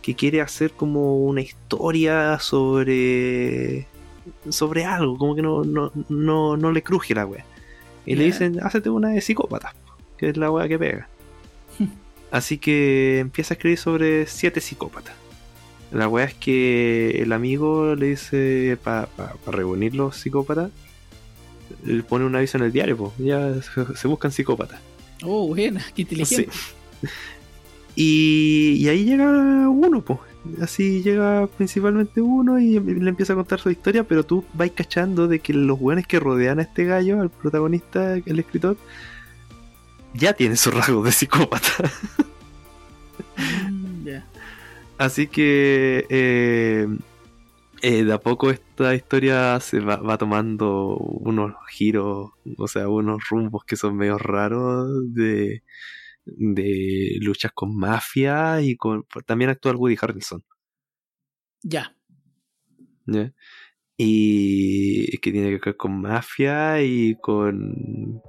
que 0.02 0.14
quiere 0.14 0.40
hacer 0.42 0.72
como 0.72 1.18
una 1.24 1.40
historia 1.40 2.38
sobre 2.40 3.86
sobre 4.50 4.84
algo, 4.84 5.16
como 5.16 5.34
que 5.34 5.40
no, 5.42 5.64
no, 5.64 5.90
no, 6.10 6.56
no 6.58 6.72
le 6.72 6.82
cruje 6.82 7.14
la 7.14 7.24
wea. 7.24 7.44
Y 8.08 8.16
le 8.16 8.24
dicen, 8.24 8.58
hácete 8.62 8.88
una 8.88 9.10
de 9.10 9.20
psicópata, 9.20 9.74
que 10.16 10.30
es 10.30 10.36
la 10.38 10.50
wea 10.50 10.66
que 10.66 10.78
pega. 10.78 11.08
Así 12.30 12.56
que 12.56 13.18
empieza 13.18 13.52
a 13.52 13.56
escribir 13.56 13.78
sobre 13.78 14.26
siete 14.26 14.62
psicópatas. 14.62 15.14
La 15.92 16.08
wea 16.08 16.24
es 16.24 16.32
que 16.32 17.22
el 17.22 17.32
amigo 17.34 17.94
le 17.94 18.06
dice, 18.06 18.78
para 18.82 19.08
reunir 19.46 19.94
los 19.94 20.16
psicópatas, 20.16 20.70
le 21.84 22.02
pone 22.02 22.24
un 22.24 22.34
aviso 22.34 22.56
en 22.56 22.64
el 22.64 22.72
diario, 22.72 22.96
pues 22.96 23.12
ya 23.18 23.54
se, 23.60 23.94
se 23.94 24.08
buscan 24.08 24.32
psicópatas. 24.32 24.80
Oh, 25.22 25.46
buena, 25.48 25.84
qué 25.94 26.02
inteligente. 26.02 26.50
Sí. 26.50 27.08
Y, 28.00 28.76
y 28.78 28.88
ahí 28.88 29.04
llega 29.04 29.28
uno, 29.68 30.00
pues. 30.02 30.20
Así 30.62 31.02
llega 31.02 31.46
principalmente 31.46 32.20
uno 32.20 32.58
y 32.58 32.78
le 32.78 33.08
empieza 33.10 33.32
a 33.32 33.36
contar 33.36 33.60
su 33.60 33.70
historia, 33.70 34.04
pero 34.04 34.24
tú 34.24 34.44
vas 34.54 34.70
cachando 34.70 35.28
de 35.28 35.40
que 35.40 35.52
los 35.52 35.78
buenos 35.78 36.06
que 36.06 36.20
rodean 36.20 36.58
a 36.58 36.62
este 36.62 36.84
gallo, 36.84 37.20
al 37.20 37.30
protagonista, 37.30 38.14
el 38.14 38.38
escritor, 38.38 38.76
ya 40.14 40.32
tienen 40.32 40.56
sus 40.56 40.74
rasgos 40.74 41.04
de 41.04 41.12
psicópata. 41.12 41.70
Mm. 43.68 44.08
Así 44.96 45.28
que 45.28 46.06
eh, 46.08 46.88
eh, 47.82 48.04
de 48.04 48.12
a 48.12 48.18
poco 48.18 48.50
esta 48.50 48.94
historia 48.94 49.60
se 49.60 49.80
va, 49.80 49.96
va 49.96 50.18
tomando 50.18 50.96
unos 50.96 51.54
giros, 51.68 52.30
o 52.56 52.68
sea, 52.68 52.88
unos 52.88 53.22
rumbos 53.28 53.64
que 53.64 53.76
son 53.76 53.96
medio 53.96 54.18
raros 54.18 54.88
de, 55.14 55.62
de 56.36 57.18
luchas 57.20 57.52
con 57.52 57.76
mafia 57.76 58.60
y 58.60 58.76
con 58.76 59.06
también 59.26 59.50
actúa 59.50 59.72
el 59.72 59.78
Woody 59.78 59.96
Harrelson. 60.00 60.44
Ya. 61.62 61.96
¿ya? 63.06 63.32
Y 63.96 65.18
que 65.18 65.32
tiene 65.32 65.58
que 65.58 65.70
ver 65.70 65.76
con 65.76 66.00
mafia 66.00 66.82
y 66.82 67.16
con 67.20 68.22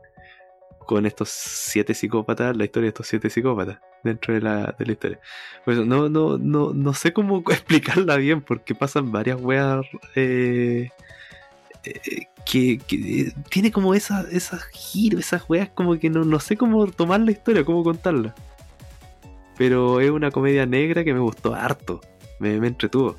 con 0.89 1.05
estos 1.05 1.30
siete 1.30 1.93
psicópatas, 1.93 2.57
la 2.57 2.65
historia 2.65 2.85
de 2.85 2.89
estos 2.89 3.05
siete 3.05 3.30
psicópatas 3.30 3.80
dentro 4.03 4.34
de 4.34 4.41
la, 4.41 4.76
de 4.80 4.85
la 4.88 4.91
historia. 4.91 5.19
Por 5.63 5.76
eso, 5.76 5.85
no, 5.85 6.09
no, 6.09 6.39
no, 6.39 6.73
no 6.73 6.93
sé 6.95 7.13
cómo 7.13 7.43
explicarla 7.51 8.17
bien, 8.17 8.41
porque 8.41 8.73
pasan 8.73 9.11
varias 9.11 9.39
weas 9.39 9.85
eh, 10.15 10.89
eh, 11.84 12.26
que, 12.45 12.77
que 12.80 13.34
tiene 13.49 13.72
como 13.72 13.93
esas 13.93 14.26
esas 14.34 14.64
giros, 14.73 15.22
esas 15.22 15.49
weas 15.49 15.69
como 15.69 15.97
que 15.99 16.10
no, 16.10 16.23
no 16.26 16.39
sé 16.39 16.57
cómo 16.57 16.88
tomar 16.88 17.22
la 17.22 17.31
historia, 17.31 17.64
cómo 17.64 17.84
contarla. 17.84 18.34
Pero 19.57 19.99
es 19.99 20.10
una 20.10 20.31
comedia 20.31 20.65
negra 20.65 21.03
que 21.03 21.14
me 21.14 21.19
gustó 21.19 21.53
harto, 21.53 21.99
me, 22.39 22.60
me 22.60 22.68
entretuvo. 22.68 23.15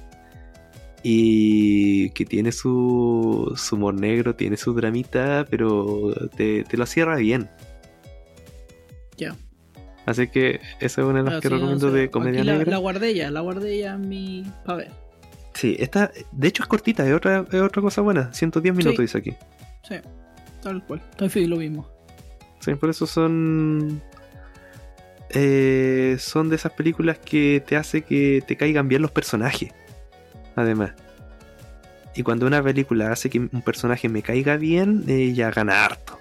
Y 1.03 2.11
que 2.11 2.27
tiene 2.27 2.53
su, 2.53 3.53
su 3.57 3.77
humor 3.77 3.95
negro, 3.95 4.35
tiene 4.35 4.57
su 4.59 4.75
dramita, 4.75 5.47
pero 5.49 6.15
te, 6.37 6.65
te 6.65 6.77
lo 6.77 6.85
cierra 6.87 7.17
bien. 7.17 7.49
Ya. 9.17 9.35
Así 10.07 10.29
que 10.29 10.61
esa 10.81 11.01
es 11.03 11.07
una 11.07 11.19
de 11.23 11.25
las 11.25 11.35
Ah, 11.35 11.41
que 11.41 11.49
sí, 11.49 11.55
recomiendo 11.55 11.91
de 11.91 12.11
comedia 12.11 12.45
la, 12.45 12.53
negra. 12.55 12.71
la 12.73 12.79
guardé 12.79 13.15
ya, 13.15 13.31
la 13.31 13.41
guardé 13.41 13.79
ya 13.79 13.95
en 13.95 14.09
mi. 14.09 14.45
Pa' 14.65 14.75
ver. 14.77 14.91
Sí, 15.55 15.77
esta, 15.79 16.11
de 16.33 16.49
hecho 16.49 16.63
es 16.63 16.69
cortita, 16.69 17.07
es 17.07 17.13
otra, 17.15 17.45
es 17.51 17.61
otra 17.61 17.83
cosa 17.83 18.01
buena. 18.01 18.33
110 18.33 18.75
minutos 18.75 18.97
Sí. 18.97 19.03
dice 19.03 19.19
aquí. 19.19 19.37
Sí, 19.89 19.97
tal 20.63 20.85
cual. 20.85 21.03
Estoy 21.19 21.47
lo 21.47 21.57
mismo. 21.57 21.89
Sí, 22.61 22.75
por 22.75 22.91
eso 22.91 23.07
son. 23.07 24.01
eh, 25.31 26.17
son 26.19 26.49
de 26.49 26.57
esas 26.57 26.73
películas 26.73 27.19
que 27.19 27.63
te 27.67 27.77
hace 27.77 28.03
que 28.03 28.43
te 28.47 28.57
caigan 28.57 28.89
bien 28.89 29.03
los 29.03 29.11
personajes. 29.11 29.73
Además. 30.57 30.93
Y 32.15 32.23
cuando 32.25 32.47
una 32.47 32.63
película 32.63 33.13
hace 33.13 33.31
que 33.31 33.39
un 33.39 33.63
personaje 33.65 34.09
me 34.09 34.23
caiga 34.23 34.57
bien, 34.57 35.05
eh, 35.07 35.33
ya 35.33 35.51
gana 35.51 35.85
harto. 35.85 36.19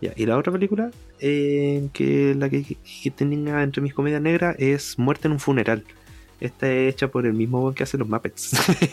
Ya, 0.00 0.12
y 0.16 0.26
la 0.26 0.36
otra 0.38 0.50
película, 0.52 0.90
eh, 1.20 1.88
que 1.92 2.34
la 2.34 2.48
que, 2.48 2.64
que 3.02 3.10
tenga 3.10 3.62
entre 3.62 3.82
mis 3.82 3.92
comedias 3.94 4.22
negras 4.22 4.56
es 4.58 4.98
Muerte 4.98 5.28
en 5.28 5.32
un 5.32 5.40
funeral. 5.40 5.84
Esta 6.40 6.70
es 6.70 6.94
hecha 6.94 7.08
por 7.08 7.26
el 7.26 7.34
mismo 7.34 7.74
que 7.74 7.82
hace 7.82 7.98
los 7.98 8.08
Muppets. 8.08 8.52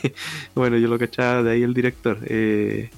bueno, 0.56 0.78
yo 0.78 0.88
lo 0.88 0.99
cachaba 0.99 1.44
de 1.44 1.52
ahí 1.52 1.64
el 1.64 1.74
director. 1.74 2.18
Eh, 2.26 2.90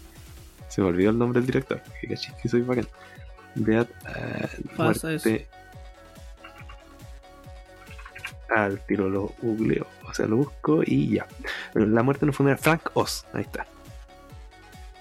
se 0.68 0.82
me 0.82 0.88
olvidó 0.88 1.12
el 1.12 1.18
nombre 1.18 1.40
del 1.40 1.48
director. 1.48 1.82
Que 2.02 2.08
caché 2.08 2.34
que 2.42 2.50
soy 2.50 2.62
bacán. 2.62 2.88
Vead. 3.56 3.88
ah, 4.06 4.50
Pasa 4.76 5.08
muerte. 5.10 5.48
Al 8.50 8.80
tiro 8.86 9.10
lo 9.10 9.34
googleo. 9.42 9.86
O 10.08 10.14
sea, 10.14 10.26
lo 10.26 10.38
busco 10.38 10.82
y 10.84 11.10
ya. 11.16 11.28
La 11.74 12.02
muerte 12.02 12.26
no 12.26 12.34
fue 12.34 12.58
Frank 12.58 12.90
Oz. 12.94 13.26
Ahí 13.34 13.42
está. 13.42 13.68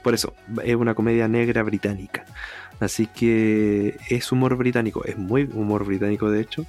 Por 0.02 0.14
eso, 0.14 0.34
es 0.62 0.76
una 0.76 0.94
comedia 0.94 1.28
negra 1.28 1.62
británica. 1.62 2.26
Así 2.80 3.06
que 3.06 3.96
es 4.08 4.30
humor 4.30 4.56
británico. 4.56 5.04
Es 5.04 5.16
muy 5.16 5.44
humor 5.52 5.84
británico, 5.84 6.30
de 6.30 6.42
hecho. 6.42 6.66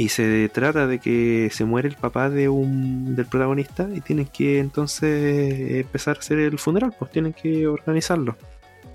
Y 0.00 0.10
se 0.10 0.48
trata 0.50 0.86
de 0.86 1.00
que 1.00 1.48
se 1.52 1.64
muere 1.64 1.88
el 1.88 1.96
papá 1.96 2.30
de 2.30 2.48
un 2.48 3.16
del 3.16 3.26
protagonista 3.26 3.88
y 3.92 4.00
tienen 4.00 4.26
que 4.26 4.60
entonces 4.60 5.72
empezar 5.80 6.16
a 6.16 6.20
hacer 6.20 6.38
el 6.38 6.58
funeral, 6.60 6.94
pues 6.96 7.10
tienen 7.10 7.32
que 7.32 7.66
organizarlo. 7.66 8.36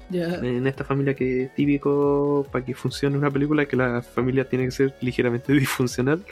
Ya. 0.10 0.36
En 0.36 0.66
esta 0.66 0.86
familia 0.86 1.14
que 1.14 1.44
es 1.44 1.56
típico 1.56 2.48
para 2.52 2.64
que 2.64 2.74
funcione 2.74 3.18
una 3.18 3.30
película, 3.30 3.66
que 3.66 3.76
la 3.76 4.02
familia 4.02 4.48
tiene 4.48 4.66
que 4.66 4.72
ser 4.72 4.96
ligeramente 5.02 5.52
disfuncional, 5.54 6.24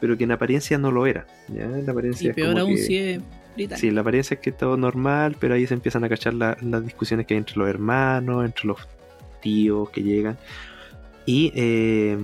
pero 0.00 0.16
que 0.16 0.22
en 0.24 0.30
apariencia 0.32 0.78
no 0.78 0.92
lo 0.92 1.04
era. 1.06 1.26
¿ya? 1.48 1.64
En 1.64 1.88
apariencia 1.90 2.26
Y 2.26 2.28
es 2.30 2.34
peor 2.36 2.50
como 2.52 2.60
aún 2.60 2.74
que- 2.76 2.82
si 2.82 2.96
es 2.98 3.20
británico. 3.56 3.80
Sí, 3.80 3.90
la 3.90 4.02
apariencia 4.02 4.34
es 4.36 4.40
que 4.40 4.50
es 4.50 4.56
todo 4.56 4.76
normal, 4.76 5.36
pero 5.40 5.54
ahí 5.54 5.66
se 5.66 5.74
empiezan 5.74 6.04
a 6.04 6.08
cachar 6.08 6.34
la- 6.34 6.56
las 6.60 6.84
discusiones 6.84 7.26
que 7.26 7.34
hay 7.34 7.38
entre 7.38 7.56
los 7.56 7.68
hermanos, 7.68 8.44
entre 8.44 8.68
los 8.68 8.78
tíos 9.42 9.90
que 9.90 10.02
llegan. 10.02 10.36
Y, 11.24 11.50
eh, 11.56 12.16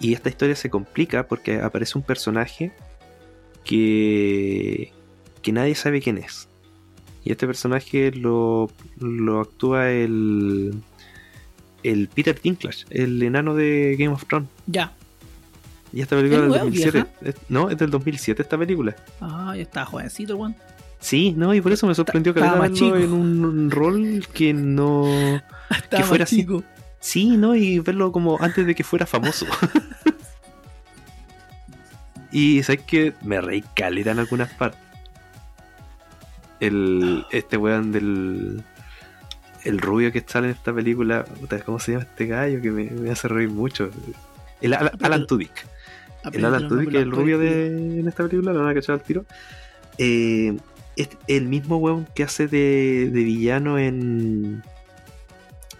y 0.00 0.12
esta 0.12 0.28
historia 0.28 0.54
se 0.56 0.70
complica 0.70 1.26
porque 1.26 1.60
aparece 1.60 1.96
un 1.98 2.04
personaje 2.04 2.72
que, 3.64 4.92
que 5.42 5.52
nadie 5.52 5.74
sabe 5.74 6.00
quién 6.00 6.18
es. 6.18 6.48
Y 7.24 7.32
este 7.32 7.46
personaje 7.46 8.12
lo, 8.12 8.70
lo 9.00 9.40
actúa 9.40 9.90
el, 9.90 10.74
el 11.82 12.08
Peter 12.08 12.40
Dinklage, 12.40 12.84
el 12.90 13.20
enano 13.22 13.54
de 13.54 13.96
Game 13.98 14.12
of 14.14 14.24
Thrones. 14.26 14.48
Ya. 14.66 14.92
Y 15.92 16.02
esta 16.02 16.16
película 16.16 16.40
¿Es 16.40 16.44
es 16.44 16.50
del 16.52 16.60
nueva, 16.60 16.64
2007. 16.64 16.90
vieja? 16.92 17.08
Es- 17.38 17.50
no, 17.50 17.70
es 17.70 17.78
del 17.78 17.90
2007 17.90 18.42
esta 18.42 18.58
película. 18.58 18.94
Ah, 19.20 19.54
ya 19.56 19.62
estaba 19.62 19.86
jovencito, 19.86 20.36
weón. 20.36 20.54
Sí, 21.00 21.34
no, 21.36 21.52
y 21.54 21.60
por 21.60 21.72
eso 21.72 21.86
me 21.86 21.94
sorprendió 21.94 22.32
que 22.32 22.40
verlo 22.40 22.68
chico. 22.68 22.96
en 22.96 23.12
un, 23.12 23.44
un 23.44 23.70
rol 23.70 24.26
que 24.32 24.52
no. 24.54 25.04
Estaba 25.70 26.04
fuera 26.04 26.24
así. 26.24 26.36
chico. 26.38 26.62
Sí, 27.06 27.36
¿no? 27.36 27.54
Y 27.54 27.78
verlo 27.78 28.10
como 28.10 28.36
antes 28.42 28.66
de 28.66 28.74
que 28.74 28.82
fuera 28.82 29.06
famoso. 29.06 29.46
y 32.32 32.64
sabes 32.64 32.82
que 32.82 33.14
me 33.22 33.40
reí 33.40 33.62
caleta 33.76 34.10
en 34.10 34.18
algunas 34.18 34.52
partes. 34.54 34.80
El. 36.58 37.24
Este 37.30 37.56
weón 37.56 37.92
del. 37.92 38.64
El 39.62 39.78
rubio 39.78 40.10
que 40.10 40.24
sale 40.26 40.48
en 40.48 40.54
esta 40.54 40.74
película. 40.74 41.24
¿Cómo 41.64 41.78
se 41.78 41.92
llama 41.92 42.02
este 42.02 42.26
gallo? 42.26 42.60
Que 42.60 42.72
me, 42.72 42.90
me 42.90 43.12
hace 43.12 43.28
reír 43.28 43.50
mucho. 43.50 43.88
El 44.60 44.74
Alan, 44.74 44.98
Alan 45.00 45.28
Tudyk. 45.28 45.64
El 46.32 46.44
Alan 46.44 46.66
Tudyk, 46.66 46.92
el 46.92 47.12
rubio 47.12 47.38
de, 47.38 48.00
en 48.00 48.08
esta 48.08 48.24
película, 48.26 48.52
lo 48.52 48.62
van 48.62 48.70
a 48.70 48.74
cachar 48.74 48.94
al 48.94 49.02
tiro. 49.02 49.24
Eh, 49.98 50.56
es 50.96 51.10
el 51.28 51.46
mismo 51.46 51.76
weón 51.76 52.08
que 52.16 52.24
hace 52.24 52.48
de, 52.48 53.10
de 53.12 53.22
villano 53.22 53.78
en. 53.78 54.64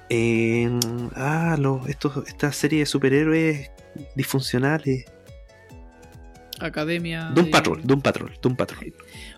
En. 0.09 0.79
Ah, 1.15 1.57
los, 1.59 1.89
estos, 1.89 2.27
esta 2.29 2.53
serie 2.53 2.81
de 2.81 2.87
superhéroes 2.87 3.71
disfuncionales. 4.15 5.05
Academia. 6.61 7.31
Doom 7.35 7.47
de- 7.47 7.51
Patrol, 7.51 7.81
Doom 7.85 8.01
Patrol, 8.01 8.33
Doom 8.41 8.57
Patrol. 8.57 8.95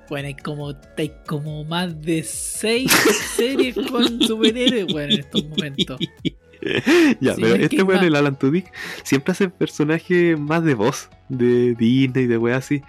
Bueno, 0.08 0.28
hay 0.28 0.34
como, 0.36 0.72
hay 0.96 1.12
como 1.26 1.64
más 1.64 2.00
de 2.00 2.22
seis 2.22 2.92
series 3.36 3.74
con 3.90 4.22
superhéroes, 4.22 4.86
bueno, 4.92 5.14
en 5.14 5.20
estos 5.20 5.44
momentos. 5.48 5.98
ya, 7.20 7.34
Sí, 7.34 7.40
pero 7.42 7.54
es 7.56 7.62
este 7.62 7.82
weón, 7.82 8.04
el 8.04 8.14
Alan 8.16 8.38
Tudyk, 8.38 8.72
siempre 9.02 9.32
hace 9.32 9.48
personajes 9.48 10.38
más 10.38 10.62
de 10.64 10.74
voz, 10.74 11.08
de 11.28 11.74
Disney, 11.74 12.26
de 12.26 12.38
weas 12.38 12.58
así. 12.64 12.82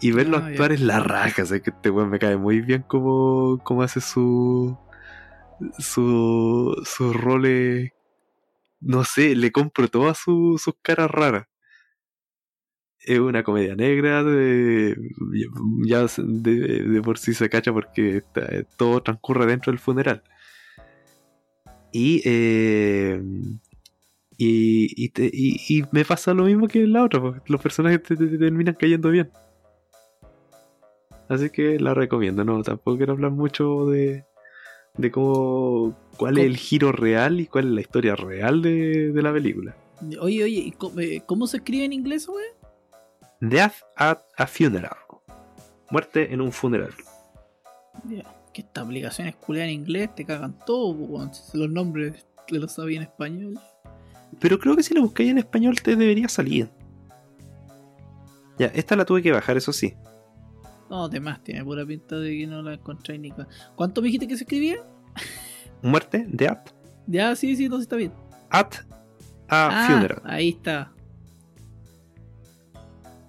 Y 0.00 0.12
verlo 0.12 0.36
Ah, 0.36 0.46
actuar 0.46 0.70
ya. 0.70 0.74
es 0.76 0.80
la 0.82 1.00
raja, 1.00 1.44
sea 1.46 1.58
que 1.60 1.70
este 1.70 1.90
weón 1.90 2.10
me 2.10 2.18
cae 2.18 2.36
muy 2.36 2.60
bien 2.60 2.82
como, 2.86 3.58
como 3.64 3.82
hace 3.82 4.00
su. 4.00 4.78
Su. 5.78 6.74
sus 6.84 7.14
roles. 7.16 7.92
No 8.80 9.04
sé, 9.04 9.34
le 9.34 9.50
compro 9.52 9.88
todas 9.88 10.18
su- 10.18 10.58
sus 10.62 10.74
caras 10.82 11.10
raras. 11.10 11.46
Es 13.00 13.18
una 13.20 13.44
comedia 13.44 13.76
negra, 13.76 14.24
de, 14.24 14.96
ya 15.86 16.06
de, 16.18 16.52
de 16.82 17.02
por 17.02 17.18
sí 17.18 17.34
se 17.34 17.48
cacha 17.48 17.72
porque 17.72 18.22
todo 18.76 19.00
transcurre 19.02 19.46
dentro 19.46 19.70
del 19.72 19.78
funeral. 19.78 20.22
Y, 21.92 22.20
eh, 22.24 23.22
y, 24.36 25.10
y, 25.78 25.84
me 25.92 26.04
pasa 26.04 26.34
lo 26.34 26.44
mismo 26.44 26.68
que 26.68 26.82
en 26.82 26.92
la 26.92 27.04
otra, 27.04 27.20
pues, 27.20 27.42
los 27.46 27.62
personajes 27.62 28.02
te 28.02 28.16
terminan 28.16 28.74
cayendo 28.74 29.10
bien. 29.10 29.30
Así 31.28 31.48
que 31.50 31.78
la 31.80 31.94
recomiendo, 31.94 32.44
no, 32.44 32.62
tampoco 32.62 32.96
quiero 32.96 33.12
hablar 33.14 33.30
mucho 33.30 33.86
de, 33.86 34.24
de 34.96 35.10
cómo, 35.10 35.94
cuál 36.16 36.38
es 36.38 36.44
el 36.44 36.56
giro 36.56 36.92
real 36.92 37.40
y 37.40 37.46
cuál 37.46 37.66
es 37.66 37.70
la 37.72 37.80
historia 37.80 38.16
real 38.16 38.62
de, 38.62 39.12
de 39.12 39.22
la 39.22 39.32
película. 39.32 39.76
Oye, 40.20 40.44
oye, 40.44 40.58
¿y 40.58 40.70
cómo, 40.72 41.00
eh, 41.00 41.22
cómo 41.26 41.46
se 41.46 41.58
escribe 41.58 41.84
en 41.84 41.92
inglés, 41.92 42.26
güey? 42.26 42.44
Death 43.40 43.74
at 43.96 44.18
a 44.36 44.46
Funeral. 44.46 44.96
Muerte 45.90 46.32
en 46.32 46.40
un 46.40 46.52
funeral. 46.52 46.92
Ya, 48.04 48.24
Que 48.52 48.62
estas 48.62 48.84
aplicaciones 48.84 49.36
culean 49.36 49.68
en 49.68 49.74
inglés 49.74 50.14
te 50.14 50.24
cagan 50.24 50.58
todo, 50.66 50.96
po, 50.96 51.04
weón. 51.04 51.30
Los 51.54 51.70
nombres 51.70 52.26
te 52.46 52.58
los 52.58 52.72
sabía 52.72 52.96
en 52.98 53.02
español. 53.04 53.58
Pero 54.40 54.58
creo 54.58 54.76
que 54.76 54.82
si 54.82 54.94
la 54.94 55.00
buscáis 55.00 55.30
en 55.30 55.38
español 55.38 55.80
te 55.80 55.94
debería 55.96 56.28
salir. 56.28 56.68
Ya, 58.58 58.66
esta 58.68 58.96
la 58.96 59.04
tuve 59.04 59.22
que 59.22 59.32
bajar, 59.32 59.56
eso 59.56 59.72
sí. 59.72 59.94
No, 60.90 61.08
demás, 61.08 61.42
tiene 61.42 61.64
pura 61.64 61.84
pinta 61.84 62.16
de 62.16 62.36
que 62.38 62.46
no 62.46 62.62
la 62.62 62.74
encontré 62.74 63.18
ni 63.18 63.32
¿Cuánto 63.74 64.00
me 64.00 64.06
dijiste 64.06 64.28
que 64.28 64.36
se 64.36 64.44
escribía? 64.44 64.76
Muerte, 65.82 66.26
Death 66.28 66.70
Ya, 67.06 67.34
sí, 67.36 67.56
sí, 67.56 67.64
entonces 67.64 67.84
está 67.86 67.96
bien. 67.96 68.12
at 68.50 68.74
a 69.48 69.68
Ah, 69.84 69.86
Funeral. 69.88 70.22
Ahí 70.24 70.48
está. 70.50 70.92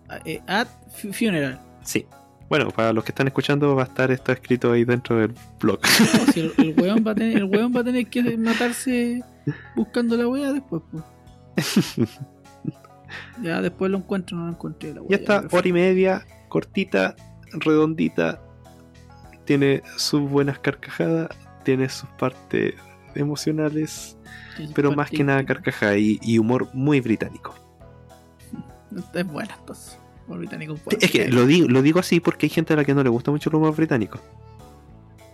Ah, 0.09 0.19
eh, 0.25 0.41
at 0.47 0.67
fu- 0.91 1.11
funeral. 1.13 1.59
Sí. 1.83 2.05
Bueno, 2.49 2.69
para 2.71 2.93
los 2.93 3.03
que 3.03 3.11
están 3.11 3.27
escuchando 3.27 3.75
va 3.75 3.83
a 3.83 3.85
estar 3.87 4.09
esto 4.09 4.31
escrito 4.31 4.71
ahí 4.71 4.85
dentro 4.85 5.17
del 5.17 5.33
blog. 5.59 5.79
No, 5.81 6.31
si 6.31 6.39
el, 6.39 6.53
el 6.57 6.73
weón 6.81 7.03
va 7.05 7.11
a 7.11 7.15
tener, 7.15 7.37
el 7.37 7.43
weón 7.43 7.75
va 7.75 7.81
a 7.81 7.83
tener 7.83 8.07
que 8.07 8.37
matarse 8.37 9.21
buscando 9.75 10.15
la 10.15 10.27
wea 10.27 10.53
después, 10.53 10.81
pues. 10.91 11.03
Ya 13.41 13.61
después 13.61 13.89
lo 13.91 13.97
encuentro, 13.99 14.37
no 14.37 14.45
lo 14.45 14.51
encontré 14.51 14.93
la 14.93 15.01
wea. 15.01 15.09
Ya 15.11 15.15
está, 15.17 15.43
hora 15.55 15.67
y 15.67 15.73
media, 15.73 16.25
cortita, 16.49 17.15
redondita. 17.51 18.41
Tiene 19.45 19.81
sus 19.95 20.21
buenas 20.21 20.59
carcajadas, 20.59 21.29
tiene 21.63 21.87
sus 21.89 22.09
partes 22.19 22.73
emocionales, 23.15 24.17
pero 24.75 24.91
más 24.91 25.09
que 25.09 25.23
nada 25.23 25.45
carcajada 25.45 25.97
y, 25.97 26.19
y 26.21 26.37
humor 26.37 26.69
muy 26.73 26.99
británico. 27.01 27.55
Es 29.13 29.27
buena, 29.27 29.55
entonces. 29.59 29.99
Por 30.27 30.39
británico 30.39 30.75
es 30.99 31.09
que 31.11 31.29
lo 31.29 31.45
digo, 31.45 31.69
lo 31.69 31.81
digo 31.81 31.99
así 31.99 32.19
porque 32.19 32.47
hay 32.47 32.49
gente 32.49 32.73
a 32.73 32.75
la 32.75 32.83
que 32.83 32.93
no 32.93 33.01
le 33.01 33.09
gusta 33.09 33.31
mucho 33.31 33.49
el 33.49 33.55
humor 33.55 33.73
británico. 33.73 34.19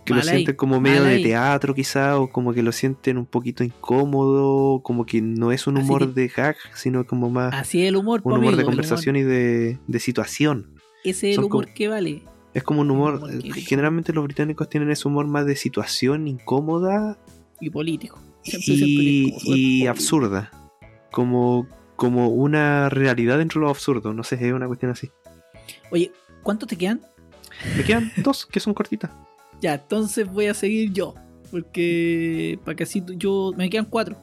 Que 0.04 0.12
Mal 0.12 0.20
lo 0.24 0.30
ahí, 0.30 0.36
sienten 0.36 0.54
como 0.56 0.80
medio 0.80 1.02
de 1.02 1.18
teatro 1.20 1.74
quizá, 1.74 2.20
o 2.20 2.30
como 2.30 2.52
que 2.52 2.62
lo 2.62 2.70
sienten 2.70 3.18
un 3.18 3.26
poquito 3.26 3.64
incómodo, 3.64 4.82
como 4.82 5.04
que 5.06 5.20
no 5.20 5.50
es 5.50 5.66
un 5.66 5.78
humor 5.78 6.06
que- 6.14 6.20
de 6.20 6.28
gag, 6.28 6.56
sino 6.74 7.04
como 7.06 7.30
más 7.30 7.54
Así 7.54 7.82
es 7.82 7.88
el 7.88 7.96
humor, 7.96 8.20
un 8.22 8.34
humor 8.34 8.44
de 8.44 8.62
amigo, 8.62 8.66
conversación 8.68 9.16
y 9.16 9.22
de, 9.22 9.78
de 9.86 9.98
situación. 9.98 10.73
Ese 11.04 11.30
es 11.30 11.38
el 11.38 11.44
humor 11.44 11.66
como- 11.66 11.74
que 11.74 11.88
vale. 11.88 12.22
Es 12.54 12.62
como 12.62 12.80
un 12.82 12.90
humor, 12.90 13.16
humor 13.16 13.38
que- 13.42 13.60
generalmente 13.62 14.12
los 14.12 14.24
británicos 14.24 14.68
tienen 14.68 14.90
ese 14.90 15.06
humor 15.08 15.26
más 15.26 15.44
de 15.46 15.56
situación 15.56 16.26
incómoda 16.28 17.18
Y 17.60 17.70
político. 17.70 18.18
Siempre, 18.42 18.74
y, 18.76 19.80
como 19.80 19.90
absurda. 19.90 20.50
Como, 21.10 21.66
como 21.96 22.28
una 22.28 22.88
realidad 22.90 23.38
dentro 23.38 23.60
de 23.60 23.64
lo 23.64 23.70
absurdo, 23.70 24.12
no 24.12 24.22
sé, 24.24 24.34
es 24.36 24.52
una 24.52 24.66
cuestión 24.66 24.90
así. 24.92 25.10
Oye, 25.90 26.12
¿cuántos 26.42 26.68
te 26.68 26.76
quedan? 26.76 27.00
Me 27.76 27.84
quedan 27.84 28.10
dos 28.22 28.46
que 28.46 28.60
son 28.60 28.74
cortitas. 28.74 29.10
Ya, 29.60 29.74
entonces 29.74 30.30
voy 30.30 30.46
a 30.46 30.54
seguir 30.54 30.92
yo. 30.92 31.14
Porque 31.50 32.58
para 32.64 32.74
que 32.74 32.82
así 32.82 33.02
yo. 33.16 33.52
Me 33.56 33.70
quedan 33.70 33.84
cuatro. 33.86 34.16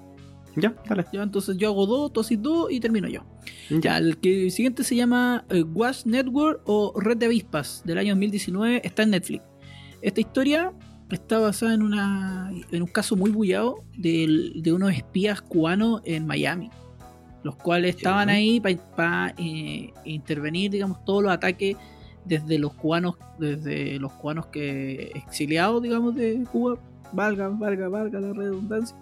Ya, 0.56 0.76
dale. 0.88 1.06
Ya, 1.14 1.24
entonces 1.24 1.58
yo 1.58 1.70
hago 1.70 1.86
dos, 1.86 2.12
tú 2.14 2.20
haces 2.22 2.42
dos 2.42 2.72
y 2.72 2.80
termino 2.80 3.08
yo. 3.08 3.22
Ya, 3.70 3.98
el, 3.98 4.18
que, 4.18 4.46
el 4.46 4.52
siguiente 4.52 4.84
se 4.84 4.96
llama 4.96 5.46
eh, 5.50 5.64
Watch 5.64 6.06
Network 6.06 6.62
o 6.66 6.94
Red 7.00 7.18
de 7.18 7.28
Avispas 7.28 7.82
del 7.86 7.98
año 7.98 8.14
2019. 8.14 8.82
Está 8.86 9.04
en 9.04 9.12
Netflix. 9.12 9.44
Esta 10.02 10.20
historia 10.22 10.74
está 11.10 11.40
basada 11.40 11.74
en, 11.74 11.82
una, 11.84 12.52
en 12.72 12.82
un 12.82 12.88
caso 12.90 13.16
muy 13.16 13.32
bullado 13.32 13.84
del- 13.98 14.62
de 14.62 14.74
unos 14.74 14.92
espías 14.94 15.42
cubanos 15.42 16.02
en 16.06 16.26
Miami. 16.28 16.70
Los 17.44 17.56
cuales 17.56 17.96
estaban 17.96 18.30
ahí 18.30 18.60
para 18.60 19.34
intervenir, 20.06 20.72
digamos, 20.72 21.04
todos 21.06 21.24
los 21.24 21.32
ataques 21.32 21.76
desde 22.26 22.60
los 22.60 22.74
cubanos, 22.74 23.16
desde 23.40 23.98
los 24.00 24.12
cubanos 24.14 24.48
que 24.48 25.12
exiliados, 25.16 25.82
digamos, 25.82 26.14
de 26.16 26.44
Cuba. 26.52 26.78
Valga, 27.14 27.50
valga, 27.50 27.90
valga 27.90 28.20
la 28.20 28.34
redundancia. 28.34 28.96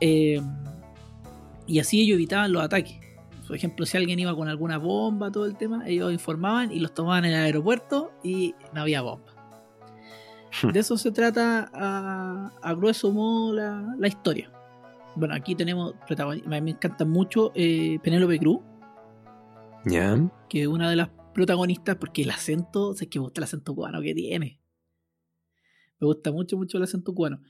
Eh, 0.00 0.40
y 1.66 1.78
así 1.80 2.00
ellos 2.02 2.14
evitaban 2.16 2.52
los 2.52 2.62
ataques. 2.62 2.98
Por 3.46 3.56
ejemplo, 3.56 3.86
si 3.86 3.96
alguien 3.96 4.18
iba 4.18 4.34
con 4.36 4.48
alguna 4.48 4.76
bomba, 4.78 5.30
todo 5.30 5.46
el 5.46 5.56
tema, 5.56 5.86
ellos 5.88 6.12
informaban 6.12 6.70
y 6.70 6.80
los 6.80 6.92
tomaban 6.92 7.24
en 7.24 7.32
el 7.32 7.42
aeropuerto 7.42 8.12
y 8.22 8.54
no 8.74 8.82
había 8.82 9.00
bomba. 9.02 9.34
De 10.72 10.80
eso 10.80 10.96
se 10.96 11.12
trata 11.12 11.70
a, 11.72 12.52
a 12.62 12.74
grueso 12.74 13.12
modo 13.12 13.54
la, 13.54 13.94
la 13.98 14.08
historia. 14.08 14.50
Bueno, 15.14 15.34
aquí 15.34 15.54
tenemos 15.54 15.94
protagonistas. 16.06 16.48
Me 16.62 16.70
encanta 16.70 17.04
mucho 17.04 17.52
eh, 17.54 17.98
Penélope 18.02 18.38
Cruz, 18.38 18.60
Ya. 19.84 20.16
que 20.48 20.62
es 20.62 20.68
una 20.68 20.88
de 20.90 20.96
las 20.96 21.08
protagonistas, 21.34 21.96
porque 21.96 22.22
el 22.22 22.30
acento, 22.30 22.94
sé 22.94 23.08
que 23.08 23.18
me 23.18 23.24
gusta 23.24 23.40
el 23.40 23.44
acento 23.44 23.74
cubano 23.74 24.00
que 24.00 24.14
tiene. 24.14 24.60
Me 26.00 26.06
gusta 26.06 26.32
mucho, 26.32 26.56
mucho 26.56 26.76
el 26.78 26.84
acento 26.84 27.14
cubano. 27.14 27.40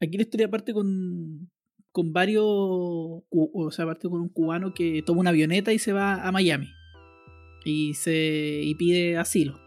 Aquí 0.00 0.16
la 0.16 0.22
historia 0.22 0.50
parte 0.50 0.72
con, 0.72 1.50
con 1.92 2.12
varios, 2.12 2.44
o 2.44 3.68
sea, 3.70 3.86
parte 3.86 4.08
con 4.08 4.20
un 4.20 4.28
cubano 4.28 4.72
que 4.74 5.02
toma 5.02 5.20
una 5.20 5.30
avioneta 5.30 5.72
y 5.72 5.78
se 5.78 5.92
va 5.92 6.26
a 6.26 6.32
Miami. 6.32 6.72
Y 7.64 7.94
se 7.94 8.60
y 8.62 8.74
pide 8.76 9.18
asilo. 9.18 9.60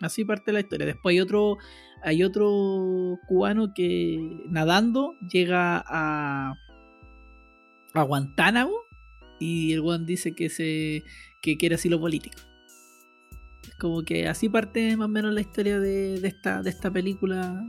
Así 0.00 0.24
parte 0.24 0.52
la 0.52 0.60
historia. 0.60 0.86
Después 0.86 1.14
hay 1.14 1.20
otro, 1.20 1.56
hay 2.02 2.22
otro 2.22 3.18
cubano 3.26 3.72
que 3.74 4.18
nadando 4.48 5.16
llega 5.30 5.82
a, 5.86 6.54
a 7.94 8.02
Guantánamo 8.02 8.74
y 9.40 9.72
el 9.72 9.80
Juan 9.80 10.06
dice 10.06 10.34
que 10.34 10.48
se 10.48 11.04
que 11.40 11.56
quiere 11.56 11.76
asilo 11.76 12.00
político. 12.00 12.38
Es 13.62 13.74
como 13.76 14.02
que 14.02 14.28
así 14.28 14.48
parte 14.48 14.96
más 14.96 15.06
o 15.06 15.10
menos 15.10 15.32
la 15.32 15.40
historia 15.40 15.78
de, 15.78 16.20
de 16.20 16.28
esta, 16.28 16.62
de 16.62 16.70
esta 16.70 16.90
película. 16.90 17.64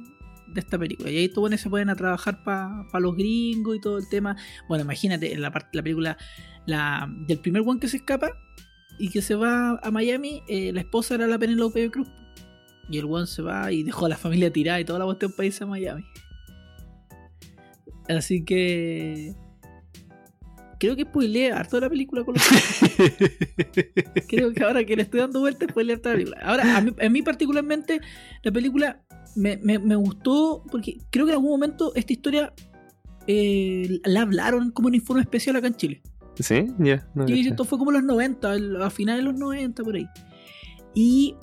De 0.48 0.60
esta 0.60 0.78
película. 0.78 1.10
Y 1.10 1.18
ahí 1.18 1.26
estos 1.26 1.42
buenos 1.42 1.60
se 1.60 1.70
pueden 1.70 1.90
a 1.90 1.96
trabajar 1.96 2.44
para 2.44 3.00
los 3.00 3.16
gringos 3.16 3.76
y 3.76 3.80
todo 3.82 3.98
el 3.98 4.08
tema. 4.10 4.36
Bueno, 4.70 4.84
imagínate, 4.84 5.34
en 5.34 5.42
la 5.42 5.52
parte 5.52 5.70
la 5.74 5.84
película 5.84 6.18
la, 6.66 7.10
del 7.28 7.40
primer 7.40 7.64
one 7.66 7.80
que 7.80 7.88
se 7.88 7.98
escapa 7.98 8.30
y 8.98 9.10
que 9.10 9.22
se 9.22 9.36
va 9.36 9.80
a 9.82 9.92
Miami, 9.92 10.44
eh, 10.48 10.72
la 10.74 10.82
esposa 10.82 11.16
era 11.16 11.28
la 11.28 11.38
Penélope 11.38 11.92
Cruz. 11.92 12.08
Y 12.90 13.00
el 13.00 13.06
one 13.06 13.26
se 13.26 13.42
va 13.42 13.72
y 13.72 13.84
dejó 13.84 14.06
a 14.06 14.10
la 14.10 14.18
familia 14.18 14.52
tirada 14.52 14.80
y 14.80 14.86
toda 14.86 15.00
la 15.00 15.06
cuestión 15.06 15.32
para 15.32 15.48
irse 15.48 15.64
a 15.64 15.68
Miami. 15.68 16.04
Así 18.08 18.46
que. 18.46 19.34
Creo 20.78 20.96
que 20.96 21.04
spoileé 21.04 21.52
harto 21.52 21.78
de 21.78 21.82
la 21.82 21.90
película 21.90 22.24
con 22.24 22.36
los 22.36 22.44
Creo 24.28 24.52
que 24.52 24.64
ahora 24.64 24.84
que 24.84 24.96
le 24.96 25.04
estoy 25.04 25.22
dando 25.22 25.40
vueltas, 25.40 25.70
spoileé 25.70 25.96
harto 25.96 26.10
de 26.10 26.16
la 26.16 26.20
película. 26.20 26.46
Ahora, 26.46 26.78
a 26.78 26.82
mí, 26.82 26.92
a 27.02 27.10
mí 27.10 27.22
particularmente, 27.22 28.02
la 28.44 28.52
película 28.52 29.02
me, 29.36 29.58
me- 29.58 29.80
me 29.80 29.96
gustó 29.96 30.64
porque 30.72 30.98
creo 31.10 31.26
que 31.26 31.32
en 31.32 31.38
algún 31.38 31.52
momento 31.52 31.94
esta 31.96 32.14
historia 32.14 32.54
eh, 33.28 34.00
la 34.06 34.22
hablaron 34.22 34.72
como 34.72 34.88
un 34.88 34.96
informe 34.96 35.22
especial 35.24 35.56
acá 35.56 35.68
en 35.68 35.76
Chile. 35.76 36.02
¿Sí? 36.40 36.68
Ya. 36.80 37.08
no, 37.16 37.26
Sí, 37.28 37.34
caché. 37.36 37.50
esto 37.50 37.64
fue 37.66 37.78
como 37.78 37.92
los 37.92 38.04
90, 38.04 38.54
el- 38.56 38.82
a 38.82 38.90
finales 38.90 39.24
de 39.24 39.32
los 39.32 39.40
90, 39.40 39.84
por 39.84 39.96
ahí. 39.96 40.08
Y 40.94 41.36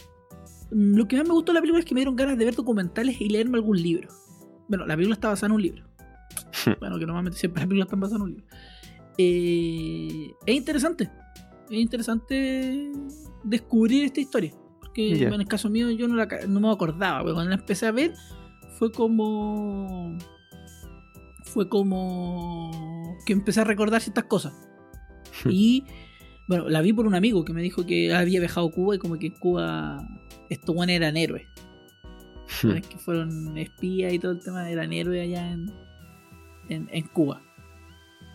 mm, 0.71 0.97
lo 0.97 1.09
que 1.09 1.17
más 1.17 1.27
me 1.27 1.33
gustó 1.35 1.53
de 1.53 1.55
la 1.55 1.61
película 1.61 1.81
es 1.81 1.85
que 1.87 1.95
me 1.95 2.01
dieron 2.01 2.17
ganas 2.17 2.37
de 2.39 2.45
ver 2.45 2.55
documentales 2.55 3.21
y 3.21 3.29
leerme 3.29 3.57
algún 3.59 3.81
libro. 3.81 4.09
Bueno, 4.69 4.87
la 4.87 4.95
película 4.95 5.15
está 5.15 5.29
basada 5.29 5.47
en 5.47 5.53
un 5.53 5.63
libro. 5.63 5.85
bueno, 6.81 6.99
que 6.99 7.07
normalmente 7.07 7.39
siempre 7.39 7.61
las 7.63 7.69
películas 7.69 7.87
están 7.87 8.01
basadas 8.01 8.21
en 8.21 8.23
un 8.23 8.31
libro. 8.31 8.47
Eh, 9.19 10.31
es 10.47 10.55
interesante. 10.55 11.11
Es 11.71 11.79
interesante 11.79 12.93
descubrir 13.45 14.05
esta 14.05 14.21
historia. 14.21 14.53
Ya. 14.95 15.29
en 15.29 15.41
el 15.41 15.47
caso 15.49 15.71
mío 15.71 15.91
yo 15.91 16.09
no, 16.09 16.17
la 16.17 16.29
no 16.49 16.61
me 16.61 16.71
acordaba. 16.71 17.23
pero 17.23 17.35
cuando 17.35 17.51
la 17.51 17.57
empecé 17.57 17.87
a 17.87 17.93
ver 17.93 18.13
fue 18.79 18.91
como... 18.91 20.19
Fue 21.45 21.69
como... 21.69 23.19
Que 23.27 23.33
empecé 23.33 23.61
a 23.61 23.65
recordar 23.65 24.01
ciertas 24.01 24.25
cosas. 24.25 24.55
Y 25.49 25.85
bueno, 26.49 26.69
la 26.69 26.81
vi 26.81 26.93
por 26.93 27.07
un 27.07 27.15
amigo 27.15 27.45
que 27.45 27.53
me 27.53 27.63
dijo 27.63 27.87
que 27.87 28.13
había 28.13 28.41
viajado 28.41 28.69
a 28.69 28.71
Cuba 28.71 28.97
y 28.97 28.99
como 28.99 29.19
que 29.19 29.29
en 29.29 29.35
Cuba 29.35 30.07
estos 30.51 30.75
buenos 30.75 30.97
eran 30.97 31.17
héroes. 31.17 31.47
Buenos 32.63 32.87
que 32.87 32.99
fueron 32.99 33.57
espías 33.57 34.13
y 34.13 34.19
todo 34.19 34.33
el 34.33 34.41
tema 34.41 34.69
eran 34.69 34.93
héroes 34.93 35.23
allá 35.23 35.53
en, 35.53 35.73
en, 36.69 36.89
en 36.93 37.07
Cuba. 37.09 37.43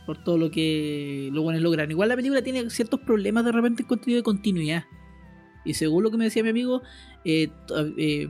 Por 0.05 0.17
todo 0.23 0.37
lo 0.37 0.49
que 0.49 1.29
los 1.33 1.43
buenos 1.43 1.61
logran. 1.61 1.91
Igual 1.91 2.09
la 2.09 2.15
película 2.15 2.41
tiene 2.41 2.69
ciertos 2.69 3.01
problemas 3.01 3.43
de 3.43 3.51
repente 3.51 3.83
en 3.83 3.87
contenido 3.87 4.19
de 4.19 4.23
continuidad. 4.23 4.85
Y 5.65 5.73
según 5.73 6.03
lo 6.03 6.11
que 6.11 6.17
me 6.17 6.25
decía 6.25 6.43
mi 6.43 6.49
amigo, 6.49 6.81
eh, 7.25 7.49
eh, 7.97 8.27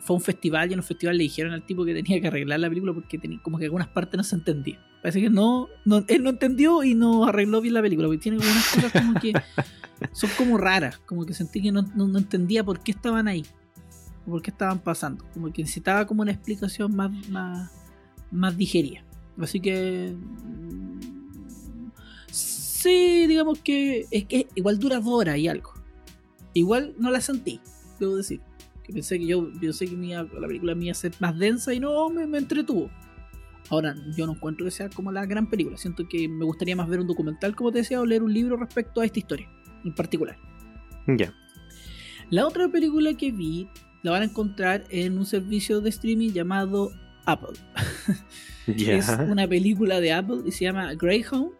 fue 0.00 0.16
un 0.16 0.22
festival 0.22 0.68
y 0.70 0.74
en 0.74 0.80
un 0.80 0.84
festival 0.84 1.16
le 1.16 1.22
dijeron 1.24 1.52
al 1.52 1.64
tipo 1.64 1.84
que 1.84 1.94
tenía 1.94 2.20
que 2.20 2.26
arreglar 2.28 2.60
la 2.60 2.68
película 2.68 2.92
porque 2.92 3.16
tenía, 3.18 3.40
como 3.42 3.58
que 3.58 3.64
algunas 3.64 3.88
partes 3.88 4.16
no 4.18 4.24
se 4.24 4.36
entendían. 4.36 4.78
Parece 5.02 5.20
que 5.20 5.30
no, 5.30 5.68
no- 5.84 6.04
él 6.08 6.22
no 6.22 6.30
entendió 6.30 6.82
y 6.84 6.94
no 6.94 7.24
arregló 7.26 7.60
bien 7.60 7.74
la 7.74 7.82
película, 7.82 8.08
porque 8.08 8.18
tiene 8.22 8.36
algunas 8.38 8.66
cosas 8.68 8.92
como 8.92 9.18
que 9.20 9.32
son 10.12 10.30
como 10.36 10.58
raras, 10.58 10.98
como 11.06 11.24
que 11.24 11.32
sentí 11.34 11.62
que 11.62 11.72
no, 11.72 11.82
no- 11.94 12.06
no 12.08 12.18
entendía 12.18 12.62
por 12.64 12.80
qué 12.80 12.92
estaban 12.92 13.28
ahí, 13.28 13.44
por 14.26 14.42
qué 14.42 14.50
estaban 14.50 14.78
pasando, 14.80 15.24
como 15.32 15.52
que 15.52 15.62
necesitaba 15.62 16.06
como 16.06 16.22
una 16.22 16.32
explicación 16.32 16.94
más, 16.96 17.10
más, 17.28 17.70
más 18.30 18.56
digeria. 18.56 19.04
Así 19.38 19.60
que 19.60 20.14
mm, 20.16 21.90
sí, 22.30 23.26
digamos 23.26 23.58
que 23.60 24.06
es 24.10 24.24
que 24.24 24.48
igual 24.54 24.78
dura 24.78 24.96
dos 24.96 25.08
horas 25.08 25.38
y 25.38 25.48
algo. 25.48 25.72
Igual 26.54 26.94
no 26.98 27.10
la 27.10 27.20
sentí, 27.20 27.60
debo 28.00 28.16
decir. 28.16 28.40
Que 28.82 28.92
pensé 28.92 29.18
que 29.18 29.26
yo 29.26 29.50
pensé 29.60 29.86
que 29.86 29.94
iba- 29.94 30.22
la 30.38 30.46
película 30.46 30.74
me 30.74 30.84
iba 30.84 30.92
a 30.92 30.94
ser 30.94 31.12
más 31.18 31.38
densa 31.38 31.72
y 31.74 31.80
no, 31.80 32.08
me, 32.10 32.26
me 32.26 32.38
entretuvo. 32.38 32.90
Ahora, 33.70 33.94
yo 34.14 34.26
no 34.26 34.32
encuentro 34.32 34.64
que 34.66 34.70
sea 34.70 34.90
como 34.90 35.10
la 35.10 35.24
gran 35.24 35.48
película. 35.48 35.78
Siento 35.78 36.06
que 36.06 36.28
me 36.28 36.44
gustaría 36.44 36.76
más 36.76 36.86
ver 36.88 37.00
un 37.00 37.06
documental, 37.06 37.56
como 37.56 37.72
te 37.72 37.78
decía, 37.78 38.00
o 38.00 38.04
leer 38.06 38.22
un 38.22 38.32
libro 38.34 38.56
respecto 38.58 39.00
a 39.00 39.06
esta 39.06 39.18
historia 39.18 39.48
en 39.84 39.94
particular. 39.94 40.36
Ya. 41.06 41.32
La 42.30 42.46
otra 42.46 42.68
película 42.68 43.14
que 43.14 43.32
vi 43.32 43.68
la 44.02 44.10
van 44.10 44.22
a 44.22 44.24
encontrar 44.26 44.84
en 44.90 45.16
un 45.18 45.24
servicio 45.24 45.80
de 45.80 45.88
streaming 45.90 46.30
llamado 46.30 46.90
Apple. 47.26 47.58
Ya. 48.66 48.94
Es 48.96 49.08
una 49.10 49.46
película 49.46 50.00
de 50.00 50.14
Apple 50.14 50.38
y 50.46 50.50
se 50.50 50.64
llama 50.64 50.94
Greyhound. 50.94 51.50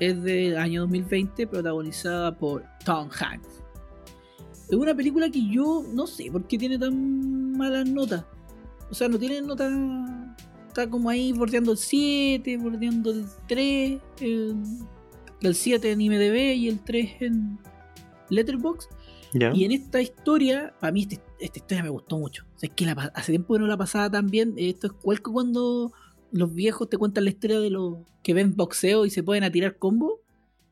Es 0.00 0.22
del 0.22 0.56
año 0.56 0.80
2020, 0.82 1.46
protagonizada 1.46 2.38
por 2.38 2.64
Tom 2.86 3.10
Hanks. 3.10 3.51
Es 4.72 4.78
una 4.78 4.94
película 4.94 5.28
que 5.28 5.46
yo 5.50 5.84
no 5.92 6.06
sé 6.06 6.30
por 6.30 6.46
qué 6.46 6.56
tiene 6.56 6.78
tan 6.78 7.52
malas 7.58 7.86
notas. 7.86 8.24
O 8.90 8.94
sea, 8.94 9.06
no 9.06 9.18
tiene 9.18 9.42
notas. 9.42 9.70
Está 10.68 10.88
como 10.88 11.10
ahí 11.10 11.30
bordeando 11.32 11.72
el 11.72 11.76
7, 11.76 12.56
bordeando 12.56 13.10
el 13.10 13.26
3. 13.48 14.00
El, 14.20 14.56
el 15.42 15.54
7 15.54 15.92
en 15.92 16.00
IMDb 16.00 16.54
y 16.56 16.68
el 16.68 16.80
3 16.80 17.10
en 17.20 17.58
Letterboxd. 18.30 18.88
Ya. 19.34 19.52
Y 19.54 19.66
en 19.66 19.72
esta 19.72 20.00
historia, 20.00 20.72
para 20.80 20.90
mí 20.90 21.02
este- 21.02 21.20
esta 21.38 21.58
historia 21.58 21.82
me 21.82 21.90
gustó 21.90 22.18
mucho. 22.18 22.44
O 22.56 22.58
sea, 22.58 22.70
es 22.70 22.74
que 22.74 22.86
la 22.86 22.92
hace 23.14 23.32
tiempo 23.32 23.52
que 23.52 23.60
no 23.60 23.66
la 23.66 23.76
pasaba 23.76 24.10
tan 24.10 24.28
bien. 24.28 24.54
Esto 24.56 24.86
es 25.12 25.20
que 25.20 25.30
cuando 25.30 25.92
los 26.30 26.54
viejos 26.54 26.88
te 26.88 26.96
cuentan 26.96 27.24
la 27.24 27.30
historia 27.30 27.60
de 27.60 27.68
los 27.68 27.98
que 28.22 28.32
ven 28.32 28.56
boxeo 28.56 29.04
y 29.04 29.10
se 29.10 29.22
pueden 29.22 29.44
a 29.44 29.52
tirar 29.52 29.76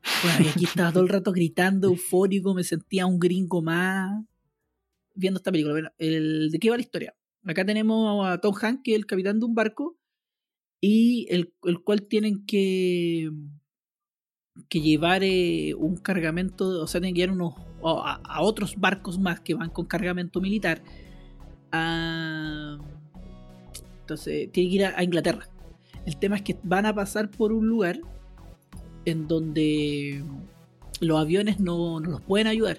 combo. 0.02 0.36
Bueno, 0.36 0.50
aquí 0.54 0.64
estaba 0.64 0.92
todo 0.92 1.02
el 1.02 1.08
rato 1.08 1.32
gritando, 1.32 1.88
eufórico, 1.88 2.54
me 2.54 2.64
sentía 2.64 3.06
un 3.06 3.18
gringo 3.18 3.62
más 3.62 4.24
viendo 5.14 5.38
esta 5.38 5.50
película. 5.50 5.74
Bueno, 5.74 5.90
el, 5.98 6.50
¿de 6.50 6.58
qué 6.58 6.70
va 6.70 6.76
la 6.76 6.82
historia? 6.82 7.14
Acá 7.44 7.64
tenemos 7.64 8.26
a 8.26 8.38
Tom 8.38 8.54
Hanks, 8.54 8.82
que 8.82 8.92
es 8.92 8.98
el 8.98 9.06
capitán 9.06 9.40
de 9.40 9.46
un 9.46 9.54
barco, 9.54 9.98
y 10.80 11.26
el, 11.30 11.52
el 11.64 11.82
cual 11.82 12.02
tienen 12.02 12.44
que 12.46 13.30
que 14.68 14.80
llevar 14.80 15.22
eh, 15.22 15.74
un 15.74 15.96
cargamento, 15.96 16.82
o 16.82 16.86
sea, 16.86 17.00
tienen 17.00 17.14
que 17.14 17.20
llevar 17.22 17.36
unos 17.36 17.54
a, 17.82 18.20
a 18.24 18.42
otros 18.42 18.76
barcos 18.78 19.18
más 19.18 19.40
que 19.40 19.54
van 19.54 19.70
con 19.70 19.86
cargamento 19.86 20.40
militar. 20.40 20.82
entonces, 24.00 24.50
tienen 24.52 24.70
que 24.70 24.76
ir 24.76 24.84
a 24.84 25.02
Inglaterra. 25.02 25.48
El 26.04 26.16
tema 26.18 26.36
es 26.36 26.42
que 26.42 26.58
van 26.62 26.86
a 26.86 26.94
pasar 26.94 27.30
por 27.30 27.52
un 27.52 27.68
lugar 27.68 28.00
en 29.04 29.28
donde 29.28 30.24
los 31.00 31.20
aviones 31.20 31.60
no, 31.60 32.00
no 32.00 32.10
los 32.10 32.20
pueden 32.20 32.46
ayudar 32.46 32.78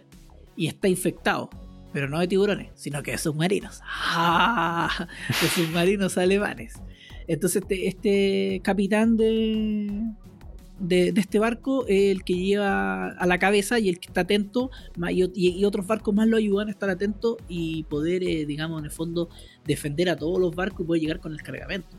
y 0.55 0.67
está 0.67 0.87
infectado, 0.87 1.49
pero 1.93 2.07
no 2.07 2.19
de 2.19 2.27
tiburones, 2.27 2.71
sino 2.75 3.03
que 3.03 3.11
de 3.11 3.17
submarinos. 3.17 3.81
¡Ah! 3.85 5.07
De 5.27 5.47
submarinos 5.47 6.17
alemanes. 6.17 6.75
Entonces, 7.27 7.61
este, 7.61 7.87
este 7.87 8.61
capitán 8.63 9.17
de, 9.17 10.03
de, 10.79 11.13
este 11.15 11.39
barco 11.39 11.85
es 11.87 12.11
el 12.11 12.23
que 12.23 12.33
lleva 12.33 13.09
a 13.09 13.25
la 13.27 13.37
cabeza 13.37 13.79
y 13.79 13.89
el 13.89 13.99
que 13.99 14.07
está 14.07 14.21
atento, 14.21 14.71
y, 15.09 15.63
otros 15.63 15.87
barcos 15.87 16.13
más 16.13 16.27
lo 16.27 16.37
ayudan 16.37 16.67
a 16.67 16.71
estar 16.71 16.89
atentos 16.89 17.37
y 17.47 17.83
poder, 17.83 18.23
eh, 18.23 18.45
digamos, 18.45 18.79
en 18.79 18.85
el 18.85 18.91
fondo, 18.91 19.29
defender 19.65 20.09
a 20.09 20.15
todos 20.15 20.39
los 20.39 20.55
barcos 20.55 20.81
y 20.81 20.83
poder 20.85 21.01
llegar 21.01 21.19
con 21.19 21.31
el 21.33 21.41
cargamento. 21.41 21.95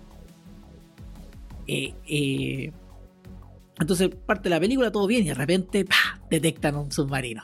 Eh, 1.67 1.95
eh, 2.09 2.73
entonces 3.79 4.11
parte 4.27 4.45
de 4.45 4.51
la 4.51 4.61
película, 4.61 4.91
todo 4.91 5.07
bien, 5.07 5.25
y 5.25 5.29
de 5.29 5.35
repente 5.35 5.85
¡pah! 5.85 6.21
detectan 6.31 6.77
un 6.77 6.93
submarino. 6.93 7.43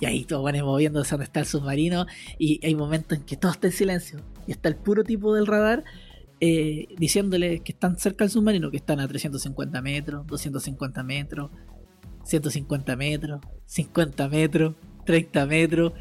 Y 0.00 0.06
ahí 0.06 0.24
todos 0.24 0.44
van 0.44 0.58
moviéndose 0.62 1.12
donde 1.12 1.24
está 1.24 1.40
el 1.40 1.46
submarino, 1.46 2.06
y 2.38 2.64
hay 2.64 2.74
momentos 2.74 3.18
en 3.18 3.24
que 3.24 3.36
todo 3.36 3.52
está 3.52 3.68
en 3.68 3.72
silencio, 3.72 4.20
y 4.46 4.52
está 4.52 4.68
el 4.68 4.76
puro 4.76 5.04
tipo 5.04 5.34
del 5.34 5.46
radar 5.46 5.84
eh, 6.40 6.88
diciéndole 6.98 7.60
que 7.60 7.72
están 7.72 7.98
cerca 7.98 8.24
del 8.24 8.30
submarino, 8.30 8.70
que 8.70 8.76
están 8.76 9.00
a 9.00 9.08
350 9.08 9.80
metros, 9.80 10.26
250 10.26 11.02
metros, 11.02 11.50
150 12.24 12.96
metros, 12.96 13.40
50 13.64 14.28
metros, 14.28 14.74
30 15.06 15.46
metros, 15.46 15.92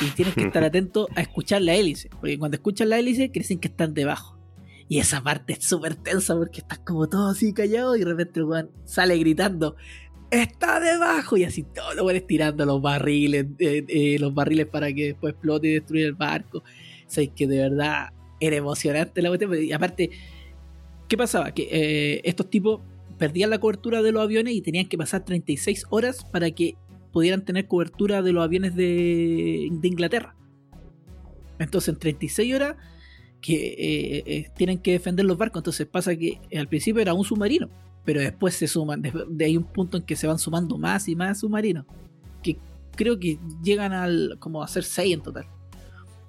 y 0.00 0.10
tienes 0.10 0.34
que 0.34 0.42
estar 0.42 0.62
atento 0.64 1.08
a 1.16 1.20
escuchar 1.20 1.62
la 1.62 1.74
hélice, 1.74 2.10
porque 2.10 2.38
cuando 2.38 2.56
escuchan 2.56 2.90
la 2.90 2.98
hélice, 2.98 3.32
creen 3.32 3.58
que 3.58 3.68
están 3.68 3.92
debajo. 3.94 4.41
Y 4.88 4.98
esa 4.98 5.22
parte 5.22 5.54
es 5.54 5.64
súper 5.64 5.96
tensa 5.96 6.36
porque 6.36 6.60
estás 6.60 6.80
como 6.80 7.08
todo 7.08 7.28
así 7.28 7.52
callado 7.52 7.96
y 7.96 8.00
de 8.00 8.04
repente 8.06 8.40
el 8.40 8.46
weón 8.46 8.70
sale 8.84 9.16
gritando 9.18 9.76
está 10.32 10.80
debajo. 10.80 11.36
Y 11.36 11.44
así 11.44 11.62
todos 11.62 11.94
los 11.94 12.02
buenos 12.02 12.26
tirando 12.26 12.64
los 12.64 12.82
barriles, 12.82 13.46
eh, 13.58 13.84
eh, 13.86 14.16
los 14.18 14.34
barriles 14.34 14.66
para 14.66 14.92
que 14.92 15.08
después 15.08 15.34
explote 15.34 15.68
y 15.68 15.74
destruya 15.74 16.06
el 16.06 16.14
barco. 16.14 16.58
O 16.58 16.64
sea, 17.06 17.22
es 17.22 17.30
que 17.30 17.46
de 17.46 17.58
verdad 17.58 18.08
era 18.40 18.56
emocionante 18.56 19.22
la 19.22 19.28
cuestión. 19.28 19.54
Y 19.62 19.72
aparte, 19.72 20.10
¿qué 21.08 21.16
pasaba? 21.16 21.52
Que 21.52 21.68
eh, 21.70 22.20
estos 22.24 22.50
tipos 22.50 22.80
perdían 23.18 23.50
la 23.50 23.60
cobertura 23.60 24.02
de 24.02 24.10
los 24.10 24.22
aviones 24.22 24.54
y 24.54 24.62
tenían 24.62 24.88
que 24.88 24.98
pasar 24.98 25.24
36 25.24 25.86
horas 25.90 26.24
para 26.24 26.50
que 26.50 26.76
pudieran 27.12 27.44
tener 27.44 27.68
cobertura 27.68 28.22
de 28.22 28.32
los 28.32 28.42
aviones 28.42 28.74
de, 28.74 29.68
de 29.70 29.88
Inglaterra. 29.88 30.34
Entonces, 31.58 31.90
en 31.90 32.00
36 32.00 32.54
horas 32.54 32.76
que 33.42 33.54
eh, 33.54 34.22
eh, 34.24 34.50
tienen 34.56 34.78
que 34.78 34.92
defender 34.92 35.26
los 35.26 35.36
barcos. 35.36 35.60
Entonces 35.60 35.86
pasa 35.86 36.16
que 36.16 36.40
al 36.56 36.68
principio 36.68 37.02
era 37.02 37.12
un 37.12 37.24
submarino, 37.24 37.68
pero 38.04 38.20
después 38.20 38.54
se 38.54 38.68
suman, 38.68 39.02
de, 39.02 39.12
de 39.28 39.44
ahí 39.44 39.56
un 39.56 39.64
punto 39.64 39.98
en 39.98 40.04
que 40.04 40.16
se 40.16 40.26
van 40.26 40.38
sumando 40.38 40.78
más 40.78 41.08
y 41.08 41.16
más 41.16 41.40
submarinos, 41.40 41.84
que 42.42 42.56
creo 42.96 43.18
que 43.18 43.38
llegan 43.62 43.92
al 43.92 44.36
como 44.38 44.62
a 44.62 44.68
ser 44.68 44.84
6 44.84 45.14
en 45.14 45.20
total. 45.20 45.46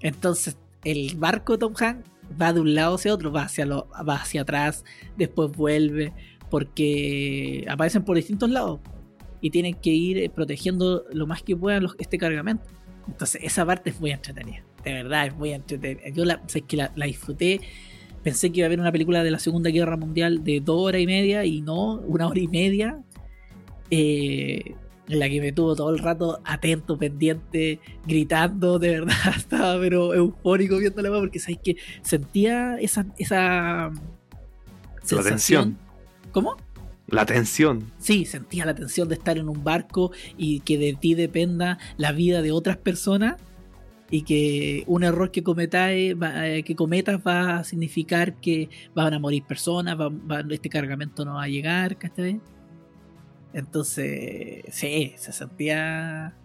Entonces 0.02 0.58
el 0.84 1.16
barco 1.16 1.58
Tom 1.58 1.74
Hanks 1.80 2.10
va 2.42 2.52
de 2.52 2.60
un 2.60 2.74
lado 2.74 2.96
hacia 2.96 3.14
otro, 3.14 3.32
va 3.32 3.44
hacia, 3.44 3.66
lo, 3.66 3.88
va 4.08 4.16
hacia 4.16 4.42
atrás, 4.42 4.84
después 5.16 5.52
vuelve, 5.56 6.14
porque 6.50 7.66
aparecen 7.70 8.04
por 8.04 8.18
distintos 8.18 8.50
lados 8.50 8.80
y 9.40 9.50
tienen 9.52 9.76
que 9.76 9.92
ir 9.92 10.18
eh, 10.18 10.30
protegiendo 10.30 11.06
lo 11.12 11.28
más 11.28 11.44
que 11.44 11.56
puedan 11.56 11.88
este 12.00 12.18
cargamento. 12.18 12.66
Entonces 13.08 13.42
esa 13.44 13.66
parte 13.66 13.92
es 13.92 14.00
muy 14.00 14.12
entretenida 14.12 14.64
de 14.84 14.94
verdad 14.94 15.28
es 15.28 15.36
muy 15.36 15.52
entretenida. 15.52 16.10
Yo 16.10 16.26
la, 16.26 16.42
que 16.42 16.78
la, 16.78 16.92
la, 16.96 17.06
disfruté. 17.06 17.62
Pensé 18.24 18.52
que 18.52 18.60
iba 18.60 18.66
a 18.66 18.68
haber 18.68 18.80
una 18.80 18.92
película 18.92 19.24
de 19.24 19.32
la 19.32 19.40
Segunda 19.40 19.70
Guerra 19.70 19.98
Mundial 19.98 20.44
de 20.44 20.62
dos 20.62 20.82
horas 20.82 21.02
y 21.02 21.06
media 21.06 21.44
y 21.46 21.62
no, 21.62 21.96
una 22.02 22.28
hora 22.28 22.40
y 22.40 22.48
media. 22.48 23.00
Eh, 23.90 24.76
en 25.08 25.20
la 25.20 25.30
que 25.30 25.42
me 25.42 25.52
tuvo 25.52 25.76
todo 25.76 25.90
el 25.90 26.00
rato 26.00 26.40
atento, 26.46 26.98
pendiente, 26.98 27.80
gritando, 28.06 28.80
de 28.80 29.00
verdad, 29.00 29.16
estaba 29.36 29.80
pero 29.80 30.14
eufórico 30.14 30.78
viendo 30.78 31.02
la 31.02 31.10
porque 31.10 31.40
sabéis 31.40 31.60
que 31.64 31.76
sentía 32.02 32.78
esa, 32.78 33.06
esa 33.18 33.92
sensación. 35.04 35.24
tensión. 35.24 35.78
¿Cómo? 36.32 36.56
La 37.08 37.26
tensión. 37.26 37.92
Sí, 37.98 38.26
sentía 38.26 38.66
la 38.66 38.74
tensión 38.74 39.10
de 39.10 39.16
estar 39.16 39.38
en 39.38 39.50
un 39.50 39.64
barco 39.64 40.12
y 40.38 40.62
que 40.62 40.78
de 40.78 40.94
ti 40.94 41.16
dependa 41.16 41.78
la 41.98 42.14
vida 42.14 42.42
de 42.42 42.52
otras 42.52 42.78
personas 42.78 43.36
y 44.14 44.22
que 44.22 44.84
un 44.86 45.04
error 45.04 45.32
que 45.32 45.42
cometas, 45.42 45.90
eh, 45.90 46.62
que 46.64 46.76
cometas 46.76 47.20
va 47.26 47.58
a 47.58 47.64
significar 47.64 48.36
que 48.36 48.70
van 48.94 49.16
a 49.16 49.18
morir 49.18 49.44
personas, 49.44 50.00
va, 50.00 50.10
va, 50.10 50.46
este 50.52 50.70
cargamento 50.70 51.26
no 51.26 51.34
va 51.34 51.46
a 51.46 51.48
llegar, 51.48 51.98
¿cachai? 51.98 52.40
Entonces, 53.54 54.66
sí, 54.70 55.16
se 55.18 55.32
sentía 55.32 56.38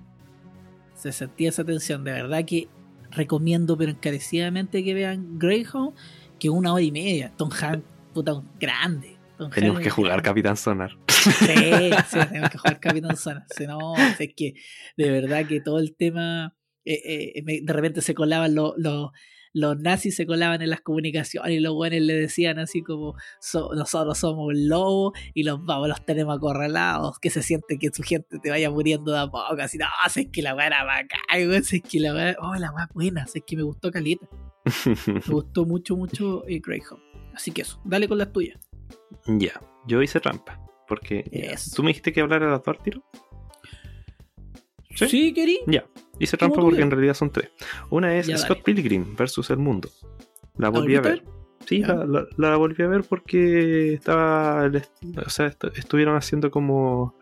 se 0.94 1.12
sentía 1.12 1.50
esa 1.50 1.62
tensión, 1.62 2.04
de 2.04 2.12
verdad 2.12 2.42
que 2.46 2.68
recomiendo 3.10 3.76
pero 3.76 3.90
encarecidamente 3.90 4.82
que 4.82 4.94
vean 4.94 5.38
Greyhound, 5.38 5.94
que 6.38 6.48
una 6.48 6.72
hora 6.72 6.82
y 6.82 6.90
media, 6.90 7.34
Tom 7.36 7.50
Hanks, 7.50 7.84
puta, 8.14 8.32
grande. 8.58 9.18
Tom 9.36 9.50
tenemos 9.50 9.76
Hanks 9.76 9.84
que 9.84 9.90
jugar 9.90 10.12
grande. 10.12 10.28
Capitán 10.30 10.56
Sonar. 10.56 10.96
Sí, 11.18 11.90
sí, 12.08 12.18
tenemos 12.28 12.48
que 12.48 12.56
jugar 12.56 12.80
Capitán 12.80 13.16
Sonar. 13.18 13.44
Si 13.54 13.66
no, 13.66 13.94
es 14.18 14.34
que 14.34 14.54
de 14.96 15.10
verdad 15.10 15.44
que 15.46 15.60
todo 15.60 15.80
el 15.80 15.94
tema 15.94 16.54
eh, 16.92 17.32
eh, 17.36 17.42
me, 17.42 17.60
de 17.60 17.72
repente 17.72 18.00
se 18.00 18.14
colaban 18.14 18.54
los, 18.54 18.74
los, 18.76 19.10
los, 19.52 19.78
nazis, 19.78 20.16
se 20.16 20.26
colaban 20.26 20.62
en 20.62 20.70
las 20.70 20.80
comunicaciones 20.80 21.52
y 21.52 21.60
los 21.60 21.74
buenos 21.74 22.00
le 22.00 22.14
decían 22.14 22.58
así 22.58 22.82
como 22.82 23.14
so, 23.40 23.74
nosotros 23.74 24.18
somos 24.18 24.46
un 24.48 24.68
lobo 24.68 25.12
y 25.34 25.42
los 25.42 25.64
vamos, 25.64 25.88
los 25.88 26.04
tenemos 26.04 26.36
acorralados, 26.36 27.18
que 27.18 27.30
se 27.30 27.42
siente 27.42 27.78
que 27.78 27.90
su 27.92 28.02
gente 28.02 28.38
te 28.42 28.50
vaya 28.50 28.70
muriendo 28.70 29.12
de 29.12 29.18
a 29.18 29.26
poco, 29.26 29.56
así, 29.60 29.78
no, 29.78 29.86
es 30.06 30.28
que 30.32 30.42
la 30.42 30.54
weá 30.54 30.68
era 30.68 30.84
bacán, 30.84 31.20
es 31.30 31.82
que 31.82 32.00
la 32.00 32.14
weá, 32.14 32.36
oh, 32.40 32.54
la 32.56 32.72
weá 32.72 32.88
buena, 32.94 33.26
es 33.32 33.42
que 33.46 33.56
me 33.56 33.62
gustó 33.62 33.90
calita. 33.90 34.26
me 35.06 35.20
gustó 35.28 35.64
mucho, 35.66 35.96
mucho 35.96 36.46
eh, 36.46 36.60
Greyhound. 36.64 37.02
Así 37.34 37.52
que 37.52 37.62
eso, 37.62 37.80
dale 37.84 38.08
con 38.08 38.18
las 38.18 38.32
tuyas. 38.32 38.58
Ya, 39.26 39.60
yo 39.86 40.02
hice 40.02 40.20
trampa. 40.20 40.60
Porque 40.88 41.22
yes. 41.30 41.72
tú 41.74 41.82
me 41.82 41.88
dijiste 41.88 42.12
que 42.12 42.22
hablara 42.22 42.50
las 42.50 42.62
dos 42.64 42.82
tiro. 42.82 43.04
Sí, 45.06 45.08
¿Sí 45.08 45.32
querí. 45.32 45.60
Ya. 45.66 45.84
Hice 46.18 46.36
trampa 46.36 46.60
porque 46.60 46.82
en 46.82 46.90
realidad 46.90 47.14
son 47.14 47.30
tres. 47.30 47.50
Una 47.90 48.16
es 48.16 48.26
ya, 48.26 48.38
Scott 48.38 48.58
dale. 48.58 48.62
Pilgrim 48.64 49.16
versus 49.16 49.50
El 49.50 49.58
Mundo. 49.58 49.88
La 50.56 50.68
volví 50.68 50.96
a 50.96 51.00
ver. 51.00 51.24
Sí, 51.66 51.80
la, 51.80 52.04
la, 52.06 52.26
la, 52.36 52.56
volví 52.56 52.82
a 52.82 52.88
ver 52.88 53.04
porque 53.04 53.94
estaba. 53.94 54.70
O 55.24 55.30
sea, 55.30 55.46
est 55.46 55.62
estuvieron 55.76 56.16
haciendo 56.16 56.50
como 56.50 57.14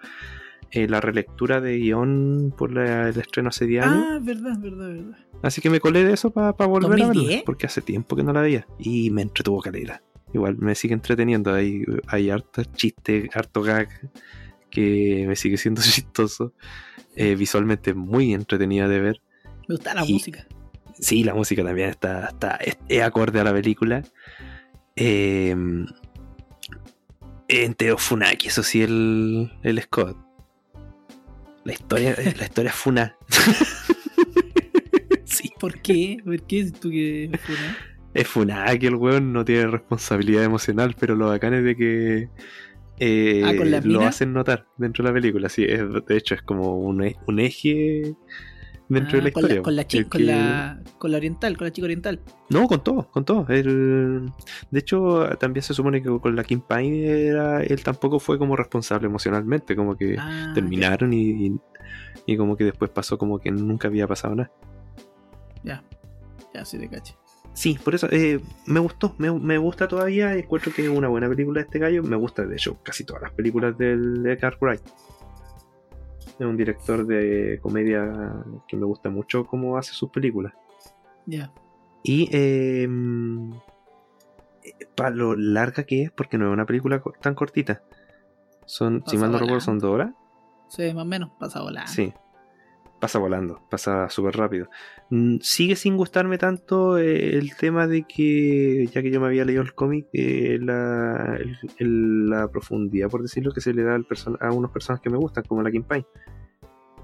eh, 0.70 0.88
la 0.88 1.00
relectura 1.00 1.60
de 1.60 1.78
guion 1.78 2.54
por 2.56 2.72
la, 2.72 3.08
el 3.08 3.18
estreno 3.18 3.48
hace 3.48 3.66
10 3.66 3.84
años. 3.84 4.04
Ah, 4.08 4.18
verdad, 4.22 4.58
verdad, 4.58 4.88
verdad. 4.88 5.18
Así 5.42 5.60
que 5.60 5.70
me 5.70 5.80
colé 5.80 6.04
de 6.04 6.14
eso 6.14 6.30
para 6.30 6.54
pa 6.54 6.66
volver 6.66 6.98
2010? 6.98 7.08
a 7.08 7.28
verlo. 7.28 7.44
Porque 7.44 7.66
hace 7.66 7.82
tiempo 7.82 8.16
que 8.16 8.22
no 8.22 8.32
la 8.32 8.40
veía. 8.40 8.66
Y 8.78 9.10
me 9.10 9.22
entretuvo 9.22 9.60
calera. 9.60 10.02
Igual 10.32 10.56
me 10.58 10.74
sigue 10.74 10.94
entreteniendo. 10.94 11.52
Hay, 11.52 11.84
hay 12.08 12.30
harto 12.30 12.62
chiste, 12.64 13.28
harto 13.34 13.62
gag 13.62 13.88
que 14.70 15.24
me 15.26 15.36
sigue 15.36 15.56
siendo 15.56 15.80
chistoso. 15.84 16.52
Eh, 17.16 17.34
visualmente 17.34 17.94
muy 17.94 18.34
entretenida 18.34 18.88
de 18.88 19.00
ver. 19.00 19.20
Me 19.66 19.74
gusta 19.74 19.94
la 19.94 20.04
y, 20.04 20.12
música. 20.12 20.46
Sí, 20.98 21.24
la 21.24 21.34
música 21.34 21.64
también 21.64 21.88
está, 21.88 22.28
está 22.28 22.56
es, 22.56 22.78
es 22.88 23.02
acorde 23.02 23.40
a 23.40 23.44
la 23.44 23.52
película. 23.52 24.02
Eh, 24.94 25.56
Funaki, 27.96 28.48
eso 28.48 28.62
sí, 28.62 28.82
el, 28.82 29.52
el 29.62 29.80
Scott. 29.82 30.16
La 31.64 31.72
historia, 31.72 32.14
la 32.16 32.44
historia 32.44 32.70
es 32.70 32.76
Funa. 32.76 33.16
sí. 35.24 35.52
¿Por 35.58 35.80
qué? 35.80 36.18
¿Por 36.24 36.40
qué 36.42 36.60
es 36.60 36.72
tú 36.72 36.90
que 36.90 37.24
es 37.32 37.40
Funa? 37.40 37.78
Es 38.14 38.28
Funaki, 38.28 38.86
el 38.86 38.94
weón 38.94 39.32
no 39.32 39.44
tiene 39.44 39.66
responsabilidad 39.66 40.44
emocional, 40.44 40.94
pero 40.98 41.16
lo 41.16 41.28
bacán 41.28 41.54
es 41.54 41.64
de 41.64 41.76
que 41.76 42.28
eh, 42.98 43.42
ah, 43.44 43.54
¿con 43.56 43.70
la 43.70 43.80
lo 43.80 44.02
hacen 44.02 44.32
notar 44.32 44.66
dentro 44.76 45.04
de 45.04 45.10
la 45.10 45.14
película. 45.14 45.48
Sí, 45.48 45.64
es, 45.64 45.80
de 46.06 46.16
hecho 46.16 46.34
es 46.34 46.42
como 46.42 46.76
un, 46.78 47.04
e, 47.04 47.16
un 47.26 47.40
eje 47.40 48.14
dentro 48.88 49.12
ah, 49.12 49.16
de 49.16 49.22
la 49.22 49.28
historia. 49.28 49.62
Con 49.62 49.76
la, 49.76 49.84
con, 49.84 49.96
la, 49.96 50.08
con, 50.08 50.26
la, 50.26 50.82
con 50.98 51.10
la 51.10 51.16
oriental, 51.16 51.56
con 51.56 51.66
la 51.66 51.72
chica 51.72 51.84
oriental. 51.84 52.20
No, 52.48 52.66
con 52.66 52.82
todo, 52.82 53.10
con 53.10 53.24
todo. 53.24 53.46
El, 53.48 54.30
de 54.70 54.78
hecho, 54.78 55.28
también 55.38 55.62
se 55.62 55.74
supone 55.74 56.02
que 56.02 56.08
con 56.08 56.36
la 56.36 56.44
Kim 56.44 56.60
Pine 56.60 57.26
era, 57.26 57.62
él 57.62 57.82
tampoco 57.82 58.18
fue 58.18 58.38
como 58.38 58.56
responsable 58.56 59.06
emocionalmente, 59.06 59.76
como 59.76 59.96
que 59.96 60.16
ah, 60.18 60.52
terminaron 60.54 61.12
y, 61.12 61.58
como 62.36 62.56
que 62.56 62.64
después 62.64 62.90
pasó 62.90 63.18
como 63.18 63.38
que 63.38 63.50
nunca 63.50 63.88
había 63.88 64.06
pasado 64.06 64.34
nada. 64.34 64.50
Ya, 65.62 65.84
ya 66.54 66.64
sí 66.64 66.78
te 66.78 66.88
caché. 66.88 67.14
Sí, 67.56 67.78
por 67.82 67.94
eso 67.94 68.06
eh, 68.10 68.38
me 68.66 68.80
gustó, 68.80 69.14
me, 69.16 69.32
me, 69.32 69.56
gusta 69.56 69.88
todavía, 69.88 70.34
encuentro 70.34 70.70
que 70.74 70.82
es 70.82 70.90
una 70.90 71.08
buena 71.08 71.26
película 71.26 71.60
de 71.60 71.64
este 71.64 71.78
gallo, 71.78 72.02
me 72.02 72.14
gusta 72.14 72.44
de 72.44 72.54
hecho 72.54 72.76
casi 72.82 73.02
todas 73.04 73.22
las 73.22 73.32
películas 73.32 73.78
del 73.78 74.22
de 74.22 74.36
Wright. 74.60 74.82
Es 76.38 76.46
un 76.46 76.58
director 76.58 77.06
de 77.06 77.58
comedia 77.62 78.44
que 78.68 78.76
me 78.76 78.84
gusta 78.84 79.08
mucho 79.08 79.46
cómo 79.46 79.78
hace 79.78 79.94
sus 79.94 80.10
películas. 80.10 80.52
Ya. 81.24 81.38
Yeah. 81.38 81.52
Y 82.02 82.28
eh, 82.30 82.86
para 84.94 85.08
lo 85.08 85.34
larga 85.34 85.84
que 85.84 86.02
es, 86.02 86.10
porque 86.10 86.36
no 86.36 86.48
es 86.48 86.52
una 86.52 86.66
película 86.66 87.02
tan 87.22 87.34
cortita. 87.34 87.82
Son, 88.66 89.00
pasa 89.00 89.12
si 89.12 89.16
mal 89.16 89.32
no 89.32 89.38
recuerdo, 89.38 89.62
son 89.62 89.78
dos 89.78 89.92
horas. 89.92 90.10
Sí, 90.68 90.92
más 90.92 91.04
o 91.04 91.06
menos, 91.06 91.30
pasa 91.40 91.62
volando. 91.62 91.90
Sí, 91.90 92.12
pasa 93.00 93.18
volando, 93.18 93.60
pasa 93.70 94.08
súper 94.08 94.36
rápido. 94.36 94.68
Mm, 95.10 95.38
sigue 95.40 95.76
sin 95.76 95.96
gustarme 95.96 96.38
tanto 96.38 96.98
eh, 96.98 97.36
el 97.36 97.56
tema 97.56 97.86
de 97.86 98.04
que, 98.04 98.88
ya 98.92 99.02
que 99.02 99.10
yo 99.10 99.20
me 99.20 99.26
había 99.26 99.44
leído 99.44 99.62
el 99.62 99.74
cómic, 99.74 100.06
eh, 100.12 100.58
la, 100.60 101.38
el, 101.78 102.28
la, 102.28 102.48
profundidad, 102.48 103.08
por 103.08 103.22
decirlo, 103.22 103.52
que 103.52 103.60
se 103.60 103.74
le 103.74 103.82
da 103.82 103.98
a 104.40 104.52
unos 104.52 104.70
personas 104.70 105.00
que 105.00 105.10
me 105.10 105.18
gustan, 105.18 105.44
como 105.44 105.62
la 105.62 105.70
Kim 105.70 105.84
Pine. 105.84 106.06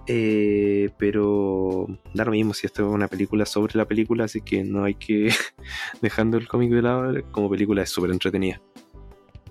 Eh, 0.09 0.91
pero 0.99 1.87
da 2.13 2.25
lo 2.25 2.33
mismo 2.33 2.55
si 2.55 2.67
esto 2.67 2.83
es 2.83 2.93
una 2.93 3.07
película 3.07 3.47
sobre 3.47 3.77
la 3.77 3.87
película, 3.87 4.25
así 4.25 4.41
que 4.41 4.65
no 4.65 4.83
hay 4.83 4.95
que 4.95 5.31
dejando 6.03 6.39
el 6.39 6.49
cómic 6.49 6.73
de 6.73 6.83
lado, 6.83 7.15
como 7.31 7.49
película 7.49 7.83
es 7.83 7.91
súper 7.91 8.11
entretenida. 8.11 8.61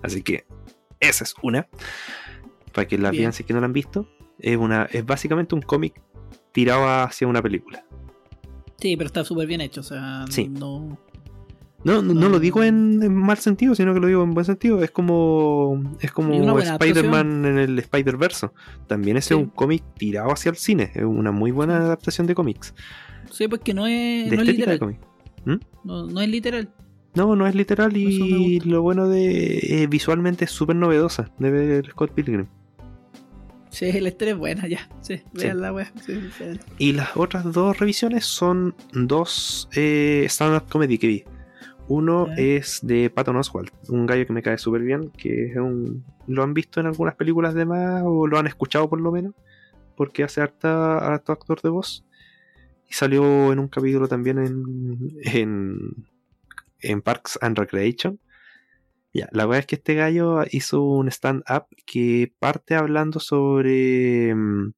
Así 0.02 0.22
que 0.22 0.44
esa 1.00 1.24
es 1.24 1.34
una. 1.42 1.68
Para 2.72 2.86
que 2.86 2.98
la 2.98 3.10
vean 3.10 3.32
si 3.32 3.44
que 3.44 3.52
no 3.52 3.60
la 3.60 3.66
han 3.66 3.72
visto. 3.72 4.08
Es, 4.38 4.56
una, 4.56 4.88
es 4.90 5.04
básicamente 5.06 5.54
un 5.54 5.62
cómic 5.62 6.00
tirado 6.52 6.86
hacia 6.86 7.26
una 7.26 7.42
película. 7.42 7.84
Sí, 8.78 8.96
pero 8.96 9.06
está 9.06 9.24
súper 9.24 9.46
bien 9.46 9.60
hecho, 9.60 9.80
o 9.80 9.84
sea, 9.84 10.24
sí. 10.28 10.48
no... 10.48 10.98
No, 11.84 12.00
no, 12.00 12.14
no, 12.14 12.28
lo 12.28 12.38
digo 12.38 12.62
en, 12.62 13.02
en, 13.02 13.12
mal 13.12 13.38
sentido, 13.38 13.74
sino 13.74 13.92
que 13.92 13.98
lo 13.98 14.06
digo 14.06 14.22
en 14.22 14.34
buen 14.34 14.46
sentido. 14.46 14.84
Es 14.84 14.92
como 14.92 15.82
es 16.00 16.12
como 16.12 16.56
Spider-Man 16.60 17.44
en 17.44 17.58
el 17.58 17.76
Spider-Verse. 17.76 18.50
También 18.86 19.16
es 19.16 19.24
sí. 19.24 19.34
un 19.34 19.46
cómic 19.46 19.82
tirado 19.98 20.30
hacia 20.30 20.50
el 20.50 20.56
cine. 20.56 20.92
Es 20.94 21.02
una 21.02 21.32
muy 21.32 21.50
buena 21.50 21.78
adaptación 21.78 22.28
de 22.28 22.36
cómics. 22.36 22.72
Sí, 23.32 23.48
pues 23.48 23.62
que 23.62 23.74
no 23.74 23.88
es, 23.88 24.30
de 24.30 24.36
no 24.36 24.42
es 24.42 24.48
literal. 24.48 24.78
De 24.78 25.52
¿Mm? 25.52 25.60
no, 25.82 26.06
no, 26.06 26.20
es 26.20 26.28
literal. 26.28 26.72
No, 27.14 27.34
no 27.34 27.48
es 27.48 27.54
literal 27.56 27.96
y 27.96 28.60
lo 28.60 28.80
bueno 28.80 29.08
de 29.08 29.82
eh, 29.82 29.86
visualmente 29.88 30.44
es 30.44 30.52
súper 30.52 30.76
novedosa 30.76 31.32
de 31.38 31.82
Scott 31.90 32.12
Pilgrim. 32.12 32.46
Sí, 33.72 33.90
la 34.00 34.10
historia 34.10 34.34
es 34.34 34.38
buena, 34.38 34.68
ya. 34.68 34.86
Sí, 35.00 35.22
vean 35.32 35.62
la. 35.62 35.90
Sí, 36.04 36.20
vean. 36.38 36.60
Y 36.76 36.92
las 36.92 37.16
otras 37.16 37.50
dos 37.50 37.78
revisiones 37.78 38.26
son 38.26 38.74
dos 38.92 39.66
eh, 39.74 40.26
stand-up 40.28 40.68
comedy 40.68 40.98
que 40.98 41.06
vi. 41.06 41.24
Uno 41.88 42.28
es 42.36 42.80
de 42.82 43.08
Patton 43.08 43.36
Oswalt, 43.36 43.72
un 43.88 44.04
gallo 44.04 44.26
que 44.26 44.32
me 44.34 44.42
cae 44.42 44.58
súper 44.58 44.82
bien, 44.82 45.10
que 45.10 45.46
es 45.46 45.56
un... 45.56 46.04
lo 46.26 46.42
han 46.42 46.52
visto 46.52 46.80
en 46.80 46.86
algunas 46.86 47.16
películas 47.16 47.54
de 47.54 47.64
más 47.64 48.02
o 48.04 48.26
lo 48.26 48.38
han 48.38 48.46
escuchado 48.46 48.90
por 48.90 49.00
lo 49.00 49.10
menos, 49.10 49.34
porque 49.96 50.22
hace 50.22 50.42
harta, 50.42 50.98
harto 50.98 51.32
actor 51.32 51.60
de 51.62 51.70
voz. 51.70 52.04
Y 52.88 52.92
salió 52.92 53.52
en 53.52 53.58
un 53.58 53.68
capítulo 53.68 54.06
también 54.06 54.38
en, 54.38 55.18
en, 55.22 56.06
en 56.80 57.00
Parks 57.00 57.38
and 57.40 57.58
Recreation. 57.58 58.20
Ya, 59.14 59.28
la 59.32 59.44
verdad 59.46 59.60
es 59.60 59.66
que 59.66 59.74
este 59.76 59.94
gallo 59.94 60.42
hizo 60.50 60.82
un 60.82 61.08
stand-up 61.08 61.66
que 61.86 62.32
parte 62.38 62.74
hablando 62.74 63.20
sobre 63.20 64.34
mm, 64.34 64.72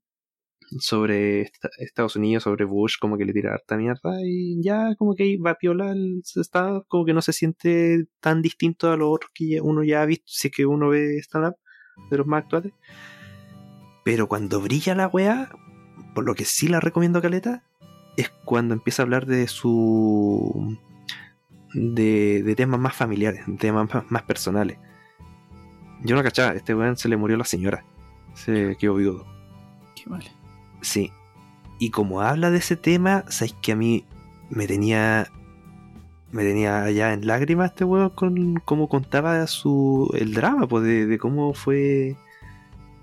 sobre 0.81 1.43
esta- 1.43 1.69
Estados 1.79 2.17
Unidos, 2.17 2.43
sobre 2.45 2.65
Bush, 2.65 2.97
como 3.01 3.17
que 3.17 3.25
le 3.25 3.33
tira 3.33 3.53
harta 3.55 3.77
mierda 3.77 4.17
y 4.25 4.61
ya 4.63 4.95
como 4.97 5.15
que 5.15 5.39
va 5.39 5.55
piola 5.55 5.93
el 5.93 6.23
stand-up, 6.25 6.87
como 6.89 7.05
que 7.05 7.15
no 7.15 7.23
se 7.23 7.33
siente 7.33 8.07
tan 8.21 8.43
distinto 8.43 8.91
a 8.91 8.97
los 8.97 9.09
otros 9.15 9.31
que 9.35 9.61
uno 9.61 9.85
ya 9.85 10.03
ha 10.03 10.07
visto, 10.07 10.25
si 10.27 10.49
es 10.49 10.55
que 10.55 10.67
uno 10.67 10.89
ve 10.89 11.19
stand-up 11.19 11.55
de 12.11 12.17
los 12.19 12.27
más 12.27 12.43
actuales. 12.45 12.73
Pero 14.05 14.29
cuando 14.29 14.61
brilla 14.61 14.95
la 14.95 15.07
weá, 15.07 15.51
por 16.15 16.25
lo 16.25 16.35
que 16.35 16.45
sí 16.45 16.69
la 16.69 16.81
recomiendo 16.81 17.23
Caleta, 17.23 17.63
es 18.17 18.31
cuando 18.45 18.75
empieza 18.75 19.03
a 19.03 19.05
hablar 19.05 19.27
de 19.27 19.47
su 19.47 20.77
de, 21.75 22.43
de 22.43 22.55
temas 22.55 22.81
más 22.81 22.95
familiares, 22.95 23.45
temas 23.59 23.93
más, 23.93 24.11
más 24.11 24.23
personales. 24.23 24.79
Yo 26.03 26.17
no 26.17 26.23
cachaba, 26.23 26.51
a 26.51 26.55
este 26.55 26.75
weón 26.75 26.97
se 26.97 27.09
le 27.09 27.17
murió 27.17 27.37
la 27.37 27.45
señora. 27.45 27.85
Se 28.35 28.77
quedó 28.79 28.95
viudo. 28.95 29.27
Qué 29.95 30.09
mal. 30.09 30.25
Sí. 30.81 31.13
Y 31.79 31.91
como 31.91 32.21
habla 32.21 32.51
de 32.51 32.59
ese 32.59 32.77
tema, 32.77 33.25
sabéis 33.29 33.55
que 33.61 33.73
a 33.73 33.77
mí 33.77 34.05
me 34.51 34.67
tenía. 34.67 35.29
Me 36.31 36.43
tenía 36.43 36.91
ya 36.91 37.13
en 37.13 37.27
lágrimas 37.27 37.71
este 37.71 37.85
weón 37.85 38.11
con 38.11 38.57
cómo 38.65 38.89
contaba 38.89 39.47
su. 39.47 40.11
el 40.19 40.35
drama, 40.35 40.67
pues, 40.67 40.85
de, 40.85 41.07
de 41.07 41.19
cómo 41.19 41.55
fue 41.55 42.17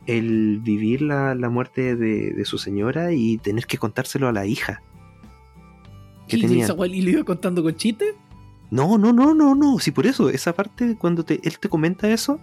el 0.05 0.59
vivir 0.59 1.01
la, 1.01 1.35
la 1.35 1.49
muerte 1.49 1.95
de, 1.95 2.31
de 2.31 2.45
su 2.45 2.57
señora 2.57 3.13
y 3.13 3.37
tener 3.37 3.65
que 3.65 3.77
contárselo 3.77 4.27
a 4.27 4.31
la 4.31 4.45
hija. 4.45 4.81
Que 6.27 6.37
¿Y 6.37 6.41
tenía. 6.41 6.67
y 6.67 7.01
lo 7.01 7.09
iba 7.09 7.23
contando 7.23 7.63
con 7.63 7.75
chistes? 7.75 8.15
No, 8.71 8.97
no, 8.97 9.13
no, 9.13 9.33
no, 9.35 9.53
no. 9.53 9.77
Sí, 9.79 9.91
por 9.91 10.07
eso, 10.07 10.29
esa 10.29 10.53
parte, 10.53 10.95
cuando 10.97 11.23
te, 11.25 11.39
él 11.43 11.59
te 11.59 11.69
comenta 11.69 12.09
eso, 12.09 12.39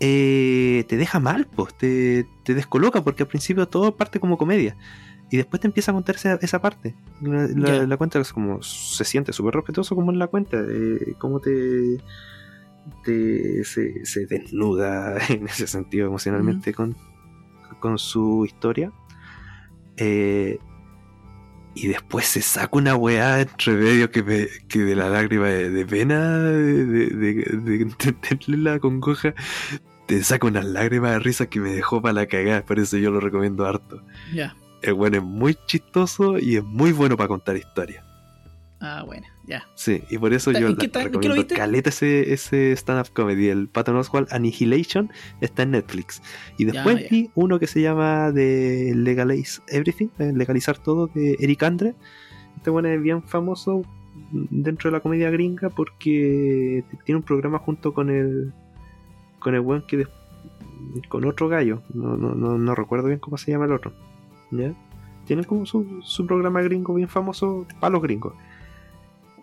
eh, 0.00 0.84
te 0.88 0.96
deja 0.96 1.20
mal, 1.20 1.46
pues, 1.46 1.74
te, 1.76 2.26
te 2.44 2.54
descoloca, 2.54 3.02
porque 3.02 3.22
al 3.22 3.28
principio 3.28 3.66
todo 3.66 3.96
parte 3.96 4.20
como 4.20 4.36
comedia. 4.36 4.76
Y 5.30 5.38
después 5.38 5.60
te 5.60 5.66
empieza 5.66 5.90
a 5.90 5.94
contar 5.94 6.16
esa, 6.16 6.34
esa 6.34 6.60
parte. 6.60 6.94
La, 7.20 7.46
la- 7.48 7.78
Ya. 7.78 7.86
la 7.86 7.96
cuenta 7.96 8.20
es 8.20 8.32
como 8.32 8.62
se 8.62 9.04
siente 9.04 9.32
súper 9.32 9.54
respetuoso 9.54 9.96
como 9.96 10.12
en 10.12 10.18
la 10.18 10.28
cuenta. 10.28 10.58
Eh, 10.68 11.14
cómo 11.18 11.40
te, 11.40 11.96
te 13.04 13.64
se, 13.64 14.04
se 14.04 14.26
desnuda 14.26 15.16
en 15.30 15.46
ese 15.48 15.66
sentido 15.66 16.06
emocionalmente 16.06 16.72
con, 16.74 16.94
con 17.80 17.98
su 17.98 18.44
historia. 18.44 18.92
Eh, 19.96 20.58
y 21.76 21.88
después 21.88 22.26
se 22.26 22.40
saca 22.40 22.70
una 22.72 22.96
weá 22.96 23.40
entre 23.40 23.74
medio 23.74 24.10
que, 24.10 24.22
me, 24.22 24.48
que 24.66 24.78
de 24.78 24.96
la 24.96 25.10
lágrima 25.10 25.46
de, 25.46 25.70
de 25.70 25.84
pena, 25.86 26.40
de 26.40 27.82
entenderle 27.82 28.56
la 28.56 28.78
congoja, 28.78 29.34
te 30.06 30.24
saca 30.24 30.46
unas 30.46 30.64
lágrimas 30.64 31.12
de 31.12 31.18
risa 31.18 31.46
que 31.46 31.60
me 31.60 31.70
dejó 31.70 32.00
para 32.00 32.14
la 32.14 32.26
cagada. 32.26 32.64
Por 32.64 32.78
eso 32.78 32.96
yo 32.96 33.10
lo 33.10 33.20
recomiendo 33.20 33.66
harto. 33.66 34.02
Ya. 34.32 34.56
El 34.80 34.94
bueno 34.94 35.18
es 35.18 35.22
muy 35.22 35.54
chistoso 35.66 36.38
y 36.38 36.56
es 36.56 36.64
muy 36.64 36.92
bueno 36.92 37.16
para 37.16 37.28
contar 37.28 37.56
historias. 37.56 38.02
Ah, 38.80 39.02
bueno, 39.04 39.26
ya. 39.46 39.66
Sí, 39.74 40.02
y 40.10 40.18
por 40.18 40.32
eso 40.32 40.50
¿En 40.50 40.56
yo 40.60 40.76
qué 40.76 40.88
la- 40.88 41.02
en 41.02 41.10
qué 41.10 41.28
lo 41.28 41.34
recomiendo 41.34 41.54
caleta 41.54 41.90
ese, 41.90 42.32
ese 42.32 42.72
stand-up 42.72 43.12
comedy. 43.12 43.48
El 43.48 43.68
Patton 43.68 43.96
Oswalt 43.96 44.32
Annihilation 44.32 45.10
está 45.40 45.62
en 45.62 45.70
Netflix. 45.72 46.20
Y 46.58 46.64
después 46.64 47.02
ya. 47.02 47.08
vi 47.10 47.30
uno 47.34 47.58
que 47.58 47.66
se 47.66 47.80
llama 47.80 48.32
de 48.32 48.92
Legalize 48.96 49.60
Everything, 49.68 50.08
eh, 50.18 50.32
Legalizar 50.34 50.78
Todo, 50.78 51.06
de 51.14 51.36
Eric 51.40 51.62
Andre. 51.62 51.94
Este 52.56 52.70
bueno 52.70 52.88
es 52.88 53.00
bien 53.00 53.22
famoso 53.22 53.82
dentro 54.32 54.90
de 54.90 54.96
la 54.96 55.00
comedia 55.00 55.30
gringa 55.30 55.68
porque 55.70 56.82
tiene 57.04 57.18
un 57.18 57.22
programa 57.22 57.58
junto 57.58 57.92
con 57.94 58.10
el 58.10 58.52
con 59.38 59.54
el 59.54 59.60
buen 59.60 59.82
que 59.82 60.06
con 61.08 61.24
otro 61.24 61.48
gallo. 61.48 61.82
No, 61.94 62.16
no, 62.16 62.34
no, 62.34 62.58
no 62.58 62.74
recuerdo 62.74 63.06
bien 63.08 63.20
cómo 63.20 63.36
se 63.38 63.50
llama 63.52 63.66
el 63.66 63.72
otro. 63.72 63.92
¿Ya? 64.50 64.72
Tienen 65.26 65.44
como 65.44 65.66
su, 65.66 66.00
su 66.02 66.26
programa 66.26 66.62
gringo 66.62 66.94
bien 66.94 67.08
famoso 67.08 67.66
para 67.80 67.92
los 67.92 68.02
gringos. 68.02 68.32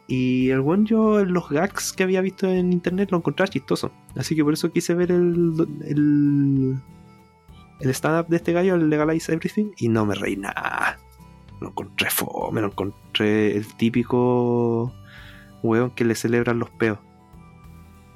Y 0.07 0.49
el 0.49 0.59
buen 0.61 0.85
yo 0.85 1.22
en 1.22 1.33
los 1.33 1.49
gags 1.49 1.93
que 1.93 2.03
había 2.03 2.22
visto 2.22 2.48
en 2.48 2.73
internet 2.73 3.09
lo 3.11 3.17
encontraba 3.17 3.48
chistoso. 3.49 3.91
Así 4.15 4.35
que 4.35 4.43
por 4.43 4.53
eso 4.53 4.72
quise 4.72 4.93
ver 4.93 5.11
el, 5.11 5.53
el, 5.85 6.75
el 7.80 7.90
stand-up 7.90 8.27
de 8.27 8.35
este 8.38 8.51
gallo, 8.53 8.75
el 8.75 8.90
Legalize 8.90 9.32
Everything, 9.33 9.72
y 9.77 9.88
no 9.88 10.06
me 10.06 10.15
reí 10.15 10.35
nada. 10.35 10.98
Lo 11.61 11.69
encontré 11.69 12.09
fome, 12.09 12.59
lo 12.61 12.67
encontré 12.67 13.56
el 13.56 13.65
típico 13.75 14.93
weón 15.64 15.91
que 15.91 16.03
le 16.03 16.15
celebran 16.15 16.59
los 16.59 16.69
peos. 16.72 16.99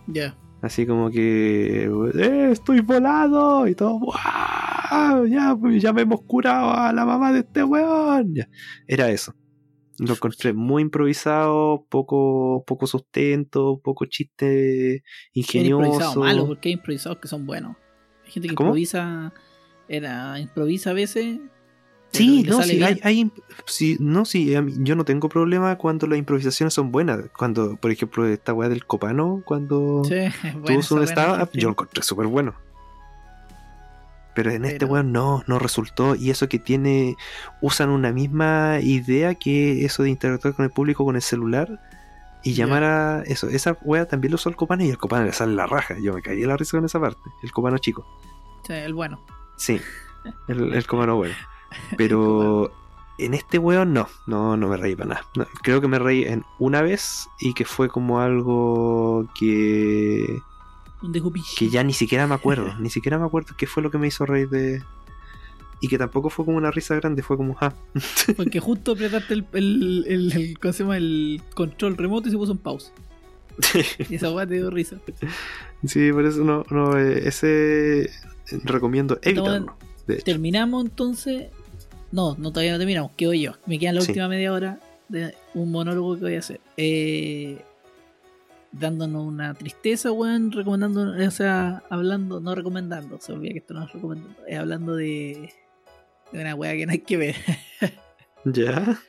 Ya. 0.07 0.35
Así 0.61 0.85
como 0.85 1.09
que 1.09 1.85
"Eh, 2.15 2.49
estoy 2.51 2.81
volado 2.81 3.67
y 3.67 3.75
todo, 3.75 3.99
¡guau! 3.99 5.25
Ya, 5.27 5.55
ya 5.77 5.93
me 5.93 6.01
hemos 6.01 6.21
curado 6.23 6.71
a 6.71 6.91
la 6.91 7.05
mamá 7.05 7.31
de 7.31 7.39
este 7.39 7.63
weón. 7.63 8.33
Ya. 8.35 8.49
Era 8.87 9.09
eso. 9.09 9.33
Lo 9.99 10.13
encontré 10.13 10.53
muy 10.53 10.83
improvisado, 10.83 11.85
poco, 11.89 12.63
poco 12.67 12.85
sustento, 12.87 13.79
poco 13.83 14.05
chiste 14.05 14.45
Hay 14.45 15.01
improvisado 15.33 16.11
ingenioso. 16.11 16.19
malo, 16.19 16.47
porque 16.47 16.69
hay 16.69 16.73
improvisados 16.73 17.17
que 17.19 17.27
son 17.27 17.45
buenos. 17.45 17.75
Hay 18.25 18.31
gente 18.31 18.49
que 18.49 18.55
¿Cómo? 18.55 18.69
improvisa. 18.69 19.33
Era, 19.89 20.39
improvisa 20.39 20.91
a 20.91 20.93
veces. 20.93 21.39
Sí, 22.11 22.43
no, 22.43 22.61
sí, 22.63 22.81
hay, 22.83 22.99
hay 23.03 23.31
sí, 23.65 23.97
no, 23.99 24.25
sí, 24.25 24.53
yo 24.79 24.95
no 24.95 25.03
tengo 25.05 25.29
problema 25.29 25.77
cuando 25.77 26.07
las 26.07 26.17
improvisaciones 26.17 26.73
son 26.73 26.91
buenas. 26.91 27.19
Cuando, 27.37 27.75
por 27.75 27.91
ejemplo, 27.91 28.25
esta 28.25 28.53
weá 28.53 28.69
del 28.69 28.85
copano, 28.85 29.43
cuando 29.45 30.03
Sí, 30.05 30.15
tuvo 30.53 30.61
buena 30.61 31.05
stand 31.05 31.29
buena, 31.29 31.49
yo 31.53 31.67
lo 31.67 31.69
encontré 31.71 32.03
súper 32.03 32.27
bueno. 32.27 32.55
Pero 34.37 34.51
en 34.51 34.65
este 34.65 34.85
weón 34.85 35.11
no, 35.11 35.43
no 35.47 35.57
resultó. 35.57 36.13
Y 36.13 36.29
eso 36.29 36.47
que 36.47 36.59
tiene, 36.59 37.17
usan 37.59 37.89
una 37.89 38.11
misma 38.11 38.77
idea 38.83 39.33
que 39.33 39.83
eso 39.83 40.03
de 40.03 40.11
interactuar 40.11 40.53
con 40.53 40.63
el 40.63 40.69
público 40.69 41.03
con 41.03 41.15
el 41.15 41.23
celular 41.23 41.81
y 42.43 42.53
llamar 42.53 42.83
a 42.83 43.23
eso. 43.23 43.49
Esa 43.49 43.75
wea 43.81 44.07
también 44.07 44.29
lo 44.31 44.35
usó 44.35 44.49
el 44.49 44.55
copano 44.55 44.83
y 44.83 44.91
el 44.91 44.99
copano 44.99 45.25
le 45.25 45.33
sale 45.33 45.55
la 45.55 45.65
raja. 45.65 45.95
Yo 45.99 46.13
me 46.13 46.21
caí 46.21 46.39
de 46.39 46.45
la 46.45 46.55
risa 46.55 46.77
con 46.77 46.85
esa 46.85 46.99
parte. 46.99 47.19
El 47.41 47.51
copano 47.51 47.79
chico. 47.79 48.05
Sí, 48.67 48.73
el 48.73 48.93
bueno. 48.93 49.19
Sí, 49.55 49.81
el, 50.47 50.71
el 50.71 50.85
copano 50.85 51.15
bueno. 51.15 51.33
Pero 51.97 52.71
en 53.17 53.33
este 53.33 53.57
weón 53.57 53.91
no, 53.91 54.07
no, 54.27 54.55
no 54.55 54.67
me 54.67 54.77
reí 54.77 54.95
para 54.95 55.09
nada. 55.15 55.25
No, 55.35 55.47
creo 55.63 55.81
que 55.81 55.87
me 55.87 55.97
reí 55.97 56.25
en 56.25 56.45
una 56.59 56.83
vez 56.83 57.27
y 57.39 57.55
que 57.55 57.65
fue 57.65 57.89
como 57.89 58.19
algo 58.19 59.25
que 59.33 60.43
Un 61.01 61.13
que 61.57 61.69
ya 61.69 61.83
ni 61.83 61.93
siquiera 61.93 62.25
me 62.25 62.33
acuerdo, 62.35 62.73
ni 62.79 62.89
siquiera 62.89 63.19
me 63.19 63.25
acuerdo 63.25 63.55
qué 63.55 63.67
fue 63.67 63.83
lo 63.83 63.91
que 63.91 63.97
me 63.99 64.07
hizo 64.07 64.25
reír 64.25 64.49
de... 64.49 64.81
Y 65.79 65.89
que 65.89 65.99
tampoco 65.99 66.31
fue 66.31 66.43
como 66.43 66.57
una 66.57 66.71
risa 66.71 66.95
grande, 66.95 67.21
fue 67.21 67.37
como, 67.37 67.55
ah, 67.61 67.71
Porque 68.35 68.59
justo 68.59 68.93
apretaste 68.93 69.35
el, 69.35 69.45
el, 69.53 70.05
el, 70.07 70.31
el- 70.31 70.59
¿cómo 70.59 70.73
se 70.73 70.83
llama? 70.83 70.97
el 70.97 71.39
control 71.53 71.97
remoto 71.97 72.29
y 72.29 72.31
se 72.31 72.37
puso 72.37 72.51
en 72.53 72.57
pausa. 72.57 72.91
Y 74.09 74.15
esa 74.15 74.31
weá 74.31 74.47
te 74.47 74.55
dio 74.55 74.71
risa. 74.71 74.97
sí, 75.85 76.11
por 76.11 76.25
eso 76.25 76.43
no, 76.43 76.63
no, 76.71 76.97
eh, 76.97 77.27
ese 77.27 78.09
recomiendo 78.63 79.19
evitarlo. 79.21 79.75
Hecho. 80.07 80.23
Terminamos 80.23 80.83
entonces. 80.85 81.51
No, 82.11 82.35
no 82.39 82.51
todavía 82.51 82.71
no 82.71 82.77
terminamos. 82.79 83.11
Quedo 83.17 83.33
yo. 83.33 83.53
Me 83.67 83.77
queda 83.77 83.93
la 83.93 84.01
Sí. 84.01 84.11
última 84.11 84.27
media 84.29 84.53
hora 84.53 84.79
de 85.09 85.35
un 85.53 85.71
monólogo 85.71 86.15
que 86.15 86.21
voy 86.21 86.35
a 86.35 86.39
hacer. 86.39 86.59
Eh, 86.77 87.61
dándonos 88.79 89.25
una 89.25 89.53
tristeza, 89.53 90.11
weón. 90.11 90.51
Recomendando, 90.51 91.13
o 91.25 91.31
sea, 91.31 91.83
hablando, 91.89 92.39
no 92.39 92.55
recomendando. 92.55 93.19
Se 93.19 93.33
olvida 93.33 93.53
que 93.53 93.59
esto 93.59 93.73
no 93.73 93.83
es 93.85 93.91
recomendando. 93.93 94.35
Es 94.47 94.57
hablando 94.59 94.95
de, 94.95 95.53
de 96.31 96.41
una 96.41 96.55
weá 96.55 96.73
que 96.73 96.85
no 96.85 96.91
hay 96.91 96.99
que 96.99 97.17
ver. 97.17 97.35
¿Ya? 98.45 98.99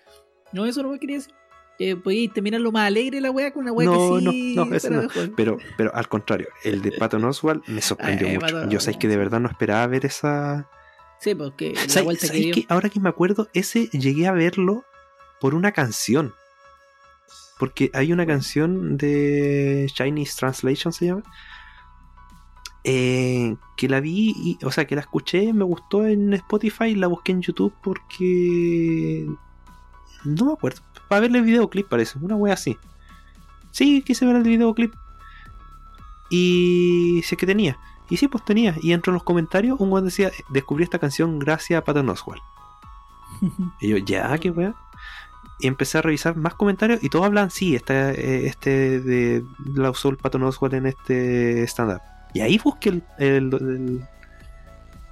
no, 0.52 0.66
eso 0.66 0.82
no 0.82 0.90
me 0.90 0.98
quería 0.98 1.16
decir. 1.16 1.34
Eh, 1.80 1.94
podéis 1.94 2.32
terminar 2.32 2.60
lo 2.60 2.72
más 2.72 2.88
alegre 2.88 3.20
la 3.20 3.30
weá 3.30 3.52
con 3.52 3.62
una 3.62 3.70
weá 3.72 3.86
No, 3.86 3.92
que 3.92 4.18
sí. 4.18 4.54
no, 4.56 4.64
no, 4.64 4.80
fuera 4.80 4.96
no. 4.96 5.02
mejor. 5.02 5.32
Pero, 5.36 5.58
pero 5.76 5.94
al 5.94 6.08
contrario, 6.08 6.48
el 6.64 6.82
de 6.82 6.90
Patton 6.90 7.24
Oswald 7.24 7.62
me 7.68 7.80
sorprendió 7.80 8.26
Eh, 8.26 8.34
mucho. 8.40 8.68
Yo 8.68 8.80
sabéis 8.80 8.96
que 8.98 9.06
de 9.06 9.16
verdad 9.16 9.38
no 9.38 9.48
esperaba 9.48 9.86
ver 9.86 10.04
esa... 10.04 10.68
Sí, 11.20 11.36
porque 11.36 11.74
la 11.74 11.82
¿Sabéis- 11.82 12.04
vuelta 12.04 12.28
que 12.30 12.38
dio. 12.38 12.54
que 12.54 12.66
ahora 12.68 12.88
que 12.88 12.98
me 12.98 13.08
acuerdo, 13.08 13.48
ese 13.54 13.86
llegué 13.92 14.26
a 14.26 14.32
verlo 14.32 14.84
por 15.40 15.54
una 15.54 15.70
canción. 15.70 16.34
Porque 17.58 17.90
hay 17.94 18.12
una 18.12 18.26
canción 18.26 18.96
de 18.96 19.90
Chinese 19.94 20.36
Translation, 20.38 20.92
se 20.92 21.06
llama. 21.06 21.22
eh, 22.84 23.56
que 23.76 23.88
la 23.88 24.00
vi, 24.00 24.32
y, 24.36 24.58
o 24.64 24.70
sea, 24.70 24.86
que 24.86 24.94
la 24.94 25.02
escuché, 25.02 25.52
me 25.52 25.64
gustó 25.64 26.06
en 26.06 26.32
Spotify, 26.34 26.94
la 26.94 27.06
busqué 27.08 27.32
en 27.32 27.42
YouTube 27.42 27.74
porque... 27.82 29.28
No 30.24 30.46
me 30.46 30.52
acuerdo. 30.52 30.80
Para 31.08 31.22
verle 31.22 31.38
el 31.38 31.44
videoclip 31.44 31.88
parece, 31.88 32.18
una 32.18 32.36
wea 32.36 32.54
así. 32.54 32.76
Sí, 33.70 34.02
quise 34.02 34.26
ver 34.26 34.36
el 34.36 34.42
videoclip. 34.42 34.94
Y 36.30 37.22
sé 37.24 37.36
que 37.36 37.46
tenía. 37.46 37.78
Y 38.10 38.16
sí, 38.16 38.28
pues 38.28 38.44
tenía. 38.44 38.74
Y 38.82 38.92
entre 38.92 39.12
los 39.12 39.22
comentarios, 39.22 39.78
un 39.80 39.92
weón 39.92 40.04
decía, 40.06 40.30
descubrí 40.50 40.84
esta 40.84 40.98
canción 40.98 41.38
gracias 41.38 41.78
a 41.78 41.84
Patton 41.84 42.08
Oswald. 42.10 42.42
y 43.80 43.88
yo, 43.88 43.96
ya, 43.98 44.36
qué 44.38 44.50
weón. 44.50 44.74
Y 45.60 45.66
empecé 45.66 45.98
a 45.98 46.02
revisar 46.02 46.36
más 46.36 46.54
comentarios 46.54 47.02
y 47.02 47.08
todos 47.08 47.26
hablan, 47.26 47.50
sí, 47.50 47.74
este, 47.74 48.46
este 48.46 49.00
de 49.00 49.44
la 49.74 49.90
usó 49.90 50.08
el 50.08 50.16
Patton 50.16 50.44
Oswald 50.44 50.74
en 50.74 50.86
este 50.86 51.64
stand-up. 51.64 52.00
Y 52.32 52.40
ahí 52.40 52.58
busqué 52.62 52.90
el, 52.90 53.02
el, 53.18 54.06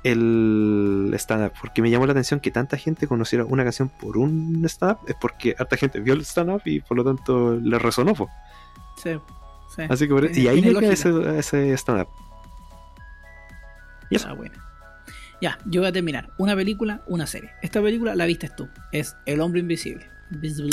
el, 0.05 1.15
stand-up, 1.15 1.53
porque 1.61 1.83
me 1.83 1.91
llamó 1.91 2.07
la 2.07 2.13
atención 2.13 2.39
que 2.39 2.53
tanta 2.53 2.77
gente 2.77 3.09
conociera 3.09 3.45
una 3.45 3.65
canción 3.65 3.89
por 3.89 4.17
un 4.17 4.65
stand-up, 4.67 5.01
es 5.09 5.17
porque 5.21 5.57
harta 5.59 5.77
gente 5.77 5.99
vio 5.99 6.15
el 6.15 6.21
stand-up 6.21 6.63
y 6.65 6.81
por 6.81 6.97
lo 6.97 7.05
tanto 7.05 7.57
le 7.57 7.79
resonó. 7.79 8.15
Sí, 9.03 9.19
sí. 9.75 9.83
Así 9.89 10.07
que 10.07 10.15
por, 10.15 10.37
y 10.37 10.47
ahí 10.47 10.63
llegué 10.63 10.87
a 10.87 10.93
ese, 10.93 11.39
ese 11.39 11.73
stand-up. 11.77 12.09
Ah, 14.25 14.33
bueno. 14.35 14.55
Ya, 15.41 15.59
yo 15.67 15.81
voy 15.81 15.89
a 15.89 15.93
terminar. 15.93 16.31
Una 16.39 16.55
película, 16.55 17.03
una 17.07 17.27
serie. 17.27 17.51
Esta 17.63 17.83
película 17.83 18.15
la 18.15 18.27
viste 18.27 18.49
tú. 18.49 18.69
Es 18.93 19.17
El 19.27 19.41
Hombre 19.41 19.61
Invisible. 19.61 20.16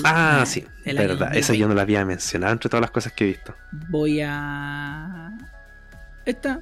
Ah, 0.03 0.43
sí. 0.45 0.63
Verdad. 0.85 1.35
Esa 1.35 1.53
yo 1.53 1.67
no 1.67 1.73
la 1.73 1.83
había 1.83 2.05
mencionado 2.05 2.53
entre 2.53 2.69
todas 2.69 2.81
las 2.81 2.91
cosas 2.91 3.13
que 3.13 3.25
he 3.25 3.27
visto. 3.27 3.55
Voy 3.89 4.21
a. 4.21 5.37
Esta. 6.25 6.61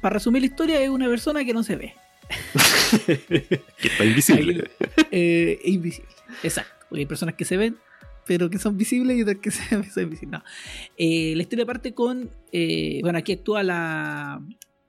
Para 0.00 0.14
resumir 0.14 0.42
la 0.42 0.46
historia, 0.46 0.80
es 0.80 0.88
una 0.88 1.08
persona 1.08 1.44
que 1.44 1.52
no 1.52 1.62
se 1.62 1.76
ve. 1.76 1.94
que 3.06 3.88
está 3.88 4.04
invisible. 4.04 4.70
eh, 5.10 5.60
invisible. 5.64 6.08
Exacto. 6.42 6.86
Hay 6.94 7.06
personas 7.06 7.34
que 7.34 7.44
se 7.44 7.56
ven, 7.56 7.76
pero 8.26 8.48
que 8.48 8.58
son 8.58 8.78
visibles 8.78 9.18
y 9.18 9.22
otras 9.22 9.38
que 9.38 9.50
se 9.50 9.76
ven, 9.76 9.90
son 9.90 10.04
invisibles. 10.04 10.40
No. 10.40 10.44
Eh, 10.96 11.34
la 11.36 11.42
historia 11.42 11.66
parte 11.66 11.92
con. 11.92 12.30
Eh, 12.52 13.00
bueno, 13.02 13.18
aquí 13.18 13.32
actúa 13.32 13.62
la 13.62 14.40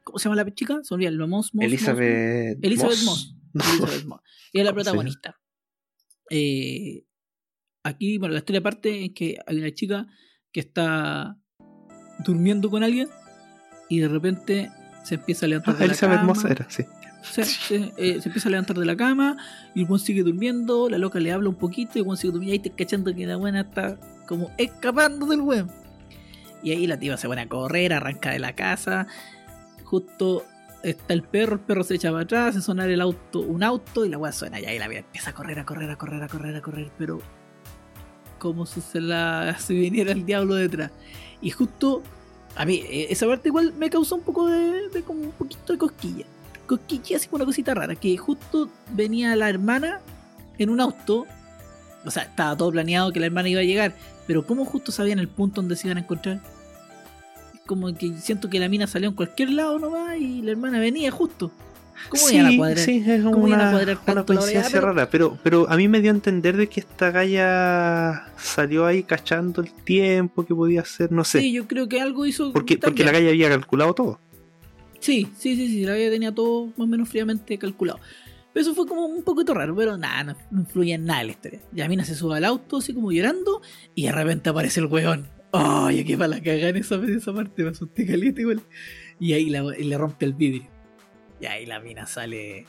¿Cómo 0.04 0.20
se 0.20 0.26
llama 0.26 0.44
la 0.44 0.54
chica? 0.54 0.80
Se 0.84 0.94
olvida, 0.94 1.12
Moss, 1.28 1.52
Elizabeth, 1.58 2.60
Elizabeth 2.62 3.04
Moss. 3.04 3.36
Elizabeth 3.54 4.06
Moss. 4.06 4.22
Y 4.52 4.60
es 4.60 4.66
la 4.66 4.74
protagonista. 4.74 5.40
Eh, 6.36 7.06
aquí, 7.84 8.18
bueno, 8.18 8.34
la 8.34 8.40
historia 8.40 8.64
parte 8.64 9.06
es 9.06 9.12
que 9.14 9.38
hay 9.46 9.58
una 9.58 9.72
chica 9.72 10.08
que 10.52 10.62
está 10.62 11.38
durmiendo 12.26 12.72
con 12.72 12.84
alguien 12.84 13.08
y 13.88 14.00
de 14.00 14.08
repente 14.08 14.72
se 15.04 15.16
empieza 15.16 15.46
a 15.46 15.50
levantar 15.50 15.76
ah, 15.76 15.78
de 15.78 15.86
Elizabeth 15.86 16.16
la 16.16 16.22
cama. 16.22 16.34
Moss 16.34 16.46
era, 16.46 16.68
sí. 16.72 16.84
Se, 17.22 17.42
eh, 17.98 18.20
se, 18.20 18.30
empieza 18.30 18.50
a 18.50 18.52
levantar 18.52 18.78
de 18.80 18.86
la 18.86 18.98
cama 18.98 19.38
y 19.76 19.82
el 19.82 19.86
buen 19.86 20.00
sigue 20.00 20.24
durmiendo, 20.24 20.90
la 20.90 20.98
loca 20.98 21.20
le 21.20 21.32
habla 21.32 21.50
un 21.50 21.56
poquito 21.56 21.92
y 21.96 22.00
el 22.00 22.06
buen 22.06 22.18
sigue 22.18 22.34
durmiendo 22.34 22.56
y 22.56 22.58
ahí 22.58 22.66
está 22.66 22.76
cachando 22.76 23.14
que 23.14 23.28
la 23.28 23.38
buena 23.38 23.62
está 23.62 24.00
como 24.28 24.50
escapando 24.58 25.28
del 25.28 25.42
buen. 25.42 25.68
Y 26.64 26.72
ahí 26.72 26.88
la 26.88 26.98
tía 26.98 27.16
se 27.18 27.28
pone 27.28 27.42
a 27.42 27.48
correr, 27.48 27.94
arranca 27.94 28.32
de 28.32 28.40
la 28.40 28.56
casa 28.56 29.06
justo 29.84 30.44
está 30.84 31.14
el 31.14 31.24
perro, 31.24 31.54
el 31.54 31.62
perro 31.62 31.84
se 31.84 31.96
echa 31.96 32.12
para 32.12 32.24
atrás, 32.24 32.50
hace 32.50 32.62
sonar 32.62 32.90
el 32.90 33.02
auto, 33.02 33.40
un 33.40 33.64
auto 33.64 34.06
y 34.06 34.10
la 34.10 34.18
weá 34.18 34.32
suena 34.32 34.60
y 34.60 34.66
ahí 34.66 34.78
la 34.78 34.88
vida 34.88 35.00
empieza 35.00 35.32
a 35.32 35.34
correr, 35.34 35.58
a 35.60 35.66
correr, 35.66 35.90
a 35.90 35.98
correr, 35.98 36.22
a 36.22 36.28
correr, 36.28 36.56
a 36.56 36.62
correr, 36.62 36.92
pero 36.98 37.20
como 38.38 38.66
si 38.66 38.82
se 38.82 39.00
la 39.00 39.56
si 39.60 39.74
viniera 39.74 40.12
el 40.12 40.26
diablo 40.26 40.56
detrás. 40.56 40.92
Y 41.42 41.50
justo 41.50 42.04
a 42.56 42.66
mí 42.66 42.84
e, 42.90 43.12
esa 43.12 43.26
parte 43.26 43.50
igual 43.50 43.74
me 43.74 43.90
causó 43.90 44.16
un 44.16 44.22
poco 44.22 44.48
de, 44.48 45.02
como 45.06 45.22
un 45.22 45.32
poquito 45.32 45.74
de 45.74 45.80
cosquilla. 45.80 46.26
Cosquilla 46.68 47.18
así 47.18 47.28
como 47.28 47.38
una 47.38 47.46
cosita 47.46 47.74
rara, 47.74 47.96
que 47.96 48.16
justo 48.18 48.70
venía 48.92 49.36
la 49.36 49.50
hermana 49.50 50.02
en 50.58 50.70
un 50.70 50.82
auto, 50.82 51.26
o 52.06 52.12
sea, 52.12 52.24
estaba 52.24 52.56
todo 52.56 52.72
planeado 52.72 53.12
que 53.12 53.20
la 53.20 53.26
hermana 53.26 53.50
iba 53.50 53.62
a 53.62 53.66
llegar, 53.66 53.96
pero 54.28 54.46
como 54.46 54.66
justo 54.66 54.92
sabían 54.92 55.20
el 55.20 55.28
punto 55.28 55.62
donde 55.62 55.76
se 55.76 55.88
iban 55.88 55.98
a 55.98 56.02
encontrar 56.02 56.42
como 57.66 57.94
que 57.96 58.18
siento 58.18 58.50
que 58.50 58.60
la 58.60 58.70
mina 58.70 58.88
salió 58.88 59.10
en 59.10 59.16
cualquier 59.16 59.52
lado 59.52 59.80
nomás 59.80 60.18
y 60.18 60.42
la 60.42 60.52
hermana 60.52 60.80
venía 60.80 61.12
justo. 61.12 61.52
¿Cómo 62.10 62.28
sí, 62.28 62.38
a 62.38 62.58
cuadrar? 62.58 62.80
Sí, 62.80 63.04
es 63.06 63.24
una, 63.24 63.98
una 64.08 64.26
coincidencia 64.26 64.82
rara, 64.82 65.10
pero, 65.10 65.38
pero 65.42 65.70
a 65.70 65.78
mí 65.78 65.88
me 65.88 66.02
dio 66.02 66.12
a 66.12 66.16
entender 66.16 66.58
de 66.58 66.68
que 66.68 66.82
esta 66.82 67.12
galla 67.12 68.28
salió 68.38 68.86
ahí 68.86 69.04
cachando 69.04 69.62
el 69.62 69.72
tiempo 69.72 70.46
que 70.46 70.54
podía 70.54 70.82
hacer, 70.82 71.12
no 71.12 71.24
sé. 71.24 71.40
Sí, 71.40 71.54
yo 71.54 71.68
creo 71.68 71.88
que 71.88 72.02
algo 72.02 72.26
hizo. 72.26 72.52
Porque, 72.52 72.78
porque 72.78 73.04
la 73.04 73.12
galla 73.12 73.30
había 73.30 73.50
calculado 73.50 73.94
todo. 73.94 74.20
Sí, 75.00 75.30
sí, 75.38 75.56
sí, 75.56 75.68
sí, 75.68 75.86
la 75.86 75.94
galla 75.94 76.10
tenía 76.10 76.34
todo 76.34 76.68
más 76.68 76.80
o 76.80 76.88
menos 76.88 77.10
fríamente 77.10 77.58
calculado. 77.58 78.00
Pero 78.54 78.62
eso 78.62 78.76
fue 78.76 78.86
como 78.86 79.06
un 79.06 79.24
poquito 79.24 79.54
raro, 79.54 79.76
pero 79.76 79.98
nada, 79.98 80.24
no, 80.24 80.36
no 80.52 80.62
influye 80.62 80.94
en 80.94 81.06
nada 81.06 81.22
en 81.22 81.28
la 81.28 81.34
historia. 81.34 81.62
Ya 81.72 81.88
mina 81.88 82.06
se 82.06 82.16
sube 82.16 82.38
al 82.38 82.46
auto 82.46 82.78
así 82.78 82.94
como 82.94 83.12
llorando 83.12 83.62
y 83.96 84.04
de 84.04 84.12
repente 84.12 84.50
aparece 84.50 84.80
el 84.80 84.88
weón 84.88 85.28
Ay, 85.56 86.04
qué 86.04 86.18
para 86.18 86.30
la 86.30 86.42
cagada 86.42 86.70
en 86.70 86.78
esa, 86.78 86.96
esa 86.96 87.32
parte, 87.32 87.64
me 87.64 87.70
asusté 87.70 88.08
caliente 88.08 88.42
igual. 88.42 88.62
Y 89.20 89.34
ahí 89.34 89.52
le 89.52 89.98
rompe 89.98 90.26
el 90.26 90.34
vidrio. 90.34 90.68
Y 91.40 91.46
ahí 91.46 91.66
la 91.68 91.80
mina 91.80 92.08
sale. 92.08 92.66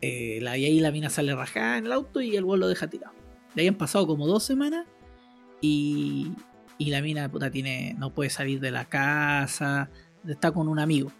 Eh, 0.00 0.38
la, 0.40 0.56
y 0.56 0.64
ahí 0.64 0.78
la 0.78 0.92
mina 0.92 1.10
sale 1.10 1.34
rajada 1.34 1.78
en 1.78 1.86
el 1.86 1.92
auto 1.92 2.20
y 2.20 2.36
el 2.36 2.44
vuelo 2.44 2.66
lo 2.66 2.68
deja 2.68 2.88
tirado. 2.88 3.14
De 3.54 3.62
ahí 3.62 3.68
han 3.68 3.74
pasado 3.74 4.06
como 4.06 4.28
dos 4.28 4.44
semanas. 4.44 4.86
Y, 5.60 6.32
y 6.78 6.90
la 6.90 7.02
mina 7.02 7.28
puta 7.28 7.50
tiene. 7.50 7.96
no 7.98 8.14
puede 8.14 8.30
salir 8.30 8.60
de 8.60 8.70
la 8.70 8.84
casa. 8.84 9.90
Está 10.26 10.52
con 10.52 10.68
un 10.68 10.78
amigo. 10.78 11.10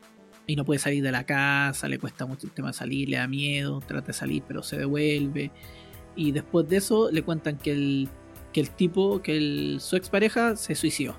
Y 0.47 0.55
no 0.55 0.65
puede 0.65 0.79
salir 0.79 1.03
de 1.03 1.11
la 1.11 1.25
casa. 1.25 1.89
Le 1.89 1.99
cuesta 1.99 2.25
mucho 2.25 2.47
el 2.47 2.53
tema 2.53 2.73
salir, 2.73 3.09
le 3.09 3.17
da 3.17 3.27
miedo. 3.27 3.81
Trata 3.81 4.09
de 4.09 4.13
salir, 4.13 4.45
pero 4.47 4.63
se 4.63 4.79
devuelve. 4.79 5.51
Y 6.15 6.31
después 6.31 6.69
de 6.69 6.77
eso 6.77 7.11
le 7.11 7.23
cuentan 7.23 7.59
que 7.59 7.73
el 7.73 8.09
que 8.53 8.61
el 8.61 8.71
tipo, 8.71 9.23
que 9.23 9.37
el, 9.37 9.79
su 9.81 9.97
expareja 9.97 10.57
se 10.57 10.75
suicidó. 10.75 11.17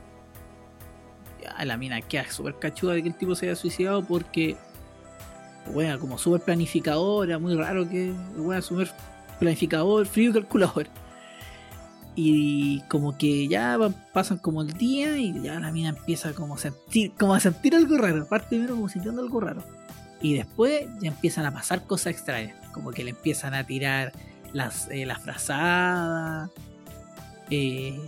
Ya, 1.41 1.65
la 1.65 1.77
mina 1.77 2.01
queda 2.01 2.29
súper 2.29 2.57
cachuda 2.59 2.93
de 2.93 3.03
que 3.03 3.09
el 3.09 3.15
tipo 3.15 3.35
se 3.35 3.47
haya 3.47 3.55
suicidado 3.55 4.03
porque, 4.03 4.57
bueno, 5.73 5.99
como 5.99 6.17
súper 6.17 6.41
planificador, 6.41 7.27
era 7.27 7.39
muy 7.39 7.55
raro 7.55 7.87
que, 7.87 8.13
bueno, 8.35 8.61
súper 8.61 8.91
planificador, 9.39 10.05
frío 10.05 10.33
calculador. 10.33 10.87
Y 12.15 12.81
como 12.89 13.17
que 13.17 13.47
ya 13.47 13.77
pasan 14.13 14.39
como 14.39 14.61
el 14.61 14.73
día 14.73 15.17
y 15.17 15.41
ya 15.41 15.59
la 15.59 15.71
mina 15.71 15.89
empieza 15.89 16.33
como 16.33 16.55
a 16.55 16.57
sentir, 16.57 17.13
como 17.17 17.33
a 17.33 17.39
sentir 17.39 17.75
algo 17.75 17.97
raro. 17.97 18.27
Parte 18.27 18.49
primero 18.49 18.75
como 18.75 18.89
sintiendo 18.89 19.21
algo 19.21 19.39
raro. 19.39 19.63
Y 20.21 20.33
después 20.33 20.87
ya 20.99 21.09
empiezan 21.09 21.45
a 21.45 21.53
pasar 21.53 21.85
cosas 21.85 22.07
extrañas. 22.07 22.57
Como 22.73 22.91
que 22.91 23.05
le 23.05 23.11
empiezan 23.11 23.53
a 23.53 23.65
tirar 23.65 24.11
las, 24.51 24.89
eh, 24.89 25.05
las 25.05 25.21
frazadas 25.21 26.49
eh, 27.49 27.99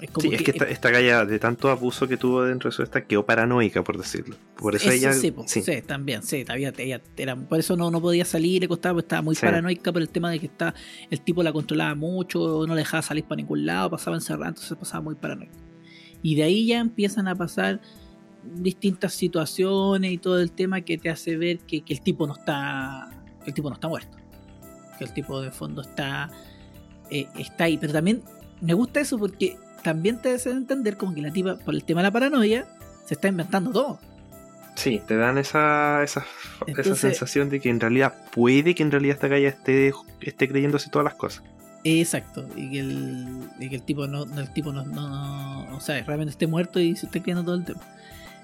es 0.00 0.10
sí, 0.20 0.30
es 0.32 0.42
que 0.42 0.52
esta, 0.52 0.64
esta, 0.66 0.90
galla 0.90 1.24
de 1.24 1.40
tanto 1.40 1.70
abuso 1.70 2.06
que 2.06 2.16
tuvo 2.16 2.44
dentro 2.44 2.70
de 2.70 2.76
su 2.76 2.84
esta 2.84 3.04
quedó 3.04 3.26
paranoica, 3.26 3.82
por 3.82 3.98
decirlo. 3.98 4.36
Por 4.56 4.76
eso, 4.76 4.90
ella. 4.90 5.12
Sí, 5.12 5.34
sí. 5.46 5.62
también, 5.84 6.22
sí, 6.22 6.44
todavía, 6.44 6.72
era, 7.16 7.34
por 7.34 7.58
eso 7.58 7.76
no, 7.76 7.90
no 7.90 8.00
podía 8.00 8.24
salir, 8.24 8.62
le 8.62 8.68
costaba, 8.68 9.00
estaba 9.00 9.22
muy 9.22 9.34
paranoica 9.34 9.92
por 9.92 10.00
el 10.00 10.08
tema 10.08 10.30
de 10.30 10.38
que 10.38 10.46
está, 10.46 10.72
el 11.10 11.20
tipo 11.20 11.42
la 11.42 11.52
controlaba 11.52 11.96
mucho, 11.96 12.64
no 12.66 12.74
le 12.74 12.82
dejaba 12.82 13.02
salir 13.02 13.24
para 13.24 13.36
ningún 13.36 13.66
lado, 13.66 13.90
pasaba 13.90 14.16
encerrado, 14.16 14.50
entonces 14.50 14.76
pasaba 14.78 15.02
muy 15.02 15.16
paranoica. 15.16 15.52
Y 16.22 16.36
de 16.36 16.44
ahí 16.44 16.66
ya 16.66 16.78
empiezan 16.78 17.26
a 17.26 17.34
pasar 17.34 17.80
distintas 18.54 19.14
situaciones 19.14 20.12
y 20.12 20.18
todo 20.18 20.40
el 20.40 20.52
tema 20.52 20.80
que 20.80 20.98
te 20.98 21.10
hace 21.10 21.36
ver 21.36 21.58
que, 21.60 21.82
que 21.82 21.92
el 21.92 22.00
tipo 22.00 22.26
no 22.26 22.34
está. 22.34 23.10
Que 23.42 23.50
el 23.50 23.54
tipo 23.54 23.68
no 23.68 23.74
está 23.74 23.88
muerto. 23.88 24.16
Que 24.98 25.04
el 25.04 25.12
tipo 25.12 25.40
de 25.40 25.50
fondo 25.50 25.82
está. 25.82 26.30
Eh, 27.10 27.26
está 27.36 27.64
ahí. 27.64 27.78
Pero 27.78 27.92
también 27.92 28.22
me 28.60 28.74
gusta 28.74 29.00
eso 29.00 29.18
porque 29.18 29.56
también 29.82 30.20
te 30.20 30.34
hace 30.34 30.50
entender 30.50 30.96
como 30.96 31.14
que 31.14 31.22
la 31.22 31.32
tipa, 31.32 31.56
por 31.56 31.74
el 31.74 31.84
tema 31.84 32.00
de 32.00 32.08
la 32.08 32.10
paranoia, 32.10 32.66
se 33.04 33.14
está 33.14 33.28
inventando 33.28 33.70
todo. 33.70 33.98
Sí, 34.74 35.00
te 35.06 35.16
dan 35.16 35.38
esa, 35.38 36.04
esa, 36.04 36.24
esa 36.66 36.94
sensación 36.94 37.50
de 37.50 37.60
que 37.60 37.68
en 37.68 37.80
realidad 37.80 38.14
puede 38.32 38.74
que 38.74 38.82
en 38.82 38.92
realidad 38.92 39.16
esta 39.16 39.28
calle 39.28 39.48
esté, 39.48 39.92
esté 40.20 40.48
creyéndose 40.48 40.88
todas 40.90 41.04
las 41.04 41.14
cosas. 41.14 41.42
Exacto, 41.84 42.46
y 42.56 42.70
que 42.70 42.80
el, 42.80 43.48
y 43.58 43.68
que 43.68 43.76
el 43.76 43.82
tipo 43.82 44.06
no, 44.06 44.22
el 44.22 44.52
tipo 44.52 44.72
no, 44.72 44.84
no, 44.84 45.76
o 45.76 45.80
sea, 45.80 46.02
realmente 46.04 46.30
esté 46.30 46.46
muerto 46.46 46.80
y 46.80 46.94
se 46.96 47.06
esté 47.06 47.22
creyendo 47.22 47.44
todo 47.44 47.54
el 47.54 47.64
tema. 47.64 47.80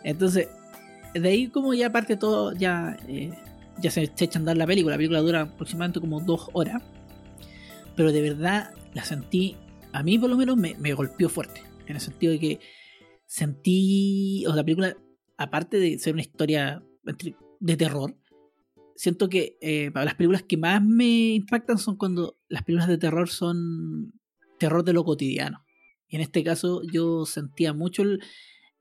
Entonces, 0.02 0.48
de 1.14 1.28
ahí 1.28 1.48
como 1.48 1.74
ya 1.74 1.90
parte 1.90 2.16
todo, 2.16 2.52
ya, 2.52 2.96
eh, 3.08 3.32
ya 3.78 3.90
se, 3.90 4.10
se 4.14 4.24
echa 4.24 4.38
a 4.38 4.40
andar 4.40 4.56
la 4.56 4.66
película. 4.66 4.94
La 4.94 4.98
película 4.98 5.20
dura 5.20 5.42
aproximadamente 5.42 6.00
como 6.00 6.20
dos 6.20 6.48
horas. 6.52 6.82
Pero 7.96 8.12
de 8.12 8.22
verdad 8.22 8.70
la 8.92 9.04
sentí 9.04 9.56
a 9.94 10.02
mí 10.02 10.18
por 10.18 10.28
lo 10.28 10.36
menos 10.36 10.56
me, 10.56 10.92
golpeó 10.92 11.28
fuerte. 11.28 11.62
En 11.86 11.94
el 11.94 12.00
sentido 12.00 12.32
de 12.32 12.40
que 12.40 12.60
sentí, 13.26 14.44
o 14.44 14.48
sea, 14.48 14.56
la 14.56 14.64
película, 14.64 14.96
aparte 15.36 15.78
de 15.78 15.98
ser 16.00 16.14
una 16.14 16.22
historia 16.22 16.82
de 17.60 17.76
terror, 17.76 18.16
siento 18.96 19.28
que 19.28 19.56
eh, 19.60 19.92
las 19.94 20.16
películas 20.16 20.42
que 20.42 20.56
más 20.56 20.82
me 20.82 21.34
impactan 21.34 21.78
son 21.78 21.96
cuando 21.96 22.36
las 22.48 22.64
películas 22.64 22.88
de 22.88 22.98
terror 22.98 23.28
son 23.28 24.12
terror 24.58 24.82
de 24.82 24.94
lo 24.94 25.04
cotidiano. 25.04 25.64
Y 26.08 26.16
en 26.16 26.22
este 26.22 26.42
caso 26.42 26.82
yo 26.92 27.24
sentía 27.24 27.72
mucho 27.72 28.02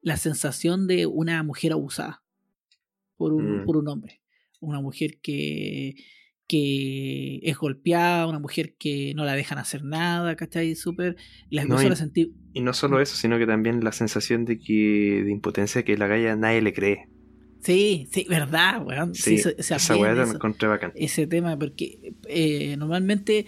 la 0.01 0.17
sensación 0.17 0.87
de 0.87 1.05
una 1.05 1.43
mujer 1.43 1.73
abusada 1.73 2.23
por 3.17 3.33
un, 3.33 3.61
Mm. 3.61 3.65
por 3.65 3.77
un 3.77 3.87
hombre. 3.87 4.21
Una 4.61 4.81
mujer 4.81 5.19
que, 5.21 5.93
que 6.53 7.39
es 7.41 7.57
golpeada, 7.57 8.27
una 8.27 8.37
mujer 8.37 8.75
que 8.77 9.13
no 9.15 9.25
la 9.25 9.33
dejan 9.33 9.57
hacer 9.57 9.83
nada, 9.83 10.35
¿cachai? 10.35 10.75
Súper. 10.75 11.15
La 11.49 11.65
No, 11.65 11.81
y- 11.81 11.89
la 11.89 11.95
sentí. 11.95 12.31
Y 12.53 12.61
no 12.61 12.73
solo 12.73 13.01
eso, 13.01 13.15
sino 13.15 13.39
que 13.39 13.47
también 13.47 13.83
la 13.83 13.91
sensación 13.91 14.45
de 14.45 14.59
que 14.59 15.23
de 15.25 15.31
impotencia 15.31 15.83
que 15.83 15.97
la 15.97 16.05
galla 16.05 16.35
nadie 16.35 16.61
le 16.61 16.71
cree. 16.73 17.07
Sí, 17.61 18.07
sí, 18.11 18.27
verdad, 18.29 18.85
weón. 18.85 19.15
Sí, 19.15 19.37
Sí, 19.37 19.37
se- 19.39 19.63
se 19.63 19.75
esa 19.75 19.97
weá 19.97 20.13
eso. 20.13 20.33
encontré 20.35 20.67
bacán. 20.67 20.91
ese 20.95 21.25
tema, 21.25 21.57
porque 21.57 22.13
eh, 22.27 22.75
normalmente 22.77 23.45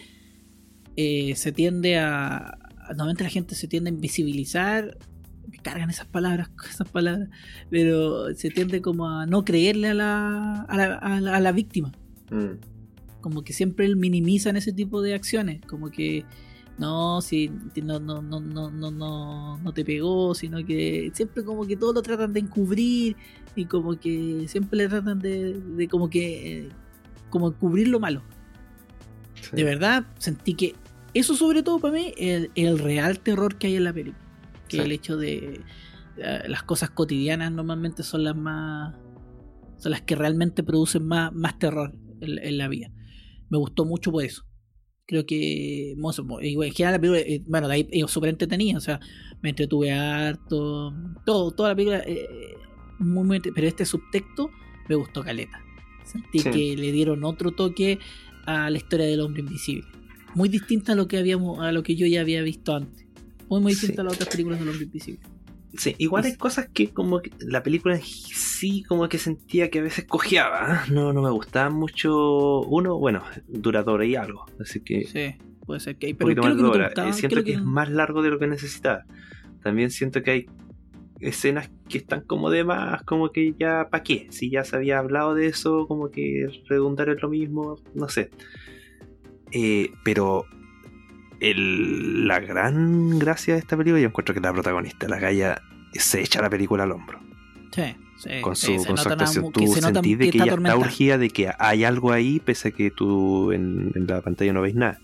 eh, 0.95 1.33
se 1.35 1.51
tiende 1.51 1.97
a. 1.99 2.57
Normalmente 2.89 3.23
la 3.23 3.29
gente 3.29 3.53
se 3.55 3.67
tiende 3.67 3.89
a 3.91 3.93
invisibilizar. 3.93 4.97
Me 5.51 5.57
cargan 5.59 5.89
esas 5.91 6.07
palabras, 6.07 6.49
esas 6.69 6.89
palabras. 6.89 7.29
Pero 7.69 8.33
se 8.33 8.49
tiende 8.49 8.81
como 8.81 9.07
a 9.09 9.25
no 9.27 9.45
creerle 9.45 9.89
a 9.89 9.93
la, 9.93 10.61
a 10.61 10.75
la, 10.77 10.85
a 10.95 11.21
la, 11.21 11.35
a 11.35 11.39
la 11.39 11.51
víctima. 11.51 11.91
Mm. 12.31 12.73
Como 13.25 13.43
que 13.43 13.53
siempre 13.53 13.95
minimizan 13.95 14.55
ese 14.55 14.71
tipo 14.71 15.01
de 15.01 15.15
acciones. 15.15 15.59
Como 15.65 15.89
que. 15.89 16.25
No, 16.77 17.21
si 17.21 17.49
no, 17.81 17.99
no, 17.99 18.21
no, 18.21 18.39
no, 18.39 18.69
no, 18.69 18.91
no, 18.91 19.57
no 19.57 19.73
te 19.73 19.83
pegó, 19.83 20.35
sino 20.35 20.63
que 20.63 21.09
siempre 21.15 21.43
como 21.43 21.65
que 21.65 21.75
todo 21.75 21.91
lo 21.91 22.03
tratan 22.03 22.33
de 22.33 22.41
encubrir 22.41 23.15
y 23.55 23.65
como 23.65 23.99
que 23.99 24.45
siempre 24.47 24.77
le 24.77 24.87
tratan 24.89 25.17
de, 25.17 25.53
de 25.59 25.87
como 25.87 26.07
que 26.07 26.65
eh, 26.65 26.69
como 27.31 27.47
encubrir 27.47 27.87
lo 27.87 27.99
malo. 27.99 28.21
Sí. 29.41 29.55
De 29.55 29.63
verdad, 29.63 30.05
sentí 30.19 30.53
que 30.53 30.75
eso 31.15 31.35
sobre 31.35 31.63
todo 31.63 31.79
para 31.79 31.95
mí 31.95 32.13
el, 32.15 32.51
el 32.53 32.77
real 32.77 33.19
terror 33.21 33.57
que 33.57 33.65
hay 33.67 33.77
en 33.77 33.85
la 33.85 33.93
película. 33.93 34.23
Que 34.67 34.77
Sí. 34.77 34.83
el 34.83 34.91
hecho 34.91 35.17
de 35.17 35.61
eh, 36.17 36.43
las 36.47 36.61
cosas 36.61 36.91
cotidianas 36.91 37.51
normalmente 37.51 38.03
son 38.03 38.23
las 38.23 38.35
más 38.35 38.93
son 39.77 39.91
las 39.93 40.01
que 40.01 40.15
realmente 40.15 40.61
producen 40.61 41.07
más, 41.07 41.33
más 41.33 41.57
terror 41.57 41.93
en, 42.21 42.37
en 42.37 42.57
la 42.57 42.67
vida. 42.67 42.91
Me 43.49 43.57
gustó 43.57 43.85
mucho 43.85 44.11
por 44.11 44.23
eso. 44.23 44.43
Creo 45.07 45.25
que 45.25 45.93
bueno, 45.97 46.39
en 46.41 46.71
general 46.73 46.93
la 46.93 46.99
película, 46.99 47.19
eh, 47.19 47.43
bueno, 47.47 47.67
de 47.67 47.73
ahí 47.75 47.87
es 47.91 48.09
súper 48.09 48.29
entretenida, 48.31 48.77
o 48.77 48.81
sea, 48.81 48.99
me 49.43 49.49
entretuve 49.51 49.91
harto, 49.91 50.93
todo, 51.25 51.51
toda 51.51 51.69
la 51.69 51.75
película, 51.75 52.01
eh, 52.07 52.27
muy, 52.97 53.23
muy 53.23 53.39
pero 53.39 53.67
este 53.67 53.85
subtexto 53.85 54.49
me 54.89 54.95
gustó 54.95 55.23
caleta. 55.23 55.61
Sentí 56.05 56.39
Sí. 56.39 56.49
que 56.49 56.75
le 56.77 56.91
dieron 56.91 57.23
otro 57.23 57.51
toque 57.51 57.99
a 58.45 58.69
la 58.69 58.77
historia 58.77 59.05
del 59.05 59.21
hombre 59.21 59.41
invisible. 59.41 59.85
Muy 60.33 60.49
distinta 60.49 60.93
a 60.93 60.95
lo 60.95 61.07
que 61.07 61.17
habíamos, 61.17 61.59
a 61.59 61.71
lo 61.71 61.83
que 61.83 61.95
yo 61.95 62.07
ya 62.07 62.21
había 62.21 62.41
visto 62.41 62.75
antes. 62.75 63.05
Muy 63.47 63.61
muy 63.61 63.73
distinta 63.73 63.95
Sí. 63.97 64.01
a 64.01 64.03
las 64.05 64.13
otras 64.15 64.29
películas 64.29 64.59
del 64.59 64.69
hombre 64.69 64.85
invisible. 64.85 65.21
Sí, 65.77 65.95
igual 65.97 66.25
hay 66.25 66.35
cosas 66.35 66.69
que 66.73 66.89
como 66.93 67.21
que 67.21 67.31
la 67.39 67.63
película 67.63 67.99
sí 68.01 68.83
como 68.83 69.07
que 69.09 69.17
sentía 69.17 69.69
que 69.69 69.79
a 69.79 69.83
veces 69.83 70.05
cojeaba. 70.05 70.85
¿eh? 70.87 70.91
No, 70.91 71.13
no 71.13 71.21
me 71.21 71.31
gustaba 71.31 71.69
mucho. 71.69 72.61
Uno, 72.61 72.97
bueno, 72.97 73.23
duradora 73.47 74.05
y 74.05 74.15
algo. 74.15 74.45
Así 74.59 74.81
que 74.81 75.05
Sí, 75.05 75.35
puede 75.65 75.79
ser 75.79 75.97
que 75.97 76.07
hay, 76.07 76.13
pero 76.13 76.27
poquito 76.27 76.41
¿qué 76.41 76.47
es 76.47 76.53
más 76.53 76.55
que 76.55 76.61
no 76.61 76.85
gustaba? 76.85 76.87
Eh, 76.87 76.93
¿Qué 76.95 77.09
es 77.09 77.15
Siento 77.17 77.35
que, 77.37 77.43
que 77.43 77.53
es 77.53 77.63
más 77.63 77.89
largo 77.89 78.21
de 78.21 78.29
lo 78.29 78.39
que 78.39 78.47
necesitaba. 78.47 79.05
También 79.61 79.89
siento 79.89 80.21
que 80.23 80.31
hay 80.31 80.45
escenas 81.19 81.71
que 81.89 81.97
están 81.97 82.21
como 82.21 82.49
de 82.49 82.63
más, 82.63 83.03
como 83.03 83.31
que 83.31 83.53
ya, 83.57 83.87
¿para 83.89 84.03
qué? 84.03 84.27
Si 84.29 84.49
ya 84.49 84.63
se 84.63 84.75
había 84.75 84.99
hablado 84.99 85.33
de 85.33 85.47
eso, 85.47 85.87
como 85.87 86.09
que 86.09 86.47
redundar 86.67 87.09
en 87.09 87.17
lo 87.19 87.29
mismo, 87.29 87.77
no 87.93 88.09
sé. 88.09 88.29
Eh, 89.51 89.91
pero 90.03 90.45
el- 91.39 92.27
la 92.27 92.39
gran 92.39 93.19
gracia 93.19 93.53
de 93.53 93.59
esta 93.59 93.75
película, 93.77 94.01
yo 94.01 94.07
encuentro 94.07 94.33
que 94.33 94.41
la 94.41 94.53
protagonista, 94.53 95.07
la 95.07 95.19
galla, 95.19 95.61
se 95.93 96.21
echa 96.21 96.41
la 96.41 96.49
película 96.49 96.83
al 96.83 96.91
hombro. 96.91 97.19
Sí, 97.71 97.83
sí, 98.17 98.29
Con 98.41 98.55
sí, 98.55 98.77
su, 98.77 98.79
se 98.83 98.87
con 98.87 98.97
su 98.97 99.09
actuación. 99.09 99.51
Tú 99.51 99.67
se 99.73 99.81
sentís 99.81 100.17
de 100.17 100.29
que 100.29 100.37
ella 100.37 100.53
está 100.55 100.77
urgida, 100.77 101.17
de 101.17 101.29
que 101.29 101.51
hay 101.59 101.83
algo 101.83 102.11
ahí, 102.11 102.39
pese 102.39 102.69
a 102.69 102.71
que 102.71 102.91
tú 102.91 103.51
en, 103.51 103.91
en 103.95 104.07
la 104.07 104.21
pantalla 104.21 104.53
no 104.53 104.61
veis 104.61 104.75
nada. 104.75 104.99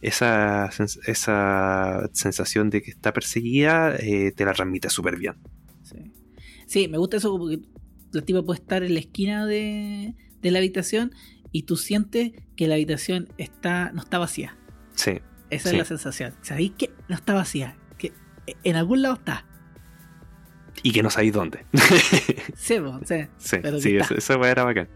Esa, 0.00 0.68
esa 1.06 2.10
sensación 2.12 2.68
de 2.68 2.82
que 2.82 2.90
está 2.90 3.12
perseguida 3.12 3.96
eh, 3.96 4.32
te 4.36 4.44
la 4.44 4.52
transmite 4.52 4.90
súper 4.90 5.16
bien. 5.16 5.34
Sí. 5.82 5.96
Sí, 6.66 6.88
me 6.88 6.98
gusta 6.98 7.16
eso 7.16 7.36
porque 7.38 7.60
la 8.12 8.20
tipa 8.22 8.42
puede 8.42 8.60
estar 8.60 8.82
en 8.82 8.92
la 8.94 9.00
esquina 9.00 9.46
de, 9.46 10.14
de 10.42 10.50
la 10.50 10.58
habitación 10.58 11.12
y 11.52 11.62
tú 11.62 11.76
sientes 11.76 12.32
que 12.56 12.68
la 12.68 12.74
habitación 12.74 13.28
está 13.38 13.92
no 13.92 14.02
está 14.02 14.18
vacía. 14.18 14.58
Sí, 14.94 15.12
Esa 15.54 15.70
Sí. 15.70 15.76
es 15.76 15.78
la 15.80 15.84
sensación. 15.84 16.34
¿Sabéis 16.42 16.72
que 16.78 16.90
no 17.08 17.14
está 17.14 17.34
vacía? 17.34 17.76
Que 17.98 18.12
en 18.64 18.76
algún 18.76 19.02
lado 19.02 19.14
está. 19.14 19.46
y 20.82 20.92
que 20.92 21.02
no 21.02 21.10
sabéis 21.10 21.32
dónde. 21.32 21.64
Sí, 22.56 22.78
po, 22.80 23.00
sí. 23.04 23.26
sí, 23.38 23.56
Pero 23.62 23.80
sí 23.80 23.96
esa 23.96 24.36
weá 24.38 24.50
era 24.50 24.64
bacán. 24.64 24.88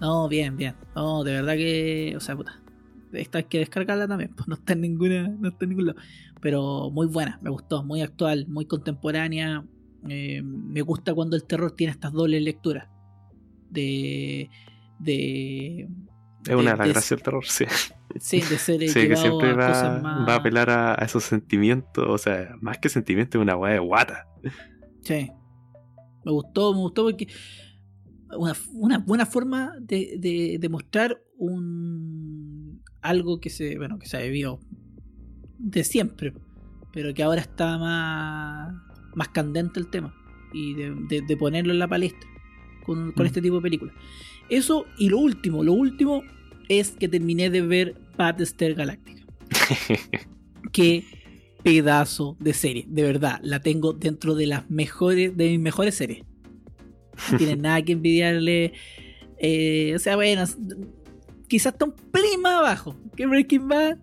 No, 0.00 0.28
bien, 0.28 0.56
bien. 0.56 0.74
No, 0.94 1.24
de 1.24 1.32
verdad 1.32 1.54
que. 1.54 2.14
O 2.16 2.20
sea, 2.20 2.36
puta. 2.36 2.60
Esta 3.12 3.38
hay 3.38 3.44
que 3.44 3.58
descargarla 3.58 4.06
también. 4.08 4.32
Pues 4.34 4.48
no 4.48 4.54
está 4.54 4.72
en 4.74 4.80
ninguna. 4.82 5.28
No 5.28 5.48
está 5.48 5.64
en 5.64 5.70
ningún 5.70 5.86
lado. 5.86 5.98
Pero 6.40 6.90
muy 6.90 7.06
buena, 7.06 7.38
me 7.42 7.50
gustó. 7.50 7.82
Muy 7.82 8.00
actual, 8.02 8.46
muy 8.48 8.64
contemporánea. 8.66 9.64
Eh, 10.08 10.42
me 10.42 10.82
gusta 10.82 11.12
cuando 11.14 11.34
el 11.36 11.44
terror 11.44 11.72
tiene 11.72 11.90
estas 11.92 12.12
dobles 12.12 12.42
lecturas. 12.42 12.88
De. 13.70 14.50
De. 14.98 15.88
Es 16.46 16.54
una 16.54 16.72
de 16.76 16.82
de- 16.84 16.88
gracias 16.92 17.10
del 17.10 17.22
terror, 17.22 17.44
sí. 17.46 17.64
Sí, 18.18 18.40
de 18.40 18.58
ser 18.58 18.80
Sí, 18.88 19.08
que 19.08 19.16
siempre 19.16 19.50
a 19.50 19.54
va, 19.54 19.68
cosas 19.68 20.02
más. 20.02 20.28
va 20.28 20.32
a 20.34 20.36
apelar 20.36 20.70
a, 20.70 20.92
a 20.92 21.04
esos 21.04 21.24
sentimientos, 21.24 22.04
o 22.08 22.18
sea, 22.18 22.56
más 22.60 22.78
que 22.78 22.88
sentimientos, 22.88 23.38
es 23.38 23.42
una 23.42 23.56
weá 23.56 23.72
de 23.74 23.78
guata. 23.80 24.26
Sí. 25.02 25.30
Me 26.24 26.32
gustó, 26.32 26.72
me 26.72 26.80
gustó 26.80 27.04
porque 27.04 27.28
una, 28.36 28.52
una 28.72 28.98
buena 28.98 29.26
forma 29.26 29.72
de, 29.80 30.16
de, 30.18 30.58
de 30.60 30.68
mostrar 30.68 31.22
un 31.38 32.82
algo 33.00 33.40
que 33.40 33.50
se, 33.50 33.76
bueno, 33.78 33.98
que 33.98 34.06
se 34.06 34.16
ha 34.16 34.20
vivido 34.20 34.58
de 35.58 35.84
siempre, 35.84 36.32
pero 36.92 37.14
que 37.14 37.22
ahora 37.22 37.40
está 37.40 37.78
más, 37.78 38.74
más 39.14 39.28
candente 39.28 39.80
el 39.80 39.88
tema 39.88 40.14
y 40.52 40.74
de, 40.74 40.94
de- 41.08 41.22
de 41.22 41.36
ponerlo 41.36 41.72
en 41.72 41.78
la 41.78 41.88
palestra 41.88 42.28
con, 42.84 43.12
con 43.12 43.24
Mm. 43.24 43.26
este 43.26 43.42
tipo 43.42 43.56
de 43.56 43.62
películas. 43.62 43.94
Eso 44.48 44.86
y 44.98 45.08
lo 45.08 45.18
último, 45.18 45.62
lo 45.62 45.72
último 45.74 46.22
es 46.68 46.90
que 46.90 47.08
terminé 47.08 47.50
de 47.50 47.62
ver 47.62 47.94
Battlestar 48.16 48.74
Galactica. 48.74 49.24
Qué 50.72 51.04
pedazo 51.62 52.36
de 52.40 52.52
serie, 52.54 52.84
de 52.88 53.02
verdad, 53.02 53.40
la 53.42 53.60
tengo 53.60 53.92
dentro 53.92 54.34
de 54.34 54.46
las 54.46 54.70
mejores, 54.70 55.36
de 55.36 55.48
mis 55.50 55.60
mejores 55.60 55.94
series. 55.94 56.24
No 57.32 57.38
tiene 57.38 57.56
nada 57.62 57.82
que 57.82 57.92
envidiarle. 57.92 58.72
eh, 59.38 59.92
o 59.94 59.98
sea, 59.98 60.16
bueno, 60.16 60.44
quizás 61.48 61.72
está 61.72 61.84
un 61.86 61.92
pelín 61.92 62.40
más 62.42 62.54
abajo 62.58 62.96
que 63.16 63.26
Breaking 63.26 63.68
Bad, 63.68 63.98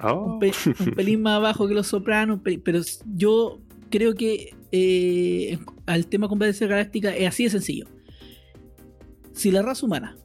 Oh. 0.00 0.34
un, 0.34 0.38
pe- 0.38 0.52
un 0.78 0.92
pelín 0.94 1.22
más 1.22 1.34
abajo 1.38 1.66
que 1.66 1.74
Los 1.74 1.88
Sopranos, 1.88 2.38
pero 2.62 2.80
yo 3.16 3.60
creo 3.90 4.14
que 4.14 4.54
eh, 4.70 5.58
al 5.86 6.06
tema 6.06 6.28
con 6.28 6.38
Battlestar 6.38 6.68
Galáctica 6.68 7.16
es 7.16 7.26
así 7.26 7.42
de 7.42 7.50
sencillo. 7.50 7.86
Si 9.32 9.50
la 9.50 9.60
raza 9.62 9.84
humana 9.86 10.16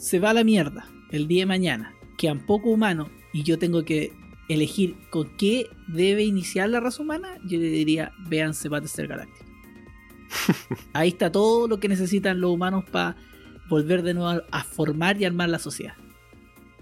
se 0.00 0.18
va 0.18 0.30
a 0.30 0.34
la 0.34 0.44
mierda 0.44 0.88
el 1.10 1.28
día 1.28 1.42
de 1.42 1.46
mañana, 1.46 1.94
quedan 2.16 2.46
poco 2.46 2.70
humanos 2.70 3.08
y 3.32 3.42
yo 3.42 3.58
tengo 3.58 3.84
que 3.84 4.12
elegir 4.48 4.96
con 5.10 5.36
qué 5.36 5.66
debe 5.88 6.24
iniciar 6.24 6.68
la 6.70 6.80
raza 6.80 7.02
humana, 7.02 7.36
yo 7.44 7.58
le 7.58 7.68
diría, 7.70 8.12
véanse 8.28 8.68
Battlestar 8.68 9.06
Galactica. 9.06 9.44
Ahí 10.92 11.08
está 11.10 11.30
todo 11.30 11.68
lo 11.68 11.78
que 11.80 11.88
necesitan 11.88 12.40
los 12.40 12.50
humanos 12.52 12.84
para 12.90 13.16
volver 13.68 14.02
de 14.02 14.14
nuevo 14.14 14.42
a- 14.50 14.64
formar 14.64 15.20
y 15.20 15.24
armar 15.24 15.48
la 15.48 15.58
sociedad. 15.58 15.94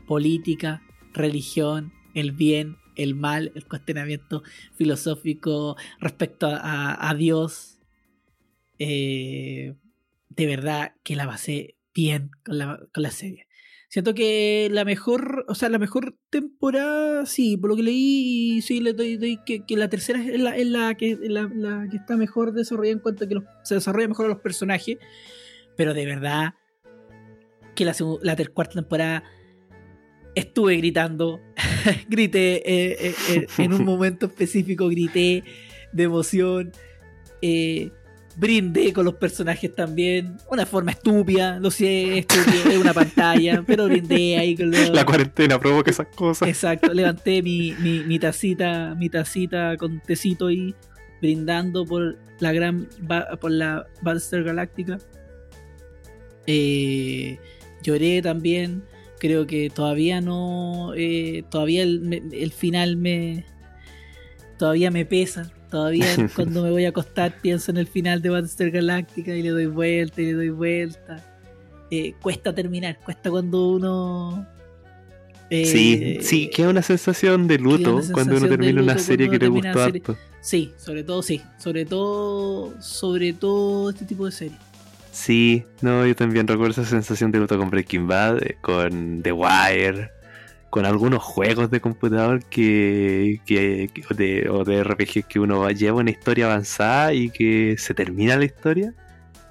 Política, 0.06 0.82
religión, 1.12 1.92
el 2.14 2.32
bien, 2.32 2.76
el 2.94 3.14
mal, 3.14 3.52
el 3.54 3.66
cuestionamiento 3.66 4.42
filosófico 4.74 5.76
respecto 6.00 6.46
a, 6.46 6.56
a- 6.56 7.10
a 7.10 7.14
Dios. 7.14 7.78
Eh, 8.78 9.74
de 10.30 10.46
verdad 10.46 10.94
que 11.02 11.16
la 11.16 11.26
pasé 11.26 11.74
bien 11.94 12.30
con 12.44 12.58
la, 12.58 12.78
con 12.92 13.02
la 13.02 13.10
serie. 13.10 13.46
Siento 13.90 14.12
que 14.14 14.68
la 14.70 14.84
mejor, 14.84 15.46
o 15.48 15.54
sea, 15.54 15.70
la 15.70 15.78
mejor 15.78 16.14
temporada, 16.28 17.24
sí, 17.24 17.56
por 17.56 17.70
lo 17.70 17.76
que 17.76 17.82
leí, 17.84 18.60
sí, 18.60 18.80
le 18.80 18.92
doy, 18.92 19.16
doy 19.16 19.38
que, 19.46 19.64
que 19.64 19.76
la 19.78 19.88
tercera 19.88 20.22
es 20.22 20.38
la, 20.40 20.54
es 20.56 20.66
la 20.66 20.94
que, 20.94 21.16
la, 21.22 21.50
la 21.54 21.88
que 21.90 21.96
está 21.96 22.16
mejor 22.18 22.52
desarrollada 22.52 22.92
en 22.92 22.98
cuanto 22.98 23.24
a 23.24 23.28
que 23.28 23.34
los- 23.36 23.44
se 23.64 23.76
desarrolla 23.76 24.08
mejor 24.08 24.26
a 24.26 24.28
los 24.28 24.40
personajes. 24.40 24.98
Pero 25.76 25.94
de 25.94 26.04
verdad 26.04 26.54
que 27.74 27.86
la, 27.86 27.94
la 28.22 28.36
ter- 28.36 28.52
cuarta 28.52 28.74
temporada 28.74 29.24
estuve 30.34 30.76
gritando, 30.76 31.40
grité 32.10 32.56
eh, 32.56 32.96
eh, 33.00 33.14
eh, 33.30 33.46
en 33.56 33.72
un 33.72 33.84
momento 33.86 34.26
específico, 34.26 34.88
grité 34.88 35.44
de 35.92 36.02
emoción, 36.02 36.72
brindé 38.38 38.92
con 38.92 39.04
los 39.04 39.14
personajes 39.14 39.74
también, 39.74 40.36
una 40.48 40.64
forma 40.64 40.92
estúpida, 40.92 41.58
lo 41.58 41.70
sé, 41.70 42.18
estúpido, 42.18 42.70
es 42.70 42.78
una 42.78 42.94
pantalla, 42.94 43.62
pero 43.66 43.86
brindé 43.86 44.38
ahí 44.38 44.56
con 44.56 44.70
los... 44.70 44.90
La 44.90 45.04
cuarentena 45.04 45.58
provoca 45.58 45.90
esas 45.90 46.06
cosas. 46.14 46.48
Exacto, 46.48 46.94
levanté 46.94 47.42
mi, 47.42 47.74
mi, 47.80 48.04
mi 48.04 48.18
tacita, 48.18 48.94
mi 48.96 49.10
tacita 49.10 49.76
con 49.76 50.00
tecito 50.00 50.50
y 50.50 50.74
brindando 51.20 51.84
por 51.84 52.16
la 52.40 52.52
gran 52.52 52.88
por 53.40 53.50
la 53.50 53.86
Battlestar 54.02 54.44
Galáctica. 54.44 54.98
Eh, 56.46 57.38
lloré 57.82 58.22
también. 58.22 58.84
Creo 59.18 59.46
que 59.46 59.70
todavía 59.70 60.20
no. 60.20 60.92
Eh, 60.96 61.44
todavía 61.50 61.82
el, 61.82 62.52
final 62.56 62.96
me. 62.96 63.44
Todavía 64.58 64.90
me 64.90 65.04
pesa. 65.04 65.52
Todavía 65.70 66.06
cuando 66.34 66.62
me 66.62 66.70
voy 66.70 66.84
a 66.84 66.90
acostar 66.90 67.34
pienso 67.40 67.70
en 67.70 67.76
el 67.76 67.86
final 67.86 68.22
de 68.22 68.30
Battlestar 68.30 68.70
Galáctica 68.70 69.34
y 69.34 69.42
le 69.42 69.50
doy 69.50 69.66
vuelta 69.66 70.22
y 70.22 70.26
le 70.26 70.32
doy 70.32 70.50
vuelta. 70.50 71.24
Eh, 71.90 72.14
cuesta 72.20 72.54
terminar, 72.54 72.98
cuesta 73.04 73.30
cuando 73.30 73.68
uno. 73.68 74.46
sí, 75.50 76.18
sí, 76.20 76.50
queda 76.50 76.68
una 76.68 76.82
sensación 76.82 77.48
de 77.48 77.58
luto 77.58 78.00
cuando 78.12 78.36
uno 78.36 78.48
termina 78.48 78.82
una 78.82 78.98
serie 78.98 79.30
que 79.30 79.38
le 79.38 79.48
gustó 79.48 79.82
harto. 79.82 80.16
Sí, 80.40 80.72
sobre 80.76 81.02
todo 81.02 81.22
sí, 81.22 81.40
sobre 81.58 81.84
todo, 81.84 82.80
sobre 82.80 83.32
todo 83.32 83.90
este 83.90 84.04
tipo 84.04 84.26
de 84.26 84.32
series. 84.32 84.58
Sí, 85.10 85.64
no, 85.80 86.06
yo 86.06 86.14
también 86.14 86.46
recuerdo 86.46 86.80
esa 86.80 86.84
sensación 86.84 87.32
de 87.32 87.40
luto 87.40 87.58
con 87.58 87.70
Breaking 87.70 88.06
Bad, 88.06 88.42
eh, 88.42 88.56
con 88.60 89.20
The 89.22 89.32
Wire, 89.32 90.10
con 90.70 90.84
algunos 90.84 91.22
juegos 91.22 91.70
de 91.70 91.80
computador 91.80 92.44
que, 92.44 93.40
que, 93.46 93.90
de, 94.14 94.48
o 94.50 94.64
de 94.64 94.84
RPG 94.84 95.26
que 95.26 95.40
uno 95.40 95.70
lleva 95.70 96.00
una 96.00 96.10
historia 96.10 96.46
avanzada 96.46 97.14
y 97.14 97.30
que 97.30 97.76
se 97.78 97.94
termina 97.94 98.36
la 98.36 98.44
historia. 98.44 98.94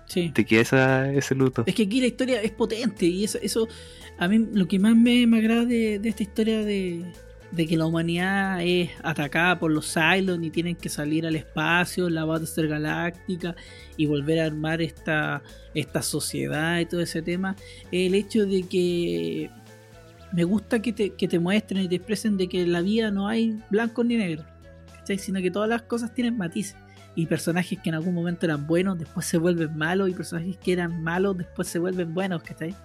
Sí. 0.06 0.32
Te 0.34 0.46
queda 0.46 1.12
ese 1.12 1.36
luto. 1.36 1.64
Es 1.66 1.76
que 1.76 1.84
aquí 1.84 2.00
la 2.00 2.08
historia 2.08 2.42
es 2.42 2.52
potente 2.52 3.06
y 3.06 3.24
eso, 3.24 3.40
eso 3.42 3.68
a 4.18 4.28
mí 4.28 4.46
lo 4.54 4.68
que 4.68 4.80
más 4.80 4.96
me, 4.96 5.28
me 5.28 5.40
agrada 5.40 5.66
de, 5.66 5.96
esta 5.96 6.24
historia 6.24 6.64
de, 6.64 7.04
de, 7.52 7.68
que 7.68 7.76
la 7.76 7.88
humanidad 7.88 8.62
es 8.64 8.92
atacada 9.04 9.60
por 9.60 9.72
los 9.72 9.92
Cylons 9.92 10.46
y 10.46 10.50
tienen 10.50 10.76
que 10.76 10.88
salir 10.88 11.26
al 11.26 11.36
espacio, 11.36 12.10
la 12.10 12.26
Battlestar 12.26 12.68
Galáctica 12.68 13.56
y 13.98 14.06
volver 14.06 14.40
a 14.40 14.46
armar 14.46 14.82
esta, 14.82 15.42
esta 15.74 16.02
sociedad 16.02 16.80
y 16.80 16.86
todo 16.86 17.02
ese 17.02 17.22
tema, 17.22 17.56
el 17.92 18.16
hecho 18.16 18.46
de 18.46 18.64
que 18.64 19.50
me 20.32 20.44
gusta 20.44 20.82
que 20.82 20.94
te, 20.94 21.12
que 21.12 21.28
te 21.28 21.40
muestren 21.40 21.84
y 21.84 21.88
te 21.88 21.96
expresen 21.96 22.38
de 22.38 22.48
que 22.48 22.62
en 22.62 22.72
la 22.72 22.82
vida 22.82 23.12
no 23.12 23.28
hay 23.28 23.60
blanco 23.70 24.04
ni 24.04 24.18
negro, 24.18 24.44
sino 25.18 25.42
que 25.42 25.52
todas 25.52 25.70
las 25.70 25.84
cosas 25.84 26.14
tienen 26.14 26.38
matices. 26.38 26.76
Y 27.16 27.26
personajes 27.26 27.80
que 27.82 27.90
en 27.90 27.96
algún 27.96 28.14
momento 28.14 28.46
eran 28.46 28.68
buenos, 28.68 29.00
después 29.00 29.26
se 29.26 29.40
vuelven 29.40 29.76
malos, 29.76 30.10
y 30.10 30.14
personajes 30.14 30.58
que 30.58 30.74
eran 30.74 31.02
malos, 31.02 31.38
después 31.38 31.68
se 31.68 31.80
vuelven 31.80 32.14
buenos, 32.14 32.44
¿cachai? 32.44 32.76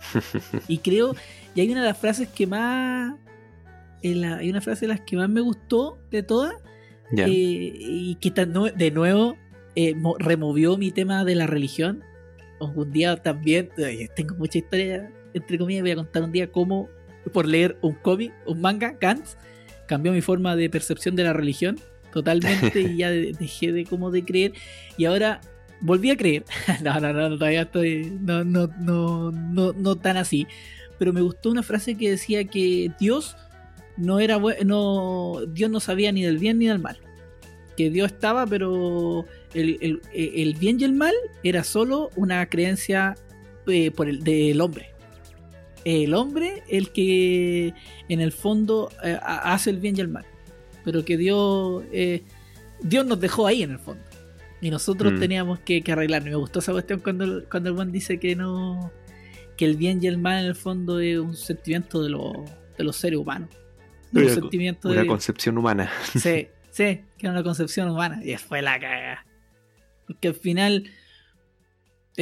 y 0.68 0.78
creo, 0.78 1.14
y 1.54 1.60
hay 1.60 1.70
una 1.70 1.80
de 1.80 1.88
las 1.88 1.98
frases 1.98 2.28
que 2.28 2.46
más, 2.46 3.14
hay 4.02 4.50
una 4.50 4.60
frase 4.60 4.82
de 4.82 4.88
las 4.88 5.00
que 5.00 5.16
más 5.16 5.30
me 5.30 5.40
gustó 5.40 5.98
de 6.10 6.22
todas, 6.22 6.54
eh, 7.16 7.26
y 7.26 8.14
que 8.16 8.30
de 8.30 8.90
nuevo 8.90 9.36
eh, 9.76 9.94
removió 10.18 10.76
mi 10.76 10.90
tema 10.90 11.24
de 11.24 11.34
la 11.34 11.46
religión. 11.46 12.02
Un 12.74 12.92
día 12.92 13.16
también, 13.16 13.70
tengo 14.14 14.34
mucha 14.34 14.58
historia, 14.58 15.10
entre 15.34 15.58
comillas, 15.58 15.82
voy 15.82 15.90
a 15.92 15.96
contar 15.96 16.22
un 16.22 16.32
día 16.32 16.50
cómo, 16.50 16.88
por 17.32 17.46
leer 17.46 17.76
un 17.82 17.94
cómic, 17.94 18.32
un 18.46 18.60
manga, 18.60 18.96
Gantz, 19.00 19.36
cambió 19.86 20.12
mi 20.12 20.20
forma 20.20 20.56
de 20.56 20.70
percepción 20.70 21.16
de 21.16 21.24
la 21.24 21.32
religión 21.32 21.78
totalmente 22.12 22.80
y 22.80 22.98
ya 22.98 23.10
dejé 23.10 23.72
de 23.72 23.84
como 23.84 24.10
de 24.10 24.24
creer 24.24 24.52
y 24.96 25.04
ahora 25.04 25.40
volví 25.80 26.10
a 26.10 26.16
creer. 26.16 26.44
no, 26.82 27.00
no, 27.00 27.12
no, 27.12 27.36
todavía 27.36 27.62
estoy, 27.62 28.12
no, 28.20 28.44
no, 28.44 28.68
no, 28.78 29.30
no, 29.32 29.72
no 29.72 29.96
tan 29.96 30.16
así. 30.16 30.46
Pero 30.98 31.12
me 31.12 31.22
gustó 31.22 31.50
una 31.50 31.62
frase 31.62 31.96
que 31.96 32.10
decía 32.10 32.44
que 32.44 32.92
Dios 33.00 33.36
no 33.96 34.20
era 34.20 34.38
no, 34.64 35.40
Dios 35.48 35.70
no 35.70 35.80
sabía 35.80 36.12
ni 36.12 36.22
del 36.22 36.38
bien 36.38 36.58
ni 36.58 36.66
del 36.66 36.78
mal. 36.78 36.98
Que 37.76 37.90
Dios 37.90 38.12
estaba, 38.12 38.46
pero 38.46 39.24
el, 39.54 40.56
bien 40.58 40.78
y 40.80 40.84
el 40.84 40.92
mal 40.92 41.14
era 41.42 41.64
solo 41.64 42.10
una 42.16 42.46
creencia 42.48 43.14
eh, 43.66 43.90
por 43.90 44.08
el, 44.08 44.22
del 44.22 44.60
hombre. 44.60 44.90
El 45.84 46.14
hombre, 46.14 46.62
el 46.68 46.90
que 46.90 47.72
en 48.08 48.20
el 48.20 48.32
fondo 48.32 48.90
eh, 49.02 49.18
hace 49.22 49.70
el 49.70 49.78
bien 49.78 49.96
y 49.96 50.00
el 50.00 50.08
mal. 50.08 50.26
Pero 50.84 51.04
que 51.04 51.16
Dios, 51.16 51.84
eh, 51.92 52.22
Dios 52.80 53.06
nos 53.06 53.20
dejó 53.20 53.46
ahí 53.46 53.62
en 53.62 53.72
el 53.72 53.78
fondo. 53.78 54.02
Y 54.60 54.70
nosotros 54.70 55.14
mm. 55.14 55.20
teníamos 55.20 55.60
que, 55.60 55.82
que 55.82 55.92
arreglarnos. 55.92 56.30
Me 56.30 56.36
gustó 56.36 56.58
esa 56.58 56.72
cuestión 56.72 57.00
cuando, 57.00 57.44
cuando 57.48 57.70
el 57.70 57.74
buen 57.74 57.92
dice 57.92 58.18
que 58.18 58.36
no. 58.36 58.92
que 59.56 59.64
el 59.64 59.76
bien 59.76 60.00
y 60.02 60.06
el 60.06 60.18
mal 60.18 60.40
en 60.40 60.46
el 60.46 60.54
fondo 60.54 61.00
es 61.00 61.18
un 61.18 61.34
sentimiento 61.34 62.02
de, 62.02 62.10
de 62.76 62.84
los 62.84 62.96
seres 62.96 63.18
humanos. 63.18 63.48
un 64.12 64.28
sentimiento 64.28 64.90
una 64.90 65.06
concepción 65.06 65.56
humana. 65.56 65.90
Sí, 66.12 66.48
sí, 66.70 67.00
que 67.16 67.26
era 67.26 67.32
una 67.32 67.42
concepción 67.42 67.88
humana. 67.88 68.20
Y 68.22 68.36
fue 68.36 68.60
la 68.60 68.78
caga. 68.78 69.24
Porque 70.06 70.28
al 70.28 70.34
final 70.34 70.90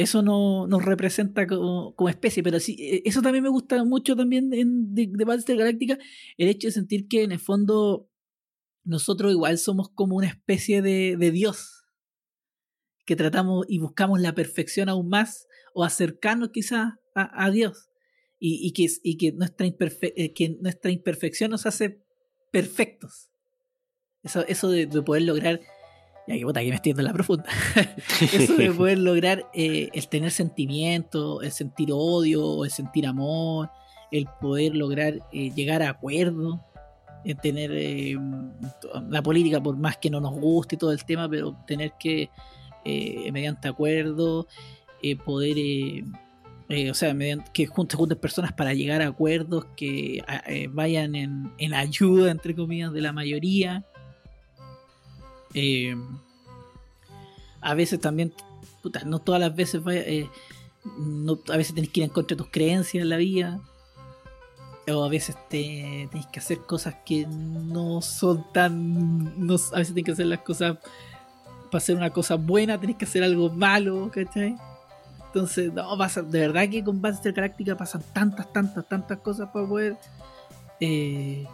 eso 0.01 0.21
no 0.21 0.67
nos 0.67 0.85
representa 0.85 1.45
como, 1.47 2.09
especie, 2.09 2.43
pero 2.43 2.59
sí, 2.59 2.75
e, 2.79 3.01
eso 3.05 3.21
también 3.21 3.43
me 3.43 3.49
gusta 3.49 3.83
mucho 3.83 4.15
también 4.15 4.53
en, 4.53 4.93
de, 4.93 5.07
de 5.07 5.55
Galáctica, 5.55 5.97
el 6.37 6.47
hecho 6.47 6.67
de 6.67 6.71
sentir 6.71 7.07
que 7.07 7.23
en 7.23 7.31
el 7.31 7.39
fondo 7.39 8.09
nosotros 8.83 9.31
igual 9.31 9.57
somos 9.57 9.89
como 9.89 10.15
una 10.15 10.27
especie 10.27 10.81
de, 10.81 11.17
de 11.17 11.31
Dios, 11.31 11.83
que 13.05 13.15
tratamos 13.15 13.65
y 13.67 13.79
buscamos 13.79 14.21
la 14.21 14.35
perfección 14.35 14.89
aún 14.89 15.09
más, 15.09 15.47
o 15.73 15.83
acercarnos 15.83 16.49
quizás 16.49 16.93
a, 17.15 17.51
Dios, 17.51 17.89
y, 18.39 18.71
que, 18.71 19.31
nuestra 19.33 19.67
eh, 19.67 20.33
que 20.33 20.57
nuestra 20.61 20.91
imperfección 20.91 21.51
nos 21.51 21.65
hace 21.65 22.01
perfectos. 22.51 23.29
Eso 24.23 24.69
de 24.69 24.87
poder 25.01 25.23
lograr 25.23 25.59
ya 26.29 26.37
que 26.37 26.45
puta, 26.45 26.61
que 26.61 26.69
me 26.69 26.75
estoy 26.75 26.91
en 26.91 27.03
la 27.03 27.13
profunda. 27.13 27.45
Eso 28.21 28.55
de 28.55 28.71
poder 28.71 28.99
lograr 28.99 29.49
eh, 29.53 29.89
el 29.93 30.07
tener 30.07 30.29
sentimiento, 30.29 31.41
el 31.41 31.51
sentir 31.51 31.89
odio, 31.91 32.63
el 32.63 32.69
sentir 32.69 33.07
amor, 33.07 33.71
el 34.11 34.27
poder 34.39 34.75
lograr 34.75 35.15
eh, 35.31 35.51
llegar 35.55 35.81
a 35.81 35.89
acuerdo, 35.89 36.63
el 37.25 37.35
tener 37.35 37.71
eh, 37.73 38.15
la 39.09 39.23
política, 39.23 39.61
por 39.61 39.75
más 39.75 39.97
que 39.97 40.11
no 40.11 40.21
nos 40.21 40.33
guste 40.33 40.77
todo 40.77 40.91
el 40.91 41.03
tema, 41.03 41.27
pero 41.27 41.57
tener 41.65 41.93
que, 41.99 42.29
mediante 42.85 43.67
acuerdo, 43.67 44.45
poder. 45.25 46.03
o 46.91 46.93
sea, 46.93 47.13
mediante, 47.15 47.49
que 47.51 47.65
junten 47.65 48.19
personas 48.19 48.53
para 48.53 48.75
llegar 48.75 49.01
a 49.01 49.07
acuerdos 49.07 49.65
que 49.75 50.23
vayan 50.69 51.15
en, 51.15 51.51
en 51.57 51.73
ayuda, 51.73 52.29
entre 52.29 52.55
comillas, 52.55 52.93
de 52.93 53.01
la 53.01 53.13
mayoría 53.13 53.83
eh, 55.53 55.95
a 57.61 57.73
veces 57.73 57.99
también, 57.99 58.33
no 59.05 59.19
todas 59.19 59.41
las 59.41 59.55
veces 59.55 59.81
eh, 59.87 60.29
a 61.51 61.57
veces 61.57 61.75
tenés 61.75 61.89
que 61.89 62.01
ir 62.01 62.03
en 62.05 62.09
contra 62.09 62.35
de 62.35 62.43
tus 62.43 62.51
creencias 62.51 63.01
en 63.01 63.09
la 63.09 63.17
vida. 63.17 63.59
O 64.91 65.03
a 65.03 65.09
veces 65.09 65.35
te, 65.49 66.07
tenés 66.09 66.25
que 66.27 66.39
hacer 66.39 66.59
cosas 66.59 66.95
que 67.05 67.27
no 67.27 68.01
son 68.01 68.45
tan. 68.51 69.47
A 69.73 69.77
veces 69.77 69.93
tenés 69.93 70.05
que 70.05 70.11
hacer 70.11 70.25
las 70.25 70.39
cosas. 70.39 70.77
Para 71.69 71.77
hacer 71.77 71.95
una 71.95 72.09
cosa 72.09 72.33
buena, 72.35 72.79
tenés 72.79 72.95
que 72.95 73.05
hacer 73.05 73.23
algo 73.23 73.51
malo, 73.51 74.09
¿cachai? 74.11 74.55
Entonces, 75.27 75.71
no, 75.71 75.95
pasa, 75.95 76.23
de 76.23 76.39
verdad 76.39 76.67
que 76.67 76.83
con 76.83 76.99
Battlestar 76.99 77.33
Galáctica 77.33 77.77
pasan 77.77 78.01
tantas, 78.11 78.51
tantas, 78.51 78.89
tantas 78.89 79.19
cosas 79.19 79.49
para 79.53 79.67
poder 79.67 79.97
eh, 80.79 81.45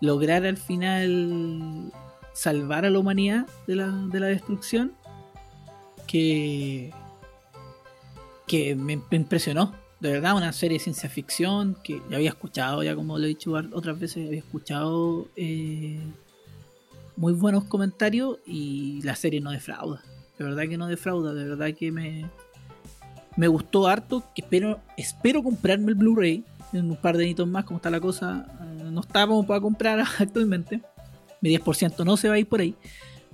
lograr 0.00 0.46
al 0.46 0.56
final 0.56 1.90
salvar 2.36 2.84
a 2.84 2.90
la 2.90 2.98
humanidad 2.98 3.46
de 3.66 3.76
la, 3.76 3.88
de 3.88 4.20
la 4.20 4.26
destrucción 4.26 4.92
que, 6.06 6.92
que 8.46 8.76
me, 8.76 9.00
impresionó. 9.10 9.74
De 10.00 10.12
verdad, 10.12 10.36
una 10.36 10.52
serie 10.52 10.76
de 10.76 10.84
ciencia 10.84 11.08
ficción 11.08 11.78
que 11.82 12.02
ya 12.10 12.16
había 12.16 12.28
escuchado, 12.28 12.82
ya 12.82 12.94
como 12.94 13.18
lo 13.18 13.24
he 13.24 13.28
dicho 13.28 13.52
otras 13.72 13.98
veces, 13.98 14.26
había 14.26 14.40
escuchado 14.40 15.28
eh, 15.34 15.98
muy 17.16 17.32
buenos 17.32 17.64
comentarios 17.64 18.36
y 18.44 19.00
la 19.02 19.16
serie 19.16 19.40
no 19.40 19.50
defrauda. 19.50 20.02
De 20.38 20.44
verdad 20.44 20.64
que 20.68 20.76
no 20.76 20.88
defrauda, 20.88 21.32
de 21.32 21.48
verdad 21.48 21.74
que 21.74 21.90
me, 21.90 22.26
me 23.38 23.48
gustó 23.48 23.86
harto. 23.86 24.22
Espero, 24.36 24.78
espero 24.98 25.42
comprarme 25.42 25.88
el 25.88 25.94
Blu-ray 25.94 26.44
en 26.74 26.90
un 26.90 26.96
par 26.96 27.16
de 27.16 27.24
añitos 27.24 27.48
más, 27.48 27.64
como 27.64 27.78
está 27.78 27.88
la 27.88 28.00
cosa. 28.00 28.46
Eh, 28.60 28.90
no 28.90 29.00
está 29.00 29.26
como 29.26 29.46
para 29.46 29.62
comprar 29.62 30.04
actualmente 30.18 30.82
mi 31.40 31.56
10% 31.56 32.04
no 32.04 32.16
se 32.16 32.28
va 32.28 32.34
a 32.34 32.38
ir 32.38 32.48
por 32.48 32.60
ahí. 32.60 32.74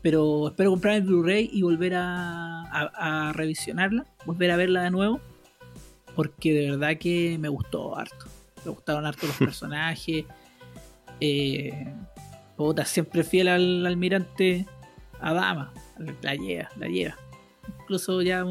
Pero 0.03 0.49
espero 0.49 0.71
comprar 0.71 0.95
el 0.97 1.03
Blu-ray 1.03 1.49
y 1.53 1.63
volver 1.63 1.95
a, 1.97 3.33
revisionarla, 3.35 4.05
volver 4.27 4.51
a 4.51 4.57
verla 4.57 4.83
de 4.83 4.91
nuevo. 4.91 5.21
Porque 6.17 6.53
de 6.53 6.71
verdad 6.71 6.99
que 6.99 7.37
me 7.39 7.49
gustó 7.49 7.97
harto. 7.97 8.27
Me 8.65 8.71
gustaron 8.73 9.07
harto 9.07 9.27
los 9.27 9.37
personajes. 9.39 10.25
Eh, 11.21 11.95
siempre 12.85 13.23
fiel 13.23 13.49
al 13.49 13.87
almirante 13.87 14.67
Adama. 15.21 15.73
La 16.23 16.35
lleva, 16.35 16.69
la 16.77 16.89
lleva. 16.89 17.17
Incluso 17.83 18.23
ya 18.23 18.45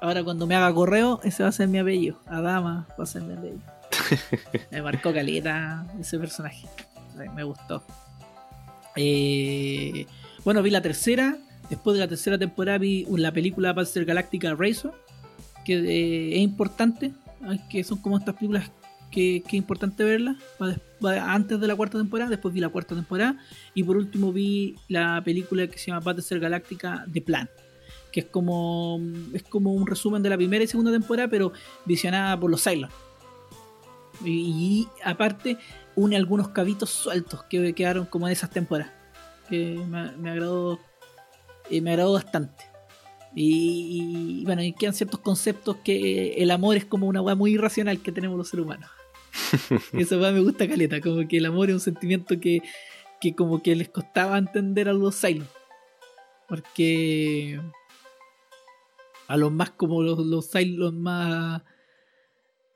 ahora 0.00 0.24
cuando 0.24 0.46
me 0.46 0.56
haga 0.56 0.74
correo, 0.74 1.20
ese 1.22 1.44
va 1.44 1.50
a 1.50 1.52
ser 1.52 1.68
mi 1.68 1.78
apellido. 1.78 2.20
Adama 2.26 2.88
va 2.98 3.04
a 3.04 3.06
ser 3.06 3.22
mi 3.22 3.34
apellido. 3.34 3.62
me 4.72 4.82
marcó 4.82 5.12
caleta 5.12 5.86
ese 6.00 6.18
personaje. 6.18 6.66
Me 7.34 7.44
gustó. 7.44 7.84
Eh, 9.02 10.06
bueno, 10.44 10.62
vi 10.62 10.70
la 10.70 10.82
tercera, 10.82 11.38
Después 11.70 11.94
de 11.94 12.00
la 12.00 12.08
tercera 12.08 12.36
temporada 12.36 12.78
vi 12.78 13.06
la 13.16 13.32
película 13.32 13.72
Battlestar 13.72 14.04
Galactica 14.04 14.54
Razor, 14.56 14.92
que 15.64 15.74
eh, 15.74 16.36
es 16.36 16.42
importante, 16.42 17.12
que 17.70 17.84
son 17.84 17.98
como 17.98 18.18
estas 18.18 18.34
películas 18.34 18.72
que, 19.12 19.36
es 19.36 19.54
importante 19.54 20.02
verlas 20.02 20.36
antes 21.22 21.60
de 21.60 21.66
la 21.68 21.76
cuarta 21.76 21.96
temporada, 21.96 22.28
después 22.28 22.52
vi 22.52 22.60
la 22.60 22.70
cuarta 22.70 22.96
temporada. 22.96 23.38
Y 23.72 23.84
por 23.84 23.96
último 23.96 24.32
vi 24.32 24.74
la 24.88 25.22
película 25.24 25.68
que 25.68 25.78
se 25.78 25.86
llama 25.86 26.00
Battlestar 26.00 26.40
Galactica 26.40 27.06
The 27.12 27.22
Plan, 27.22 27.48
que 28.10 28.20
es 28.20 28.26
como 28.26 29.00
es 29.32 29.44
como 29.44 29.72
un 29.72 29.86
resumen 29.86 30.24
de 30.24 30.28
la 30.28 30.36
primera 30.36 30.64
y 30.64 30.66
segunda 30.66 30.90
temporada, 30.90 31.28
pero 31.28 31.52
visionada 31.86 32.38
por 32.38 32.50
los 32.50 32.64
Cylons. 32.64 32.92
Y, 34.24 34.88
aparte 35.04 35.58
une 35.96 36.16
algunos 36.16 36.48
cabitos 36.48 36.90
sueltos 36.90 37.44
que 37.44 37.74
quedaron 37.74 38.06
como 38.06 38.26
de 38.26 38.32
esas 38.32 38.50
temporadas, 38.50 38.92
que 39.48 39.74
me, 39.86 40.30
agradó 40.30 40.78
eh, 41.70 41.80
me 41.80 41.90
agradó 41.90 42.12
bastante. 42.12 42.64
Y, 43.34 44.42
bueno, 44.44 44.62
y 44.62 44.72
quedan 44.72 44.94
ciertos 44.94 45.20
conceptos 45.20 45.76
que 45.84 46.34
el 46.34 46.50
amor 46.50 46.76
es 46.76 46.84
como 46.84 47.06
una 47.06 47.22
weá 47.22 47.34
muy 47.34 47.52
irracional 47.52 48.02
que 48.02 48.12
tenemos 48.12 48.36
los 48.36 48.48
seres 48.48 48.66
humanos. 48.66 48.90
Eso 49.92 50.18
me 50.18 50.40
gusta 50.40 50.68
caleta, 50.68 51.00
como 51.00 51.26
que 51.28 51.36
el 51.36 51.46
amor 51.46 51.68
es 51.68 51.74
un 51.74 51.80
sentimiento 51.80 52.40
que, 52.40 52.62
que 53.20 53.34
como 53.34 53.62
que 53.62 53.76
les 53.76 53.88
costaba 53.88 54.36
entender 54.36 54.88
a 54.88 54.92
los 54.92 55.20
Cylons. 55.20 55.48
Porque 56.48 57.60
a 59.28 59.36
los 59.36 59.52
más 59.52 59.70
como 59.70 60.02
los, 60.02 60.18
los 60.18 60.92
más 60.92 61.62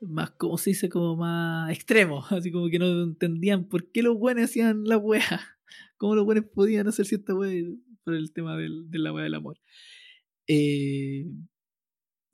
más 0.01 0.31
como 0.31 0.57
se 0.57 0.71
dice 0.71 0.89
como 0.89 1.15
más 1.15 1.71
extremos 1.71 2.31
así 2.31 2.51
como 2.51 2.69
que 2.69 2.79
no 2.79 3.03
entendían 3.03 3.65
por 3.65 3.91
qué 3.91 4.01
los 4.03 4.17
buenos 4.17 4.45
hacían 4.45 4.83
la 4.85 4.97
wea 4.97 5.41
cómo 5.97 6.15
los 6.15 6.25
buenos 6.25 6.45
podían 6.53 6.87
hacer 6.87 7.05
cierta 7.05 7.33
wea 7.33 7.63
por 8.03 8.13
el 8.13 8.31
tema 8.33 8.57
del, 8.57 8.89
de 8.89 8.99
la 8.99 9.13
wea 9.13 9.23
del 9.23 9.35
amor 9.35 9.59
eh, 10.47 11.25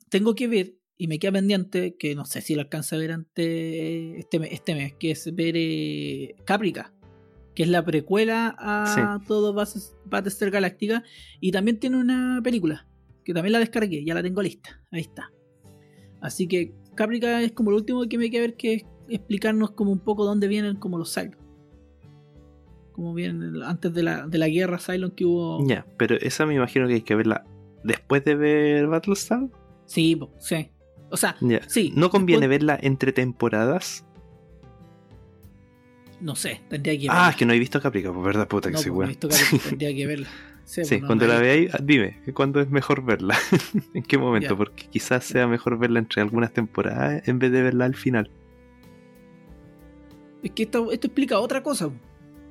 tengo 0.08 0.34
que 0.34 0.48
ver 0.48 0.76
y 1.02 1.08
me 1.08 1.18
queda 1.18 1.32
pendiente, 1.32 1.96
que 1.96 2.14
no 2.14 2.24
sé 2.24 2.42
si 2.42 2.54
lo 2.54 2.60
alcanza 2.60 2.94
a 2.94 2.98
ver 3.00 3.10
antes 3.10 4.18
este 4.18 4.38
mes, 4.38 4.52
este 4.52 4.74
mes 4.76 4.94
que 4.94 5.10
es 5.10 5.34
ver 5.34 5.54
eh, 5.56 6.36
Caprica, 6.44 6.94
que 7.56 7.64
es 7.64 7.68
la 7.68 7.84
precuela 7.84 8.54
a 8.56 9.20
todo 9.26 9.52
Battlestar 9.52 10.50
Galáctica, 10.50 11.02
y 11.40 11.50
también 11.50 11.80
tiene 11.80 11.96
una 11.96 12.40
película, 12.44 12.86
que 13.24 13.34
también 13.34 13.52
la 13.52 13.58
descargué, 13.58 14.04
ya 14.04 14.14
la 14.14 14.22
tengo 14.22 14.42
lista, 14.42 14.80
ahí 14.92 15.00
está. 15.00 15.32
Así 16.20 16.46
que 16.46 16.72
Caprica 16.94 17.40
es 17.42 17.52
como 17.52 17.70
lo 17.70 17.78
último 17.78 18.06
que 18.08 18.18
me 18.18 18.30
queda 18.30 18.42
ver 18.42 18.56
que 18.56 18.74
es 18.74 18.84
explicarnos 19.08 19.72
como 19.72 19.92
un 19.92 20.00
poco 20.00 20.24
dónde 20.24 20.48
vienen 20.48 20.76
como 20.76 20.98
los 20.98 21.12
Cylons. 21.14 21.36
Como 22.92 23.14
vienen 23.14 23.62
antes 23.62 23.92
de 23.94 24.02
la, 24.02 24.26
de 24.26 24.38
la 24.38 24.48
guerra 24.48 24.78
Cylon 24.78 25.12
que 25.12 25.24
hubo. 25.24 25.66
Ya, 25.66 25.86
pero 25.96 26.16
esa 26.16 26.46
me 26.46 26.54
imagino 26.54 26.86
que 26.86 26.94
hay 26.94 27.02
que 27.02 27.14
verla 27.14 27.44
después 27.84 28.24
de 28.24 28.34
ver 28.34 28.86
Battlestar. 28.86 29.48
Sí, 29.86 30.18
sí. 30.38 30.70
O 31.10 31.16
sea, 31.16 31.36
sí. 31.68 31.92
¿No 31.94 32.10
conviene 32.10 32.46
verla 32.46 32.78
entre 32.80 33.12
temporadas? 33.12 34.06
No 36.20 36.36
sé, 36.36 36.62
tendría 36.68 36.94
que 36.94 37.08
verla. 37.08 37.26
Ah, 37.26 37.30
es 37.30 37.36
que 37.36 37.44
no 37.44 37.52
he 37.52 37.58
visto 37.58 37.80
Caprica, 37.80 38.12
pues 38.12 38.24
verdad, 38.24 38.48
puta 38.48 38.70
que 38.70 38.86
no, 38.86 38.94
bueno. 38.94 39.12
Pues, 39.20 39.52
no 39.52 39.58
tendría 39.68 39.94
que 39.94 40.06
verla. 40.06 40.28
Sí, 40.64 41.00
cuando 41.00 41.26
la 41.26 41.38
veáis, 41.38 41.70
dime, 41.82 42.20
¿cuándo 42.34 42.60
es 42.60 42.70
mejor 42.70 43.04
verla? 43.04 43.36
¿En 43.94 44.02
qué 44.02 44.16
momento? 44.16 44.56
Porque 44.56 44.86
quizás 44.88 45.24
sea 45.24 45.46
mejor 45.46 45.78
verla 45.78 45.98
entre 45.98 46.22
algunas 46.22 46.52
temporadas 46.52 47.26
en 47.28 47.38
vez 47.38 47.52
de 47.52 47.62
verla 47.62 47.84
al 47.84 47.94
final. 47.94 48.30
Es 50.42 50.50
que 50.52 50.64
esto, 50.64 50.90
esto 50.90 51.06
explica 51.08 51.38
otra 51.38 51.62
cosa. 51.62 51.90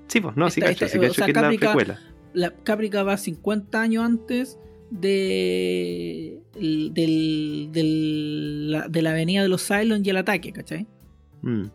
Sí, 0.07 0.22
pues 0.22 0.35
no, 0.35 0.49
sí 0.49 0.61
cacho, 0.61 0.88
sí 0.88 0.99
cacho 0.99 1.25
que 1.25 1.31
es 1.31 1.35
la 1.35 1.49
precuela. 1.49 1.99
La 2.33 2.51
Caprica 2.51 3.03
va 3.03 3.17
50 3.17 3.81
años 3.81 4.06
antes 4.06 4.59
de, 4.91 6.41
del, 6.53 7.69
de 7.72 9.01
la 9.01 9.11
avenida 9.11 9.41
de 9.41 9.49
los 9.49 9.65
Cylons 9.65 10.06
y 10.06 10.09
el 10.09 10.17
ataque, 10.17 10.51
¿cachai? 10.51 10.88
Mm. 11.41 11.65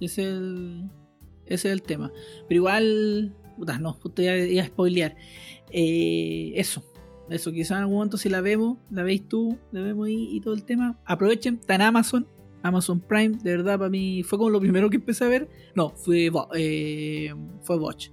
ese, 0.00 0.04
es 0.04 0.18
el, 0.18 0.90
ese 1.46 1.68
es 1.68 1.72
el 1.72 1.82
tema. 1.82 2.12
Pero 2.48 2.58
igual, 2.58 3.34
puta, 3.56 3.78
no, 3.78 3.94
te 4.14 4.50
iba, 4.52 4.62
a 4.62 4.66
spoilear. 4.66 5.16
Eh, 5.78 6.52
eso, 6.54 6.82
eso, 7.28 7.52
quizás 7.52 7.72
en 7.72 7.76
algún 7.78 7.96
momento 7.96 8.16
si 8.16 8.30
la 8.30 8.40
vemos, 8.40 8.78
la 8.90 9.02
veis 9.02 9.28
tú, 9.28 9.58
la 9.72 9.82
vemos 9.82 10.06
ahí 10.06 10.28
y 10.32 10.40
todo 10.40 10.54
el 10.54 10.64
tema. 10.64 10.98
Aprovechen, 11.04 11.58
está 11.60 11.74
en 11.74 11.82
Amazon, 11.82 12.26
Amazon 12.62 12.98
Prime, 12.98 13.36
de 13.42 13.58
verdad 13.58 13.78
para 13.78 13.90
mí 13.90 14.22
fue 14.22 14.38
como 14.38 14.48
lo 14.48 14.58
primero 14.58 14.88
que 14.88 14.96
empecé 14.96 15.24
a 15.24 15.28
ver. 15.28 15.50
No, 15.74 15.90
fue, 15.90 16.30
eh, 16.54 17.34
fue 17.60 17.76
Watch. 17.76 18.08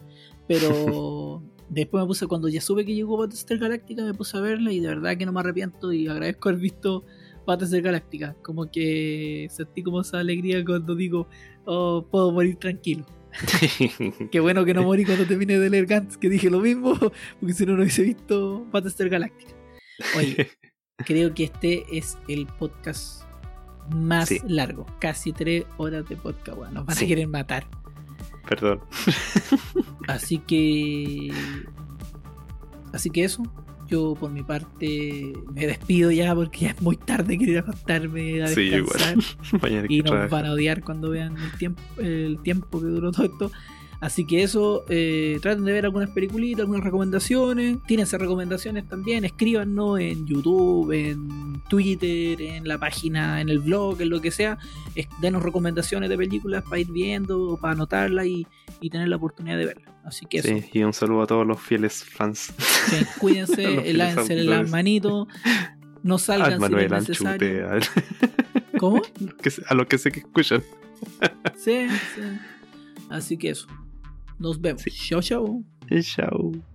Pero 0.45 1.42
Después 1.74 2.03
me 2.03 2.08
puse, 2.08 2.27
cuando 2.27 2.50
ya 2.50 2.61
supe 2.61 2.85
que 2.85 2.93
llegó 2.93 3.17
Battlestar 3.17 3.58
Galáctica, 3.58 4.03
me 4.03 4.14
puse 4.14 4.38
a 4.38 4.42
verla 4.42 4.72
y 4.72 4.80
de 4.80 4.90
verdad 4.90 5.17
que 5.17 5.25
no 5.25 5.32
me 5.32 5.40
arrepiento 5.40 5.92
y 5.92 6.08
agradezco 6.08 6.50
haber 6.50 6.61
visto 6.61 7.03
Battlestar 7.48 7.82
Galáctica. 7.82 8.35
Como 8.43 8.69
que 8.69 9.48
sentí 9.50 9.82
como 9.82 10.01
esa 10.01 10.19
alegría 10.19 10.64
cuando 10.64 10.93
digo, 10.93 11.27
oh, 11.66 12.06
puedo 12.11 12.32
morir 12.32 12.58
tranquilo. 12.58 13.06
Qué 14.31 14.39
bueno 14.39 14.65
que 14.65 14.73
no 14.73 14.83
morí 14.83 15.05
cuando 15.05 15.25
terminé 15.25 15.57
de 15.57 15.69
leer 15.69 15.85
Gantz, 15.85 16.17
que 16.17 16.29
dije 16.29 16.49
lo 16.49 16.59
mismo, 16.59 16.97
porque 17.39 17.53
si 17.53 17.65
no, 17.65 17.73
no 17.73 17.81
hubiese 17.81 18.03
visto 18.03 18.65
Battlestar 18.71 19.09
Galáctica. 19.09 19.53
Oye, 20.17 20.49
creo 21.05 21.33
que 21.33 21.45
este 21.45 21.85
es 21.91 22.17
el 22.27 22.45
podcast 22.45 23.23
más 23.93 24.31
largo, 24.47 24.85
casi 24.99 25.33
tres 25.33 25.65
horas 25.77 26.07
de 26.07 26.15
podcast. 26.15 26.57
Bueno, 26.57 26.73
nos 26.73 26.85
van 26.85 26.97
a 26.97 27.07
querer 27.07 27.27
matar. 27.27 27.67
Perdón. 28.47 28.81
Así 30.07 30.37
que. 30.39 31.31
Así 32.93 33.09
que 33.09 33.23
eso. 33.23 33.43
Yo 33.93 34.15
por 34.19 34.31
mi 34.31 34.41
parte 34.41 35.33
me 35.53 35.67
despido 35.67 36.09
ya 36.09 36.33
porque 36.33 36.61
ya 36.61 36.69
es 36.72 36.81
muy 36.81 36.97
tarde, 36.97 37.38
quiero 37.38 37.51
ir 37.51 37.57
a 37.59 37.61
acostarme 37.61 38.41
a 38.41 38.49
descansar. 38.49 39.17
y 39.88 40.01
nos 40.01 40.31
van 40.31 40.47
a 40.47 40.53
odiar 40.53 40.83
cuando 40.83 41.11
vean 41.11 41.38
el 41.38 41.51
tiempo, 41.59 41.81
el 41.99 42.39
tiempo 42.41 42.80
que 42.80 42.88
duró 42.88 43.11
todo 43.11 43.25
esto. 43.25 43.51
Así 44.03 44.25
que 44.25 44.43
eso, 44.43 44.83
eh, 44.90 45.40
traten 45.41 45.64
de 45.64 45.72
ver 45.72 45.85
algunas 45.85 46.09
peliculitas, 46.09 46.59
algunas 46.59 46.83
recomendaciones. 46.83 47.77
Tírense 47.88 48.17
recomendaciones 48.17 48.85
también, 48.85 49.23
escríbanos 49.23 49.98
en 49.98 50.27
YouTube, 50.27 50.91
en 50.91 51.64
Twitter, 51.69 52.41
en 52.41 52.67
la 52.67 52.77
página, 52.77 53.40
en 53.40 53.48
el 53.48 53.59
blog, 53.59 54.01
en 54.01 54.09
lo 54.09 54.19
que 54.19 54.30
sea. 54.30 54.57
denos 55.22 55.41
recomendaciones 55.41 56.09
de 56.09 56.17
películas 56.17 56.65
para 56.65 56.80
ir 56.80 56.91
viendo, 56.91 57.57
para 57.61 57.75
anotarlas 57.75 58.25
y, 58.25 58.45
tener 58.91 59.07
la 59.07 59.15
oportunidad 59.15 59.57
de 59.57 59.67
verlas. 59.67 59.93
Así 60.03 60.25
que 60.25 60.41
sí, 60.41 60.65
y 60.73 60.83
un 60.83 60.91
saludo 60.91 61.22
a 61.22 61.27
todos 61.27 61.48
los 61.48 61.61
fieles 61.61 62.03
fans. 62.03 62.53
Sí, 62.57 63.06
cuídense, 63.19 63.93
lávense 63.93 64.35
las 64.43 64.69
manitos, 64.69 65.30
no 66.03 66.17
salgan 66.17 66.59
si 66.59 66.75
es 66.75 66.91
necesario. 66.91 67.69
¿Cómo? 68.77 69.01
a 69.69 69.73
lo 69.73 69.88
que 69.88 69.98
sé 69.98 70.11
que 70.11 70.19
escuchan. 70.19 70.61
sí, 71.56 71.88
sí. 72.14 72.22
Así 73.09 73.38
que 73.38 73.51
eso. 73.51 73.67
Nos 74.39 74.57
vemos. 74.57 74.83
Chao, 74.83 75.21
chao. 75.21 75.63
Chao. 76.01 76.73